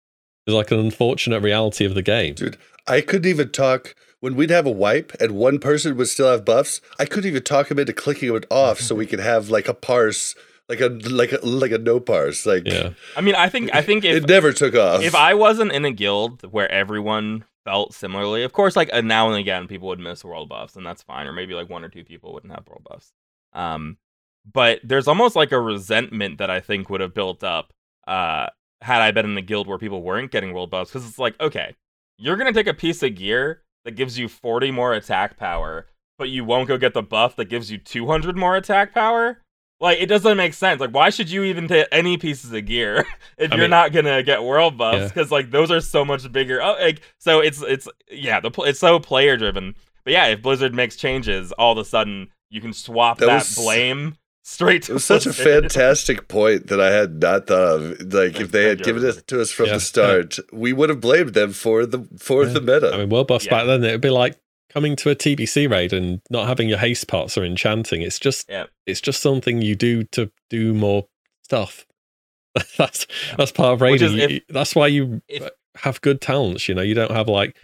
It's 0.47 0.55
like 0.55 0.71
an 0.71 0.79
unfortunate 0.79 1.41
reality 1.41 1.83
of 1.83 1.93
the 1.93 2.01
game. 2.01 2.35
Dude, 2.35 2.57
I 2.87 3.01
couldn't 3.01 3.29
even 3.29 3.49
talk 3.49 3.95
when 4.21 4.35
we'd 4.35 4.49
have 4.49 4.65
a 4.65 4.71
wipe 4.71 5.13
and 5.19 5.33
one 5.33 5.59
person 5.59 5.97
would 5.97 6.07
still 6.07 6.31
have 6.31 6.45
buffs. 6.45 6.79
I 6.97 7.05
couldn't 7.05 7.29
even 7.29 7.43
talk 7.43 7.69
him 7.69 7.77
into 7.77 7.91
clicking 7.91 8.33
it 8.33 8.45
off 8.49 8.79
so 8.79 8.95
we 8.95 9.05
could 9.05 9.19
have 9.19 9.49
like 9.49 9.67
a 9.67 9.73
parse, 9.73 10.35
like 10.69 10.79
a 10.79 10.87
like 10.87 11.33
a 11.33 11.45
like 11.45 11.71
a 11.71 11.77
no 11.77 11.99
parse. 11.99 12.45
Like 12.45 12.63
Yeah, 12.65 12.91
I 13.17 13.21
mean, 13.21 13.35
I 13.35 13.49
think 13.49 13.75
I 13.75 13.81
think 13.81 14.05
if 14.05 14.23
it 14.23 14.27
never 14.29 14.53
took 14.53 14.73
off. 14.73 15.03
if 15.03 15.15
I 15.15 15.33
wasn't 15.33 15.73
in 15.73 15.83
a 15.83 15.91
guild 15.91 16.41
where 16.49 16.71
everyone 16.71 17.43
felt 17.65 17.93
similarly, 17.93 18.43
of 18.43 18.53
course, 18.53 18.77
like 18.77 18.89
uh, 18.93 19.01
now 19.01 19.27
and 19.27 19.37
again, 19.37 19.67
people 19.67 19.89
would 19.89 19.99
miss 19.99 20.23
world 20.23 20.47
buffs, 20.47 20.77
and 20.77 20.85
that's 20.85 21.03
fine. 21.03 21.27
Or 21.27 21.33
maybe 21.33 21.55
like 21.55 21.69
one 21.69 21.83
or 21.83 21.89
two 21.89 22.05
people 22.05 22.33
wouldn't 22.33 22.53
have 22.53 22.65
world 22.67 22.87
buffs. 22.89 23.11
Um, 23.51 23.97
but 24.49 24.79
there's 24.81 25.09
almost 25.09 25.35
like 25.35 25.51
a 25.51 25.59
resentment 25.59 26.37
that 26.37 26.49
I 26.49 26.61
think 26.61 26.89
would 26.89 27.01
have 27.01 27.13
built 27.13 27.43
up 27.43 27.73
uh, 28.07 28.47
had 28.81 29.01
I 29.01 29.11
been 29.11 29.25
in 29.25 29.35
the 29.35 29.41
guild 29.41 29.67
where 29.67 29.77
people 29.77 30.01
weren't 30.01 30.31
getting 30.31 30.53
world 30.53 30.69
buffs, 30.69 30.91
because 30.91 31.07
it's 31.07 31.19
like, 31.19 31.39
okay, 31.39 31.75
you're 32.17 32.35
gonna 32.37 32.53
take 32.53 32.67
a 32.67 32.73
piece 32.73 33.01
of 33.03 33.15
gear 33.15 33.61
that 33.85 33.91
gives 33.95 34.17
you 34.17 34.27
40 34.27 34.71
more 34.71 34.93
attack 34.93 35.37
power, 35.37 35.87
but 36.17 36.29
you 36.29 36.43
won't 36.43 36.67
go 36.67 36.77
get 36.77 36.93
the 36.93 37.01
buff 37.03 37.35
that 37.37 37.45
gives 37.45 37.71
you 37.71 37.77
200 37.77 38.35
more 38.35 38.55
attack 38.55 38.93
power. 38.93 39.41
Like 39.79 39.99
it 39.99 40.07
doesn't 40.07 40.37
make 40.37 40.55
sense. 40.55 40.79
Like 40.81 40.89
why 40.91 41.11
should 41.11 41.29
you 41.29 41.43
even 41.43 41.67
take 41.67 41.87
any 41.91 42.17
pieces 42.17 42.51
of 42.51 42.65
gear 42.65 43.05
if 43.37 43.51
I 43.51 43.55
you're 43.55 43.65
mean- 43.65 43.69
not 43.69 43.91
gonna 43.93 44.23
get 44.23 44.43
world 44.43 44.77
buffs? 44.77 44.97
Yeah. 44.97 45.07
Because 45.07 45.31
like 45.31 45.51
those 45.51 45.69
are 45.69 45.79
so 45.81 46.03
much 46.03 46.29
bigger. 46.31 46.61
Oh, 46.61 46.75
like 46.79 47.01
so 47.19 47.39
it's 47.41 47.61
it's 47.61 47.87
yeah, 48.11 48.39
the 48.39 48.49
pl- 48.49 48.63
it's 48.63 48.79
so 48.79 48.99
player 48.99 49.37
driven. 49.37 49.75
But 50.03 50.13
yeah, 50.13 50.27
if 50.27 50.41
Blizzard 50.41 50.73
makes 50.73 50.95
changes, 50.95 51.51
all 51.53 51.73
of 51.73 51.77
a 51.77 51.85
sudden 51.85 52.29
you 52.49 52.59
can 52.61 52.73
swap 52.73 53.19
That 53.19 53.27
that, 53.27 53.53
blame 53.55 54.15
straight 54.47 54.83
to 54.83 54.91
it 54.91 54.95
was 54.95 55.03
such 55.05 55.25
a 55.25 55.33
fantastic 55.33 56.27
point 56.29 56.67
that 56.67 56.79
I 56.79 56.89
had 56.91 57.21
not 57.21 57.47
thought 57.47 57.81
of. 57.81 58.13
Like 58.13 58.39
if 58.39 58.51
they 58.51 58.63
had 58.69 58.81
given 58.83 59.03
it 59.05 59.27
to 59.27 59.41
us 59.41 59.51
from 59.51 59.65
Yeah. 59.67 59.73
the 59.73 59.79
start, 59.81 60.39
we 60.53 60.71
would 60.73 60.89
have 60.89 61.01
blamed 61.01 61.33
them 61.33 61.51
for 61.51 61.85
the 61.85 62.07
for 62.17 62.45
Yeah. 62.45 62.53
the 62.53 62.61
meta. 62.61 62.91
I 62.93 62.97
mean, 62.97 63.09
world 63.09 63.27
buffs 63.27 63.45
Yeah. 63.45 63.51
back 63.51 63.65
then 63.67 63.83
it'd 63.83 64.01
be 64.01 64.09
like 64.09 64.37
coming 64.69 64.95
to 64.97 65.09
a 65.09 65.15
TBC 65.15 65.67
raid 65.69 65.91
and 65.93 66.21
not 66.29 66.47
having 66.47 66.69
your 66.69 66.77
haste 66.77 67.07
pots 67.07 67.37
or 67.37 67.43
enchanting. 67.43 68.01
It's 68.01 68.19
just 68.19 68.49
Yeah. 68.49 68.65
it's 68.85 69.01
just 69.01 69.21
something 69.21 69.61
you 69.61 69.75
do 69.75 70.03
to 70.05 70.31
do 70.49 70.73
more 70.73 71.07
stuff. 71.43 71.85
that's 72.77 73.05
that's 73.37 73.51
part 73.51 73.73
of 73.73 73.81
raiding. 73.81 74.17
if- 74.17 74.43
that's 74.47 74.73
why 74.75 74.87
you 74.87 75.21
if- 75.27 75.41
uh, 75.43 75.49
have 75.75 75.99
good 76.01 76.21
talents. 76.21 76.67
You 76.69 76.75
know, 76.75 76.81
you 76.81 76.93
don't 76.95 77.11
have 77.11 77.27
like. 77.27 77.55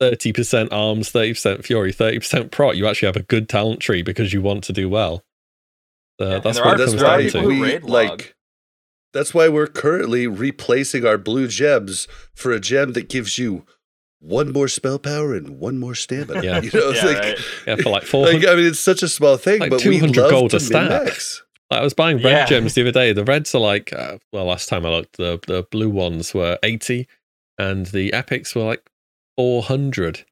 30% 0.00 0.68
arms, 0.70 1.10
30% 1.10 1.64
fury, 1.64 1.92
30% 1.92 2.52
prot. 2.52 2.76
You 2.76 2.86
actually 2.86 3.06
have 3.06 3.16
a 3.16 3.22
good 3.22 3.48
talent 3.48 3.80
tree 3.80 4.02
because 4.02 4.32
you 4.32 4.40
want 4.40 4.62
to 4.62 4.72
do 4.72 4.88
well. 4.88 5.24
Uh, 6.20 6.24
Yeah, 6.24 6.38
that's 6.40 6.56
there 6.58 6.64
what 6.66 6.74
it 6.74 6.78
that's 6.78 6.90
comes 6.92 7.02
why 7.02 7.22
down 7.22 7.42
to. 7.42 7.46
We, 7.48 7.78
like, 7.78 8.34
that's 9.12 9.32
why 9.34 9.48
we're 9.48 9.66
currently 9.66 10.26
replacing 10.26 11.06
our 11.06 11.18
blue 11.18 11.48
gems 11.48 12.06
for 12.34 12.52
a 12.52 12.60
gem 12.60 12.92
that 12.92 13.08
gives 13.08 13.38
you 13.38 13.64
one 14.20 14.52
more 14.52 14.66
spell 14.68 14.98
power 14.98 15.34
and 15.34 15.58
one 15.60 15.78
more 15.78 15.94
stamina. 15.94 16.42
Yeah. 16.42 16.60
you 16.62 16.70
know, 16.74 16.90
it's 16.90 17.02
Yeah, 17.02 17.08
like, 17.08 17.18
right. 17.18 17.38
Yeah, 17.66 17.76
for 17.76 17.90
like 17.90 18.02
400, 18.04 18.34
like 18.42 18.52
I 18.52 18.56
mean, 18.56 18.66
it's 18.66 18.80
such 18.80 19.02
a 19.02 19.08
small 19.08 19.36
thing, 19.36 19.60
Like 19.60 19.70
but 19.70 19.80
200 19.80 20.14
gold 20.30 20.50
to 20.50 20.56
a 20.56 20.60
stack. 20.60 20.90
min-max. 20.90 21.42
I 21.70 21.82
was 21.82 21.94
buying 21.94 22.16
red 22.16 22.32
Yeah. 22.32 22.46
gems 22.46 22.74
the 22.74 22.80
other 22.82 22.92
day. 22.92 23.12
The 23.12 23.24
reds 23.32 23.54
are 23.54 23.60
like, 23.60 23.92
uh, 23.92 24.18
well, 24.32 24.46
last 24.46 24.68
time 24.68 24.84
I 24.84 24.88
looked, 24.88 25.18
the, 25.18 25.38
the 25.46 25.62
blue 25.70 25.90
ones 25.90 26.34
were 26.34 26.58
80 26.62 27.06
and 27.58 27.86
the 27.86 28.12
epics 28.12 28.54
were 28.54 28.62
like 28.64 28.90
400. 29.36 30.24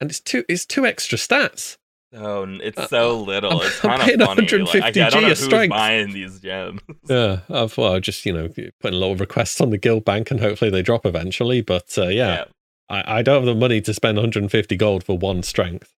And 0.00 0.10
it's 0.10 0.20
two, 0.20 0.44
it's 0.48 0.66
two 0.66 0.84
extra 0.84 1.16
stats. 1.16 1.78
So 2.14 2.46
it's 2.62 2.88
so 2.90 3.20
little. 3.20 3.60
It's 3.62 3.84
I'm 3.84 3.90
kind 3.90 4.02
of 4.02 4.06
paying 4.06 4.18
funny. 4.18 4.42
150 4.42 4.80
like, 4.80 4.96
I, 4.96 5.06
I 5.06 5.10
don't 5.10 5.22
know 5.22 5.28
who's 5.28 5.44
strength. 5.44 5.70
buying 5.70 6.12
these 6.12 6.40
gems. 6.40 6.80
Yeah, 7.08 7.40
I've 7.50 7.76
well, 7.76 8.00
just 8.00 8.24
you 8.24 8.32
know 8.32 8.48
putting 8.48 8.96
a 8.96 9.00
little 9.00 9.16
requests 9.16 9.60
on 9.60 9.70
the 9.70 9.78
guild 9.78 10.04
bank, 10.04 10.30
and 10.30 10.40
hopefully 10.40 10.70
they 10.70 10.82
drop 10.82 11.04
eventually. 11.04 11.60
But 11.60 11.96
uh, 11.98 12.08
yeah, 12.08 12.44
I, 12.88 13.18
I 13.18 13.22
don't 13.22 13.44
have 13.44 13.54
the 13.54 13.54
money 13.54 13.80
to 13.82 13.92
spend 13.92 14.16
150 14.16 14.76
gold 14.76 15.04
for 15.04 15.18
one 15.18 15.42
strength. 15.42 15.94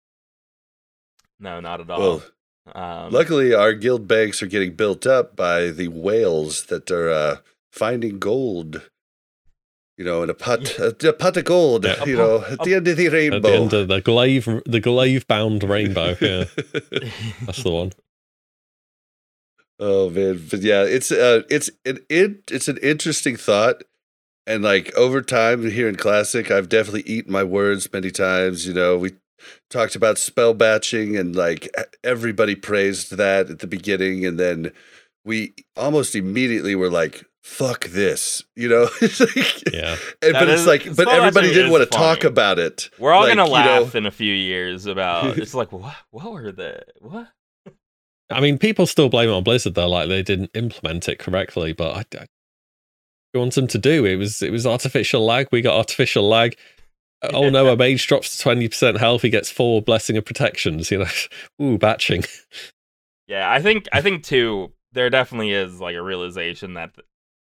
No, 1.39 1.59
not 1.59 1.81
at 1.81 1.89
all. 1.89 1.99
Well, 1.99 2.23
um, 2.73 3.11
luckily, 3.11 3.53
our 3.53 3.73
guild 3.73 4.07
banks 4.07 4.41
are 4.41 4.47
getting 4.47 4.73
built 4.73 5.05
up 5.05 5.35
by 5.35 5.69
the 5.69 5.89
whales 5.89 6.65
that 6.65 6.89
are 6.89 7.09
uh, 7.09 7.37
finding 7.71 8.17
gold. 8.19 8.89
You 9.97 10.03
know, 10.03 10.23
in 10.23 10.29
a 10.29 10.33
pot, 10.33 10.77
a, 10.77 10.95
a 11.07 11.13
pot 11.13 11.37
of 11.37 11.45
gold. 11.45 11.85
Yeah. 11.85 12.03
You 12.03 12.17
know, 12.17 12.39
pot- 12.39 12.51
at 12.51 12.59
the 12.63 12.75
end 12.75 12.87
of 12.87 12.97
the 12.97 13.07
rainbow. 13.09 13.37
At 13.37 13.43
the 13.43 13.53
end 13.53 13.73
of 13.73 13.87
the 13.87 14.01
glaive, 14.01 14.45
the 14.65 14.81
glaive 14.81 15.25
bound 15.27 15.63
rainbow. 15.63 16.17
Yeah, 16.19 16.45
that's 17.45 17.63
the 17.63 17.71
one. 17.71 17.93
Oh 19.79 20.09
man, 20.09 20.45
but 20.49 20.61
yeah, 20.61 20.83
it's 20.83 21.11
uh, 21.11 21.43
it's 21.49 21.69
an 21.85 21.99
it, 22.09 22.49
it's 22.49 22.67
an 22.67 22.77
interesting 22.81 23.35
thought, 23.35 23.83
and 24.47 24.63
like 24.63 24.93
over 24.95 25.21
time 25.21 25.69
here 25.69 25.89
in 25.89 25.95
classic, 25.95 26.49
I've 26.49 26.69
definitely 26.69 27.03
eaten 27.03 27.31
my 27.31 27.43
words 27.43 27.91
many 27.91 28.11
times. 28.11 28.65
You 28.65 28.73
know, 28.73 28.97
we 28.97 29.11
talked 29.69 29.95
about 29.95 30.17
spell 30.17 30.53
batching, 30.53 31.17
and 31.17 31.35
like 31.35 31.69
everybody 32.03 32.55
praised 32.55 33.17
that 33.17 33.49
at 33.49 33.59
the 33.59 33.67
beginning, 33.67 34.25
and 34.25 34.39
then 34.39 34.71
we 35.25 35.53
almost 35.75 36.15
immediately 36.15 36.75
were 36.75 36.89
like, 36.89 37.25
"Fuck 37.45 37.85
this," 37.85 38.43
you 38.55 38.67
know. 38.67 38.89
It's 39.01 39.19
like- 39.19 39.71
Yeah. 39.73 39.95
and, 40.23 40.33
That 40.33 40.39
but 40.39 40.49
it's 40.49 40.65
like, 40.65 40.95
but 40.95 41.07
everybody 41.07 41.53
didn't 41.53 41.71
want 41.71 41.83
to 41.83 41.89
talk 41.97 42.23
about 42.23 42.57
it. 42.57 42.89
We're 42.97 43.13
all 43.13 43.21
Like, 43.21 43.35
gonna 43.35 43.45
you 43.47 43.53
laugh 43.53 43.93
know- 43.93 43.97
in 43.99 44.05
a 44.07 44.11
few 44.11 44.33
years 44.33 44.87
about. 44.87 45.37
It's 45.37 45.53
like 45.53 45.71
what? 45.71 45.95
What 46.09 46.31
were 46.33 46.51
the 46.51 46.81
what? 46.99 47.27
I 48.31 48.41
mean, 48.41 48.57
people 48.57 48.87
still 48.87 49.09
blame 49.09 49.29
it 49.29 49.33
on 49.33 49.43
Blizzard 49.43 49.75
though, 49.75 49.87
like 49.87 50.09
they 50.09 50.23
didn't 50.23 50.49
implement 50.55 51.07
it 51.07 51.19
correctly. 51.19 51.71
But 51.73 51.95
I, 51.95 52.19
I 52.19 52.25
you 53.33 53.39
want 53.41 53.53
them 53.53 53.67
to 53.67 53.77
do 53.77 54.05
it 54.05 54.15
was 54.15 54.41
it 54.41 54.51
was 54.51 54.65
artificial 54.65 55.23
lag. 55.23 55.47
We 55.51 55.61
got 55.61 55.77
artificial 55.77 56.27
lag. 56.27 56.57
Oh 57.21 57.49
no, 57.49 57.67
a 57.71 57.77
mage 57.77 58.07
drops 58.07 58.35
to 58.35 58.41
twenty 58.41 58.67
percent 58.67 58.97
health. 58.97 59.21
He 59.21 59.29
gets 59.29 59.51
four 59.51 59.83
blessing 59.83 60.17
of 60.17 60.25
protections. 60.25 60.89
You 60.89 60.99
know, 60.99 61.05
ooh, 61.61 61.77
batching. 61.77 62.23
Yeah, 63.27 63.49
I 63.51 63.61
think 63.61 63.87
I 63.93 64.01
think 64.01 64.23
too. 64.23 64.71
There 64.93 65.09
definitely 65.09 65.51
is 65.51 65.79
like 65.79 65.95
a 65.95 66.01
realization 66.01 66.73
that 66.75 66.91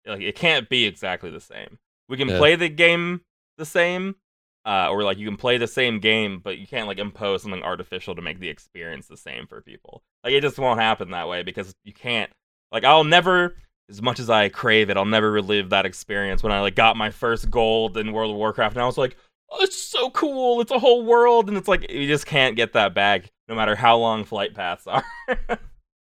like 0.06 0.20
it 0.22 0.34
can't 0.36 0.68
be 0.68 0.84
exactly 0.86 1.30
the 1.30 1.40
same. 1.40 1.78
We 2.08 2.16
can 2.16 2.28
Yeah. 2.28 2.38
play 2.38 2.56
the 2.56 2.68
game 2.68 3.22
the 3.58 3.64
same, 3.66 4.16
uh, 4.64 4.88
or 4.90 5.02
like 5.02 5.18
you 5.18 5.26
can 5.26 5.36
play 5.36 5.58
the 5.58 5.66
same 5.66 5.98
game, 6.00 6.40
but 6.42 6.58
you 6.58 6.66
can't 6.66 6.86
like 6.86 6.98
impose 6.98 7.42
something 7.42 7.62
artificial 7.62 8.14
to 8.14 8.22
make 8.22 8.38
the 8.40 8.48
experience 8.48 9.06
the 9.06 9.16
same 9.16 9.46
for 9.46 9.60
people. 9.60 10.02
Like 10.24 10.32
it 10.32 10.40
just 10.42 10.58
won't 10.58 10.80
happen 10.80 11.10
that 11.10 11.28
way 11.28 11.42
because 11.42 11.74
you 11.84 11.92
can't. 11.92 12.30
Like 12.70 12.84
I'll 12.84 13.04
never, 13.04 13.56
as 13.90 14.00
much 14.00 14.18
as 14.18 14.30
I 14.30 14.48
crave 14.48 14.88
it, 14.90 14.96
I'll 14.96 15.04
never 15.04 15.30
relive 15.30 15.70
that 15.70 15.86
experience 15.86 16.42
when 16.42 16.52
I 16.52 16.60
like 16.60 16.74
got 16.74 16.96
my 16.96 17.10
first 17.10 17.50
gold 17.50 17.96
in 17.96 18.12
World 18.12 18.30
of 18.30 18.36
Warcraft, 18.36 18.76
and 18.76 18.82
I 18.82 18.86
was 18.86 18.98
like, 18.98 19.16
oh, 19.50 19.58
"It's 19.62 19.76
so 19.80 20.10
cool! 20.10 20.60
It's 20.60 20.70
a 20.70 20.78
whole 20.78 21.04
world!" 21.04 21.48
And 21.48 21.56
it's 21.58 21.68
like 21.68 21.90
you 21.90 22.06
just 22.06 22.26
can't 22.26 22.56
get 22.56 22.72
that 22.72 22.94
back, 22.94 23.30
no 23.48 23.54
matter 23.54 23.76
how 23.76 23.96
long 23.98 24.24
flight 24.24 24.54
paths 24.54 24.86
are. 24.86 25.04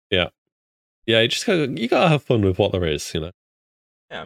Yeah, 0.09 0.29
yeah, 1.05 1.21
you 1.21 1.27
just 1.27 1.45
gotta, 1.45 1.67
you 1.69 1.87
gotta 1.87 2.09
have 2.09 2.23
fun 2.23 2.41
with 2.41 2.57
what 2.59 2.71
there 2.71 2.85
is. 2.85 3.13
You 3.13 3.21
know. 3.21 3.31
Yeah. 4.11 4.25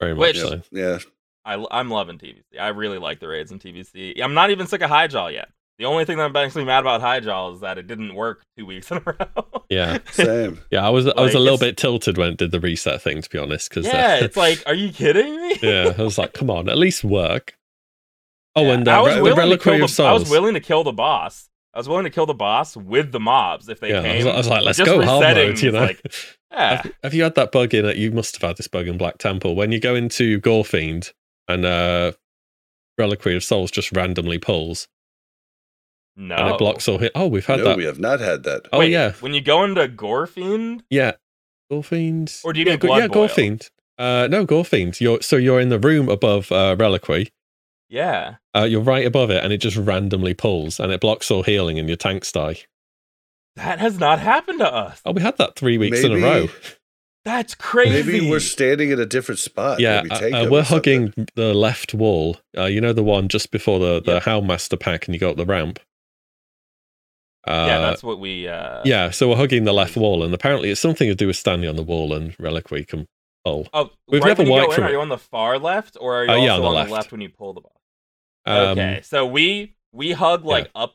Very 0.00 0.14
much 0.14 0.20
Which- 0.20 0.36
so. 0.38 0.60
Yeah, 0.70 0.98
I, 1.44 1.64
I'm 1.70 1.90
loving 1.90 2.18
TBC. 2.18 2.42
I 2.60 2.68
really 2.68 2.98
like 2.98 3.20
the 3.20 3.28
raids 3.28 3.50
in 3.52 3.58
TBC. 3.58 4.22
I'm 4.22 4.34
not 4.34 4.50
even 4.50 4.66
sick 4.66 4.82
of 4.82 4.90
Hyjal 4.90 5.32
yet. 5.32 5.48
The 5.78 5.84
only 5.84 6.04
thing 6.04 6.16
that 6.18 6.24
I'm 6.24 6.34
actually 6.36 6.64
mad 6.64 6.80
about 6.80 7.00
Hyjal 7.00 7.54
is 7.54 7.60
that 7.60 7.78
it 7.78 7.86
didn't 7.86 8.14
work 8.14 8.42
two 8.56 8.66
weeks 8.66 8.90
in 8.92 8.98
a 8.98 9.02
row. 9.06 9.62
Yeah. 9.70 9.98
same. 10.10 10.60
Yeah, 10.70 10.84
I 10.86 10.90
was 10.90 11.06
I 11.06 11.20
was 11.20 11.32
Like, 11.32 11.34
a 11.34 11.38
little 11.38 11.58
bit 11.58 11.76
tilted 11.76 12.18
when 12.18 12.30
it 12.32 12.36
did 12.36 12.50
the 12.50 12.60
reset 12.60 13.00
thing, 13.00 13.22
to 13.22 13.30
be 13.30 13.38
honest. 13.38 13.70
Because 13.70 13.86
yeah, 13.86 14.16
it's 14.16 14.36
like, 14.46 14.62
are 14.66 14.74
you 14.74 14.92
kidding 14.92 15.36
me? 15.40 15.56
yeah, 15.62 15.94
I 15.96 16.02
was 16.02 16.18
like, 16.18 16.32
come 16.34 16.50
on, 16.50 16.68
at 16.68 16.76
least 16.78 17.04
work. 17.04 17.54
Oh, 18.56 18.62
Yeah, 18.64 18.72
and 18.72 18.88
I 18.88 18.98
uh, 18.98 19.02
was 19.02 19.08
Re- 19.10 19.16
the 19.16 19.22
willing 19.22 19.36
to 19.36 19.40
reliquary 19.42 19.76
kill 19.78 19.84
of 19.84 19.96
the, 19.96 20.02
I 20.04 20.12
was 20.12 20.28
willing 20.30 20.54
to 20.54 20.60
kill 20.60 20.82
the 20.84 20.92
boss. 20.92 21.48
I 21.74 21.78
was 21.78 21.88
willing 21.88 22.04
to 22.04 22.10
kill 22.10 22.26
the 22.26 22.34
boss 22.34 22.76
with 22.76 23.12
the 23.12 23.20
mobs 23.20 23.68
if 23.68 23.78
they 23.78 23.90
yeah, 23.90 24.00
I 24.00 24.02
came. 24.02 24.16
was, 24.26 24.34
I 24.34 24.36
was 24.36 24.48
like, 24.48 24.62
let's 24.64 24.78
Just 24.78 24.90
go 24.90 25.00
hard 25.04 25.36
mode, 25.36 25.60
you 25.60 25.70
know. 25.70 25.80
like- 25.80 26.00
yeah, 26.52 26.82
have, 26.82 26.92
have 27.02 27.14
you 27.14 27.22
had 27.22 27.34
that 27.36 27.52
bug 27.52 27.74
in 27.74 27.84
it? 27.84 27.96
You 27.96 28.10
must 28.10 28.36
have 28.36 28.48
had 28.48 28.56
this 28.56 28.68
bug 28.68 28.88
in 28.88 28.98
Black 28.98 29.18
Temple 29.18 29.54
when 29.54 29.72
you 29.72 29.80
go 29.80 29.94
into 29.94 30.40
Gorefiend 30.40 31.12
and 31.46 31.64
uh, 31.64 32.12
Reliquary 32.96 33.36
of 33.36 33.44
Souls 33.44 33.70
just 33.70 33.92
randomly 33.92 34.38
pulls 34.38 34.88
no. 36.16 36.34
and 36.34 36.48
it 36.48 36.58
blocks 36.58 36.88
all 36.88 36.98
hit. 36.98 37.12
Oh, 37.14 37.26
we've 37.28 37.46
had 37.46 37.60
that. 37.60 37.64
no, 37.64 37.68
that. 37.70 37.76
we 37.78 37.84
have 37.84 37.98
not 38.00 38.20
had 38.20 38.42
that. 38.44 38.66
Oh 38.72 38.80
Wait, 38.80 38.90
yeah, 38.90 39.12
When 39.20 39.34
you 39.34 39.40
go 39.40 39.64
into 39.64 39.86
Gorefiend, 39.88 40.82
yeah. 40.90 41.12
Gorefiend. 41.70 42.40
Or 42.44 42.52
do 42.52 42.60
you 42.60 42.66
yeah, 42.66 42.72
mean 42.72 42.78
Go- 42.80 42.96
yeah, 42.96 43.06
Blood 43.06 43.12
Boil? 43.12 43.28
Gorefiend. 43.28 43.70
Uh, 43.98 44.26
no, 44.30 44.46
Gorefiend. 44.46 45.00
You're 45.00 45.20
so 45.22 45.36
you're 45.36 45.60
in 45.60 45.68
the 45.68 45.78
room 45.78 46.08
above 46.08 46.50
uh, 46.52 46.76
Reliquary. 46.78 47.28
yeah, 47.88 48.36
Uh, 48.56 48.64
you're 48.64 48.80
right 48.80 49.06
above 49.06 49.30
it, 49.30 49.42
and 49.44 49.52
it 49.52 49.58
just 49.58 49.76
randomly 49.76 50.34
pulls, 50.34 50.80
and 50.80 50.92
it 50.92 51.00
blocks 51.00 51.30
all 51.30 51.42
healing, 51.42 51.78
and 51.78 51.88
your 51.88 51.96
tanks 51.96 52.32
die. 52.32 52.56
That 53.58 53.78
has 53.80 53.98
not 53.98 54.18
happened 54.20 54.60
to 54.60 54.72
us. 54.72 55.00
Oh, 55.04 55.12
we 55.12 55.22
had 55.22 55.36
that 55.38 55.56
three 55.56 55.78
weeks 55.78 56.00
in 56.02 56.12
a 56.12 56.16
row. 56.16 56.48
That's 57.24 57.54
crazy. 57.54 58.10
Maybe 58.20 58.30
we're 58.30 58.40
standing 58.40 58.90
in 58.90 58.98
a 58.98 59.04
different 59.06 59.38
spot. 59.38 59.80
Yeah, 59.80 60.02
uh, 60.10 60.14
uh, 60.14 60.48
we're 60.50 60.60
or 60.60 60.64
something. 60.64 61.12
hugging 61.12 61.26
the 61.34 61.52
left 61.52 61.92
wall. 61.92 62.38
Uh, 62.56 62.64
you 62.64 62.80
know 62.80 62.92
the 62.94 63.02
one 63.02 63.28
just 63.28 63.50
before 63.50 63.78
the 63.78 64.00
the 64.00 64.12
Yep. 64.14 64.22
Houndmaster 64.24 64.80
pack, 64.80 65.06
and 65.06 65.14
you 65.14 65.18
go 65.20 65.30
up 65.30 65.36
the 65.36 65.44
ramp. 65.44 65.78
Uh, 67.46 67.64
yeah, 67.66 67.78
that's 67.80 68.02
what 68.02 68.18
we. 68.20 68.48
Uh, 68.48 68.82
yeah. 68.84 69.10
So 69.10 69.28
we're 69.28 69.36
hugging 69.36 69.64
the 69.64 69.72
left 69.72 69.96
wall, 69.96 70.22
and 70.22 70.32
apparently 70.34 70.70
it's 70.70 70.80
something 70.80 71.08
to 71.08 71.14
do 71.14 71.26
with 71.26 71.36
standing 71.36 71.68
on 71.68 71.76
the 71.76 71.82
wall 71.82 72.12
and 72.14 72.34
reliquary 72.38 72.84
can 72.84 73.06
pull. 73.44 73.68
Oh, 73.72 73.90
We've 74.06 74.22
right 74.22 74.28
never 74.28 74.42
when 74.42 74.52
you 74.52 74.60
go 74.60 74.70
in, 74.70 74.74
from 74.74 74.84
are 74.84 74.90
you 74.90 75.00
on 75.00 75.08
the 75.08 75.18
far 75.18 75.58
left 75.58 75.96
or 76.00 76.16
are 76.16 76.24
you 76.24 76.30
Uh, 76.30 76.34
also 76.36 76.44
yeah, 76.46 76.52
on 76.54 76.58
on 76.58 76.62
the 76.64 76.68
the 76.70 76.74
left. 76.76 76.90
left 76.90 77.12
when 77.12 77.20
you 77.20 77.28
pull 77.30 77.54
the 77.54 77.60
boss? 77.62 77.72
Um, 78.46 78.56
okay, 78.78 79.00
so 79.02 79.26
we 79.26 79.74
we 79.92 80.12
hug 80.12 80.44
like 80.44 80.70
up. 80.74 80.94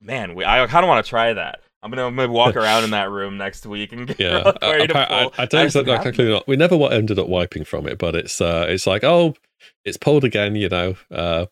Man, 0.00 0.34
we 0.34 0.44
I 0.44 0.66
kind 0.66 0.84
of 0.84 0.88
want 0.88 1.04
to 1.04 1.08
try 1.08 1.32
that. 1.32 1.60
I'm 1.84 1.90
gonna 1.90 2.10
maybe 2.10 2.30
walk 2.32 2.56
around 2.56 2.84
in 2.84 2.90
that 2.98 3.10
room 3.10 3.36
next 3.36 3.66
week 3.66 3.92
and 3.92 4.06
get 4.06 4.18
Yeah, 4.18 4.52
ready 4.62 4.86
to 4.88 4.96
appa- 4.96 5.14
pull. 5.14 5.32
I, 5.38 5.42
I 5.42 5.46
don't 5.46 5.66
Actually 5.66 5.82
exactly 5.82 6.10
happened. 6.12 6.30
not. 6.30 6.48
We 6.48 6.56
never 6.56 6.74
ended 6.90 7.18
up 7.18 7.28
wiping 7.28 7.64
from 7.64 7.86
it, 7.86 7.98
but 7.98 8.14
it's 8.16 8.40
uh, 8.40 8.66
it's 8.68 8.86
like 8.86 9.04
oh, 9.04 9.34
it's 9.84 9.98
pulled 9.98 10.24
again. 10.24 10.56
You 10.56 10.70
know, 10.70 10.96
uh, 11.10 11.46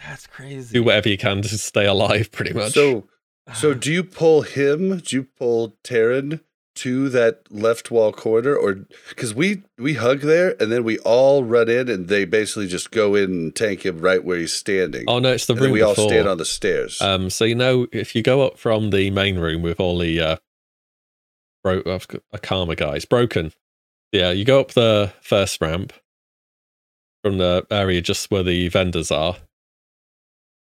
That's 0.00 0.26
crazy. 0.26 0.72
do 0.72 0.82
whatever 0.82 1.08
you 1.10 1.18
can 1.18 1.42
to 1.42 1.58
stay 1.58 1.84
alive, 1.86 2.32
pretty 2.32 2.54
much. 2.54 2.72
So, 2.72 3.06
so 3.54 3.74
do 3.84 3.92
you 3.92 4.02
pull 4.02 4.42
him? 4.42 4.98
Do 4.98 5.14
you 5.16 5.24
pull 5.24 5.76
Teron 5.84 6.40
to 6.76 7.08
that 7.10 7.40
left 7.50 7.90
wall 7.90 8.12
corner, 8.12 8.54
or 8.56 8.74
because 9.08 9.32
we 9.34 9.62
we 9.78 9.94
hug 9.94 10.20
there 10.20 10.56
and 10.60 10.72
then 10.72 10.84
we 10.84 10.98
all 11.00 11.44
run 11.44 11.68
in 11.68 11.88
and 11.88 12.08
they 12.08 12.24
basically 12.24 12.66
just 12.66 12.90
go 12.90 13.14
in 13.14 13.30
and 13.30 13.56
tank 13.56 13.84
him 13.86 13.98
right 13.98 14.24
where 14.24 14.38
he's 14.38 14.52
standing. 14.52 15.04
oh 15.08 15.18
no, 15.18 15.32
it's 15.32 15.46
the 15.46 15.52
and 15.54 15.62
room 15.62 15.72
we 15.72 15.82
all 15.82 15.92
before. 15.94 16.08
stand 16.08 16.28
on 16.28 16.38
the 16.38 16.44
stairs. 16.44 17.00
Um, 17.00 17.30
so 17.30 17.44
you 17.44 17.54
know, 17.54 17.86
if 17.92 18.14
you 18.16 18.22
go 18.22 18.42
up 18.42 18.58
from 18.58 18.90
the 18.90 19.10
main 19.10 19.38
room 19.38 19.62
with 19.62 19.78
all 19.80 19.98
the 19.98 20.20
uh, 20.20 20.36
bro- 21.62 21.82
I've 21.86 22.08
got 22.08 22.22
a 22.32 22.38
karma 22.38 22.74
guys 22.76 23.04
broken, 23.04 23.52
yeah, 24.12 24.30
you 24.32 24.44
go 24.44 24.60
up 24.60 24.72
the 24.72 25.12
first 25.20 25.60
ramp 25.60 25.92
from 27.22 27.38
the 27.38 27.66
area 27.70 28.00
just 28.02 28.30
where 28.30 28.42
the 28.42 28.68
vendors 28.68 29.10
are. 29.10 29.36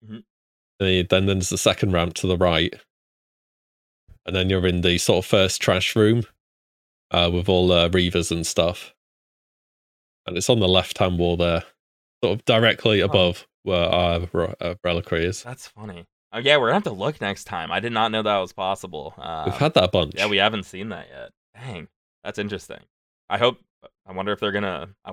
Mhm. 0.06 0.24
Then 0.80 1.06
Then 1.10 1.26
there's 1.26 1.50
the 1.50 1.58
second 1.58 1.92
ramp 1.92 2.14
to 2.16 2.28
the 2.28 2.38
right, 2.38 2.74
and 4.26 4.36
then 4.36 4.50
you're 4.50 4.66
in 4.68 4.82
the 4.82 4.98
sort 4.98 5.24
of 5.26 5.30
first 5.30 5.62
trash 5.62 5.96
room 5.96 6.24
uh, 7.12 7.30
with 7.34 7.48
all 7.50 7.68
the 7.68 7.90
reavers 7.90 8.32
and 8.32 8.46
stuff, 8.46 8.94
and 10.26 10.38
it's 10.38 10.50
on 10.50 10.60
the 10.60 10.68
left 10.68 10.98
hand 10.98 11.20
wall 11.20 11.38
there, 11.38 11.64
sort 12.24 12.40
of 12.40 12.46
directly 12.46 13.00
above 13.00 13.48
where 13.64 13.88
our 13.90 14.28
uh, 14.62 14.76
reliquary 14.84 15.26
is. 15.26 15.44
That's 15.44 15.68
funny. 15.68 16.06
Oh 16.32 16.40
yeah, 16.40 16.58
we're 16.58 16.68
gonna 16.68 16.76
have 16.76 16.84
to 16.84 16.92
look 16.92 17.22
next 17.22 17.44
time. 17.46 17.72
I 17.72 17.80
did 17.80 17.92
not 17.92 18.12
know 18.12 18.24
that 18.24 18.38
was 18.40 18.54
possible. 18.54 19.14
Uh, 19.18 19.44
We've 19.46 19.56
had 19.56 19.74
that 19.76 19.84
a 19.84 19.88
bunch. 19.88 20.14
yeah, 20.16 20.28
we 20.28 20.38
haven't 20.38 20.64
seen 20.64 20.90
that 20.90 21.08
yet. 21.12 21.30
Dang, 21.56 21.88
that's 22.24 22.40
interesting. 22.40 22.80
I 23.30 23.38
hope. 23.38 23.58
I 24.08 24.14
wonder 24.14 24.32
if 24.32 24.40
they're 24.40 24.52
gonna. 24.52 24.90
I, 25.06 25.12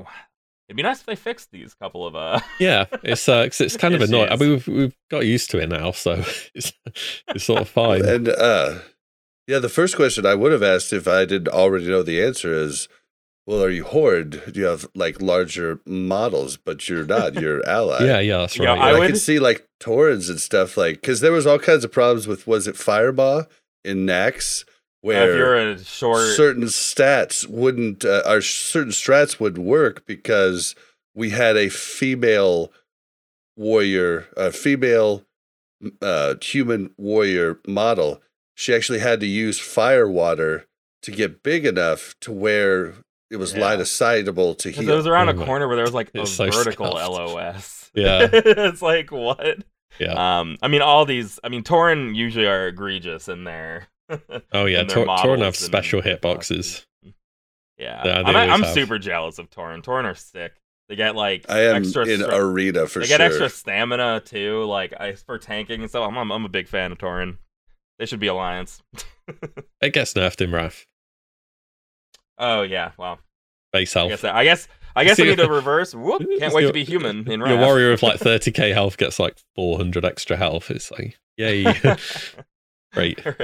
it'd 0.68 0.76
be 0.76 0.82
nice 0.82 1.00
if 1.00 1.06
they 1.06 1.16
fixed 1.16 1.50
these 1.50 1.74
couple 1.74 2.06
of. 2.06 2.16
uh 2.16 2.40
Yeah, 2.58 2.86
it's 3.02 3.28
uh, 3.28 3.44
'cause 3.44 3.60
it's 3.60 3.76
kind 3.78 3.94
of 3.94 4.00
annoying. 4.00 4.30
I 4.30 4.36
mean, 4.36 4.50
we've 4.50 4.66
we've 4.68 4.96
got 5.10 5.26
used 5.26 5.50
to 5.50 5.58
it 5.58 5.68
now, 5.68 5.90
so 5.90 6.12
it's 6.54 6.72
it's 7.34 7.44
sort 7.44 7.60
of 7.60 7.68
fine. 7.68 8.04
and 8.06 8.28
uh, 8.28 8.78
yeah, 9.46 9.58
the 9.58 9.68
first 9.68 9.96
question 9.96 10.24
I 10.26 10.34
would 10.34 10.52
have 10.52 10.62
asked 10.62 10.92
if 10.92 11.08
I 11.08 11.24
didn't 11.24 11.48
already 11.52 11.88
know 11.88 12.02
the 12.02 12.22
answer 12.22 12.52
is, 12.52 12.88
well, 13.46 13.62
are 13.64 13.70
you 13.70 13.84
horde? 13.84 14.42
Do 14.52 14.60
you 14.60 14.66
have 14.66 14.86
like 14.94 15.20
larger 15.20 15.80
models? 15.86 16.56
But 16.56 16.88
you're 16.88 17.06
not. 17.06 17.34
You're 17.34 17.66
ally. 17.68 18.04
yeah, 18.04 18.20
yeah, 18.20 18.38
that's 18.38 18.58
right. 18.58 18.66
know, 18.66 18.74
I, 18.74 18.76
I 18.88 18.92
yeah. 18.92 18.98
would- 18.98 19.06
could 19.08 19.18
see 19.18 19.38
like 19.40 19.66
Taurens 19.80 20.28
and 20.28 20.40
stuff 20.40 20.76
like 20.76 20.96
because 21.00 21.20
there 21.20 21.32
was 21.32 21.46
all 21.46 21.58
kinds 21.58 21.84
of 21.84 21.90
problems 21.92 22.26
with 22.28 22.46
was 22.46 22.68
it 22.68 22.76
Fireball 22.76 23.46
in 23.84 24.06
Naxx 24.06 24.64
where 25.00 25.30
if 25.30 25.36
you're 25.36 25.56
a 25.56 25.82
short. 25.82 26.28
certain 26.36 26.64
stats 26.64 27.48
wouldn't 27.48 28.04
uh, 28.04 28.22
our 28.26 28.42
certain 28.42 28.92
strats 28.92 29.40
would 29.40 29.56
work 29.56 30.04
because 30.06 30.74
we 31.14 31.30
had 31.30 31.56
a 31.56 31.70
female 31.70 32.70
warrior, 33.56 34.26
a 34.36 34.52
female 34.52 35.24
uh, 36.02 36.34
human 36.42 36.90
warrior 36.98 37.58
model, 37.66 38.20
she 38.60 38.74
actually 38.74 38.98
had 38.98 39.20
to 39.20 39.26
use 39.26 39.58
fire 39.58 40.08
water 40.08 40.66
to 41.02 41.10
get 41.10 41.42
big 41.42 41.64
enough 41.64 42.14
to 42.20 42.30
where 42.30 42.94
it 43.30 43.36
was 43.36 43.54
Yeah. 43.54 43.60
line 43.60 43.80
of 43.80 43.86
sightable 43.86 44.56
to 44.58 44.68
Because 44.68 44.84
heal. 44.84 44.92
it 44.92 44.96
was 44.96 45.06
around 45.06 45.28
a 45.30 45.32
Oh 45.40 45.44
corner 45.46 45.66
where 45.66 45.76
there 45.76 45.84
was 45.84 45.94
like 45.94 46.10
a 46.14 46.26
so 46.26 46.50
vertical 46.50 46.86
stuffed. 46.96 47.10
LOS. 47.10 47.90
Yeah. 47.94 48.28
it's 48.32 48.82
like 48.82 49.10
what? 49.10 49.58
Yeah. 49.98 50.38
Um, 50.40 50.56
I 50.62 50.68
mean, 50.68 50.82
all 50.82 51.04
these. 51.04 51.40
I 51.42 51.48
mean, 51.48 51.62
Tauren 51.62 52.14
usually 52.14 52.46
are 52.46 52.68
egregious 52.68 53.28
in 53.28 53.44
their. 53.44 53.88
Oh 54.52 54.66
yeah, 54.66 54.82
Tor- 54.88 55.06
Tauren 55.06 55.40
have 55.42 55.56
special 55.56 56.00
their 56.02 56.16
hitboxes. 56.18 56.84
Yeah, 57.78 58.02
Yeah, 58.04 58.22
they 58.22 58.34
I'm, 58.34 58.62
I'm 58.64 58.74
super 58.74 58.98
jealous 58.98 59.38
of 59.38 59.48
Tauren. 59.50 59.82
Tauren 59.82 60.04
are 60.04 60.14
sick. 60.14 60.52
They 60.88 60.96
get 60.96 61.16
like 61.16 61.46
I 61.48 61.60
am 61.66 61.76
extra. 61.76 62.06
in 62.06 62.20
stra- 62.20 62.36
arena 62.36 62.86
for 62.88 62.98
they 63.00 63.06
sure. 63.06 63.18
get 63.18 63.24
extra 63.24 63.48
stamina 63.48 64.20
too, 64.24 64.64
like 64.64 64.92
I, 65.00 65.14
for 65.14 65.38
tanking 65.38 65.80
and 65.80 65.88
stuff. 65.88 66.06
I'm, 66.08 66.16
I'm 66.18 66.30
I'm 66.30 66.44
a 66.44 66.48
big 66.48 66.68
fan 66.68 66.92
of 66.92 66.98
Tauren. 66.98 67.38
They 68.00 68.06
should 68.06 68.18
be 68.18 68.28
alliance. 68.28 68.82
It 69.82 69.92
gets 69.92 70.14
nerfed 70.14 70.40
in 70.40 70.50
Wrath. 70.50 70.86
oh 72.38 72.62
yeah, 72.62 72.92
well, 72.98 73.18
Base 73.72 73.92
health. 73.92 74.06
I 74.06 74.08
health. 74.10 74.22
guess 74.22 74.24
I 74.34 74.44
guess 74.44 74.68
I 74.96 75.04
guess 75.04 75.20
I 75.20 75.24
need 75.24 75.36
to 75.38 75.48
reverse. 75.50 75.94
Whoop! 75.94 76.22
Can't 76.38 76.54
wait 76.54 76.62
Your- 76.62 76.70
to 76.70 76.72
be 76.72 76.82
human 76.84 77.30
in 77.30 77.40
Wrath. 77.42 77.50
Your 77.50 77.60
warrior 77.60 77.90
with 77.90 78.02
like 78.02 78.18
30k 78.20 78.72
health 78.72 78.96
gets 78.96 79.18
like 79.20 79.36
400 79.54 80.04
extra 80.04 80.36
health. 80.38 80.70
It's 80.70 80.90
like, 80.90 81.18
yay. 81.36 81.62
Great. 82.92 83.24
Right. 83.24 83.38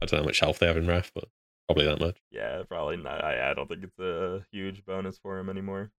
I 0.00 0.06
don't 0.06 0.12
know 0.12 0.18
how 0.20 0.24
much 0.24 0.40
health 0.40 0.58
they 0.58 0.66
have 0.66 0.76
in 0.78 0.86
Wrath, 0.86 1.12
but 1.14 1.24
probably 1.68 1.84
that 1.84 2.00
much. 2.00 2.16
Yeah, 2.32 2.62
probably 2.68 2.96
not. 2.96 3.22
I, 3.22 3.50
I 3.50 3.54
don't 3.54 3.68
think 3.68 3.84
it's 3.84 3.98
a 3.98 4.44
huge 4.50 4.84
bonus 4.86 5.18
for 5.18 5.38
him 5.38 5.50
anymore. 5.50 5.90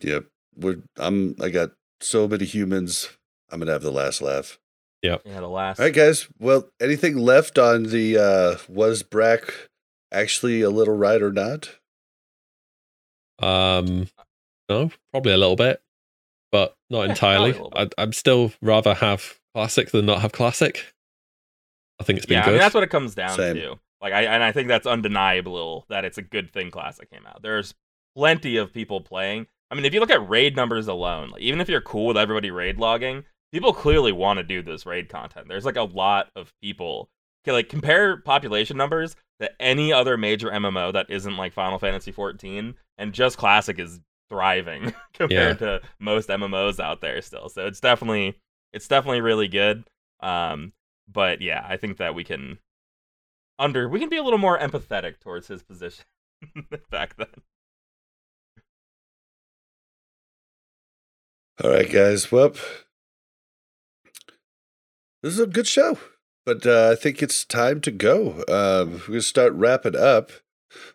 Yep. 0.00 0.24
We're 0.56 0.78
I'm 0.96 1.36
I 1.42 1.50
got 1.50 1.72
so 2.00 2.26
many 2.26 2.46
humans. 2.46 3.10
I'm 3.52 3.58
gonna 3.60 3.72
have 3.72 3.82
the 3.82 3.92
last 3.92 4.22
laugh. 4.22 4.58
Yeah, 5.02 5.18
the 5.24 5.46
last. 5.48 5.78
All 5.78 5.86
right, 5.86 5.94
guys. 5.94 6.26
Well, 6.38 6.68
anything 6.80 7.16
left 7.16 7.58
on 7.58 7.84
the 7.84 8.18
uh 8.18 8.56
was 8.68 9.02
Brack 9.02 9.52
actually 10.12 10.62
a 10.62 10.70
little 10.70 10.96
right 10.96 11.22
or 11.22 11.30
not? 11.32 11.70
Um, 13.38 14.08
no, 14.68 14.90
probably 15.12 15.32
a 15.32 15.36
little 15.36 15.56
bit, 15.56 15.80
but 16.50 16.74
not 16.90 17.02
Yeah, 17.04 17.10
entirely. 17.10 17.52
probably 17.52 17.80
I'd, 17.82 17.94
I'd 17.98 18.14
still 18.14 18.52
rather 18.62 18.94
have 18.94 19.38
classic 19.54 19.90
than 19.90 20.06
not 20.06 20.22
have 20.22 20.32
classic. 20.32 20.92
I 22.00 22.04
think 22.04 22.18
it's 22.18 22.26
been 22.26 22.38
yeah, 22.38 22.46
I 22.46 22.50
mean 22.50 22.58
that's 22.58 22.74
what 22.74 22.82
it 22.82 22.90
comes 22.90 23.14
down 23.14 23.36
Same. 23.36 23.54
to. 23.56 23.78
Like 24.00 24.12
I 24.12 24.22
and 24.24 24.42
I 24.42 24.52
think 24.52 24.68
that's 24.68 24.86
undeniable 24.86 25.86
that 25.88 26.04
it's 26.04 26.18
a 26.18 26.22
good 26.22 26.52
thing 26.52 26.70
Classic 26.70 27.10
came 27.10 27.26
out. 27.26 27.42
There's 27.42 27.74
plenty 28.16 28.56
of 28.56 28.72
people 28.72 29.00
playing. 29.00 29.46
I 29.70 29.74
mean, 29.74 29.84
if 29.84 29.92
you 29.92 30.00
look 30.00 30.10
at 30.10 30.26
raid 30.28 30.54
numbers 30.56 30.86
alone, 30.88 31.30
like, 31.30 31.42
even 31.42 31.60
if 31.60 31.68
you're 31.68 31.80
cool 31.80 32.06
with 32.06 32.16
everybody 32.16 32.50
raid 32.50 32.78
logging, 32.78 33.24
people 33.56 33.72
clearly 33.72 34.12
want 34.12 34.36
to 34.36 34.42
do 34.42 34.60
this 34.60 34.84
raid 34.84 35.08
content. 35.08 35.48
There's 35.48 35.64
like 35.64 35.76
a 35.76 35.82
lot 35.82 36.28
of 36.36 36.52
people. 36.60 37.08
Okay, 37.42 37.52
like 37.52 37.70
compare 37.70 38.18
population 38.18 38.76
numbers 38.76 39.16
to 39.40 39.50
any 39.58 39.94
other 39.94 40.18
major 40.18 40.50
MMO 40.50 40.92
that 40.92 41.08
isn't 41.08 41.38
like 41.38 41.54
Final 41.54 41.78
Fantasy 41.78 42.12
14, 42.12 42.74
and 42.98 43.14
just 43.14 43.38
Classic 43.38 43.78
is 43.78 43.98
thriving 44.28 44.92
compared 45.14 45.60
to 45.60 45.80
most 45.98 46.28
MMOs 46.28 46.78
out 46.80 47.00
there 47.00 47.22
still. 47.22 47.48
So 47.48 47.66
it's 47.66 47.80
definitely 47.80 48.36
it's 48.74 48.88
definitely 48.88 49.22
really 49.22 49.48
good. 49.48 49.84
Um, 50.20 50.74
but 51.10 51.40
yeah, 51.40 51.64
I 51.66 51.78
think 51.78 51.96
that 51.96 52.14
we 52.14 52.24
can 52.24 52.58
under 53.58 53.88
we 53.88 54.00
can 54.00 54.10
be 54.10 54.18
a 54.18 54.22
little 54.22 54.38
more 54.38 54.58
empathetic 54.58 55.18
towards 55.18 55.46
his 55.46 55.62
position 55.62 56.04
back 56.90 57.16
then. 57.16 57.28
All 61.64 61.70
right, 61.70 61.90
guys. 61.90 62.30
Well, 62.30 62.52
this 65.26 65.34
is 65.34 65.40
a 65.40 65.46
good 65.48 65.66
show, 65.66 65.98
but 66.44 66.64
uh, 66.64 66.90
I 66.92 66.94
think 66.94 67.20
it's 67.20 67.44
time 67.44 67.80
to 67.80 67.90
go. 67.90 68.44
Um, 68.46 68.92
we're 68.92 69.06
gonna 69.08 69.22
start 69.22 69.52
wrapping 69.54 69.96
up. 69.96 70.30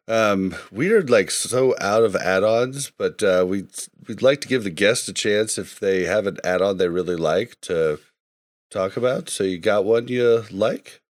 Um, 0.08 0.56
we 0.72 0.90
are 0.94 1.02
like 1.02 1.30
so 1.30 1.76
out 1.82 2.04
of 2.04 2.16
add-ons, 2.16 2.94
but 2.98 3.22
uh, 3.22 3.46
we 3.46 3.66
we'd 4.08 4.22
like 4.22 4.40
to 4.42 4.48
give 4.48 4.64
the 4.64 4.70
guests 4.70 5.06
a 5.10 5.14
chance 5.14 5.58
if 5.58 5.82
they 5.82 6.06
have 6.06 6.28
an 6.28 6.38
add-on 6.46 6.78
they 6.78 6.88
really 6.88 7.18
like 7.18 7.60
to 7.64 8.00
talk 8.70 8.96
about. 8.96 9.28
So 9.28 9.44
you 9.44 9.58
got 9.58 9.84
one 9.84 10.08
you 10.08 10.46
like? 10.50 11.02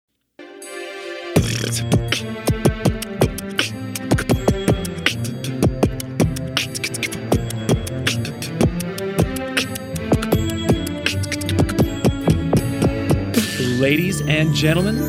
Ladies 13.82 14.22
and 14.22 14.53
gentlemen, 14.53 15.00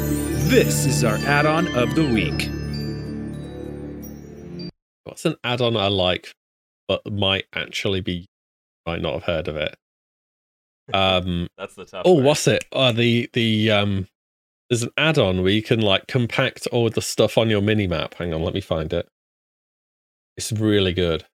this 0.48 0.86
is 0.86 1.04
our 1.04 1.16
add 1.26 1.44
on 1.44 1.68
of 1.76 1.94
the 1.94 2.06
week. 2.06 2.48
What's 5.04 5.26
an 5.26 5.36
add-on 5.44 5.76
I 5.76 5.88
like, 5.88 6.32
but 6.88 7.02
might 7.12 7.44
actually 7.54 8.00
be 8.00 8.24
might 8.86 9.02
not 9.02 9.12
have 9.12 9.24
heard 9.24 9.48
of 9.48 9.56
it. 9.56 9.76
Um. 10.94 11.48
That's 11.58 11.74
the 11.74 11.84
tough. 11.84 12.02
oh, 12.06 12.14
part. 12.14 12.24
what's 12.24 12.48
it? 12.48 12.64
Uh, 12.72 12.92
the 12.92 13.28
the 13.34 13.70
um. 13.70 14.08
There's 14.70 14.84
an 14.84 14.92
add-on 14.96 15.42
where 15.42 15.52
you 15.52 15.62
can 15.62 15.82
like 15.82 16.06
compact 16.06 16.66
all 16.68 16.88
the 16.88 17.02
stuff 17.02 17.36
on 17.36 17.50
your 17.50 17.60
mini 17.60 17.86
map. 17.86 18.14
Hang 18.14 18.32
on, 18.32 18.42
let 18.42 18.54
me 18.54 18.62
find 18.62 18.90
it. 18.94 19.06
It's 20.38 20.50
really 20.50 20.94
good. 20.94 21.26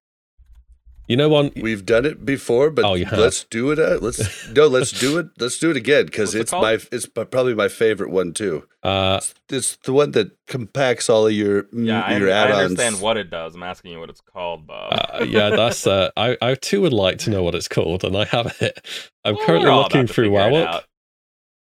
You 1.09 1.17
know 1.17 1.29
one. 1.31 1.51
We've 1.57 1.85
done 1.87 2.05
it 2.05 2.25
before, 2.27 2.71
but 2.71 2.85
Oh, 2.85 2.93
you 2.95 3.07
let's 3.11 3.45
do 3.45 3.71
it. 3.71 3.79
Uh, 3.79 3.99
let's 4.01 4.47
no, 4.51 4.67
let's 4.67 4.93
do 4.93 5.19
it. 5.19 5.29
Let's 5.39 5.59
do 5.59 5.71
it 5.71 5.77
again 5.77 6.05
because 6.05 6.35
What's 6.35 6.35
it 6.35 6.41
it's 6.41 6.53
my 6.53 6.79
it's 6.93 7.07
probably 7.07 7.55
my 7.55 7.69
favorite 7.69 8.11
one 8.11 8.35
too. 8.35 8.69
Uh, 8.83 9.17
It's, 9.23 9.35
it's 9.49 9.77
the 9.79 9.95
one 9.95 10.11
that 10.13 10.33
compacts 10.47 11.09
all 11.09 11.27
of 11.27 11.33
your 11.33 11.65
Yeah, 11.73 12.03
I, 12.03 12.19
your 12.19 12.29
I 12.29 12.33
add-ons. 12.33 12.59
understand 12.73 13.01
what 13.01 13.17
it 13.17 13.31
does. 13.31 13.55
I'm 13.55 13.63
asking 13.63 13.93
you 13.93 14.01
what 14.01 14.11
it's 14.11 14.21
called, 14.21 14.67
Bob. 14.67 14.93
uh, 14.93 15.25
yeah, 15.27 15.49
that's. 15.51 15.87
Uh, 15.87 16.11
I 16.17 16.37
I 16.43 16.55
too 16.55 16.83
would 16.83 16.93
like 16.93 17.17
to 17.21 17.31
know 17.31 17.43
what 17.43 17.55
it's 17.55 17.69
called, 17.69 18.05
and 18.05 18.15
I 18.15 18.27
have 18.27 18.55
it. 18.61 18.79
I'm 19.25 19.35
Well, 19.37 19.47
currently 19.47 19.71
looking 19.71 20.07
through 20.09 20.27
figure 20.27 20.49
it 20.49 20.53
WoW. 20.53 20.83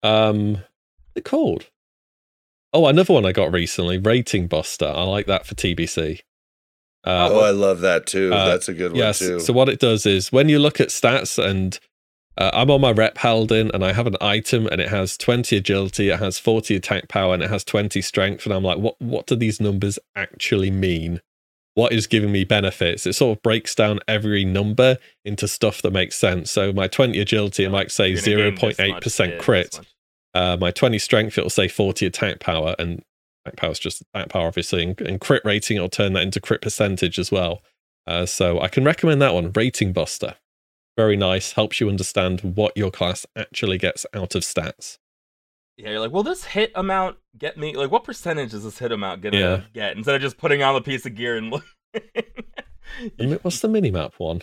Um, 0.03 0.51
what's 0.55 0.63
it 1.15 1.23
called? 1.25 1.67
Oh, 2.73 2.85
another 2.87 3.13
one 3.13 3.25
I 3.25 3.31
got 3.31 3.53
recently, 3.53 3.97
RatingBuster. 3.97 4.93
I 4.93 5.03
like 5.03 5.25
that 5.27 5.45
for 5.47 5.55
TBC. 5.55 6.19
Uh, 7.07 7.29
oh, 7.31 7.39
I 7.39 7.51
love 7.51 7.79
that 7.81 8.05
too. 8.05 8.33
Uh, 8.33 8.45
That's 8.47 8.67
a 8.67 8.73
good 8.73 8.91
one 8.91 8.99
yes. 8.99 9.19
too. 9.19 9.39
So 9.39 9.53
what 9.53 9.69
it 9.69 9.79
does 9.79 10.05
is 10.05 10.29
when 10.29 10.49
you 10.49 10.59
look 10.59 10.81
at 10.81 10.89
stats 10.89 11.41
and 11.41 11.79
uh, 12.37 12.51
I'm 12.53 12.69
on 12.69 12.81
my 12.81 12.91
ret 12.91 13.15
paladin 13.15 13.71
and 13.73 13.85
I 13.85 13.93
have 13.93 14.07
an 14.07 14.17
item 14.19 14.67
and 14.67 14.81
it 14.81 14.89
has 14.89 15.15
20 15.15 15.55
agility, 15.55 16.09
it 16.09 16.19
has 16.19 16.37
40 16.37 16.75
attack 16.75 17.07
power, 17.07 17.33
and 17.33 17.41
it 17.41 17.49
has 17.49 17.63
20 17.63 18.01
strength, 18.01 18.45
and 18.45 18.53
I'm 18.53 18.63
like, 18.63 18.79
what 18.79 18.95
what 18.99 19.25
do 19.25 19.37
these 19.37 19.61
numbers 19.61 19.97
actually 20.17 20.69
mean? 20.69 21.21
What 21.75 21.93
is 21.93 22.07
giving 22.07 22.31
me 22.31 22.43
benefits? 22.43 23.05
It 23.05 23.13
sort 23.13 23.37
of 23.37 23.41
breaks 23.41 23.73
down 23.73 23.99
every 24.07 24.43
number 24.43 24.97
into 25.23 25.47
stuff 25.47 25.81
that 25.83 25.93
makes 25.93 26.17
sense. 26.17 26.51
So 26.51 26.73
my 26.73 26.87
20 26.87 27.17
agility, 27.19 27.63
it 27.63 27.69
might 27.69 27.91
say 27.91 28.09
You're 28.09 28.21
gonna 28.21 28.51
gain 28.51 28.75
this 28.75 28.77
0.8% 28.77 28.89
much, 28.89 29.17
yeah, 29.17 29.37
crit. 29.37 29.79
Uh, 30.33 30.57
my 30.59 30.71
20 30.71 30.99
strength, 30.99 31.37
it'll 31.37 31.49
say 31.49 31.69
40 31.69 32.05
attack 32.05 32.39
power, 32.41 32.75
and 32.77 33.01
attack 33.47 33.57
power 33.57 33.71
is 33.71 33.79
just 33.79 34.01
attack 34.13 34.29
power, 34.29 34.47
obviously. 34.47 34.83
And, 34.83 35.01
and 35.01 35.19
crit 35.21 35.41
rating, 35.45 35.77
it'll 35.77 35.89
turn 35.89 36.13
that 36.13 36.23
into 36.23 36.39
crit 36.39 36.61
percentage 36.61 37.17
as 37.19 37.31
well. 37.31 37.61
Uh, 38.05 38.25
so 38.25 38.59
I 38.61 38.67
can 38.67 38.83
recommend 38.83 39.21
that 39.21 39.33
one, 39.33 39.51
RatingBuster. 39.51 40.35
Very 40.97 41.15
nice, 41.17 41.51
helps 41.53 41.79
you 41.79 41.89
understand 41.89 42.41
what 42.55 42.75
your 42.75 42.89
class 42.89 43.25
actually 43.35 43.77
gets 43.77 44.05
out 44.13 44.33
of 44.35 44.41
stats. 44.43 44.97
Yeah, 45.77 45.91
you're 45.91 45.99
like, 45.99 46.11
will 46.11 46.23
this 46.23 46.43
hit 46.45 46.71
amount 46.73 47.17
get 47.37 47.55
me? 47.57 47.75
Like, 47.75 47.91
what 47.91 48.03
percentage 48.03 48.53
is 48.53 48.63
this 48.63 48.79
hit 48.79 48.91
amount 48.91 49.21
gonna 49.21 49.37
Yeah. 49.37 49.61
get? 49.73 49.95
Instead 49.95 50.15
of 50.15 50.21
just 50.21 50.37
putting 50.37 50.63
on 50.63 50.73
the 50.73 50.81
piece 50.81 51.05
of 51.05 51.13
gear 51.13 51.37
and 51.37 51.51
look. 53.19 53.43
What's 53.43 53.59
the 53.59 53.67
minimap 53.67 54.13
one? 54.17 54.41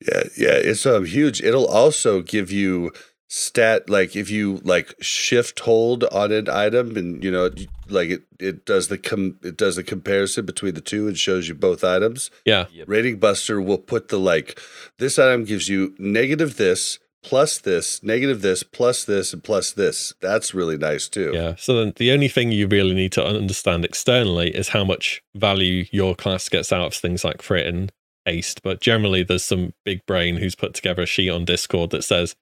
yeah, 0.00 0.24
yeah, 0.36 0.54
it's 0.54 0.84
um 0.86 1.04
huge. 1.04 1.40
It'll 1.40 1.66
also 1.68 2.20
give 2.22 2.50
you 2.50 2.90
stat 3.34 3.88
like 3.88 4.14
if 4.14 4.28
you 4.30 4.60
like 4.62 4.94
shift 5.00 5.60
hold 5.60 6.04
on 6.12 6.30
an 6.30 6.50
item 6.50 6.98
and 6.98 7.24
you 7.24 7.30
know 7.30 7.48
like 7.88 8.10
it 8.10 8.22
it 8.38 8.66
does 8.66 8.88
the 8.88 8.98
com 8.98 9.38
it 9.42 9.56
does 9.56 9.76
the 9.76 9.82
comparison 9.82 10.44
between 10.44 10.74
the 10.74 10.82
two 10.82 11.08
and 11.08 11.16
shows 11.16 11.48
you 11.48 11.54
both 11.54 11.82
items. 11.82 12.30
Yeah, 12.44 12.66
Yep. 12.70 12.88
RatingBuster 12.88 13.64
will 13.64 13.78
put 13.78 14.08
the 14.08 14.18
like 14.18 14.60
this 14.98 15.18
item 15.18 15.44
gives 15.44 15.66
you 15.70 15.94
negative 15.98 16.58
this 16.58 16.98
plus 17.22 17.58
this, 17.58 18.02
negative 18.02 18.42
this 18.42 18.62
plus 18.62 19.04
this 19.04 19.32
and 19.32 19.42
plus 19.42 19.72
this. 19.72 20.12
That's 20.20 20.52
really 20.52 20.76
nice 20.76 21.08
too. 21.08 21.30
yeah. 21.32 21.54
So 21.56 21.74
then 21.78 21.94
the 21.96 22.12
only 22.12 22.28
thing 22.28 22.52
you 22.52 22.66
really 22.68 22.94
need 22.94 23.12
to 23.12 23.24
understand 23.24 23.82
externally 23.86 24.50
is 24.50 24.68
how 24.68 24.84
much 24.84 25.22
value 25.34 25.86
your 25.90 26.14
class 26.14 26.50
gets 26.50 26.70
out 26.70 26.86
of 26.88 26.94
things 26.94 27.24
like 27.24 27.38
crit 27.38 27.66
and 27.66 27.90
haste. 28.26 28.62
But 28.62 28.82
generally, 28.82 29.22
there's 29.22 29.44
some 29.44 29.72
big 29.86 30.04
brain 30.04 30.36
who's 30.36 30.54
put 30.54 30.74
together 30.74 31.02
a 31.02 31.06
sheet 31.06 31.30
on 31.30 31.46
Discord 31.46 31.90
that 31.92 32.04
says 32.04 32.34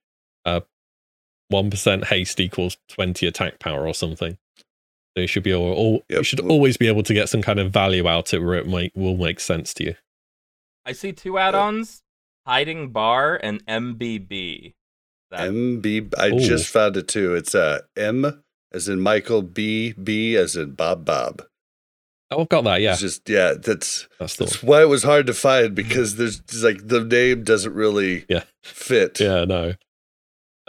1% 1.51 2.05
haste 2.05 2.41
equals 2.41 2.77
20 2.89 3.27
attack 3.27 3.59
power 3.59 3.87
or 3.87 3.95
something. 3.95 4.39
So 5.17 5.23
you 5.23 5.27
should 5.27 5.43
be 5.43 5.51
able, 5.53 5.73
all, 5.73 6.03
you 6.09 6.23
should 6.23 6.41
always 6.41 6.77
be 6.77 6.87
able 6.87 7.03
to 7.03 7.15
get 7.15 7.29
some 7.29 7.43
kind 7.43 7.59
of 7.59 7.73
value 7.73 8.07
out 8.09 8.33
of 8.33 8.41
it 8.43 8.47
where 8.47 8.55
it 8.57 8.67
might, 8.69 8.93
will 8.97 9.17
make 9.17 9.41
sense 9.41 9.75
to 9.75 9.85
you. 9.85 9.95
I 10.87 10.93
see 10.93 11.13
two 11.13 11.37
add-ons: 11.39 12.03
hiding 12.47 12.91
bar 12.91 13.39
and 13.43 13.65
MBB. 13.67 14.75
That- 15.31 15.51
MB. 15.51 16.15
I 16.19 16.29
Ooh. 16.29 16.41
just 16.41 16.69
found 16.69 16.97
it 16.97 17.09
too. 17.09 17.35
It's 17.35 17.55
uh, 17.55 17.81
M 17.97 18.43
as 18.73 18.89
in 18.89 19.01
Michael, 19.01 19.43
B, 19.43 19.93
B 19.93 20.37
as 20.37 20.55
in 20.57 20.73
Bob, 20.73 21.05
Bob. 21.05 21.43
Oh, 22.31 22.43
I've 22.43 22.49
got 22.49 22.63
that. 22.63 22.81
Yeah, 22.81 22.93
It's 22.93 23.01
just, 23.01 23.29
yeah, 23.29 23.55
that's, 23.61 24.07
that's 24.21 24.37
that's 24.37 24.63
why 24.63 24.83
it 24.83 24.89
was 24.89 25.03
hard 25.03 25.27
to 25.27 25.35
find 25.35 25.75
because 25.75 26.15
there's 26.17 26.39
just, 26.39 26.63
like 26.63 26.87
the 26.87 27.03
name 27.05 27.43
doesn't 27.43 27.75
really 27.75 28.25
Yeah. 28.29 28.45
fit. 28.63 29.19
Yeah, 29.19 29.45
no. 29.45 29.75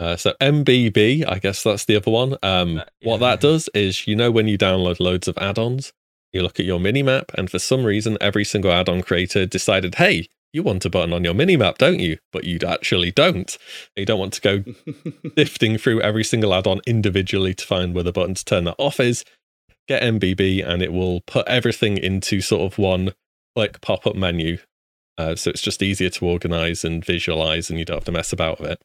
Uh, 0.02 0.16
so 0.16 0.34
MBB, 0.40 1.24
I 1.28 1.38
guess 1.38 1.62
that's 1.62 1.84
the 1.84 1.94
other 1.96 2.10
one. 2.10 2.36
Um, 2.42 2.78
Uh, 2.78 2.84
What 3.02 3.20
that 3.20 3.40
does 3.40 3.68
is, 3.72 4.06
you 4.08 4.16
know, 4.16 4.32
when 4.32 4.48
you 4.48 4.58
download 4.58 4.98
loads 4.98 5.28
of 5.28 5.38
add-ons, 5.38 5.92
you 6.32 6.42
look 6.42 6.58
at 6.58 6.66
your 6.66 6.80
minimap, 6.80 7.26
and 7.34 7.48
for 7.48 7.60
some 7.60 7.84
reason, 7.84 8.18
every 8.20 8.44
single 8.44 8.72
add-on 8.72 9.02
creator 9.02 9.46
decided, 9.46 9.94
hey, 9.96 10.26
you 10.52 10.64
want 10.64 10.84
a 10.84 10.90
button 10.90 11.12
on 11.12 11.22
your 11.22 11.34
minimap, 11.34 11.78
don't 11.78 12.00
you? 12.00 12.18
But 12.32 12.42
you 12.44 12.58
actually 12.66 13.12
don't. 13.12 13.56
You 13.94 14.04
don't 14.04 14.18
want 14.18 14.32
to 14.34 14.40
go 14.40 14.64
sifting 15.38 15.78
through 15.78 16.00
every 16.00 16.24
single 16.24 16.52
add-on 16.52 16.80
individually 16.84 17.54
to 17.54 17.64
find 17.64 17.94
where 17.94 18.04
the 18.04 18.12
button 18.12 18.34
to 18.34 18.44
turn 18.44 18.64
that 18.64 18.76
off 18.78 18.98
is. 18.98 19.24
Get 19.86 20.02
MBB, 20.02 20.66
and 20.66 20.82
it 20.82 20.92
will 20.92 21.20
put 21.22 21.46
everything 21.46 21.96
into 21.96 22.40
sort 22.40 22.62
of 22.62 22.76
one 22.76 23.12
like 23.54 23.80
pop-up 23.80 24.16
menu. 24.16 24.58
Uh, 25.16 25.36
so 25.36 25.50
it's 25.50 25.62
just 25.62 25.82
easier 25.82 26.10
to 26.10 26.26
organize 26.26 26.84
and 26.84 27.04
visualize, 27.04 27.70
and 27.70 27.78
you 27.78 27.84
don't 27.84 27.98
have 27.98 28.04
to 28.06 28.12
mess 28.12 28.32
about 28.32 28.58
with 28.60 28.70
it. 28.72 28.82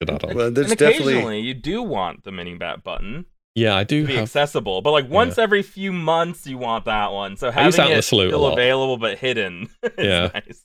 Good 0.00 0.10
add-on. 0.10 0.34
well, 0.34 0.50
there's 0.50 0.70
and 0.70 0.78
definitely 0.78 1.12
occasionally 1.14 1.40
you 1.40 1.54
do 1.54 1.82
want 1.82 2.24
the 2.24 2.30
minimap 2.30 2.82
button 2.82 3.26
Yeah, 3.54 3.76
I 3.76 3.84
do 3.84 4.02
to 4.02 4.06
be 4.06 4.14
have. 4.14 4.22
accessible, 4.24 4.80
but 4.82 4.92
like 4.92 5.08
once 5.08 5.36
every 5.38 5.62
few 5.62 5.92
months 5.92 6.46
you 6.46 6.56
want 6.58 6.86
that 6.86 7.12
one. 7.12 7.36
So 7.36 7.50
having 7.50 7.68
it 7.68 7.78
Atlas 7.78 8.12
Loot 8.12 8.26
a 8.26 8.30
still 8.30 8.40
lot. 8.40 8.52
available 8.54 8.96
but 8.96 9.18
hidden 9.18 9.68
is 9.82 9.90
Yeah. 9.98 10.30
nice. 10.32 10.64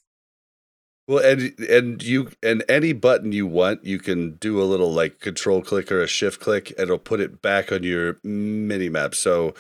Well, 1.08 1.24
and 1.24 1.60
and 1.60 2.02
you 2.02 2.32
and 2.42 2.64
any 2.68 2.92
button 2.94 3.32
you 3.32 3.46
want, 3.46 3.84
you 3.86 4.00
can 4.00 4.38
do 4.38 4.60
a 4.60 4.66
little 4.66 4.92
like 4.92 5.20
control 5.20 5.62
click 5.62 5.92
or 5.92 6.02
a 6.02 6.08
shift 6.08 6.40
click, 6.42 6.72
and 6.72 6.80
it'll 6.80 6.98
put 6.98 7.20
it 7.20 7.44
back 7.44 7.72
on 7.72 7.84
your 7.84 8.18
mini 8.24 8.90
map. 8.90 9.14
So 9.14 9.54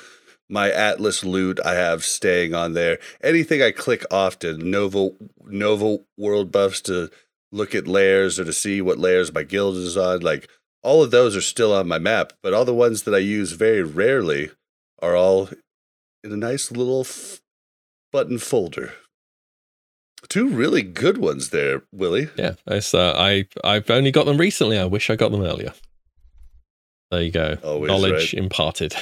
my 0.49 0.71
Atlas 0.71 1.23
loot 1.23 1.59
I 1.63 1.75
have 1.75 2.03
staying 2.03 2.55
on 2.55 2.73
there. 2.73 2.97
Anything 3.21 3.61
I 3.61 3.69
click 3.69 4.03
often, 4.09 4.71
Nova 4.71 5.09
Nova 5.45 5.97
world 6.17 6.51
buffs 6.51 6.81
to 6.81 7.11
look 7.55 7.73
at 7.73 7.87
layers 7.87 8.39
or 8.39 8.45
to 8.45 8.53
see 8.53 8.81
what 8.81 8.99
layers 8.99 9.33
my 9.33 9.43
guild 9.43 9.77
is 9.77 9.97
on, 9.97 10.19
like 10.19 10.49
all 10.83 11.01
of 11.01 11.11
those 11.11 11.35
are 11.35 11.41
still 11.41 11.73
on 11.73 11.87
my 11.87 11.97
map, 11.97 12.33
but 12.43 12.53
all 12.53 12.65
the 12.65 12.73
ones 12.73 13.03
that 13.03 13.15
I 13.15 13.19
use 13.19 13.53
very 13.53 13.81
rarely 13.81 14.51
are 15.01 15.15
all 15.15 15.49
in 16.23 16.31
a 16.31 16.37
nice 16.37 16.71
little 16.71 17.01
f- 17.01 17.39
button 18.11 18.37
folder. 18.37 18.93
Two 20.27 20.49
really 20.49 20.81
good 20.81 21.17
ones 21.17 21.49
there, 21.49 21.83
WillE. 21.95 22.29
Yeah, 22.37 22.53
it's, 22.67 22.93
uh, 22.93 23.13
I 23.15 23.47
I've 23.63 23.89
only 23.89 24.11
got 24.11 24.25
them 24.25 24.37
recently. 24.37 24.77
I 24.77 24.85
wish 24.85 25.09
I 25.09 25.15
got 25.15 25.31
them 25.31 25.41
earlier. 25.41 25.73
There 27.11 27.21
you 27.21 27.31
go. 27.31 27.57
Always 27.63 27.89
Knowledge 27.89 28.33
right. 28.33 28.43
imparted. 28.43 28.95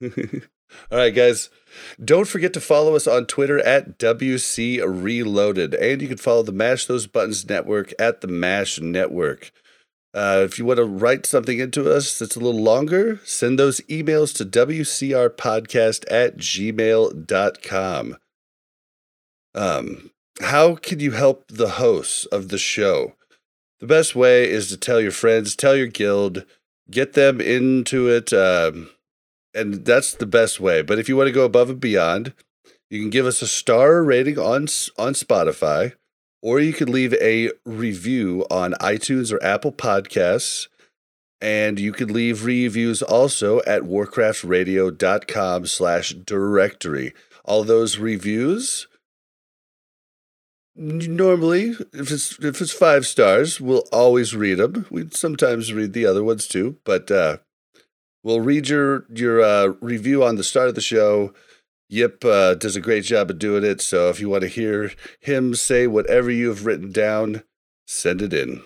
All 0.90 0.98
right, 0.98 1.14
guys. 1.14 1.50
Don't 2.02 2.28
forget 2.28 2.52
to 2.54 2.60
follow 2.60 2.94
us 2.96 3.06
on 3.06 3.26
Twitter 3.26 3.58
at 3.58 3.98
WC 3.98 4.82
Reloaded. 4.86 5.74
And 5.74 6.00
you 6.00 6.08
can 6.08 6.16
follow 6.16 6.42
the 6.42 6.52
Mash 6.52 6.86
Those 6.86 7.06
Buttons 7.06 7.48
Network 7.48 7.92
at 7.98 8.20
the 8.20 8.28
Mash 8.28 8.80
Network. 8.80 9.52
Uh, 10.14 10.40
if 10.44 10.58
you 10.58 10.64
want 10.64 10.78
to 10.78 10.84
write 10.84 11.26
something 11.26 11.58
into 11.58 11.92
us 11.92 12.18
that's 12.18 12.36
a 12.36 12.40
little 12.40 12.62
longer, 12.62 13.20
send 13.24 13.58
those 13.58 13.80
emails 13.82 14.34
to 14.34 14.46
WCRpodcast 14.46 16.04
at 16.10 16.38
gmail.com. 16.38 18.16
Um, 19.54 20.10
how 20.40 20.74
can 20.76 21.00
you 21.00 21.12
help 21.12 21.48
the 21.48 21.70
hosts 21.70 22.24
of 22.26 22.48
the 22.48 22.58
show? 22.58 23.14
The 23.80 23.86
best 23.86 24.14
way 24.16 24.48
is 24.48 24.68
to 24.68 24.78
tell 24.78 25.02
your 25.02 25.12
friends, 25.12 25.54
tell 25.54 25.76
your 25.76 25.86
guild, 25.86 26.46
get 26.90 27.12
them 27.12 27.40
into 27.40 28.08
it. 28.08 28.32
Um, 28.32 28.88
and 29.56 29.84
that's 29.84 30.14
the 30.14 30.26
best 30.26 30.60
way. 30.60 30.82
But 30.82 30.98
if 30.98 31.08
you 31.08 31.16
want 31.16 31.28
to 31.28 31.32
go 31.32 31.44
above 31.44 31.70
and 31.70 31.80
beyond, 31.80 32.34
you 32.90 33.00
can 33.00 33.10
give 33.10 33.26
us 33.26 33.42
a 33.42 33.46
star 33.46 34.02
rating 34.02 34.38
on 34.38 34.62
on 34.98 35.14
Spotify, 35.14 35.94
or 36.42 36.60
you 36.60 36.72
could 36.72 36.88
leave 36.88 37.14
a 37.14 37.50
review 37.64 38.46
on 38.50 38.74
iTunes 38.74 39.32
or 39.32 39.42
Apple 39.42 39.72
Podcasts. 39.72 40.68
And 41.38 41.78
you 41.78 41.92
can 41.92 42.12
leave 42.12 42.46
reviews 42.46 43.02
also 43.02 43.60
at 43.66 43.82
warcraftradio.com 43.82 45.66
slash 45.66 46.10
directory. 46.14 47.12
All 47.44 47.62
those 47.62 47.98
reviews 47.98 48.86
normally 50.76 51.70
if 51.92 52.10
it's 52.10 52.38
if 52.38 52.60
it's 52.60 52.72
five 52.72 53.06
stars, 53.06 53.60
we'll 53.60 53.84
always 53.92 54.36
read 54.36 54.58
them. 54.58 54.86
We 54.90 55.08
sometimes 55.10 55.72
read 55.72 55.92
the 55.92 56.06
other 56.06 56.22
ones 56.22 56.46
too, 56.46 56.76
but 56.84 57.10
uh 57.10 57.38
We'll 58.26 58.40
read 58.40 58.68
your 58.68 59.06
your 59.14 59.40
uh, 59.40 59.74
review 59.80 60.24
on 60.24 60.34
the 60.34 60.42
start 60.42 60.68
of 60.68 60.74
the 60.74 60.80
show. 60.80 61.32
Yip 61.88 62.24
uh, 62.24 62.54
does 62.54 62.74
a 62.74 62.80
great 62.80 63.04
job 63.04 63.30
of 63.30 63.38
doing 63.38 63.62
it. 63.62 63.80
So 63.80 64.08
if 64.08 64.18
you 64.18 64.28
want 64.28 64.42
to 64.42 64.48
hear 64.48 64.90
him 65.20 65.54
say 65.54 65.86
whatever 65.86 66.28
you 66.28 66.48
have 66.48 66.66
written 66.66 66.90
down, 66.90 67.44
send 67.86 68.20
it 68.20 68.32
in. 68.32 68.64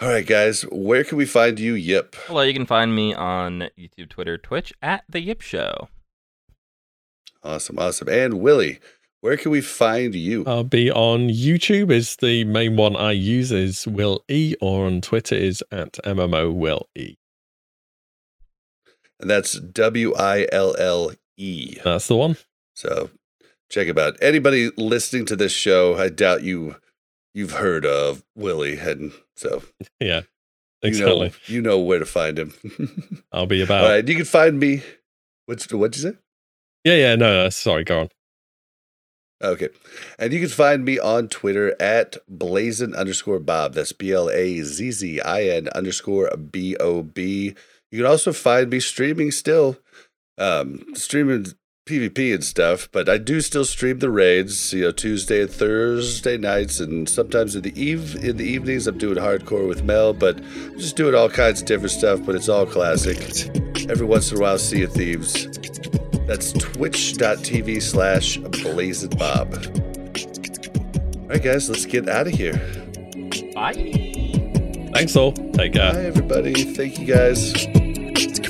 All 0.00 0.08
right, 0.08 0.26
guys, 0.26 0.62
where 0.72 1.04
can 1.04 1.18
we 1.18 1.26
find 1.26 1.60
you, 1.60 1.74
Yip? 1.74 2.16
Hello, 2.28 2.40
you 2.40 2.54
can 2.54 2.64
find 2.64 2.96
me 2.96 3.12
on 3.12 3.68
YouTube, 3.78 4.08
Twitter, 4.08 4.38
Twitch 4.38 4.72
at 4.80 5.04
the 5.06 5.20
Yip 5.20 5.42
Show. 5.42 5.90
Awesome, 7.42 7.78
awesome. 7.78 8.08
And 8.08 8.40
WillE, 8.40 8.78
where 9.20 9.36
can 9.36 9.50
we 9.50 9.60
find 9.60 10.14
you? 10.14 10.44
I'll 10.46 10.64
be 10.64 10.90
on 10.90 11.28
YouTube. 11.28 11.90
Is 11.90 12.16
the 12.16 12.44
main 12.44 12.76
one 12.76 12.96
I 12.96 13.12
use 13.12 13.52
is 13.52 13.86
Will 13.86 14.24
E, 14.28 14.54
or 14.62 14.86
on 14.86 15.02
Twitter 15.02 15.34
is 15.34 15.62
at 15.70 15.92
MMO 16.06 16.54
Will 16.54 16.88
E. 16.96 17.18
and 19.20 19.28
that's 19.30 19.52
W 19.58 20.14
I 20.14 20.46
L 20.52 20.74
L 20.78 21.12
E. 21.36 21.76
That's 21.84 22.08
the 22.08 22.16
one. 22.16 22.36
So 22.74 23.10
check 23.68 23.86
him 23.86 23.98
out. 23.98 24.16
Anybody 24.20 24.70
listening 24.76 25.26
to 25.26 25.36
this 25.36 25.52
show, 25.52 25.96
I 25.96 26.08
doubt 26.08 26.42
you 26.42 26.76
you've 27.34 27.52
heard 27.52 27.84
of 27.86 28.24
WillE, 28.36 28.84
and 28.86 29.12
so 29.36 29.62
Yeah, 30.00 30.22
you 30.82 30.88
exactly. 30.88 31.28
know 31.28 31.34
you 31.46 31.62
know 31.62 31.78
where 31.78 31.98
to 31.98 32.06
find 32.06 32.38
him. 32.38 32.54
I'll 33.32 33.46
be 33.46 33.62
about. 33.62 33.84
All 33.84 33.90
right, 33.90 34.06
you 34.06 34.16
can 34.16 34.24
find 34.24 34.58
me. 34.58 34.82
What's 35.46 35.70
what'd 35.72 35.96
you 35.96 36.10
say? 36.12 36.18
Yeah, 36.84 36.94
yeah. 36.94 37.14
No, 37.16 37.44
no, 37.44 37.48
sorry. 37.50 37.84
Go 37.84 38.00
on. 38.00 38.08
Okay, 39.42 39.70
and 40.18 40.34
you 40.34 40.40
can 40.40 40.50
find 40.50 40.84
me 40.84 40.98
on 40.98 41.28
Twitter 41.28 41.74
at 41.80 42.16
blazzin 42.30 42.94
underscore 42.94 43.38
bob. 43.38 43.72
That's 43.72 43.92
B 43.92 44.12
L 44.12 44.28
A 44.28 44.60
Z 44.60 44.90
Z 44.90 45.20
I 45.22 45.44
N 45.44 45.68
underscore 45.74 46.30
B 46.36 46.76
O 46.76 47.02
B. 47.02 47.54
You 47.90 47.98
can 47.98 48.06
also 48.06 48.32
find 48.32 48.70
me 48.70 48.80
streaming 48.80 49.30
still, 49.30 49.78
um, 50.38 50.84
streaming 50.94 51.46
PvP 51.86 52.32
and 52.34 52.44
stuff. 52.44 52.88
But 52.92 53.08
I 53.08 53.18
do 53.18 53.40
still 53.40 53.64
stream 53.64 53.98
the 53.98 54.10
raids. 54.10 54.72
You 54.72 54.82
know, 54.82 54.92
Tuesday 54.92 55.42
and 55.42 55.50
Thursday 55.50 56.36
nights, 56.36 56.78
and 56.78 57.08
sometimes 57.08 57.56
in 57.56 57.62
the 57.62 57.80
eve 57.80 58.16
in 58.22 58.36
the 58.36 58.44
evenings. 58.44 58.86
I'm 58.86 58.98
doing 58.98 59.16
hardcore 59.16 59.66
with 59.66 59.82
Mel, 59.82 60.12
but 60.12 60.38
I'm 60.38 60.78
just 60.78 60.96
doing 60.96 61.14
all 61.14 61.28
kinds 61.28 61.60
of 61.60 61.66
different 61.66 61.92
stuff. 61.92 62.20
But 62.24 62.36
it's 62.36 62.48
all 62.48 62.66
classic. 62.66 63.18
Every 63.90 64.06
once 64.06 64.30
in 64.30 64.38
a 64.38 64.40
while, 64.40 64.58
Sea 64.58 64.84
of 64.84 64.92
Thieves. 64.92 65.46
That's 66.26 66.52
twitch.tv 66.52 67.82
slash 67.82 68.36
blazing 68.36 69.10
bob. 69.10 69.52
All 71.22 71.28
right, 71.28 71.42
guys, 71.42 71.68
let's 71.68 71.86
get 71.86 72.08
out 72.08 72.28
of 72.28 72.34
here. 72.34 72.54
Bye. 73.52 73.74
Thanks 74.92 75.16
all. 75.16 75.32
Take 75.32 75.72
care. 75.72 75.92
Bye, 75.92 76.04
everybody. 76.04 76.52
Thank 76.52 76.98
you, 76.98 77.06
guys. 77.06 77.79
It's 78.22 78.49